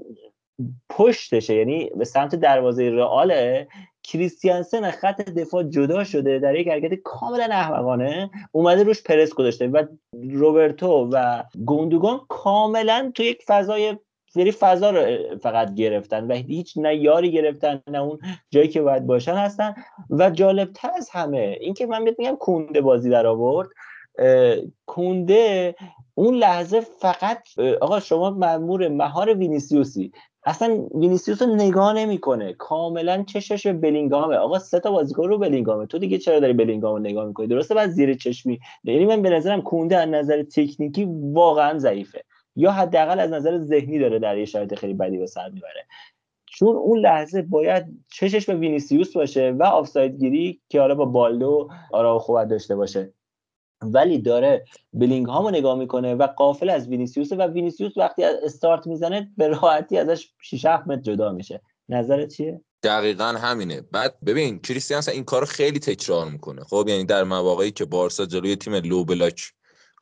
پشتشه 0.88 1.54
یعنی 1.54 1.90
به 1.96 2.04
سمت 2.04 2.34
دروازه 2.34 2.90
رئاله. 2.90 3.68
کریستیانسن 4.02 4.90
خط 4.90 5.20
دفاع 5.20 5.62
جدا 5.62 6.04
شده 6.04 6.38
در 6.38 6.54
یک 6.54 6.68
حرکت 6.68 6.94
کاملا 7.04 7.44
احمقانه 7.44 8.30
اومده 8.52 8.82
روش 8.82 9.02
پرس 9.02 9.34
گذاشته 9.34 9.68
و 9.68 9.84
روبرتو 10.30 11.08
و 11.12 11.42
گوندوگان 11.64 12.20
کاملا 12.28 13.12
تو 13.14 13.22
یک 13.22 13.42
فضای 13.46 13.96
سری 14.34 14.52
فضا 14.52 14.90
رو 14.90 15.16
فقط 15.38 15.74
گرفتن 15.74 16.26
و 16.26 16.34
هیچ 16.34 16.74
نه 16.76 16.96
یاری 16.96 17.32
گرفتن 17.32 17.82
نه 17.88 17.98
اون 17.98 18.18
جایی 18.50 18.68
که 18.68 18.82
باید 18.82 19.06
باشن 19.06 19.34
هستن. 19.34 19.74
و 20.10 20.30
جالبتر 20.30 20.90
از 20.96 21.10
همه 21.10 21.56
اینکه 21.60 21.86
من 21.86 22.02
میگم 22.02 22.36
کونده 22.36 22.80
بازی 22.80 23.10
در 23.10 23.26
آورد 23.26 23.68
کونده 24.86 25.74
اون 26.14 26.34
لحظه 26.34 26.80
فقط 26.80 27.42
آقا 27.80 28.00
شما 28.00 28.30
مأمور 28.30 28.88
مهار 28.88 29.34
وینیسیوسی. 29.34 30.12
اصلا 30.44 30.86
وینیسیوس 30.94 31.42
رو 31.42 31.54
نگاه 31.54 31.92
نمی‌کنه. 31.92 32.52
کاملا 32.52 33.22
چشش 33.22 33.66
بلینگامه 33.66 34.36
آقا 34.36 34.58
سه 34.58 34.80
تا 34.80 34.90
بازیکن 34.90 35.28
رو 35.28 35.38
بلینگامه 35.38 35.86
تو 35.86 35.98
دیگه 35.98 36.18
چرا 36.18 36.40
داری 36.40 36.52
بلینگام 36.52 36.92
رو 36.92 36.98
نگاه 36.98 37.26
می‌کنی؟ 37.26 37.46
درسته 37.46 37.74
بعد 37.74 37.90
زیر 37.90 38.14
چشمی. 38.14 38.60
یعنی 38.84 39.04
من 39.04 39.22
به 39.22 39.30
نظرم 39.30 39.62
کونده 39.62 39.96
از 39.96 40.08
نظر 40.08 40.42
تکنیکی 40.42 41.08
واقعا 41.32 41.78
ضعیفه. 41.78 42.24
یا 42.56 42.72
حداقل 42.72 43.20
از 43.20 43.30
نظر 43.30 43.58
ذهنی 43.58 43.98
داره 43.98 44.18
در 44.18 44.38
یه 44.38 44.44
شرایط 44.44 44.74
خیلی 44.74 44.94
بدی 44.94 45.18
به 45.18 45.26
سر 45.26 45.48
می‌بره. 45.48 45.86
چون 46.46 46.76
اون 46.76 46.98
لحظه 46.98 47.42
باید 47.42 47.84
چشش 48.12 48.46
به 48.46 48.54
وینیسیوس 48.54 49.12
باشه 49.12 49.50
و 49.50 49.62
آفساید 49.62 50.18
گیری 50.18 50.60
که 50.68 50.80
حالا 50.80 50.94
با 50.94 51.04
بالدو 51.04 51.68
آرا 51.92 52.18
خوب 52.18 52.44
داشته 52.44 52.76
باشه. 52.76 53.12
ولی 53.82 54.18
داره 54.18 54.64
بلینگهامو 54.92 55.50
نگاه 55.50 55.78
می‌کنه 55.78 56.14
و 56.14 56.26
غافل 56.26 56.70
از 56.70 56.88
وینیسیوس 56.88 57.32
و 57.32 57.46
وینیسیوس 57.46 57.96
وقتی 57.96 58.24
استارت 58.24 58.86
می‌زنه 58.86 59.30
به 59.36 59.48
راحتی 59.48 59.98
ازش 59.98 60.28
6 60.42 60.64
متر 60.64 61.02
جدا 61.02 61.32
میشه. 61.32 61.60
نظرت 61.88 62.28
چیه؟ 62.28 62.60
دقیقا 62.82 63.24
همینه. 63.24 63.80
بعد 63.80 64.16
ببین 64.26 64.58
کریستیانس 64.58 65.08
این 65.08 65.24
کارو 65.24 65.46
خیلی 65.46 65.78
تکرار 65.78 66.30
می‌کنه. 66.30 66.64
خب 66.64 66.84
یعنی 66.88 67.04
در 67.04 67.24
مواقعی 67.24 67.70
که 67.70 67.84
بارسا 67.84 68.26
جلوی 68.26 68.56
تیم 68.56 68.74
لو 68.74 69.04
بلاک 69.04 69.42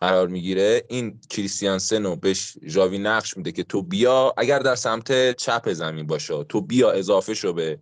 قرار 0.01 0.29
می‌گیره 0.29 0.83
این 0.89 1.21
کریستیانسن 1.31 2.03
رو 2.03 2.17
بهش 2.17 2.57
ژاوی 2.67 2.99
نقش 2.99 3.37
میده 3.37 3.53
که 3.53 3.65
تو 3.65 3.83
بیا 3.83 4.35
اگر 4.37 4.59
در 4.59 4.75
سمت 4.75 5.37
چپ 5.37 5.73
زمین 5.73 6.07
باشه 6.07 6.45
تو 6.45 6.61
بیا 6.61 6.91
اضافه 6.91 7.35
شو 7.35 7.53
به 7.53 7.79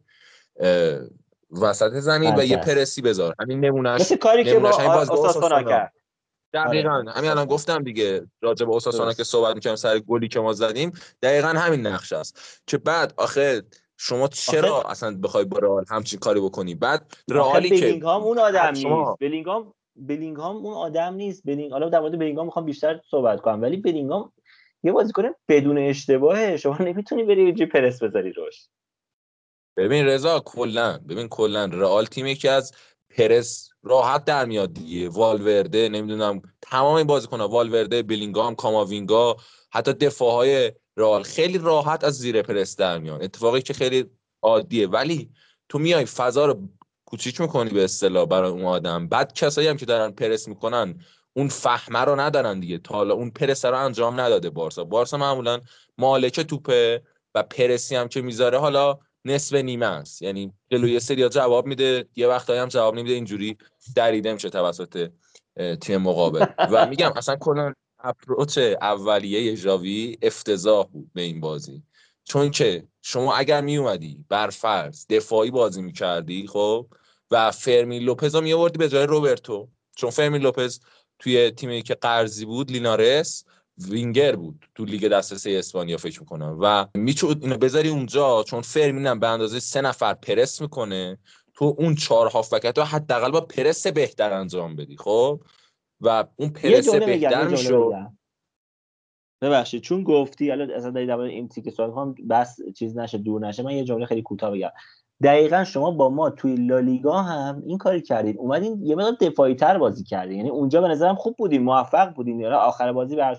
وسط 1.51 1.93
زمین 1.93 2.35
و 2.35 2.45
یه 2.45 2.57
پرسی 2.57 3.03
بذار. 3.03 3.35
همین 3.41 3.65
نمونهش 3.65 4.01
مثل 4.01 4.17
کاری 4.17 4.45
که 4.45 4.59
با 4.59 4.69
اوساسونا 4.69 5.63
کرد. 5.63 5.93
دقیقا. 6.53 6.91
آره. 6.91 7.13
همین 7.13 7.31
الان 7.31 7.47
گفتم 7.47 7.83
دیگه 7.83 8.27
راجع 8.41 8.67
به 8.67 8.73
اوساسونا 8.73 9.13
که 9.13 9.25
صحبت 9.25 9.55
می‌کنم 9.55 9.77
سر 9.77 9.99
گلی 9.99 10.29
که 10.29 10.41
ما 10.41 10.53
زدیم 10.53 10.93
دقیقا 11.23 11.49
همین 11.49 11.87
نقش 11.87 12.13
است. 12.13 12.63
که 12.67 12.79
بعد 12.79 13.15
آخه 13.17 13.63
شما 13.97 14.29
چرا 14.29 14.77
آخه... 14.77 14.91
اصلا 14.91 15.19
بخوای 15.23 15.45
با 15.45 15.59
رئال 15.59 15.85
همچین 15.91 16.19
کاری 16.19 16.41
بکنی؟ 16.41 16.75
بعد 16.75 17.17
رئالی 17.31 17.69
که 17.69 17.87
بلینگهام 17.87 18.23
اون 18.23 18.39
آدم 18.39 18.75
شما... 18.75 19.09
نیست. 19.09 19.21
بلینگهام 19.21 19.75
بلینگهام 19.97 20.57
اون 20.57 20.75
آدم 20.75 21.15
نیست. 21.15 21.43
بلینگ 21.45 21.73
حالا 21.73 21.89
در 21.89 22.01
مورد 22.01 22.19
بلینگهام 22.19 22.47
می‌خوام 22.47 22.65
بیشتر 22.65 23.01
صحبت 23.11 23.41
کنم. 23.41 23.63
ولی 23.63 23.77
بلینگهام 23.77 24.33
یه 24.83 24.93
بازیکن 24.93 25.23
بدون 25.49 25.79
اشتباهه. 25.79 26.57
شما 26.57 26.77
نمی‌تونی 26.81 27.25
بری 27.25 27.53
جی 27.53 27.67
پرس 27.67 28.03
بذاری 28.03 28.33
روش. 28.33 28.69
ببین 29.79 30.07
رضا 30.07 30.41
کلا 30.41 30.99
ببین 31.09 31.29
کلا 31.29 31.65
رئال 31.65 32.05
تیمی 32.05 32.35
که 32.35 32.51
از 32.51 32.73
پرس 33.11 33.69
راحت 33.83 34.25
در 34.25 34.45
میاد 34.45 34.75
دیگه. 34.75 35.09
والورده 35.09 35.89
نمی‌دونم 35.89 36.43
تمام 36.63 36.95
این 36.95 37.07
بازیکن‌ها 37.07 37.49
والورده 37.49 38.03
بلینگام 38.03 38.55
کاماوینگا 38.55 39.37
حتی 39.71 39.93
دفاع 39.93 40.33
های 40.33 40.73
رئال 40.97 41.23
خیلی 41.23 41.59
راحت 41.59 42.05
از 42.05 42.15
زیر 42.15 42.43
پرس 42.43 42.77
در 42.77 42.99
میان. 42.99 43.23
اتفاقی 43.23 43.63
که 43.63 43.75
خیلی 43.75 44.05
عادیه. 44.43 44.89
ولی 44.89 45.31
تو 45.69 45.79
میای 45.79 46.05
فضا 46.05 46.47
رو 46.47 46.69
کوچیک 47.05 47.41
می‌کنی 47.41 47.71
به 47.71 47.85
اصطلاح 47.85 48.27
برای 48.27 48.51
اون 48.51 48.65
آدم. 48.65 49.09
بعد 49.09 49.33
کسایی 49.33 49.69
هم 49.69 49.77
که 49.77 49.87
دارن 49.87 50.11
پرس 50.11 50.49
می‌کنن 50.49 51.01
اون 51.33 51.49
فهمه 51.49 51.99
رو 51.99 52.21
ندارن 52.21 52.61
دیگه. 52.61 52.79
تا 52.79 52.95
حالا 52.95 53.15
اون 53.15 53.31
پرس 53.31 53.65
رو 53.65 53.85
انجام 53.85 54.21
نداده 54.21 54.51
بارسا. 54.51 54.85
بارسا 54.85 55.17
معمولا 55.17 55.61
مالک 55.99 56.41
توپه 56.41 57.03
و 57.35 57.43
پرسی 57.43 57.97
هم 57.97 58.09
که 58.09 58.23
می‌ذاره. 58.23 58.59
حالا 58.59 58.99
نصف 59.25 59.55
نیمه 59.55 59.87
است. 59.87 60.23
یعنی 60.23 60.53
جلوی 60.71 61.01
سری 61.01 61.29
جواب 61.29 61.67
میده 61.67 62.09
یه 62.17 62.29
وقتایی 62.29 62.61
هم 62.61 62.69
جواب 62.69 62.95
نمیده 62.95 63.15
اینجوری 63.15 63.57
دریده 63.95 64.33
میشه 64.33 64.51
توسط 64.51 65.11
تیم 65.81 66.03
مقابل. 66.03 66.47
و 66.71 66.87
میگم 66.87 67.13
اصلا 67.17 67.37
کلا 67.37 67.73
approach 67.99 68.59
اولیه 68.59 69.55
ژاوی 69.55 70.19
افتضاح 70.23 70.87
بود 70.87 71.11
به 71.15 71.23
این 71.23 71.41
بازی. 71.41 71.83
چون 72.25 72.51
که 72.51 72.85
شما 73.03 73.35
اگر 73.35 73.61
می 73.61 73.77
اومدی 73.77 74.25
بر 74.29 74.51
فرض 74.51 75.07
دفاعی 75.11 75.51
بازی 75.51 75.83
می‌کردی 75.83 76.47
خب 76.47 76.87
و 77.31 77.51
فرمین 77.51 78.03
لوپز 78.03 78.35
هم 78.35 78.43
میآوردی 78.43 78.79
به 78.79 78.89
جای 78.89 79.07
روبرتو. 79.07 79.69
چون 79.97 80.11
فرمین 80.11 80.43
لوپز 80.43 80.81
توی 81.19 81.51
تیمی 81.51 81.83
که 81.83 81.95
قرضی 81.95 82.45
بود 82.45 82.71
لینارس 82.71 83.45
وینگر 83.91 84.37
بود 84.37 84.67
تو 84.75 84.85
لیگ 84.85 85.09
دسته 85.09 85.41
سه 85.41 85.57
اسپانیا 85.57 85.97
فکر 85.97 86.21
می‌کنم. 86.21 86.59
و 86.61 86.87
می‌تونی 86.95 87.41
اینو 87.43 87.57
بذاری 87.57 87.89
اونجا 87.89 88.43
چون 88.43 88.61
فرمین 88.61 89.19
به 89.19 89.29
اندازه 89.29 89.61
سه 89.61 89.81
نفر 89.81 90.15
پرس 90.15 90.61
می‌کنه 90.61 91.19
تو 91.55 91.75
اون 91.79 91.95
چهار 91.95 92.29
هافبک 92.29 92.67
حداقل 92.79 93.31
با 93.31 93.41
پرس 93.41 93.87
بهتر 93.87 94.33
انجام 94.33 94.77
بدی 94.77 94.97
خب؟ 94.97 95.41
و 96.01 96.25
اون 96.37 96.49
پرس 96.49 96.89
بهتر 96.95 97.49
میشه 97.49 97.79
ببخشید 99.43 99.83
چون 99.83 100.03
گفتی 100.03 100.51
الان 100.51 100.71
اصلا 100.71 100.91
در 100.91 101.19
این 101.21 101.49
تیک 101.49 101.71
سوال 101.71 101.91
هم 101.91 102.15
بس 102.31 102.57
چیز 102.77 102.99
نشه 102.99 103.19
دور 103.19 103.47
نشه 103.47 103.63
من 103.63 103.73
یه 103.73 103.85
جمله 103.85 104.07
خیلی 104.07 104.23
کوتاه 104.23 104.51
بگم. 104.51 104.71
دقیقا 105.23 105.65
شما 105.65 105.91
با 105.91 106.09
ما 106.09 106.31
توی 106.31 106.55
لالیگا 106.55 107.23
هم 107.23 107.63
این 107.67 107.79
کاری 107.79 108.03
کردین. 108.03 108.37
اومدین 108.39 108.83
یه 108.83 108.97
مقدار 108.97 109.13
دفاعی 109.21 109.55
تر 109.55 109.79
بازی 109.79 110.05
کردین. 110.05 110.37
یعنی 110.37 110.51
اونجا 110.51 110.81
به 110.81 110.89
نظرم 110.89 111.15
خوب 111.15 111.37
بودین 111.39 111.63
موفق 111.63 112.15
بودین. 112.15 112.41
یعنی 112.41 112.55
آخر 112.55 112.93
بازی 112.93 113.17
به 113.17 113.37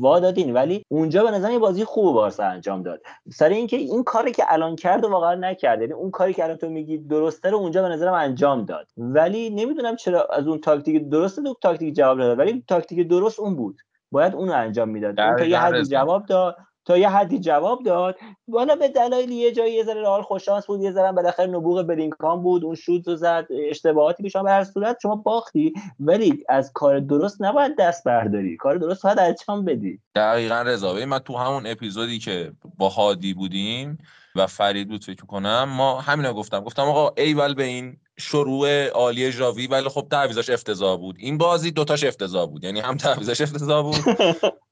وا 0.00 0.20
دادین 0.20 0.54
ولی 0.54 0.82
اونجا 0.88 1.24
به 1.24 1.30
نظرم 1.30 1.52
یه 1.52 1.58
بازی 1.58 1.84
خوب 1.84 2.14
بارسا 2.14 2.44
انجام 2.44 2.82
داد. 2.82 3.00
سر 3.32 3.48
اینکه 3.48 3.76
این 3.76 4.04
کاری 4.04 4.32
که 4.32 4.44
الان 4.48 4.76
کرد 4.76 5.04
واقعا 5.04 5.34
نکرد. 5.34 5.80
یعنی 5.80 5.92
اون 5.92 6.10
کاری 6.10 6.34
که 6.34 6.44
الان 6.44 6.56
تو 6.56 6.68
میگی 6.68 6.98
درسته 6.98 7.50
رو 7.50 7.58
اونجا 7.58 7.82
به 7.82 7.88
نظرم 7.88 8.14
انجام 8.14 8.64
داد. 8.64 8.86
ولی 8.96 9.50
نمی‌دونم 9.50 9.96
چرا 9.96 10.24
از 10.24 10.46
اون 10.46 10.58
تاکتیک 10.58 11.08
درست 11.08 11.40
دو 11.40 11.54
تاکتیک 11.62 11.94
جواب 11.94 12.18
داد 12.18 12.38
ولی 12.38 12.64
تاکتیک 12.68 13.08
درست 13.08 13.40
اون 13.40 13.56
بود. 13.56 13.80
باید 14.12 14.34
اونو 14.34 14.52
انجام 14.52 14.88
می‌داد. 14.88 15.14
تا 15.38 15.44
یه 15.44 15.58
حدی 15.58 15.82
جواب 15.84 16.26
داد. 16.26 16.56
تا 16.88 16.98
یه 16.98 17.08
حدی 17.08 17.38
جواب 17.38 17.82
داد. 17.82 18.16
حالا 18.52 18.76
به 18.76 18.88
دلایل 18.88 19.30
یه 19.30 19.52
جایی 19.52 19.74
یه 19.74 19.84
ذره 19.84 20.00
رئال 20.00 20.22
خوش‌شانس 20.22 20.66
بود 20.66 20.80
یه 20.80 20.92
ذره 20.92 21.12
بالاخره 21.12 21.46
نبوغ 21.46 21.82
بلینگام 21.82 22.42
بود. 22.42 22.64
اون 22.64 22.74
شوت 22.74 23.08
رو 23.08 23.16
زد 23.16 23.46
اشتباهاتی 23.70 24.22
پیش 24.22 24.36
به 24.36 24.50
هر 24.50 24.64
صورت 24.64 24.98
شما 25.02 25.14
باختی 25.14 25.72
ولی 26.00 26.44
از 26.48 26.72
کار 26.74 27.00
درست 27.00 27.42
نباید 27.42 27.76
دست 27.78 28.04
برداری. 28.04 28.56
کار 28.56 28.76
درست 28.76 29.02
باید 29.02 29.18
انجام 29.18 29.64
بدی. 29.64 30.00
دقیقا 30.14 30.62
رضا 30.62 30.94
من 31.06 31.18
تو 31.18 31.36
همون 31.36 31.66
اپیزودی 31.66 32.18
که 32.18 32.52
با 32.78 32.88
هادی 32.88 33.34
بودیم 33.34 33.98
و 34.34 34.46
فرید 34.46 34.88
بود 34.88 35.04
فکر 35.04 35.26
کنم 35.26 35.64
ما 35.64 36.00
همینا 36.00 36.32
گفتم. 36.32 36.60
گفتم 36.60 36.82
آقا 36.82 37.12
ایول 37.16 37.54
به 37.54 37.64
این 37.64 37.96
شروع 38.18 38.86
عالی 38.86 39.32
ژاوی 39.32 39.66
ولی 39.66 39.88
خب 39.88 40.06
تعویضش 40.10 40.50
افتضاح 40.50 40.98
بود. 40.98 41.16
این 41.18 41.38
بازی 41.38 41.70
دوتاش 41.70 42.04
افتضاح 42.04 42.46
بود. 42.46 42.64
یعنی 42.64 42.80
هم 42.80 42.96
تعویضش 42.96 43.40
افتضاح 43.40 43.82
بود 43.82 44.16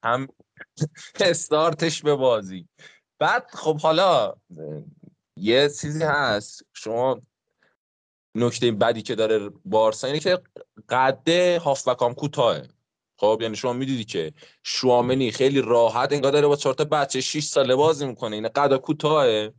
هم 0.03 0.27
استارتش 1.19 2.01
به 2.01 2.15
بازی. 2.15 2.67
بعد 3.19 3.47
خب 3.53 3.79
حالا 3.79 4.33
یه 5.37 5.69
چیزی 5.69 6.03
هست. 6.03 6.65
شما 6.73 7.21
نکته 8.35 8.71
بدی 8.71 9.01
که 9.01 9.15
داره 9.15 9.49
بارسا 9.65 10.07
اینه 10.07 10.19
که 10.19 10.39
قده 10.89 11.59
هافبکام 11.59 12.13
کوتاهه. 12.13 12.67
خب 13.19 13.39
یعنی 13.41 13.55
شما 13.55 13.73
می‌دیدی 13.73 14.03
که 14.03 14.33
شوامنی 14.63 15.31
خیلی 15.31 15.61
راحت 15.61 16.13
انگار 16.13 16.31
داره 16.31 16.47
با 16.47 16.55
چهار 16.55 16.75
تا 16.75 16.83
بچه 16.83 17.21
6 17.21 17.43
ساله 17.43 17.75
بازی 17.75 18.05
می‌کنه. 18.05 18.35
این 18.35 18.47
قدا 18.47 18.77
کوتاهه. 18.77 19.53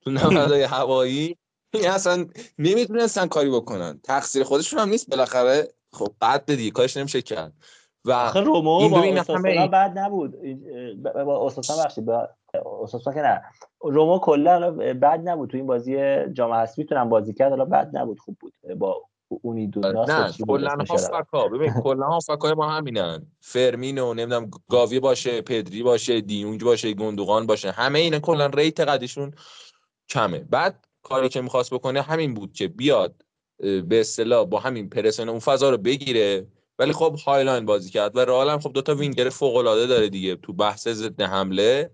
تو 0.00 0.10
نمدهای 0.10 0.62
هوایی. 0.62 1.38
این 1.74 1.88
اصلا 1.88 2.26
نمی‌تونستن 2.58 3.26
کاری 3.26 3.50
بکنن. 3.50 4.00
تقصیر 4.02 4.44
خودشون 4.44 4.78
هم 4.78 4.88
نیست 4.88 5.10
بالاخره. 5.10 5.68
خب 5.92 6.08
قد 6.22 6.54
دیگه 6.54 6.70
کارش 6.70 6.96
نمیشه 6.96 7.22
کرد. 7.22 7.52
و 8.04 8.12
آخه 8.12 8.40
رومو 8.40 8.70
این 8.70 8.90
با 8.90 9.34
همه 9.34 9.68
بعد 9.68 9.98
نبود. 9.98 10.36
با 11.02 11.46
اساسا 11.46 11.82
بخشید 11.84 12.04
با 12.04 12.28
اساسا 12.82 13.12
که 13.12 13.20
نه. 13.20 13.42
رومو 13.80 14.18
کلا 14.18 14.70
بعد 14.94 15.28
نبود. 15.28 15.50
تو 15.50 15.56
این 15.56 15.66
بازی 15.66 15.96
جام 16.32 16.52
حذفی 16.52 16.82
می‌تونم 16.82 17.08
بازی 17.08 17.34
کرد 17.34 17.50
حالا 17.50 17.64
بعد 17.64 17.96
نبود. 17.96 18.18
خوب 18.18 18.36
بود. 18.40 18.52
با 18.78 19.02
اونی 19.42 19.66
دو 19.66 19.80
نه 19.80 20.32
کلا 20.46 20.76
هافکا. 20.88 21.48
ببین 21.48 21.72
کلا 21.72 22.06
هافکای 22.06 22.54
ما 22.54 22.70
همینن. 22.70 23.26
فرمینو 23.40 24.14
نمی‌دونم 24.14 24.50
گاوی 24.70 25.00
باشه 25.00 25.42
پدری 25.42 25.82
باشه 25.82 26.20
دیونج 26.20 26.64
باشه 26.64 26.92
گندوقان 26.92 27.46
باشه. 27.46 27.70
همه 27.70 27.98
اینا 27.98 28.18
کلا 28.18 28.46
ریت 28.46 28.80
قدیشون 28.80 29.34
کمه. 30.08 30.38
بعد 30.38 30.84
کاری 31.04 31.28
که 31.28 31.40
می‌خواست 31.40 31.74
بکنه 31.74 32.02
همین 32.02 32.34
بود 32.34 32.52
که 32.52 32.68
بیاد 32.68 33.14
به 33.58 34.00
اصطلاح 34.00 34.46
با 34.46 34.58
همین 34.58 34.88
پرسن 34.88 35.28
اون 35.28 35.38
فضا 35.38 35.70
رو 35.70 35.78
بگیره. 35.78 36.46
ولی 36.78 36.92
خب 36.92 37.16
هایلاین 37.26 37.66
بازی 37.66 37.90
کرد 37.90 38.16
و 38.16 38.20
رئال 38.20 38.50
هم 38.50 38.60
خب 38.60 38.72
دوتا 38.72 38.94
وینگر 38.94 39.28
فوق 39.28 39.56
العاده 39.56 39.86
داره 39.86 40.08
دیگه 40.08 40.36
تو 40.36 40.52
بحث 40.52 40.88
ضد 40.88 41.22
حمله. 41.22 41.90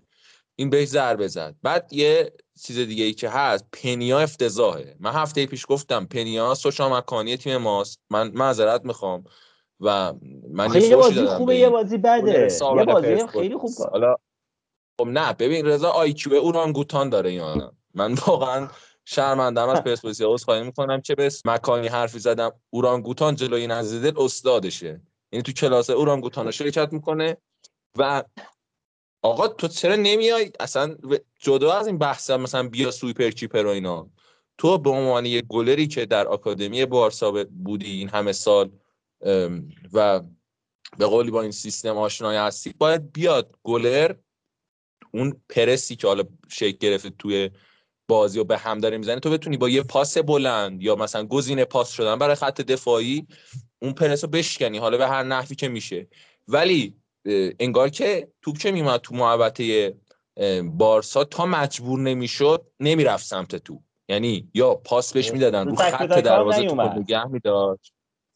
این 0.55 0.69
بهش 0.69 0.87
ضربه 0.87 1.27
زد. 1.27 1.55
بعد 1.63 1.93
یه 1.93 2.33
چیز 2.63 2.77
دیگه 2.77 3.03
ای 3.03 3.13
که 3.13 3.29
هست 3.29 3.65
پنیا 3.71 4.19
افتضاحه. 4.19 4.95
من 4.99 5.11
هفته 5.11 5.45
پیش 5.45 5.65
گفتم 5.69 6.05
پنیا 6.05 6.53
سوشا 6.53 6.97
مکانی 6.97 7.37
تیم 7.37 7.57
ماست. 7.57 7.99
من 8.09 8.31
معذرت 8.33 8.85
می‌خوام 8.85 9.23
و 9.79 10.13
من 10.49 10.81
یه 10.81 10.95
بازی 10.95 11.25
خوبه 11.25 11.55
یه 11.55 11.69
بازی 11.69 11.97
بده. 11.97 12.49
یه 12.77 12.85
بازی 12.85 13.27
خیلی 13.27 13.57
خوب 13.57 13.71
حالا 13.91 14.15
خب 14.99 15.07
نه 15.07 15.33
ببین 15.33 15.65
رضا 15.65 15.89
آی 15.89 16.13
کیو 16.13 16.33
اورانگوتان 16.33 17.09
داره 17.09 17.33
یا 17.33 17.73
من 17.93 18.13
واقعا 18.13 18.67
شرمندم 19.05 19.69
از 19.69 19.83
پرسپولیس 19.83 20.43
خواهی 20.43 20.63
می‌کنم 20.63 21.01
که 21.01 21.15
به 21.15 21.31
مکانی 21.45 21.87
حرفی 21.87 22.19
زدم. 22.19 22.51
اورانگوتان 22.69 23.35
جلوی 23.35 23.67
نزدیدل 23.67 24.21
استادشه. 24.21 25.01
یعنی 25.31 25.43
تو 25.43 25.51
کلاس 25.51 25.89
اورانگوتان 25.89 26.51
شرکت 26.51 26.93
می‌کنه 26.93 27.37
و 27.97 28.23
آقا 29.21 29.47
تو 29.47 29.67
چرا 29.67 29.95
نمیای؟ 29.95 30.51
اصلا 30.59 30.95
جدا 31.39 31.73
از 31.73 31.87
این 31.87 31.97
بحث 31.97 32.29
مثلا 32.29 32.69
بیا 32.69 32.91
سوپر 32.91 33.29
کیپر 33.29 33.65
و 33.65 33.69
اینا. 33.69 34.09
تو 34.57 34.77
به 34.77 34.89
عنوان 34.89 35.25
یه 35.25 35.41
گلری 35.41 35.87
که 35.87 36.05
در 36.05 36.27
آکادمی 36.27 36.85
بارسا 36.85 37.31
بودی 37.63 37.91
این 37.91 38.09
همه 38.09 38.31
سال 38.31 38.71
و 39.93 40.21
به 40.97 41.05
قولی 41.05 41.31
با 41.31 41.41
این 41.41 41.51
سیستم 41.51 41.97
آشنای 41.97 42.37
هستی 42.37 42.73
باید 42.77 43.11
بیاد 43.11 43.55
گلر 43.63 44.15
اون 45.13 45.41
پرسی 45.49 45.95
که 45.95 46.07
حالا 46.07 46.23
شکل 46.49 46.77
گرفته 46.77 47.09
توی 47.09 47.49
بازی 48.11 48.39
و 48.39 48.43
به 48.43 48.57
هم 48.57 48.79
داره 48.79 48.97
می‌زنه 48.97 49.19
تو 49.19 49.29
بتونی 49.29 49.57
با 49.57 49.69
یه 49.69 49.83
پاس 49.83 50.17
بلند 50.17 50.83
یا 50.83 50.95
مثلا 50.95 51.25
گزینه 51.25 51.65
پاس 51.65 51.91
شدن 51.91 52.19
برای 52.19 52.35
خط 52.35 52.61
دفاعی 52.61 53.27
اون 53.81 53.93
پرس 53.93 54.23
رو 54.23 54.29
بشکنی 54.29 54.77
حالا 54.77 54.97
به 54.97 55.07
هر 55.07 55.23
نحوی 55.23 55.55
که 55.55 55.67
میشه. 55.67 56.07
ولی 56.47 56.95
انگار 57.59 57.89
که 57.89 58.27
توپ 58.41 58.57
که 58.57 58.71
میومد 58.71 58.99
تو 58.99 59.15
محوطه 59.15 59.93
بارسا 60.63 61.23
تا 61.23 61.45
مجبور 61.45 61.99
نمی‌شد 61.99 62.67
نمی‌رفت 62.79 63.25
سمت 63.25 63.55
تو 63.55 63.81
یعنی 64.09 64.49
یا 64.53 64.75
پاس 64.75 65.13
بهش 65.13 65.31
می‌دادن 65.31 65.67
رو 65.67 65.75
خط 65.75 66.07
دروازه 66.07 66.63
توپ 66.63 66.79
نگه 66.81 67.25
میداشت. 67.25 67.93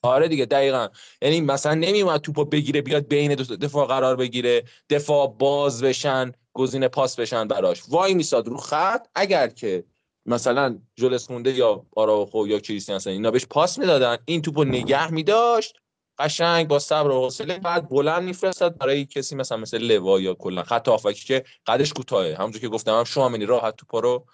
آره 0.09 0.27
دیگه 0.27 0.45
دقیقا. 0.45 0.87
یعنی 1.21 1.41
مثلا 1.41 1.73
نمیومد 1.73 2.21
توپو 2.21 2.45
بگیره 2.45 2.81
بیاد 2.81 3.07
بین 3.07 3.35
دفاع 3.35 3.87
قرار 3.87 4.15
بگیره 4.15 4.63
دفاع 4.89 5.35
باز 5.39 5.83
بشن 5.83 6.31
گزینه 6.53 6.87
پاس 6.87 7.19
بشن 7.19 7.47
براش. 7.47 7.83
وای 7.89 8.13
میساد 8.13 8.47
رو 8.47 8.57
خط 8.57 9.07
اگر 9.15 9.47
که 9.47 9.83
مثلا 10.25 10.79
جولس 10.95 11.31
مونده 11.31 11.51
یا 11.51 11.85
آراخو 11.95 12.47
یا 12.47 12.59
کریستیانسن 12.59 13.09
اینا 13.09 13.31
بهش 13.31 13.45
پاس 13.45 13.79
می‌دادن 13.79 14.17
این 14.25 14.41
توپو 14.41 14.63
نگه 14.63 15.11
میداشت 15.11 15.75
قشنگ 16.19 16.67
با 16.67 16.79
صبر 16.79 17.09
و 17.09 17.21
حوصله 17.21 17.59
بعد 17.59 17.89
بلند 17.89 18.23
میفرستاد 18.23 18.77
برای 18.77 19.05
کسی 19.05 19.35
مثلا 19.35 19.57
مثل 19.57 19.77
لوا 19.77 20.19
یا 20.19 20.33
کلا 20.33 20.63
خط 20.63 20.87
هافکی 20.87 21.25
که 21.25 21.43
قدش 21.67 21.93
کوتاهه. 21.93 22.35
همونجور 22.35 22.61
که 22.61 22.67
گفتم 22.67 22.97
هم 22.97 23.03
شوامنی 23.03 23.45
راحت 23.45 23.75
توپا 23.75 23.99
رو 23.99 24.25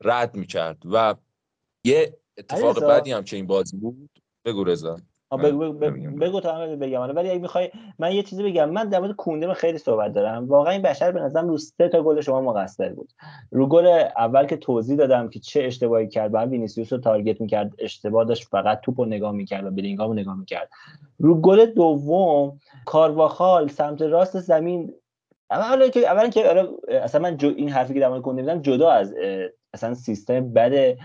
رد 0.00 0.34
می‌کرد 0.34 0.78
و 0.84 1.14
یه 1.84 2.18
اتفاق 2.38 2.80
بعدی 2.80 3.12
هم 3.12 3.24
که 3.24 3.36
این 3.36 3.46
بازی 3.46 3.76
بود. 3.76 4.10
بگو 4.46 4.64
رضا. 4.64 4.96
بگو, 5.42 5.72
بگو, 5.72 6.16
بگو 6.20 6.40
تا 6.40 6.66
بگم. 6.66 7.00
آره، 7.00 7.12
ولی 7.12 7.30
اگه 7.30 7.40
می‌خوای 7.40 7.70
من 7.98 8.12
یه 8.12 8.22
چیزی 8.22 8.42
بگم. 8.42 8.70
من 8.70 8.88
در 8.88 9.00
مورد 9.00 9.12
کونده 9.12 9.54
خیلی 9.54 9.78
صحبت 9.78 10.12
دارم. 10.12 10.48
واقعا 10.48 10.72
این 10.72 10.82
بشر 10.82 11.12
به 11.12 11.20
نظرم 11.20 11.48
رو 11.48 11.58
سه 11.58 11.88
تا 11.88 12.02
گل 12.02 12.20
شما 12.20 12.40
مقصر 12.40 12.92
بود. 12.92 13.12
رو 13.50 13.66
گل 13.66 13.86
اول 14.16 14.46
که 14.46 14.56
توضیح 14.56 14.96
دادم 14.96 15.28
که 15.28 15.40
چه 15.40 15.62
اشتباهی 15.62 16.08
کرد 16.08 16.32
بعد 16.32 16.50
وینیسیوس 16.50 16.92
رو 16.92 16.98
target 16.98 17.40
می‌کرد 17.40 17.72
اشتباه 17.78 18.24
داشت 18.24 18.48
فقط 18.48 18.80
توپ 18.80 19.00
رو 19.00 19.06
نگاه 19.06 19.32
می‌کرد 19.32 19.66
و 19.66 19.70
بلینگام 19.70 20.08
رو 20.08 20.14
نگاه 20.14 20.38
می‌کرد. 20.38 20.70
رو 21.18 21.40
گل 21.40 21.66
دوم 21.66 22.60
کارواخال 22.84 23.68
سمت 23.68 24.02
راست 24.02 24.40
زمین 24.40 24.94
اولا 25.50 25.88
که 25.88 26.00
اولا 26.00 26.28
که 26.28 26.68
اصلا 26.88 27.20
من 27.20 27.38
این 27.40 27.68
حرفی 27.68 27.94
که 27.94 28.00
در 28.00 28.08
مورد 28.08 28.22
کنده 28.22 28.60
جدا 28.60 28.90
از 28.90 29.14
اصلا 29.74 29.94
سیستم 29.94 30.52
بد 30.52 30.96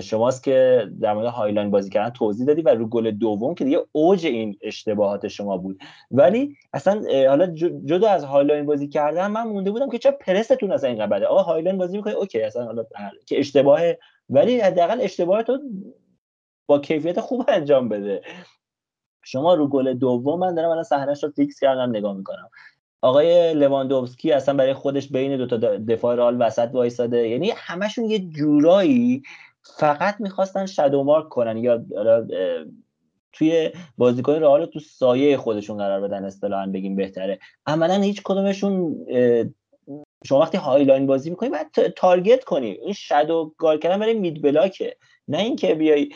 شماست 0.00 0.44
که 0.44 0.88
در 1.00 1.14
مورد 1.14 1.26
high 1.26 1.48
line 1.48 1.70
بازی 1.70 1.90
کردن 1.90 2.10
توضیح 2.10 2.46
دادی 2.46 2.62
و 2.62 2.68
رو 2.68 2.86
گل 2.86 3.10
دوم 3.10 3.54
که 3.54 3.64
دیگه 3.64 3.80
اوج 3.92 4.26
این 4.26 4.58
اشتباهات 4.62 5.28
شما 5.28 5.56
بود. 5.56 5.78
ولی 6.10 6.56
اصلا 6.72 7.02
حالا 7.28 7.46
جدا 7.84 8.08
از 8.08 8.24
high 8.24 8.45
line 8.45 8.66
بازی 8.66 8.88
کردن 8.88 9.26
من 9.26 9.42
مونده 9.48 9.70
بودم 9.70 9.90
که 9.90 9.98
چه 9.98 10.10
پرستون 10.10 10.72
اصلا 10.72 10.90
اینقدر 10.90 11.06
بده؟ 11.06 11.26
آقا 11.26 11.42
high 11.42 11.60
line 11.60 11.78
بازی 11.78 11.96
می‌کنه 11.96 12.14
okay 12.14 12.42
اصلا 12.42 12.64
حالا 12.64 12.84
که 13.26 13.38
اشتباهه. 13.38 13.98
ولی 14.30 14.60
حداقل 14.60 15.00
اشتباهاتو 15.00 15.58
با 16.66 16.78
کیفیت 16.78 17.20
خوب 17.20 17.44
انجام 17.48 17.88
بده. 17.88 18.22
شما 19.24 19.54
رو 19.54 19.68
گل 19.68 19.94
دوم 19.94 20.38
من 20.38 20.54
دارم 20.54 20.70
الان 20.70 20.82
صحنهش 20.82 21.24
رو 21.24 21.30
fix 21.30 21.60
کردم 21.60 21.90
نگاه 21.90 22.16
می‌کنم. 22.16 22.50
آقای 23.02 23.54
لواندوفسکی 23.54 24.32
اصلا 24.32 24.54
برای 24.54 24.74
خودش 24.74 25.08
بین 25.08 25.36
دو 25.36 25.46
تا 25.46 25.56
دفاع 25.76 26.14
رئال 26.14 26.36
وسط 26.40 26.70
وایساده. 26.72 27.28
یعنی 27.28 27.52
همشون 27.56 28.04
یه 28.04 28.18
جورایی 28.18 29.22
فقط 29.78 30.20
می‌خواستن 30.20 30.66
shadow 30.66 31.04
mark 31.04 31.28
کنن. 31.28 31.56
یا 31.56 31.84
توی 33.32 33.70
بازیکن 33.98 34.32
رئال 34.32 34.66
تو 34.66 34.80
سایه 34.80 35.36
خودشون 35.36 35.76
قرار 35.76 36.00
بدن 36.00 36.24
اصطلاحا 36.24 36.66
بگیم 36.66 36.96
بهتره. 36.96 37.38
عملا 37.66 37.94
هیچ 37.94 38.22
کدومشون 38.24 39.06
شما 40.26 40.40
وقتی 40.40 40.58
high 40.58 40.82
line 40.82 41.06
بازی 41.06 41.30
می‌کنی 41.30 41.48
باید 41.48 41.70
target 41.96 42.44
کنی. 42.44 42.70
این 42.70 42.92
shadow 42.92 43.54
cover 43.58 43.78
کردن 43.78 43.98
برای 43.98 44.14
mid-block 44.14 44.42
ه 44.42 44.96
نه 45.28 45.38
اینکه 45.38 45.74
بیای 45.74 46.08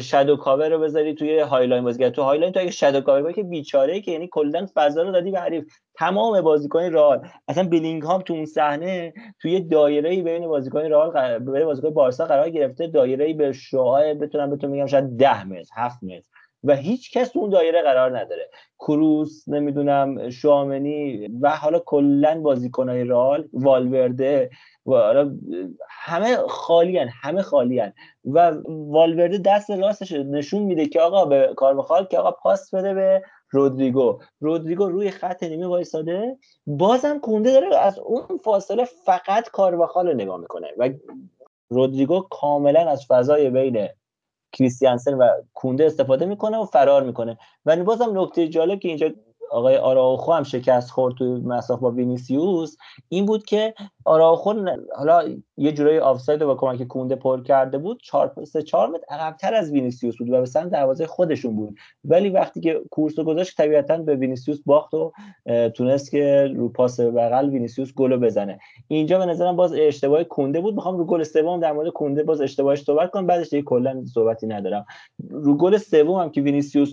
shadow 0.00 0.36
cover 0.36 0.68
رو 0.68 0.78
بذاری 0.78 1.14
توی 1.14 1.38
high 1.38 1.61
line 1.61 1.84
بازی. 1.84 2.10
تو 2.10 2.22
high 2.22 2.37
line 2.37 2.52
تو 2.52 2.60
اگه 2.60 2.70
shadow 2.70 3.00
cover 3.00 3.32
کنی 3.32 3.42
بیچاره 3.42 4.00
که 4.00 4.10
یعنی 4.12 4.28
کلا 4.32 4.66
فضا 4.74 5.02
رو 5.02 5.12
دادی 5.12 5.30
به 5.30 5.40
حریف. 5.40 5.64
تمام 5.94 6.40
بازیکن 6.40 6.80
رئال. 6.82 7.28
اصلا 7.48 7.68
بلینگهام 7.68 8.22
تو 8.22 8.34
اون 8.34 8.46
صحنه 8.46 9.14
توی 9.40 9.60
دایره 9.60 10.22
بین 10.22 10.46
بازیکن 10.48 10.80
رئال 10.80 11.38
بین 11.38 11.64
بازیکن 11.64 11.90
بارسا 11.90 12.26
قرار 12.26 12.50
گرفته. 12.50 12.86
دایره 12.86 13.34
به 13.34 13.52
شعاع 13.52 14.14
بتونم 14.14 14.50
بهتون 14.50 14.70
میگم 14.70 14.86
شاید 14.86 15.16
10 15.16 15.44
متر 15.44 15.70
7 15.76 16.02
متر. 16.02 16.31
و 16.64 16.76
هیچ 16.76 17.12
کس 17.12 17.36
اون 17.36 17.50
دایره 17.50 17.82
قرار 17.82 18.18
نداره. 18.18 18.50
کروس 18.78 19.48
نمی‌دونم 19.48 20.30
شامنی 20.30 21.28
و 21.40 21.50
حالا 21.50 21.78
کلا 21.78 22.40
بازیکنهای 22.40 23.04
رئال 23.04 23.48
والورده 23.52 24.50
و 24.86 25.24
همه 25.90 26.36
خالیان 26.36 27.08
همه 27.22 27.42
خالیان 27.42 27.92
و 28.24 28.52
والورده 28.68 29.38
دست 29.38 29.70
راستش 29.70 30.12
نشون 30.12 30.62
میده 30.62 30.86
که 30.86 31.00
آقا 31.00 31.24
به 31.24 31.54
کار 31.56 32.06
که 32.10 32.18
آقا 32.18 32.30
پاس 32.30 32.74
بده 32.74 32.94
به 32.94 33.22
رودریگو. 33.50 34.18
رودریگو 34.40 34.88
روی 34.88 35.10
خط 35.10 35.42
نیمه 35.42 35.66
وایساده 35.66 36.36
بازم 36.66 37.18
کونده 37.18 37.52
داره 37.52 37.76
از 37.76 37.98
اون 37.98 38.38
فاصله 38.44 38.84
فقط 38.84 39.50
کارواخال 39.50 40.08
رو 40.08 40.14
نگاه 40.14 40.40
می‌کنه. 40.40 40.66
و 40.78 40.90
رودریگو 41.68 42.20
کاملا 42.20 42.90
از 42.90 43.06
فضای 43.06 43.50
بین 43.50 43.88
کریستیانسن 44.52 45.14
و 45.14 45.28
کونده 45.54 45.86
استفاده 45.86 46.26
می‌کنه 46.26 46.58
و 46.58 46.64
فرار 46.64 47.02
می‌کنه. 47.02 47.38
ولی 47.66 47.82
بازم 47.82 48.20
نکته 48.20 48.48
جالب 48.48 48.78
که 48.78 48.88
اینجا 48.88 49.10
آقای 49.52 49.76
آراوخو 49.76 50.32
هم 50.32 50.42
شکست 50.42 50.90
خورد 50.90 51.14
تو 51.14 51.24
مساف 51.24 51.80
با 51.80 51.90
وینیسیوس. 51.90 52.76
این 53.08 53.26
بود 53.26 53.44
که 53.44 53.74
آراوخو 54.04 54.54
حالا 54.96 55.36
یه 55.56 55.72
جورایی 55.72 55.98
آفساید 55.98 56.44
با 56.44 56.54
کمک 56.54 56.82
کونده 56.82 57.16
پر 57.16 57.42
کرده 57.42 57.78
بود. 57.78 58.00
4 58.02 58.32
3 58.44 58.62
4 58.62 58.88
متر 58.88 59.04
عقب‌تر 59.08 59.54
از 59.54 59.70
وینیسیوس 59.70 60.16
بود 60.18 60.30
و 60.30 60.40
به 60.40 60.46
سمت 60.46 60.70
دروازه 60.70 61.06
خودشون 61.06 61.56
بود. 61.56 61.78
ولی 62.04 62.28
وقتی 62.28 62.60
که 62.60 62.80
کورس 62.90 63.18
رو 63.18 63.24
گذاشت 63.24 63.56
طبیعتا 63.56 63.96
به 63.96 64.16
وینیسیوس 64.16 64.58
باخت 64.66 64.94
و 64.94 65.12
تونست 65.74 66.10
که 66.10 66.52
رو 66.56 66.68
پاس 66.68 67.00
بغل 67.00 67.48
وینیسیوس 67.48 67.94
گل 67.94 68.16
بزنه. 68.16 68.58
اینجا 68.88 69.18
به 69.18 69.26
نظرم 69.26 69.56
باز 69.56 69.72
اشتباه 69.72 70.24
کونده 70.24 70.60
بود. 70.60 70.74
می‌خوام 70.74 70.98
رو 70.98 71.04
گل 71.04 71.22
سوم 71.22 71.60
در 71.60 71.72
مورد 71.72 71.88
کونده 71.88 72.22
باز 72.22 72.40
اشتباهش 72.40 72.82
صحبت 72.82 73.10
کنم. 73.10 73.26
بعدش 73.26 73.48
دیگه 73.48 73.62
کلا 73.62 74.04
صحبتی 74.14 74.46
ندارم. 74.46 74.84
رو 75.30 75.56
گل 75.56 75.76
سوم 75.76 76.20
هم 76.20 76.30
که 76.30 76.40
وینیسیوس 76.40 76.92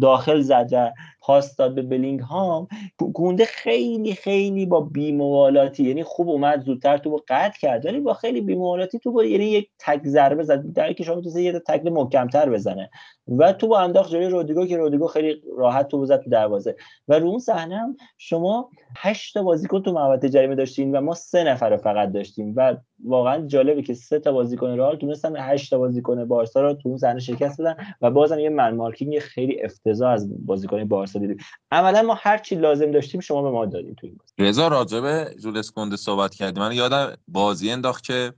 داخل 0.00 0.40
زد 0.40 0.94
پاس 1.20 1.56
داد 1.56 1.74
به 1.74 1.82
بلینگهام. 1.82 2.68
کونده 3.14 3.44
خیلی 3.44 4.14
خیلی 4.14 4.66
با 4.66 4.80
بیموالاتی 4.80 5.84
یعنی 5.84 6.04
خوب 6.04 6.28
اومد 6.28 6.60
زودتر 6.60 6.98
تو 6.98 7.20
قطع 7.28 7.58
کرد 7.60 7.86
ولی 7.86 8.00
با 8.00 8.14
خیلی 8.14 8.40
بیموالاتی 8.40 8.98
تو 8.98 9.12
با 9.12 9.24
یعنی 9.24 9.44
یک 9.44 9.68
تک 9.78 10.00
ضربه 10.06 10.42
زد. 10.42 10.72
در 10.74 10.92
که 10.92 11.04
شما 11.04 11.20
تو 11.20 11.38
یه 11.38 11.52
تکل 11.52 11.90
محکمتر 11.90 12.50
بزنه. 12.50 12.90
و 13.38 13.52
تو 13.52 13.68
با 13.68 13.78
انداخت 13.78 14.10
جلوی 14.10 14.28
رودریگو 14.28 14.66
که 14.66 14.76
رودریگو 14.76 15.06
خیلی 15.06 15.42
راحت 15.56 15.88
تو 15.88 16.06
زد 16.06 16.20
تو 16.20 16.30
دروازه. 16.30 16.76
و 17.08 17.18
رو 17.18 17.28
اون 17.28 17.38
صحنه 17.38 17.76
هم 17.76 17.96
شما 18.18 18.70
8 18.96 19.34
تا 19.34 19.42
بازیکن 19.42 19.82
تو 19.82 19.92
محوطه 19.92 20.28
جریمه 20.28 20.54
داشتین 20.54 20.96
و 20.96 21.00
ما 21.00 21.14
سه 21.14 21.44
نفر 21.44 21.76
فقط 21.76 22.12
داشتیم. 22.12 22.52
و 22.56 22.76
واقعا 23.04 23.46
جالبه 23.46 23.82
که 23.82 23.94
سه 23.94 24.18
تا 24.18 24.32
بازیکن 24.32 24.70
رئال 24.70 24.96
تونستن 24.96 25.36
8 25.36 25.70
تا 25.70 25.78
بازیکن 25.78 26.24
بارسا 26.24 26.60
رو 26.60 26.74
تو 26.74 26.88
اون 26.88 26.98
صحنه 26.98 27.20
شکست 27.20 27.60
بدن 27.60 27.76
و 28.00 28.10
بازم 28.10 28.38
یه 28.38 28.48
من 28.48 28.76
مارکینگ 28.76 29.18
خیلی 29.18 29.62
افتضاح 29.62 30.10
از 30.10 30.46
بازیکن 30.46 30.84
بارسا 30.84 31.18
دیدیم. 31.18 31.36
عملا 31.70 32.02
ما 32.02 32.14
هر 32.14 32.38
چی 32.38 32.54
لازم 32.54 32.90
داشتیم 32.90 33.20
شما 33.20 33.42
به 33.42 33.50
ما 33.50 33.66
دادیم 33.66 33.94
تو 33.94 34.06
این 34.06 34.16
بازی. 34.16 34.32
رضا 34.38 34.68
راجبه 34.68 35.34
جولس 35.42 35.70
کنده 35.70 35.96
صحبت 35.96 36.34
کردیم 36.34 36.62
من 36.62 36.72
یادم 36.72 37.16
بازی 37.28 37.70
انداخت 37.70 38.04
که 38.04 38.32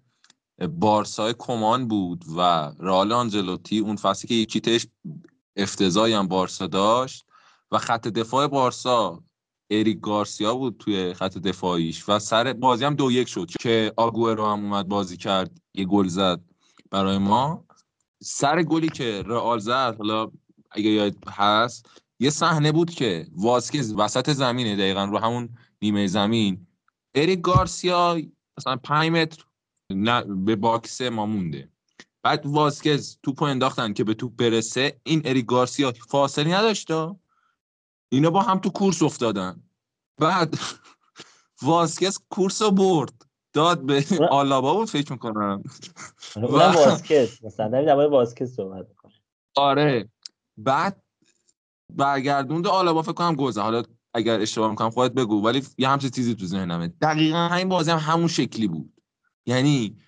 بارسای 0.67 1.35
کمان 1.39 1.89
بود 1.89 2.25
و 2.37 2.41
رئال 2.81 3.13
آنجلوتی 3.13 3.79
اون 3.79 3.97
فصلی 3.97 4.29
که 4.29 4.35
یکی 4.35 4.61
تش 4.61 4.87
افتضاحی 5.57 6.13
هم 6.13 6.29
بارسا 6.29 6.67
داشت 6.67 7.25
و 7.73 7.79
خط 7.79 8.09
دفاع 8.09 8.47
بارسا 8.47 9.23
اریک 9.71 10.01
گارسیا 10.01 10.55
بود 10.55 10.77
توی 10.79 11.15
خط 11.15 11.39
دفاعیش 11.39 12.09
و 12.09 12.19
سر 12.19 12.53
بازی 12.53 12.85
هم 12.85 12.95
دو 12.95 13.13
یک 13.13 13.29
شد 13.29 13.51
که 13.61 13.93
رو 13.99 14.47
هم 14.47 14.65
اومد 14.65 14.89
بازی 14.89 15.17
کرد 15.17 15.61
یه 15.75 15.85
گل 15.85 16.09
زد 16.09 16.41
برای 16.91 17.19
ما. 17.19 17.65
سر 18.23 18.63
گلی 18.63 18.89
که 18.89 19.23
رئال 19.27 19.59
زد 19.59 19.95
حالا 19.99 20.31
اگه 20.71 20.91
یاد 20.91 21.17
هست 21.29 21.91
یه 22.21 22.31
صحنه 22.31 22.73
بود 22.73 22.91
که 22.91 23.27
واسکز 23.37 23.95
وسط 23.95 24.31
زمینه 24.31 24.77
دقیقا 24.77 25.05
رو 25.05 25.19
همون 25.19 25.49
نیمه 25.83 26.07
زمین. 26.07 26.67
اریک 27.15 27.41
گارسیا 27.41 28.21
مثلا 28.59 28.77
5 28.77 29.11
متر 29.11 29.45
نه 29.91 30.23
به 30.23 30.57
box 30.57 31.01
ما 31.01 31.27
مونده. 31.27 31.69
بعد 32.23 32.47
واسکز 32.47 33.19
توپو 33.23 33.45
انداختن 33.45 33.93
که 33.93 34.05
به 34.05 34.15
توپ 34.15 34.37
برسه 34.37 35.01
این 35.05 35.23
اریک 35.25 35.47
گارسیا 35.47 35.93
فاصله 36.09 36.59
نداشته 36.59 37.15
اینا 38.09 38.31
با 38.31 38.43
هم 38.43 38.59
تو 38.59 38.71
کورس 38.71 39.03
افتادن. 39.03 39.63
بعد 40.19 40.55
واسکز 41.63 42.19
کورس 42.31 42.63
رو 42.63 42.71
برد. 42.71 43.13
داد 43.53 43.87
به 43.87 44.05
آلابا 44.31 44.75
بود 44.75 44.89
فکر 44.89 45.13
می‌کنم. 45.13 45.63
اونم 46.37 46.75
واسکز 46.77 47.45
مثلا 47.45 47.85
در 47.85 47.95
واسکز 47.95 48.55
صحبت 48.55 48.87
آره. 49.57 50.09
بعد 50.57 51.03
برگردوند 51.91 52.67
آلابا 52.67 53.03
فکر 53.03 53.13
کنم 53.13 53.35
گوزه 53.35 53.61
حالا 53.61 53.83
اگر 54.15 54.41
اشتباه 54.41 54.71
می‌کنم 54.71 54.91
خودت 54.91 55.15
بگو 55.15 55.45
ولی 55.45 55.63
یه 55.79 55.89
همچین 55.89 56.11
چیزی 56.11 56.35
تو 56.35 56.47
ذهنمه. 56.47 56.89
دقیقا 56.89 57.39
همین 57.39 57.69
بازی 57.69 57.91
هم 57.91 57.99
همون 57.99 58.29
شکلی 58.29 58.69
بود. 58.69 59.03
یعنی 59.47 59.99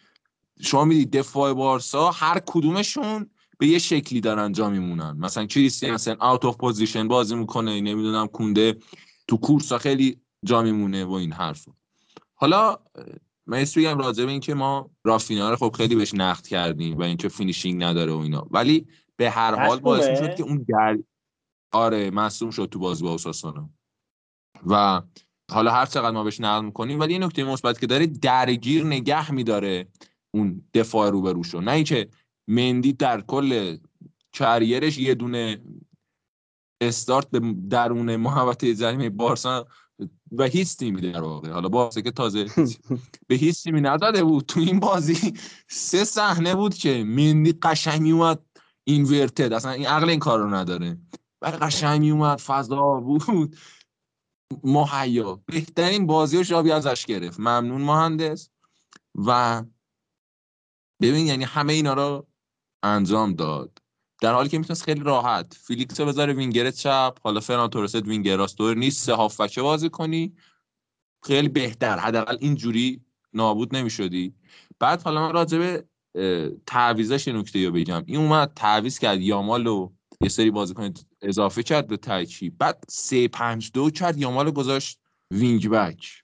شما 0.61 0.85
می‌دید 0.85 1.17
دفاع 1.17 1.53
بارسا 1.53 2.11
هر 2.11 2.39
کدومشون 2.47 3.31
به 3.61 3.67
یه 3.67 3.79
شکلی 3.79 4.21
دارن 4.21 4.53
جا 4.53 4.71
میمونن. 4.71 5.17
مثلا 5.19 5.47
کریستیانسن 5.47 6.17
out 6.21 6.45
of 6.45 6.57
position 6.57 7.09
بازی 7.09 7.35
می‌کنه 7.35 7.81
نمی‌دونم 7.81 8.27
کونده 8.27 8.77
تو 9.29 9.37
کورسا 9.37 9.79
خیلی 9.79 10.21
جا 10.45 10.63
میمونه 10.63 11.05
و 11.05 11.13
این 11.13 11.33
حرف 11.33 11.69
حالا 12.35 12.79
من 13.47 13.65
بگم 13.77 13.99
راجع 13.99 14.25
به 14.25 14.31
اینکه 14.31 14.55
ما 14.55 14.91
رافینا 15.05 15.51
رو 15.51 15.57
خب 15.57 15.75
خیلی 15.77 15.95
بهش 15.95 16.15
نقد 16.15 16.47
کردیم 16.47 16.97
و 16.99 17.03
اینکه 17.03 17.29
finishing 17.29 17.83
نداره 17.85 18.13
و 18.13 18.19
اینا. 18.19 18.47
ولی 18.51 18.87
به 19.17 19.31
هر 19.31 19.67
حال 19.67 19.81
باعث 19.81 20.09
می‌شد 20.09 20.35
که 20.35 20.43
اون 20.43 20.67
در 20.69 20.99
آره 21.73 22.11
مصدوم 22.11 22.51
شد 22.51 22.69
تو 22.73 22.79
بازی 22.79 23.05
با 23.05 23.11
اوساسونا. 23.11 23.71
و 24.67 25.03
حالا 25.53 25.71
هر 25.71 25.87
چقدر 25.87 26.11
ما 26.11 26.25
بهش 26.25 26.41
نقد 26.41 26.65
می‌کنیم 26.65 27.01
ولی 27.01 27.13
این 27.13 27.23
نکته 27.23 27.45
مثبت 27.45 27.81
که 27.81 27.87
داره 27.87 28.07
درگیر 28.07 28.85
نگه 28.85 29.33
میداره 29.33 29.89
اون 30.35 30.65
دفاع 30.75 31.11
روبروشو. 31.11 31.61
نه 31.61 31.73
اینکه 31.73 32.09
مندی 32.51 32.93
در 32.93 33.21
کل 33.21 33.77
career 34.33 34.82
ش 34.82 34.99
یه 34.99 35.15
دونه 35.15 35.63
استارت 36.81 37.31
به 37.31 37.55
درون 37.71 38.17
محوطه 38.17 38.75
زمین 38.75 39.09
بارسا 39.09 39.67
و 40.33 40.45
هیچ 40.45 40.77
تیمی 40.77 41.01
در 41.01 41.21
واقع. 41.21 41.51
حالا 41.51 41.69
بارسا 41.69 42.01
که 42.01 42.11
تازه 42.11 42.47
به 43.29 43.35
هیچ 43.35 43.63
تیمی 43.63 43.81
نداده 43.81 44.25
بود. 44.25 44.47
تو 44.47 44.61
این 44.61 44.81
بازی 44.81 45.35
سه 45.69 46.05
صحنه 46.05 46.55
بود 46.55 46.75
که 46.75 47.05
مندی 47.05 47.53
قشنگ 47.63 48.13
اومد 48.13 48.45
inverted. 48.85 49.53
اصلا 49.53 49.71
این 49.71 49.87
عقل 49.87 50.11
این 50.11 50.19
کار 50.19 50.39
رو 50.39 50.55
نداره. 50.55 50.99
ولی 51.43 51.57
قشنگ 51.57 52.13
اومد 52.13 52.39
فضا 52.39 53.01
بود. 53.01 53.57
مهیا. 54.65 55.41
بهترین 55.47 56.07
بازی 56.07 56.37
رو 56.37 56.45
ژاوی 56.45 56.73
ازش 56.73 57.07
گرفت. 57.07 57.41
ممنون 57.41 57.83
مهندس. 57.83 58.51
و 59.15 59.63
ببین 61.03 61.27
یعنی 61.27 61.45
همه 61.45 61.73
اینا 61.73 61.95
رو 61.95 62.27
انجام 62.83 63.33
داد. 63.33 63.79
در 64.21 64.33
حالی 64.33 64.49
که 64.49 64.59
می‌تونست 64.59 64.83
خیلی 64.83 65.01
راحت 65.01 65.59
فیلیکس 65.61 66.01
رو 66.01 66.07
بذاره 66.07 66.33
وینگر 66.33 66.71
چپ 66.71 67.19
حالا 67.23 67.41
فران 67.41 67.71
تورس 67.71 67.95
وینگر 67.95 68.37
راست 68.37 68.59
دور 68.59 68.77
نیست 68.77 69.05
سه 69.05 69.15
هافبک 69.15 69.59
بازی 69.59 69.91
کنی. 69.91 70.37
خیلی 71.23 71.49
بهتر 71.49 71.99
حداقل 71.99 72.37
اینجوری 72.41 73.01
نابود 73.33 73.77
نمی‌شدی. 73.77 74.35
بعد 74.79 75.03
حالا 75.03 75.27
من 75.27 75.33
راجع 75.33 75.59
به 75.59 75.85
تعویزش 76.67 77.29
نکته 77.29 77.67
رو 77.67 77.73
بگم. 77.73 78.03
این 78.07 78.21
اومد 78.21 78.53
تعویز 78.57 78.99
کرد 78.99 79.21
یامال 79.21 79.67
و 79.67 79.91
یه 80.21 80.29
سری 80.29 80.51
بازیکن 80.51 80.93
اضافه 81.23 81.63
کرد 81.63 81.89
به 81.89 81.97
ترکیب. 81.97 82.59
بعد 82.59 82.85
سه 82.89 83.29
پنج 83.29 83.71
دو 83.75 83.91
کرد 83.91 84.19
یامال 84.19 84.51
گذاشت 84.51 84.99
وینگ 85.31 85.69
بک. 85.69 86.23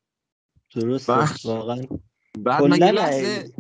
درست 0.74 1.10
واقعا. 1.44 1.82
بعد 2.38 2.62
لحظه 2.64 3.52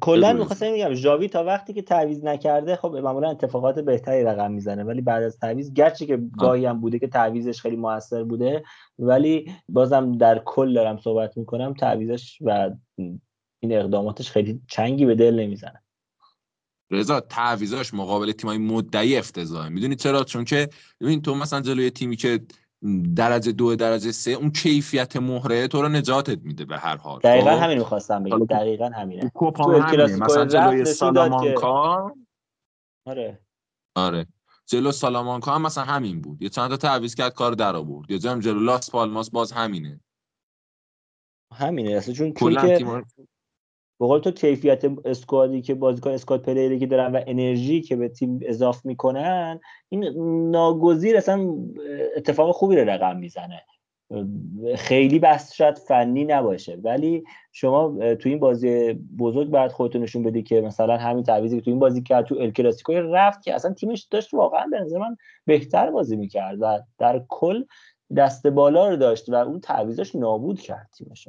کلا 0.00 0.32
می‌خواستم 0.32 0.72
بگم 0.72 0.94
ژاوی 0.94 1.28
تا 1.28 1.44
وقتی 1.44 1.72
که 1.72 1.82
تعویض 1.82 2.24
نکرده 2.24 2.76
خب 2.76 2.96
معمولا 2.96 3.30
اتفاقات 3.30 3.78
بهتری 3.78 4.24
رقم 4.24 4.52
می‌زنه. 4.52 4.84
ولی 4.84 5.00
بعد 5.00 5.22
از 5.22 5.38
تعویض 5.38 5.72
گرچه 5.72 6.06
که 6.06 6.16
گاهی 6.38 6.66
هم 6.66 6.80
بوده 6.80 6.98
که 6.98 7.06
تعویزش 7.06 7.60
خیلی 7.60 7.76
موثر 7.76 8.24
بوده 8.24 8.64
ولی 8.98 9.52
بازم 9.68 10.12
در 10.12 10.42
کل 10.44 10.74
دارم 10.74 10.96
صحبت 10.96 11.36
می‌کنم 11.36 11.74
تعویزش 11.74 12.38
و 12.40 12.70
این 13.60 13.72
اقداماتش 13.72 14.30
خیلی 14.30 14.60
چنگی 14.68 15.04
به 15.04 15.14
دل 15.14 15.40
نمی‌زنه. 15.40 15.82
رضا 16.90 17.20
تعویزاش 17.20 17.94
مقابل 17.94 18.32
تیمای 18.32 18.58
مدعی 18.58 19.16
افتضاحه. 19.16 19.68
می‌دونی 19.68 19.96
چرا؟ 19.96 20.24
چون 20.24 20.44
که 20.44 20.68
ببین 21.00 21.22
تو 21.22 21.34
مثلا 21.34 21.60
جلوی 21.60 21.90
تیمی 21.90 22.16
که 22.16 22.40
درجه 23.16 23.52
دو 23.52 23.76
درجه 23.76 24.12
سه 24.12 24.30
اون 24.30 24.50
کیفیت 24.50 25.16
مهره 25.16 25.68
تو 25.68 25.82
رو 25.82 25.88
نجاتت 25.88 26.38
میده 26.42 26.64
به 26.64 26.78
هر 26.78 26.96
حال. 26.96 27.20
دقیقا 27.20 27.56
خب؟ 27.56 27.62
همین 27.62 27.78
می‌خواستم 27.78 28.22
بگم. 28.22 28.44
دقیقا 28.44 28.88
همینه. 28.88 29.30
تو 29.40 29.82
همینه. 29.82 30.16
مثلا 30.16 30.44
جلوی 30.44 30.84
سالامانکا. 30.84 32.12
آره. 33.06 33.40
آره. 33.94 34.26
جلو 34.66 34.92
سالامانکا 34.92 35.54
هم 35.54 35.62
مثلا 35.62 35.84
همین 35.84 36.20
بود. 36.20 36.42
یه 36.42 36.48
چند 36.48 36.70
تا 36.70 36.76
تعویض 36.76 37.14
کرد 37.14 37.34
کار 37.34 37.52
در 37.52 37.76
آورد. 37.76 38.10
یا 38.10 38.18
جلو 38.18 38.60
لاس 38.60 38.90
پالماس 38.90 39.30
باز 39.30 39.52
همینه. 39.52 40.00
همینه. 41.52 41.90
اصلا 41.90 42.14
چون 42.14 42.32
که 42.32 42.84
به 44.00 44.20
تو 44.20 44.30
کیفیت 44.30 44.84
اسکوادی 45.04 45.62
که 45.62 45.74
بازیکن 45.74 46.10
اسکواد 46.10 46.42
پلیری 46.42 46.78
که 46.78 46.86
دارن 46.86 47.12
و 47.12 47.20
انرژی 47.26 47.80
که 47.80 47.96
به 47.96 48.08
تیم 48.08 48.40
اضاف 48.42 48.86
می‌کنن 48.86 49.60
این 49.88 50.04
ناگزیر 50.50 51.16
اصلا 51.16 51.54
اتفاق 52.16 52.54
خوبی 52.54 52.76
رو 52.76 52.90
رقم 52.90 53.16
می‌زنه. 53.16 53.62
خیلی 54.76 55.18
بحث 55.18 55.54
شاید 55.54 55.78
فنی 55.78 56.24
نباشه 56.24 56.78
ولی 56.84 57.24
شما 57.52 58.14
تو 58.14 58.28
این 58.28 58.38
بازی 58.38 58.92
بزرگ 58.92 59.50
بعد 59.50 59.72
خودتون 59.72 60.02
نشون 60.02 60.22
بدی 60.22 60.42
که 60.42 60.60
مثلا 60.60 60.96
همین 60.96 61.24
تعویضی 61.24 61.56
که 61.56 61.64
تو 61.64 61.70
این 61.70 61.80
بازی 61.80 62.02
کرد 62.02 62.26
تو 62.26 62.34
ال 62.34 62.50
کلاسیکو 62.50 62.92
رفت 62.92 63.42
که 63.42 63.54
اصلا 63.54 63.72
تیمش 63.72 64.02
داشت 64.02 64.34
واقعا 64.34 64.66
به 64.70 64.80
نظر 64.80 64.98
من 64.98 65.16
بهتر 65.44 65.90
بازی 65.90 66.16
می‌کرد 66.16 66.58
و 66.60 66.80
در 66.98 67.22
کل 67.28 67.64
دست 68.16 68.46
بالا 68.46 68.88
رو 68.88 68.96
داشت 68.96 69.28
و 69.28 69.34
اون 69.34 69.60
تعویضش 69.60 70.14
نابود 70.14 70.60
کرد 70.60 70.90
تیمش 70.98 71.28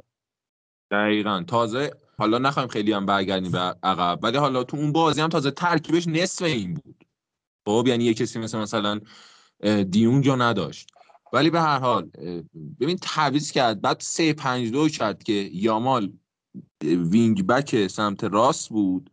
دقیقا. 0.90 1.44
تازه 1.46 1.90
حالا 2.18 2.38
نخوایم 2.38 2.68
خیلی 2.68 2.92
هم 2.92 3.06
برگردیم 3.06 3.52
به 3.52 3.58
عقب. 3.58 4.18
ولی 4.22 4.36
حالا 4.36 4.64
تو 4.64 4.76
اون 4.76 4.92
بازی 4.92 5.20
هم 5.20 5.28
تازه 5.28 5.50
ترکیبش 5.50 6.06
نصف 6.06 6.42
این 6.42 6.74
بود. 6.74 7.04
خب 7.66 7.84
یعنی 7.86 8.04
یه 8.04 8.14
کسی 8.14 8.38
مثل 8.38 8.58
مثلا 8.58 9.00
دیونگ 9.90 10.30
نداشت. 10.30 10.90
ولی 11.32 11.50
به 11.50 11.60
هر 11.60 11.78
حال 11.78 12.10
ببین 12.80 12.96
تعویض 12.96 13.50
کرد. 13.50 13.80
بعد 13.80 14.00
سه 14.00 14.32
پنج 14.32 14.70
دو 14.70 14.88
کرد 14.88 15.22
که 15.22 15.32
یامال 15.52 16.12
وینگ 16.82 17.46
بک 17.46 17.86
سمت 17.86 18.24
راست 18.24 18.68
بود. 18.68 19.10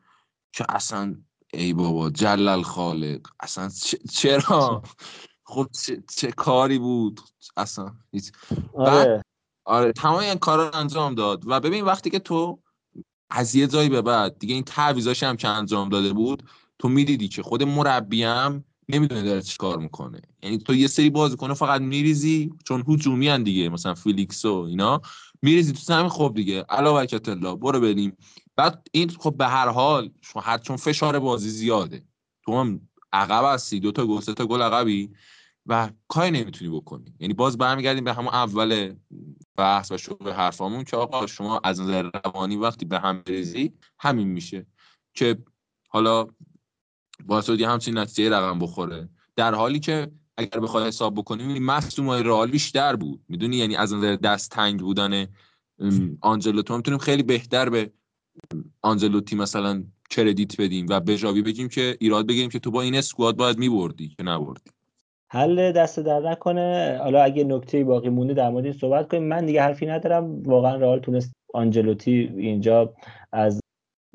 که 0.53 0.65
اصلا 0.69 1.15
ای 1.53 1.73
بابا 1.73 2.09
جلل 2.09 2.61
خالق. 2.61 3.27
اصلا 3.39 3.69
چرا؟ 4.11 4.83
خود 5.43 5.71
چه, 5.71 6.03
چه 6.09 6.31
کاری 6.31 6.79
بود؟ 6.79 7.21
اصلا 7.57 7.95
آره. 8.73 9.21
آره 9.65 9.91
تمام 9.91 10.19
این 10.19 10.35
کارا 10.35 10.69
رو 10.69 10.75
انجام 10.75 11.15
داد. 11.15 11.43
و 11.47 11.59
ببین 11.59 11.85
وقتی 11.85 12.09
که 12.09 12.19
تو 12.19 12.59
از 13.29 13.55
یه 13.55 13.67
جایی 13.67 13.89
به 13.89 14.01
بعد 14.01 14.39
دیگه 14.39 14.53
این 14.53 14.63
تعویضاش 14.63 15.23
هم 15.23 15.37
که 15.37 15.47
انجام 15.47 15.89
داده 15.89 16.13
بود 16.13 16.43
تو 16.79 16.89
می‌دیدی 16.89 17.27
که 17.27 17.43
خود 17.43 17.63
مربیم 17.63 18.65
نمی‌دونه 18.89 19.23
داره 19.23 19.41
کار 19.57 19.77
می‌کنه. 19.77 20.21
یعنی 20.43 20.57
تو 20.57 20.75
یه 20.75 20.87
سری 20.87 21.09
بازیکن 21.09 21.53
فقط 21.53 21.81
میریزی 21.81 22.53
چون 22.63 22.83
هجومی 22.87 23.29
ان 23.29 23.43
دیگه 23.43 23.69
مثلا 23.69 23.93
فیلیکس 23.93 24.45
و 24.45 24.53
اینا 24.53 25.01
میریزی 25.41 25.73
تو 25.73 25.93
همین 25.93 26.09
خب 26.09 26.33
دیگه. 26.35 26.61
علاوه 26.69 26.99
برکت 26.99 27.29
برو 27.29 27.79
بریم. 27.79 28.17
بعد 28.55 28.87
این 28.91 29.09
خب 29.09 29.37
به 29.37 29.47
هر 29.47 29.69
حال 29.69 30.11
هر 30.43 30.57
چون 30.57 30.77
فشار 30.77 31.19
بازی 31.19 31.49
زیاده. 31.49 32.03
تو 32.45 32.59
هم 32.59 32.81
عقب 33.13 33.53
هستی 33.53 33.79
دو 33.79 33.91
تا 33.91 34.05
گل 34.05 34.21
سه 34.21 34.33
تا 34.33 34.45
گل 34.45 34.61
عقبی. 34.61 35.09
و 35.65 35.89
کاری 36.07 36.31
نمی‌تونی 36.31 36.71
بکنی. 36.71 37.15
یعنی 37.19 37.33
باز 37.33 37.57
برمیگردیم 37.57 38.03
به 38.03 38.13
همون 38.13 38.33
اول 38.33 38.95
بحث 39.57 39.91
و 39.91 39.97
شروع 39.97 40.31
حرفامون 40.31 40.83
که 40.83 40.97
آقا 40.97 41.27
شما 41.27 41.61
از 41.63 41.81
نظر 41.81 42.09
روانی 42.23 42.55
وقتی 42.55 42.85
به 42.85 42.99
هم 42.99 43.21
بریزی 43.21 43.73
همین 43.99 44.27
میشه. 44.27 44.65
که 45.13 45.37
حالا 45.89 46.27
باعث 47.25 47.49
یه 47.49 47.69
همچین 47.69 47.97
نتیجه 47.97 48.29
رقم 48.29 48.59
بخوره. 48.59 49.09
در 49.35 49.53
حالی 49.53 49.79
که 49.79 50.11
اگر 50.37 50.59
بخوای 50.59 50.87
حساب 50.87 51.15
بکنیم 51.15 51.65
مصدوم 51.65 52.07
های 52.07 52.23
رئال 52.23 52.51
بیشتر 52.51 52.95
بود. 52.95 53.23
می‌دونی؟ 53.29 53.57
یعنی 53.57 53.75
از 53.75 53.93
نظر 53.93 54.15
دست 54.15 54.51
تنگ 54.51 54.79
بودن 54.79 55.27
آنجلوتو 56.21 56.75
می‌تونیم 56.75 56.99
خیلی 56.99 57.23
بهتر 57.23 57.69
به 57.69 57.91
آنجلوتی 58.81 59.35
مثلا 59.35 59.83
کردیت 60.09 60.61
بدیم 60.61 60.85
و 60.89 60.99
به 60.99 61.17
جاوی 61.17 61.41
بگیم 61.41 61.67
که 61.67 61.97
ایراد 61.99 62.27
بگیریم 62.27 62.49
که 62.49 62.59
تو 62.59 62.71
با 62.71 62.81
این 62.81 62.95
اسکواد 62.95 63.37
باید 63.37 63.57
میبردی 63.57 64.07
که 64.07 64.23
نبردی. 64.23 64.71
حل 65.35 65.71
دست 65.71 65.99
در 65.99 66.19
نکنه. 66.19 66.99
حالا 67.03 67.23
اگه 67.23 67.43
نکته 67.43 67.83
باقی 67.83 68.09
مونده 68.09 68.33
در 68.33 68.49
مورد 68.49 68.63
این 68.63 68.73
صحبت 68.73 69.07
کنیم. 69.07 69.23
من 69.23 69.45
دیگه 69.45 69.61
حرفی 69.61 69.85
ندارم. 69.85 70.43
واقعا 70.43 70.75
رئال 70.75 70.99
تونست 70.99 71.33
آنجلوتی 71.53 72.33
اینجا 72.37 72.93
از 73.31 73.59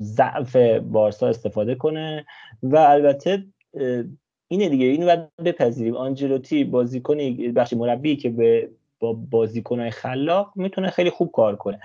ضعف 0.01 0.55
بارسا 0.81 1.27
استفاده 1.27 1.75
کنه 1.75 2.25
و 2.63 2.77
البته 2.77 3.45
اینه 4.47 4.69
دیگه. 4.69 4.85
اینو 4.85 5.05
باید 5.05 5.29
بپذیریم. 5.45 5.95
آنجلوتی 5.95 6.63
بازیکن 6.63 7.17
بخش 7.55 7.73
مربی 7.73 8.15
که 8.15 8.29
به 8.29 8.69
با 8.99 9.13
بازیکنهای 9.13 9.89
خلاق 9.89 10.53
می‌تونه 10.55 10.89
خیلی 10.89 11.09
خوب 11.09 11.31
کار 11.31 11.55
کنه. 11.55 11.79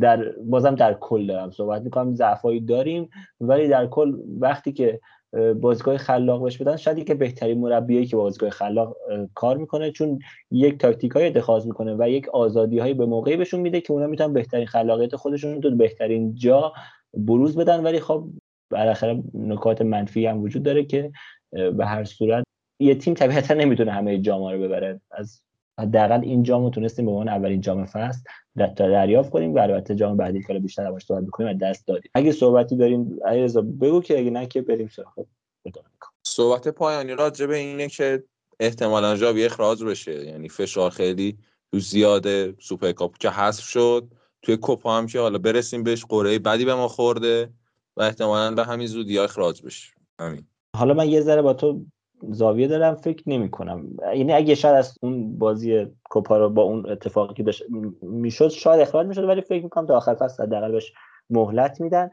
در 0.00 0.24
بازم 0.44 0.74
در 0.74 0.94
کل 0.94 1.26
دارم 1.26 1.50
صحبت 1.50 1.82
می‌کنم. 1.82 2.14
ضعفایی 2.14 2.60
داریم 2.60 3.10
ولی 3.40 3.68
در 3.68 3.86
کل 3.86 4.14
وقتی 4.40 4.72
که 4.72 5.00
بازیکن 5.60 5.96
خلاق 5.96 6.42
بهش 6.42 6.56
بدن. 6.56 6.76
شاید 6.76 7.06
که 7.06 7.14
بهترین 7.14 7.60
مربیایی 7.60 8.06
که 8.06 8.16
بازیکن 8.16 8.50
خلاق 8.50 8.96
کار 9.34 9.56
می‌کنه 9.56 9.90
چون 9.90 10.18
یک 10.50 10.78
تاکتیک 10.78 11.12
های 11.12 11.26
اتخاذ 11.26 11.66
می‌کنه 11.66 11.96
و 11.98 12.08
یک 12.10 12.28
آزادی 12.28 12.78
های 12.78 12.94
به 12.94 13.06
موقعی 13.06 13.36
بهشون 13.36 13.60
میده 13.60 13.80
که 13.80 13.92
اونا 13.92 14.06
می‌تونن 14.06 14.32
بهترین 14.32 14.66
خلاقیت 14.66 15.16
خودشون 15.16 15.60
تو 15.60 15.76
بهترین 15.76 16.34
جا 16.34 16.72
بروز 17.14 17.56
بدن. 17.58 17.82
ولی 17.82 18.00
خب 18.00 18.24
بالاخره 18.70 19.22
نکات 19.34 19.82
منفی 19.82 20.26
هم 20.26 20.42
وجود 20.42 20.62
داره 20.62 20.84
که 20.84 21.12
به 21.50 21.86
هر 21.86 22.04
صورت 22.04 22.44
یه 22.80 22.94
تیم 22.94 23.14
طبیعتا 23.14 23.54
نمی‌تونه 23.54 23.92
همه 23.92 24.18
جام 24.18 24.52
رو 24.52 24.62
ببره. 24.62 25.00
از 25.10 25.42
حداقل 25.80 26.20
این 26.22 26.42
جام 26.42 26.64
رو 26.64 26.70
تونستیم 26.70 27.04
به 27.04 27.10
عنوان 27.10 27.28
اولین 27.28 27.60
جام 27.60 27.84
فصل 27.84 28.20
دریافت 28.76 29.30
کنیم 29.30 29.54
و 29.54 29.58
البته 29.58 29.94
جام 29.94 30.16
بعدی 30.16 30.42
که 30.42 30.58
بیشتر 30.58 30.90
باش 30.90 31.04
صحبت 31.04 31.24
بکنیم 31.24 31.48
و 31.50 31.54
دست 31.54 31.86
دادیم. 31.86 32.10
اگه 32.14 32.32
صحبتی 32.32 32.76
داریم 32.76 33.18
علیرضا 33.24 33.60
بگو 33.60 34.00
که 34.00 34.18
اگه 34.18 34.30
نه 34.30 34.46
که 34.46 34.62
بریم 34.62 34.88
سراغ 34.88 35.26
صحبت 36.26 36.68
پایانی 36.68 37.12
راجع 37.12 37.46
به 37.46 37.56
اینه 37.56 37.88
که 37.88 38.24
احتمالا 38.60 39.16
ژاوی 39.16 39.44
اخراج 39.44 39.84
بشه. 39.84 40.24
یعنی 40.24 40.48
فشار 40.48 40.90
خیلی 40.90 41.38
تو 41.72 41.78
زیاده 41.78 42.54
سوپرکاپ 42.58 43.18
که 43.18 43.30
حذف 43.30 43.64
شد. 43.64 44.08
توی 44.42 44.56
کوپا 44.56 44.98
هم 44.98 45.06
که 45.06 45.20
حالا 45.20 45.38
برسیم 45.38 45.82
بهش 45.82 46.04
قرعه 46.04 46.38
بدی 46.38 46.64
به 46.64 46.74
ما 46.74 46.88
خورده 46.88 47.50
و 47.96 48.02
احتمالا 48.02 48.54
به 48.54 48.64
همین 48.64 48.86
زودی 48.86 49.18
اخراج 49.18 49.62
بشه. 49.62 49.92
همین 50.20 50.46
حالا 50.76 50.94
من 50.94 51.08
یه 51.08 51.20
ذره 51.20 51.42
با 51.42 51.54
تو 51.54 51.84
زاویه 52.30 52.68
دارم 52.68 52.94
فکر 52.94 53.22
نمی 53.26 53.50
کنم 53.50 53.96
یعنی 54.14 54.32
اگه 54.32 54.54
شاید 54.54 54.74
از 54.74 54.98
اون 55.02 55.38
بازی 55.38 55.86
کوپا 56.04 56.38
رو 56.38 56.50
با 56.50 56.62
اون 56.62 56.90
اتفاقی 56.90 57.42
داشت 57.42 57.62
می‌شد 58.02 58.48
شاید 58.48 58.80
اخراج 58.80 59.06
می‌شد 59.06 59.24
ولی 59.24 59.40
فکر 59.40 59.62
می‌کنم 59.62 59.86
تا 59.86 59.96
آخر 59.96 60.14
فصل 60.14 60.42
حداقل 60.42 60.72
بهش 60.72 60.92
مهلت 61.30 61.80
میدن. 61.80 62.10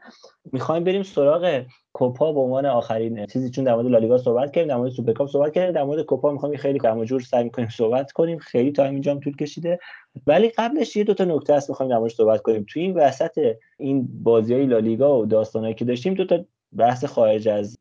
می‌خوایم 0.52 0.84
بریم 0.84 1.02
سراغ 1.02 1.62
کوپا 1.92 2.32
به 2.32 2.40
عنوان 2.40 2.66
آخرین 2.66 3.26
چیزی 3.26 3.50
چون 3.50 3.64
در 3.64 3.74
مورد 3.74 3.86
لالیگا 3.86 4.18
صحبت 4.18 4.52
کردیم 4.52 4.68
در 4.68 4.76
مورد 4.76 4.90
سوپرکاپ 4.90 5.28
صحبت 5.28 5.52
کردیم 5.52 5.72
در 5.72 5.82
مورد 5.82 6.02
کوپا 6.02 6.32
می‌خوام 6.32 6.56
خیلی 6.56 6.78
کم 6.78 7.04
جور 7.04 7.20
سعی 7.20 7.44
می‌کنیم 7.44 7.68
صحبت 7.68 8.12
کنیم. 8.12 8.38
خیلی 8.38 8.72
تا 8.72 8.84
اینجا 8.84 9.14
طول 9.14 9.36
کشیده. 9.36 9.78
ولی 10.26 10.48
قبلش 10.48 10.96
یه 10.96 11.04
دو 11.04 11.14
تا 11.14 11.24
نکته 11.24 11.54
هست 11.54 11.70
می‌خوایم 11.70 12.00
در 12.00 12.08
صحبت 12.08 12.42
کنیم. 12.42 12.66
توی 12.68 12.82
این 12.82 12.94
وسط 12.94 13.54
این 13.78 14.08
بازی 14.22 14.54
های 14.54 14.66
لالیگا 14.66 15.18
و 15.18 15.26
داستانایی 15.26 15.74
که 15.74 15.84
داشتیم 15.84 16.14
دو 16.14 16.24
تا 16.24 16.44
بحث 16.76 17.04
خارج 17.04 17.48
از 17.48 17.78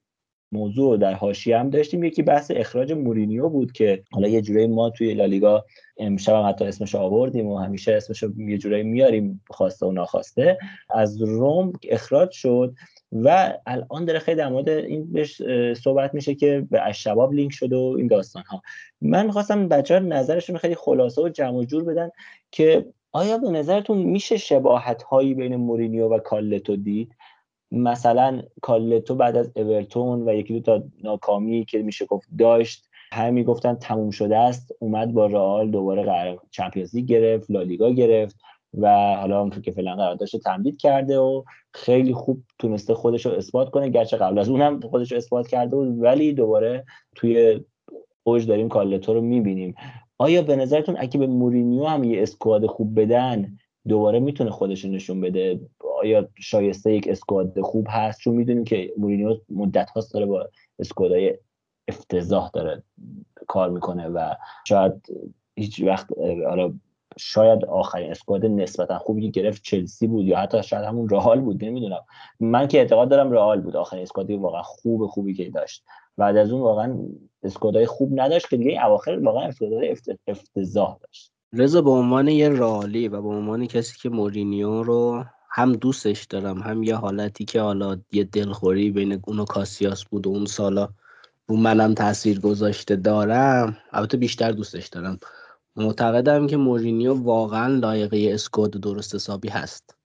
موضوع 0.52 0.98
در 0.98 1.14
حاشیه 1.14 1.60
هم 1.60 1.70
داشتیم. 1.70 2.04
یکی 2.04 2.22
بحث 2.22 2.52
اخراج 2.56 2.92
مورینیو 2.92 3.50
بود 3.50 3.72
که 3.72 4.04
حالا 4.12 4.28
یه 4.28 4.42
جورایی 4.42 4.68
ما 4.68 4.90
توی 4.90 5.14
لالیگا 5.14 5.66
امشب 5.98 6.34
هم 6.34 6.50
حتی 6.50 6.66
اسمش 6.66 6.96
آوردیم 6.96 7.48
و 7.48 7.58
همیشه 7.58 7.94
اسمش 7.94 8.24
یه 8.38 8.58
جورایی 8.58 8.84
میاریم 8.84 9.42
خواسته 9.50 9.86
و 9.86 9.92
ناخواسته. 9.92 10.58
از 10.90 11.22
روم 11.22 11.74
اخراج 11.90 12.32
شد 12.32 12.74
و 13.12 13.54
الان 13.66 14.06
داره 14.06 14.20
خیلی 14.20 14.38
در 14.38 14.50
مورد 14.50 14.70
این 14.70 15.12
بهش 15.12 15.42
صحبت 15.74 16.14
میشه 16.14 16.36
که 16.36 16.68
به 16.72 16.82
اشباب 16.88 17.34
لینک 17.34 17.54
شده 17.54 17.76
و 17.76 17.96
این 17.98 18.08
داستان 18.08 18.44
ها 18.44 18.62
من 19.02 19.26
می‌خواستم 19.26 19.68
بچه 19.68 19.94
ها 19.94 20.00
نظرشون 20.00 20.58
خیلی 20.58 20.76
خلاصه 20.76 21.22
و 21.22 21.30
جمع 21.30 21.58
و 21.58 21.64
جور 21.64 21.84
بدن 21.84 22.10
که 22.52 22.86
آیا 23.12 23.38
به 23.38 23.50
نظرتون 23.50 23.98
میشه 23.98 24.38
شباهت 24.38 25.04
هایی 25.04 25.34
بین 25.34 25.56
مورینیو 25.56 26.08
و 26.08 26.20
کالتو 26.20 26.76
دید؟ 26.76 27.16
مثلا 27.72 28.42
کالتو 28.62 29.16
بعد 29.16 29.38
از 29.38 29.52
اورتون 29.56 30.30
و 30.30 30.34
یکی 30.34 30.54
دو 30.54 30.60
تا 30.60 30.84
ناکامی 31.04 31.66
که 31.66 31.82
میشه 31.82 32.06
گفت 32.06 32.28
داشت 32.40 32.90
همه 33.12 33.32
می‌گفتن 33.32 33.74
تموم 33.74 34.10
شده 34.10 34.38
است. 34.38 34.72
اومد 34.80 35.14
با 35.14 35.26
رئال 35.26 35.72
دوباره 35.72 36.04
قرار 36.04 36.42
چمپیونز 36.52 36.96
لیگ 36.96 37.06
گرفت 37.06 37.52
لالیگا 37.52 37.92
گرفت 37.92 38.36
و 38.74 39.16
حالا 39.16 39.42
اون 39.42 39.50
که 39.50 39.72
فعلا 39.72 39.96
قراردادش 39.96 40.32
تمدید 40.32 40.78
کرده 40.78 41.20
و 41.20 41.44
خیلی 41.74 42.14
خوب 42.14 42.44
تونسته 42.60 42.94
خودش 42.94 43.26
رو 43.26 43.32
اثبات 43.32 43.70
کنه. 43.70 43.90
گرچه 43.90 44.18
قبل 44.18 44.40
از 44.40 44.50
اونم 44.50 44.80
خودش 44.80 45.12
رو 45.12 45.18
اثبات 45.18 45.48
کرده 45.48 45.76
بود 45.76 46.02
ولی 46.02 46.34
دوباره 46.34 46.86
توی 47.16 47.62
اوج 48.24 48.48
داریم 48.48 48.70
کالتو 48.70 49.14
رو 49.14 49.22
می‌بینیم. 49.22 49.76
آیا 50.18 50.42
به 50.42 50.56
نظرتون 50.56 50.96
اگه 51.00 51.20
به 51.20 51.28
مورینیو 51.28 51.86
هم 51.86 52.04
یه 52.04 52.24
اسکواد 52.24 52.66
خوب 52.66 53.00
بدن 53.00 53.58
دوباره 53.88 54.20
می‌تونه 54.20 54.50
خودش 54.50 54.86
نشون 54.86 55.22
بده. 55.22 55.60
آیا 56.02 56.28
شایسته 56.38 56.94
یک 56.94 57.08
اسکواد 57.08 57.62
خوب 57.62 57.88
هست؟ 57.90 58.20
چون 58.20 58.36
می‌دونیم 58.36 58.64
که 58.64 58.94
مورینیو 58.98 59.38
مدت 59.50 59.90
هاست 59.90 60.14
داره 60.14 60.26
با 60.26 60.50
اسکوادهای 60.80 61.38
افتضاح 61.88 62.50
داره 62.54 62.84
کار 63.48 63.70
می‌کنه 63.70 64.08
و 64.08 64.36
شاید 64.68 64.94
هیچ 65.56 65.82
وقت 65.82 66.08
حالا 66.48 66.74
شاید 67.18 67.66
آخرین 67.66 68.12
اسکواد 68.12 68.46
نسبتا 68.46 68.98
خوبی 68.98 69.32
گرفت 69.32 69.64
چلسی 69.64 70.08
بود 70.08 70.26
یا 70.26 70.38
حتی 70.38 70.64
شاید 70.64 70.86
همون 70.86 71.10
رئال 71.10 71.42
بود 71.42 71.64
نمی‌دونم. 71.64 72.06
من 72.40 72.68
که 72.68 72.78
اعتقاد 72.78 73.10
دارم 73.10 73.32
رئال 73.32 73.62
بود. 73.62 73.76
آخرین 73.76 74.02
اسکوادی 74.04 74.36
واقعا 74.36 74.62
خوب 74.62 75.08
خوبی 75.08 75.34
که 75.34 75.50
داشت. 75.50 75.84
بعد 76.18 76.38
از 76.38 76.52
اون 76.52 76.62
واقعا 76.62 77.00
اسکوادای 77.44 77.86
خوب 77.86 78.20
نداشت 78.20 78.50
که 78.50 78.58
دیگه 78.58 78.86
اواخر 78.86 79.20
واقعا 79.24 79.48
اسکوادای 79.48 79.96
افتضاح 80.28 80.98
داشت. 81.02 81.32
رضا 81.54 81.82
به 81.82 81.90
عنوان 81.90 82.28
یه 82.28 82.50
رالی 82.50 83.08
و 83.08 83.22
به 83.22 83.28
عنوان 83.28 83.68
کسی 83.68 83.98
که 83.98 84.10
مورینیو 84.10 84.84
رو 84.84 85.26
هم 85.50 85.74
دوستش 85.74 86.26
دارم 86.26 86.60
هم 86.62 86.84
یه 86.84 86.96
حالتی 86.96 87.46
که 87.46 87.62
حالا 87.62 88.00
یه 88.12 88.24
دلخوری 88.24 88.92
بین 88.92 89.22
اون 89.28 89.40
و 89.40 89.46
کاسیاس 89.46 90.06
بود 90.06 90.28
و 90.28 90.30
اون 90.30 90.46
سالا 90.46 90.90
رو 91.48 91.56
منم 91.56 91.94
تاثیر 91.94 92.40
گذاشته 92.40 92.96
دارم 92.96 93.78
البته 93.92 94.18
بیشتر 94.18 94.52
دوستش 94.52 94.88
دارم. 94.88 95.20
معتقدم 95.76 96.48
که 96.48 96.58
مورینیو 96.58 97.14
واقعا 97.14 97.68
لایقه 97.68 98.30
اسکواد 98.34 98.72
درست 98.72 99.16
حسابی 99.16 99.50
هست. 99.50 99.96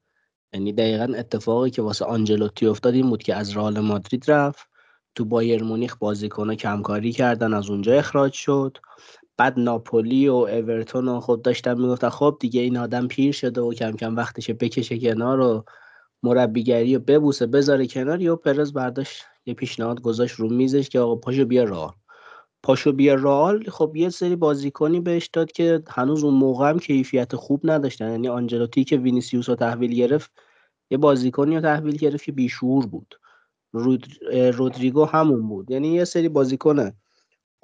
یعنی 0.52 0.72
دقیقا 0.72 1.12
اتفاقی 1.16 1.70
که 1.70 1.82
واسه 1.82 2.04
آنجلوتی 2.04 2.66
افتاد 2.66 2.94
این 2.94 3.10
بود 3.10 3.22
که 3.22 3.34
از 3.34 3.56
رئال 3.56 3.80
مادرید 3.80 4.30
رفت 4.30 4.68
تو 5.14 5.24
بایر 5.24 5.62
مونیخ 5.62 5.96
بازیکنها 5.96 6.54
کمکاری 6.54 7.12
کردن 7.12 7.54
از 7.54 7.70
اونجا 7.70 7.94
اخراج 7.94 8.32
شد. 8.32 8.78
بعد 9.36 9.58
ناپولی 9.58 10.28
و 10.28 10.34
اورتون 10.34 11.08
و 11.08 11.20
خود 11.20 11.42
داشتن 11.42 11.80
می‌گفتن 11.80 12.08
خب 12.08 12.36
دیگه 12.40 12.60
این 12.60 12.76
آدم 12.76 13.08
پیر 13.08 13.32
شده 13.32 13.60
و 13.60 13.74
کم 13.74 13.92
کم 13.92 14.16
وقتش 14.16 14.50
بکشه 14.50 14.98
کنار 14.98 15.40
و 15.40 15.64
مربیگری 16.22 16.96
و 16.96 16.98
ببوسه 16.98 17.46
بذاره 17.46 17.86
کنار 17.86 18.22
یا 18.22 18.36
پرز 18.36 18.72
برداشت 18.72 19.22
یه 19.46 19.54
پیشنهاد 19.54 20.00
گذاشت 20.00 20.34
رو 20.34 20.48
میزش 20.48 20.88
که 20.88 21.00
آقا 21.00 21.16
پاشو 21.16 21.44
بیا 21.44 21.64
رئال. 21.64 21.92
پاشو 22.62 22.92
بیا 22.92 23.14
رئال 23.14 23.64
خب 23.70 23.96
یه 23.96 24.08
سری 24.08 24.36
بازیکنی 24.36 25.00
بهش 25.00 25.26
داد 25.26 25.52
که 25.52 25.82
هنوز 25.88 26.24
اون 26.24 26.34
موقع 26.34 26.70
هم 26.70 26.78
کیفیت 26.78 27.36
خوب 27.36 27.60
نداشتن. 27.64 28.10
یعنی 28.10 28.28
آنجلوتی 28.28 28.84
که 28.84 28.96
وینیسیوس 28.96 29.48
رو 29.48 29.54
تحویل 29.54 29.94
گرفت 29.94 30.32
یه 30.90 30.98
بازیکنی 30.98 31.54
رو 31.54 31.60
تحویل 31.60 31.96
گرفت 31.96 32.24
که 32.24 32.32
بیشور 32.32 32.86
بود. 32.86 33.14
رود... 33.72 34.06
رودریگو 34.32 35.04
همون 35.04 35.48
بود. 35.48 35.70
یعنی 35.70 35.88
یه 35.88 36.04
سری 36.04 36.28
بازیکن 36.28 36.92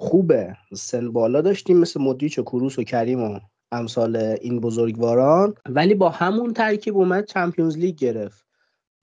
خوبه. 0.01 0.55
سن 0.73 1.11
بالا 1.11 1.41
داشتیم 1.41 1.77
مثل 1.77 2.01
مدریچ 2.01 2.39
و 2.39 2.43
کروس 2.43 2.79
و 2.79 2.83
کریم 2.83 3.23
و 3.23 3.39
امثال 3.71 4.15
این 4.15 4.59
بزرگواران. 4.59 5.53
ولی 5.69 5.95
با 5.95 6.09
همون 6.09 6.53
ترکیب 6.53 6.97
اومد 6.97 7.25
Champions 7.25 7.77
League 7.77 7.95
گرفت. 7.95 8.45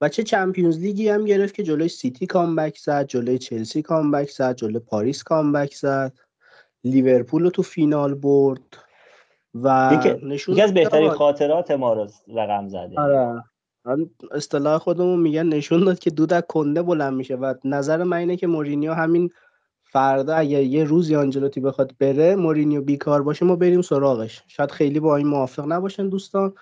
و 0.00 0.08
چه 0.08 0.22
Champions 0.22 0.78
League 0.78 1.04
ی 1.04 1.08
هم 1.08 1.24
گرفت 1.24 1.54
که 1.54 1.62
جلوی 1.62 1.88
سیتی 1.88 2.26
comeback 2.26 2.78
زد 2.78 3.06
جلوی 3.06 3.38
چلسی 3.38 3.82
comeback 3.82 4.30
زد 4.30 4.56
جلوی 4.56 4.78
پاریس 4.78 5.22
comeback 5.22 5.74
زد. 5.74 6.12
لیورپول 6.84 7.42
رو 7.42 7.50
تو 7.50 7.62
فینال 7.62 8.14
برد. 8.14 8.76
و 9.54 9.90
نشون 10.22 10.54
یکی 10.54 10.62
از 10.62 10.74
بهترین 10.74 11.10
خاطرات 11.10 11.70
ما 11.70 11.92
رو 11.92 12.06
رقم 12.34 12.68
زده. 12.68 13.00
آره. 13.00 13.44
اصطلاح 14.30 14.78
خودمون 14.78 15.20
میگن 15.20 15.46
نشون 15.46 15.84
داد 15.84 15.98
که 15.98 16.10
دود 16.10 16.46
کنده 16.46 16.82
بلند 16.82 17.14
میشه. 17.14 17.36
و 17.36 17.54
نظر 17.64 18.02
من 18.02 18.16
اینه 18.16 18.36
که 18.36 18.46
مورینیو 18.46 18.92
همین 18.92 19.30
فردا 19.92 20.34
اگر 20.34 20.62
یه 20.62 20.84
روزی 20.84 21.16
آنجلوتی 21.16 21.60
بخواد 21.60 21.92
بره 21.98 22.36
مورینیو 22.36 22.82
بیکار 22.82 23.22
باشه 23.22 23.44
ما 23.44 23.56
بریم 23.56 23.82
سراغش. 23.82 24.42
شاید 24.46 24.70
خیلی 24.70 25.00
با 25.00 25.16
این 25.16 25.26
موافق 25.26 25.64
نباشن 25.72 26.08
دوستان. 26.08 26.54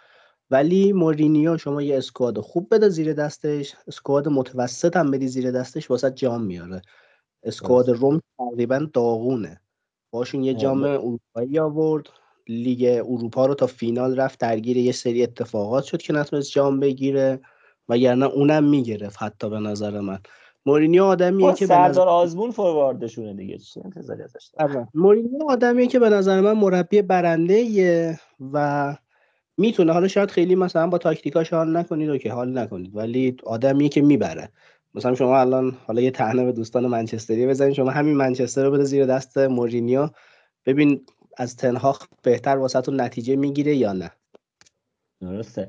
ولی 0.50 0.92
مورینیو 0.92 1.56
شما 1.56 1.82
یه 1.82 1.98
اسکواد 1.98 2.40
خوب 2.40 2.74
بده 2.74 2.88
زیر 2.88 3.12
دستش. 3.12 3.74
اسکواد 3.88 4.28
متوسط 4.28 4.96
هم 4.96 5.10
بدی 5.10 5.28
زیر 5.28 5.50
دستش 5.50 5.90
واسه 5.90 6.10
جام 6.10 6.42
میاره. 6.42 6.82
اسکواد 7.42 7.90
روم 7.90 8.20
تقریبا 8.38 8.86
داغونه. 8.92 9.60
باشون 10.10 10.44
یه 10.44 10.54
جام 10.54 10.82
اروپایی 10.82 11.58
آورد. 11.58 12.08
لیگ 12.48 13.02
اروپا 13.08 13.46
رو 13.46 13.54
تا 13.54 13.66
فینال 13.66 14.16
رفت 14.16 14.40
درگیر 14.40 14.76
یه 14.76 14.92
سری 14.92 15.22
اتفاقات 15.22 15.84
شد 15.84 16.02
که 16.02 16.12
نتونست 16.12 16.50
جام 16.50 16.80
بگیره. 16.80 17.40
وگرنه 17.88 18.26
اونم 18.26 18.64
می‌گرفت 18.64 19.22
حتی 19.22 19.50
به 19.50 19.58
نظر 19.58 20.00
من. 20.00 20.18
مورینیو 20.66 21.04
آدمیه 21.04 21.54
که 21.54 21.66
سردار 21.66 21.88
نظر... 21.88 22.00
آزمون 22.00 22.50
فورواردشونه 22.50 23.34
دیگه. 23.34 23.58
چه 23.58 23.80
انتظاری 23.84 24.22
ازش 24.22 24.50
آره. 24.58 24.88
مورینیو 24.94 25.44
آدمیه 25.48 25.86
که 25.86 25.98
به 25.98 26.10
نظر 26.10 26.40
من 26.40 26.52
مربی 26.52 27.02
برنده 27.02 28.18
و 28.52 28.96
می‌تونه 29.56 29.92
حالا 29.92 30.08
شاید 30.08 30.30
خیلی 30.30 30.54
مثلا 30.54 30.86
با 30.86 30.98
تاکتیکاش 30.98 31.52
حال 31.52 31.76
نکنید 31.76 32.08
و 32.08 32.18
که 32.18 32.32
حال 32.32 32.58
نکنید 32.58 32.96
ولی 32.96 33.36
آدمیه 33.44 33.88
که 33.88 34.02
می‌بره. 34.02 34.48
مثلا 34.94 35.14
شما 35.14 35.40
الان 35.40 35.76
حالا 35.86 36.00
یه 36.00 36.10
تهنه 36.10 36.44
به 36.44 36.52
دوستان 36.52 36.86
منچستری 36.86 37.46
بزنید 37.46 37.74
شما 37.74 37.90
همین 37.90 38.16
منچستر 38.16 38.64
رو 38.64 38.70
بده 38.70 38.84
زیر 38.84 39.06
دست 39.06 39.38
مورینیو. 39.38 40.08
ببین 40.66 41.00
از 41.36 41.56
تنهاخ 41.56 42.06
بهتر 42.22 42.56
واسهتون 42.56 43.00
نتیجه 43.00 43.36
می‌گیره 43.36 43.76
یا 43.76 43.92
نه؟ 43.92 44.10
درسته. 45.20 45.68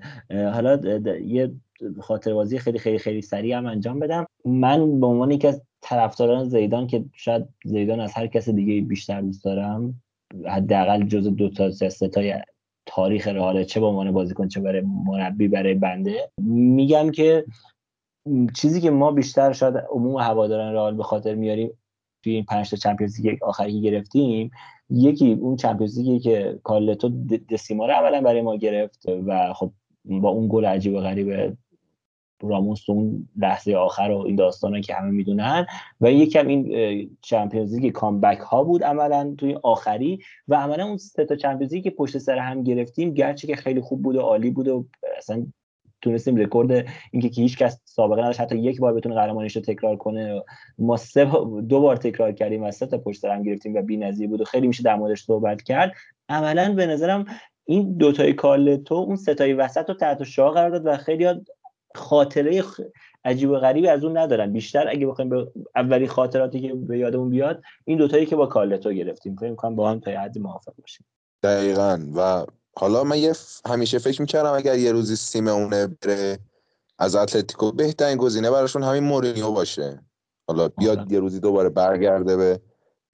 حالا 0.53 0.79
یه 1.19 1.51
خاطر 2.01 2.33
بازی 2.33 2.59
خیلی 2.59 2.79
خیلی 2.79 2.97
خیلی 2.97 3.21
سریع 3.21 3.57
هم 3.57 3.65
انجام 3.65 3.99
بدم. 3.99 4.25
من 4.45 4.99
به 4.99 5.07
عنوان 5.07 5.31
یکی 5.31 5.47
از 5.47 5.61
طرفداران 5.81 6.49
زیدان 6.49 6.87
که 6.87 7.05
شاید 7.13 7.45
زیدان 7.65 7.99
از 7.99 8.13
هر 8.13 8.27
کس 8.27 8.49
دیگه 8.49 8.81
بیشتر 8.81 9.21
دوست 9.21 9.43
دارم 9.43 10.01
حداقل 10.45 11.03
جز 11.03 11.27
دو 11.27 11.49
تا 11.49 11.71
سه 11.71 12.07
تای 12.07 12.33
تاریخ 12.85 13.27
رئال 13.27 13.63
چه 13.63 13.79
به 13.79 13.85
عنوان 13.85 14.11
بازیکن 14.11 14.47
چه 14.47 14.59
برای 14.61 14.81
مربی 14.81 15.47
برای 15.47 15.73
بنده. 15.73 16.31
میگم 16.41 17.11
که 17.11 17.45
چیزی 18.55 18.81
که 18.81 18.91
ما 18.91 19.11
بیشتر 19.11 19.53
شاید 19.53 19.77
عموم 19.77 20.21
هواداران 20.21 20.73
رئال 20.73 20.95
به 20.95 21.03
خاطر 21.03 21.35
میاریم 21.35 21.71
توی 22.23 22.33
این 22.33 22.45
پنج 22.45 22.69
تا 22.69 22.77
چمپیونز 22.77 23.21
لیگ 23.21 23.43
آخری 23.43 23.81
گرفتیم 23.81 24.51
یکی 24.89 25.33
اون 25.33 25.55
چمپیونز 25.55 25.97
لیگی 25.99 26.19
که 26.19 26.59
کارلتو 26.63 27.09
Décima 27.49 27.81
رو 27.81 27.91
اولا 27.91 28.21
برای 28.21 28.41
ما 28.41 28.55
گرفت 28.55 29.05
و 29.27 29.53
خب 29.53 29.71
با 30.05 30.29
اون 30.29 30.47
گل 30.51 30.65
عجیب 30.65 30.93
و 30.93 30.99
غریب 30.99 31.57
راموس 32.41 32.89
اون 32.89 33.29
لحظه 33.37 33.75
آخر 33.75 34.11
و 34.11 34.17
این 34.17 34.35
داستان 34.35 34.81
که 34.81 34.93
همه 34.93 35.11
می‌دونن. 35.11 35.65
و 36.01 36.11
یکم 36.11 36.47
این 36.47 37.17
Champions 37.21 37.73
League 37.73 37.91
comeback 37.91 38.37
ها 38.37 38.63
بود 38.63 38.83
عملا 38.83 39.35
توی 39.37 39.57
آخری. 39.63 40.19
و 40.47 40.55
عملا 40.55 40.85
اون 40.85 40.97
سه 40.97 41.25
تا 41.25 41.35
Champions 41.35 41.83
که 41.83 41.89
پشت 41.89 42.17
سر 42.17 42.37
هم 42.37 42.63
گرفتیم 42.63 43.13
گرچه 43.13 43.47
که 43.47 43.55
خیلی 43.55 43.81
خوب 43.81 44.01
بود 44.01 44.15
و 44.15 44.21
عالی 44.21 44.49
بود 44.49 44.67
و 44.67 44.85
اصلا 45.17 45.45
تونستیم 46.01 46.35
رکورد 46.35 46.85
اینکه 47.11 47.29
که 47.29 47.41
هیچ 47.41 47.57
کس 47.57 47.81
سابقه 47.85 48.21
نداشت 48.21 48.41
حتی 48.41 48.57
یک 48.57 48.79
بار 48.79 48.93
بتونه 48.93 49.15
قهرمانیش 49.15 49.55
رو 49.55 49.61
تکرار 49.61 49.95
کنه. 49.95 50.43
ما 50.77 50.97
سه 50.97 51.25
دو 51.69 51.81
بار 51.81 51.95
تکرار 51.95 52.31
کردیم 52.31 52.63
و 52.63 52.71
سه 52.71 52.85
تا 52.85 52.97
پشت 52.97 53.21
سر 53.21 53.29
هم 53.29 53.43
گرفتیم 53.43 53.75
و 53.75 53.81
بی‌نظیر 53.81 54.29
بود 54.29 54.41
و 54.41 54.45
خیلی 54.45 54.67
میشه 54.67 54.83
در 54.83 54.95
موردش 54.95 55.23
صحبت 55.23 55.61
کرد. 55.61 55.93
عملا 56.29 56.73
به 56.73 56.85
نظرم 56.85 57.25
این 57.65 57.97
دوتای 57.97 58.33
کالتو 58.33 58.95
اون 58.95 59.15
ستای 59.15 59.53
وسط 59.53 59.89
رو 59.89 59.95
تحت 59.95 60.23
شاه 60.23 60.53
قرار 60.53 60.69
داد 60.69 60.85
و 60.85 60.97
خیلی 60.97 61.25
خاطره 61.95 62.63
عجیب 63.25 63.49
و 63.49 63.55
غریبی 63.55 63.87
از 63.87 64.03
اون 64.03 64.17
ندارن. 64.17 64.53
بیشتر 64.53 64.87
اگه 64.87 65.07
بخوایم 65.07 65.29
به 65.29 65.51
اولی 65.75 66.07
خاطراتی 66.07 66.61
که 66.61 66.73
به 66.73 66.97
یادمون 66.97 67.29
بیاد 67.29 67.61
این 67.85 67.97
دوتایی 67.97 68.25
که 68.25 68.35
با 68.35 68.45
کالتو 68.45 68.93
گرفتیم. 68.93 69.35
فکر 69.35 69.49
می‌کنم 69.49 69.75
با 69.75 69.89
هم 69.89 69.99
تا 69.99 70.11
حدی 70.11 70.39
موافق 70.39 70.73
باشیم. 70.81 71.05
دقیقا. 71.43 71.99
و 72.15 72.45
حالا 72.75 73.03
من 73.03 73.17
یه 73.17 73.33
همیشه 73.65 73.99
فکر 73.99 74.21
می‌کردم 74.21 74.53
اگر 74.53 74.77
یه 74.77 74.91
روزی 74.91 75.15
سیمونه 75.15 75.87
بره 75.87 76.39
از 76.99 77.15
اتلتیکو 77.15 77.71
بهترین 77.71 78.17
گزینه 78.17 78.51
براشون 78.51 78.83
همین 78.83 79.03
مورینیو 79.03 79.51
باشه. 79.51 80.01
حالا 80.47 80.67
بیاد. 80.67 81.11
یه 81.11 81.19
روزی 81.19 81.39
دوباره 81.39 81.69
برگرده 81.69 82.37
به 82.37 82.59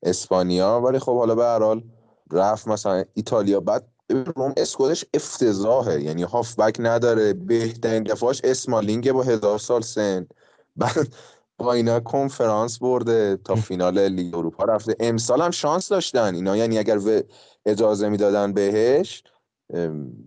اسپانیا 0.03 0.81
ولی 0.81 0.99
خب 0.99 1.17
حالا 1.17 1.35
به 1.35 1.43
هر 1.43 1.59
حال 1.59 1.83
رفت 2.31 2.67
مثلا 2.67 3.03
ایتالیا. 3.13 3.59
بعد 3.59 3.87
روم 4.13 4.53
اسکودش 4.57 5.05
افتضاحه. 5.13 6.01
یعنی 6.01 6.23
هافبک 6.23 6.75
نداره. 6.79 7.33
بهترین 7.33 8.03
دفاعش 8.03 8.41
اسمالینگ 8.43 9.11
با 9.11 9.23
هزار 9.23 9.59
سال 9.59 9.81
سن. 9.81 10.27
بعد 10.75 11.13
با 11.57 11.73
اینا 11.73 11.99
کنفرانس 11.99 12.79
برده 12.79 13.37
تا 13.43 13.55
فینال 13.55 14.07
لیگ 14.07 14.35
اروپا 14.35 14.63
رفته. 14.63 14.95
امسال 14.99 15.41
هم 15.41 15.51
شانس 15.51 15.89
داشتن. 15.89 16.35
اینا 16.35 16.57
یعنی 16.57 16.77
اگر 16.77 16.99
اجازه 17.65 18.09
می‌دادن 18.09 18.53
بهش 18.53 19.23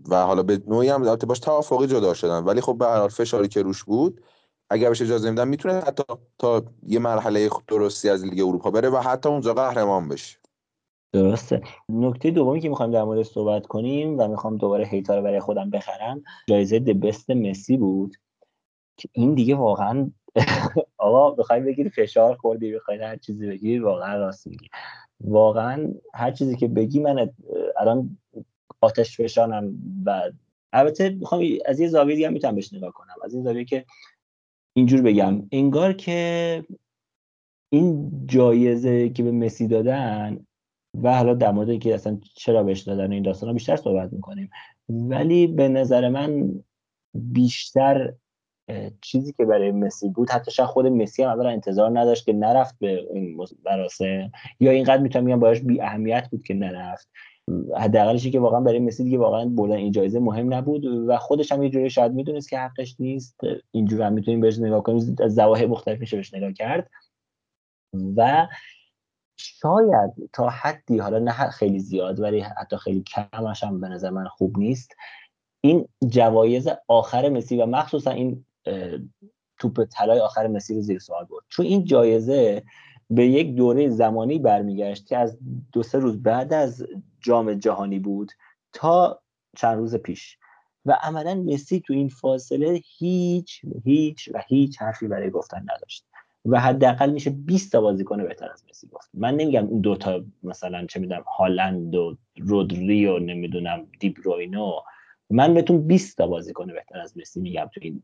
و 0.08 0.16
حالا 0.16 0.42
به 0.42 0.62
نوعی 0.66 0.88
هم 0.88 1.02
البته 1.02 1.26
باش 1.26 1.38
توافقی 1.38 1.86
جدا 1.86 2.14
شدن. 2.14 2.44
ولی 2.44 2.60
خب 2.60 2.78
به 2.78 2.86
هر 2.86 2.98
حال 2.98 3.08
فشاری 3.08 3.48
که 3.48 3.62
روش 3.62 3.84
بود 3.84 4.20
اگر 4.70 4.88
بهش 4.88 5.02
اجازه 5.02 5.30
میدن 5.30 5.48
می‌تونه 5.48 5.74
حتی 5.74 6.02
تا 6.38 6.64
یه 6.86 6.98
مرحله 6.98 7.50
درستی 7.68 8.08
از 8.08 8.24
لیگ 8.24 8.46
اروپا 8.48 8.70
بره 8.70 8.90
و 8.90 8.96
حتی 8.96 9.28
اونجا 9.28 9.54
قهرمان 9.54 10.08
بشه. 10.08 10.38
درسته. 11.12 11.62
نکته 11.88 12.30
دومی 12.30 12.60
که 12.60 12.68
می‌خوایم 12.68 12.92
در 12.92 13.04
مورد 13.04 13.22
صحبت 13.22 13.66
کنیم 13.66 14.18
و 14.18 14.28
می‌خوام 14.28 14.56
دوباره 14.56 14.86
هیتا 14.86 15.16
رو 15.16 15.22
برای 15.22 15.40
خودم 15.40 15.70
بخرم 15.70 16.22
جایزه 16.48 16.78
دبست 16.78 17.30
مسی 17.30 17.76
بود. 17.76 18.16
که 18.96 19.08
این 19.12 19.34
دیگه 19.34 19.54
واقعا 19.54 20.10
آقا 20.98 21.30
بخوای 21.30 21.60
بگیری 21.60 21.90
فشار 21.90 22.36
خوردی 22.36 22.72
بخوای 22.72 22.98
هر 22.98 23.16
چیزی 23.16 23.46
بگیری 23.46 23.78
واقعا 23.78 24.18
راست 24.18 24.46
میگی. 24.46 24.68
واقعا 25.20 25.92
هر 26.14 26.30
چیزی 26.30 26.56
که 26.56 26.68
بگی 26.68 27.00
من 27.00 27.30
الان 27.76 28.18
آتش 28.80 29.16
فشانم 29.20 29.72
و 30.06 30.22
البته 30.72 31.08
می‌خوام 31.08 31.42
از 31.66 31.80
یه 31.80 31.88
زاویه 31.88 32.16
دیگه 32.16 32.28
می‌تونم 32.28 32.54
بهش 32.54 32.72
نگاه 32.72 32.92
کنم. 32.92 33.14
از 33.24 33.34
این 33.34 33.42
زاویه 33.42 33.64
که 33.64 33.84
اینجور 34.76 35.02
بگم. 35.02 35.48
انگار 35.52 35.92
که 35.92 36.64
این 37.72 38.10
جایزه 38.26 39.08
که 39.08 39.22
به 39.22 39.32
مسی 39.32 39.66
دادن 39.66 40.46
و 41.02 41.16
حالا 41.16 41.34
در 41.34 41.50
مورد 41.50 41.78
که 41.78 41.94
اصلا 41.94 42.18
چرا 42.34 42.62
بهش 42.62 42.80
دادن 42.80 43.12
این 43.12 43.22
داستان 43.22 43.52
بیشتر 43.52 43.76
صحبت 43.76 44.12
می‌کنیم. 44.12 44.50
ولی 44.88 45.46
به 45.46 45.68
نظر 45.68 46.08
من 46.08 46.52
بیشتر 47.14 48.12
چیزی 49.00 49.32
که 49.32 49.44
برای 49.44 49.72
مسی 49.72 50.08
بود 50.08 50.30
حتی 50.30 50.50
شاید 50.50 50.68
خود 50.68 50.86
مسی 50.86 51.22
هم 51.22 51.30
اولا 51.30 51.48
انتظار 51.48 51.98
نداشت 51.98 52.26
که 52.26 52.32
نرفت 52.32 52.78
به 52.78 53.06
این 53.14 53.38
مراسم 53.64 54.32
یا 54.60 54.70
اینقدر 54.70 55.02
می‌تونم 55.02 55.24
میگم 55.24 55.40
باش 55.40 55.60
بی 55.60 55.80
اهمیت 55.80 56.28
بود 56.30 56.42
که 56.42 56.54
نرفت. 56.54 57.08
حداقلش 57.76 58.26
که 58.28 58.40
واقعا 58.40 58.60
برای 58.60 58.78
مسی 58.78 59.04
دیگه 59.04 59.18
واقعا 59.18 59.44
بردن 59.44 59.76
این 59.76 59.92
جایزه 59.92 60.20
مهم 60.20 60.54
نبود 60.54 60.84
و 60.84 61.16
خودش 61.16 61.52
هم 61.52 61.62
یه 61.62 61.70
جوری 61.70 61.90
شاید 61.90 62.12
می‌دونست 62.12 62.50
که 62.50 62.58
حقش 62.58 62.96
نیست. 62.98 63.40
اینجور 63.70 64.02
هم 64.02 64.12
می‌تونیم 64.12 64.40
بهش 64.40 64.58
نگاه 64.58 64.82
کنیم 64.82 65.16
از 65.20 65.34
زواهر 65.34 65.66
مختلف 65.66 66.00
میشه 66.00 66.16
بهش 66.16 66.34
نگاه 66.34 66.52
کرد. 66.52 66.90
و 68.16 68.46
شاید 69.36 70.10
تا 70.32 70.48
حدی 70.48 70.98
حالا 70.98 71.18
نه 71.18 71.50
خیلی 71.50 71.78
زیاد 71.78 72.20
ولی 72.20 72.40
حتی 72.40 72.76
خیلی 72.76 73.02
کمش 73.02 73.64
هم 73.64 73.80
به 73.80 73.88
نظر 73.88 74.10
من 74.10 74.28
خوب 74.28 74.58
نیست. 74.58 74.96
این 75.60 75.88
جوایز 76.08 76.68
آخر 76.88 77.28
مسی 77.28 77.56
و 77.56 77.66
مخصوصا 77.66 78.10
این 78.10 78.44
توپ 79.58 79.84
طلای 79.84 80.20
آخر 80.20 80.46
مسی 80.46 80.74
رو 80.74 80.80
زیر 80.80 80.98
سوال 80.98 81.24
برد. 81.24 81.44
چون 81.48 81.66
این 81.66 81.84
جایزه 81.84 82.62
به 83.10 83.26
یک 83.26 83.54
دوره 83.54 83.88
زمانی 83.88 84.38
برمیگشت 84.38 85.06
که 85.06 85.16
از 85.18 85.38
دو 85.72 85.82
سه 85.82 85.98
روز 85.98 86.22
بعد 86.22 86.52
از 86.52 86.86
جام 87.20 87.54
جهانی 87.54 87.98
بود 87.98 88.32
تا 88.72 89.22
چند 89.56 89.78
روز 89.78 89.96
پیش. 89.96 90.38
و 90.84 90.98
عملا 91.02 91.34
مسی 91.34 91.80
تو 91.86 91.92
این 91.92 92.08
فاصله 92.08 92.80
هیچ 92.98 93.60
هیچ 93.84 94.28
و 94.34 94.42
هیچ 94.48 94.82
حرفی 94.82 95.08
برای 95.08 95.30
گفتن 95.30 95.66
نداشت. 95.74 96.06
و 96.48 96.60
حداقل 96.60 97.12
میشه 97.12 97.30
20 97.30 97.72
تا 97.72 97.80
بازیکن 97.80 98.22
بهتر 98.22 98.50
از 98.52 98.64
مسی 98.70 98.86
گفت. 98.86 99.10
من 99.14 99.34
نمیگم 99.34 99.66
اون 99.66 99.80
دوتا 99.80 100.24
مثلا 100.42 100.86
چه 100.86 101.00
می‌دونم 101.00 101.24
هالند 101.38 101.94
و 101.94 102.16
رودری 102.36 103.06
و 103.06 103.18
نمی‌دونم 103.18 103.86
دیبروینو 104.00 104.72
من 105.30 105.54
بهتون 105.54 105.86
20 105.86 106.16
تا 106.16 106.26
بازیکن 106.26 106.66
بهتر 106.66 106.98
از 106.98 107.18
مسی 107.18 107.40
میگم 107.40 107.70
تو 107.74 107.80
این 107.82 108.02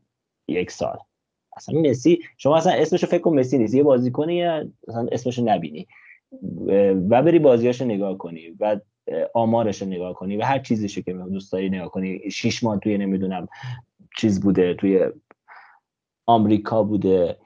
یک 0.49 0.71
سال. 0.71 0.99
اصلا 1.57 1.81
مسی 1.81 2.19
شما 2.39 2.57
اصلا 2.57 2.73
اسمشو 2.73 3.07
فکر 3.07 3.21
کن 3.21 3.39
مسی 3.39 3.59
نیست. 3.59 3.75
یه 3.75 3.83
بازیکنی 3.83 4.43
اصلا 4.43 5.07
اسمشو 5.13 5.45
نبینی. 5.45 5.87
و 7.09 7.23
بری 7.23 7.39
بازیاشو 7.39 7.85
نگاه 7.85 8.19
کنی 8.19 8.57
و 8.61 8.81
آمارش 9.35 9.83
رو 9.83 9.89
نگاه 9.89 10.15
کنی 10.15 10.37
و 10.37 10.45
هر 10.45 10.59
چیزیشو 10.59 11.01
که 11.01 11.13
دوست 11.13 11.53
داری 11.53 11.71
نگاه 11.71 11.91
کنی. 11.91 12.31
شیش 12.31 12.63
ماه 12.63 12.79
توی 12.79 12.99
نمی‌دونم 12.99 13.49
چیز 14.17 14.41
بوده 14.41 14.75
توی 14.75 15.07
آمریکا 16.27 16.83
بوده. 16.83 17.37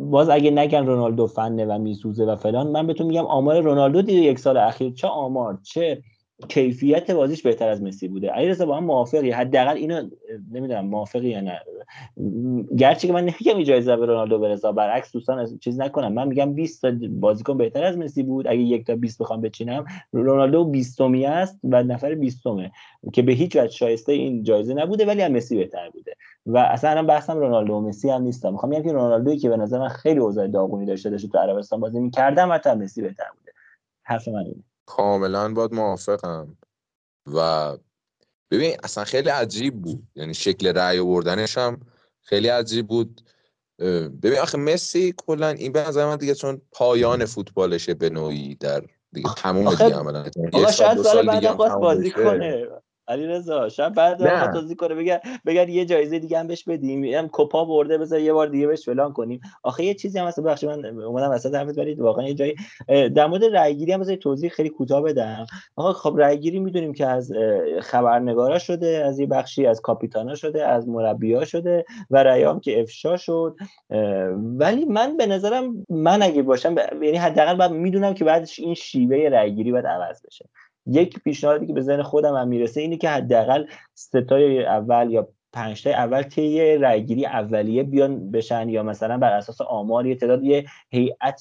باز 0.00 0.28
اگه 0.28 0.50
نگن 0.50 0.86
رونالدو 0.86 1.26
فنه 1.26 1.66
و 1.66 1.78
میسوزه 1.78 2.24
و 2.24 2.36
فلان 2.36 2.66
من 2.66 2.86
بهتون 2.86 3.06
میگم 3.06 3.26
آمار 3.26 3.60
رونالدو 3.60 4.02
دیگه 4.02 4.20
یک 4.20 4.38
سال 4.38 4.56
اخیر 4.56 4.92
چه 4.92 5.08
آمار 5.08 5.58
چه 5.62 6.02
کیفیت 6.48 7.10
بازیش 7.10 7.42
بهتر 7.42 7.68
از 7.68 7.82
مسی 7.82 8.08
بوده. 8.08 8.30
علیرضا 8.30 8.66
با 8.66 8.76
هم 8.76 8.84
موافقی. 8.84 9.30
حداقل 9.30 9.76
اینو 9.76 10.08
نمی‌دونم 10.52 10.86
موافقی 10.86 11.28
یا 11.28 11.40
نه. 11.40 11.60
گرچه 12.76 13.06
که 13.06 13.12
من 13.12 13.20
نمیگم 13.20 13.60
اجازه 13.60 13.96
به 13.96 14.06
رونالدو 14.06 14.38
برسا 14.38 14.72
برعکس 14.72 15.12
دوستان 15.12 15.58
چیز 15.58 15.80
نکنم. 15.80 16.12
من 16.12 16.28
میگم 16.28 16.54
20 16.54 16.82
تا 16.82 16.92
بازیکن 17.10 17.56
بهتر 17.56 17.84
از 17.84 17.98
مسی 17.98 18.22
بود. 18.22 18.46
اگه 18.46 18.60
یک 18.60 18.86
تا 18.86 18.96
20 18.96 19.22
بخوام 19.22 19.40
بچینم 19.40 19.84
رونالدو 20.12 20.64
20 20.64 21.00
است 21.00 21.58
و 21.64 21.82
نفر 21.82 22.14
20 22.14 22.42
که 23.12 23.22
به 23.22 23.32
هیچ 23.32 23.56
وجه 23.56 23.68
شایسته 23.68 24.12
این 24.12 24.42
جایزه 24.42 24.74
نبوده 24.74 25.06
ولی 25.06 25.22
هم 25.22 25.32
مسی 25.32 25.56
بهتر 25.56 25.90
بوده. 25.90 26.14
و 26.46 26.58
اصلا 26.58 26.90
الان 26.90 27.06
بحثم 27.06 27.38
رونالدو 27.38 27.74
و 27.74 27.80
مسی 27.80 28.10
هم 28.10 28.22
نیستم. 28.22 28.52
می‌خوام 28.52 28.72
بگم 28.72 28.82
که 28.82 28.92
رونالدویی 28.92 29.38
که 29.38 29.48
به 29.48 29.56
نظر 29.56 29.78
من 29.78 29.88
خیلی 29.88 30.20
اوضاع 30.20 30.46
داغونی 30.46 30.86
داشته 30.86 31.10
داشته 31.10 31.28
تو 31.28 31.38
عربستان 31.38 31.80
بازی 31.80 32.00
می‌کردم 32.00 32.52
حتی 32.52 32.70
مسی 32.70 33.02
بهتر 33.02 33.26
بوده. 33.38 33.52
حرف 34.02 34.28
من 34.28 34.44
اینه. 34.44 34.64
کاملا 34.88 35.54
باید 35.54 35.74
موافقم. 35.74 36.56
و 37.26 37.76
ببین 38.50 38.76
اصلا 38.84 39.04
خیلی 39.04 39.28
عجیب 39.28 39.82
بود. 39.82 40.08
یعنی 40.14 40.34
شکل 40.34 40.72
رأی 40.72 40.98
آوردنش 40.98 41.58
هم 41.58 41.80
خیلی 42.22 42.48
عجیب 42.48 42.88
بود. 42.88 43.20
ببین 44.22 44.38
آخه 44.38 44.58
مسی 44.58 45.14
کلا 45.16 45.48
این 45.48 45.72
به 45.72 45.88
نظر 45.88 46.06
من 46.06 46.16
دیگه 46.16 46.34
چون 46.34 46.62
پایان 46.72 47.24
فوتبالشه 47.24 47.94
به 47.94 48.10
نوعی 48.10 48.54
در 48.54 48.82
دیگه 49.12 49.34
تموم 49.34 49.74
دیگه 49.74 49.94
عملا. 49.94 50.30
شاید 50.72 51.02
سال 51.02 51.36
دیگه 51.36 51.52
بازی 51.52 52.10
کنه. 52.10 52.68
علی 53.08 53.26
رضا 53.26 53.68
شب 53.68 53.94
بعد 53.94 54.52
بازی 54.54 54.74
کنه. 54.74 54.94
بگن 54.94 55.18
بگن 55.46 55.68
یه 55.68 55.84
جایزه 55.84 56.18
دیگه 56.18 56.38
هم 56.38 56.46
بهش 56.46 56.64
بدیم. 56.64 57.04
هم 57.04 57.28
کوپا 57.28 57.64
برده 57.64 57.98
بذار 57.98 58.20
یه 58.20 58.32
بار 58.32 58.46
دیگه 58.46 58.66
بهش 58.66 58.84
فلان 58.84 59.12
کنیم. 59.12 59.40
آخه 59.62 59.84
یه 59.84 59.94
چیزی 59.94 60.18
هم 60.18 60.26
هست. 60.26 60.40
بخش 60.40 60.64
من 60.64 60.84
اومدم 60.84 61.30
وسط 61.30 61.54
حرفت 61.54 61.78
ولی 61.78 61.94
واقعا 61.94 62.28
یه 62.28 62.34
جایی 62.34 62.54
در 63.08 63.26
مورد 63.26 63.44
رأیگیری 63.44 63.92
هم 63.92 64.00
بذار 64.00 64.16
توضیح 64.16 64.50
خیلی 64.50 64.68
کوتاه 64.68 65.02
بدم. 65.02 65.46
آقا 65.76 65.92
خب 65.92 66.14
رأیگیری 66.18 66.58
می‌دونیم 66.58 66.92
که 66.92 67.06
از 67.06 67.32
خبرنگارا 67.80 68.58
شده 68.58 69.04
از 69.06 69.18
یه 69.18 69.26
بخشی 69.26 69.66
از 69.66 69.80
کاپیتانا 69.80 70.34
شده 70.34 70.66
از 70.66 70.88
مربیا 70.88 71.44
شده 71.44 71.84
و 72.10 72.22
رأیام 72.22 72.60
که 72.60 72.80
افشا 72.80 73.16
شد. 73.16 73.56
ولی 74.36 74.84
من 74.84 75.16
به 75.16 75.26
نظرم 75.26 75.86
من 75.88 76.22
اگه 76.22 76.42
باشم 76.42 76.74
یعنی 77.02 77.16
حداقل 77.16 77.56
بعد 77.56 77.70
می‌دونم 77.70 78.14
که 78.14 78.24
بعدش 78.24 78.58
این 78.58 78.74
شیوه 78.74 79.28
رأیگیری 79.28 79.72
باید 79.72 79.86
عوض 79.86 80.22
بشه. 80.26 80.48
یک 80.88 81.18
پیشنهادی 81.18 81.66
که 81.66 81.72
به 81.72 81.80
ذهن 81.80 82.02
خودم 82.02 82.34
هم 82.34 82.48
می‌رسه 82.48 82.80
اینه 82.80 82.96
که 82.96 83.08
حداقل 83.08 83.64
ستای 83.94 84.64
اول 84.64 85.10
یا 85.10 85.28
پنج 85.52 85.88
اول 85.88 86.22
طی 86.22 86.76
رأیگیری 86.76 87.26
اولیه 87.26 87.82
بیان 87.82 88.30
بشن 88.30 88.68
یا 88.68 88.82
مثلا 88.82 89.18
بر 89.18 89.32
اساس 89.32 89.60
آمار 89.60 90.06
یه 90.06 90.14
تعداد 90.14 90.44
یه 90.44 90.64
هیئت 90.90 91.40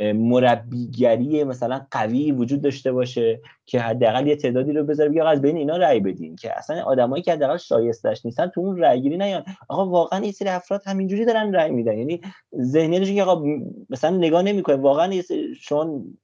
مربیگری 0.00 1.44
مثلا 1.44 1.86
قوی 1.90 2.32
وجود 2.32 2.62
داشته 2.62 2.92
باشه 2.92 3.40
که 3.66 3.80
حداقل 3.80 4.26
یه 4.26 4.36
تعدادی 4.36 4.72
رو 4.72 4.84
بذاره 4.84 5.08
بیا 5.10 5.28
از 5.28 5.42
بین 5.42 5.56
اینا 5.56 5.76
رأی 5.76 6.00
بدین 6.00 6.36
که 6.36 6.58
اصلا 6.58 6.82
آدمایی 6.82 7.22
که 7.22 7.32
حداقل 7.32 7.56
شایستش 7.56 8.24
نیستن 8.24 8.46
تو 8.46 8.60
اون 8.60 8.76
رأیگیری 8.76 9.16
نیان. 9.16 9.44
آقا 9.68 9.86
واقعا 9.86 10.18
این 10.18 10.32
سری 10.32 10.48
افراد 10.48 10.82
همینجوری 10.86 11.24
دارن 11.24 11.54
رأی 11.54 11.70
میدن. 11.70 11.98
یعنی 11.98 12.20
ذهنیتشون 12.60 13.14
که 13.14 13.22
آقا 13.22 13.44
مثلا 13.90 14.16
نگاه 14.16 14.42
نمی‌کنه. 14.42 14.76
واقعا 14.76 15.22
چون 15.62 16.18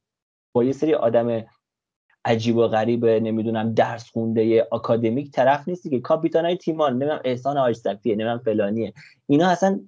با 0.53 0.65
یه 0.65 0.73
سری 0.73 0.95
آدم 0.95 1.45
عجیب 2.25 2.57
و 2.57 2.69
غریب 2.69 3.07
نمی‌دونم 3.07 3.75
درس 3.75 4.11
خونده 4.11 4.69
آکادمیک 4.71 5.33
طرف 5.33 5.69
نیستی 5.69 5.91
که 5.91 6.01
کاپیتان 6.01 6.45
های 6.45 6.57
تیمان 6.57 6.93
نمی‌دونم 6.93 7.21
احسان 7.25 7.59
آیستکتیه 7.59 8.15
نمی‌دونم 8.15 8.39
فلانیه. 8.39 8.93
اینا 9.27 9.49
اصلا 9.49 9.81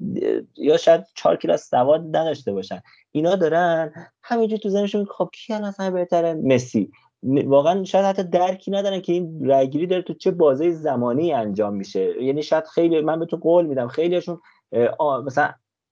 یا 0.56 0.76
شاید 0.76 1.04
چهار 1.14 1.36
کلاس 1.36 1.70
سواد 1.70 2.16
نداشته 2.16 2.52
باشن. 2.52 2.80
اینا 3.12 3.36
دارن 3.36 3.92
همینجور 4.22 4.58
تو 4.58 4.68
زنشون 4.68 5.04
خب 5.04 5.30
کی 5.32 5.52
اصلا 5.52 5.90
بهتره؟ 5.90 6.34
مسی. 6.34 6.90
واقعا 7.22 7.84
شاید 7.84 8.04
حتی 8.04 8.22
درکی 8.22 8.70
ندارن 8.70 9.00
که 9.00 9.12
این 9.12 9.44
رایگیری 9.44 9.86
داره 9.86 10.02
تو 10.02 10.14
چه 10.14 10.30
بازه 10.30 10.70
زمانی 10.70 11.32
انجام 11.32 11.74
میشه. 11.74 12.22
یعنی 12.22 12.42
شاید 12.42 12.64
خیلی 12.64 13.00
من 13.00 13.18
به 13.18 13.26
تو 13.26 13.36
قول 13.36 13.66
میدم 13.66 13.88
خیلیشون 13.88 14.40
مثلا 15.26 15.50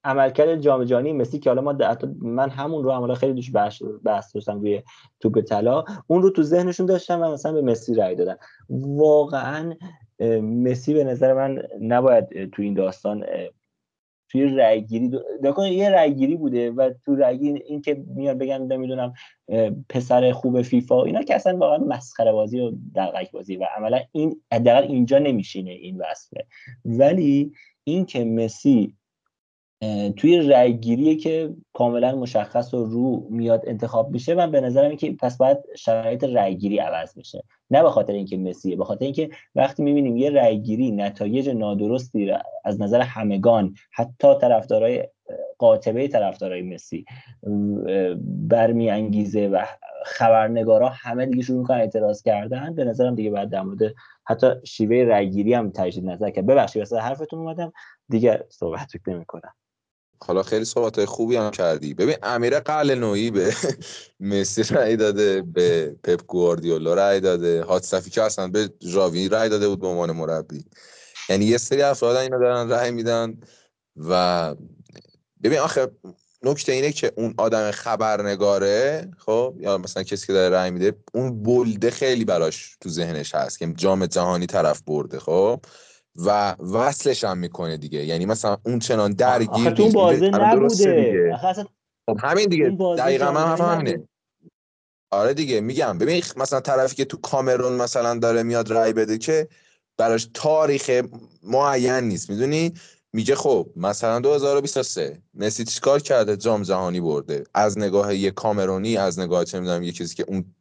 عملکرد 0.08 0.60
جام 0.60 0.84
جهانی 0.84 1.12
مسی 1.12 1.38
که 1.38 1.50
حالا 1.50 1.62
ما 1.62 1.76
من 2.18 2.50
همون 2.50 2.84
رو 2.84 2.90
عملا 2.90 3.14
خیلی 3.14 3.32
دوش 3.32 3.52
بحث 3.54 3.82
بحث 4.04 4.34
داشتم 4.34 4.60
روی 4.60 4.82
توپ 5.20 5.40
طلا 5.40 5.84
اون 6.06 6.22
رو 6.22 6.30
تو 6.30 6.42
ذهنشون 6.42 6.86
داشتم 6.86 7.20
و 7.20 7.32
مثلا 7.32 7.52
به 7.52 7.62
مسی 7.62 7.94
رای 7.94 8.14
دادن 8.14 8.36
واقعا 8.70 9.74
مسی 10.42 10.94
به 10.94 11.04
نظر 11.04 11.34
من 11.34 11.62
نباید 11.80 12.50
تو 12.50 12.62
این 12.62 12.74
داستان 12.74 13.24
توی 14.28 14.44
رأیگیری 14.44 15.08
دو... 15.08 15.22
یه 15.70 15.90
رأیگیری 15.90 16.36
بوده 16.36 16.70
و 16.70 16.90
تو 17.04 17.14
رأیگیری 17.14 17.62
این 17.66 17.82
که 17.82 18.04
میاد 18.14 18.38
بگن 18.38 18.62
نمی‌دونم 18.62 19.12
پسر 19.88 20.32
خوب 20.32 20.62
فیفا 20.62 21.04
اینا 21.04 21.22
که 21.22 21.34
اصلا 21.34 21.56
واقعا 21.56 21.78
مسخره 21.78 22.32
بازی 22.32 22.60
و 22.60 22.72
دقیق 22.94 23.30
بازی 23.30 23.56
و 23.56 23.66
عملا 23.76 24.00
این 24.12 24.40
حداقل 24.52 24.82
اینجا 24.82 25.18
نمیشینه 25.18 25.70
این 25.70 25.98
وصفه 25.98 26.46
ولی 26.84 27.52
این 27.84 28.04
که 28.04 28.24
مسی 28.24 28.97
توی 30.16 30.38
رأیگیری 30.38 31.16
که 31.16 31.54
کاملا 31.72 32.16
مشخص 32.16 32.74
و 32.74 32.84
رو 32.84 33.26
میاد 33.30 33.62
انتخاب 33.66 34.10
میشه 34.10 34.34
من 34.34 34.50
به 34.50 34.60
نظرم 34.60 34.96
که 34.96 35.12
پس 35.12 35.36
باید 35.36 35.58
شرایط 35.76 36.24
رأیگیری 36.24 36.78
عوض 36.78 37.18
بشه. 37.18 37.44
نه 37.70 37.82
به 37.82 37.90
خاطر 37.90 38.12
اینکه 38.12 38.36
مسیه 38.36 38.76
به 38.76 38.84
خاطر 38.84 39.04
اینکه 39.04 39.30
وقتی 39.54 39.82
می‌بینیم 39.82 40.16
یه 40.16 40.30
رأیگیری 40.30 40.90
نتایج 40.90 41.48
نادرستی 41.48 42.32
از 42.64 42.80
نظر 42.80 43.00
همگان 43.00 43.74
حتی 43.92 44.34
طرفدارای 44.40 45.08
قاطبه 45.58 46.08
طرفدارای 46.08 46.62
مسی 46.62 47.04
برمیانگیزه 48.24 49.48
و 49.48 49.64
خبرنگارا 50.04 50.88
همه 50.88 51.26
دیگه 51.26 51.42
شروع 51.42 51.58
می‌کنن 51.58 51.80
اعتراض 51.80 52.22
کردن 52.22 52.74
به 52.74 52.84
نظرم 52.84 53.14
دیگه 53.14 53.30
بعد 53.30 53.50
در 53.50 53.62
مورد 53.62 53.94
حتی 54.26 54.46
شیوه 54.64 54.96
رأیگیری 54.96 55.54
هم 55.54 55.70
تجدید 55.70 56.10
نظر 56.10 56.30
کرد. 56.30 56.46
ببخشید 56.46 56.80
واسه 56.80 56.98
حرفتون 56.98 57.38
اومدم 57.38 57.72
دیگه 58.08 58.44
صحبت 58.48 58.92
نمی‌کنم. 59.06 59.52
حالا 60.24 60.42
خیلی 60.42 60.64
صحبت 60.64 61.04
خوبی 61.04 61.36
هم 61.36 61.50
کردی. 61.50 61.94
ببین 61.94 62.16
امیر 62.22 62.60
قل 62.60 62.94
نوعی 62.94 63.30
به 63.30 63.54
مسی 64.20 64.62
رای 64.62 64.96
داده 64.96 65.42
به 65.42 65.96
پپ 66.04 66.26
گواردیولا 66.26 66.94
رای 66.94 67.20
داده. 67.20 67.62
هاتسفی 67.64 68.10
که 68.10 68.22
اصلا 68.22 68.48
به 68.48 68.70
ژاوی 68.82 69.28
رای 69.28 69.48
داده 69.48 69.68
بود 69.68 69.80
به 69.80 69.86
عنوان 69.86 70.12
مربی. 70.12 70.64
یعنی 71.28 71.44
یه 71.44 71.58
سری 71.58 71.82
افراد 71.82 72.16
اینا 72.16 72.38
دارن 72.38 72.68
رای 72.68 72.90
میدن 72.90 73.38
و 73.96 74.54
ببین 75.42 75.58
آخه 75.58 75.90
نکته 76.42 76.72
اینه 76.72 76.92
که 76.92 77.12
اون 77.16 77.34
آدم 77.38 77.70
خبرنگاره 77.70 79.10
خب 79.18 79.54
یا 79.60 79.78
مثلا 79.78 80.02
کسی 80.02 80.26
که 80.26 80.32
داره 80.32 80.48
رای 80.48 80.70
میده 80.70 80.96
اون 81.14 81.42
بلده 81.42 81.90
خیلی 81.90 82.24
براش 82.24 82.76
تو 82.80 82.88
ذهنش 82.88 83.34
هست 83.34 83.58
که 83.58 83.72
جام 83.76 84.06
جهانی 84.06 84.46
طرف 84.46 84.82
برده 84.82 85.18
خب. 85.18 85.60
و 86.18 86.52
وصلش 86.52 87.24
هم 87.24 87.38
می‌کنه 87.38 87.76
دیگه. 87.76 88.04
یعنی 88.04 88.26
مثلا 88.26 88.56
اون 88.66 88.78
چنان 88.78 89.12
درگیر 89.12 89.70
تو 89.70 89.90
بازه 89.90 90.28
نبوده. 90.28 91.36
خب 92.06 92.18
همین 92.22 92.48
دیگه. 92.48 92.76
دقیقا 92.98 93.32
من 93.32 93.56
هم 93.56 93.74
همینه. 93.74 94.08
آره 95.10 95.34
دیگه 95.34 95.60
میگم. 95.60 95.98
ببین 95.98 96.22
مثلا 96.36 96.60
طرفی 96.60 96.96
که 96.96 97.04
تو 97.04 97.16
کامرون 97.16 97.72
مثلا 97.72 98.18
داره 98.18 98.42
میاد 98.42 98.70
رای 98.70 98.92
بده 98.92 99.18
که 99.18 99.48
براش 99.96 100.28
تاریخ 100.34 101.02
معین 101.42 102.04
نیست. 102.04 102.30
می‌دونی؟ 102.30 102.74
میگه 103.12 103.34
خب 103.34 103.68
مثلا 103.76 104.20
2023 104.20 105.22
مسی 105.34 105.64
چیکار 105.64 106.00
کرده؟ 106.00 106.36
جام 106.36 106.62
جهانی 106.62 107.00
برده. 107.00 107.44
از 107.54 107.78
نگاه 107.78 108.14
یه 108.14 108.30
کامرونی 108.30 108.96
از 108.96 109.18
نگاه 109.18 109.44
چه 109.44 109.60
می‌دونم 109.60 109.82
یه 109.82 109.92
کسی 109.92 110.14
که 110.14 110.24
اون 110.28 110.54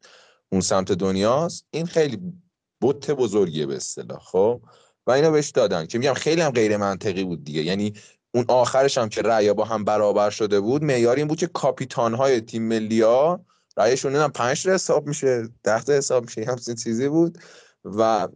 اون 0.52 0.62
سمت 0.62 0.92
دنیاست 0.92 1.66
این 1.72 1.86
خیلی 1.86 2.34
بوت 2.82 3.12
بزرگیه 3.12 3.66
به 3.66 3.76
اصطلاح 3.76 4.20
خب؟ 4.20 4.62
و 5.08 5.12
اینا 5.12 5.32
بهش 5.32 5.50
دادن 5.50 5.86
که 5.86 5.98
میگم 5.98 6.14
خیلی 6.14 6.42
هم 6.42 6.52
غیر 6.52 6.78
منطقی 6.78 7.24
بود 7.24 7.44
دیگه. 7.44 7.64
یعنی 7.64 7.94
اون 8.34 8.46
آخرش 8.48 8.98
هم 8.98 9.10
که 9.10 9.22
رأی 9.22 9.54
با 9.54 9.66
هم 9.66 9.84
برابر 9.84 10.30
شده 10.30 10.60
بود 10.60 10.84
معیار 10.84 11.16
این 11.16 11.28
بود 11.28 11.38
که 11.38 11.48
کاپیتان 11.48 12.14
های 12.14 12.42
تیم 12.42 12.64
ملی 12.64 13.02
ها 13.02 13.46
رأیشون 13.78 14.12
نمی‌دونم 14.12 14.32
5 14.32 14.68
حساب 14.68 15.08
میشه 15.08 15.50
10 15.64 15.84
تا 15.84 15.94
حساب 15.94 16.24
میشه 16.24 16.46
همچین 16.46 16.76
چیزی 16.76 17.08
بود 17.08 17.38
و 17.86 18.28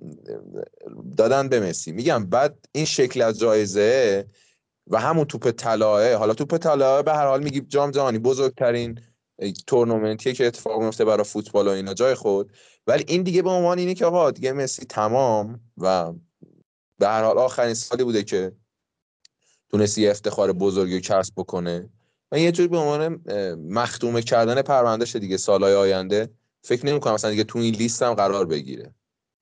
دادن 1.17 1.49
به 1.49 1.59
مسی. 1.59 1.91
میگم 1.91 2.25
بعد 2.25 2.57
این 2.71 2.85
شکل 2.85 3.21
از 3.21 3.39
جایزه 3.39 4.25
و 4.87 4.99
همون 4.99 5.25
توپ 5.25 5.51
طلاه 5.51 6.13
حالا 6.13 6.33
توپ 6.33 6.57
طلاه 6.57 7.01
به 7.01 7.13
هر 7.13 7.27
حال 7.27 7.43
میگی 7.43 7.61
جام 7.61 7.91
جهانی 7.91 8.19
بزرگترین 8.19 8.99
تورنمنتیه 9.67 10.33
که 10.33 10.47
اتفاق 10.47 10.81
میفته 10.81 11.05
برای 11.05 11.23
فوتبال 11.23 11.67
و 11.67 11.71
اینا 11.71 11.93
جای 11.93 12.15
خود. 12.15 12.51
ولی 12.87 13.05
این 13.07 13.23
دیگه 13.23 13.41
به 13.41 13.49
عنوان 13.49 13.77
اینه 13.79 13.93
که 13.93 14.05
آقا 14.05 14.31
دیگه 14.31 14.53
مسی 14.53 14.85
تمام 14.85 15.59
و 15.77 16.13
به 17.01 17.07
هر 17.07 17.23
حال 17.23 17.37
آخرین 17.37 17.73
سالی 17.73 18.03
بوده 18.03 18.23
که 18.23 18.51
تونستی 19.69 20.07
افتخار 20.07 20.53
بزرگی 20.53 21.01
کسب 21.01 21.33
بکنه. 21.37 21.89
و 22.31 22.39
یه 22.39 22.51
جور 22.51 22.67
به 22.67 22.77
عنوان 22.77 23.21
مختومه 23.57 24.21
کردن 24.21 24.61
پروندهش 24.61 25.15
دیگه 25.15 25.37
سالهای 25.37 25.73
آینده. 25.73 26.29
فکر 26.61 26.85
نمی 26.85 26.99
کنم 26.99 27.13
مثلا 27.13 27.31
دیگه 27.31 27.43
تو 27.43 27.59
این 27.59 27.73
لیست 27.73 28.03
هم 28.03 28.13
قرار 28.13 28.45
بگیره. 28.45 28.93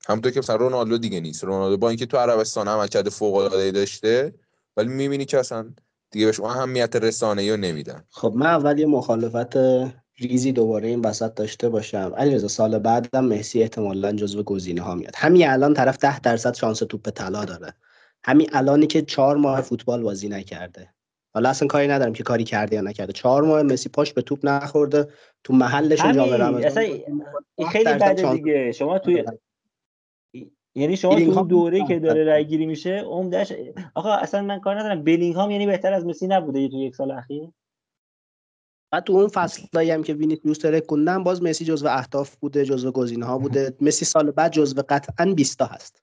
همونطور 0.08 0.32
که 0.32 0.40
مثلا 0.40 0.56
رونالدو 0.56 0.98
دیگه 0.98 1.20
نیست. 1.20 1.44
رونالدو 1.44 1.78
با 1.78 1.90
اینکه 1.90 2.06
تو 2.06 2.18
عربستان 2.18 2.68
عملکرد 2.68 3.10
فوق 3.10 3.36
العاده 3.36 3.72
داشته 3.72 4.34
ولی 4.78 4.88
می‌بینی 4.88 5.26
که 5.26 5.40
اصلا 5.40 5.74
دیگه 6.12 6.26
بهش 6.26 6.40
اهمیت 6.40 6.96
رسانه‌ای 6.96 7.52
رو 7.52 7.58
نمیدن. 7.58 8.04
خب 8.10 8.34
من 8.36 8.46
اول 8.46 8.80
یه 8.80 8.86
مخالفت 8.86 9.58
ریزی 10.20 10.52
دوباره 10.52 10.88
این 10.88 11.02
وسط 11.02 11.34
داشته 11.34 11.70
باشم. 11.70 12.14
علیرضا 12.18 12.48
سال 12.48 12.80
بعدم 12.80 13.26
مسی 13.26 13.62
احتمالا 13.62 14.12
جزو 14.12 14.44
گزینه 14.44 14.82
ها 14.82 14.96
میاد. 14.96 15.14
همین 15.16 15.48
الان 15.48 15.74
طرف 15.74 15.98
ده 15.98 16.20
درصد 16.20 16.54
شانس 16.54 16.80
توپ 16.80 17.10
طلا 17.10 17.46
داره. 17.46 17.74
همین 18.24 18.50
الانی 18.54 18.88
که 18.88 19.02
چهار 19.02 19.38
ماه 19.38 19.62
فوتبال 19.62 20.04
بازی 20.04 20.30
نکرده. 20.30 20.90
حالا 21.34 21.50
اصلا 21.50 21.68
کاری 21.68 21.88
ندارم 21.88 22.14
که 22.14 22.24
کاری 22.24 22.44
کرده 22.44 22.76
یا 22.76 22.82
نکرده. 22.82 23.14
چهار 23.14 23.44
ماه 23.44 23.64
مسی 23.64 23.90
پاش 23.90 24.14
به 24.14 24.22
توپ 24.22 24.40
نخورده. 24.44 25.08
تو 25.44 25.54
محلش 25.54 26.00
جام 26.00 26.34
رمضان 26.34 26.84
خیلی 27.70 27.94
بده 27.94 28.34
دیگه. 28.34 28.72
شما 28.72 29.00
توی 29.00 29.24
یعنی 30.76 30.98
شما 30.98 31.20
تو 31.20 31.44
دوره 31.44 31.86
که 31.88 32.00
داره 32.00 32.24
رای 32.24 32.46
گیری 32.46 32.66
میشه 32.66 33.04
عمدش 33.08 33.54
آقا 33.96 34.14
اصلا 34.14 34.42
من 34.42 34.60
کار 34.60 34.80
ندارم. 34.80 35.04
بلینگهام 35.04 35.52
یعنی 35.52 35.66
بهتر 35.66 35.94
از 35.94 36.06
مسی 36.06 36.28
نبوده 36.28 36.68
تو 36.68 36.76
یک 36.76 36.96
سال 36.96 37.12
اخیر؟ 37.12 37.50
بعد 38.92 39.04
تو 39.04 39.14
اون 39.14 39.28
فصلایی 39.28 39.92
هم 39.92 40.04
که 40.04 40.14
وینیسیوس 40.14 40.58
ترکوندن 40.58 41.24
باز 41.24 41.44
مسی 41.44 41.66
جزو 41.66 41.88
اهداف 41.88 42.36
بوده 42.36 42.66
جزو 42.66 42.92
گزینه 42.92 43.26
ها 43.26 43.38
بوده. 43.38 43.76
مسی 43.82 44.06
سال 44.06 44.32
بعد 44.32 44.52
جزو 44.52 44.82
قطعا 44.90 45.34
20 45.34 45.58
تا 45.58 45.66
هست. 45.66 46.02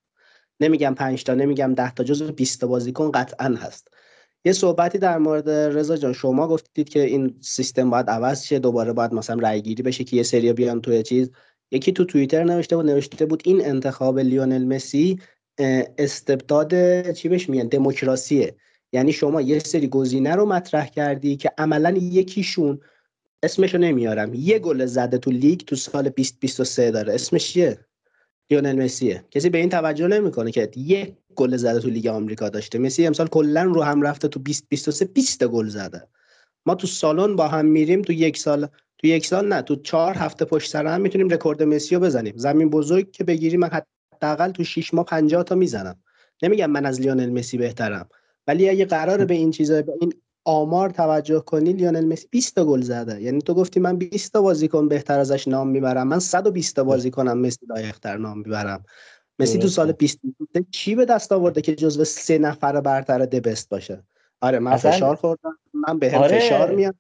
نمیگم 0.61 0.95
5 0.95 1.25
تا 1.25 1.35
نمیگم 1.35 1.75
10 1.75 1.95
تا 1.95 2.05
جزو 2.05 2.33
20 2.33 2.61
تا 2.61 2.67
بازیکن 2.67 3.11
قطعا 3.11 3.55
هست. 3.59 3.89
یه 4.45 4.53
صحبتی 4.53 4.99
در 4.99 5.19
مورد 5.19 5.51
رضا 5.51 5.97
جان. 5.97 6.13
شما 6.13 6.49
گفتید 6.49 6.89
که 6.89 7.05
این 7.05 7.37
سیستم 7.41 7.91
باید 7.91 8.11
عوض 8.11 8.45
شه 8.45 8.59
دوباره 8.59 8.93
باید 8.93 9.13
مثلا 9.13 9.37
رای 9.49 9.63
گیری 9.63 9.83
بشه 9.83 10.05
که 10.05 10.17
یه 10.17 10.23
سری 10.23 10.53
بیان 10.53 10.81
توی 10.81 11.03
چیز. 11.03 11.31
یکی 11.71 11.93
تو 11.93 12.05
توییتر 12.05 12.45
نوشته 12.45 12.77
بود 12.77 12.87
نوشته 12.87 13.27
بود 13.27 13.43
این 13.45 13.67
انتخاب 13.67 14.19
لیونل 14.19 14.65
مسی 14.65 15.19
استبداد 15.99 17.11
چی 17.11 17.29
بهش 17.29 17.49
میگن؟ 17.49 17.69
دموکراسیه. 17.69 18.57
یعنی 18.97 19.13
شما 19.13 19.41
یه 19.41 19.59
سری 19.59 19.89
گزینه 19.89 20.35
رو 20.35 20.47
مطرح 20.47 20.87
کردی 20.87 21.37
که 21.37 21.51
عملا 21.59 21.91
یکیشون 21.91 22.81
اسمشو 23.43 23.79
نمیارم. 23.79 24.35
یه 24.35 24.59
گل 24.59 24.87
زده 24.87 25.19
تو 25.19 25.31
لیگ 25.31 25.61
تو 25.61 25.77
سال 25.77 26.03
2023 26.03 26.91
داره. 26.91 27.15
اسمش 27.15 27.53
چیه؟ 27.53 27.79
لیونل 28.51 28.83
مسیه 28.85 29.25
کسی 29.31 29.51
به 29.51 29.59
این 29.59 29.69
توجه 29.69 30.07
نمی‌کنه 30.07 30.51
که 30.51 30.71
یه 30.77 31.17
گل 31.35 31.57
زده 31.57 31.81
تو 31.81 31.89
لیگ 31.89 32.07
آمریکا 32.07 32.49
داشته. 32.49 32.79
مسی 32.79 33.07
امسال 33.07 33.27
کلا 33.27 33.63
رو 33.63 33.83
هم 33.83 34.03
رفته 34.03 34.29
تو 34.29 34.41
2023 34.41 35.05
20 35.05 35.45
گل 35.47 35.69
زده. 35.69 36.07
ما 36.67 36.75
تو 36.75 36.87
سالن 36.87 37.37
با 37.37 37.49
هم 37.49 37.67
میریم 37.67 38.03
تو 38.03 38.13
یک 38.13 38.39
سال 38.39 38.67
تو 38.99 39.07
یک 39.07 39.27
سال 39.27 39.49
نه 39.49 39.63
تو 39.63 39.77
چهار 39.77 40.15
هفته 40.15 40.45
پشت 40.45 40.71
سر 40.71 40.87
هم 40.87 41.01
می‌تونیم 41.01 41.29
رکورد 41.29 41.63
مسی 41.63 41.95
رو 41.95 42.01
بزنیم. 42.01 42.35
زمین 42.37 42.71
بزرگ 42.71 43.11
که 43.11 43.25
بگیریم 43.25 43.61
من 43.61 43.71
حداقل 44.13 44.51
تو 44.51 44.65
6 44.65 44.95
ماه 44.95 45.05
50 45.05 45.43
تا 45.43 45.55
می‌زنم. 45.55 45.97
نمیگم 46.43 46.71
من 46.71 46.87
از 46.87 47.01
لیونل 47.01 47.31
مسی 47.31 47.59
بهترم. 47.59 48.09
ولی 48.47 48.69
اگه 48.69 48.85
قراره 48.85 49.25
به 49.25 49.35
این 49.35 49.51
چیزا 49.51 49.83
به 49.83 49.93
این 50.01 50.13
آمار 50.45 50.91
توجه 50.91 51.41
کنی 51.41 51.73
لیونل 51.73 52.05
مسی 52.05 52.29
20 52.31 52.55
تا 52.55 52.65
گل 52.65 52.81
زده. 52.81 53.23
یعنی 53.23 53.41
تو 53.43 53.55
گفتی 53.55 53.81
من 53.81 53.97
20 53.97 54.33
تا 54.33 54.43
بازیکن 54.43 54.89
بهتر 54.89 55.19
ازش 55.19 55.49
نام 55.49 55.69
می‌برم. 55.69 56.09
من 56.09 56.19
120 56.19 56.77
تا 56.77 56.85
بازیکنم 56.85 57.39
مسی 57.39 57.67
لایق‌تر 57.69 58.17
نام 58.17 58.39
می‌برم. 58.39 58.85
مسی 59.39 59.59
تو 59.59 59.69
سال 59.69 59.93
20 59.93 60.19
چی 60.71 60.95
به 60.95 61.05
دست 61.05 61.33
آورده 61.33 61.61
که 61.61 61.75
جزو 61.75 62.05
سه 62.05 62.39
نفر 62.39 62.81
برتر 62.81 63.19
دبست 63.19 63.69
باشه؟ 63.69 64.03
آره 64.41 64.59
من 64.59 64.73
اصلا... 64.73 64.91
فشار 64.91 65.17
خوردم. 65.17 65.59
من 65.75 65.99
به 65.99 66.19
آره. 66.19 66.39
فشار 66.39 66.75
میاد. 66.75 66.95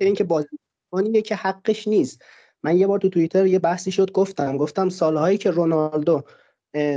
اینکه 0.00 0.24
بازیکنیه 0.24 1.22
که 1.22 1.34
حقش 1.34 1.88
نیست. 1.88 2.22
من 2.62 2.76
یه 2.76 2.86
بار 2.86 2.98
تو 2.98 3.08
توییتر 3.08 3.46
یه 3.46 3.58
بحثی 3.58 3.92
شد 3.92 4.12
گفتم. 4.12 4.56
گفتم 4.56 4.88
سالهایی 4.88 5.38
که 5.38 5.50
رونالدو 5.50 6.22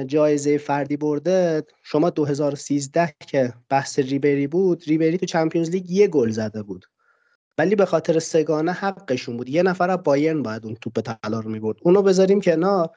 جایزه 0.05 0.57
فردی 0.57 0.97
برده 0.97 1.63
شما 1.83 2.09
2013 2.09 3.13
که 3.27 3.53
بحث 3.69 3.99
ریبری 3.99 4.47
بود 4.47 4.83
ریبری 4.87 5.17
تو 5.17 5.25
چمپیونز 5.25 5.69
لیگ 5.69 5.91
یه 5.91 6.07
گل 6.07 6.29
زده 6.29 6.63
بود. 6.63 6.85
ولی 7.57 7.75
به 7.75 7.85
خاطر 7.85 8.19
سگانه 8.19 8.71
حقشون 8.71 9.37
بود. 9.37 9.49
یه 9.49 9.63
نفر 9.63 9.89
از 9.89 10.03
بایرن 10.03 10.43
باید 10.43 10.65
اون 10.65 10.75
توپ 10.75 10.99
طلا 10.99 11.39
رو 11.39 11.49
می‌برد. 11.49 11.77
اونو 11.81 12.01
بذاریم 12.01 12.41
کنار. 12.41 12.89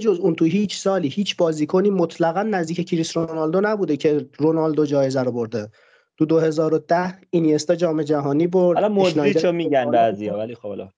جز 0.00 0.18
اون 0.18 0.34
تو 0.34 0.44
هیچ 0.44 0.78
سالی 0.78 1.08
هیچ 1.08 1.36
بازیکنی 1.36 1.90
مطلقا 1.90 2.42
نزدیک 2.42 2.88
کریس 2.88 3.16
رونالدو 3.16 3.60
نبوده 3.60 3.96
که 3.96 4.28
رونالدو 4.38 4.86
جایزه 4.86 5.22
رو 5.22 5.32
برده. 5.32 5.70
تو 6.18 6.24
2010 6.24 7.18
اینیستا 7.30 7.74
جام 7.74 8.02
جهانی 8.02 8.46
برد. 8.46 8.78
حالا 8.78 8.88
مودریچو 8.88 9.52
میگن 9.52 9.90
بعضیا 9.90 10.38
ولی 10.38 10.54
خب 10.54 10.88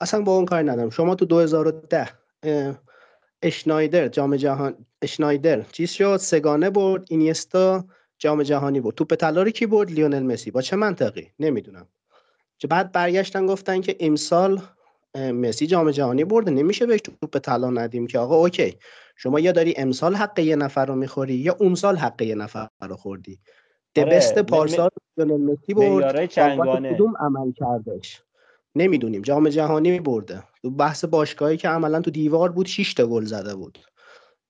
اصلا 0.00 0.22
با 0.22 0.36
اون 0.36 0.44
کار 0.44 0.70
ندارم. 0.70 0.90
شما 0.90 1.14
تو 1.14 1.24
2010 1.24 2.08
اشنایدر 3.42 4.08
جام 4.08 4.36
جهان 4.36 4.86
اشنایدر. 5.02 5.62
چیز 5.62 5.90
شد؟ 5.90 6.16
سگانه 6.16 6.70
برد 6.70 7.04
اینیستا 7.10 7.84
جام 8.18 8.42
جهانی 8.42 8.80
برد 8.80 8.94
توپ 8.94 9.14
طلا 9.14 9.50
کی 9.50 9.66
برد؟ 9.66 9.90
لیونل 9.90 10.22
مسی. 10.22 10.50
با 10.50 10.62
چه 10.62 10.76
منطقی؟ 10.76 11.30
نمی‌دونم. 11.38 11.88
چه 12.58 12.68
بعد 12.68 12.92
برگشتن 12.92 13.46
گفتن 13.46 13.80
که 13.80 13.96
امسال 14.00 14.60
مسی 15.14 15.66
جام 15.66 15.90
جهانی 15.90 16.24
برده. 16.24 16.50
نمیشه 16.50 16.86
بهش 16.86 17.00
توپ 17.00 17.38
طلا 17.38 17.70
ندیم 17.70 18.06
که. 18.06 18.18
آقا 18.18 18.36
اوکی. 18.36 18.76
شما 19.16 19.40
یا 19.40 19.52
داری 19.52 19.74
امسال 19.76 20.14
حق 20.14 20.38
یه 20.38 20.56
نفر 20.56 20.86
رو 20.86 20.94
می‌خوری 20.94 21.34
یا 21.34 21.56
اون 21.60 21.74
سال 21.74 21.96
حق 21.96 22.22
یه 22.22 22.34
نفر 22.34 22.68
رو 22.82 22.96
خوردی. 22.96 23.40
دبست 23.94 24.32
آره، 24.32 24.42
پارسال 24.42 24.90
لیونل 25.16 25.52
مسی 25.52 25.74
برد. 25.74 26.26
کدوم 26.94 27.14
عمل 27.20 27.52
کردش؟ 27.52 28.22
نمی‌دونیم. 28.74 29.22
جام 29.22 29.48
جهانی 29.48 30.00
برده. 30.00 30.42
بحث 30.70 31.04
باشگاهی 31.04 31.56
که 31.56 31.68
عملا 31.68 32.00
تو 32.00 32.10
دیوار 32.10 32.52
بود 32.52 32.66
6 32.66 32.94
تا 32.94 33.06
گل 33.06 33.24
زده 33.24 33.54
بود. 33.54 33.78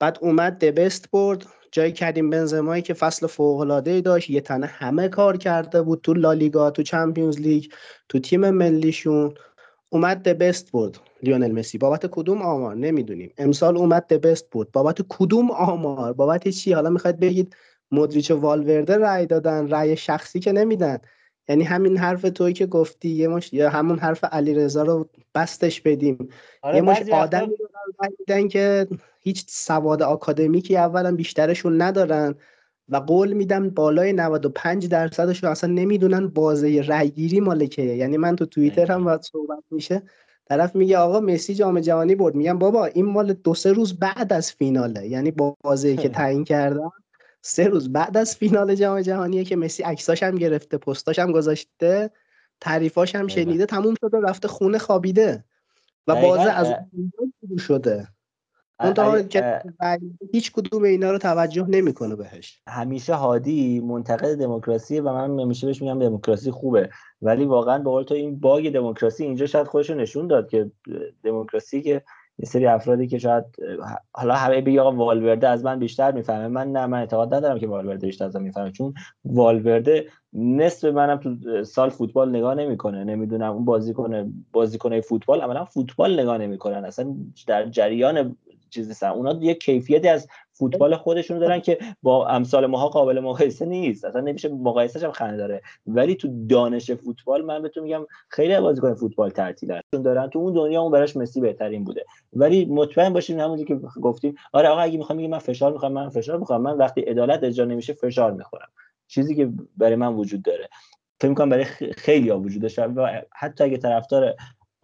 بعد 0.01 0.19
اومد 0.20 0.65
دبست 0.65 1.11
برد. 1.11 1.47
جای 1.73 1.93
کردیم 1.93 2.31
بنزمایی 2.31 2.82
که 2.82 2.95
فصل 2.95 3.27
فوق 3.27 3.61
العاده 3.61 4.01
داشت. 4.01 4.31
یه 4.31 4.41
تنه 4.41 4.66
همه 4.66 5.09
کار 5.09 5.36
کرده 5.36 5.82
بود. 5.82 6.01
تو 6.03 6.15
لالیگا 6.15 6.70
تو 6.70 6.82
چمپیونز 6.82 7.41
لیگ 7.41 7.65
تو 8.09 8.19
تیم 8.19 8.51
ملیشون. 8.51 9.35
اومد 9.89 10.23
دبست 10.28 10.73
برد. 10.73 10.99
لیونل 11.23 11.53
مسی. 11.53 11.78
بابت 11.78 12.07
کدوم 12.07 12.43
آمار؟ 12.43 12.74
نمی‌دونیم. 12.74 13.32
امسال 13.39 13.77
اومد 13.77 14.07
دبست 14.07 14.51
بود 14.51 14.73
بابت 14.73 14.99
کدوم 15.09 15.51
آمار؟ 15.51 16.12
بابت 16.12 16.49
چی؟ 16.49 16.73
حالا 16.73 16.91
می‌خواید 16.91 17.20
بگید 17.20 17.57
مدریچ 17.91 18.31
و 18.31 18.36
والورده 18.36 18.99
رأی 18.99 19.27
دادن 19.27 19.69
رأی 19.69 19.97
شخصی 19.97 20.41
که 20.41 20.53
نمیدن. 20.53 20.99
یعنی 21.49 21.65
همین 21.65 21.97
حرف 21.97 22.23
توی 22.23 22.53
که 22.53 22.66
گفتی 22.66 23.09
یه 23.09 23.29
مش 23.29 23.53
یا 23.53 23.71
همون 23.71 23.99
حرف 23.99 24.25
علی 24.25 24.55
رضا 24.55 24.83
رو 24.83 25.09
بستش 25.35 25.81
بدیم. 25.81 26.29
آره 26.62 26.77
یه 26.77 26.83
مش 26.83 26.99
رای 26.99 27.47
میدن 28.19 28.49
که 28.49 28.87
هیچ 29.21 29.45
سواد 29.49 30.03
آکادمیکی 30.03 30.77
اولا 30.77 31.15
بیشترشون 31.15 31.83
ندارن 31.83 32.35
و 32.89 32.97
قول 32.97 33.33
میدم 33.33 33.71
بالای 33.71 34.12
95 34.12 34.89
درصدشون 34.89 35.51
اصلا 35.51 35.73
نمی‌دونن 35.73 36.29
بازه 36.29 36.83
رأیگیری 36.87 37.41
مال 37.41 37.66
کیه. 37.66 37.97
یعنی 37.97 38.16
من 38.16 38.37
تو 38.37 38.47
توییتر 38.47 38.93
هم 38.93 39.07
وقت 39.07 39.23
صحبت 39.23 39.65
میشه 39.71 40.03
طرف 40.49 40.77
میگه 40.77 40.99
آقا 40.99 41.21
مسی 41.21 41.55
جام 41.55 41.81
جهانی 41.81 42.15
برد. 42.15 42.35
میگم 42.35 42.59
بابا 42.59 42.87
این 42.87 43.05
مال 43.07 43.33
دو 43.33 43.55
سه 43.55 43.73
روز 43.73 43.99
بعد 43.99 44.33
از 44.33 44.53
فیناله. 44.53 45.07
یعنی 45.09 45.33
بازی 45.62 45.97
که 45.97 46.09
تعیین 46.19 46.45
کردم 46.45 46.93
سه 47.47 47.69
روز 47.69 47.93
بعد 47.93 48.16
از 48.16 48.37
فینال 48.37 48.75
جام 48.75 49.01
جهانیه 49.01 49.45
که 49.45 49.57
مسی 49.57 49.83
عکساش 49.83 50.23
هم 50.23 50.35
گرفته 50.35 50.79
پستاش 50.79 51.19
هم 51.19 51.33
گذاشته 51.33 52.11
تعریفاش 52.61 53.15
هم. 53.15 53.29
شنیده 53.29 53.66
تموم 53.66 53.95
شده 54.01 54.21
رفته 54.21 54.49
خونه 54.49 54.79
خوابیده 54.79 55.45
و 56.07 56.15
بازه 56.15 56.51
از 56.51 56.75
شروع 57.41 57.59
شده. 57.59 58.09
اه، 58.79 59.23
که 59.23 59.62
هیچ 60.33 60.53
کدوم 60.53 60.83
اینا 60.83 61.11
رو 61.11 61.19
توجه 61.19 61.66
نمی‌کنه 61.69 62.16
بهش. 62.16 62.62
همیشه 62.69 63.15
هادی 63.15 63.81
منتقد 63.81 64.39
دموکراسی 64.39 65.01
و 65.01 65.12
من 65.12 65.41
همیشه 65.41 65.66
بهش 65.66 65.83
میگم 65.83 65.99
دموکراسی 65.99 66.51
خوبه. 66.51 66.91
ولی 67.23 67.45
واقعا 67.45 67.79
به 67.79 67.91
قول 67.91 68.03
تو 68.03 68.15
این 68.15 68.41
باگ 68.41 68.73
دموکراسی 68.73 69.25
اینجا 69.25 69.47
شاید 69.47 69.66
خودش 69.66 69.91
رو 69.91 69.97
نشون 69.97 70.27
داد 70.27 70.49
که 70.49 70.71
دموکراسی 71.23 71.83
که 71.83 72.03
یه 72.39 72.47
سری 72.47 72.66
افرادی 72.66 73.06
که 73.06 73.19
شاید 73.19 73.44
حالا 74.12 74.35
همه 74.35 74.61
بگی 74.61 74.78
آقا 74.78 74.93
والورده 74.93 75.48
از 75.48 75.65
من 75.65 75.78
بیشتر 75.78 76.12
می‌فهمه. 76.12 76.48
من 76.48 76.73
نه 76.73 76.86
من 76.86 76.98
اعتقاد 76.98 77.35
ندارم 77.35 77.59
که 77.59 77.66
والورده 77.66 78.06
بیشتر 78.06 78.24
از 78.24 78.36
من 78.36 78.43
می‌فهمه. 78.43 78.70
چون 78.70 78.94
والورده 79.24 80.06
نصف 80.32 80.85
منم 80.85 81.16
تو 81.16 81.65
سال 81.65 81.90
فوتبال 81.90 82.28
نگاه 82.31 82.55
نمی‌کنه. 82.55 83.05
نمی‌دونم 83.05 83.52
اون 83.52 83.65
بازیکن 83.65 84.35
بازیکن 84.52 85.01
فوتبال 85.01 85.40
عملا 85.40 85.65
فوتبال 85.65 86.20
نگاه 86.20 86.39
نمی‌کنن. 86.39 86.85
اصلا 86.85 87.15
در 87.47 87.69
جریان 87.69 88.36
چیز 88.75 88.89
نیستن. 88.89 89.09
اونا 89.09 89.39
یه 89.41 89.55
کیفیتی 89.55 90.09
از 90.09 90.29
فوتبال 90.53 90.97
خودشون 90.97 91.39
دارن 91.39 91.61
که 91.61 91.79
با 92.03 92.29
امثال 92.29 92.67
ماها 92.67 92.89
قابل 92.89 93.21
مقایسه 93.21 93.65
نیست. 93.65 94.05
اصلا 94.05 94.21
نمیشه 94.21 94.49
مقایسهش 94.49 95.05
هم 95.05 95.13
خنده 95.13 95.37
داره. 95.37 95.63
ولی 95.87 96.15
تو 96.15 96.47
دانش 96.49 96.91
فوتبال 96.91 97.45
من 97.45 97.63
بهتون 97.63 97.83
میگم 97.83 98.07
خیلی 98.29 98.61
بازیکن 98.61 98.95
فوتبال 98.95 99.31
تعطیلن 99.31 99.81
چون 99.95 100.03
دارن 100.03 100.31
تو 100.31 100.39
اون 100.39 100.53
دنیا 100.53 100.81
اون 100.81 100.93
براش 100.93 101.17
مسی 101.17 101.41
بهترین 101.41 101.85
بوده. 101.85 102.05
ولی 102.33 102.65
مطمئن 102.65 103.13
باشین 103.13 103.41
همونجوری 103.41 103.69
که 103.69 103.87
گفتیم 104.01 104.35
آره 104.53 104.69
آقا 104.69 104.81
اگه 104.81 104.99
می‌خوام 104.99 105.27
من 105.27 105.39
فشار 105.39 105.73
می‌خوام 105.73 105.93
من 105.93 106.09
فشار 106.09 106.39
می‌خوام. 106.39 106.63
من 106.63 106.77
وقتی 106.77 107.01
عدالت 107.01 107.45
اجرا 107.45 107.67
نمیشه 107.67 107.93
فشار 107.93 108.33
می‌خورم. 108.33 108.69
چیزی 109.09 109.35
که 109.35 109.51
برای 109.77 109.97
من 109.97 110.15
وجود 110.15 110.43
داره. 110.43 110.69
فکر 111.21 111.29
می‌کنم 111.29 111.49
برای 111.49 111.65
خیلی 111.97 112.31
وجود 112.31 112.63
داشته 112.63 112.83
و 112.87 113.21
حتی 113.33 113.65
اگه 113.65 113.77
طرفدار 113.77 114.35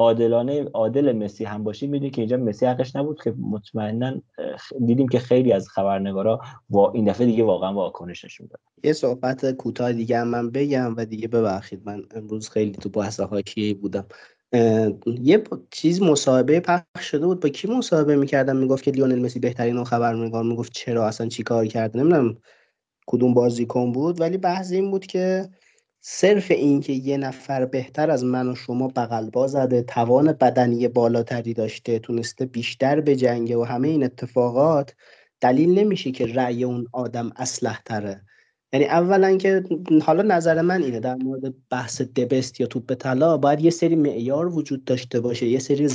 عادلانه 0.01 0.65
عادل 0.65 1.13
مسی 1.13 1.45
هم 1.45 1.65
باشی 1.65 1.87
می‌دونی 1.87 2.11
که 2.11 2.23
اینجا 2.23 2.37
مسی 2.37 2.67
حقش 2.67 2.97
نبود 2.97 3.23
که 3.23 3.35
مطمئنا 3.51 4.21
دیدیم 4.87 5.09
که 5.09 5.19
خیلی 5.19 5.53
از 5.53 5.69
خبرنگارا 5.69 6.41
با 6.69 6.93
این 6.93 7.05
دفعه 7.05 7.27
دیگه 7.27 7.45
واقعا 7.45 7.75
واکنش 7.75 8.25
نشون 8.25 8.47
دادن 8.47 8.63
یه 8.85 8.93
صحبت 8.93 9.51
کوتاه 9.51 9.93
دیگه 9.93 10.19
هم 10.19 10.29
من 10.29 10.51
بگم 10.51 10.95
و 10.97 11.05
دیگه 11.05 11.29
ببخشید 11.29 11.83
من 11.85 12.03
امروز 12.15 12.49
خیلی 12.51 12.73
تو 12.73 12.89
بحث 12.89 13.21
هاکی 13.21 13.75
بودم. 13.75 14.07
یه 15.23 15.43
چیز 15.71 16.03
مصاحبه 16.03 16.61
پخش 16.61 16.85
شده 17.01 17.27
بود 17.27 17.41
با 17.41 17.49
کی 17.49 17.69
مصاحبه 17.69 18.17
می‌کردم؟ 18.17 18.57
می‌گفت 18.57 18.85
که 18.85 18.91
لیونل 18.91 19.21
مسی 19.21 19.39
بهترین 19.39 19.85
خبرنگار 19.85 20.45
می‌گفت 20.45 20.73
چرا 20.73 21.07
اصلا 21.07 21.29
چی 21.29 21.43
کار 21.43 21.67
کرده؟ 21.67 22.01
نمی‌دونم 22.01 22.37
کدوم 23.07 23.35
بازیکن 23.35 23.93
بود 23.93 24.21
ولی 24.21 24.39
بحث 24.39 24.73
این 24.73 24.91
بود 24.91 25.07
که 25.07 25.49
صرف 26.01 26.51
این 26.51 26.81
که 26.81 26.93
یه 26.93 27.17
نفر 27.17 27.67
بهتر 27.67 28.11
از 28.11 28.25
من 28.25 28.49
و 28.49 28.55
شما 28.55 28.89
بغل 28.89 29.47
زده 29.47 29.83
توان 29.83 30.33
بدنی 30.33 30.89
بالاتری 30.89 31.55
داشته 31.55 31.99
تونسته 31.99 32.47
بیشتر 32.47 33.01
به 33.01 33.17
جنگه 33.17 33.57
و 33.57 33.63
همه 33.63 33.89
این 33.89 34.05
اتفاقات 34.05 34.95
دلیل 35.41 35.79
نمیشه 35.79 36.11
که 36.11 36.27
رأی 36.27 36.65
اون 36.65 36.87
آدم 36.93 37.31
اسلح 37.37 37.81
تره 37.85 38.23
یعنی 38.73 38.87
اولا 38.87 39.37
که 39.37 39.65
حالا 40.03 40.23
نظر 40.23 40.63
من 40.63 40.83
اینه 40.83 41.01
در 41.01 41.15
مورد 41.15 41.55
بحث 41.71 42.01
دبست 42.01 42.61
یا 42.61 42.67
توپ 42.67 42.95
طلا 42.95 43.37
باید 43.37 43.61
یه 43.61 43.71
سری 43.71 43.97
معیار 43.97 44.55
وجود 44.55 44.85
داشته 44.85 45.21
باشه 45.21 45.47
یه 45.47 45.59
سری 45.59 45.89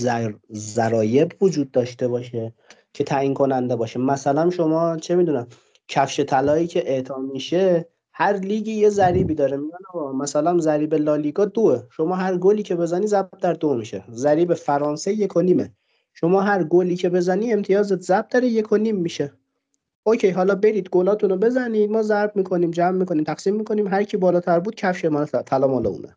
ذرایب 0.54 1.32
وجود 1.42 1.72
داشته 1.72 2.08
باشه 2.08 2.54
که 2.94 3.04
تعیین 3.04 3.34
کننده 3.34 3.76
باشه. 3.76 4.00
مثلا 4.00 4.50
شما 4.50 4.98
چه 4.98 5.16
می‌دونم 5.16 5.48
کفش 5.88 6.20
طلایی 6.20 6.68
که 6.68 6.92
اعطا 6.92 7.18
میشه 7.18 7.88
هر 8.18 8.34
لیگی 8.34 8.72
یه 8.72 8.90
ضریبی 8.90 9.36
داره. 9.36 9.58
میگن 9.58 10.16
مثلا 10.16 10.58
ضریب 10.58 10.94
لالیگا 10.94 11.46
دوه. 11.46 11.84
شما 11.92 12.16
هر 12.16 12.38
گلی 12.38 12.64
که 12.64 12.76
بزنی 12.76 13.08
ضرب 13.08 13.30
در 13.42 13.54
دو 13.54 13.76
میشه. 13.76 14.04
ضریب 14.12 14.54
فرانسه 14.54 15.14
یک 15.14 15.38
و 15.38 15.42
نیمه. 15.42 15.72
شما 16.14 16.42
هر 16.42 16.64
گلی 16.64 16.96
که 16.96 17.10
بزنی 17.10 17.54
امتیازت 17.54 18.02
ضرب 18.02 18.28
در 18.30 18.44
یک 18.44 18.72
و 18.72 18.78
نیم 18.78 18.96
میشه. 18.96 19.34
اوکی 20.04 20.30
حالا 20.30 20.56
برید 20.56 20.90
گلاتون 20.90 21.30
رو 21.30 21.38
بزنید. 21.38 21.92
ما 21.92 22.04
ضرب 22.04 22.32
می‌کنیم 22.36 22.72
جمع 22.72 22.98
می‌کنیم 22.98 23.24
تقسیم 23.24 23.56
می‌کنیم. 23.56 23.88
هر 23.88 24.04
کی 24.04 24.18
بالاتر 24.18 24.60
بود 24.60 24.76
کفش 24.76 25.06
مال 25.06 25.26
طلا 25.26 25.68
مال 25.68 25.88
اونه. 25.88 26.16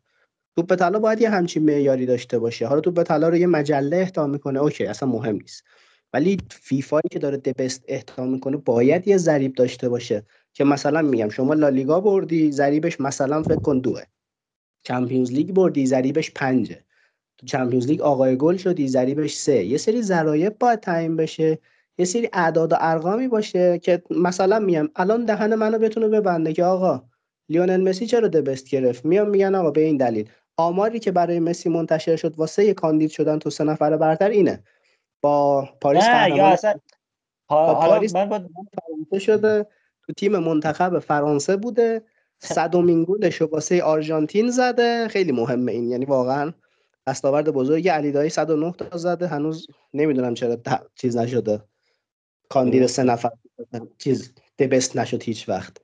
توپ 0.57 0.75
طلا 0.75 0.99
باید 0.99 1.21
یه 1.21 1.31
همچین 1.31 1.65
معیاری 1.65 2.07
داشته 2.07 2.39
باشه. 2.39 2.67
حالا 2.67 2.81
توپ 2.81 3.03
طلا 3.03 3.29
رو 3.29 3.37
یه 3.37 3.47
مجله 3.47 3.97
اهدا 3.97 4.27
می‌کنه. 4.27 4.59
OK 4.59 4.87
اصلا 4.87 5.09
مهم 5.09 5.37
نیست. 5.37 5.65
ولی 6.13 6.39
فیفایی 6.51 7.09
که 7.11 7.19
داره 7.19 7.37
The 7.37 7.57
Best 7.57 7.85
اهدا 7.89 8.25
می‌کنه 8.25 8.57
باید 8.57 9.09
یه 9.09 9.17
ضریب 9.17 9.55
داشته 9.55 9.89
باشه. 9.89 10.27
که 10.59 10.65
مثلا 10.65 11.03
میگم 11.03 11.29
شما 11.29 11.55
لالیگا 11.55 12.01
بردی 12.01 12.53
ضریبش 12.53 13.01
مثلا 13.01 13.43
فکر 13.43 13.61
کن 13.61 13.79
دوه. 13.79 14.03
Champions 14.83 15.33
League 15.33 15.53
بردی 15.53 15.87
ضریبش 15.87 16.31
پنجه. 16.31 16.85
تو 17.39 17.47
Champions 17.47 17.87
League 17.87 18.01
آقای 18.01 18.37
گل 18.37 18.57
شدی 18.57 18.89
ضریبش 18.89 19.35
سه. 19.35 19.65
یه 19.65 19.79
سری 19.79 20.03
ضرایب 20.03 20.59
باید 20.59 20.81
تعیین 20.81 21.17
بشه. 21.17 21.59
یه 21.99 22.05
سری 22.05 22.29
اعداد 22.33 22.73
و 22.73 22.77
ارقامی 22.81 23.29
باشه 23.29 23.79
که 23.79 24.03
مثلا 24.11 24.59
میگم 24.59 24.89
الان 24.97 25.25
دهن 25.25 25.55
منو 25.55 25.79
بتونه 25.79 26.09
ببنده 26.09 26.53
که 26.53 26.65
آقا 26.65 27.03
لیونل 27.49 27.89
مسی 27.89 28.07
چرا 28.07 28.29
دبست 28.29 28.71
گرفت؟ 28.71 29.05
میام 29.05 29.29
میگن 29.29 29.55
آقا 29.55 29.71
به 29.71 29.81
این 29.81 29.97
دلیل. 29.97 30.29
آماری 30.57 30.99
که 30.99 31.13
برای 31.13 31.41
مسی 31.41 31.69
منتشر 31.69 32.17
شد 32.17 32.39
واسه 32.39 32.65
یه 32.65 32.75
کاندید 32.75 33.11
شدن 33.11 33.39
تو 33.39 33.51
سه 33.51 33.65
نفر 33.65 33.97
برتر 33.97 34.29
اینه. 34.29 34.63
با 35.23 35.69
پاریس 35.81 36.05
نه 36.05 36.37
یا 36.37 36.47
اصلا 36.47 36.75
با 37.49 37.75
پاریس 37.75 38.15
من 38.17 38.49
با 39.11 39.19
شده. 39.19 39.67
تو 40.09 40.15
تیم 40.15 40.39
منتخب 40.39 40.99
فرانسه 40.99 41.57
بوده. 41.57 42.03
صدومین 42.39 43.05
گلش 43.05 43.37
رو 43.41 43.47
واسه 43.47 43.83
آرژانتین 43.83 44.51
زده. 44.51 45.09
خیلی 45.09 45.33
مهمه 45.33 45.73
این. 45.73 45.91
یعنی 45.91 46.05
واقعا 46.05 46.53
دستاورد 47.07 47.51
بزرگی 47.51 47.89
علی 47.89 48.13
دایی 48.13 48.31
109 48.31 48.73
تا 48.73 48.99
زده. 48.99 49.27
هنوز 49.27 49.67
نمی‌دونم 49.95 50.35
چرا 50.35 50.57
چیز 50.95 51.17
نشده. 51.17 51.63
کاندید 52.49 52.87
سه 52.87 53.03
نفر 53.03 53.31
چیز 53.99 54.33
دبست 54.59 54.97
نشد 54.97 55.23
هیچ 55.23 55.49
وقت. 55.49 55.77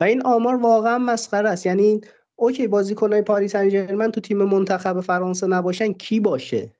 و 0.00 0.04
این 0.04 0.22
آمار 0.22 0.56
واقعا 0.56 0.98
مسخره 0.98 1.48
است. 1.48 1.66
یعنی 1.66 2.00
اوکی 2.36 2.66
بازیکنای 2.66 3.22
پاریس 3.22 3.52
سن 3.52 4.10
تو 4.10 4.20
تیم 4.20 4.38
منتخب 4.38 5.00
فرانسه 5.00 5.46
نباشن. 5.46 5.92
کی 5.92 6.20
باشه؟ 6.20 6.72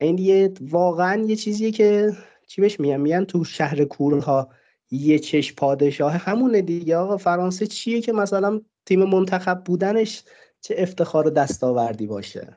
این 0.00 0.18
یه 0.18 0.52
واقعا 0.60 1.24
یه 1.24 1.36
چیزیه 1.36 1.70
که 1.70 2.12
چی 2.46 2.60
بهش 2.60 2.80
میگن؟ 2.80 2.96
میگن 2.96 3.24
تو 3.24 3.44
شهر 3.44 3.84
کورها 3.84 4.48
یه 4.90 5.18
چش 5.18 5.54
پادشاه 5.54 6.12
همونه 6.12 6.62
دیگه. 6.62 6.96
آقا 6.96 7.16
فرانسه 7.16 7.66
چیه 7.66 8.00
که 8.00 8.12
مثلا 8.12 8.60
تیم 8.86 9.04
منتخب 9.04 9.62
بودنش 9.64 10.22
چه 10.60 10.74
افتخار 10.78 11.26
و 11.26 11.30
دستاوردی 11.30 12.06
باشه؟ 12.06 12.56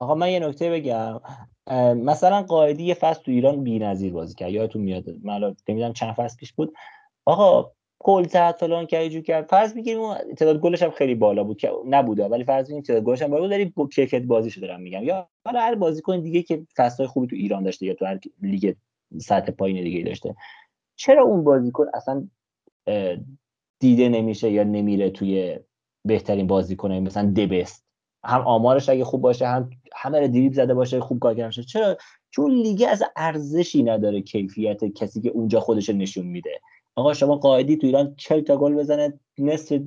آقا 0.00 0.14
من 0.14 0.30
یه 0.30 0.40
نکته 0.40 0.70
بگم. 0.70 1.20
مثلا 1.96 2.42
قائدی 2.42 2.84
یه 2.84 2.94
فصل 2.94 3.22
تو 3.22 3.30
ایران 3.30 3.64
بی‌نظیر 3.64 4.12
بازی 4.12 4.34
کرد. 4.34 4.50
یادتون 4.50 4.82
میاد؟ 4.82 5.04
من 5.22 5.54
نمی‌دونم 5.68 5.92
چند 5.92 6.14
فصل 6.14 6.36
پیش 6.36 6.52
بود. 6.52 6.74
آقا 7.24 7.72
گل 7.98 8.24
زد 8.24 8.56
فلان 8.60 8.86
کرد 8.86 9.08
جو 9.08 9.20
کرد. 9.20 9.46
فرض 9.46 9.74
می‌گیریم 9.74 10.14
تعداد 10.14 10.60
گلش 10.60 10.82
هم 10.82 10.90
خیلی 10.90 11.14
بالا 11.14 11.44
بود 11.44 11.56
که 11.56 11.70
نبوده. 11.86 12.24
ولی 12.24 12.44
فرض 12.44 12.64
می‌گیریم 12.64 12.82
تعداد 12.82 13.02
گلش 13.02 13.22
هم 13.22 13.30
بالا 13.30 13.42
بود. 13.42 13.50
داری 13.50 13.72
کیفیت 13.94 14.22
بازیشو 14.22 14.60
دارم 14.60 14.80
میگم. 14.80 15.04
یا 15.04 15.28
حالا 15.44 15.60
هر 15.60 15.74
بازیکن 15.74 16.20
دیگه 16.20 16.42
که 16.42 16.66
فصلای 16.76 17.06
خوبی 17.06 17.26
تو 17.26 17.36
ایران 17.36 17.62
داشته 17.62 17.86
یا 17.86 17.94
تو 17.94 18.06
هر 18.06 18.18
لیگ 18.42 18.74
سطح 19.18 19.52
پایین 19.52 19.84
دیگه 19.84 20.02
داشته. 20.02 20.34
چرا 20.98 21.22
اون 21.22 21.44
بازیکن 21.44 21.86
اصلا 21.94 22.28
دیده 23.80 24.08
نمیشه 24.08 24.50
یا 24.50 24.64
نمیره 24.64 25.10
توی 25.10 25.58
بهترین 26.04 26.46
بازیکن 26.46 26.92
مثلا 26.92 27.30
دبست؟ 27.36 27.84
هم 28.24 28.40
آمارش 28.40 28.88
اگه 28.88 29.04
خوب 29.04 29.20
باشه 29.20 29.46
هم 29.46 29.70
همه 29.96 30.28
دریبل 30.28 30.54
زده 30.54 30.74
باشه 30.74 31.00
خوب 31.00 31.18
کار 31.18 31.34
کرده 31.34 31.62
چرا؟ 31.62 31.96
چون 32.30 32.50
لیگ 32.50 32.86
از 32.88 33.02
ارزشی 33.16 33.82
نداره 33.82 34.20
کیفیت 34.20 34.84
کسی 34.84 35.20
که 35.20 35.28
اونجا 35.28 35.60
خودش 35.60 35.90
نشون 35.90 36.26
میده. 36.26 36.60
آقا 36.94 37.14
شما 37.14 37.36
قائدی 37.36 37.76
تو 37.76 37.86
ایران 37.86 38.14
40 38.16 38.40
تا 38.40 38.56
گل 38.56 38.74
بزنه 38.74 39.20
نصف 39.38 39.80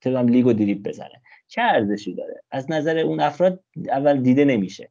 تمام 0.00 0.28
لیگو 0.28 0.52
دریبل 0.52 0.90
بزنه. 0.90 1.22
چه 1.48 1.62
ارزشی 1.62 2.14
داره؟ 2.14 2.42
از 2.50 2.70
نظر 2.70 2.98
اون 2.98 3.20
افراد 3.20 3.64
اول 3.88 4.22
دیده 4.22 4.44
نمیشه. 4.44 4.90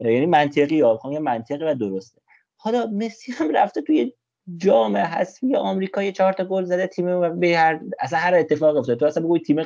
یعنی 0.00 0.26
منطقی 0.26 0.80
ها 0.80 0.96
خب 0.96 1.08
منطقی 1.08 1.64
و 1.64 1.74
درسته. 1.74 2.20
حالا 2.56 2.86
مسی 2.86 3.32
هم 3.32 3.50
رفته 3.52 3.82
توی 3.82 4.12
جام 4.56 4.96
حذفی 4.96 5.56
آمریکا 5.56 6.02
یه 6.02 6.12
چهار 6.12 6.32
تا 6.32 6.44
گل 6.44 6.64
زده 6.64 6.86
تیم 6.86 7.40
به 7.40 7.56
هر 7.58 7.80
اصلا 8.00 8.18
هر 8.18 8.34
اتفاق 8.34 8.76
افتاد 8.76 8.98
تو 8.98 9.06
اصلا 9.06 9.22
بگوی 9.22 9.40
تیم 9.40 9.62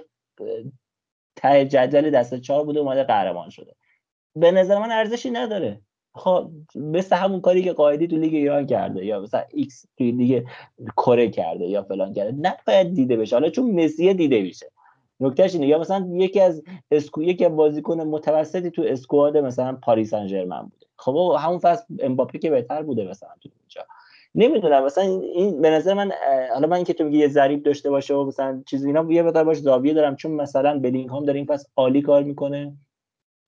ته 1.37 1.65
جدول 1.65 2.11
دست 2.11 2.35
چهار 2.35 2.65
بوده 2.65 2.81
اومده 2.81 3.05
قهرمان 3.05 3.51
شده. 3.51 3.75
به 4.37 4.51
نظر 4.51 4.79
من 4.79 4.93
ارزشی 4.93 5.31
نداره. 5.31 5.81
خب 6.15 6.51
مثل 6.75 7.17
همون 7.17 7.41
کاری 7.41 7.63
که 7.63 7.73
قائدی 7.73 8.07
تو 8.07 8.17
لیگ 8.17 8.35
ایران 8.35 8.67
کرده 8.67 9.05
یا 9.05 9.21
مثلا 9.21 9.45
ایکس 9.51 9.87
توی 9.99 10.13
لیگ 10.13 10.45
کره 10.97 11.29
کرده 11.29 11.65
یا 11.65 11.83
فلان 11.83 12.13
کرده 12.13 12.33
نباید 12.33 12.95
دیده 12.95 13.17
بشه. 13.17 13.37
حالا 13.37 13.51
چون 13.51 13.85
مسی 13.85 14.15
دیده 14.15 14.43
میشه. 14.43 14.71
نکتهش 15.21 15.55
اینه. 15.55 15.67
یا 15.67 15.79
مثلا 15.79 16.09
یکی 16.13 16.41
از 16.41 16.63
اسکو 16.91 17.23
یکی 17.23 17.45
از 17.45 17.57
بازیکن 17.57 18.01
متوسطی 18.01 18.71
تو 18.71 18.83
squad 18.83 19.37
مثلا 19.37 19.79
پاریس 19.83 20.11
سن 20.11 20.27
ژرمن 20.27 20.63
بوده. 20.63 20.87
خب 20.97 21.37
همون 21.39 21.59
فصل 21.59 21.85
امباپه 22.01 22.39
که 22.39 22.51
بهتر 22.51 22.83
بوده 22.83 23.05
مثلا 23.05 23.29
تو 23.43 23.49
اینجا. 23.61 23.87
نمی‌دونم 24.35 24.85
مثلا 24.85 25.05
این 25.05 25.61
به 25.61 25.71
نظر 25.71 25.95
من 25.95 26.11
حالا 26.55 26.67
من 26.67 26.85
که 26.85 26.93
تو 26.93 27.05
میگی 27.05 27.19
یه 27.19 27.29
ضریب 27.29 27.63
داشته 27.63 27.91
باشه 27.91 28.15
و 28.15 28.25
مثلا 28.25 28.63
چیزی 28.67 28.87
اینا 28.87 29.13
یه 29.13 29.23
مقدار 29.23 29.45
باش 29.45 29.57
زاویه 29.57 29.95
دارم 29.95 30.17
چون 30.17 30.33
مثلا 30.33 30.79
بلینگهام 30.79 31.25
داره 31.25 31.37
این 31.37 31.47
فصل 31.47 31.69
عالی 31.77 32.03
کار 32.03 32.23
می‌کنه 32.23 32.73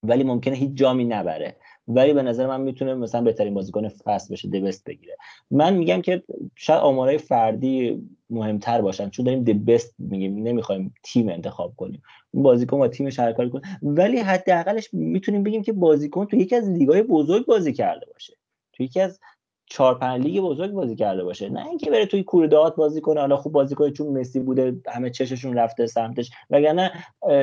ولی 0.03 0.25
ممکنه 0.25 0.55
هیچ 0.55 0.71
جامی 0.75 1.05
نبره. 1.05 1.57
ولی 1.89 2.13
به 2.13 2.23
نظر 2.23 2.47
من 2.47 2.61
می‌تونه 2.61 2.95
مثلا 2.95 3.21
بهترین 3.21 3.55
بازیکن 3.55 3.89
فصل 3.89 4.35
بشه 4.35 4.49
دبست 4.49 4.85
بگیره. 4.85 5.17
من 5.51 5.75
میگم 5.75 6.03
که 6.03 6.23
شاید 6.55 6.81
آمارای 6.81 7.19
فردی 7.19 8.03
مهمتر 8.31 8.81
باشن 8.81 9.11
چون 9.11 9.25
داریم 9.25 9.45
دبست 9.45 9.95
میگیم 9.99 10.43
نمی‌خوایم 10.43 10.95
تیم 11.03 11.29
انتخاب 11.29 11.73
کنیم. 11.77 12.03
بازیکن 12.35 12.79
با 12.79 12.89
تیمش 12.89 13.19
هر 13.19 13.33
کاری 13.33 13.51
کنه. 13.51 13.63
ولی 13.83 14.19
حداقلش 14.19 14.89
می‌تونیم 14.93 15.43
بگیم 15.43 15.63
که 15.63 15.73
بازیکن 15.73 16.27
تو 16.27 16.37
یکی 16.37 16.57
از 16.57 16.71
لیگای 16.71 17.03
بزرگ 17.03 17.47
بازی 17.47 17.73
کرده 17.73 18.07
باشه. 18.13 18.37
تو 18.73 18.83
یکی 18.83 19.01
از 19.01 19.21
چهار 19.67 19.99
پنج 19.99 20.23
لیگ 20.23 20.43
بزرگ 20.43 20.71
بازی 20.71 20.97
کرده 20.97 21.25
باشه. 21.25 21.49
نه 21.49 21.67
اینکه 21.67 21.91
بره 21.91 22.07
توی 22.07 22.23
کوردات 22.23 22.77
بازی 22.77 23.01
کنه 23.01 23.21
حالا 23.21 23.37
خوب 23.37 23.53
بازی 23.53 23.75
کنه 23.75 23.91
چون 23.91 24.07
مسی 24.07 24.41
بوده 24.41 24.81
همه 24.87 25.11
چششون 25.11 25.59
رفته 25.59 25.87
سمتش. 25.87 26.31
وگرنه 26.51 26.93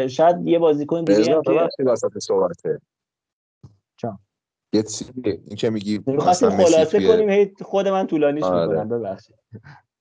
شاید 0.10 0.48
یه 0.48 0.60
بازیکن 0.60 1.04
دیگه 1.04 1.36
هم 1.36 1.42
که 1.42 1.52
یه 4.74 4.84
این 5.24 5.56
که 5.58 5.70
میگی 5.70 6.00
می‌خواستیم 6.06 6.50
خلاصه 6.50 7.08
کنیم 7.08 7.30
هی 7.30 7.54
خود 7.62 7.88
من 7.88 8.08
طولانیش 8.08 8.44
آره. 8.44 8.68
می‌کنم 8.68 8.90
ببخشید. 8.90 9.36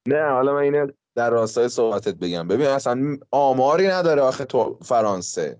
نه 0.09 0.31
حالا 0.31 0.55
من 0.55 0.61
اینه 0.61 0.87
در 1.15 1.31
راستای 1.31 1.69
صحبتت 1.69 2.15
بگم. 2.15 2.49
ببین 2.49 2.67
اصلا 2.67 3.17
آماری 3.31 3.89
نداره 3.89 4.23
آخه 4.23 4.45
تو 4.45 4.79
فرانسه. 4.83 5.59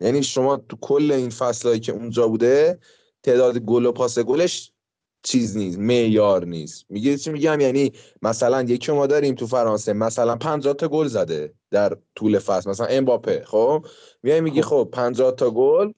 یعنی 0.00 0.22
شما 0.22 0.56
تو 0.56 0.76
کل 0.80 1.12
این 1.12 1.30
فصلایی 1.30 1.80
که 1.80 1.92
اونجا 1.92 2.28
بوده 2.28 2.78
تعداد 3.22 3.58
گل 3.58 3.86
و 3.86 3.92
پاس 3.92 4.18
گلش 4.18 4.72
چیز 5.22 5.56
نیست 5.56 5.78
معیار 5.78 6.44
نیست. 6.44 6.86
میگه 6.88 7.16
چی 7.16 7.30
میگم؟ 7.30 7.60
یعنی 7.60 7.92
مثلا 8.22 8.62
یکی 8.62 8.92
ما 8.92 9.06
داریم 9.06 9.34
تو 9.34 9.46
فرانسه 9.46 9.92
مثلا 9.92 10.36
50 10.36 10.74
تا 10.74 10.88
گل 10.88 11.06
زده 11.06 11.54
در 11.70 11.96
طول 12.14 12.38
فصل. 12.38 12.70
مثلا 12.70 12.86
امباپه 12.86 13.42
خب؟ 13.46 13.86
میای 14.22 14.40
میگی 14.40 14.62
خب. 14.62 14.88
50 14.92 15.32
تا 15.32 15.50
گل 15.50 15.92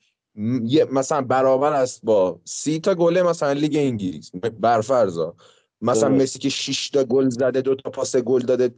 مثلا 0.90 1.22
برابر 1.22 1.72
است 1.72 2.00
با 2.04 2.40
سی 2.44 2.80
تا 2.80 2.94
گله 2.94 3.22
مثلا 3.22 3.52
لیگ 3.52 3.76
انگلیس 3.76 4.30
برفرضا. 4.60 5.34
مثلا 5.80 6.08
مسی 6.08 6.38
که 6.38 6.48
6 6.48 6.90
تا 6.90 7.04
گل 7.04 7.28
زده 7.28 7.60
دو 7.60 7.74
تا 7.74 7.90
پاس 7.90 8.16
گل 8.16 8.40
داده 8.40 8.74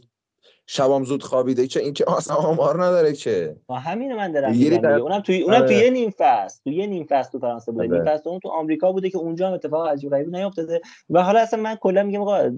شبام 0.66 1.04
زود 1.04 1.22
خوابیده 1.22 1.66
چه 1.66 1.80
این 1.80 1.92
که 1.92 2.12
اصلا 2.16 2.36
آمار 2.36 2.84
نداره 2.84 3.12
که. 3.12 3.56
با 3.66 3.74
همین 3.74 4.14
من 4.14 4.32
دارم 4.32 4.78
در... 4.78 4.92
اونم 4.92 5.20
توی 5.20 5.42
اونم 5.42 5.66
توی 5.66 5.76
یه 5.76 5.90
نیم 5.90 6.10
فصل. 6.18 6.60
توی 6.64 6.74
یه 6.74 6.86
نیم 6.86 7.06
فصل 7.10 7.30
تو 7.30 7.38
فرانسه 7.38 7.72
بوده. 7.72 7.86
نیم 7.86 8.04
فصل 8.04 8.28
اون 8.28 8.38
تو 8.38 8.48
آمریکا 8.48 8.92
بوده 8.92 9.10
که 9.10 9.18
اونجا 9.18 9.48
هم 9.48 9.54
اتفاق 9.54 9.88
عجیب 9.88 10.10
غریبی 10.10 10.30
نیافتاده 10.30 10.80
و 11.10 11.22
حالا 11.22 11.40
اصلا 11.40 11.62
من 11.62 11.74
کلا 11.74 12.02
میگم 12.02 12.20
آقا 12.20 12.50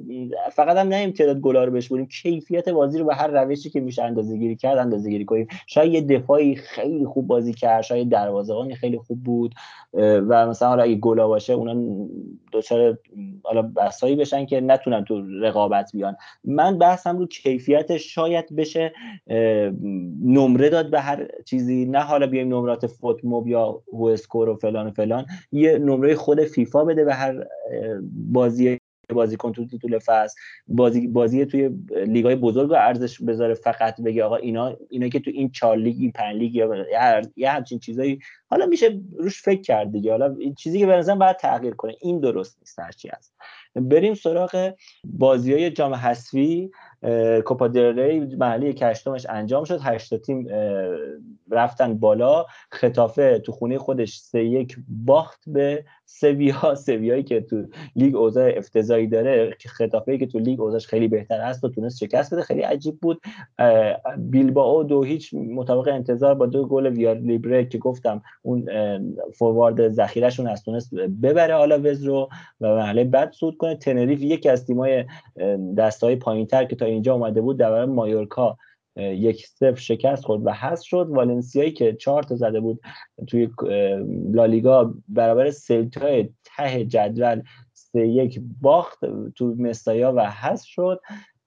فقط 0.53 0.77
هم 0.77 0.95
نیم 0.95 1.11
تعداد 1.11 1.41
گلا 1.41 1.65
رو 1.65 1.73
بشوریم 1.73 2.09
کیفیت 2.23 2.69
بازی 2.69 2.99
رو 2.99 3.05
به 3.05 3.15
هر 3.15 3.27
روشی 3.27 3.71
که 3.71 3.81
میشه 3.81 4.03
اندازه‌گیری 4.03 4.57
کرد 4.57 4.79
اندازه‌گیری 4.79 5.25
کنیم. 5.25 5.49
شاید 5.67 5.93
یه 5.93 6.01
دفاعی 6.01 6.57
خیلی 6.57 7.07
خوب 7.07 7.27
بازی 7.27 7.55
کرد. 7.55 7.83
شاید 7.83 8.09
دروازه‌بانی 8.09 8.75
خیلی 8.75 8.99
خوب 8.99 9.25
بود. 9.25 9.55
و 10.29 10.47
مثلا 10.47 10.69
حالا 10.69 10.83
اگه 10.83 10.95
گلا 10.95 11.29
باشه 11.29 11.53
اونا 11.53 12.07
دوچار 12.53 12.99
حالا 13.43 13.63
بحثایی 13.63 14.17
بشن 14.17 14.47
که 14.47 14.61
نتونن 14.61 15.05
تو 15.05 15.23
رقابت 15.41 15.91
بیان. 15.93 16.17
من 16.45 16.79
بحثم 16.79 17.19
رو 17.19 17.27
کیفیت 17.27 17.96
شاید 17.99 18.57
بشه 18.57 18.93
نمره 20.25 20.69
داد 20.69 20.91
به 20.91 21.01
هر 21.01 21.29
چیزی. 21.45 21.85
نه 21.85 22.01
حالا 22.01 22.27
بیایم 22.27 22.49
نمرات 22.49 22.87
FotMob 22.87 23.49
یا 23.49 23.83
WhoScored 23.93 24.49
و 24.49 24.57
فلان 24.57 24.87
و 24.87 24.91
فلان. 24.91 25.27
یه 25.53 25.79
نمره 25.79 26.15
خود 26.15 26.45
فیفا 26.45 26.85
بده 26.85 27.05
به 27.05 27.15
هر 27.15 27.47
بازی 28.13 28.79
بازیکن 29.15 29.53
تو 29.53 29.67
طول 29.67 29.99
فصل. 29.99 30.35
بازی 30.69 31.07
بازی 31.07 31.45
توی 31.45 31.71
لیگای 32.07 32.37
بزرگ 32.37 32.71
رو 32.71 32.77
ارزش 32.77 33.23
بذاره 33.23 33.55
فقط 33.55 34.01
بگه 34.01 34.25
آقا 34.25 34.37
اینا 34.37 34.77
اینا 34.91 35.09
که 35.09 35.21
تو 35.21 35.31
این 35.35 35.51
چهار 35.51 35.77
لیگ 35.77 35.97
این 36.01 36.13
پنج 36.13 36.37
لیگ 36.37 36.55
یا 36.55 36.85
یه 37.37 37.51
همچین 37.51 37.79
چیزایی. 37.79 38.19
حالا 38.51 38.67
میشه 38.67 39.01
روش 39.19 39.43
فکر 39.43 39.61
کرد 39.61 39.93
دیگه. 39.93 40.11
حالا 40.11 40.37
این 40.39 40.55
چیزی 40.55 40.79
که 40.79 40.87
به 40.87 40.97
نظرم 40.97 41.19
باید 41.19 41.37
تغییر 41.37 41.75
کنه. 41.75 41.95
این 42.01 42.21
درست 42.21 42.59
نیست 42.61 42.79
هرچی 42.79 43.09
هست. 43.09 43.35
بریم 43.75 44.15
سراغ 44.15 44.75
بازی 45.05 45.53
های 45.53 45.71
جام 45.71 45.95
حذفی. 45.95 46.71
کوپا 47.45 47.67
ری 47.67 48.21
محلی 48.21 48.73
کشتمش 48.73 49.27
انجام 49.29 49.65
شد. 49.65 49.79
هشت 49.83 50.15
تیم 50.15 50.49
رفتن 51.51 51.99
بالا. 51.99 52.47
خطافه 52.71 53.39
تو 53.39 53.53
خونه 53.53 53.79
خودش 53.79 54.19
سه 54.19 54.45
یک 54.45 54.77
باخت 54.89 55.41
به 55.47 55.85
سویا. 56.05 56.75
سویایی 56.87 57.23
که 57.23 57.41
تو 57.41 57.65
لیگ 57.97 58.17
اوضاع 58.17 58.53
افتضاحی 58.57 59.07
داره 59.07 59.57
که 59.61 59.69
خطافه 59.69 60.19
که 60.19 60.27
تو 60.27 60.39
لیگ 60.39 60.61
اوضاعش 60.61 60.87
خیلی 60.87 61.09
بهتر 61.09 61.41
است 61.41 61.65
و 61.65 61.69
تونست 61.69 61.99
شکست 61.99 62.35
بده. 62.35 62.43
خیلی 62.43 62.61
عجیب 62.61 62.99
بود. 63.01 63.21
بیلبائو 64.19 64.83
دو 64.83 65.03
هیچ 65.03 65.35
مطابق 65.35 65.89
انتظار 65.89 66.35
با 66.35 66.47
دو 66.47 66.67
گل 66.67 66.87
ویار 66.87 67.17
لیبره 67.17 67.65
که 67.65 67.79
گفتم 67.79 68.23
اون 68.43 68.69
فوروارد 69.35 69.89
ذخیرهشون 69.89 70.47
از 70.47 70.63
تونست 70.63 70.95
ببره 70.95 71.55
حالا 71.55 71.81
وز 71.85 72.05
رو 72.05 72.29
و 72.61 72.69
مرحله 72.69 73.05
بعد 73.05 73.33
صعود 73.33 73.57
کنه. 73.57 73.75
تنریف 73.75 74.23
یکی 74.23 74.49
از 74.49 74.67
تیمای 74.67 75.05
دستای 75.79 76.17
پایینتر 76.17 76.65
که 76.65 76.77
تا 76.77 76.86
اینجا 76.91 77.15
اومده 77.15 77.41
بود 77.41 77.57
در 77.57 77.85
مایورکا 77.85 78.57
یک 78.97 79.47
صفر 79.47 79.75
شکست 79.75 80.25
خورد 80.25 80.47
و 80.47 80.51
هست 80.51 80.83
شد. 80.83 81.07
والنسیایی 81.11 81.71
که 81.71 81.93
چهار 81.93 82.23
تا 82.23 82.37
زده 82.37 82.61
بود 82.61 82.81
توی 83.27 83.49
لالیگا 84.33 84.95
برابر 85.09 85.51
سلتای 85.51 86.29
ته 86.45 86.85
جدول 86.85 87.43
سه 87.73 88.07
یک 88.07 88.41
باخت 88.61 88.99
تو 89.35 89.55
مستایا 89.59 90.13
و 90.17 90.31
هست 90.31 90.65
شد. 90.65 91.01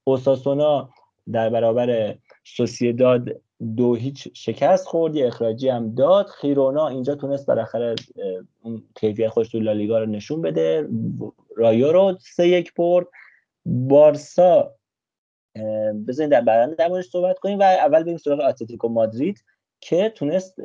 اوساسونا 0.04 0.90
در 1.32 1.50
برابر 1.50 2.16
سوسیداد 2.44 3.30
دو 3.76 3.96
هیچ 3.96 4.30
شکست 4.34 4.88
خورد. 4.88 5.16
یه 5.16 5.28
اخراجی 5.28 5.70
هم 5.70 5.96
داد. 5.96 6.28
خیرونا 6.28 6.88
اینجا 6.88 7.16
تونست 7.16 7.46
بالاخره 7.46 7.96
اون 8.62 8.84
کیفیت 8.96 9.30
خودش 9.30 9.50
تو 9.50 9.60
لالیگا 9.60 10.00
رو 10.00 10.06
نشون 10.06 10.42
بده. 10.42 10.88
رایو 11.58 11.92
رو 11.92 12.18
سه 12.20 12.48
یک 12.48 12.74
برد. 12.74 13.08
بارسا 13.66 14.72
بزنید 16.08 16.30
در 16.30 16.42
برنده 16.42 16.76
در 16.76 17.02
صحبت 17.02 17.40
کنیم 17.40 17.60
و 17.60 17.64
اول 17.64 18.04
بریم 18.04 18.18
سراغ 18.18 18.40
اتلتیکو 18.40 18.90
مادرید 18.90 19.44
که 19.82 20.10
تونست 20.16 20.56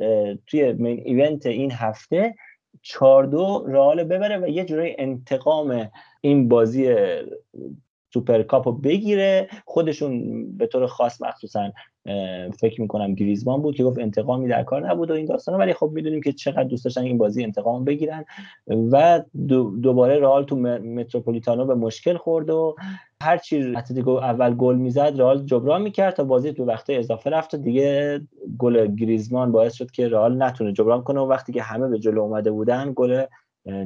توی 0.47 0.73
main 0.73 1.01
event 1.05 1.45
این 1.45 1.71
هفته 1.71 2.35
چهار 2.81 3.23
دو 3.23 3.65
رئال 3.67 4.03
ببره 4.03 4.37
و 4.37 4.47
یه 4.47 4.65
جورایی 4.65 4.95
انتقام 4.99 5.91
این 6.21 6.47
بازی 6.47 6.95
سوپرکاپ 8.13 8.67
رو 8.67 8.73
بگیره. 8.73 9.47
خودشون 9.65 10.45
به 10.57 10.67
طور 10.67 10.87
خاص 10.87 11.21
مخصوصا 11.21 11.71
فکر 12.59 12.81
می‌کنم 12.81 13.15
گریزمان 13.15 13.61
بود 13.61 13.75
که 13.75 13.83
گفت 13.83 13.99
انتقامی 13.99 14.47
در 14.47 14.63
کار 14.63 14.89
نبود 14.89 15.11
و 15.11 15.13
این 15.13 15.25
داستان 15.25 15.59
ولی 15.59 15.73
خب 15.73 15.91
می‌دونیم 15.93 16.21
که 16.21 16.33
چقدر 16.33 16.63
دوست 16.63 16.85
داشتن 16.85 17.01
این 17.01 17.17
بازی 17.17 17.43
انتقام 17.43 17.85
بگیرن 17.85 18.25
و 18.67 19.23
دوباره 19.81 20.19
رئال 20.19 20.43
تو 20.43 20.55
متروپولیتانو 20.55 21.65
به 21.65 21.75
مشکل 21.75 22.17
خورد 22.17 22.49
و 22.49 22.75
هر 23.25 23.37
چی 23.37 23.75
اتلتیکو 23.75 24.09
اول 24.09 24.53
گل 24.55 24.75
می‌زد 24.75 25.13
رئال 25.17 25.45
جبران 25.45 25.81
می‌کرد 25.81 26.13
تا 26.13 26.23
بازی 26.23 26.51
تو 26.51 26.65
وقت 26.65 26.93
اضافه 26.93 27.29
رفت 27.29 27.53
و 27.53 27.57
دیگه 27.57 28.21
گل 28.57 28.95
گریزمان 28.95 29.51
باعث 29.51 29.73
شد 29.73 29.91
که 29.91 30.07
رئال 30.07 30.43
نتونه 30.43 30.73
جبران 30.73 31.03
کنه. 31.03 31.19
و 31.19 31.23
وقتی 31.23 31.53
که 31.53 31.61
همه 31.61 31.87
به 31.87 31.99
جلو 31.99 32.21
اومده 32.21 32.51
بودن 32.51 32.93
گل 32.95 33.25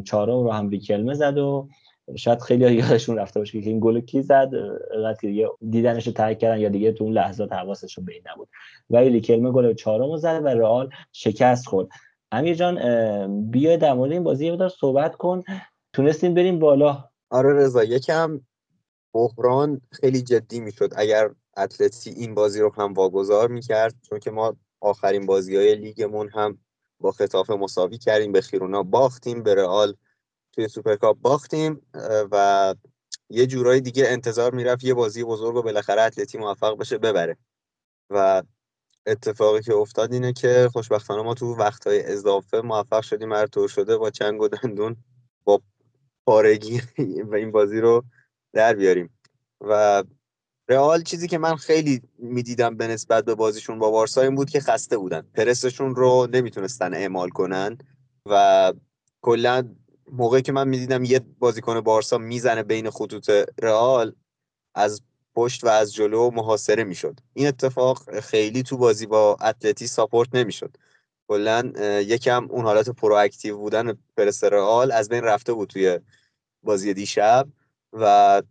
چهارم 0.06 0.44
رو 0.44 0.52
هم 0.52 0.70
ریکلمه 0.70 1.14
زد 1.14 1.38
و 1.38 1.68
شاید 2.16 2.42
خیلی 2.42 2.74
یادشون 2.74 3.18
رفته 3.18 3.40
باشه 3.40 3.62
که 3.62 3.70
این 3.70 3.80
گل 3.80 4.00
کی 4.00 4.22
زد 4.22 4.52
دیگه 5.22 5.50
دیدنش 5.70 6.08
رو 6.08 6.14
ترک 6.14 6.40
کردن 6.40 6.60
یا 6.60 6.70
دیگه 6.70 6.92
تو 6.92 7.04
اون 7.04 7.14
لحظات 7.14 7.54
حواسشون 7.54 8.06
به 8.06 8.14
این 8.14 8.22
نبود. 8.32 8.50
ولی 8.90 9.22
کلمه 9.22 9.52
گل 9.52 9.74
چهارم 9.74 10.18
زد 10.18 10.42
و 10.44 10.48
رئال 10.48 10.90
شکست 11.12 11.68
خورد. 11.68 11.88
امیر 12.32 12.56
جان 12.56 13.52
بیا 13.52 13.78
در 13.78 13.94
مورد 13.94 14.12
این 14.12 14.24
بازی 14.24 14.48
یه 14.48 14.68
صحبت 14.68 15.16
کن. 15.16 15.44
تونستیم 15.94 16.34
بریم 16.34 16.60
بالا. 16.60 17.04
آره 17.30 17.54
رضا 17.54 17.84
یکم 17.84 18.42
بحران 19.14 19.82
خیلی 19.92 20.22
جدی 20.22 20.60
می‌شد. 20.60 20.94
اگر 20.96 21.30
اتلتی 21.58 22.10
این 22.10 22.36
بازی 22.36 22.60
رو 22.62 22.74
هم 22.78 22.94
واگذار 22.94 23.48
می‌کرد 23.50 23.96
چون 24.02 24.20
که 24.20 24.32
ما 24.32 24.56
آخرین 24.82 25.26
بازی 25.26 25.56
های 25.56 25.76
لیگمون 25.76 26.30
هم 26.30 26.58
با 27.00 27.12
ختافه 27.12 27.50
مساوی 27.50 27.98
کردیم 27.98 28.32
به 28.32 28.42
خیرونا 28.42 28.84
باختیم 28.84 29.44
به 29.44 29.56
رئال 29.56 29.96
توی 30.54 30.68
سوپرکاپ 30.68 31.18
باختیم 31.22 31.82
و 32.32 32.76
یه 33.30 33.48
جورایی 33.48 33.82
دیگه 33.82 34.08
انتظار 34.08 34.56
می‌رفت 34.56 34.84
یه 34.84 34.94
بازی 34.94 35.24
بزرگ 35.24 35.56
و 35.56 35.62
بالاخره 35.62 36.02
اتلتی 36.02 36.38
موفق 36.38 36.78
بشه 36.78 36.98
ببره. 36.98 37.38
و 38.10 38.44
اتفاقی 39.06 39.62
که 39.62 39.74
افتاد 39.74 40.14
اینه 40.14 40.34
که 40.34 40.70
خوشبختانه 40.74 41.22
ما 41.22 41.34
تو 41.34 41.56
وقتهای 41.56 42.04
اضافه 42.06 42.62
موفق 42.62 43.02
شدیم 43.02 43.34
هر 43.34 43.48
طور 43.48 43.68
شده 43.68 43.98
با 43.98 44.10
چنگ 44.10 44.42
و 44.42 44.48
دندون 44.48 44.96
با 45.44 45.62
پارگی 46.26 46.82
و 47.30 47.36
این 47.36 47.52
بازی 47.52 47.80
رو 47.80 48.04
در 48.54 48.74
بیاریم. 48.74 49.10
و 49.62 50.04
رئال 50.70 51.04
چیزی 51.04 51.28
که 51.28 51.38
من 51.38 51.56
خیلی 51.56 52.02
می‌دیدم 52.18 52.78
به 52.78 52.88
نسبت 52.88 53.26
به 53.26 53.36
بازیشون 53.36 53.80
با 53.80 53.92
بارسا 53.92 54.22
این 54.22 54.36
بود 54.36 54.50
که 54.50 54.60
خسته 54.60 54.98
بودن. 54.98 55.22
پرسشون 55.22 55.96
رو 55.96 56.28
نمی‌تونستن 56.34 56.94
اعمال 56.94 57.30
کنن 57.30 57.78
و 58.26 58.74
کلا 59.22 59.76
موقعی 60.12 60.42
که 60.42 60.52
من 60.52 60.68
می‌دیدم 60.68 61.04
یه 61.04 61.20
بازیکن 61.40 61.82
بارسا 61.82 62.18
می‌زنه 62.18 62.64
بین 62.64 62.90
خطوط 62.90 63.32
رئال 63.62 64.16
از 64.76 65.02
پشت 65.36 65.64
و 65.64 65.68
از 65.68 65.94
جلو 65.94 66.32
محاصره 66.32 66.84
می‌شد. 66.84 67.20
این 67.34 67.48
اتفاق 67.48 68.20
خیلی 68.20 68.64
تو 68.64 68.78
بازی 68.78 69.06
با 69.06 69.38
اتلتی 69.42 69.88
ساپورت 69.88 70.30
نمی‌شد. 70.34 70.78
کلا 71.28 71.72
یکم 72.02 72.46
اون 72.50 72.66
حالت 72.66 72.90
پرواکتیو 72.90 73.58
بودن 73.58 73.98
پرس 74.18 74.44
رئال 74.44 74.92
از 74.92 75.10
بین 75.10 75.24
رفته 75.24 75.54
بود 75.54 75.70
توی 75.70 76.00
بازی 76.64 76.94
دیشب. 76.94 77.48
و 77.94 78.42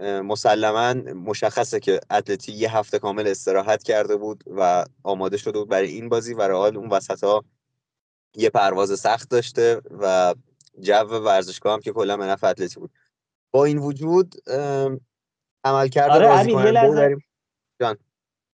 مسلما 0.00 0.94
مشخصه 1.14 1.80
که 1.80 2.00
اتلتی 2.10 2.52
یه 2.52 2.76
هفته 2.76 2.98
کامل 2.98 3.26
استراحت 3.26 3.82
کرده 3.82 4.16
بود 4.16 4.44
و 4.46 4.84
آماده 5.02 5.36
شده 5.36 5.58
بود 5.58 5.68
برای 5.68 5.88
این 5.88 6.08
بازی. 6.08 6.34
و 6.34 6.42
رئال 6.42 6.76
اون 6.76 6.88
وسط 6.90 7.24
ها 7.24 7.44
یه 8.34 8.50
پرواز 8.50 9.00
سخت 9.00 9.30
داشته 9.30 9.80
و 9.90 10.34
جو 10.80 10.94
ورزشگاه 10.94 11.72
هم 11.72 11.80
که 11.80 11.92
کلا 11.92 12.16
به 12.16 12.24
نفع 12.24 12.46
اتلتی 12.46 12.80
بود. 12.80 12.90
با 13.50 13.64
این 13.64 13.78
وجود 13.78 14.34
عمل 15.64 15.88
کرده 15.88 16.14
آره 16.14 16.28
بازی 16.28 16.52
کننده 16.52 17.16
جان. 17.80 17.96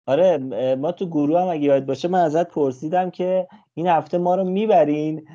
آره 0.06 0.38
ما 0.76 0.92
تو 0.92 1.08
گروه 1.08 1.42
هم 1.42 1.48
اگه 1.48 1.64
یاد 1.64 1.86
باشه 1.86 2.08
من 2.08 2.20
ازت 2.20 2.48
پرسیدم 2.48 3.12
که 3.12 3.48
این 3.78 3.88
هفته 3.88 4.18
ما 4.18 4.36
رو 4.36 4.44
می‌برین 4.44 5.28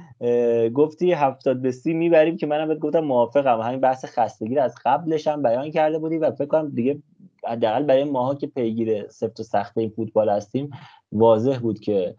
گفتی 0.75 1.13
هفتاد 1.13 1.63
به 1.63 1.73
سی 1.73 1.95
می‌بریم 1.95 2.37
که 2.37 2.47
منم 2.47 2.69
بهت 2.69 2.79
گفتم 2.79 3.01
موافقم. 3.01 3.61
همین 3.61 3.81
بحث 3.81 4.05
خستگی 4.05 4.55
رو 4.55 4.63
از 4.63 4.75
قبلش 4.85 5.29
هم 5.29 5.43
بیان 5.43 5.71
کرده 5.71 5.99
بودی 5.99 6.19
و 6.19 6.31
فکر 6.31 6.47
کنم 6.47 6.71
دیگه 6.71 7.03
حداقل 7.49 7.83
برای 7.83 8.05
ماها 8.05 8.35
که 8.35 8.47
پیگیر 8.47 9.09
سفت 9.09 9.41
و 9.41 9.43
سخت 9.43 9.79
این 9.79 9.91
فوتبال 9.91 10.29
هستیم 10.29 10.71
واضح 11.13 11.59
بود 11.59 11.81
که 11.81 12.15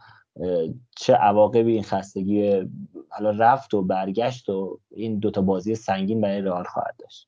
چه 0.95 1.13
عواقبی 1.13 1.73
این 1.73 1.83
خستگی 1.83 2.67
حالا 3.09 3.29
رفت 3.29 3.73
و 3.73 3.81
برگشت 3.81 4.49
و 4.49 4.79
این 4.91 5.19
دوتا 5.19 5.41
بازی 5.41 5.75
سنگین 5.75 6.21
برای 6.21 6.41
رئال 6.41 6.63
خواهد 6.63 6.95
داشت. 6.99 7.27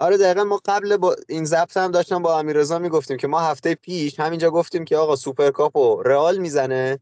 آره 0.00 0.16
دقیقا 0.16 0.44
ما 0.44 0.60
قبل 0.64 0.96
با 0.96 1.16
این 1.28 1.44
ضبط 1.44 1.76
هم 1.76 1.90
داشتم 1.90 2.22
با 2.22 2.38
امیررضا 2.38 2.78
می‌گفتیم 2.78 3.16
که 3.16 3.28
ما 3.28 3.40
هفته 3.40 3.74
پیش 3.74 4.20
همینجا 4.20 4.50
گفتیم 4.50 4.84
که 4.84 4.96
آقا 4.96 5.16
سوپرکاپ 5.16 5.76
و 5.76 6.02
رئال 6.02 6.38
می‌زنه. 6.38 6.98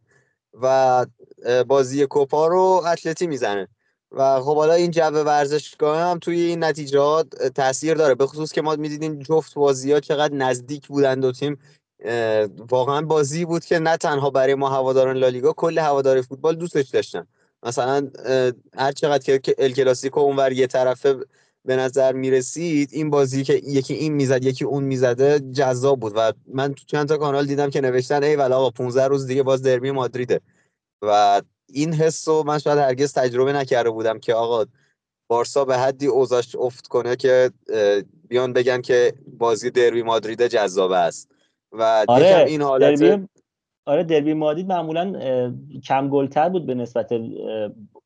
و 0.63 1.07
بازی 1.69 2.07
کوپا 2.07 2.47
رو 2.47 2.83
اتلتی 2.87 3.27
می‌زنه. 3.27 3.69
و 4.13 4.41
خب 4.41 4.57
حالا 4.57 4.73
این 4.73 4.91
جو 4.91 5.03
ورزشگاه 5.03 6.01
هم 6.01 6.19
توی 6.19 6.41
این 6.41 6.65
نتیجات 6.65 7.47
تاثیر 7.47 7.95
داره. 7.95 8.15
به 8.15 8.27
خصوص 8.27 8.53
که 8.53 8.63
ما 8.63 8.77
می‌دیدیم 8.77 9.19
جفت 9.19 9.55
بازی 9.55 9.93
ها 9.93 10.01
چقدر 10.01 10.35
نزدیک 10.35 10.87
بودن 10.87 11.21
دو 11.21 11.33
تیم. 11.33 11.59
واقعا 12.71 13.03
بازی 13.03 13.45
بود 13.45 13.65
که 13.65 13.79
نه 13.79 13.97
تنها 13.97 14.31
برای 14.31 14.55
ما 14.55 14.69
هواداران 14.69 15.17
لالیگا 15.17 15.53
کل 15.53 15.79
هوادار 15.79 16.23
فوتبال 16.23 16.57
دوستش 16.57 16.89
داشتن. 16.89 17.27
مثلا 17.63 18.11
هر 18.79 18.93
چقدر 18.93 19.39
که 19.39 19.55
ال 19.59 19.73
کلاسیکو 19.73 20.21
اونور 20.21 20.53
یه 20.53 20.67
طرفه 20.67 21.17
به 21.65 21.77
نظر 21.77 22.13
می‌رسید 22.13 22.89
این 22.93 23.11
بازی 23.11 23.45
که 23.45 23.55
یکی 23.55 23.95
این 23.95 24.13
می‌زد 24.13 24.45
یکی 24.45 24.65
اون 24.65 24.85
می‌زده 24.85 25.41
جذاب 25.41 26.01
بود 26.01 26.13
و 26.17 26.33
من 26.47 26.75
تو 26.75 26.85
چند 26.87 27.09
تا 27.09 27.17
کانال 27.17 27.47
دیدم 27.47 27.71
که 27.71 27.81
نوشتن 27.81 28.23
ای 28.23 28.37
ولی 28.37 28.53
آقا 28.53 28.71
15 28.71 29.09
روز 29.09 29.27
دیگه 29.27 29.43
باز 29.43 29.63
دربی 29.63 29.91
مادریده. 29.91 30.41
و 31.03 31.43
این 31.69 31.95
حس 31.95 32.29
رو 32.29 32.43
من 32.47 32.59
شاید 32.59 32.79
هرگز 32.79 33.13
تجربه 33.13 33.53
نکرده 33.53 33.91
بودم 33.91 34.19
که 34.19 34.35
آقا 34.35 34.65
بارسا 35.29 35.65
به 35.65 35.77
حدی 35.77 36.07
اوزاش 36.07 36.57
افت 36.57 36.87
کنه 36.87 37.17
که 37.17 37.51
بیان 38.29 38.53
بگن 38.53 38.81
که 38.81 39.15
بازی 39.39 39.71
دربی 39.71 40.03
مادرید 40.03 40.47
جذاب 40.47 40.91
است. 40.91 41.31
و 41.73 42.05
آره 42.09 42.45
این 42.49 42.63
حالت 42.63 43.01
دربی... 43.01 43.27
آره 43.87 44.05
دربی 44.05 44.35
مادرید 44.35 44.67
معمولا 44.67 45.13
کم 45.85 46.09
گلتر 46.09 46.49
بود 46.49 46.67
به 46.67 46.75
نسبت 46.75 47.13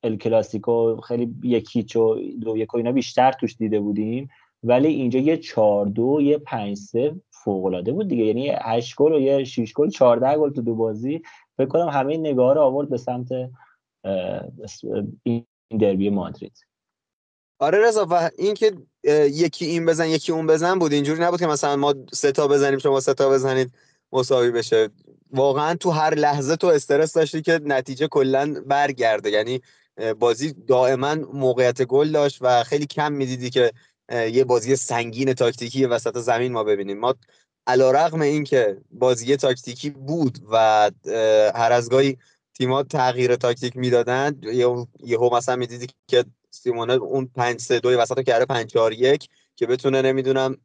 ال 0.02 0.16
کلاسیکو 0.16 1.00
خیلی 1.00 1.34
یکیچ 1.42 1.96
و 1.96 2.14
دو 2.40 2.56
یک 2.56 2.74
اینا 2.74 2.92
بیشتر 2.92 3.32
توش 3.32 3.56
دیده 3.56 3.80
بودیم. 3.80 4.28
ولی 4.62 4.88
اینجا 4.88 5.20
یه 5.20 5.36
چهار 5.36 5.86
دو 5.86 6.20
یه 6.20 6.38
پنج 6.38 6.76
سه 6.76 7.14
فوق 7.30 7.64
العاده 7.64 7.92
بود 7.92 8.08
دیگه. 8.08 8.24
یعنی 8.24 8.48
8 8.48 8.96
گل 8.96 9.12
و 9.12 9.20
یه 9.20 9.44
6 9.44 9.72
گل 9.72 9.88
14 9.88 10.38
گل 10.38 10.50
تو 10.50 10.62
دو 10.62 10.74
بازی. 10.74 11.22
فکر 11.56 11.66
کنم 11.68 11.88
همه 11.88 12.16
نگاه 12.16 12.54
رو 12.54 12.60
آورد 12.60 12.88
به 12.88 12.96
سمت 12.98 13.28
این 15.22 15.46
دربی 15.80 16.10
مادرید. 16.10 16.58
آره 17.58 17.88
رضا 17.88 18.06
و 18.10 18.30
اینکه 18.38 18.72
یکی 19.30 19.66
این 19.66 19.86
بزن 19.86 20.08
یکی 20.08 20.32
اون 20.32 20.46
بزن 20.46 20.78
بود. 20.78 20.92
اینجوری 20.92 21.22
نبود 21.22 21.40
که 21.40 21.46
مثلا 21.46 21.76
ما 21.76 21.94
سه 22.12 22.32
تا 22.32 22.48
بزنیم 22.48 22.78
شما 22.78 23.00
سه 23.00 23.14
تا 23.14 23.30
بزنید 23.30 23.72
مساوی 24.12 24.50
بشه. 24.50 24.88
واقعا 25.30 25.74
تو 25.74 25.90
هر 25.90 26.14
لحظه 26.14 26.56
تو 26.56 26.66
استرس 26.66 27.12
داشتی 27.12 27.42
که 27.42 27.60
نتیجه 27.64 28.08
کلا 28.08 28.54
برگرده. 28.66 29.30
یعنی 29.30 29.60
بازی 30.18 30.52
دائما 30.52 31.14
موقعیت 31.14 31.82
گل 31.82 32.12
داشت 32.12 32.38
و 32.40 32.64
خیلی 32.64 32.86
کم 32.86 33.12
می‌دیدی 33.12 33.50
که 33.50 33.72
یه 34.12 34.44
بازی 34.44 34.76
سنگین 34.76 35.34
تاکتیکی 35.34 35.86
وسط 35.86 36.18
زمین 36.18 36.52
ما 36.52 36.64
ببینیم. 36.64 36.98
ما 36.98 37.14
علا 37.66 37.90
رقم 37.90 38.20
این 38.20 38.44
که 38.44 38.76
بازی 38.90 39.36
تاکتیکی 39.36 39.90
بود 39.90 40.38
و 40.50 40.90
هر 41.54 41.72
از 41.72 41.88
گاهی 41.90 42.16
تیم‌ها 42.54 42.82
تغییر 42.82 43.36
تاکتیک 43.36 43.76
می‌دادن 43.76 44.40
یهو 45.04 45.36
مثلا 45.36 45.56
می‌دیدی 45.56 45.86
که 46.06 46.24
سیمونه 46.50 46.92
اون 46.92 47.30
5 47.36 47.60
3 47.60 47.80
2 47.80 47.88
وسط 48.00 48.22
کرده 48.22 48.46
5 48.46 48.66
4 48.66 48.92
1 48.92 49.28
که 49.58 49.66
بتونه 49.66 50.02
نمی‌دونم 50.02 50.56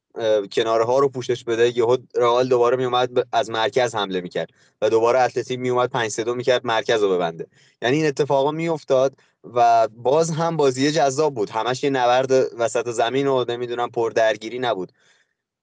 کناره 0.52 0.86
ها 0.86 1.00
رو 1.00 1.10
پوشش 1.10 1.44
بده 1.44 1.78
یهو 1.78 1.98
رئال 2.16 2.48
دوباره 2.48 2.78
میومد 2.78 3.10
از 3.32 3.50
مرکز 3.50 3.96
حمله 3.96 4.22
می‌کرد 4.22 4.50
و 4.82 4.90
دوباره 4.90 5.20
اتلتیک 5.20 5.60
میومد 5.60 5.90
5 5.90 6.12
3 6.12 6.24
2 6.24 6.36
می‌کرد 6.36 6.68
مرکز 6.68 7.04
رو 7.04 7.10
ببنده. 7.10 7.48
یعنی 7.82 7.98
این 7.98 8.06
اتفاقا 8.06 8.52
میافتاد 8.52 9.16
و 9.44 9.88
باز 9.88 10.32
هم 10.32 10.58
بازی 10.58 10.92
جذاب 10.92 11.34
بود. 11.34 11.50
همش 11.50 11.84
یه 11.84 11.90
نبرد 11.90 12.32
وسط 12.58 12.90
زمین 12.90 13.28
و 13.28 13.46
نمی‌دونم 13.50 13.90
پر 13.90 14.10
درگیری 14.10 14.60
نبود. 14.60 14.92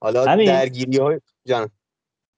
حالا 0.00 0.24
درگیری 0.36 0.98
های 0.98 1.20
جان. 1.46 1.70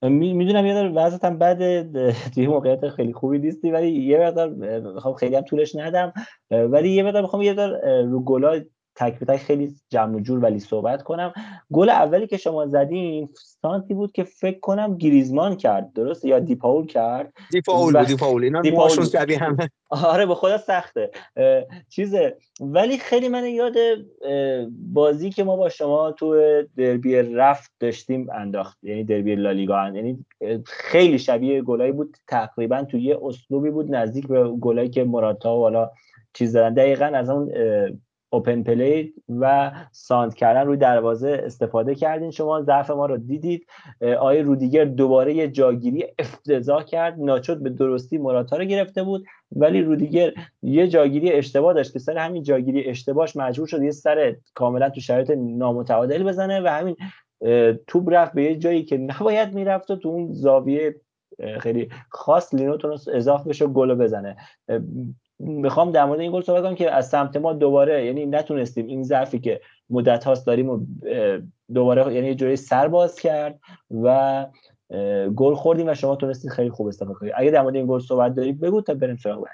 می‌دونم 0.03 0.67
یه 0.67 0.75
وضعیت 0.75 1.25
هم 1.25 1.39
بعد 1.39 1.93
توی 2.35 2.47
موقعیت 2.47 2.89
خیلی 2.89 3.13
خوبی 3.13 3.39
نیستی 3.39 3.71
ولی 3.71 3.91
یه 3.91 4.19
مقدار 4.19 4.49
می‌خوام 4.79 5.15
خیلی 5.15 5.37
هم 5.37 5.43
طولش 5.43 5.75
ندم. 5.75 6.13
ولی 6.51 6.91
یه 6.91 7.03
مقدار 7.03 7.23
می‌خوام 7.23 7.43
یه 7.43 7.53
مقدار 7.53 8.03
رو 8.03 8.21
گلا 8.25 8.61
تک 8.97 9.19
به 9.19 9.27
تک 9.27 9.37
خیلی 9.37 9.75
جمع 9.91 10.17
و 10.17 10.21
جور 10.21 10.39
ولی 10.39 10.59
صحبت 10.59 11.03
کنم. 11.03 11.33
گل 11.73 11.91
اولی 11.91 12.27
که 12.27 12.37
شما 12.37 12.67
زدین 12.67 13.29
سانتی 13.35 13.95
بود 13.95 14.13
که 14.13 14.25
فکر 14.25 14.61
کنم 14.61 14.99
گریزمان 14.99 15.57
کرد 15.57 15.93
درست 15.93 16.25
یا 16.25 16.39
دیپاول 16.39 16.87
کرد؟ 16.87 17.33
دیپاول 17.51 17.93
بود 17.93 18.07
دیپاول. 18.07 18.45
اینا 18.45 18.61
دیپاول 18.61 19.05
شبیه 19.05 19.39
همه. 19.39 19.71
آره 19.91 20.27
به 20.27 20.35
خدا 20.35 20.59
سخته. 20.59 21.11
چیزه. 21.89 22.37
ولی 22.61 22.99
خیلی 22.99 23.29
من 23.29 23.47
یاد 23.47 23.75
بازی 24.93 25.31
که 25.31 25.45
ما 25.45 25.57
با 25.57 25.69
شما 25.69 26.13
تو 26.13 26.37
دربی 26.77 27.15
رفت 27.15 27.73
داشتیم 27.81 28.31
انداخت. 28.31 28.79
یعنی 28.83 29.05
دربی 29.05 29.35
لالیگا 29.35 29.89
یعنی 29.89 30.25
خیلی 30.67 31.19
شبیه 31.19 31.63
گلایی 31.63 31.93
بود. 31.93 32.17
تقریبا 32.29 32.85
تو 32.85 32.99
یه 32.99 33.19
اسلوبی 33.23 33.71
بود 33.71 33.95
نزدیک 33.95 34.27
به 34.27 34.49
گلایی 34.49 34.91
که 34.91 35.05
مراتا 35.05 35.57
و 35.57 35.61
حالا 35.61 35.91
چیز 36.35 36.53
دادن 36.53 36.75
دقیقا 36.75 37.05
از 37.05 37.31
اون 37.31 37.53
open 38.33 38.63
play 38.63 39.15
و 39.41 39.73
سانتر 39.93 40.35
کردن 40.35 40.67
روی 40.67 40.77
دروازه 40.77 41.43
استفاده 41.45 41.95
کردین. 41.95 42.31
شما 42.31 42.63
ضعف 42.63 42.91
ما 42.91 43.07
رو 43.07 43.17
دیدید. 43.17 43.67
آقای 44.19 44.43
رودیگر 44.43 44.85
دوباره 44.85 45.35
یه 45.35 45.49
جاگیری 45.49 46.05
افتضاح 46.19 46.85
کرد. 46.85 47.21
ناچو 47.21 47.59
به 47.59 47.71
درستی 47.71 48.19
مراتا 48.19 48.57
رو 48.57 48.65
گرفته 48.65 49.03
بود. 49.03 49.25
ولی 49.57 49.83
رودیگر 49.83 50.33
یه 50.63 50.89
جاگیری 50.89 51.33
اشتباه 51.33 51.75
داشت 51.75 51.93
که 51.93 51.99
سر 51.99 52.19
همین 52.19 52.43
جاگیری 52.43 52.85
اشتباهش 52.85 53.37
مجبور 53.37 53.67
شد 53.67 53.83
یه 53.83 53.91
سر 53.91 54.37
کاملا 54.55 54.91
تو 54.91 55.01
شرایط 55.01 55.31
نامتعادل 55.31 56.23
بزنه 56.23 56.61
و 56.61 56.67
همین 56.67 56.97
توپ 57.87 58.09
رفت 58.13 58.33
به 58.33 58.43
یه 58.43 58.57
جایی 58.57 58.83
که 58.83 58.99
نباید 58.99 59.55
می‌رفت 59.55 59.91
و 59.91 59.97
تو 59.97 60.09
اون 60.09 60.33
زاویه 60.33 60.95
خیلی 61.61 61.89
خاص 62.09 62.55
لینوتون 62.55 62.99
اضافه 63.13 63.49
بشه 63.49 63.67
گل 63.67 63.95
بزنه. 63.95 64.37
می‌خوام 65.43 65.91
در 65.91 66.05
مورد 66.05 66.21
این 66.21 66.33
گل 66.33 66.43
صحبت 66.43 66.63
کنم 66.63 66.75
که 66.75 66.91
از 66.91 67.09
سمت 67.09 67.37
ما 67.37 67.53
دوباره 67.53 68.07
یعنی 68.07 68.27
نتونستیم 68.27 68.87
این 68.87 69.03
ضعفی 69.03 69.39
که 69.39 69.61
مدت 69.91 70.25
هاست 70.25 70.47
داریم 70.47 70.71
و 70.71 70.87
دوباره 71.75 72.15
یعنی 72.15 72.35
جوری 72.35 72.57
سر 72.57 72.89
باز 72.89 73.21
کرد 73.21 73.61
و 74.03 74.47
گل 75.37 75.55
خوردیم 75.55 75.89
و 75.89 75.95
شما 75.95 76.17
تونستید 76.17 76.51
خیلی 76.51 76.71
خوب 76.71 76.87
استفاده 76.87 77.15
کنید. 77.15 77.33
اگه 77.37 77.51
در 77.51 77.63
مورد 77.63 77.77
این 77.77 77.87
گل 77.87 78.01
صحبت 78.01 78.35
دارید 78.35 78.61
بگو 78.61 78.81
تا 78.81 78.95
بریم 78.95 79.17
سراغ 79.17 79.45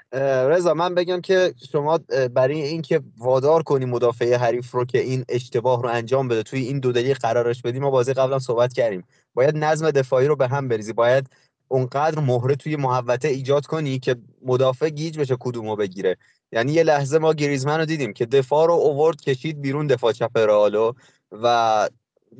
رضا 0.51 0.73
من 0.73 0.95
بگم 0.95 1.21
که 1.21 1.53
شما 1.71 1.99
برای 2.33 2.61
اینکه 2.61 3.01
وادار 3.17 3.63
کنی 3.63 3.85
مدافع 3.85 4.35
حریف 4.35 4.71
رو 4.71 4.85
که 4.85 4.99
این 4.99 5.25
اشتباه 5.29 5.83
رو 5.83 5.89
انجام 5.89 6.27
بده 6.27 6.43
توی 6.43 6.59
این 6.59 6.79
دو 6.79 6.91
دقیقه 6.91 7.13
قرارش 7.13 7.61
بدیم 7.61 7.81
ما 7.81 7.91
بازی 7.91 8.13
قبلا 8.13 8.39
صحبت 8.39 8.73
کردیم. 8.73 9.03
باید 9.33 9.57
نظم 9.57 9.91
دفاعی 9.91 10.27
رو 10.27 10.35
به 10.35 10.47
هم 10.47 10.67
بریزی. 10.67 10.93
باید 10.93 11.29
اونقدر 11.71 12.19
مهره 12.19 12.55
توی 12.55 12.75
محوطه 12.75 13.27
ایجاد 13.27 13.65
کنی 13.65 13.99
که 13.99 14.15
مدافع 14.45 14.89
گیج 14.89 15.19
بشه 15.19 15.37
کدومو 15.39 15.75
بگیره. 15.75 16.17
یعنی 16.51 16.71
یه 16.71 16.83
لحظه 16.83 17.17
ما 17.17 17.33
گریزمن 17.33 17.79
رو 17.79 17.85
دیدیم 17.85 18.13
که 18.13 18.25
دفاع 18.25 18.67
رو 18.67 18.73
اوورد 18.73 19.21
کشید 19.21 19.61
بیرون 19.61 19.87
دفاع 19.87 20.11
چپ 20.11 20.37
رئالو 20.37 20.93
و 21.31 21.89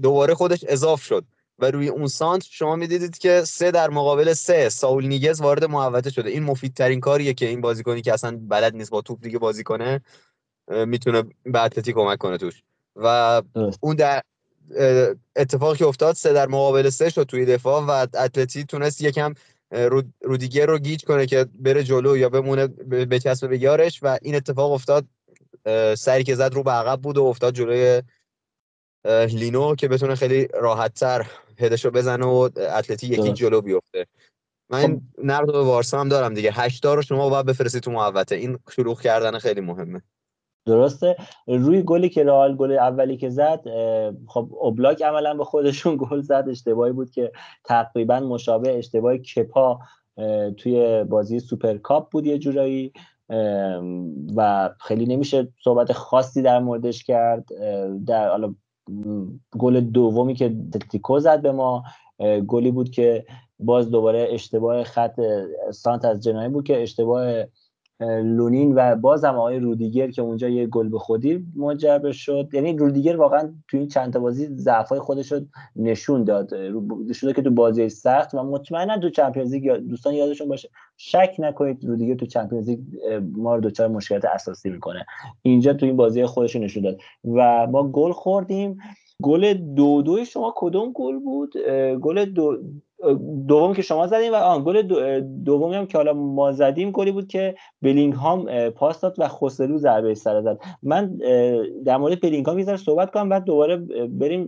دوباره 0.02 0.34
خودش 0.34 0.66
اضاف 0.68 1.04
شد. 1.04 1.26
و 1.62 1.72
روی 1.72 1.88
اون 1.88 2.08
سانت 2.08 2.44
شما 2.44 2.76
می‌دیدید 2.76 3.18
که 3.18 3.42
سه 3.46 3.72
در 3.72 3.90
مقابل 3.90 4.34
سه 4.34 4.70
ساول 4.70 5.06
نیگز 5.06 5.42
وارد 5.42 5.66
محوطه 5.66 6.10
شده. 6.10 6.30
این 6.30 6.44
مفیدترین 6.44 7.00
کاریه 7.00 7.34
که 7.34 7.48
این 7.48 7.62
بازیکنی 7.62 8.02
که 8.02 8.14
اصلا 8.14 8.40
بلد 8.42 8.76
نیست 8.76 8.92
با 8.92 9.02
توپ 9.02 9.22
دیگه 9.22 9.40
بازی 9.40 9.64
کنه 9.64 10.02
می‌تونه 10.68 11.24
به 11.44 11.64
اتلتی 11.64 11.94
کمک 11.94 12.18
کنه 12.18 12.38
توش. 12.38 12.64
و 12.96 13.42
اون 13.80 13.96
در 13.96 14.22
اتفاقی 15.36 15.78
که 15.78 15.86
افتاد 15.86 16.16
سه 16.16 16.34
در 16.34 16.48
مقابل 16.48 16.90
سه 16.90 17.10
شد 17.10 17.24
توی 17.24 17.46
دفاع 17.46 17.86
و 17.86 18.08
اتلتی 18.18 18.64
تونست 18.64 19.02
یکم 19.02 19.34
رودیگر 20.22 20.66
رو 20.66 20.80
گیج 20.80 21.04
کنه 21.06 21.26
که 21.26 21.46
بره 21.60 21.84
جلو 21.84 22.18
یا 22.18 22.30
بمونه 22.30 22.68
به 22.68 23.20
چسب 23.20 23.50
به 23.50 23.62
یارش 23.62 24.00
و 24.04 24.18
این 24.22 24.36
اتفاق 24.36 24.72
افتاد. 24.72 25.06
سری 25.98 26.24
که 26.24 26.36
زد 26.36 26.54
رو 26.54 26.64
به 26.64 26.72
عقب 26.72 27.02
بود 27.02 27.18
و 27.18 27.24
افتاد 27.24 27.54
جلوی 27.54 28.02
لینو 29.30 29.76
که 29.76 29.88
بتونه 29.88 30.16
خیلی 30.16 30.48
راحت 30.54 30.94
تر 30.94 31.28
هدش 31.60 31.86
رو 31.86 31.92
بزنه 31.92 32.26
و 32.26 32.50
اتلتی 32.58 33.08
یکی 33.08 33.34
جلو 33.34 33.62
بیفته. 33.62 34.08
من 34.70 34.82
خب. 34.82 35.02
نرد 35.24 35.46
به 35.46 35.62
وارسا 35.62 36.00
هم 36.00 36.10
دارم 36.10 36.34
دیگه. 36.34 36.52
هشتا 36.52 36.94
رو 36.94 37.02
شما 37.02 37.30
باید 37.30 37.46
بفرستید 37.46 37.84
تو 37.84 37.92
محوطه. 37.92 38.36
این 38.36 38.60
شلوغ 38.76 39.02
کردن 39.02 39.40
خیلی 39.40 39.62
مهمه. 39.62 40.02
درسته؟ 40.66 41.16
روی 41.48 41.82
گلی 41.82 42.10
که 42.10 42.24
رئال 42.24 42.56
گل 42.56 42.72
اولی 42.72 43.18
که 43.18 43.30
زد 43.30 43.64
خب 44.28 44.50
اوبلاک 44.52 45.02
عملا 45.02 45.34
به 45.34 45.44
خودشون 45.44 45.98
گل 46.00 46.22
زد. 46.22 46.46
اشتباهی 46.50 46.92
بود 46.92 47.10
که 47.10 47.32
تقریبا 47.64 48.20
مشابه 48.20 48.78
اشتباه 48.78 49.18
کپا 49.18 49.80
توی 50.58 51.04
بازی 51.04 51.40
سوپرکاپ 51.40 52.12
بود 52.12 52.26
یه 52.26 52.38
جورایی. 52.38 52.94
و 54.36 54.70
خیلی 54.80 55.06
نمیشه 55.06 55.48
صحبت 55.64 55.92
خاصی 55.92 56.42
در 56.42 56.60
موردش 56.60 57.04
کرد. 57.04 57.46
در 58.06 58.30
حالا 58.30 58.56
گل 59.60 59.80
دومی 59.80 60.34
که 60.34 60.56
اتلتیکو 60.74 61.20
زد 61.20 61.42
به 61.42 61.52
ما. 61.52 61.84
گلی 62.48 62.72
بود 62.72 62.90
که 62.90 63.26
باز 63.60 63.92
دوباره 63.92 64.28
اشتباه 64.32 64.84
خط 64.84 65.20
سانت 65.72 66.06
از 66.06 66.24
جنایی 66.24 66.50
بود 66.50 66.64
که 66.64 66.82
اشتباه 66.82 67.44
لونین 68.08 68.74
و 68.76 68.96
بازم 68.96 69.36
آقای 69.36 69.60
رودیگر 69.60 70.12
که 70.12 70.22
اونجا 70.22 70.50
یه 70.50 70.68
گل 70.68 70.90
به 70.90 71.00
خودی 71.00 71.46
منجر 71.56 72.12
شد. 72.12 72.50
یعنی 72.54 72.78
رودیگر 72.78 73.18
واقعا 73.18 73.54
تو 73.68 73.78
این 73.78 73.88
چند 73.88 74.14
تا 74.14 74.20
بازی 74.20 74.48
ضعفای 74.56 75.00
خودش 75.00 75.32
رو 75.32 75.40
نشون 75.76 76.24
داد. 76.24 76.50
شده 77.14 77.34
که 77.34 77.42
تو 77.42 77.52
بازی 77.52 77.90
سخت 77.90 78.34
و 78.34 78.44
مطمئنا 78.44 78.98
تو 78.98 79.10
چمپیونز 79.10 79.54
لیگ 79.54 79.72
دوستان 79.72 80.14
یادشون 80.14 80.48
باشه 80.48 80.70
شک 80.98 81.36
نکنید 81.40 81.86
رودیگر 81.86 82.16
تو 82.16 82.26
چمپیونز 82.26 82.70
لیگ 82.70 82.80
ما 83.36 83.56
رو 83.56 83.62
دوچار 83.62 83.88
مشکلات 83.88 84.26
اساسی 84.26 84.70
می‌کنه. 84.70 85.06
اینجا 85.42 85.74
تو 85.74 85.86
این 85.86 85.96
بازی 85.96 86.26
خودش 86.26 86.56
نشون 86.56 86.84
داد. 86.84 86.98
و 87.24 87.68
ما 87.68 87.88
گل 87.88 88.12
خوردیم. 88.12 88.78
گل 89.24 89.54
دو 89.54 90.02
دوی 90.02 90.26
شما 90.26 90.54
کدوم 90.56 90.92
گل 90.92 91.20
بود؟ 91.20 91.58
گل 92.02 92.26
دو 92.26 92.58
دوم 93.48 93.74
که 93.74 93.82
شما 93.82 94.08
زدیم 94.08 94.34
و 94.34 94.36
آن 94.36 94.64
گل 94.64 94.82
دومی 95.46 95.76
هم 95.76 95.86
که 95.86 95.98
حالا 95.98 96.14
ما 96.14 96.52
زدیم 96.52 96.92
گلی 96.92 97.12
بود 97.12 97.28
که 97.28 97.56
بلینگهام 97.82 98.70
پاس 98.70 99.02
داد 99.02 99.16
و 99.18 99.28
خوسلو 99.28 99.78
ضربه 99.78 100.16
سر 100.16 100.42
زد. 100.42 100.60
من 100.84 101.18
در 101.86 101.98
مورد 101.98 102.22
بلینگهام 102.22 102.60
یه 102.60 102.76
صحبت 102.76 103.12
کنم 103.12 103.30
بعد 103.30 103.44
دوباره 103.44 103.78
بریم 104.08 104.48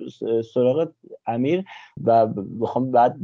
سراغ 0.53 0.89
امیر 1.27 1.63
و 2.03 2.27
بخوام 2.61 2.91
بعد 2.91 3.17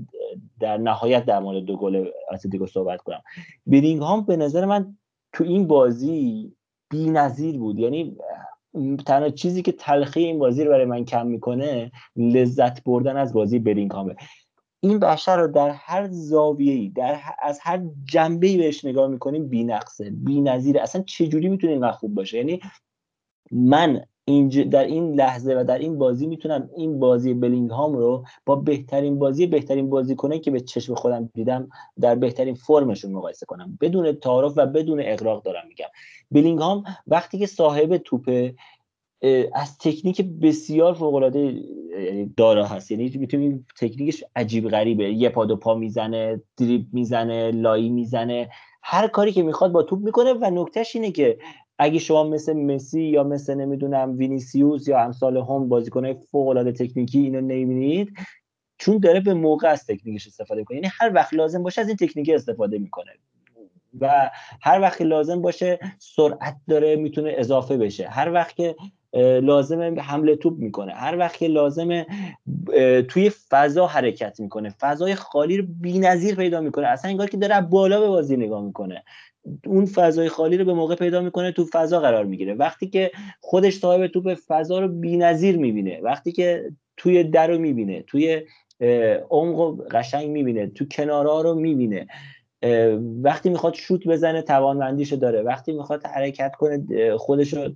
در 0.59 0.77
نهایت 0.77 1.25
در 1.25 1.39
مورد 1.39 1.63
دو 1.63 1.77
گل 1.77 2.07
اتلتیکو 2.31 2.65
صحبت 2.65 3.01
کنم. 3.01 3.21
بلینگهام 3.67 4.25
به 4.25 4.37
نظر 4.37 4.65
من 4.65 4.97
تو 5.33 5.43
این 5.43 5.67
بازی 5.67 6.51
بی‌نظیر 6.89 7.57
بود. 7.57 7.79
یعنی 7.79 8.17
تنها 9.05 9.29
چیزی 9.29 9.61
که 9.61 9.71
تلخی 9.71 10.23
این 10.23 10.39
بازی 10.39 10.63
رو 10.63 10.71
برای 10.71 10.85
من 10.85 11.05
کم 11.05 11.27
می‌کنه 11.27 11.91
لذت 12.15 12.83
بردن 12.83 13.17
از 13.17 13.33
بازی 13.33 13.59
بلینگهامه. 13.59 14.15
این 14.79 14.99
بشر 14.99 15.37
رو 15.37 15.47
در 15.47 15.69
هر 15.69 16.07
زاویه‌ای 16.11 16.89
در 16.89 17.19
از 17.41 17.59
هر 17.61 17.81
جنبه‌ای 18.05 18.57
بهش 18.57 18.85
نگاه 18.85 19.07
می‌کنیم 19.07 19.47
بی‌نقصه 19.47 20.09
بی‌نظیره. 20.09 20.81
اصلا 20.81 21.01
چه 21.01 21.27
جوری 21.27 21.49
می‌تونه 21.49 21.73
اینقدر 21.73 21.91
خوب 21.91 22.15
باشه؟ 22.15 22.37
یعنی 22.37 22.61
من 23.51 24.05
اینج... 24.29 24.59
در 24.59 24.83
این 24.83 25.13
لحظه 25.13 25.53
و 25.53 25.63
در 25.63 25.77
این 25.77 25.97
بازی 25.97 26.27
می‌تونم 26.27 26.69
این 26.77 26.99
بازی 26.99 27.33
بلینگهام 27.33 27.93
رو 27.93 28.25
با 28.45 28.55
بهترین 28.55 29.19
بازی 29.19 29.47
بهترین 29.47 29.89
بازیکنه 29.89 30.39
که 30.39 30.51
به 30.51 30.59
چشم 30.59 30.95
خودم 30.95 31.29
دیدم 31.33 31.69
در 32.01 32.15
بهترین 32.15 32.55
فرمشون 32.55 33.11
مقایسه 33.11 33.45
کنم. 33.45 33.77
بدون 33.81 34.11
تعارف 34.11 34.53
و 34.55 34.65
بدون 34.65 35.01
اقراق 35.05 35.43
دارم 35.43 35.63
میگم. 35.67 35.87
بلینگهام 36.31 36.83
وقتی 37.07 37.39
که 37.39 37.45
صاحب 37.45 37.97
توپه 37.97 38.55
از 39.53 39.77
تکنیک 39.77 40.21
بسیار 40.41 40.93
فوق 40.93 41.13
العاده 41.15 41.63
دارا 42.37 42.65
هست. 42.65 42.91
یعنی 42.91 43.11
می‌تونیم 43.15 43.67
تکنیکش 43.79 44.23
عجیب 44.35 44.69
غریبه. 44.69 45.13
یه 45.13 45.29
پا 45.29 45.45
دو 45.45 45.55
پا 45.55 45.75
می‌زنه 45.75 46.41
دریب 46.57 46.87
می‌زنه 46.93 47.51
لایی 47.51 47.89
می‌زنه. 47.89 48.49
هر 48.83 49.07
کاری 49.07 49.31
که 49.31 49.43
می‌خواد 49.43 49.71
با 49.71 49.83
توپ 49.83 49.99
می‌کنه 49.99 50.33
و 50.33 50.49
نکتهش 50.53 50.95
اینه 50.95 51.11
که 51.11 51.37
اگه 51.79 51.99
شما 51.99 52.23
مثل 52.23 52.53
مسی 52.53 53.01
یا 53.01 53.23
مثل 53.23 53.55
نمی‌دونم 53.55 54.17
وینیسیوس 54.17 54.87
یا 54.87 54.99
امثال 54.99 55.37
هم 55.37 55.69
بازیکنهای 55.69 56.15
فوق 56.31 56.47
العاده 56.47 56.71
تکنیکی 56.71 57.19
اینو 57.19 57.41
نمی‌بینید 57.41 58.13
چون 58.77 58.97
داره 58.97 59.19
به 59.19 59.33
موقع 59.33 59.67
از 59.67 59.85
تکنیکش 59.85 60.27
استفاده 60.27 60.63
کنه 60.63 60.77
یعنی 60.77 60.89
هر 60.99 61.11
وقت 61.15 61.33
لازم 61.33 61.63
باشه 61.63 61.81
از 61.81 61.87
این 61.87 61.97
تکنیک 61.97 62.29
استفاده 62.29 62.77
می‌کنه 62.77 63.11
و 64.01 64.29
هر 64.61 64.81
وقت 64.81 65.01
لازم 65.01 65.41
باشه 65.41 65.79
سرعت 65.99 66.55
داره 66.69 66.95
می‌تونه 66.95 67.33
اضافه 67.37 67.77
بشه. 67.77 68.07
هر 68.07 68.31
وقت 68.31 68.55
که 68.55 68.75
لازمه 69.41 70.01
حمله 70.01 70.35
توپ 70.35 70.59
می‌کنه. 70.59 70.93
هر 70.93 71.17
وقت 71.17 71.37
که 71.37 71.47
لازمه 71.47 72.05
توی 73.07 73.29
فضا 73.29 73.87
حرکت 73.87 74.39
می‌کنه. 74.39 74.69
فضای 74.69 75.15
خالی 75.15 75.57
رو 75.57 75.65
بی‌نظیر 75.81 76.35
پیدا 76.35 76.61
می‌کنه. 76.61 76.87
اصلا 76.87 77.11
انگار 77.11 77.27
که 77.27 77.37
داره 77.37 77.61
بالا 77.61 77.99
به 77.99 78.07
بازی 78.07 78.37
نگاه 78.37 78.63
می‌کنه. 78.63 79.03
اون 79.65 79.85
فضای 79.85 80.29
خالی 80.29 80.57
رو 80.57 80.65
به 80.65 80.73
موقع 80.73 80.95
پیدا 80.95 81.21
می‌کنه 81.21 81.51
تو 81.51 81.65
فضا 81.71 81.99
قرار 81.99 82.25
می‌گیره. 82.25 82.53
وقتی 82.53 82.87
که 82.87 83.11
خودش 83.41 83.79
صاحب 83.79 84.07
توپ 84.07 84.37
فضا 84.47 84.79
رو 84.79 84.87
بی‌نظیر 84.87 85.57
می‌بینه 85.57 85.99
وقتی 86.03 86.31
که 86.31 86.71
توی 86.97 87.23
در 87.23 87.47
رو 87.47 87.57
می‌بینه 87.57 88.01
توی 88.07 88.41
عمق 89.29 89.87
قشنگ 89.91 90.29
می‌بینه 90.29 90.67
تو 90.67 90.85
کنارها 90.85 91.41
رو 91.41 91.55
می‌بینه 91.55 92.07
وقتی 93.23 93.49
می‌خواد 93.49 93.73
شوت 93.73 94.07
بزنه 94.07 94.41
توانمندیشو 94.41 95.15
داره. 95.15 95.41
وقتی 95.41 95.71
می‌خواد 95.71 96.05
حرکت 96.05 96.55
کنه 96.55 96.85
خودش 97.17 97.53
رو 97.53 97.69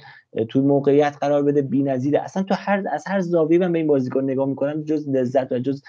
توی 0.50 0.62
موقعیت 0.62 1.18
قرار 1.22 1.44
بده 1.44 1.62
بی‌نظیره. 1.62 2.22
اصلا 2.22 2.44
تو 2.44 2.56
هر 2.58 2.84
از 2.92 3.04
هر 3.08 3.20
زاویه 3.20 3.60
من 3.60 3.72
به 3.72 3.80
این 3.80 3.88
بازیکن 3.88 4.24
نگاه 4.24 4.48
می‌کنم 4.48 4.84
جز 4.84 5.10
لذت 5.10 5.52
و 5.52 5.60
جز 5.60 5.82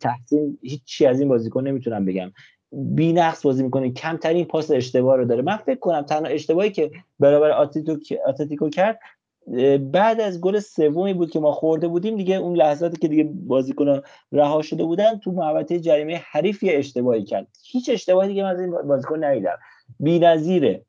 تحسین 0.00 0.58
هیچی 0.62 1.06
از 1.06 1.20
این 1.20 1.28
بازیکن 1.28 1.68
نمی‌تونم 1.68 2.04
بگم. 2.04 2.32
بی 2.72 3.12
نقص 3.12 3.46
بازی 3.46 3.62
می‌کنه. 3.62 3.90
کمترین 3.90 4.44
پاس 4.44 4.70
اشتباه 4.70 5.16
رو 5.16 5.24
داره. 5.24 5.42
من 5.42 5.56
فکر 5.56 5.78
کنم 5.78 6.02
تنها 6.02 6.32
اشتباهی 6.32 6.70
که 6.70 6.90
برابر 7.20 7.50
آتلتیکو 8.26 8.68
کرد 8.70 9.00
بعد 9.92 10.20
از 10.20 10.40
گل 10.40 10.58
سومی 10.58 11.14
بود 11.14 11.30
که 11.30 11.40
ما 11.40 11.52
خورده 11.52 11.88
بودیم 11.88 12.16
دیگه 12.16 12.36
اون 12.36 12.56
لحظاتی 12.56 12.96
که 12.96 13.08
دیگه 13.08 13.24
بازیکن 13.24 14.00
رها 14.32 14.62
شده 14.62 14.84
بودن 14.84 15.18
تو 15.18 15.32
محوطه 15.32 15.80
جریمه 15.80 16.22
حریف 16.30 16.62
یه 16.62 16.78
اشتباهی 16.78 17.24
کرد. 17.24 17.46
هیچ 17.64 17.90
اشتباهی 17.90 18.28
دیگه 18.28 18.42
من 18.42 18.50
از 18.50 18.60
این 18.60 18.70
بازیکن 18.70 19.24
ندیدم. 19.24 19.58
بی‌نظیره. 20.00 20.82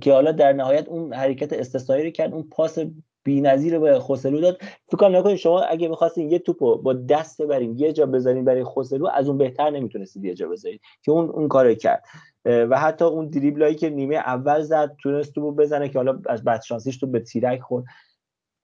که 0.00 0.12
حالا 0.12 0.32
در 0.32 0.52
نهایت 0.52 0.88
اون 0.88 1.12
حرکت 1.12 1.52
استثنایی 1.52 2.04
رو 2.04 2.10
کرد 2.10 2.34
اون 2.34 2.42
پاس 2.42 2.78
بی‌نظیر 3.24 3.78
به 3.78 4.00
خوسلو 4.00 4.40
داد. 4.40 4.58
فکر 4.86 4.96
کنم 4.96 5.16
نکنید 5.16 5.36
شما 5.36 5.60
اگه 5.60 5.88
می‌خواستین 5.88 6.30
یه 6.30 6.38
توپو 6.38 6.78
با 6.82 6.92
دست 6.92 7.42
ببرین 7.42 7.78
یه 7.78 7.92
جا 7.92 8.06
بذارین 8.06 8.44
برای 8.44 8.64
خوسلو 8.64 9.06
از 9.06 9.28
اون 9.28 9.38
بهتر 9.38 9.70
نمی‌تونستید 9.70 10.24
یه 10.24 10.34
جا 10.34 10.48
بذارید 10.48 10.80
که 11.02 11.12
اون 11.12 11.28
اون 11.28 11.48
کارو 11.48 11.74
کرد. 11.74 12.04
و 12.44 12.78
حتی 12.78 13.04
اون 13.04 13.28
دریبلایی 13.28 13.74
که 13.74 13.90
نیمه 13.90 14.14
اول 14.14 14.62
زد 14.62 14.96
تونست 15.02 15.34
تو 15.34 15.52
بزنه 15.52 15.88
که 15.88 15.98
حالا 15.98 16.20
از 16.26 16.44
بدشانسیش 16.44 16.98
تو 16.98 17.06
به 17.06 17.20
تیرک 17.20 17.60
خورد. 17.60 17.84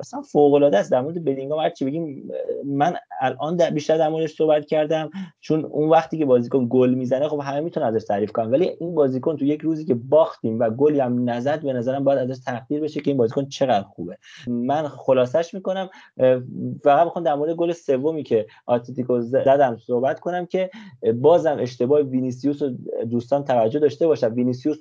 اصلا 0.00 0.22
فوق 0.22 0.54
العاده 0.54 0.78
است. 0.78 0.90
در 0.90 1.00
مورد 1.00 1.24
بلینگام 1.24 1.60
هر 1.60 1.70
چی 1.70 1.84
بگیم 1.84 2.30
من 2.64 2.94
الان 3.20 3.56
در 3.56 3.70
بیشتر 3.70 3.98
در 3.98 4.08
موردش 4.08 4.34
صحبت 4.34 4.66
کردم. 4.66 5.10
چون 5.40 5.64
اون 5.64 5.88
وقتی 5.88 6.18
که 6.18 6.24
بازیکن 6.24 6.66
گل 6.70 6.94
می‌زنه 6.94 7.28
خب 7.28 7.40
همه 7.42 7.60
می‌تونن 7.60 7.86
ازش 7.86 8.04
تعریف 8.04 8.32
کنن. 8.32 8.50
ولی 8.50 8.76
این 8.80 8.94
بازیکن 8.94 9.36
تو 9.36 9.44
یک 9.44 9.60
روزی 9.60 9.84
که 9.84 9.94
باختیم 9.94 10.60
و 10.60 10.70
گلی 10.70 11.00
هم 11.00 11.30
نزد 11.30 11.62
به 11.62 11.72
نظرم 11.72 12.04
باید 12.04 12.30
ازش 12.30 12.44
تقدیر 12.44 12.80
بشه 12.80 13.00
که 13.00 13.10
این 13.10 13.18
بازیکن 13.18 13.46
چقدر 13.48 13.82
خوبه. 13.82 14.18
من 14.46 14.88
خلاصش 14.88 15.54
می‌کنم. 15.54 15.88
فقط 16.84 17.04
می‌خوام 17.04 17.24
در 17.24 17.34
مورد 17.34 17.52
گل 17.54 17.72
سومی 17.72 18.22
که 18.22 18.46
آتلتیکو 18.66 19.20
زد 19.20 19.48
هم 19.48 19.76
صحبت 19.86 20.20
کنم 20.20 20.46
که 20.46 20.70
بازم 21.14 21.56
اشتباه 21.60 22.00
وینیسیوس 22.00 22.62
و 22.62 22.70
دوستان 23.10 23.44
توجه 23.44 23.78
داشته 23.78 24.06
باشن. 24.06 24.32
وینیسیوس 24.32 24.78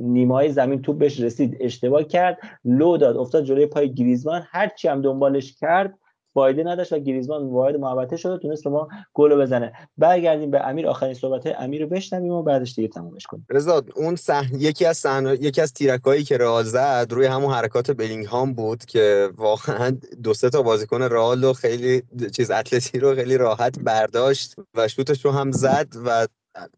نیمه 0.00 0.52
زمین 0.52 0.82
توپ 0.82 0.98
بهش 0.98 1.20
رسید 1.20 1.56
اشتباه 1.60 2.04
کرد. 2.04 2.38
لو 2.64 2.96
داد 2.96 3.16
افتاد 3.16 3.44
جلوی 3.44 3.66
پای 3.66 3.94
گریزمان. 3.94 4.42
هرچی 4.50 4.88
هم 4.88 5.02
دنبالش 5.02 5.52
کرد 5.52 5.98
فایده 6.34 6.64
نداشت 6.64 6.92
و 6.92 6.98
گریزمان 6.98 7.48
وارد 7.48 7.76
محوطه 7.76 8.16
شد 8.16 8.30
و 8.30 8.38
تونست 8.38 8.66
ما 8.66 8.88
گل 9.14 9.42
بزنه. 9.42 9.72
برگردیم 9.98 10.50
به 10.50 10.68
امیر. 10.68 10.88
آخرین 10.88 11.14
صحبت 11.14 11.46
امیر 11.46 11.82
رو 11.82 11.88
بشنویم 11.88 12.32
و 12.32 12.42
بعدش 12.42 12.74
دیگه 12.74 12.88
تمومش 12.88 13.26
کنیم. 13.26 13.46
رضا 13.50 13.82
اون 13.96 14.16
صحنه 14.16 14.62
یکی 14.62 14.84
از 14.84 14.96
صحنه 14.96 15.32
یکی 15.32 15.60
از 15.60 15.72
تیرکایی 15.72 16.24
که 16.24 16.38
رئال 16.38 16.64
زد 16.64 17.06
روی 17.10 17.26
همون 17.26 17.52
حرکات 17.52 17.90
بلینگهام 17.90 18.52
بود 18.52 18.84
که 18.84 19.30
واقعا 19.36 19.96
دو 20.22 20.34
سه 20.34 20.50
تا 20.50 20.62
بازیکن 20.62 21.02
رئال 21.02 21.52
خیلی 21.52 22.02
چیز 22.32 22.50
اتلتی 22.50 22.98
رو 22.98 23.14
خیلی 23.14 23.36
راحت 23.36 23.78
برداشت 23.78 24.54
و 24.74 24.88
شوتش 24.88 25.24
رو 25.24 25.30
هم 25.30 25.52
زد 25.52 25.88
و 26.06 26.26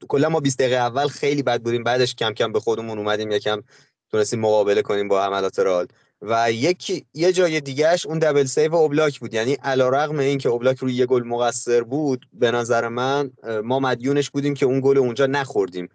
کلا 0.09 0.29
ما 0.29 0.41
20 0.41 0.59
دقیقه 0.59 0.77
اول 0.77 1.09
خیلی 1.09 1.43
بد 1.43 1.63
بودیم. 1.63 1.85
بعدش 1.85 2.15
کم 2.15 2.33
کم 2.33 2.53
به 2.53 2.61
خودمون 2.61 2.99
اومدیم 2.99 3.31
یکم 3.31 3.63
تونستیم 4.11 4.41
مقابله 4.41 4.83
کنیم 4.83 5.09
با 5.09 5.25
حملات 5.25 5.59
رئال 5.59 5.87
و 6.23 6.53
یک 6.53 7.05
یه 7.15 7.33
جای 7.33 7.61
دیگهش 7.61 8.07
اون 8.07 8.19
double 8.19 8.45
save 8.45 8.75
اوبلاک 8.75 9.21
بود. 9.21 9.35
یعنی 9.35 9.53
علیرغم 9.53 10.19
اینکه 10.19 10.49
اوبلاک 10.49 10.79
روی 10.79 10.95
یه 10.95 11.07
گل 11.07 11.23
مقصر 11.23 11.83
بود 11.83 12.27
به 12.33 12.51
نظر 12.51 12.89
من 12.89 13.31
ما 13.65 13.81
مدیونش 13.81 14.31
بودیم 14.31 14.55
که 14.55 14.67
اون 14.67 14.81
گل 14.81 14.99
اونجا 14.99 15.27
نخوردیم. 15.27 15.89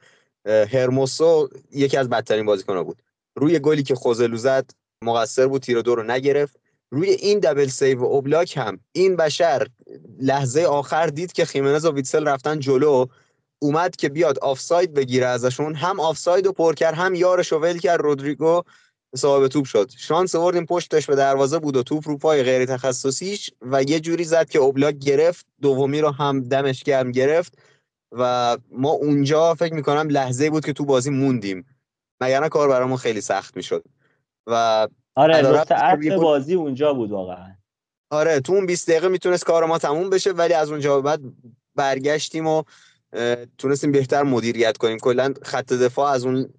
هرموسو 0.46 1.50
یکی 1.72 1.98
از 1.98 2.10
بدترین 2.10 2.46
بازیکن‌ها 2.46 2.84
بود. 2.84 3.02
روی 3.36 3.60
گلی 3.60 3.84
که 3.84 3.96
خوزلو 3.96 4.38
زد 4.38 4.72
مقصر 5.04 5.48
بود 5.48 5.62
تیر 5.62 5.82
دو 5.82 5.96
رو 5.96 6.04
نگرفت. 6.04 6.60
روی 6.92 7.10
این 7.10 7.40
double 7.40 7.68
save 7.68 8.04
اوبلاک 8.04 8.58
هم 8.58 8.80
این 8.92 9.16
بشر 9.16 9.68
لحظه 10.20 10.62
آخر 10.62 11.08
دید 11.08 11.32
که 11.32 11.46
خیمنز 11.46 11.86
و 11.86 11.92
ویتسل 11.92 12.28
رفتن 12.28 12.60
جلو. 12.60 13.06
اومد 13.62 13.96
که 13.96 14.10
بیاد 14.10 14.40
آفساید 14.40 14.94
بگیره 14.94 15.26
ازشون 15.26 15.76
هم 15.76 16.00
آفساید 16.00 16.46
رو 16.46 16.52
پر 16.52 16.74
کرد 16.74 16.96
هم 16.96 17.16
یارش 17.16 17.54
ول 17.54 17.78
کرد 17.78 18.02
رودریگو 18.02 18.62
صاحب 19.16 19.48
توپ 19.48 19.66
شد. 19.66 19.92
شانس 19.98 20.36
آوردیم 20.36 20.66
پشتش 20.66 21.06
به 21.06 21.16
دروازه 21.16 21.60
بود 21.60 21.76
و 21.76 21.84
توپ 21.84 22.08
رو 22.08 22.18
پای 22.18 22.44
غیر 22.44 22.66
تخصصیش 22.66 23.50
و 23.62 23.84
یه 23.84 24.00
جوری 24.00 24.24
زد 24.24 24.50
که 24.50 24.60
اوبلاک 24.60 24.98
گرفت 24.98 25.46
دومی 25.62 26.02
رو 26.02 26.12
هم 26.12 26.42
دمش 26.42 26.84
گرم 26.84 27.12
گرفت 27.12 27.58
و 28.12 28.58
ما 28.72 28.90
اونجا 28.90 29.54
فکر 29.54 29.74
می‌کنم 29.74 30.08
لحظه 30.10 30.50
بود 30.50 30.66
که 30.66 30.74
تو 30.74 30.86
بازی 30.86 31.10
موندیم. 31.10 31.66
مگر 32.22 32.48
کار 32.48 32.70
برامون 32.70 32.98
خیلی 32.98 33.22
سخت 33.22 33.56
می‌شد. 33.56 33.84
و 34.48 34.88
آره 35.16 35.42
نقطه 35.42 36.18
بازی 36.18 36.54
اونجا 36.54 36.94
بود 36.94 37.12
واقعا. 37.12 37.56
آره 38.10 38.40
تو 38.40 38.54
اون 38.54 38.66
20 38.66 38.90
دقیقه 38.90 39.08
می‌تونست 39.08 39.46
کار 39.46 39.66
ما 39.66 39.78
تموم 39.78 40.10
بشه 40.10 40.32
ولی 40.32 40.54
از 40.54 40.72
اونجا 40.72 41.02
بعد 41.02 41.22
برگشتیم 41.76 42.48
و 42.48 42.64
تونستیم 43.58 43.92
بهتر 43.92 44.24
مدیریت 44.24 44.78
کنیم. 44.78 44.98
کلا 44.98 45.34
خط 45.42 45.74
دفاع 45.74 46.12
از 46.12 46.26
اون 46.26 46.50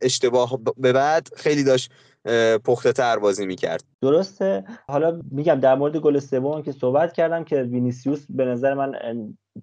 اشتباه 0.00 0.58
به 0.76 0.92
بعد 0.92 1.28
خیلی 1.36 1.64
داشت 1.64 1.90
پخته 2.64 2.92
تر 2.92 3.18
بازی 3.18 3.46
می‌کرد. 3.46 3.84
درسته. 4.02 4.64
حالا 4.88 5.20
میگم 5.30 5.54
در 5.54 5.74
مورد 5.74 5.96
گل 5.96 6.18
سوم 6.18 6.62
که 6.62 6.72
صحبت 6.72 7.12
کردم 7.12 7.44
که 7.44 7.62
وینیسیوس 7.62 8.26
به 8.30 8.44
نظر 8.44 8.74
من 8.74 8.92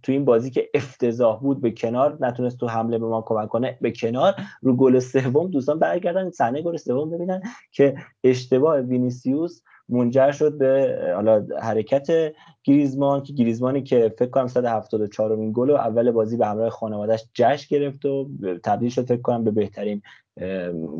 تو 0.03 0.11
این 0.11 0.25
بازی 0.25 0.51
که 0.51 0.69
افتضاح 0.73 1.39
بود 1.39 1.61
به 1.61 1.71
کنار 1.71 2.17
نتونست 2.21 2.57
تو 2.57 2.67
حمله 2.67 2.97
به 2.97 3.05
ما 3.05 3.21
کمک 3.21 3.49
کنه 3.49 3.77
به 3.81 3.91
کنار 3.91 4.35
رو 4.61 4.75
گل 4.75 4.99
سوم 4.99 5.51
دوستان 5.51 5.79
برگردن 5.79 6.29
صحنه 6.29 6.61
گل 6.61 6.77
سوم 6.77 7.09
ببینن 7.09 7.41
که 7.71 7.95
اشتباه 8.23 8.79
وینیسیوس 8.79 9.61
منجر 9.89 10.31
شد 10.31 10.57
به 10.57 10.99
حالا 11.15 11.45
حرکت 11.61 12.33
گریزمان 12.63 13.23
که 13.23 13.33
گریزمانی 13.33 13.83
که 13.83 14.13
فکر 14.19 14.29
کنم 14.29 14.47
174 14.47 15.33
امین 15.33 15.51
گل 15.55 15.69
و 15.69 15.75
اول 15.75 16.11
بازی 16.11 16.37
به 16.37 16.47
همراه 16.47 16.69
خانوادهش 16.69 17.25
جشن 17.33 17.75
گرفت 17.75 18.05
و 18.05 18.29
تبدیل 18.63 18.89
شد 18.89 19.05
فکر 19.05 19.21
کنم 19.21 19.43
به 19.43 19.51
بهترین 19.51 20.01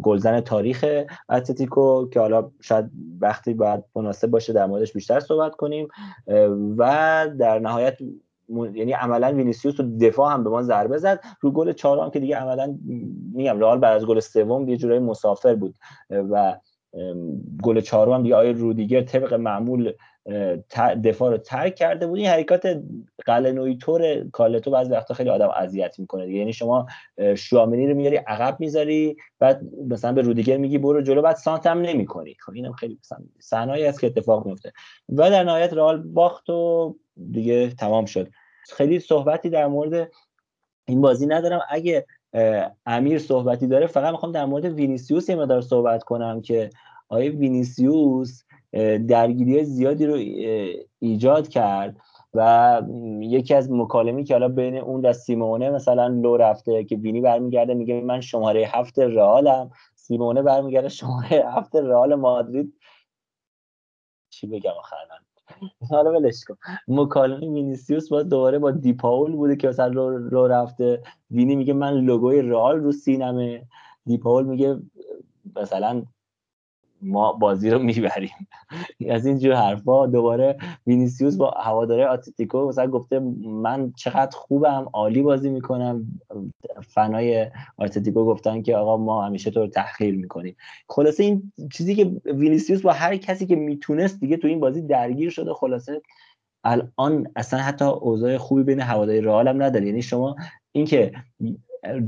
گلزن 0.01 0.39
تاریخ 0.39 1.05
اتلتیکو 1.29 2.09
که 2.09 2.19
حالا 2.19 2.51
شاید 2.61 2.91
وقتی 3.21 3.53
باید 3.53 3.83
مناسب 3.95 4.27
باشه 4.27 4.53
در 4.53 4.65
موردش 4.65 4.93
بیشتر 4.93 5.19
صحبت 5.19 5.55
کنیم. 5.55 5.87
و 6.77 7.27
در 7.39 7.59
نهایت 7.59 7.97
یعنی 8.73 8.91
عملا 8.91 9.33
وینیسیوس 9.33 9.75
تو 9.75 9.97
دفاع 9.97 10.33
هم 10.33 10.43
به 10.43 10.49
ما 10.49 10.63
ضربه 10.63 10.97
زد. 10.97 11.19
رو 11.41 11.51
گل 11.51 11.73
چهارم 11.73 12.11
که 12.11 12.19
دیگه 12.19 12.37
عملا 12.37 12.77
میگم 13.33 13.59
رئال 13.59 13.79
بعد 13.79 13.95
از 13.95 14.05
گل 14.05 14.19
سوم 14.19 14.69
یه 14.69 14.77
جورایی 14.77 14.99
مسافر 14.99 15.55
بود. 15.55 15.75
و 16.09 16.57
گل 17.63 17.81
چهارم 17.81 18.11
هم 18.11 18.23
دیگه 18.23 18.35
آقای 18.35 18.51
رودیگر 18.51 19.01
طبق 19.01 19.33
معمول 19.33 19.93
دفاع 21.03 21.31
رو 21.31 21.37
ترک 21.37 21.75
کرده 21.75 22.07
بود 22.07 22.17
این 22.19 22.27
حرکات 22.27 22.81
قلعه‌نویی 23.25 23.77
طور 23.77 24.29
کارلتو 24.29 24.71
بعضی 24.71 24.91
وقتا 24.91 25.13
خیلی 25.13 25.29
آدم 25.29 25.49
اذیت 25.49 25.99
می‌کنه 25.99 26.25
دیگه. 26.25 26.39
یعنی 26.39 26.53
شما 26.53 26.85
شوامنی 27.35 27.87
رو 27.87 27.95
میاری 27.95 28.15
عقب 28.15 28.59
می‌ذاری 28.59 29.17
بعد 29.39 29.61
مثلا 29.89 30.13
به 30.13 30.21
رودیگر 30.21 30.57
میگی 30.57 30.77
برو 30.77 31.01
جلو 31.01 31.21
بعد 31.21 31.35
سانتر 31.35 31.67
هم 31.67 31.81
نمی‌کنی. 31.81 32.35
خب 32.39 32.53
اینم 32.53 32.71
خیلی 32.71 32.99
صحنه‌ای 33.39 33.85
است 33.87 34.01
که 34.01 34.07
اتفاق 34.07 34.45
میفته 34.45 34.73
و 35.09 35.29
در 35.29 35.43
نهایت 35.43 35.73
رئال 35.73 36.01
باخت 36.01 36.49
و 36.49 36.95
دیگه 37.31 37.69
تمام 37.69 38.05
شد. 38.05 38.29
خیلی 38.69 38.99
صحبتی 38.99 39.49
در 39.49 39.67
مورد 39.67 40.11
این 40.87 41.01
بازی 41.01 41.25
ندارم. 41.25 41.61
اگه 41.69 42.05
امیر 42.85 43.19
صحبتی 43.19 43.67
داره 43.67 43.87
فقط 43.87 44.11
می‌خوام 44.11 44.31
در 44.31 44.45
مورد 44.45 44.65
وینیسیوس 44.65 45.29
یه 45.29 45.35
مقدار 45.35 45.61
صحبت 45.61 46.03
کنم 46.03 46.41
که 46.41 46.69
آیا 47.09 47.31
وینیسیوس 47.31 48.43
درگیری 49.07 49.63
زیادی 49.63 50.05
رو 50.05 50.15
ایجاد 50.99 51.47
کرد 51.47 51.97
و 52.33 52.81
یکی 53.21 53.53
از 53.53 53.71
مکالمه‌ای 53.71 54.23
که 54.23 54.33
حالا 54.33 54.47
بین 54.47 54.77
اون 54.77 55.05
و 55.05 55.13
سیمونه 55.13 55.69
مثلا 55.69 56.07
لو 56.07 56.37
رفته 56.37 56.83
که 56.83 56.95
وینی 56.95 57.21
برمیگرده 57.21 57.73
میگه 57.73 58.01
من 58.01 58.21
شماره 58.21 58.67
هفت 58.73 58.99
رئالم. 58.99 59.69
سیمونه 59.95 60.41
برمیگرده 60.41 60.89
شماره 60.89 61.45
هفت 61.55 61.75
رئال 61.75 62.15
مادرید. 62.15 62.73
چی 64.29 64.47
بگم 64.47 64.71
آخر 64.79 64.95
حالا 65.91 66.11
ولش 66.11 66.43
کن. 66.43 66.55
مکالمه 66.87 67.39
وینیسیوس 67.39 68.09
با 68.09 68.23
دوباره 68.23 68.59
با 68.59 68.71
دیپاول 68.71 69.31
بوده 69.31 69.55
که 69.55 69.67
مثلا 69.67 69.87
رو, 69.87 70.29
رو 70.29 70.47
رفته. 70.47 71.03
وینی 71.31 71.55
میگه 71.55 71.73
من 71.73 71.93
لوگوی 71.93 72.41
رئال 72.41 72.79
رو 72.79 72.91
سینمه. 72.91 73.67
دیپاول 74.05 74.45
میگه 74.45 74.79
مثلا 75.55 76.03
ما 77.01 77.33
بازی 77.33 77.69
رو 77.69 77.79
می‌بریم. 77.79 78.47
از 79.09 79.25
اینجور 79.25 79.53
حرفا 79.53 80.05
دوباره 80.07 80.57
وینیسیوس 80.87 81.35
با 81.35 81.51
هوادارای 81.51 82.05
آتلتیکو 82.05 82.67
مثلا 82.67 82.87
گفته 82.87 83.19
من 83.45 83.93
چقدر 83.97 84.37
خوبم 84.37 84.89
عالی 84.93 85.21
بازی 85.21 85.49
می‌کنم. 85.49 86.07
فنای 86.87 87.51
آتلتیکو 87.77 88.25
گفتن 88.25 88.61
که 88.61 88.75
آقا 88.75 88.97
ما 88.97 89.25
همیشه 89.25 89.51
تو 89.51 89.59
رو 89.59 89.67
تحقیر 89.67 90.15
می‌کنیم. 90.15 90.55
خلاصه 90.89 91.23
این 91.23 91.51
چیزی 91.73 91.95
که 91.95 92.11
وینیسیوس 92.25 92.81
با 92.81 92.91
هر 92.91 93.17
کسی 93.17 93.45
که 93.45 93.55
می‌تونست 93.55 94.19
دیگه 94.19 94.37
تو 94.37 94.47
این 94.47 94.59
بازی 94.59 94.81
درگیر 94.81 95.29
شده 95.29 95.53
خلاصه 95.53 96.01
الان 96.63 97.27
اصلا 97.35 97.59
حتی 97.59 97.85
اوضاع 97.85 98.37
خوبی 98.37 98.63
بین 98.63 98.79
هواداری 98.79 99.21
رئال 99.21 99.47
هم 99.47 99.63
نداره. 99.63 99.85
یعنی 99.85 100.01
شما 100.01 100.35
اینکه 100.71 101.11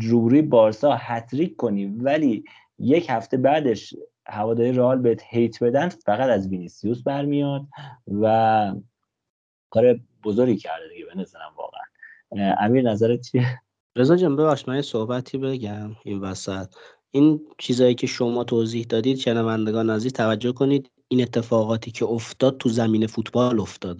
روبروی 0.01 0.41
بارسا 0.41 0.95
هتریک 0.99 1.55
کنی 1.55 1.85
ولی 1.85 2.43
یک 2.79 3.09
هفته 3.09 3.37
بعدش 3.37 3.93
هواداری 4.29 4.71
رئال 4.71 4.97
بهت 4.97 5.21
هیت 5.29 5.63
بدن 5.63 5.89
فقط 5.89 6.29
از 6.29 6.47
وینیسیوس 6.47 7.03
برمیاد 7.03 7.61
و 8.21 8.73
کار 9.69 9.99
بزرگی 10.23 10.57
کرده 10.57 10.87
دیگه 10.93 11.05
به 11.05 11.21
نظرم 11.21 11.53
واقعا. 11.57 12.55
امیر 12.59 12.91
نظرت 12.91 13.21
چیه؟ 13.21 13.61
رضا 13.95 14.15
جان 14.15 14.35
ببخش 14.35 14.67
من 14.67 14.81
صحبتی 14.81 15.37
بگم 15.37 15.95
این 16.03 16.19
وسط. 16.19 16.73
این 17.11 17.41
چیزایی 17.57 17.95
که 17.95 18.07
شما 18.07 18.43
توضیح 18.43 18.85
دادید 18.89 19.17
شنوندگان 19.17 19.89
عزیز 19.89 20.13
توجه 20.13 20.51
کنید 20.51 20.91
این 21.07 21.21
اتفاقاتی 21.21 21.91
که 21.91 22.05
افتاد 22.05 22.57
تو 22.57 22.69
زمین 22.69 23.07
فوتبال 23.07 23.59
افتاد 23.59 23.97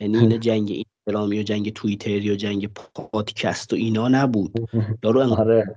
یعنی 0.00 0.18
این 0.18 0.40
جنگ 0.46 0.70
اینستاگرامی 0.70 1.40
و 1.40 1.42
جنگ 1.42 1.72
توییتری 1.72 2.30
و 2.30 2.34
جنگ 2.34 2.70
پادکست 2.94 3.72
و 3.72 3.76
اینا 3.76 4.08
نبود. 4.08 4.52
یارو 5.04 5.34
آره. 5.34 5.76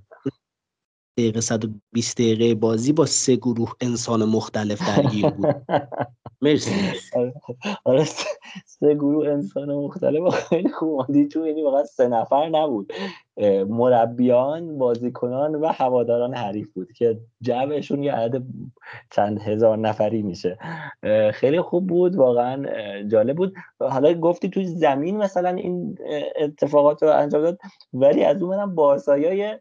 دقیقه 1.18 1.42
120 1.42 2.18
دقیقه 2.18 2.56
بازی 2.56 2.94
با 2.94 3.06
سه 3.06 3.36
گروه 3.36 3.74
انسان 3.82 4.24
مختلف 4.26 4.88
درگیر 4.88 5.30
بود. 5.30 5.56
مرسی 6.42 6.72
آره, 7.16 7.34
آره، 7.86 8.04
سه 8.66 8.94
گروه 8.94 9.28
انسان 9.28 9.76
مختلف. 9.76 10.30
خیلی 10.30 10.70
خوب 10.70 11.28
چون 11.28 11.48
یعنی 11.48 11.64
واقعا 11.64 11.84
سه 11.84 12.08
نفر 12.08 12.50
نبود. 12.50 12.94
مربیان 13.68 14.78
بازیکنان 14.78 15.56
و 15.56 15.68
هواداران 15.68 16.34
حریف 16.34 16.74
بود 16.74 16.92
که 16.92 17.20
جمعشون 17.42 18.04
یه 18.04 18.14
عدد 18.14 18.44
چند 19.12 19.42
هزار 19.42 19.78
نفری 19.78 20.22
میشه. 20.22 20.58
خیلی 21.34 21.62
خوب 21.62 21.88
بود. 21.88 22.16
واقعا 22.16 22.66
جالب 23.04 23.38
بود. 23.38 23.54
حالا 23.80 24.14
گفتی 24.14 24.50
توی 24.50 24.66
زمین 24.66 25.18
مثلا 25.18 25.50
این 25.50 25.98
اتفاقات 26.40 27.04
رو 27.04 27.10
انجام 27.10 27.42
داد. 27.42 27.60
ولی 27.94 28.24
از 28.24 28.42
اون 28.42 28.56
منم 28.56 28.76
بارسایای 28.76 29.60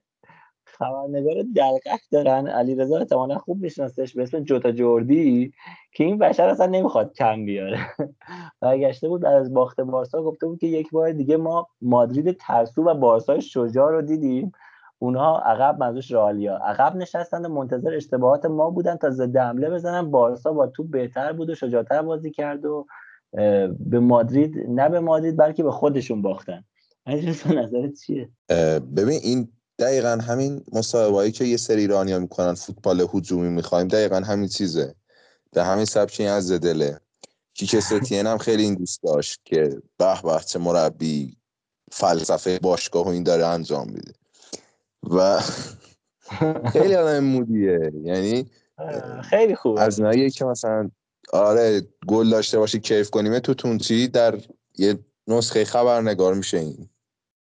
خبرنگار 0.78 1.34
دلقک 1.56 2.00
دارن. 2.10 2.46
علیرضا 2.46 2.98
احتمالا 2.98 3.38
خوب 3.38 3.60
میشناسش 3.62 4.16
به 4.16 4.22
اسم 4.22 4.40
جوتا 4.40 4.72
جوردی 4.72 5.52
که 5.92 6.04
این 6.04 6.18
بشر 6.18 6.48
اصلا 6.48 6.66
نمی‌خواد 6.66 7.12
کم 7.12 7.44
بیاره. 7.44 7.78
برگشته 8.60 9.08
بود 9.08 9.24
از 9.24 9.54
باخت 9.54 9.80
بارسا 9.80 10.22
گفته 10.22 10.46
بود 10.46 10.58
که 10.58 10.66
یک 10.66 10.90
بار 10.90 11.12
دیگه 11.12 11.36
ما 11.36 11.68
مادرید 11.80 12.36
ترسو 12.40 12.84
و 12.84 12.94
بارسا 12.94 13.40
شجاع 13.40 13.90
رو 13.90 14.02
دیدیم. 14.02 14.52
اونها 14.98 15.40
عقب 15.40 15.80
منظورش 15.80 16.12
رالیا 16.12 16.56
عقب 16.56 16.96
نشستند 16.96 17.44
و 17.44 17.48
منتظر 17.48 17.94
اشتباهات 17.94 18.44
ما 18.44 18.70
بودن 18.70 18.96
تا 18.96 19.10
ضد 19.10 19.36
حمله 19.36 19.70
بزنن. 19.70 20.10
بارسا 20.10 20.52
با 20.52 20.66
تو 20.66 20.84
بهتر 20.84 21.32
بود 21.32 21.50
و 21.50 21.54
شجاعتر 21.54 22.02
بازی 22.02 22.30
کرد 22.30 22.64
و 22.64 22.86
به 23.78 24.00
مادرید 24.00 24.56
نه 24.68 24.88
به 24.88 25.00
مادرید 25.00 25.36
بلکه 25.36 25.62
به 25.62 25.70
خودشون 25.70 26.22
باختن. 26.22 26.64
نظرت 27.06 27.94
چیه؟ 28.06 28.28
ببین 28.96 29.20
این 29.22 29.48
دقیقا 29.82 30.08
همین 30.08 30.64
مصاحبهایی 30.72 31.32
که 31.32 31.44
یه 31.44 31.56
سری 31.56 31.80
ایرانی 31.80 32.12
ها 32.12 32.18
می‌کنن 32.18 32.54
فوتبال 32.54 33.08
هجومی 33.14 33.48
می‌خوایم 33.48 33.88
دقیقا 33.88 34.16
همین 34.16 34.48
چیزه. 34.48 34.94
به 35.52 35.64
همین 35.64 35.84
سبکی 35.84 36.26
از 36.26 36.52
دله. 36.52 37.00
کیک 37.54 37.80
ستین 37.80 38.26
هم 38.26 38.38
خیلی 38.38 38.62
این 38.62 38.74
دوست 38.74 39.02
داشت 39.02 39.40
که 39.44 39.82
به 39.98 40.22
به 40.22 40.40
چه 40.46 40.58
مربی 40.58 41.36
فلسفه 41.92 42.58
باشگاه 42.58 43.04
و 43.06 43.08
این 43.08 43.22
داره 43.22 43.46
انجام 43.46 43.86
میده. 43.88 44.12
و 45.10 45.40
خیلی 46.72 46.94
آدم 46.94 47.24
مودیه. 47.24 47.92
یعنی 48.04 48.50
خیلی 49.30 49.54
خوب 49.54 49.78
از 49.78 50.00
نهایی 50.00 50.30
که 50.30 50.44
مثلا 50.44 50.90
آره 51.32 51.82
گل 52.06 52.30
داشته 52.30 52.58
باشی 52.58 52.80
کیف 52.80 53.10
کنیم 53.10 53.38
تو 53.38 53.54
تونچی 53.54 54.08
در 54.08 54.38
یه 54.78 54.98
نسخه 55.28 55.64
خبرنگار 55.64 56.34
میشه 56.34 56.58
این 56.58 56.88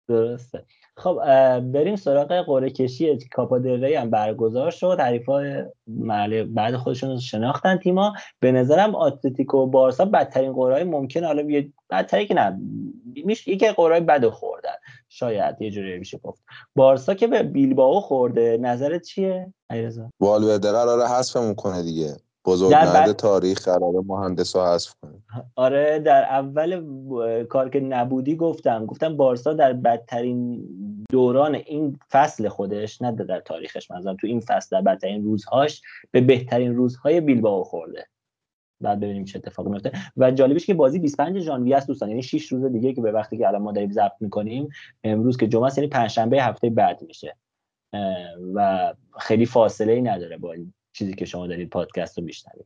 درسته. 0.08 0.66
خب 1.02 1.20
بریم 1.60 1.96
سراغ 1.96 2.46
قرعه 2.46 2.70
کشی 2.70 3.18
کاپا 3.32 3.58
هم 3.98 4.10
برگزار 4.10 4.72
شد. 4.72 4.98
های 5.28 5.64
محله 5.88 6.44
بعد 6.44 6.76
خودشون 6.76 7.20
شناختن 7.20 7.78
تیما. 7.78 8.14
به 8.40 8.52
نظرم 8.52 8.96
آتلتیکو 8.96 9.58
و 9.58 9.66
بارسا 9.66 10.06
بدترین 10.06 10.54
قرعه 10.54 10.84
ممکن. 10.84 11.24
حالا 11.24 11.42
یه 11.42 11.74
بدتری 11.90 12.26
که 12.26 12.34
نه 12.34 12.62
میشه 13.26 13.52
یکی 13.52 13.72
قرعه 13.72 14.00
بد 14.00 14.30
خوردن. 14.30 14.76
شاید 15.10 15.62
یه 15.62 15.72
جوری 15.72 16.00
میشه 16.00 16.18
گفت. 16.18 16.42
بارسا 16.76 17.14
که 17.14 17.28
به 17.28 17.44
بیلبائو 17.44 18.00
خورده. 18.00 18.58
نظرت 18.62 19.02
چیه؟ 19.02 19.54
ایرزا 19.72 20.10
والورده 20.20 20.72
قراره 20.72 21.08
حذفمون 21.08 21.56
کنه 21.56 21.82
دیگه. 21.82 22.16
بزرگمرد 22.46 23.12
تاریخ 23.12 23.66
قرار 23.66 23.94
مهندس 24.06 24.56
رو 24.56 24.62
حذف 24.62 24.94
کنه. 25.02 25.14
آره 25.56 26.00
در 26.00 26.24
اول 26.24 26.84
کار 27.44 27.70
که 27.70 27.80
نبودی 27.80 28.36
گفتم. 28.36 28.86
گفتم 28.86 29.18
بارسا 29.18 29.54
در 29.54 29.74
بدترین 29.74 30.68
دوران 31.12 31.56
این 31.56 32.00
فصل 32.12 32.48
خودش 32.48 33.02
نه 33.02 33.12
در 33.12 33.40
تاریخش 33.40 33.92
مثلا 33.92 34.16
تو 34.16 34.28
این 34.28 34.40
فصل 34.40 34.76
در 34.76 34.82
بدترین 34.82 35.24
روزهاش 35.24 35.82
به 36.12 36.22
بهترین 36.22 36.76
روزهای 36.76 37.22
بیلبائو 37.22 37.64
خورده. 37.64 38.06
بعد 38.82 39.00
ببینیم 39.00 39.26
چه 39.26 39.40
اتفاقی 39.40 39.70
میفته. 39.70 39.92
و 40.18 40.32
جالبش 40.32 40.66
که 40.66 40.74
بازی 40.74 41.00
25 41.00 41.40
ژانویه 41.40 41.78
است 41.78 41.88
دوستان. 41.88 42.10
یعنی 42.10 42.24
6 42.24 42.48
روز 42.48 42.66
دیگه 42.66 42.94
که 42.94 43.02
به 43.02 43.12
وقتی 43.12 43.38
که 43.38 43.48
الان 43.48 43.62
ما 43.62 43.72
داریم 43.72 43.92
ضبط 43.92 44.16
می‌کنیم 44.20 44.70
امروز 45.04 45.38
که 45.38 45.48
جمعه 45.48 45.66
است 45.66 45.78
یعنی 45.78 45.90
پنجشنبه 45.90 46.44
هفته 46.44 46.70
بعد 46.70 47.02
میشه. 47.08 47.36
و 48.54 48.94
خیلی 49.20 49.46
فاصله 49.46 49.94
ای 49.94 50.02
نداره 50.02 50.38
با 50.38 50.56
چیزی 50.94 51.14
که 51.14 51.26
شما 51.26 51.48
دارید 51.48 51.70
پادکست 51.70 52.18
رو 52.18 52.24
میشنوید. 52.24 52.66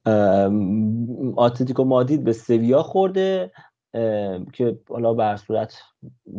آتلتیکو 1.37 1.83
مادید 1.83 2.23
به 2.23 2.33
سویا 2.33 2.83
خورده 2.83 3.51
که 4.53 4.79
حالا 4.89 5.13
به 5.13 5.35
صورت 5.35 5.81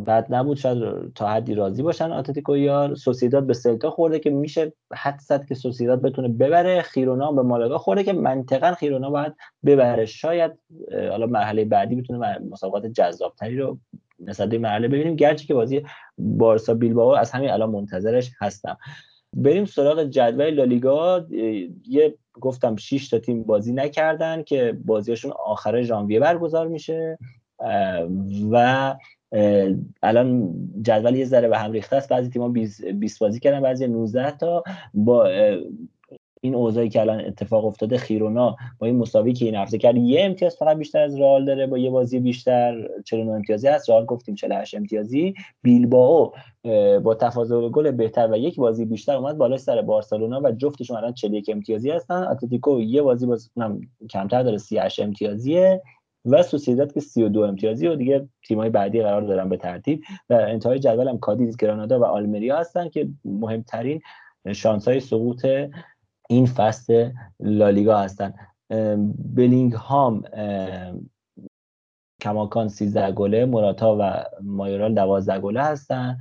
بد 0.07 0.27
نبود 0.29 0.57
شاید 0.57 1.13
تا 1.13 1.27
حدی 1.27 1.53
راضی 1.53 1.83
باشن. 1.83 2.11
آتلتیکو 2.11 2.57
یار 2.57 2.95
سوسیداد 2.95 3.47
به 3.47 3.53
سلتا 3.53 3.91
خورده 3.91 4.19
که 4.19 4.29
میشه 4.29 4.73
حد 4.93 5.19
زد 5.19 5.45
که 5.45 5.55
سوسیداد 5.55 6.01
بتونه 6.01 6.27
ببره. 6.27 6.81
خیرونا 6.81 7.31
به 7.31 7.41
مالاگا 7.41 7.77
خورده 7.77 8.03
که 8.03 8.13
منطقا 8.13 8.71
خیرونا 8.71 9.09
باید 9.09 9.33
ببره. 9.65 10.05
شاید 10.05 10.51
حالا 10.91 11.25
مرحله 11.25 11.65
بعدی 11.65 11.95
بتونه 11.95 12.39
مسابقات 12.39 12.85
جذابتری 12.85 13.57
رو 13.57 13.79
نسبت 14.19 14.53
مرحله 14.53 14.87
ببینیم. 14.87 15.15
گرچه 15.15 15.45
که 15.45 15.53
بازی 15.53 15.85
بارسا 16.17 16.73
بیلبائو 16.73 17.19
از 17.19 17.31
همین 17.31 17.49
الان 17.49 17.69
منتظرش 17.69 18.31
هستم. 18.41 18.77
بریم 19.33 19.65
سراغ 19.65 20.03
جدول 20.03 20.49
لالیگا. 20.49 21.25
یه 21.87 22.15
گفتم 22.33 22.75
6 22.75 23.09
تا 23.09 23.19
تیم 23.19 23.43
بازی 23.43 23.73
نکردن 23.73 24.43
که 24.43 24.77
بازیشون 24.85 25.31
آخر 25.31 25.81
ژانویه 25.81 26.19
برگزار 26.19 26.67
میشه. 26.67 27.17
و 28.51 28.95
الان 30.03 30.53
جدول 30.81 31.15
یه 31.15 31.25
ذره 31.25 31.47
به 31.47 31.57
هم 31.57 31.71
ریخته 31.71 31.95
است. 31.95 32.09
بعضی 32.09 32.29
تیم‌ها 32.29 32.49
20 32.49 33.19
بازی 33.19 33.39
کردن 33.39 33.61
بعضی 33.61 33.87
19 33.87 34.31
تا. 34.31 34.63
با 34.93 35.29
این 36.41 36.55
اوضاعی 36.55 36.89
که 36.89 37.01
الان 37.01 37.25
اتفاق 37.25 37.65
افتاده 37.65 37.97
خیرونا 37.97 38.55
با 38.79 38.87
این 38.87 38.95
مساوی 38.95 39.33
که 39.33 39.45
این 39.45 39.55
هفته 39.55 39.77
کرد 39.77 39.97
یه 39.97 40.25
امتیاز 40.25 40.55
فقط 40.55 40.77
بیشتر 40.77 41.03
از 41.03 41.19
رئال 41.19 41.45
داره 41.45 41.67
با 41.67 41.77
یه 41.77 41.89
بازی 41.89 42.19
بیشتر 42.19 42.87
49 43.05 43.31
امتیازی 43.31 43.67
هست. 43.67 43.89
رئال 43.89 44.05
گفتیم 44.05 44.35
48 44.35 44.75
امتیازی. 44.75 45.33
بیلبائو 45.61 46.31
با 46.99 47.15
تفاضل 47.15 47.69
گل 47.69 47.91
بهتر 47.91 48.31
و 48.31 48.37
یک 48.37 48.55
بازی 48.55 48.85
بیشتر 48.85 49.15
اومد 49.15 49.37
بالا 49.37 49.57
سر 49.57 49.81
بارسلونا 49.81 50.41
و 50.43 50.51
جفتشون 50.51 50.97
الان 50.97 51.13
41 51.13 51.49
امتیازی 51.53 51.91
هستن. 51.91 52.23
اتلتیکو 52.23 52.81
یه 52.81 53.01
بازی 53.01 53.25
باز 53.25 53.51
کمتر 54.09 54.43
داره 54.43 54.57
38 54.57 54.99
امتیازیه 54.99 55.81
و 56.25 56.43
سوسیداد 56.43 56.93
که 56.93 56.99
32 56.99 57.41
امتیازی 57.41 57.87
و 57.87 57.95
دیگه 57.95 58.29
تیم‌های 58.47 58.69
بعدی 58.69 59.01
قرار 59.01 59.21
دارن 59.21 59.49
به 59.49 59.57
ترتیب. 59.57 60.03
در 60.29 60.49
انتهای 60.49 60.79
جدول 60.79 61.07
هم 61.07 61.17
کادیز 61.17 61.57
گرانادا 61.57 61.99
و 61.99 62.03
آلمریا 62.03 62.57
هستن 62.57 62.89
که 62.89 63.09
مهمترین 63.25 64.01
شانس 64.53 64.87
های 64.87 64.99
سقوط 64.99 65.45
این 66.29 66.45
فصل 66.45 67.11
لالیگا 67.39 67.97
هستن. 67.97 68.33
بلینگ 69.35 69.73
هام 69.73 70.23
کماکان 72.21 72.67
13 72.67 73.11
گله 73.11 73.45
موراتا 73.45 73.97
و 73.99 74.23
مایورال 74.43 74.93
12 74.93 75.39
گله 75.39 75.61
هستن. 75.61 76.17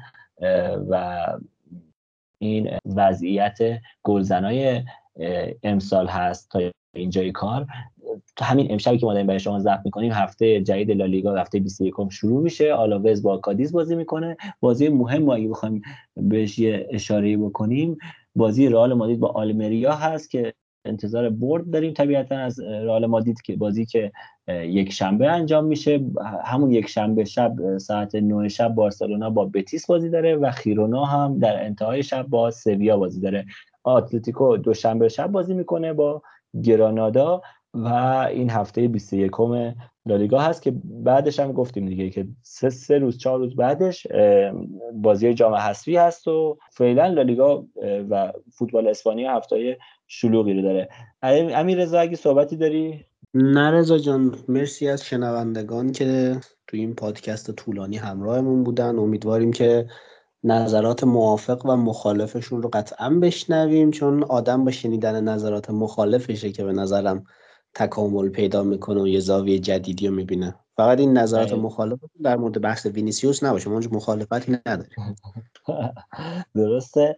و 0.89 1.27
این 2.39 2.71
وضعیت 2.87 3.59
گلزنای 4.03 4.83
امسال 5.63 6.07
هست 6.07 6.51
تا 6.51 6.61
اینجای 6.97 7.33
کار. 7.33 7.67
همین 8.41 8.73
امشبی 8.73 8.99
که 8.99 9.07
ما 9.07 9.13
داریم 9.13 9.27
برای 9.27 9.41
شما 9.41 9.59
ضبط 9.59 9.81
می‌کنیم 9.85 10.13
هفته 10.13 10.61
جدید 10.61 10.91
لالیگا 10.91 11.37
هفته 11.37 11.59
21 11.59 11.95
شروع 12.11 12.43
میشه. 12.43 12.73
آلاوز 12.73 13.23
با 13.23 13.39
کادیز 13.39 13.73
بازی 13.73 13.95
می‌کنه. 13.95 14.37
بازی 14.61 14.89
مهم 14.89 15.23
ما 15.23 15.35
اگه 15.35 15.49
بخوایم 15.49 15.83
بهش 16.17 16.59
یه 16.59 16.89
اشاره 16.91 17.37
بکنیم 17.37 17.99
بازی 18.37 18.69
رئال 18.69 18.95
مادید 18.95 19.21
با 19.21 19.29
آلمریا 19.29 19.93
هست 19.93 20.31
که 20.31 20.55
انتظار 20.85 21.31
برد 21.31 21.71
داریم 21.71 21.93
طبیعتا 21.93 22.39
از 22.39 22.61
رئال 22.61 23.07
مادید 23.07 23.43
که 23.43 23.57
بازی 23.57 23.87
که 23.87 24.13
یک 24.49 24.93
شنبه 24.93 25.31
انجام 25.31 25.65
میشه. 25.65 26.01
همون 26.45 26.71
یک 26.71 26.89
شنبه 26.89 27.25
شب 27.25 27.79
ساعت 27.79 28.15
9 28.15 28.49
شب 28.49 28.69
بارسلونا 28.69 29.31
با 29.31 29.45
بتیس 29.45 29.87
بازی 29.87 30.11
داره 30.11 30.37
و 30.37 30.51
خیرونا 30.51 31.05
هم 31.05 31.39
در 31.39 31.65
انتهای 31.65 32.03
شب 32.03 32.27
با 32.27 32.51
سویا 32.51 32.97
بازی 32.97 33.21
داره. 33.21 33.47
آتلتیکو 33.83 34.57
دوشنبه 34.57 35.09
شب 35.09 35.27
بازی 35.27 35.55
می‌کنه 35.55 35.93
با 35.93 36.23
گرانادا. 36.63 37.43
و 37.77 37.89
این 38.31 38.51
هفته 38.51 38.89
21 38.89 39.31
لالیگا 40.07 40.41
هست 40.41 40.63
که 40.63 40.75
بعدش 40.85 41.41
هم 41.41 41.53
گفتیم 41.53 41.87
دیگه 41.87 42.11
که 42.11 42.27
سه, 42.43 42.71
سه 42.71 42.99
روز 42.99 43.19
چهار 43.19 43.39
روز 43.39 43.57
بعدش 43.57 44.07
بازی 44.95 45.35
جام 45.35 45.55
حذفی 45.55 45.97
هست 45.97 46.29
و 46.29 46.59
فعلا 46.73 47.07
لالیگا 47.07 47.67
و 48.11 48.33
فوتبال 48.53 48.89
اسپانیا 48.89 49.37
هفته 49.37 49.79
شلوغی 50.07 50.55
رو 50.55 50.63
داره. 50.63 50.89
امیر 51.23 51.79
رضا 51.79 51.99
اگه 51.99 52.17
صحبتی 52.17 52.57
داری؟ 52.57 53.05
نه 53.35 53.71
رضا 53.71 53.99
جان 53.99 54.35
مرسی 54.49 54.89
از 54.89 55.05
شنوندگان 55.05 55.93
که 55.93 56.37
تو 56.67 56.77
این 56.77 56.95
پادکست 56.95 57.51
طولانی 57.51 57.97
همراهمون 57.97 58.65
بودن. 58.65 58.99
امیدواریم 58.99 59.53
که 59.53 59.87
نظرات 60.45 61.05
موافق 61.05 61.67
و 61.67 61.77
مخالفشون 61.77 62.63
رو 62.63 62.69
قطعا 62.73 63.11
بشنویم 63.11 63.91
چون 63.91 64.23
آدم 64.23 64.65
با 64.65 64.71
شنیدن 64.71 65.25
نظرات 65.25 65.71
مخالفشه 65.71 66.53
که 66.53 66.65
به 66.65 66.73
نظرم 66.73 67.25
تکامل 67.77 68.29
پیدا 68.29 68.63
می‌کنه 68.63 69.01
و 69.01 69.09
یه 69.09 69.21
زاویه 69.21 69.59
جدیدی 69.59 70.09
رو 70.09 70.15
می‌بینه. 70.15 70.55
فقط 70.77 71.01
این 71.01 71.19
نظرات 71.19 71.53
مخالف 71.53 71.99
در 72.23 72.37
مورد 72.37 72.61
بحث 72.61 72.87
وینیسیوس 72.87 73.45
نباشه. 73.45 73.71
ما 73.71 73.81
مخالفتی 73.93 74.59
نداریم. 74.67 75.17
درسته. 76.55 77.17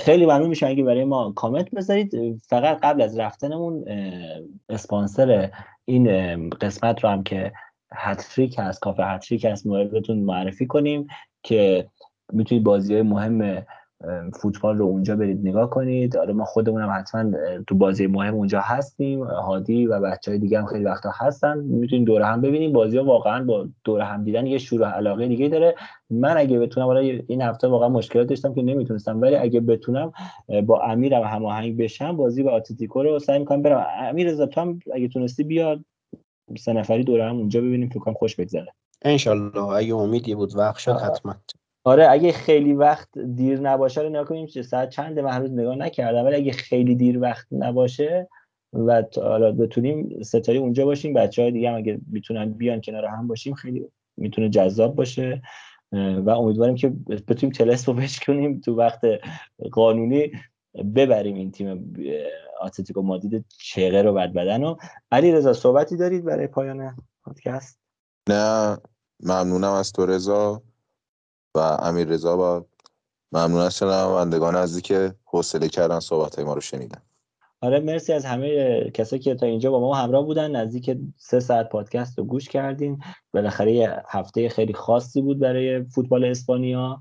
خیلی 0.00 0.26
ممنون 0.26 0.48
میشه 0.48 0.66
اگه 0.66 0.82
برای 0.82 1.04
ما 1.04 1.32
کامنت 1.32 1.70
بذارید. 1.70 2.40
فقط 2.48 2.78
قبل 2.82 3.02
از 3.02 3.18
رفتنمون 3.18 3.84
اسپانسر 4.68 5.50
این 5.84 6.50
قسمت 6.50 7.04
رو 7.04 7.10
هم 7.10 7.22
که 7.22 7.52
هتریک 7.92 8.56
هست 8.58 8.80
کافه 8.80 9.04
هتریک 9.04 9.44
هست 9.44 9.66
موردتون 9.66 10.18
معرفی 10.18 10.66
کنیم 10.66 11.06
که 11.42 11.88
می‌تونید 12.32 12.64
بازی 12.64 12.94
های 12.94 13.02
مهم 13.02 13.66
فوتبال 14.40 14.78
رو 14.78 14.84
اونجا 14.84 15.16
برید 15.16 15.48
نگاه 15.48 15.70
کنید. 15.70 16.16
آره 16.16 16.32
ما 16.32 16.44
خودمون 16.44 16.82
هم 16.82 16.90
حتما 16.98 17.32
تو 17.66 17.74
بازی 17.74 18.06
مهم 18.06 18.34
اونجا 18.34 18.60
هستیم. 18.60 19.24
هادی 19.24 19.86
و 19.86 20.00
بچه 20.00 20.30
های 20.30 20.40
دیگه 20.40 20.58
هم 20.58 20.66
خیلی 20.66 20.84
وقتا 20.84 21.10
هستن. 21.14 21.58
می‌تونید 21.58 22.06
دوره 22.06 22.26
هم 22.26 22.40
ببینیم 22.40 22.72
بازی 22.72 22.98
ها 22.98 23.04
واقعا 23.04 23.44
با 23.44 23.68
دوره 23.84 24.04
هم 24.04 24.24
دیدن 24.24 24.46
یه 24.46 24.58
شروع 24.58 24.86
علاقه 24.86 25.28
دیگه 25.28 25.48
داره. 25.48 25.74
من 26.10 26.36
اگه 26.36 26.58
بتونم 26.58 26.86
حالا 26.86 27.00
این 27.00 27.42
هفته 27.42 27.68
واقعا 27.68 27.88
مشکلات 27.88 28.26
داشتم 28.26 28.54
که 28.54 28.62
نمی‌تونستم. 28.62 29.20
ولی 29.20 29.36
اگه 29.36 29.60
بتونم 29.60 30.12
با 30.66 30.82
امیرم 30.82 31.22
هماهنگ 31.22 31.76
بشم 31.76 32.16
بازی 32.16 32.42
با 32.42 32.56
اتلتیکو 32.56 33.02
رو 33.02 33.18
سعی 33.18 33.38
می‌کنم 33.38 33.62
برم. 33.62 33.86
امیر 33.98 34.28
رضا 34.28 34.46
تو 34.46 34.60
هم 34.60 34.80
اگه 34.94 35.08
تونستی 35.08 35.44
بیاد 35.44 35.80
سه 36.58 36.72
نفری 36.72 37.04
دوره 37.04 37.24
هم 37.24 37.36
اونجا 37.36 37.60
ببینیم. 37.60 37.88
فکر 37.88 37.98
کنم 37.98 38.14
خوش 38.14 38.36
بگذره. 38.36 38.72
ان 39.02 39.18
اگه 39.74 39.94
امیدی 39.94 40.34
بود 40.34 40.56
وقت 40.56 40.78
شد 40.78 40.92
حتما. 40.92 41.34
آره 41.88 42.10
اگه 42.10 42.32
خیلی 42.32 42.72
وقت 42.72 43.18
دیر 43.18 43.60
نباشه 43.60 44.00
رو 44.00 44.08
نگاه 44.08 44.24
کنیم 44.24 44.46
چه 44.46 44.62
ساعت 44.62 44.90
چند 44.90 45.18
من 45.18 45.30
هنوز 45.30 45.52
نگاه 45.52 45.76
نکردم 45.76 46.24
ولی 46.24 46.36
اگه 46.36 46.52
خیلی 46.52 46.94
دیر 46.94 47.18
وقت 47.18 47.46
نباشه 47.52 48.28
و 48.72 49.04
حالا 49.16 49.52
بتونیم 49.52 50.22
ستایی 50.22 50.58
اونجا 50.58 50.84
باشیم 50.84 51.14
بچه 51.14 51.42
های 51.42 51.50
دیگه 51.50 51.70
هم 51.70 51.76
اگه 51.76 52.00
می‌تونن 52.10 52.52
بیان 52.52 52.80
کنار 52.80 53.04
هم 53.04 53.26
باشیم 53.26 53.54
خیلی 53.54 53.88
می‌تونه 54.16 54.48
جذاب 54.48 54.94
باشه. 54.94 55.42
و 55.92 56.30
امیدواریم 56.30 56.74
که 56.74 56.88
بتونیم 57.28 57.52
تلس 57.52 57.88
رو 57.88 58.00
کنیم 58.26 58.60
تو 58.60 58.74
وقت 58.74 59.00
قانونی 59.72 60.32
ببریم 60.94 61.36
این 61.36 61.50
تیم 61.50 61.94
آتلتیکو 62.60 63.02
مادید 63.02 63.44
چهره 63.58 64.02
رو 64.02 64.12
بد 64.12 64.32
بدن 64.32 64.64
و 64.64 64.76
علی 65.12 65.32
رضا 65.32 65.52
صحبتی 65.52 65.96
دارید 65.96 66.24
برای 66.24 66.46
پایان 66.46 66.96
پادکست؟ 67.24 67.78
نه 68.28 68.76
ممنونم 69.22 69.72
از 69.72 69.92
تو 69.92 70.06
رضا. 70.06 70.62
و 71.54 71.58
امیر 71.58 72.08
رضا 72.08 72.36
با 72.36 72.66
ممنون 73.32 73.60
از 73.60 73.76
شنوندگان 73.76 74.56
عزیزی 74.56 74.80
که 74.80 75.14
حوصله 75.24 75.68
کردن 75.68 76.00
صحبت 76.00 76.38
ما 76.38 76.54
رو 76.54 76.60
شنیدن. 76.60 77.02
آره 77.60 77.80
مرسی 77.80 78.12
از 78.12 78.24
همه 78.24 78.90
کسایی 78.90 79.22
که 79.22 79.34
تا 79.34 79.46
اینجا 79.46 79.70
با 79.70 79.80
ما 79.80 79.94
همراه 79.94 80.24
بودن. 80.24 80.56
نزدیک 80.56 80.98
سه 81.16 81.40
ساعت 81.40 81.68
پادکست 81.68 82.18
رو 82.18 82.24
گوش 82.24 82.48
کردین. 82.48 83.02
بالاخره 83.34 84.02
هفته 84.08 84.48
خیلی 84.48 84.72
خاصی 84.72 85.22
بود 85.22 85.38
برای 85.38 85.84
فوتبال 85.84 86.24
اسپانیا. 86.24 87.00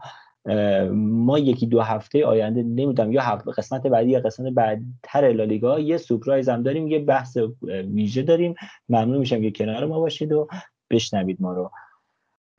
ما 0.94 1.40
یکی 1.40 1.66
دو 1.66 1.82
هفته 1.82 2.26
آینده 2.26 2.64
نمی‌دونم 2.64 3.12
یا 3.12 3.22
هفته 3.22 3.52
قسمت 3.52 3.88
بعدی 3.88 4.10
یا 4.10 4.20
قسمت 4.20 4.54
بعدتر 4.54 5.32
لالیگا 5.32 5.80
یه 5.80 5.98
سورپرایز 5.98 6.50
هم 6.50 6.64
داریم 6.64 6.88
یه 6.88 7.00
بحث 7.00 7.38
ویژه 7.94 8.22
داریم. 8.22 8.56
ممنون 8.90 9.18
میشم 9.18 9.42
که 9.42 9.52
کنار 9.52 9.86
ما 9.86 10.00
باشید 10.00 10.32
و 10.32 10.48
بشنوید 10.90 11.38
ما 11.42 11.54
رو. 11.54 11.72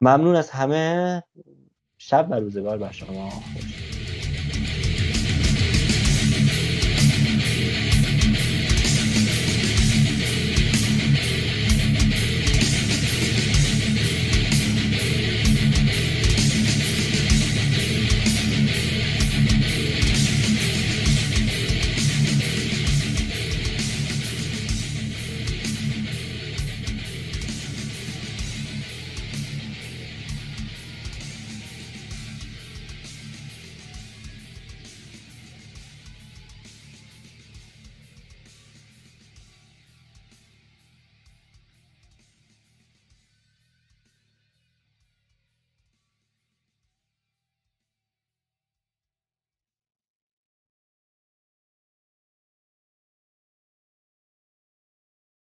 ممنون 0.00 0.36
از 0.36 0.50
همه. 0.50 1.22
شب 1.98 2.26
و 2.30 2.34
روزگار 2.34 2.78
بر 2.78 2.92
شما. 2.92 3.30
خوش 3.30 3.87